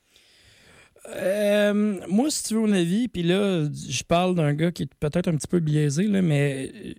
Euh, 1.17 2.01
moi, 2.09 2.31
si 2.31 2.45
tu 2.45 2.55
veux 2.55 2.61
mon 2.61 2.73
avis, 2.73 3.09
puis 3.09 3.23
là, 3.23 3.65
je 3.65 4.03
parle 4.05 4.35
d'un 4.35 4.55
gars 4.55 4.70
qui 4.70 4.85
est 4.85 4.95
peut-être 5.01 5.28
un 5.28 5.37
petit 5.37 5.49
peu 5.49 5.61
biaisé, 5.61 6.07
là, 6.07 6.23
mais 6.23 6.70
euh, 6.75 6.93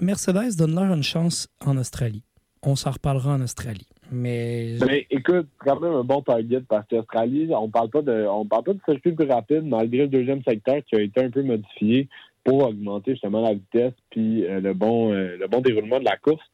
Mercedes 0.00 0.56
donne-leur 0.56 0.92
une 0.92 1.02
chance 1.02 1.48
en 1.64 1.76
Australie. 1.76 2.22
On 2.62 2.76
s'en 2.76 2.92
reparlera 2.92 3.34
en 3.34 3.42
Australie. 3.42 3.86
Mais 4.10 4.76
Ben, 4.80 5.02
écoute, 5.10 5.46
c'est 5.58 5.68
quand 5.70 5.80
même 5.80 5.92
un 5.92 6.04
bon 6.04 6.22
target 6.22 6.62
parce 6.68 6.86
qu'Australie, 6.88 7.48
on 7.50 7.68
parle 7.68 7.90
pas 7.90 8.02
de 8.02 8.26
on 8.28 8.46
parle 8.46 8.64
pas 8.64 8.72
de 8.74 8.80
circuit 8.86 9.12
plus 9.12 9.26
rapide 9.26 9.64
malgré 9.64 10.02
le 10.02 10.08
deuxième 10.08 10.42
secteur 10.42 10.76
qui 10.86 10.96
a 10.96 11.00
été 11.00 11.22
un 11.22 11.30
peu 11.30 11.42
modifié. 11.42 12.08
pour 12.44 12.62
augmenter 12.62 13.12
justement 13.12 13.40
la 13.40 13.54
vitesse 13.54 13.94
puis 14.10 14.44
euh, 14.46 14.60
le 14.60 14.74
bon 14.74 15.12
le 15.12 15.46
bon 15.46 15.60
déroulement 15.60 15.98
de 15.98 16.04
la 16.04 16.16
course. 16.18 16.44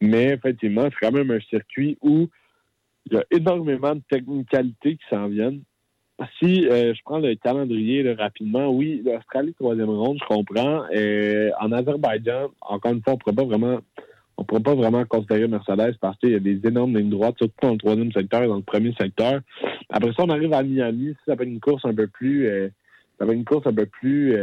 Mais 0.00 0.30
effectivement, 0.32 0.84
c'est 0.84 1.06
quand 1.06 1.12
même 1.12 1.30
un 1.30 1.40
circuit 1.40 1.96
où 2.02 2.28
il 3.06 3.14
y 3.14 3.16
a 3.16 3.24
énormément 3.30 3.94
de 3.94 4.02
technicalités 4.10 4.96
qui 4.96 5.04
s'en 5.10 5.28
viennent. 5.28 5.62
Si 6.38 6.68
euh, 6.68 6.94
je 6.94 7.02
prends 7.04 7.18
le 7.18 7.34
calendrier 7.34 8.12
rapidement, 8.12 8.70
oui, 8.70 9.02
l'Australie, 9.04 9.52
troisième 9.54 9.90
ronde, 9.90 10.18
je 10.20 10.26
comprends. 10.26 10.84
Euh, 10.94 11.50
en 11.60 11.72
Azerbaïdjan, 11.72 12.50
encore 12.60 12.92
une 12.92 13.02
fois, 13.02 13.14
on 13.14 13.16
ne 13.16 13.18
pourrait 13.18 13.34
pas 13.34 13.44
vraiment 13.44 13.80
on 14.36 14.44
pas 14.44 14.74
vraiment 14.74 15.04
considérer 15.04 15.46
Mercedes 15.46 15.96
parce 16.00 16.18
qu'il 16.18 16.30
y 16.30 16.34
a 16.34 16.40
des 16.40 16.60
énormes 16.66 16.96
lignes 16.96 17.10
droites, 17.10 17.36
surtout 17.38 17.54
dans 17.62 17.72
le 17.72 17.78
troisième 17.78 18.12
secteur 18.12 18.42
et 18.42 18.48
dans 18.48 18.56
le 18.56 18.62
premier 18.62 18.92
secteur. 18.98 19.40
Après 19.90 20.12
ça, 20.12 20.24
on 20.24 20.28
arrive 20.28 20.52
à 20.52 20.62
Miami, 20.62 21.14
ça 21.26 21.36
fait 21.36 21.44
une 21.44 21.60
course 21.60 21.84
un 21.84 21.94
peu 21.94 22.08
plus 22.08 22.48
euh, 22.48 22.68
ça 23.18 23.26
fait 23.26 23.34
une 23.34 23.44
course 23.44 23.64
un 23.66 23.72
peu 23.72 23.86
plus 23.86 24.36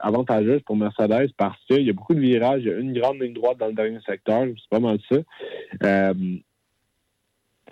avantageuse 0.00 0.60
pour 0.66 0.76
Mercedes 0.76 1.30
parce 1.38 1.58
qu'il 1.66 1.86
y 1.86 1.90
a 1.90 1.94
beaucoup 1.94 2.12
de 2.12 2.20
virages, 2.20 2.60
il 2.62 2.68
y 2.68 2.70
a 2.70 2.76
une 2.76 2.92
grande 2.92 3.18
ligne 3.18 3.32
droite 3.32 3.56
dans 3.56 3.68
le 3.68 3.72
dernier 3.72 4.00
secteur, 4.06 4.44
c'est 4.44 4.68
pas 4.68 4.78
mal 4.78 4.98
ça. 5.08 6.12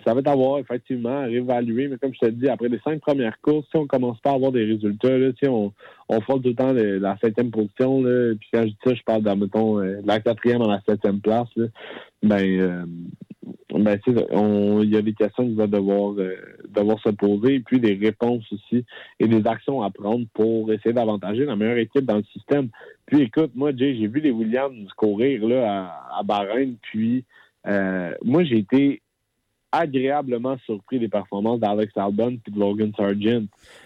Ça 0.05 0.13
va 0.13 0.21
être 0.21 0.29
à 0.29 0.35
voir, 0.35 0.59
effectivement, 0.59 1.21
à 1.21 1.23
réévaluer, 1.23 1.87
mais 1.87 1.97
comme 1.97 2.13
je 2.13 2.19
te 2.19 2.31
dis, 2.31 2.47
après 2.47 2.69
les 2.69 2.79
cinq 2.79 3.01
premières 3.01 3.39
courses, 3.41 3.67
si 3.69 3.77
on 3.77 3.85
commence 3.85 4.19
pas 4.21 4.31
à 4.31 4.35
avoir 4.35 4.51
des 4.51 4.63
résultats, 4.63 5.17
si 5.41 5.47
on, 5.47 5.73
on 6.07 6.19
tout 6.19 6.41
le 6.45 6.53
temps 6.53 6.73
la 6.73 7.17
septième 7.17 7.51
position, 7.51 8.01
puis 8.03 8.49
quand 8.53 8.61
je 8.61 8.67
dis 8.67 8.77
ça, 8.83 8.93
je 8.93 9.03
parle 9.03 9.23
mettons, 9.37 9.79
euh, 9.79 10.01
de 10.01 10.07
la 10.07 10.19
quatrième 10.19 10.61
à 10.61 10.67
la 10.67 10.81
septième 10.87 11.19
place, 11.19 11.49
là, 11.55 11.65
ben, 12.23 12.43
euh, 12.43 12.85
ben, 13.73 13.99
il 14.07 14.89
y 14.89 14.97
a 14.97 15.01
des 15.01 15.13
questions 15.13 15.45
qui 15.45 15.55
vont 15.55 15.67
devoir, 15.67 16.13
euh, 16.17 16.35
devoir 16.69 16.99
se 17.01 17.09
poser, 17.09 17.59
puis 17.59 17.79
des 17.79 17.95
réponses 17.95 18.45
aussi, 18.51 18.85
et 19.19 19.27
des 19.27 19.45
actions 19.45 19.81
à 19.81 19.89
prendre 19.89 20.25
pour 20.33 20.71
essayer 20.71 20.93
d'avantager 20.93 21.45
la 21.45 21.55
meilleure 21.55 21.77
équipe 21.77 22.05
dans 22.05 22.17
le 22.17 22.23
système. 22.23 22.69
Puis 23.05 23.21
écoute, 23.21 23.51
moi, 23.53 23.71
Jay, 23.75 23.95
j'ai 23.95 24.07
vu 24.07 24.21
les 24.21 24.31
Williams 24.31 24.87
courir 24.95 25.45
là, 25.47 25.91
à, 26.11 26.19
à 26.19 26.23
Bahreïn, 26.23 26.75
puis 26.81 27.25
euh, 27.67 28.13
moi, 28.23 28.43
j'ai 28.43 28.59
été 28.59 29.01
agréablement 29.71 30.57
surpris 30.65 30.99
des 30.99 31.07
performances 31.09 31.59
d'Alex 31.59 31.91
Albon 31.95 32.39
et 32.45 32.51
de 32.51 32.59
Logan 32.59 32.91
Sargent. 32.97 33.45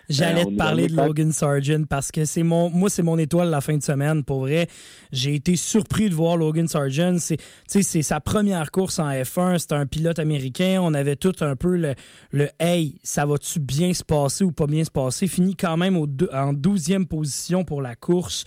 J'allais 0.09 0.41
Euh, 0.41 0.51
te 0.51 0.55
parler 0.55 0.87
de 0.87 0.95
Logan 0.95 1.31
Sargent 1.31 1.83
parce 1.89 2.11
que 2.11 2.25
c'est 2.25 2.43
mon, 2.43 2.69
moi, 2.69 2.89
c'est 2.89 3.03
mon 3.03 3.17
étoile 3.17 3.49
la 3.49 3.61
fin 3.61 3.77
de 3.77 3.83
semaine. 3.83 4.23
Pour 4.23 4.41
vrai, 4.41 4.67
j'ai 5.11 5.35
été 5.35 5.55
surpris 5.55 6.09
de 6.09 6.15
voir 6.15 6.37
Logan 6.37 6.67
Sargent. 6.67 7.15
C'est, 7.19 7.37
tu 7.37 7.43
sais, 7.67 7.83
c'est 7.83 8.01
sa 8.01 8.19
première 8.19 8.71
course 8.71 8.99
en 8.99 9.09
F1. 9.09 9.57
C'est 9.59 9.73
un 9.73 9.85
pilote 9.85 10.19
américain. 10.19 10.79
On 10.81 10.93
avait 10.93 11.15
tout 11.17 11.35
un 11.41 11.55
peu 11.55 11.75
le, 11.75 11.95
le 12.31 12.47
Hey, 12.59 12.99
ça 13.03 13.25
va-tu 13.25 13.59
bien 13.59 13.93
se 13.93 14.03
passer 14.03 14.43
ou 14.43 14.51
pas 14.51 14.67
bien 14.67 14.83
se 14.83 14.91
passer? 14.91 15.27
Fini 15.27 15.55
quand 15.55 15.77
même 15.77 15.97
au 15.97 16.07
en 16.33 16.53
12e 16.53 17.05
position 17.07 17.63
pour 17.65 17.81
la 17.81 17.95
course. 17.95 18.45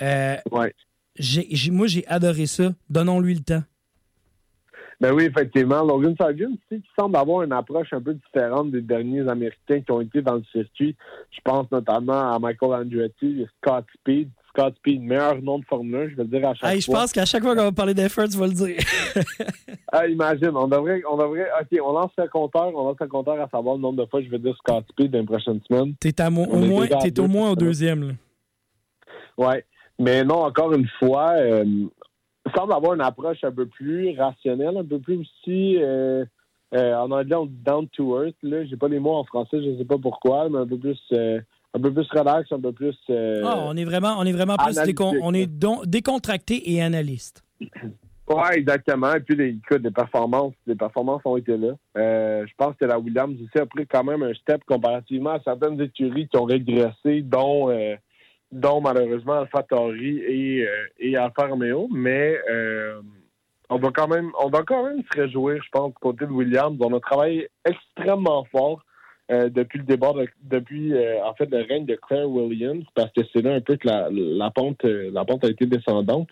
Euh, 0.00 0.36
Ouais. 0.50 0.72
j'ai- 1.18 1.70
moi, 1.70 1.86
j'ai 1.86 2.06
adoré 2.06 2.46
ça. 2.46 2.72
Donnons-lui 2.88 3.34
le 3.34 3.40
temps. 3.40 3.62
Ben 5.00 5.12
oui, 5.12 5.24
effectivement. 5.24 5.84
Logan 5.84 6.14
Sargent, 6.20 6.50
tu 6.50 6.58
sais, 6.76 6.76
qui 6.80 6.88
semble 6.98 7.16
avoir 7.16 7.42
une 7.44 7.52
approche 7.52 7.92
un 7.92 8.00
peu 8.00 8.14
différente 8.14 8.72
des 8.72 8.80
derniers 8.80 9.28
Américains 9.28 9.80
qui 9.80 9.92
ont 9.92 10.00
été 10.00 10.22
dans 10.22 10.34
le 10.34 10.42
circuit. 10.52 10.96
Je 11.30 11.38
pense 11.44 11.70
notamment 11.70 12.32
à 12.34 12.38
Michael 12.40 12.72
Andretti 12.84 13.42
et 13.42 13.46
Scott 13.58 13.84
Speed. 13.94 14.28
Scott 14.48 14.74
Speed, 14.78 15.00
meilleur 15.02 15.40
nom 15.40 15.60
de 15.60 15.64
Formule 15.66 15.94
1, 15.94 16.08
je 16.08 16.14
vais 16.16 16.22
le 16.24 16.28
dire 16.28 16.48
à 16.48 16.54
chaque 16.54 16.68
Hey, 16.72 16.80
je 16.80 16.86
fois. 16.86 17.00
pense 17.02 17.12
qu'à 17.12 17.24
chaque 17.26 17.44
fois 17.44 17.54
qu'on 17.54 17.62
va 17.62 17.70
parler 17.72 17.94
d'F1, 17.94 18.28
tu 18.32 18.38
vas 18.38 18.46
le 18.48 18.52
dire. 18.54 18.76
Ah, 19.90 20.06
imagine, 20.06 20.50
on 20.54 20.68
devrait, 20.68 21.00
on 21.10 21.16
devrait, 21.16 21.48
OK, 21.62 21.78
on 21.82 21.92
lance 21.92 22.10
le 22.18 22.28
compteur, 22.28 22.66
on 22.74 22.84
lance 22.88 22.96
le 23.00 23.06
compteur 23.06 23.40
à 23.40 23.48
savoir 23.48 23.76
le 23.76 23.80
nombre 23.80 24.04
de 24.04 24.10
fois 24.10 24.20
que 24.20 24.26
je 24.26 24.30
vais 24.30 24.38
dire 24.38 24.54
Scott 24.58 24.84
Speed 24.90 25.12
dans 25.12 25.20
les 25.20 25.24
prochaines 25.24 25.60
semaines. 25.66 25.94
T'es 25.98 26.20
à 26.20 26.28
mo- 26.28 26.44
au 26.44 26.58
moins, 26.58 26.86
au 27.18 27.26
moins 27.28 27.50
au 27.52 27.56
deuxième. 27.56 28.08
là. 28.08 28.12
Ouais. 29.38 29.64
Mais 29.98 30.24
non, 30.24 30.42
encore 30.44 30.74
une 30.74 30.86
fois, 30.98 31.32
euh, 31.38 31.64
semble 32.50 32.72
avoir 32.72 32.94
une 32.94 33.00
approche 33.00 33.42
un 33.44 33.52
peu 33.52 33.66
plus 33.66 34.18
rationnelle, 34.18 34.76
un 34.76 34.84
peu 34.84 34.98
plus 34.98 35.16
aussi. 35.20 35.76
euh, 35.80 36.24
euh, 36.74 36.94
en 36.96 37.10
anglais, 37.10 37.34
on 37.34 37.46
dit 37.46 37.56
down 37.64 37.88
to 37.88 38.22
earth. 38.22 38.36
Là, 38.42 38.64
j'ai 38.66 38.76
pas 38.76 38.88
les 38.88 38.98
mots 38.98 39.14
en 39.14 39.24
français, 39.24 39.62
je 39.62 39.78
sais 39.78 39.84
pas 39.86 39.96
pourquoi, 39.96 40.48
mais 40.50 40.58
un 40.58 40.66
peu 40.66 40.76
plus, 40.78 41.00
euh, 41.12 41.40
un 41.74 41.80
peu 41.80 41.92
plus 41.92 42.06
relax, 42.10 42.52
un 42.52 42.60
peu 42.60 42.72
plus. 42.72 42.96
Ah, 43.08 43.64
on 43.66 43.76
est 43.76 43.84
vraiment, 43.84 44.16
on 44.18 44.24
est 44.24 44.32
vraiment 44.32 44.56
plus 44.56 44.76
décon- 44.76 45.18
on 45.22 45.32
est 45.32 45.46
don- 45.46 45.80
décontracté 45.86 46.70
et 46.72 46.82
analyste. 46.82 47.42
Ouais, 48.28 48.58
exactement. 48.58 49.14
Et 49.14 49.20
puis, 49.20 49.34
les, 49.36 49.48
écoute, 49.48 49.80
les 49.82 49.90
performances, 49.90 50.52
les 50.66 50.74
performances 50.74 51.22
ont 51.24 51.38
été 51.38 51.56
là. 51.56 51.72
Euh, 51.96 52.44
je 52.46 52.52
pense 52.58 52.74
que 52.76 52.84
la 52.84 52.98
Williams 52.98 53.34
aussi 53.42 53.58
a 53.58 53.64
pris 53.64 53.86
quand 53.86 54.04
même 54.04 54.22
un 54.22 54.34
step 54.34 54.62
comparativement 54.66 55.30
à 55.30 55.40
certaines 55.42 55.80
écuries 55.80 56.28
qui 56.28 56.36
ont 56.36 56.44
régressé, 56.44 57.22
dont, 57.22 57.70
euh, 57.70 57.96
dont 58.50 58.80
malheureusement 58.80 59.40
Alpha 59.40 59.62
Tauri 59.62 60.18
et, 60.18 60.66
euh, 60.66 60.86
et 60.98 61.16
Alfa 61.16 61.46
Romeo. 61.46 61.88
Mais 61.92 62.38
euh, 62.50 63.00
on 63.70 63.76
va 63.78 63.90
quand 63.90 64.08
même, 64.08 64.30
on 64.42 64.48
va 64.48 64.62
quand 64.62 64.84
même 64.84 65.02
se 65.12 65.20
réjouir, 65.20 65.62
je 65.62 65.68
pense, 65.70 65.88
du 65.90 65.98
côté 66.00 66.24
de 66.26 66.30
Williams. 66.32 66.76
On 66.80 66.94
a 66.96 67.00
travaillé 67.00 67.48
extrêmement 67.64 68.44
fort. 68.50 68.82
euh, 69.30 69.50
depuis 69.50 69.78
le 69.78 69.84
départ, 69.84 70.14
de- 70.14 70.26
depuis 70.42 70.94
euh, 70.94 71.22
en 71.22 71.34
fait 71.34 71.50
le 71.50 71.58
règne 71.58 71.84
de 71.84 71.96
Claire 71.96 72.30
Williams, 72.30 72.82
parce 72.94 73.12
que 73.12 73.20
c'est 73.30 73.42
là 73.42 73.52
un 73.56 73.60
peu 73.60 73.76
que 73.76 73.86
la, 73.86 74.08
la 74.10 74.50
pente, 74.50 74.82
euh, 74.86 75.10
la 75.12 75.26
pente 75.26 75.44
a 75.44 75.48
été 75.50 75.66
descendante. 75.66 76.30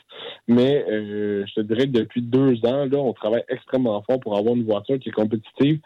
Mais 0.48 0.82
euh, 0.88 1.44
je 1.46 1.54
te 1.56 1.60
dirais 1.60 1.86
que 1.88 1.92
depuis 1.92 2.22
deux 2.22 2.54
ans, 2.64 2.86
là, 2.86 2.96
on 2.96 3.12
travaille 3.12 3.44
extrêmement 3.50 4.00
fort 4.00 4.18
pour 4.20 4.34
avoir 4.38 4.54
une 4.54 4.64
voiture 4.64 4.98
qui 4.98 5.10
est 5.10 5.12
compétitive. 5.12 5.78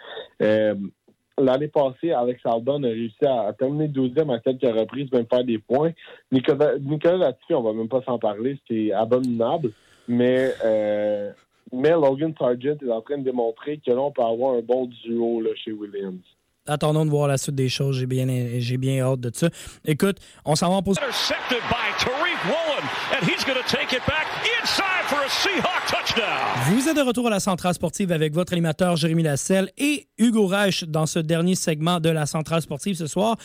L'année 1.40 1.68
passée, 1.68 2.12
Alex 2.12 2.40
Albon 2.44 2.82
a 2.84 2.88
réussi 2.88 3.24
à, 3.24 3.48
à 3.48 3.52
terminer 3.52 3.88
12e 3.88 4.34
à 4.34 4.38
quelques 4.40 4.62
reprises, 4.62 5.10
même 5.12 5.26
faire 5.26 5.44
des 5.44 5.58
points. 5.58 5.92
Nicolas, 6.30 6.78
Nicolas 6.78 7.16
Latifi, 7.16 7.54
on 7.54 7.62
va 7.62 7.72
même 7.72 7.88
pas 7.88 8.02
s'en 8.02 8.18
parler, 8.18 8.58
c'est 8.68 8.92
abominable. 8.92 9.72
Mais, 10.08 10.52
euh, 10.64 11.30
mais 11.72 11.90
Logan 11.90 12.34
Sargent 12.38 12.76
est 12.82 12.90
en 12.90 13.00
train 13.00 13.18
de 13.18 13.24
démontrer 13.24 13.80
que 13.84 13.90
là, 13.90 14.00
on 14.00 14.10
peut 14.10 14.22
avoir 14.22 14.56
un 14.56 14.60
bon 14.60 14.86
duo 14.86 15.40
là, 15.40 15.50
chez 15.64 15.72
Williams. 15.72 16.20
Attendons 16.66 17.04
de 17.04 17.10
voir 17.10 17.26
la 17.26 17.38
suite 17.38 17.54
des 17.54 17.68
choses. 17.68 17.98
J'ai 17.98 18.06
bien, 18.06 18.26
j'ai 18.58 18.76
bien 18.76 19.02
hâte 19.02 19.20
de 19.20 19.30
ça. 19.34 19.48
Écoute, 19.84 20.18
on 20.44 20.54
s'en 20.54 20.68
va 20.68 20.76
en 20.76 20.82
pause. 20.82 20.98
Intercepted 20.98 21.62
by 21.68 21.90
Tariq 21.98 22.44
Woolen, 22.44 22.88
and 23.16 23.28
he's 23.28 23.44
going 23.44 23.58
to 23.58 23.68
take 23.68 23.92
it 23.92 24.04
back 24.06 24.26
inside 24.60 24.89
Vous 26.70 26.88
êtes 26.88 26.96
de 26.96 27.02
retour 27.02 27.26
à 27.26 27.30
la 27.30 27.40
Centrale 27.40 27.74
Sportive 27.74 28.12
avec 28.12 28.32
votre 28.32 28.52
animateur 28.52 28.94
Jérémy 28.94 29.24
Lasselle 29.24 29.72
et 29.76 30.06
Hugo 30.18 30.46
Reich 30.46 30.84
dans 30.84 31.06
ce 31.06 31.18
dernier 31.18 31.56
segment 31.56 31.98
de 31.98 32.10
la 32.10 32.26
Centrale 32.26 32.62
Sportive 32.62 32.94
ce 32.94 33.08
soir. 33.08 33.36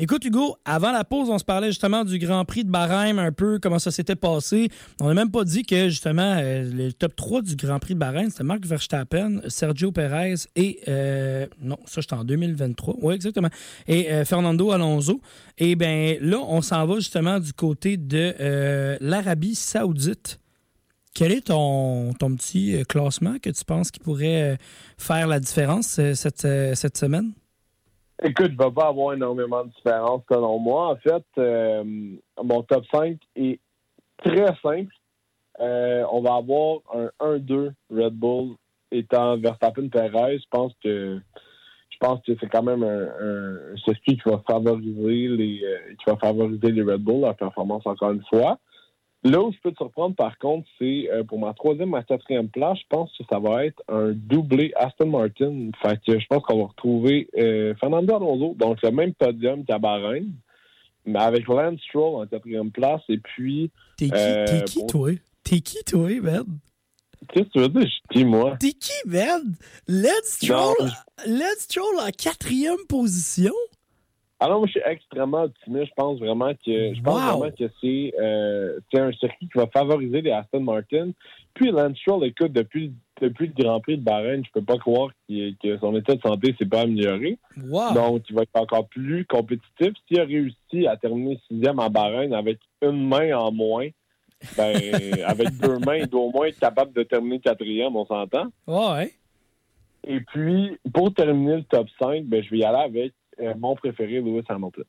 Écoute, 0.00 0.24
Hugo, 0.24 0.56
avant 0.64 0.90
la 0.90 1.04
pause, 1.04 1.30
on 1.30 1.38
se 1.38 1.44
parlait 1.44 1.68
justement 1.68 2.04
du 2.04 2.18
Grand 2.18 2.44
Prix 2.44 2.64
de 2.64 2.70
Bahreïn, 2.70 3.20
un 3.20 3.30
peu 3.30 3.60
comment 3.60 3.78
ça 3.78 3.92
s'était 3.92 4.16
passé. 4.16 4.68
On 5.00 5.06
n'a 5.06 5.14
même 5.14 5.30
pas 5.30 5.44
dit 5.44 5.62
que 5.62 5.88
justement 5.90 6.38
euh, 6.38 6.68
le 6.68 6.92
top 6.92 7.14
3 7.14 7.42
du 7.42 7.54
Grand 7.54 7.78
Prix 7.78 7.94
de 7.94 8.00
Bahreïn, 8.00 8.28
c'était 8.30 8.42
Marc 8.42 8.66
Verstappen, 8.66 9.42
Sergio 9.46 9.92
Perez 9.92 10.34
et. 10.56 10.80
euh, 10.88 11.46
non, 11.60 11.78
ça, 11.86 12.00
j'étais 12.00 12.14
en 12.14 12.24
2023. 12.24 12.96
Oui, 13.00 13.14
exactement. 13.14 13.50
Et 13.86 14.10
euh, 14.10 14.24
Fernando 14.24 14.72
Alonso. 14.72 15.20
Et 15.56 15.76
bien 15.76 16.16
là, 16.20 16.38
on 16.48 16.62
s'en 16.62 16.84
va 16.84 16.96
justement 16.96 17.38
du 17.38 17.52
côté 17.52 17.96
de 17.96 18.98
l'Arabie 19.00 19.54
Saoudite. 19.54 20.40
Quel 21.14 21.32
est 21.32 21.48
ton, 21.48 22.14
ton 22.14 22.34
petit 22.34 22.74
euh, 22.74 22.84
classement 22.84 23.34
que 23.42 23.50
tu 23.50 23.64
penses 23.66 23.90
qui 23.90 24.00
pourrait 24.00 24.54
euh, 24.54 24.56
faire 24.96 25.26
la 25.26 25.40
différence 25.40 25.98
euh, 25.98 26.14
cette, 26.14 26.46
cette 26.74 26.96
semaine? 26.96 27.32
Écoute, 28.22 28.46
il 28.48 28.56
ne 28.56 28.62
va 28.62 28.70
pas 28.70 28.88
avoir 28.88 29.14
énormément 29.14 29.64
de 29.64 29.70
différence 29.70 30.22
selon 30.30 30.58
moi. 30.58 30.92
En 30.92 30.96
fait, 30.96 31.24
mon 32.42 32.62
top 32.62 32.84
5 32.92 33.18
est 33.34 33.58
très 34.18 34.46
simple. 34.62 34.94
On 35.58 36.22
va 36.22 36.36
avoir 36.36 36.78
un 36.94 37.10
1-2 37.20 37.72
Red 37.90 38.14
Bull 38.14 38.54
étant 38.92 39.36
Verstappen 39.38 39.88
Perez. 39.88 40.38
Je 40.38 40.48
pense 40.50 40.72
que 40.84 41.18
je 41.90 41.96
pense 41.98 42.20
que 42.24 42.32
c'est 42.40 42.48
quand 42.48 42.62
même 42.62 42.84
un, 42.84 43.76
circuit 43.84 44.18
qui 44.18 44.28
va 44.28 44.40
favoriser 44.46 45.28
les 45.28 45.64
qui 45.98 46.04
va 46.06 46.16
favoriser 46.16 46.70
les 46.70 46.82
Red 46.82 47.00
Bull, 47.00 47.22
leur 47.22 47.36
performance 47.36 47.82
encore 47.86 48.12
une 48.12 48.24
fois. 48.30 48.60
Là 49.24 49.40
où 49.40 49.52
je 49.52 49.58
peux 49.62 49.70
te 49.70 49.76
surprendre, 49.76 50.16
par 50.16 50.36
contre, 50.38 50.66
c'est 50.80 51.08
euh, 51.12 51.22
pour 51.22 51.38
ma 51.38 51.54
troisième, 51.54 51.90
ma 51.90 52.02
quatrième 52.02 52.48
place, 52.48 52.76
je 52.78 52.86
pense 52.88 53.10
que 53.16 53.22
ça 53.30 53.38
va 53.38 53.64
être 53.66 53.80
un 53.88 54.10
doublé 54.12 54.72
Aston 54.74 55.06
Martin. 55.06 55.70
Fait 55.80 56.00
que 56.04 56.18
je 56.18 56.26
pense 56.26 56.42
qu'on 56.42 56.58
va 56.58 56.66
retrouver 56.66 57.28
euh, 57.38 57.72
Fernando 57.78 58.16
Alonso, 58.16 58.54
donc 58.58 58.82
le 58.82 58.90
même 58.90 59.14
podium 59.14 59.64
qu'à 59.64 59.78
Bahreïn, 59.78 60.26
mais 61.06 61.20
avec 61.20 61.46
Lance 61.46 61.78
Stroll 61.88 62.22
en 62.22 62.26
quatrième 62.26 62.72
place. 62.72 63.02
Et 63.08 63.18
puis, 63.18 63.70
T'es 63.96 64.06
qui, 64.06 64.12
Euh, 64.16 64.44
t'es 64.46 64.64
qui 64.64 64.78
bon. 64.80 64.86
toi? 64.88 65.10
T'es 65.44 65.60
qui, 65.60 65.84
toi, 65.84 66.08
Ben? 66.20 66.44
qu'est-ce 67.32 67.44
que 67.44 67.50
tu 67.52 67.58
veux 67.60 67.68
dire? 67.68 67.88
Je 68.10 68.18
dis 68.18 68.24
moi? 68.24 68.56
T'es 68.58 68.72
qui, 68.72 68.90
Ben? 69.06 69.40
Let's 69.86 70.32
Stroll, 70.40 70.74
Let's 71.26 71.60
Stroll 71.60 71.96
en 72.00 72.10
quatrième 72.10 72.84
position? 72.88 73.54
Alors, 74.44 74.58
moi, 74.58 74.66
je 74.66 74.72
suis 74.72 74.82
extrêmement 74.84 75.42
optimiste. 75.44 75.86
Je 75.90 75.94
pense 75.94 76.18
vraiment 76.18 76.52
que, 76.54 76.94
je 76.94 77.00
pense 77.00 77.14
Wow! 77.14 77.38
vraiment 77.38 77.54
que 77.56 77.64
c'est, 77.80 78.12
euh, 78.20 78.80
c'est 78.92 79.00
un 79.00 79.12
circuit 79.12 79.48
qui 79.48 79.56
va 79.58 79.66
favoriser 79.68 80.20
les 80.20 80.32
Aston 80.32 80.60
Martin. 80.60 81.10
Puis, 81.54 81.70
Lance 81.70 81.96
Stroll, 81.98 82.24
écoute, 82.24 82.52
depuis, 82.52 82.92
depuis 83.20 83.52
le 83.56 83.62
Grand 83.62 83.80
Prix 83.80 83.98
de 83.98 84.02
Bahreïn, 84.02 84.42
je 84.44 84.50
peux 84.52 84.64
pas 84.64 84.78
croire 84.78 85.10
qu'il- 85.28 85.54
que 85.62 85.78
son 85.78 85.94
état 85.96 86.16
de 86.16 86.20
santé 86.22 86.54
s'est 86.58 86.66
pas 86.66 86.80
amélioré. 86.80 87.38
Wow! 87.68 87.94
Donc, 87.94 88.22
il 88.28 88.34
va 88.34 88.42
être 88.42 88.56
encore 88.56 88.88
plus 88.88 89.24
compétitif. 89.26 89.92
S'il 90.08 90.18
a 90.18 90.24
réussi 90.24 90.86
à 90.88 90.96
terminer 90.96 91.38
sixième 91.48 91.78
à 91.78 91.88
Bahreïn 91.88 92.32
avec 92.34 92.58
une 92.82 93.06
main 93.06 93.36
en 93.38 93.52
moins, 93.52 93.86
ben, 94.56 94.74
avec 95.24 95.56
deux 95.60 95.78
mains, 95.78 95.98
il 95.98 96.06
doit 96.08 96.22
au 96.22 96.32
moins 96.32 96.46
être 96.46 96.58
capable 96.58 96.92
de 96.94 97.04
terminer 97.04 97.38
quatrième, 97.38 97.94
on 97.94 98.06
s'entend. 98.06 98.46
Ouais. 98.66 99.12
Et 100.04 100.18
puis, 100.20 100.76
pour 100.92 101.14
terminer 101.14 101.58
le 101.58 101.62
top 101.62 101.86
5, 102.00 102.24
ben, 102.24 102.42
je 102.42 102.50
vais 102.50 102.58
y 102.58 102.64
aller 102.64 102.82
avec 102.82 103.12
euh, 103.40 103.54
mon 103.58 103.74
préféré, 103.74 104.20
Lewis 104.20 104.44
Hamilton. 104.48 104.84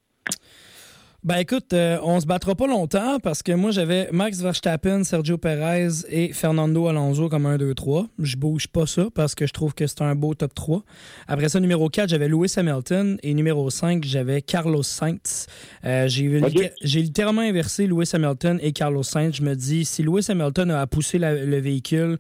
Ben 1.24 1.38
écoute, 1.38 1.72
euh, 1.72 2.00
on 2.04 2.20
se 2.20 2.26
battra 2.26 2.54
pas 2.54 2.68
longtemps 2.68 3.18
parce 3.24 3.42
que 3.42 3.54
moi 3.54 3.72
j'avais 3.72 4.10
Max 4.12 4.42
Verstappen, 4.42 5.06
Sergio 5.06 5.38
Perez 5.38 5.88
et 6.10 6.34
Fernando 6.34 6.86
Alonso 6.88 7.30
comme 7.30 7.46
1, 7.46 7.58
2, 7.60 7.74
3. 7.74 8.08
Je 8.20 8.36
bouge 8.36 8.68
pas 8.68 8.86
ça 8.86 9.06
parce 9.16 9.34
que 9.34 9.48
je 9.48 9.54
trouve 9.54 9.74
que 9.74 9.88
c'est 9.88 10.02
un 10.02 10.16
beau 10.16 10.34
top 10.34 10.54
3. 10.54 10.84
Après 11.30 11.48
ça, 11.48 11.62
numéro 11.62 11.88
4, 11.88 12.10
j'avais 12.10 12.28
Lewis 12.28 12.54
Hamilton 12.58 13.20
et 13.24 13.34
numéro 13.34 13.70
5, 13.70 14.04
j'avais 14.04 14.42
Carlos 14.42 14.84
Sainz. 14.84 15.48
Euh, 15.86 16.10
j'ai, 16.10 17.02
littéralement 17.02 17.40
inversé 17.42 17.88
Lewis 17.88 18.10
Hamilton 18.12 18.60
et 18.62 18.74
Carlos 18.74 19.04
Sainz. 19.04 19.38
Je 19.38 19.44
me 19.44 19.56
dis, 19.56 19.86
si 19.86 20.04
Lewis 20.04 20.26
Hamilton 20.28 20.72
a 20.72 20.86
la- 21.14 21.46
le 21.46 21.58
véhicule, 21.62 22.18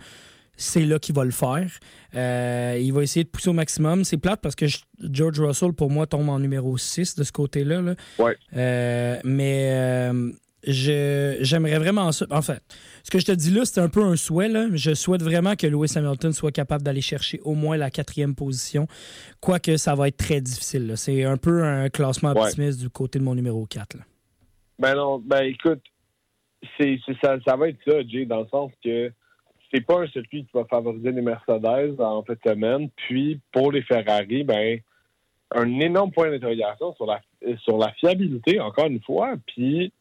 c'est 0.56 0.85
là 0.85 0.99
qu'il 0.99 1.15
va 1.15 1.23
le 1.25 1.32
faire. 1.32 1.67
Euh, 2.15 2.77
il 2.82 2.93
va 2.93 3.03
essayer 3.03 3.23
de 3.23 3.30
pousser 3.30 3.49
au 3.49 3.53
maximum. 3.53 4.03
C'est 4.03 4.17
plate 4.17 4.40
parce 4.41 4.56
que 4.56 4.67
je- 4.67 4.77
George 5.11 5.40
Russell, 5.40 5.73
pour 5.73 5.90
moi, 5.90 6.06
tombe 6.07 6.30
en 6.30 6.40
numéro 6.40 6.77
6 6.77 7.15
de 7.15 7.23
ce 7.23 7.32
côté-là. 7.32 7.82
là. 7.82 7.95
Ouais. 8.19 8.38
Euh, 8.56 9.19
mais 9.23 9.69
euh, 9.73 10.32
je- 10.65 11.38
j'aimerais 11.41 11.80
vraiment 11.80 12.11
ça. 12.11 12.25
En 12.30 12.41
fait, 12.41 12.61
ce 13.03 13.11
que 13.11 13.19
je 13.19 13.25
te 13.25 13.32
dis 13.32 13.51
là, 13.51 13.65
c'est 13.65 13.82
un 13.82 13.90
peu 13.90 14.03
un 14.03 14.15
souhait. 14.15 14.48
là. 14.48 14.67
Je 14.73 14.93
souhaite 14.93 15.23
vraiment 15.23 15.56
que 15.56 15.67
Lewis 15.67 15.91
Hamilton 15.95 16.32
soit 16.33 16.51
capable 16.51 16.83
d'aller 16.83 17.01
chercher 17.01 17.40
au 17.43 17.53
moins 17.56 17.75
la 17.77 17.90
quatrième 17.90 18.35
position, 18.35 18.88
quoique 19.41 19.75
ça 19.77 19.95
va 19.95 20.07
être 20.07 20.17
très 20.17 20.40
difficile. 20.40 20.88
là. 20.88 20.95
C'est 20.95 21.23
un 21.23 21.38
peu 21.38 21.64
un 21.64 21.90
classement 21.90 22.32
Ouais. 22.33 22.41
optimiste 22.43 22.80
du 22.80 22.90
côté 22.90 23.19
de 23.19 23.23
mon 23.23 23.35
numéro 23.35 23.65
4. 23.65 23.95
là. 23.98 24.03
Ben 24.80 24.95
non, 24.95 25.19
ben 25.19 25.41
écoute, 25.43 25.82
c'est, 26.77 26.98
c'est- 27.06 27.17
ça, 27.23 27.38
ça 27.45 27.56
va 27.56 27.69
être 27.69 27.77
ça, 27.85 28.01
Jay, 28.07 28.25
dans 28.25 28.41
le 28.41 28.48
sens 28.49 28.72
que 28.83 29.11
c'est 29.74 29.82
pas 29.82 30.02
un 30.02 30.08
circuit 30.08 30.43
qui 30.43 30.52
va 30.53 30.66
favoriser 30.66 31.11
les 31.11 31.22
Mercedes 31.22 32.00
en 32.00 32.22
de 32.22 32.38
semaine. 32.45 32.90
Puis 32.95 33.40
pour 33.52 33.72
les 33.72 33.82
Ferrari, 33.82 34.43
ben 34.43 34.80
un 35.56 35.80
énorme 35.80 36.11
point 36.11 36.30
d'interrogation 36.30 36.93
sur 36.95 37.06
la 37.06 37.22
sur 37.64 37.77
la 37.77 37.92
fiabilité, 37.93 38.60
encore 38.60 38.88
une 38.88 39.02
fois. 39.02 39.34
Puis 39.48 39.92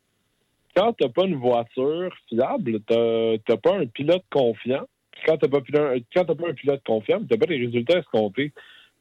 quand 0.76 0.92
t'as 0.92 1.08
pas 1.08 1.24
une 1.24 1.36
voiture 1.36 2.14
fiable, 2.28 2.80
t'as, 2.86 3.56
pas 3.56 3.76
un 3.76 3.86
pilote 3.86 4.24
confiant. 4.30 4.86
Quand 5.26 5.36
t'as 5.36 5.48
pas, 5.48 5.60
pas 5.60 6.48
un 6.48 6.54
pilote 6.54 6.82
confiant, 6.84 7.20
t'as 7.28 7.36
pas 7.36 7.46
les 7.46 7.64
résultats 7.66 7.98
escomptés. 7.98 8.52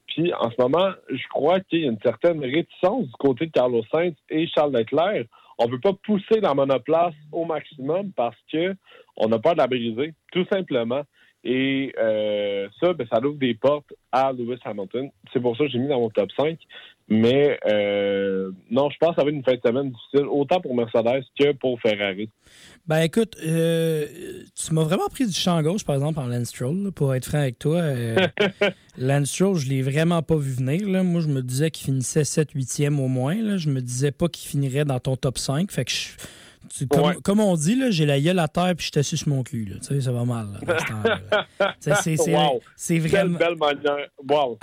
Puis 0.08 0.34
en 0.34 0.52
ce 0.52 0.56
moment, 0.60 0.92
je 1.10 1.28
crois 1.30 1.62
qu'il 1.62 1.82
y 1.82 1.86
a 1.86 1.92
une 1.92 2.02
certaine 2.04 2.42
réticence 2.42 3.06
du 3.06 3.14
côté 3.14 3.46
de 3.46 3.52
Carlos 3.52 3.84
Sainz 3.92 4.14
et 4.30 4.48
Charles 4.48 4.76
Leclerc. 4.76 5.26
On 5.62 5.68
ne 5.68 5.74
veut 5.74 5.80
pas 5.80 5.94
pousser 5.94 6.40
la 6.42 6.56
monoplace 6.56 7.14
au 7.32 7.46
maximum 7.46 8.12
parce 8.14 8.38
que 8.52 8.76
on 9.16 9.32
a 9.32 9.38
peur 9.38 9.54
de 9.54 9.60
la 9.60 9.68
briser, 9.68 10.16
tout 10.32 10.46
simplement. 10.52 11.04
Et 11.44 11.94
euh, 12.00 12.68
ça, 12.80 12.94
ben, 12.94 13.08
ça 13.12 13.20
ouvre 13.20 13.38
des 13.38 13.54
portes 13.54 13.94
à 14.12 14.32
Lewis 14.32 14.60
Hamilton. 14.64 15.12
C'est 15.32 15.40
pour 15.40 15.56
ça 15.56 15.66
que 15.66 15.70
j'ai 15.72 15.78
mis 15.78 15.88
dans 15.88 16.00
mon 16.00 16.10
top 16.10 16.32
5. 16.36 16.58
Mais 17.14 17.60
euh, 17.70 18.52
non, 18.70 18.90
je 18.90 18.96
pense 19.02 19.10
que 19.10 19.16
ça 19.18 19.24
va 19.24 19.30
être 19.32 19.36
une 19.36 19.44
fin 19.44 19.56
de 19.56 19.60
semaine 19.66 19.92
difficile, 19.92 20.28
autant 20.30 20.62
pour 20.62 20.74
Mercedes 20.74 21.24
que 21.38 21.52
pour 21.52 21.78
Ferrari. 21.82 22.30
Ben 22.88 23.02
écoute, 23.02 23.36
euh, 23.46 24.06
tu 24.56 24.74
m'as 24.74 24.84
vraiment 24.84 25.08
pris 25.10 25.28
du 25.28 25.34
champ 25.34 25.62
gauche, 25.62 25.84
par 25.84 25.96
exemple, 25.96 26.20
en 26.20 26.28
Lance 26.28 26.48
Stroll, 26.48 26.84
là, 26.86 26.92
pour 26.92 27.14
être 27.14 27.26
franc 27.26 27.40
avec 27.40 27.60
toi. 27.60 27.80
Euh, 27.82 28.16
Lance 28.98 29.30
Stroll, 29.30 29.58
je 29.58 29.68
l'ai 29.70 29.82
vraiment 29.82 30.22
pas 30.22 30.38
vu 30.38 30.52
venir. 30.54 30.88
là. 30.88 31.04
Moi, 31.04 31.20
je 31.20 31.28
me 31.28 31.42
disais 31.42 31.70
qu'il 31.70 31.84
finissait 31.86 32.24
7 32.24 32.56
8e 32.56 32.98
au 32.98 33.10
moins. 33.10 33.36
là. 33.42 33.58
Je 33.58 33.70
me 33.70 33.82
disais 33.82 34.12
pas 34.12 34.30
qu'il 34.30 34.50
finirait 34.50 34.86
dans 34.86 35.00
ton 35.00 35.18
top 35.18 35.38
5. 35.38 35.70
Fait 35.70 35.84
que 35.84 35.92
je- 35.92 36.16
tu- 36.70 36.88
comme, 36.88 37.04
Ouais. 37.06 37.16
comme 37.24 37.40
on 37.40 37.56
dit, 37.56 37.92
j'ai 37.92 38.06
la 38.06 38.20
gueule 38.20 38.40
à 38.40 38.48
terre 38.48 38.74
puis 38.78 38.86
je 38.88 38.92
t'assis 38.92 39.18
sur 39.18 39.30
mon 39.30 39.44
cul. 39.44 39.66
là. 39.66 39.76
Tu 39.80 39.88
sais, 39.88 40.02
ça 40.02 40.12
va 40.12 40.24
mal. 40.26 40.48
c'est- 42.18 42.34
Wow. 42.36 42.62
Quelle 42.88 43.10
vraiment. 43.10 43.38
belle 43.40 43.56
manière. 43.58 44.08
Wow, 44.30 44.58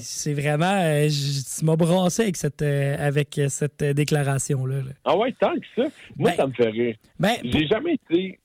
c'est 0.00 0.34
vraiment. 0.34 0.80
euh, 0.82 1.08
je- 1.08 1.58
tu 1.58 1.64
m'as 1.64 1.76
brassé 1.76 2.22
avec 2.22 2.36
cette, 2.36 2.62
euh, 2.62 2.96
avec 2.98 3.38
euh, 3.38 3.48
cette 3.48 3.82
déclaration-là. 3.82 4.76
là. 4.76 4.92
Ah 5.04 5.16
ouais, 5.16 5.32
tant 5.32 5.54
que 5.54 5.66
ça. 5.76 5.88
Moi, 6.16 6.30
Ben- 6.30 6.36
ça 6.36 6.46
me 6.46 6.52
fait 6.52 6.68
rire. 6.68 6.96
Ben, 7.18 7.36
J'ai 7.44 7.66
jamais 7.66 7.94
été 7.94 8.38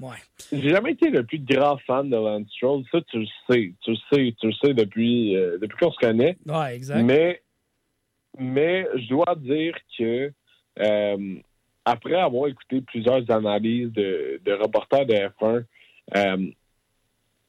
ouais. 0.00 0.16
J'ai 0.52 0.70
jamais 0.70 0.92
été 0.92 1.10
le 1.10 1.24
plus 1.24 1.38
grand 1.38 1.76
fan 1.86 2.08
de 2.10 2.16
Lance 2.16 2.48
Stroll. 2.56 2.82
Ça, 2.90 2.98
tu 3.10 3.20
le 3.20 3.26
sais. 3.48 3.72
Tu 3.82 3.90
le 3.92 3.96
sais, 4.12 4.34
tu 4.40 4.46
le 4.48 4.52
sais 4.54 4.74
depuis, 4.74 5.36
euh, 5.36 5.58
depuis 5.60 5.76
qu'on 5.78 5.92
se 5.92 5.98
connaît. 5.98 6.36
Ouais, 6.46 6.74
exact. 6.74 7.02
Mais, 7.02 7.40
mais 8.38 8.86
je 8.96 9.08
dois 9.08 9.34
dire 9.36 9.74
que 9.98 10.32
euh, 10.80 11.34
après 11.84 12.14
avoir 12.14 12.48
écouté 12.48 12.80
plusieurs 12.80 13.30
analyses 13.30 13.92
de, 13.92 14.52
reporters 14.60 15.06
de 15.06 15.14
F1, 15.14 15.64
euh, 16.16 16.50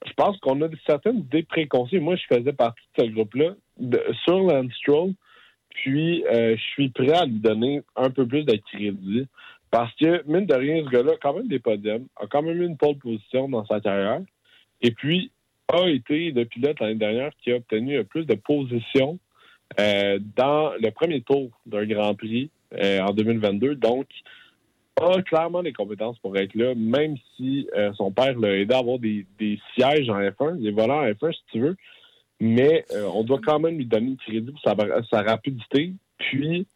je 0.06 0.14
pense 0.14 0.38
qu'on 0.40 0.62
a 0.62 0.68
certaines 0.86 1.20
idées 1.20 1.44
préconçues. 1.44 2.00
Moi, 2.00 2.16
je 2.16 2.36
faisais 2.36 2.54
partie 2.54 2.82
de 2.98 3.04
ce 3.04 3.10
groupe-là 3.10 3.54
sur 4.24 4.40
Lance. 4.40 5.16
Puis, 5.70 6.24
euh, 6.26 6.56
je 6.58 6.62
suis 6.74 6.90
prêt 6.90 7.14
à 7.14 7.26
lui 7.26 7.40
donner 7.40 7.82
un 7.96 8.10
peu 8.10 8.26
plus 8.28 8.44
de 8.44 8.56
crédit. 8.72 9.28
Parce 9.70 9.94
que, 9.96 10.24
mine 10.28 10.46
de 10.46 10.56
rien, 10.56 10.84
ce 10.84 10.90
gars-là 10.90 11.14
a 11.14 11.18
quand 11.22 11.34
même 11.34 11.48
des 11.48 11.60
podiums, 11.60 12.08
a 12.18 12.28
quand 12.28 12.42
même 12.42 12.62
eu 12.62 12.66
une 12.66 12.78
pole 12.78 12.98
position 12.98 13.48
dans 13.48 13.66
sa 13.66 13.80
carrière. 13.80 14.22
Et 14.82 14.92
puis, 14.92 15.32
a 15.72 15.88
été 15.88 16.32
le 16.32 16.46
pilote 16.46 16.80
l'année 16.80 16.96
dernière 16.96 17.32
qui 17.42 17.52
a 17.52 17.56
obtenu 17.56 17.96
le 17.96 18.04
plus 18.04 18.26
de 18.26 18.36
positions 18.36 19.20
euh, 19.80 20.20
dans 20.36 20.74
le 20.74 20.92
premier 20.92 21.22
tour 21.22 21.50
d'un 21.66 21.86
Grand 21.86 22.14
Prix 22.16 22.50
en 22.74 23.14
2022. 23.14 23.76
Donc, 23.76 24.08
a 25.00 25.22
clairement 25.22 25.62
les 25.62 25.74
compétences 25.74 26.20
pour 26.20 26.38
être 26.38 26.54
là, 26.56 26.76
même 26.76 27.16
si 27.36 27.68
euh, 27.76 27.92
son 27.94 28.12
père 28.12 28.38
l'a 28.38 28.58
aidé 28.58 28.74
à 28.74 28.80
avoir 28.80 29.00
des, 29.00 29.26
sièges 29.74 30.10
en 30.10 30.20
F1, 30.20 30.62
des 30.62 30.72
volants 30.72 31.02
en 31.02 31.08
F1, 31.08 31.34
si 31.34 31.42
tu 31.52 31.60
veux. 31.60 31.76
Mais 32.40 32.86
euh, 32.92 33.06
on 33.14 33.24
doit 33.24 33.40
quand 33.44 33.60
même 33.60 33.78
lui 33.78 33.86
donner 33.86 34.12
le 34.12 34.16
crédit 34.16 34.52
pour 34.52 34.62
sa, 34.62 34.76
sa 35.10 35.22
rapidité. 35.22 35.94
Puis, 36.18 36.68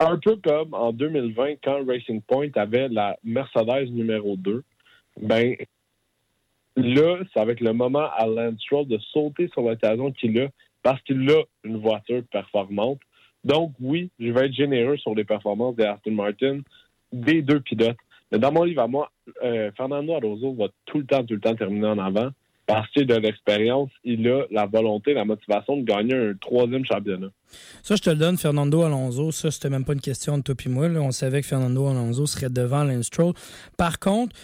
un 0.00 0.18
peu 0.18 0.36
comme 0.36 0.74
en 0.74 0.92
2020, 0.92 1.56
quand 1.62 1.86
Racing 1.86 2.20
Point 2.22 2.50
avait 2.56 2.88
la 2.88 3.16
Mercedes 3.24 3.90
numéro 3.90 4.36
2, 4.36 4.62
ben 5.20 5.56
là, 6.76 7.18
ça 7.32 7.44
va 7.44 7.52
être 7.52 7.60
le 7.60 7.72
moment 7.72 8.10
à 8.16 8.26
Lance 8.26 8.60
Stroll 8.60 8.88
de 8.88 8.98
sauter 9.12 9.48
sur 9.48 9.62
l'occasion 9.62 10.10
qu'il 10.12 10.38
a 10.40 10.48
parce 10.82 11.00
qu'il 11.02 11.30
a 11.30 11.42
une 11.62 11.78
voiture 11.78 12.22
performante. 12.30 12.98
Donc, 13.44 13.72
oui, 13.80 14.10
je 14.18 14.30
vais 14.30 14.46
être 14.46 14.54
généreux 14.54 14.96
sur 14.96 15.14
les 15.14 15.24
performances 15.24 15.76
des 15.76 16.10
Martin, 16.10 16.60
des 17.12 17.42
deux 17.42 17.60
pilotes. 17.60 17.96
Mais 18.32 18.38
dans 18.38 18.52
mon 18.52 18.64
livre 18.64 18.82
à 18.82 18.88
moi, 18.88 19.10
euh, 19.42 19.70
Fernando 19.76 20.14
Alonso 20.14 20.54
va 20.54 20.66
tout 20.86 20.98
le 20.98 21.04
temps, 21.04 21.24
tout 21.24 21.34
le 21.34 21.40
temps 21.40 21.54
terminer 21.54 21.88
en 21.88 21.98
avant 21.98 22.30
parce 22.66 22.88
qu'il 22.90 23.10
a 23.12 23.16
de 23.16 23.20
l'expérience, 23.20 23.90
il 24.04 24.26
a 24.28 24.44
la 24.50 24.66
volonté, 24.66 25.12
la 25.12 25.24
motivation 25.24 25.76
de 25.76 25.82
gagner 25.84 26.14
un 26.14 26.34
troisième 26.40 26.84
championnat. 26.84 27.28
Ça, 27.82 27.96
je 27.96 28.02
te 28.02 28.10
le 28.10 28.16
donne, 28.16 28.38
Fernando 28.38 28.82
Alonso. 28.82 29.32
Ça, 29.32 29.50
c'était 29.50 29.68
même 29.68 29.84
pas 29.84 29.92
une 29.92 30.00
question 30.00 30.38
de 30.38 30.42
toi 30.42 30.54
et 30.64 30.68
moi. 30.68 30.86
On 30.86 31.10
savait 31.10 31.42
que 31.42 31.46
Fernando 31.46 31.86
Alonso 31.86 32.26
serait 32.26 32.50
devant 32.50 32.84
Lance 32.84 33.06
Stroll. 33.06 33.34
Par 33.76 33.98
contre, 33.98 34.34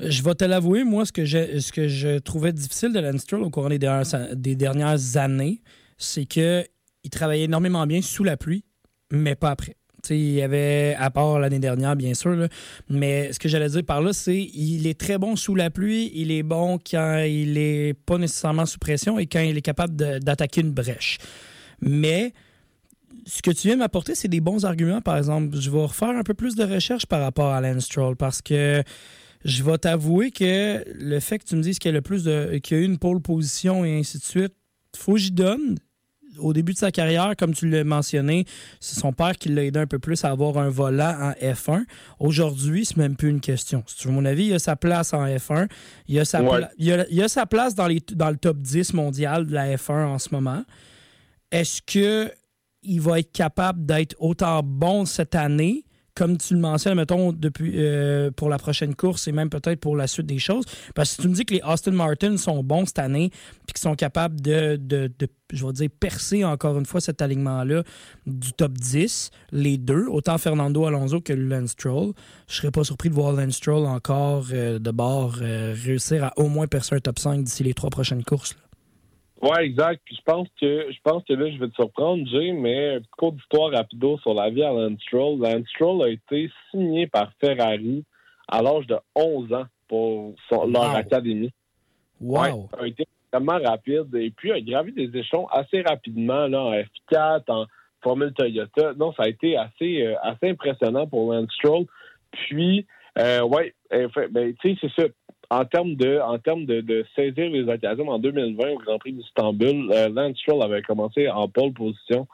je 0.00 0.22
vais 0.22 0.34
te 0.34 0.44
l'avouer, 0.44 0.84
moi, 0.84 1.04
ce 1.04 1.12
que, 1.12 1.24
je, 1.24 1.60
ce 1.60 1.72
que 1.72 1.88
je 1.88 2.18
trouvais 2.18 2.52
difficile 2.52 2.92
de 2.92 3.00
Lance 3.00 3.22
Stroll 3.22 3.42
au 3.42 3.50
cours 3.50 3.68
des 3.68 3.78
dernières, 3.78 4.34
des 4.34 4.56
dernières 4.56 5.16
années, 5.16 5.60
c'est 5.98 6.26
que 6.26 6.64
il 7.06 7.10
travaillait 7.10 7.44
énormément 7.44 7.86
bien 7.86 8.02
sous 8.02 8.24
la 8.24 8.36
pluie, 8.36 8.64
mais 9.12 9.36
pas 9.36 9.50
après. 9.50 9.76
Il 10.10 10.32
y 10.32 10.42
avait, 10.42 10.96
à 10.98 11.10
part 11.10 11.38
l'année 11.38 11.60
dernière, 11.60 11.94
bien 11.94 12.14
sûr, 12.14 12.48
mais 12.88 13.32
ce 13.32 13.38
que 13.38 13.48
j'allais 13.48 13.68
dire 13.68 13.84
par 13.84 14.00
là, 14.02 14.12
c'est 14.12 14.36
il 14.36 14.88
est 14.88 14.98
très 14.98 15.16
bon 15.16 15.36
sous 15.36 15.54
la 15.54 15.70
pluie, 15.70 16.10
il 16.14 16.32
est 16.32 16.42
bon 16.42 16.78
quand 16.78 17.18
il 17.18 17.58
est 17.58 17.94
pas 17.94 18.18
nécessairement 18.18 18.66
sous 18.66 18.78
pression 18.78 19.20
et 19.20 19.26
quand 19.26 19.40
il 19.40 19.56
est 19.56 19.62
capable 19.62 19.94
d'attaquer 20.20 20.62
une 20.62 20.72
brèche. 20.72 21.18
Mais 21.80 22.32
ce 23.24 23.40
que 23.40 23.52
tu 23.52 23.68
viens 23.68 23.76
m'apporter, 23.76 24.16
c'est 24.16 24.28
des 24.28 24.40
bons 24.40 24.64
arguments, 24.64 25.00
par 25.00 25.16
exemple. 25.16 25.56
Je 25.58 25.70
vais 25.70 25.82
refaire 25.82 26.08
un 26.08 26.24
peu 26.24 26.34
plus 26.34 26.56
de 26.56 26.64
recherche 26.64 27.06
par 27.06 27.20
rapport 27.20 27.52
à 27.52 27.60
Lance 27.60 27.84
Stroll 27.84 28.16
parce 28.16 28.42
que 28.42 28.82
je 29.44 29.62
vais 29.62 29.78
t'avouer 29.78 30.32
que 30.32 30.84
le 30.92 31.20
fait 31.20 31.38
que 31.38 31.44
tu 31.44 31.54
me 31.54 31.62
dises 31.62 31.78
qu'il 31.78 31.90
y 31.90 31.94
a 31.94 31.96
le 31.96 32.02
plus 32.02 32.24
de 32.24 32.60
a 32.60 32.74
une 32.74 32.98
pole 32.98 33.20
position 33.20 33.84
et 33.84 33.96
ainsi 33.96 34.18
de 34.18 34.24
suite, 34.24 34.54
faut 34.96 35.14
que 35.14 35.18
j'y 35.18 35.30
donne. 35.32 35.76
Au 36.38 36.52
début 36.52 36.72
de 36.72 36.78
sa 36.78 36.90
carrière, 36.90 37.34
comme 37.38 37.54
tu 37.54 37.68
l'as 37.68 37.84
mentionné, 37.84 38.44
c'est 38.80 38.98
son 39.00 39.12
père 39.12 39.36
qui 39.36 39.48
l'a 39.48 39.64
aidé 39.64 39.78
un 39.80 39.86
peu 39.86 39.98
plus 39.98 40.24
à 40.24 40.30
avoir 40.30 40.58
un 40.58 40.68
volant 40.68 41.14
en 41.20 41.32
F1. 41.32 41.84
Aujourd'hui, 42.18 42.84
c'est 42.84 42.96
même 42.96 43.16
plus 43.16 43.28
une 43.30 43.40
question. 43.40 43.82
Veux 44.04 44.10
mon 44.12 44.24
avis, 44.24 44.46
il 44.46 44.54
a 44.54 44.58
sa 44.58 44.76
place 44.76 45.12
en 45.14 45.24
F1. 45.26 45.68
Il 46.08 46.18
a 46.18 46.24
sa, 46.24 46.42
Ouais. 46.42 46.58
pla- 46.58 46.70
il 46.78 46.92
a, 46.92 47.06
il 47.10 47.22
a 47.22 47.28
sa 47.28 47.46
place 47.46 47.74
dans, 47.74 47.86
les, 47.86 48.00
dans 48.12 48.30
le 48.30 48.36
top 48.36 48.58
10 48.58 48.92
mondial 48.94 49.46
de 49.46 49.52
la 49.54 49.76
F1 49.76 50.06
en 50.06 50.18
ce 50.18 50.28
moment. 50.32 50.62
Est-ce 51.50 51.80
que 51.82 52.30
il 52.82 53.00
va 53.00 53.18
être 53.18 53.32
capable 53.32 53.84
d'être 53.84 54.14
autant 54.20 54.62
bon 54.62 55.04
cette 55.06 55.34
année, 55.34 55.84
comme 56.16 56.38
tu 56.38 56.54
le 56.54 56.60
mentionnes, 56.60 56.94
mettons, 56.94 57.32
depuis, 57.32 57.74
euh, 57.76 58.30
pour 58.30 58.48
la 58.48 58.58
prochaine 58.58 58.94
course 58.94 59.28
et 59.28 59.32
même 59.32 59.50
peut-être 59.50 59.78
pour 59.78 59.96
la 59.96 60.06
suite 60.06 60.26
des 60.26 60.38
choses. 60.38 60.64
Parce 60.94 61.10
que 61.10 61.16
si 61.16 61.22
tu 61.22 61.28
me 61.28 61.34
dis 61.34 61.44
que 61.44 61.54
les 61.54 61.60
Austin 61.62 61.92
Martin 61.92 62.36
sont 62.38 62.64
bons 62.64 62.86
cette 62.86 62.98
année, 62.98 63.30
puis 63.30 63.74
qu'ils 63.74 63.82
sont 63.82 63.94
capables 63.94 64.40
de, 64.40 64.80
je 65.52 65.66
vais 65.66 65.72
dire, 65.72 65.90
percer 66.00 66.42
encore 66.42 66.78
une 66.78 66.86
fois 66.86 67.02
cet 67.02 67.20
alignement-là 67.20 67.82
du 68.26 68.52
top 68.54 68.72
10, 68.72 69.30
les 69.52 69.76
deux, 69.76 70.06
autant 70.08 70.38
Fernando 70.38 70.86
Alonso 70.86 71.20
que 71.20 71.34
Lance 71.34 71.72
Stroll, 71.72 72.14
je 72.48 72.56
serais 72.56 72.70
pas 72.70 72.82
surpris 72.82 73.10
de 73.10 73.14
voir 73.14 73.32
Lance 73.32 73.56
Stroll 73.56 73.86
encore 73.86 74.46
euh, 74.52 74.78
de 74.78 74.90
bord 74.90 75.36
euh, 75.42 75.74
réussir 75.76 76.24
à 76.24 76.32
au 76.38 76.48
moins 76.48 76.66
percer 76.66 76.96
un 76.96 77.00
top 77.00 77.18
5 77.18 77.44
d'ici 77.44 77.62
les 77.62 77.74
trois 77.74 77.90
prochaines 77.90 78.24
courses. 78.24 78.56
Ouais, 79.48 79.64
exact. 79.66 80.00
Puis 80.04 80.16
je 80.16 80.22
pense 80.22 80.48
que 80.60 80.86
je 80.90 80.98
pense 81.02 81.22
que 81.24 81.32
là, 81.34 81.50
je 81.50 81.58
vais 81.58 81.68
te 81.68 81.74
surprendre, 81.74 82.26
Jay, 82.28 82.52
mais 82.52 82.98
cours 83.16 83.32
d'histoire 83.32 83.70
rapido 83.70 84.18
sur 84.18 84.34
la 84.34 84.50
vie 84.50 84.62
à 84.62 84.72
Lance 84.72 85.00
Stroll. 85.02 85.38
Lance 85.40 85.68
Stroll 85.68 86.02
a 86.04 86.08
été 86.08 86.50
signé 86.70 87.06
par 87.06 87.32
Ferrari 87.40 88.04
à 88.48 88.62
l'âge 88.62 88.86
de 88.86 88.96
11 89.14 89.52
ans 89.52 89.66
pour 89.88 90.34
son- 90.48 90.66
leur 90.66 90.90
Wow. 90.92 90.96
académie. 90.96 91.52
Wow! 92.20 92.68
Ouais, 92.72 92.80
a 92.80 92.86
été 92.86 93.02
extrêmement 93.22 93.58
rapide 93.62 94.14
et 94.14 94.30
puis 94.30 94.52
a 94.52 94.60
gravi 94.60 94.92
des 94.92 95.16
échelons 95.18 95.46
assez 95.48 95.82
rapidement 95.82 96.46
là, 96.46 96.62
en 96.62 96.72
F4, 96.72 97.42
en 97.48 97.66
Formule 98.02 98.32
Toyota. 98.32 98.94
Non, 98.94 99.12
ça 99.14 99.24
a 99.24 99.28
été 99.28 99.56
assez, 99.56 100.02
euh, 100.06 100.14
assez 100.22 100.48
impressionnant 100.50 101.06
pour 101.06 101.32
Lance 101.32 101.52
Stroll. 101.54 101.84
Puis, 102.30 102.86
euh, 103.18 103.42
ouais, 103.42 103.74
fait- 103.90 104.28
ben, 104.28 104.54
tu 104.60 104.74
sais, 104.74 104.78
c'est 104.80 105.02
ça. 105.02 105.08
En 105.50 105.64
termes 105.64 105.94
de, 105.94 106.18
en 106.20 106.38
termes 106.38 106.66
de, 106.66 107.04
saisir 107.14 107.50
les 107.50 107.68
occasions 107.68 108.08
en 108.08 108.18
2020 108.18 108.70
au 108.70 108.78
Grand 108.78 108.98
Prix 108.98 109.12
d'Istanbul, 109.12 109.90
euh, 109.92 110.08
Lance 110.08 110.38
Stroll 110.38 110.62
avait 110.62 110.82
commencé 110.82 111.28
en 111.28 111.48
pole 111.48 111.72
position, 111.72 112.26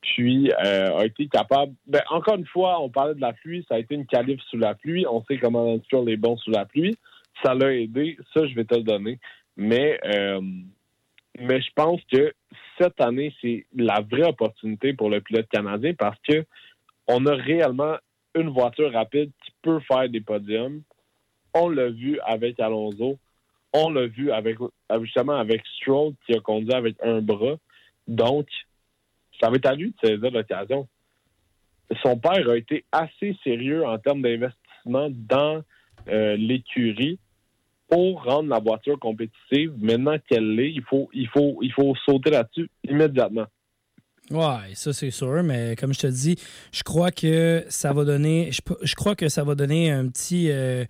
puis 0.00 0.50
euh, 0.64 0.98
a 0.98 1.04
été 1.04 1.28
capable. 1.28 1.74
Ben, 1.86 2.02
encore 2.10 2.36
une 2.36 2.46
fois, 2.46 2.80
on 2.80 2.88
parlait 2.88 3.14
de 3.14 3.20
la 3.20 3.32
pluie, 3.32 3.64
ça 3.68 3.76
a 3.76 3.78
été 3.78 3.94
une 3.94 4.06
qualif 4.06 4.40
sous 4.50 4.58
la 4.58 4.74
pluie. 4.74 5.06
On 5.06 5.24
sait 5.24 5.38
comment 5.38 5.64
Lance 5.64 5.84
Stroll 5.84 6.10
est 6.10 6.16
bon 6.16 6.36
sous 6.36 6.50
la 6.50 6.64
pluie. 6.64 6.96
Ça 7.44 7.54
l'a 7.54 7.72
aidé, 7.74 8.16
ça 8.34 8.46
je 8.46 8.54
vais 8.54 8.64
te 8.64 8.74
le 8.74 8.82
donner. 8.82 9.18
Mais, 9.56 9.98
euh, 10.04 10.40
mais 11.38 11.60
je 11.60 11.70
pense 11.74 12.00
que 12.12 12.32
cette 12.78 13.00
année, 13.00 13.34
c'est 13.40 13.66
la 13.74 14.00
vraie 14.00 14.28
opportunité 14.28 14.92
pour 14.92 15.10
le 15.10 15.20
pilote 15.20 15.48
canadien 15.48 15.94
parce 15.94 16.18
que 16.28 16.44
on 17.08 17.24
a 17.26 17.34
réellement 17.34 17.96
une 18.34 18.50
voiture 18.50 18.92
rapide 18.92 19.30
qui 19.44 19.52
peut 19.62 19.80
faire 19.80 20.08
des 20.08 20.20
podiums. 20.20 20.82
On 21.58 21.70
l'a 21.70 21.88
vu 21.88 22.20
avec 22.20 22.60
Alonso. 22.60 23.18
On 23.72 23.90
l'a 23.90 24.06
vu 24.06 24.30
avec 24.30 24.58
justement 25.02 25.36
avec 25.36 25.62
Stroll 25.76 26.12
qui 26.26 26.34
a 26.34 26.40
conduit 26.40 26.74
avec 26.74 26.96
un 27.02 27.22
bras. 27.22 27.56
Donc, 28.06 28.46
ça 29.40 29.48
va 29.48 29.56
être 29.56 29.66
à 29.66 29.74
lui 29.74 29.90
de 29.90 30.08
saisir 30.08 30.30
l'occasion. 30.30 30.86
Son 32.02 32.18
père 32.18 32.48
a 32.48 32.56
été 32.56 32.84
assez 32.92 33.36
sérieux 33.42 33.86
en 33.86 33.96
termes 33.98 34.20
d'investissement 34.20 35.08
dans 35.10 35.62
euh, 36.08 36.36
l'écurie 36.36 37.18
pour 37.88 38.24
rendre 38.24 38.50
la 38.50 38.58
voiture 38.58 38.98
compétitive. 38.98 39.72
Maintenant 39.78 40.16
qu'elle 40.28 40.56
l'est, 40.56 40.72
il 40.72 40.82
faut, 40.82 41.08
il 41.14 41.28
faut, 41.28 41.58
il 41.62 41.72
faut 41.72 41.94
sauter 42.04 42.30
là-dessus 42.30 42.68
immédiatement. 42.84 43.46
Ouais, 44.30 44.74
ça 44.74 44.92
c'est 44.92 45.12
sûr, 45.12 45.42
mais 45.44 45.76
comme 45.76 45.94
je 45.94 46.00
te 46.00 46.06
dis, 46.08 46.36
je 46.72 46.82
crois 46.82 47.12
que 47.12 47.64
ça 47.68 47.92
va 47.92 48.04
donner, 48.04 48.50
je, 48.50 48.60
je 48.82 48.94
crois 48.96 49.14
que 49.14 49.28
ça 49.28 49.44
va 49.44 49.54
donner 49.54 49.90
un 49.92 50.08
petit, 50.08 50.50
euh, 50.50 50.84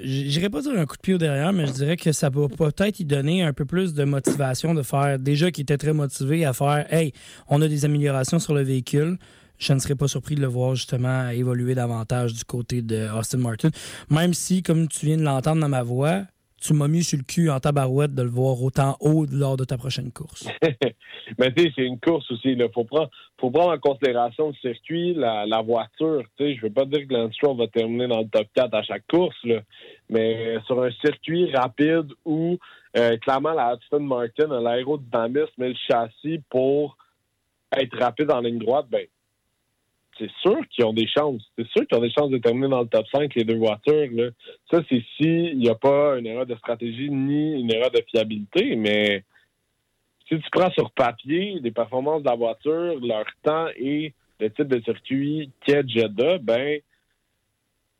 j'irais 0.00 0.50
pas 0.50 0.62
dire 0.62 0.72
un 0.78 0.86
coup 0.86 0.96
de 0.96 1.02
pied 1.02 1.14
au 1.14 1.18
derrière, 1.18 1.52
mais 1.52 1.66
je 1.66 1.72
dirais 1.72 1.96
que 1.96 2.12
ça 2.12 2.30
va 2.30 2.48
peut-être 2.48 3.00
y 3.00 3.04
donner 3.04 3.42
un 3.42 3.52
peu 3.52 3.64
plus 3.64 3.94
de 3.94 4.04
motivation 4.04 4.74
de 4.74 4.82
faire, 4.82 5.18
déjà 5.18 5.50
qu'il 5.50 5.62
était 5.62 5.78
très 5.78 5.92
motivé 5.92 6.44
à 6.44 6.52
faire, 6.52 6.86
hey, 6.92 7.12
on 7.48 7.60
a 7.62 7.68
des 7.68 7.84
améliorations 7.84 8.38
sur 8.38 8.54
le 8.54 8.62
véhicule. 8.62 9.18
Je 9.58 9.72
ne 9.72 9.78
serais 9.78 9.94
pas 9.94 10.08
surpris 10.08 10.34
de 10.34 10.40
le 10.40 10.48
voir 10.48 10.74
justement 10.74 11.28
évoluer 11.28 11.74
davantage 11.74 12.34
du 12.34 12.44
côté 12.44 12.82
de 12.82 13.08
Austin 13.16 13.38
Martin. 13.38 13.70
Même 14.10 14.34
si, 14.34 14.62
comme 14.62 14.88
tu 14.88 15.06
viens 15.06 15.16
de 15.16 15.22
l'entendre 15.22 15.60
dans 15.60 15.68
ma 15.68 15.84
voix, 15.84 16.24
tu 16.62 16.74
m'as 16.74 16.86
mis 16.86 17.02
sur 17.02 17.18
le 17.18 17.24
cul 17.24 17.50
en 17.50 17.58
tabarouette 17.58 18.14
de 18.14 18.22
le 18.22 18.28
voir 18.28 18.62
autant 18.62 18.96
haut 19.00 19.26
lors 19.30 19.56
de 19.56 19.64
ta 19.64 19.76
prochaine 19.76 20.12
course. 20.12 20.48
Mais 21.38 21.52
tu 21.52 21.64
sais, 21.64 21.72
c'est 21.74 21.82
une 21.84 21.98
course 21.98 22.30
aussi. 22.30 22.52
Il 22.52 22.68
faut 22.72 22.84
prendre, 22.84 23.10
faut 23.40 23.50
prendre 23.50 23.72
en 23.72 23.78
considération 23.78 24.48
le 24.48 24.54
circuit, 24.54 25.14
la, 25.14 25.62
voiture. 25.62 26.22
Je 26.38 26.60
veux 26.62 26.70
pas 26.70 26.84
dire 26.84 27.08
que 27.08 27.14
Lance 27.14 27.34
va 27.56 27.66
terminer 27.66 28.06
dans 28.06 28.20
le 28.20 28.28
top 28.28 28.46
4 28.54 28.74
à 28.74 28.82
chaque 28.82 29.06
course, 29.08 29.36
là. 29.44 29.60
mais 30.08 30.58
sur 30.66 30.82
un 30.82 30.90
circuit 31.04 31.50
rapide 31.52 32.12
où 32.24 32.58
euh, 32.96 33.16
clairement 33.18 33.52
la 33.52 33.68
Aston 33.68 34.00
Martin 34.00 34.50
a 34.50 34.60
l'aérodynamisme 34.60 35.62
et 35.62 35.68
le 35.68 35.76
châssis 35.88 36.42
pour 36.48 36.96
être 37.76 37.98
rapide 37.98 38.30
en 38.30 38.40
ligne 38.40 38.58
droite, 38.58 38.86
ben 38.90 39.06
c'est 40.18 40.30
sûr 40.42 40.58
qu'ils 40.70 40.84
ont 40.84 40.92
des 40.92 41.06
chances. 41.06 41.42
C'est 41.56 41.66
sûr 41.68 41.86
qu'ils 41.86 41.98
ont 41.98 42.02
des 42.02 42.10
chances 42.10 42.30
de 42.30 42.38
terminer 42.38 42.68
dans 42.68 42.82
le 42.82 42.88
top 42.88 43.06
5, 43.12 43.34
les 43.34 43.44
deux 43.44 43.56
voitures. 43.56 44.32
Ça, 44.70 44.80
c'est 44.88 45.02
s'il 45.16 45.58
n'y 45.58 45.68
a 45.68 45.74
pas 45.74 46.18
une 46.18 46.26
erreur 46.26 46.46
de 46.46 46.54
stratégie 46.56 47.10
ni 47.10 47.60
une 47.60 47.72
erreur 47.72 47.90
de 47.90 48.02
fiabilité, 48.10 48.76
mais 48.76 49.24
si 50.28 50.38
tu 50.38 50.50
prends 50.50 50.70
sur 50.70 50.90
papier 50.92 51.58
les 51.60 51.70
performances 51.70 52.22
de 52.22 52.28
la 52.28 52.36
voiture, 52.36 52.98
leur 53.00 53.24
temps 53.42 53.68
et 53.76 54.14
le 54.40 54.50
type 54.50 54.68
de 54.68 54.80
circuit 54.82 55.50
qu'est 55.64 55.88
Jeddah, 55.88 56.38
ben, 56.38 56.80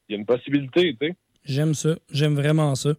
il 0.09 0.13
y 0.13 0.15
a 0.15 0.19
une 0.19 0.27
possibilité, 0.27 0.97
tu 1.01 1.07
sais. 1.07 1.17
J'aime 1.45 1.75
ça. 1.75 1.97
J'aime 2.11 2.35
vraiment 2.35 2.75
ça. 2.75 2.95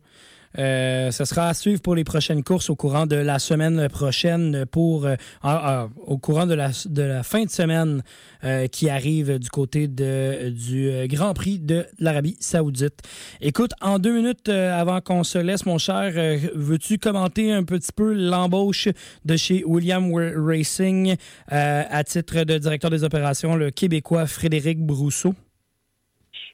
Euh, 0.59 1.11
ce 1.11 1.25
sera 1.25 1.47
à 1.47 1.53
suivre 1.53 1.81
pour 1.81 1.95
les 1.95 2.03
prochaines 2.03 2.43
courses 2.43 2.69
au 2.69 2.75
courant 2.75 3.05
de 3.05 3.15
la 3.15 3.39
semaine 3.39 3.87
prochaine, 3.89 4.65
pour 4.71 5.05
euh, 5.05 5.15
ah, 5.41 5.61
ah, 5.63 5.89
au 6.05 6.17
courant 6.17 6.45
de 6.45 6.53
la, 6.53 6.69
de 6.85 7.01
la 7.01 7.23
fin 7.23 7.43
de 7.43 7.49
semaine 7.49 8.03
euh, 8.43 8.67
qui 8.67 8.89
arrive 8.89 9.39
du 9.39 9.49
côté 9.49 9.87
de, 9.87 10.49
du 10.49 11.07
Grand 11.07 11.33
Prix 11.33 11.59
de 11.59 11.85
l'Arabie 11.99 12.37
Saoudite. 12.39 13.01
Écoute, 13.41 13.71
en 13.81 13.99
deux 13.99 14.13
minutes 14.15 14.49
avant 14.49 15.01
qu'on 15.01 15.23
se 15.23 15.37
laisse, 15.37 15.65
mon 15.65 15.77
cher, 15.77 16.11
veux-tu 16.53 16.97
commenter 16.97 17.51
un 17.51 17.63
petit 17.63 17.91
peu 17.95 18.13
l'embauche 18.13 18.89
de 19.25 19.35
chez 19.35 19.63
William 19.65 20.13
Racing 20.13 21.15
à 21.47 22.03
titre 22.03 22.43
de 22.43 22.57
directeur 22.57 22.89
des 22.89 23.03
opérations, 23.03 23.55
le 23.55 23.71
Québécois 23.71 24.27
Frédéric 24.27 24.79
Brousseau? 24.79 25.33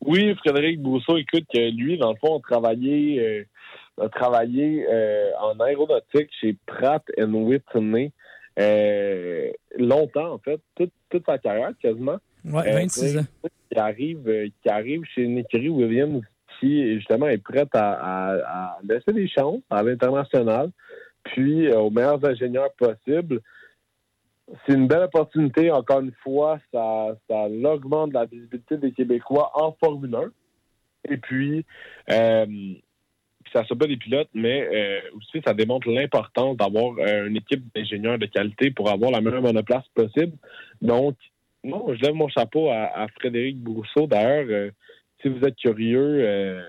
Oui, 0.06 0.34
Frédéric 0.36 0.82
Brousseau, 0.82 1.18
écoute, 1.18 1.48
lui, 1.54 1.98
dans 1.98 2.12
le 2.12 2.18
fond, 2.18 2.38
a 2.38 2.42
travaillé, 2.42 3.46
a 4.00 4.10
travaillé 4.10 4.86
euh, 4.90 5.32
en 5.42 5.60
aéronautique 5.60 6.30
chez 6.40 6.56
Pratt 6.66 7.04
Whitney 7.18 8.12
euh, 8.60 9.52
longtemps, 9.78 10.34
en 10.34 10.38
fait, 10.40 10.60
toute, 10.76 10.92
toute 11.10 11.26
sa 11.26 11.38
carrière 11.38 11.72
quasiment. 11.82 12.18
Euh, 12.68 12.74
26 12.74 13.18
ans. 13.20 13.26
Qui 13.72 13.80
arrive, 13.80 14.28
euh, 14.28 14.48
qui 14.62 14.70
arrive 14.70 15.04
chez 15.14 15.24
écurie 15.38 15.70
Williams 15.70 16.22
qui, 16.60 16.96
justement, 16.96 17.28
est 17.28 17.38
prête 17.38 17.70
à, 17.74 17.92
à- 17.94 18.36
à 18.76 18.80
laisser 18.84 19.14
des 19.14 19.28
chances 19.30 19.62
à 19.70 19.82
l'international, 19.84 20.72
puis 21.24 21.68
euh, 21.68 21.80
aux 21.80 21.90
meilleurs 21.90 22.24
ingénieurs 22.26 22.74
possibles. 22.74 23.40
C'est 24.66 24.74
une 24.74 24.88
belle 24.88 25.04
opportunité, 25.04 25.70
encore 25.72 26.00
une 26.00 26.12
fois, 26.24 26.60
ça, 26.74 27.16
ça 27.30 27.46
augmente 27.72 28.12
la 28.14 28.26
visibilité 28.26 28.78
des 28.78 28.92
Québécois 28.92 29.52
en 29.54 29.74
Formule 29.74 30.16
1. 30.16 30.32
Et 31.12 31.18
puis, 31.18 31.66
euh, 32.10 32.46
puis 32.46 32.84
ça 33.54 33.64
ne 33.70 33.76
pas 33.76 33.88
des 33.88 33.98
pilotes, 33.98 34.30
mais 34.34 34.68
euh, 34.74 35.00
aussi 35.18 35.42
ça 35.46 35.54
démontre 35.54 35.90
l'importance 35.90 36.58
d'avoir 36.58 36.94
euh, 37.00 37.28
une 37.28 37.38
équipe 37.38 37.64
d'ingénieurs 37.76 38.18
de 38.20 38.26
qualité 38.26 38.72
pour 38.72 38.90
avoir 38.90 39.12
la 39.12 39.22
meilleure 39.22 39.42
monoplace 39.42 39.86
possible. 39.94 40.34
Donc, 40.82 41.16
non, 41.64 41.94
je 41.94 42.02
lève 42.02 42.14
mon 42.14 42.30
chapeau 42.30 42.70
à, 42.70 42.84
à 42.96 43.08
Frédéric 43.20 43.58
Brousseau. 43.58 44.08
D'ailleurs, 44.08 44.46
euh, 44.50 44.72
si 45.22 45.28
vous 45.28 45.44
êtes 45.46 45.56
curieux, 45.58 46.62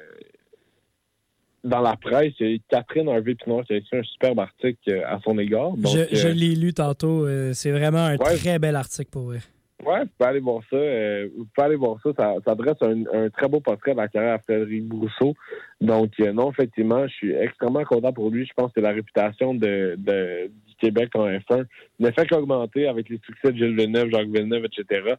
dans 1.62 1.80
la 1.80 1.94
presse, 1.96 2.32
il 2.40 2.52
y 2.52 2.54
a 2.56 2.58
Catherine 2.68 3.08
Harvey-Pinard 3.08 3.64
qui 3.64 3.74
a 3.74 3.76
écrit 3.76 3.98
un 3.98 4.02
superbe 4.02 4.40
article 4.40 5.04
à 5.06 5.20
son 5.22 5.38
égard. 5.38 5.72
Donc, 5.76 5.94
je 5.94 6.16
je 6.16 6.28
l'ai 6.28 6.54
lu 6.56 6.72
tantôt. 6.72 7.26
c'est 7.52 7.70
vraiment 7.70 7.98
un 8.06 8.16
Ouais. 8.16 8.36
très 8.36 8.58
bel 8.58 8.74
article 8.76 9.10
pour 9.10 9.22
vrai. 9.24 9.38
Ouais, 9.84 10.00
vous 10.00 10.10
pouvez 10.18 10.28
aller 10.30 10.40
voir 10.40 10.62
ça. 10.68 10.76
euh, 10.76 11.28
vous 11.36 11.46
pouvez 11.54 11.66
aller 11.66 11.76
voir 11.76 11.98
ça. 12.02 12.10
Ça, 12.18 12.34
ça 12.46 12.54
dresse 12.54 12.76
un, 12.82 13.04
un 13.14 13.30
très 13.30 13.48
beau 13.48 13.60
portrait 13.60 13.92
de 13.92 13.96
la 13.96 14.08
carrière 14.08 14.34
à 14.34 14.38
Frédéric 14.38 14.84
Brousseau. 14.86 15.34
Donc, 15.80 16.12
euh, 16.20 16.32
non, 16.32 16.50
effectivement, 16.50 17.06
je 17.08 17.12
suis 17.14 17.32
extrêmement 17.32 17.84
content 17.84 18.12
pour 18.12 18.30
lui. 18.30 18.44
Je 18.46 18.52
pense 18.54 18.72
que 18.72 18.80
la 18.80 18.90
réputation 18.92 19.54
de, 19.54 19.94
de- 19.96 20.48
du 20.48 20.74
Québec 20.80 21.10
en 21.14 21.26
F1 21.28 21.64
ne 21.98 22.10
fait 22.10 22.26
qu'augmenter 22.26 22.86
avec 22.88 23.08
les 23.08 23.20
succès 23.24 23.52
de 23.52 23.56
Gilles 23.56 23.76
Villeneuve, 23.76 24.10
Jacques 24.10 24.28
Villeneuve, 24.28 24.66
etc. 24.66 25.14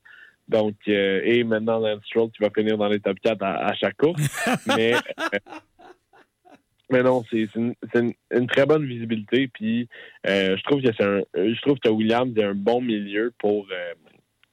Donc, 0.47 0.75
euh, 0.87 1.21
et 1.23 1.43
maintenant, 1.43 1.79
Lance 1.79 2.03
Stroll 2.05 2.29
qui 2.31 2.43
va 2.43 2.49
finir 2.49 2.77
dans 2.77 2.87
les 2.87 2.99
top 2.99 3.17
4 3.19 3.41
à, 3.43 3.67
à 3.67 3.73
chaque 3.73 3.97
course. 3.97 4.21
mais, 4.67 4.93
mais 6.91 7.03
non, 7.03 7.23
c'est 7.31 7.47
une, 7.55 7.73
c'est 7.93 7.99
une- 8.01 8.13
une 8.31 8.47
très 8.47 8.65
bonne 8.65 8.85
visibilité. 8.85 9.47
Puis, 9.47 9.87
euh, 10.27 10.57
je 10.57 10.63
trouve 10.63 10.81
que 10.81 10.89
c'est 10.97 11.03
un, 11.05 11.21
je 11.35 11.61
trouve 11.61 11.79
que 11.79 11.89
Williams 11.89 12.37
est 12.37 12.43
un 12.43 12.53
bon 12.55 12.81
milieu 12.81 13.31
pour 13.39 13.65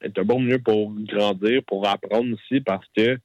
est 0.01 0.17
un 0.17 0.23
bon 0.23 0.39
milieu 0.39 0.59
pour 0.59 0.93
grandir, 0.93 1.61
pour 1.67 1.87
apprendre 1.87 2.33
aussi, 2.33 2.61
parce 2.61 2.85
que 2.95 3.17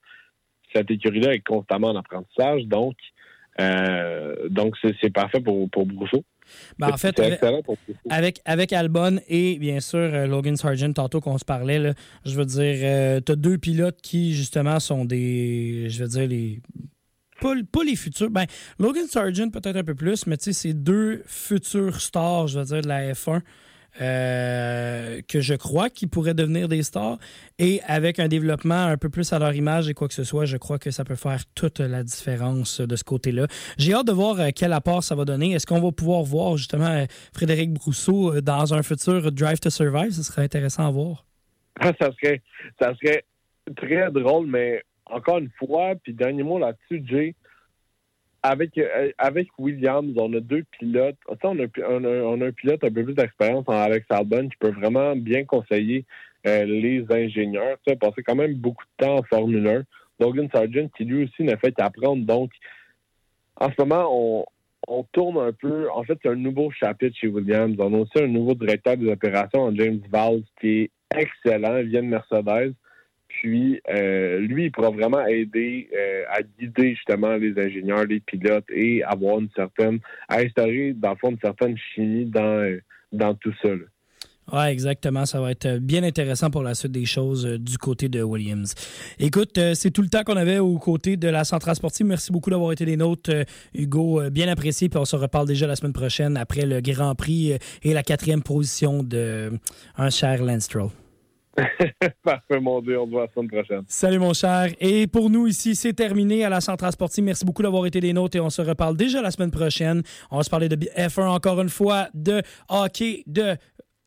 cette 0.74 0.90
écurie-là 0.90 1.34
est 1.34 1.46
constamment 1.46 1.88
en 1.88 1.96
apprentissage. 1.96 2.64
Donc, 2.64 2.96
euh, 3.60 4.48
donc 4.48 4.74
c'est 4.82 5.12
parfait 5.12 5.40
pour, 5.40 5.70
pour 5.70 5.86
Brousseau. 5.86 6.24
Ben, 6.78 6.90
en 6.92 6.96
fait, 6.96 7.14
C'est 7.16 7.22
avec, 7.22 7.34
excellent 7.34 7.62
pour 7.62 7.78
pousser. 7.78 7.98
avec, 8.10 8.40
avec 8.44 8.72
Albon 8.72 9.18
et 9.28 9.58
bien 9.58 9.80
sûr 9.80 9.98
euh, 9.98 10.26
Logan 10.26 10.56
Sargent, 10.56 10.92
tantôt 10.92 11.20
qu'on 11.20 11.38
se 11.38 11.44
parlait, 11.44 11.78
là, 11.78 11.94
je 12.26 12.34
veux 12.34 12.44
dire, 12.44 13.22
tu 13.24 13.32
as 13.32 13.36
deux 13.36 13.56
pilotes 13.56 14.00
qui 14.02 14.34
justement 14.34 14.78
sont 14.80 15.04
des, 15.04 15.86
je 15.88 16.02
veux 16.02 16.08
dire, 16.08 16.28
les. 16.28 16.60
Pas, 17.40 17.54
pas 17.72 17.82
les 17.82 17.96
futurs. 17.96 18.30
Ben, 18.30 18.44
Logan 18.78 19.06
Sargent 19.06 19.50
peut-être 19.50 19.76
un 19.76 19.84
peu 19.84 19.94
plus, 19.94 20.26
mais 20.26 20.36
tu 20.36 20.44
sais, 20.44 20.52
c'est 20.52 20.74
deux 20.74 21.22
futurs 21.26 22.00
stars, 22.00 22.48
je 22.48 22.58
veux 22.58 22.64
dire, 22.64 22.82
de 22.82 22.88
la 22.88 23.12
F1. 23.12 23.40
Euh, 24.00 25.20
que 25.28 25.40
je 25.40 25.54
crois 25.54 25.90
qu'ils 25.90 26.08
pourraient 26.08 26.34
devenir 26.34 26.68
des 26.68 26.82
stars. 26.82 27.18
Et 27.58 27.80
avec 27.86 28.18
un 28.18 28.28
développement 28.28 28.86
un 28.86 28.96
peu 28.96 29.08
plus 29.08 29.32
à 29.32 29.38
leur 29.38 29.54
image 29.54 29.88
et 29.88 29.94
quoi 29.94 30.08
que 30.08 30.14
ce 30.14 30.24
soit, 30.24 30.44
je 30.44 30.56
crois 30.56 30.78
que 30.78 30.90
ça 30.90 31.04
peut 31.04 31.14
faire 31.14 31.44
toute 31.54 31.80
la 31.80 32.02
différence 32.02 32.80
de 32.80 32.96
ce 32.96 33.04
côté-là. 33.04 33.46
J'ai 33.78 33.94
hâte 33.94 34.06
de 34.06 34.12
voir 34.12 34.40
euh, 34.40 34.48
quel 34.54 34.72
apport 34.72 35.02
ça 35.02 35.14
va 35.14 35.24
donner. 35.24 35.52
Est-ce 35.52 35.66
qu'on 35.66 35.80
va 35.80 35.92
pouvoir 35.92 36.22
voir 36.22 36.56
justement 36.56 36.90
euh, 36.90 37.04
Frédéric 37.32 37.72
Brousseau 37.72 38.40
dans 38.40 38.74
un 38.74 38.82
futur 38.82 39.30
Drive 39.30 39.60
to 39.60 39.70
Survive? 39.70 40.10
Ce 40.10 40.22
serait 40.22 40.42
intéressant 40.42 40.86
à 40.86 40.90
voir. 40.90 41.24
Ça 41.82 42.10
serait, 42.20 42.40
ça 42.80 42.94
serait 42.94 43.24
très 43.76 44.08
drôle, 44.12 44.46
mais 44.46 44.84
encore 45.06 45.38
une 45.38 45.50
fois, 45.58 45.94
puis 46.02 46.12
dernier 46.12 46.44
mot 46.44 46.58
là-dessus, 46.58 47.02
Jay, 47.04 47.34
avec, 48.44 48.76
euh, 48.76 49.10
avec 49.16 49.48
Williams, 49.58 50.12
on 50.18 50.30
a 50.34 50.40
deux 50.40 50.64
pilotes. 50.78 51.16
On 51.28 51.58
a, 51.58 51.62
a, 51.62 51.64
a 51.64 52.46
un 52.46 52.52
pilote 52.52 52.84
un 52.84 52.90
peu 52.90 53.02
plus 53.02 53.14
d'expérience 53.14 53.64
en 53.66 53.72
Alex 53.72 54.04
Albon 54.10 54.50
qui 54.50 54.56
peut 54.60 54.70
vraiment 54.70 55.16
bien 55.16 55.44
conseiller 55.44 56.04
euh, 56.46 56.64
les 56.64 57.06
ingénieurs. 57.10 57.78
Tu 57.86 57.90
sais, 57.92 57.96
passé 57.96 58.22
quand 58.22 58.34
même 58.34 58.54
beaucoup 58.54 58.84
de 58.84 59.04
temps 59.04 59.16
en 59.16 59.22
Formule 59.22 59.66
1. 59.66 59.84
Logan 60.20 60.48
Sargent, 60.52 60.88
qui 60.94 61.04
lui 61.04 61.24
aussi 61.24 61.42
n'a 61.42 61.56
fait 61.56 61.72
qu'apprendre. 61.72 62.26
Donc, 62.26 62.50
en 63.56 63.70
ce 63.70 63.74
moment, 63.78 64.08
on, 64.12 64.44
on 64.88 65.04
tourne 65.04 65.38
un 65.38 65.52
peu. 65.52 65.90
En 65.90 66.04
fait, 66.04 66.18
c'est 66.22 66.28
un 66.28 66.36
nouveau 66.36 66.70
chapitre 66.70 67.16
chez 67.18 67.28
Williams. 67.28 67.76
On 67.78 67.94
a 67.94 67.98
aussi 68.00 68.22
un 68.22 68.26
nouveau 68.26 68.54
directeur 68.54 68.98
des 68.98 69.10
opérations 69.10 69.74
James 69.74 70.02
Valls 70.12 70.42
qui 70.60 70.82
est 70.82 70.90
excellent. 71.16 71.78
Il 71.78 71.88
vient 71.88 72.02
de 72.02 72.08
Mercedes. 72.08 72.74
Puis, 73.40 73.80
euh, 73.90 74.38
lui, 74.38 74.66
il 74.66 74.72
pourra 74.72 74.90
vraiment 74.90 75.26
aider 75.26 75.88
euh, 75.94 76.22
à 76.30 76.42
guider 76.42 76.94
justement 76.94 77.34
les 77.36 77.58
ingénieurs, 77.58 78.04
les 78.04 78.20
pilotes 78.20 78.64
et 78.72 79.02
avoir 79.02 79.40
une 79.40 79.48
certaine, 79.56 79.98
à 80.28 80.38
instaurer, 80.38 80.94
dans 80.94 81.10
le 81.10 81.16
fond, 81.16 81.30
une 81.30 81.38
certaine 81.42 81.76
chimie 81.76 82.26
dans, 82.26 82.42
euh, 82.42 82.80
dans 83.12 83.34
tout 83.34 83.52
ça. 83.60 83.68
là. 83.68 83.84
Oui, 84.52 84.66
exactement. 84.66 85.24
Ça 85.24 85.40
va 85.40 85.52
être 85.52 85.78
bien 85.78 86.02
intéressant 86.02 86.50
pour 86.50 86.62
la 86.62 86.74
suite 86.74 86.92
des 86.92 87.06
choses 87.06 87.46
du 87.46 87.78
côté 87.78 88.10
de 88.10 88.22
Williams. 88.22 88.74
Écoute, 89.18 89.58
c'est 89.72 89.90
tout 89.90 90.02
le 90.02 90.08
temps 90.08 90.22
qu'on 90.22 90.36
avait 90.36 90.58
aux 90.58 90.78
côtés 90.78 91.16
de 91.16 91.28
la 91.28 91.44
Centrale 91.44 91.74
Sportive. 91.76 92.04
Merci 92.04 92.30
beaucoup 92.30 92.50
d'avoir 92.50 92.72
été 92.72 92.84
des 92.84 92.98
nôtres, 92.98 93.32
Hugo. 93.74 94.20
Bien 94.30 94.48
apprécié. 94.48 94.90
Puis 94.90 94.98
on 94.98 95.06
se 95.06 95.16
reparle 95.16 95.48
déjà 95.48 95.66
la 95.66 95.76
semaine 95.76 95.94
prochaine 95.94 96.36
après 96.36 96.66
le 96.66 96.82
Grand 96.82 97.14
Prix 97.14 97.54
et 97.82 97.94
la 97.94 98.02
quatrième 98.02 98.42
position 98.42 99.02
de 99.02 99.50
un 99.96 100.10
cher. 100.10 100.42
Parfait, 102.22 102.60
mon 102.60 102.80
Dieu. 102.80 103.00
On 103.00 103.06
se 103.06 103.10
voit 103.10 103.22
la 103.22 103.32
semaine 103.32 103.48
prochaine. 103.48 103.82
Salut 103.86 104.18
mon 104.18 104.32
cher. 104.32 104.68
Et 104.80 105.06
pour 105.06 105.30
nous 105.30 105.46
ici, 105.46 105.74
c'est 105.74 105.92
terminé 105.92 106.44
à 106.44 106.48
la 106.48 106.60
Centrale 106.60 106.92
Sportive. 106.92 107.24
Merci 107.24 107.44
beaucoup 107.44 107.62
d'avoir 107.62 107.86
été 107.86 108.00
des 108.00 108.12
nôtres 108.12 108.36
et 108.36 108.40
on 108.40 108.50
se 108.50 108.62
reparle 108.62 108.96
déjà 108.96 109.22
la 109.22 109.30
semaine 109.30 109.50
prochaine. 109.50 110.02
On 110.30 110.38
va 110.38 110.42
se 110.42 110.50
parler 110.50 110.68
de 110.68 110.76
F1 110.76 111.28
encore 111.28 111.60
une 111.60 111.68
fois, 111.68 112.08
de 112.14 112.42
hockey, 112.68 113.22
de 113.26 113.56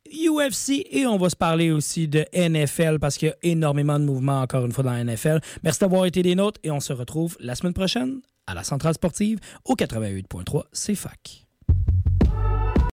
UFC 0.07 0.85
et 0.91 1.05
on 1.05 1.17
va 1.17 1.29
se 1.29 1.35
parler 1.35 1.71
aussi 1.71 2.07
de 2.07 2.25
NFL 2.33 2.99
parce 2.99 3.17
qu'il 3.17 3.29
y 3.29 3.31
a 3.31 3.35
énormément 3.43 3.99
de 3.99 4.05
mouvements 4.05 4.41
encore 4.41 4.65
une 4.65 4.71
fois 4.71 4.83
dans 4.83 4.93
la 4.93 5.03
NFL. 5.03 5.39
Merci 5.63 5.79
d'avoir 5.81 6.05
été 6.05 6.21
des 6.23 6.35
nôtres 6.35 6.59
et 6.63 6.71
on 6.71 6.79
se 6.79 6.93
retrouve 6.93 7.37
la 7.39 7.55
semaine 7.55 7.73
prochaine 7.73 8.21
à 8.45 8.53
la 8.53 8.63
Centrale 8.63 8.93
Sportive 8.93 9.39
au 9.65 9.75
88.3 9.75 10.63
CFAC. 10.71 11.46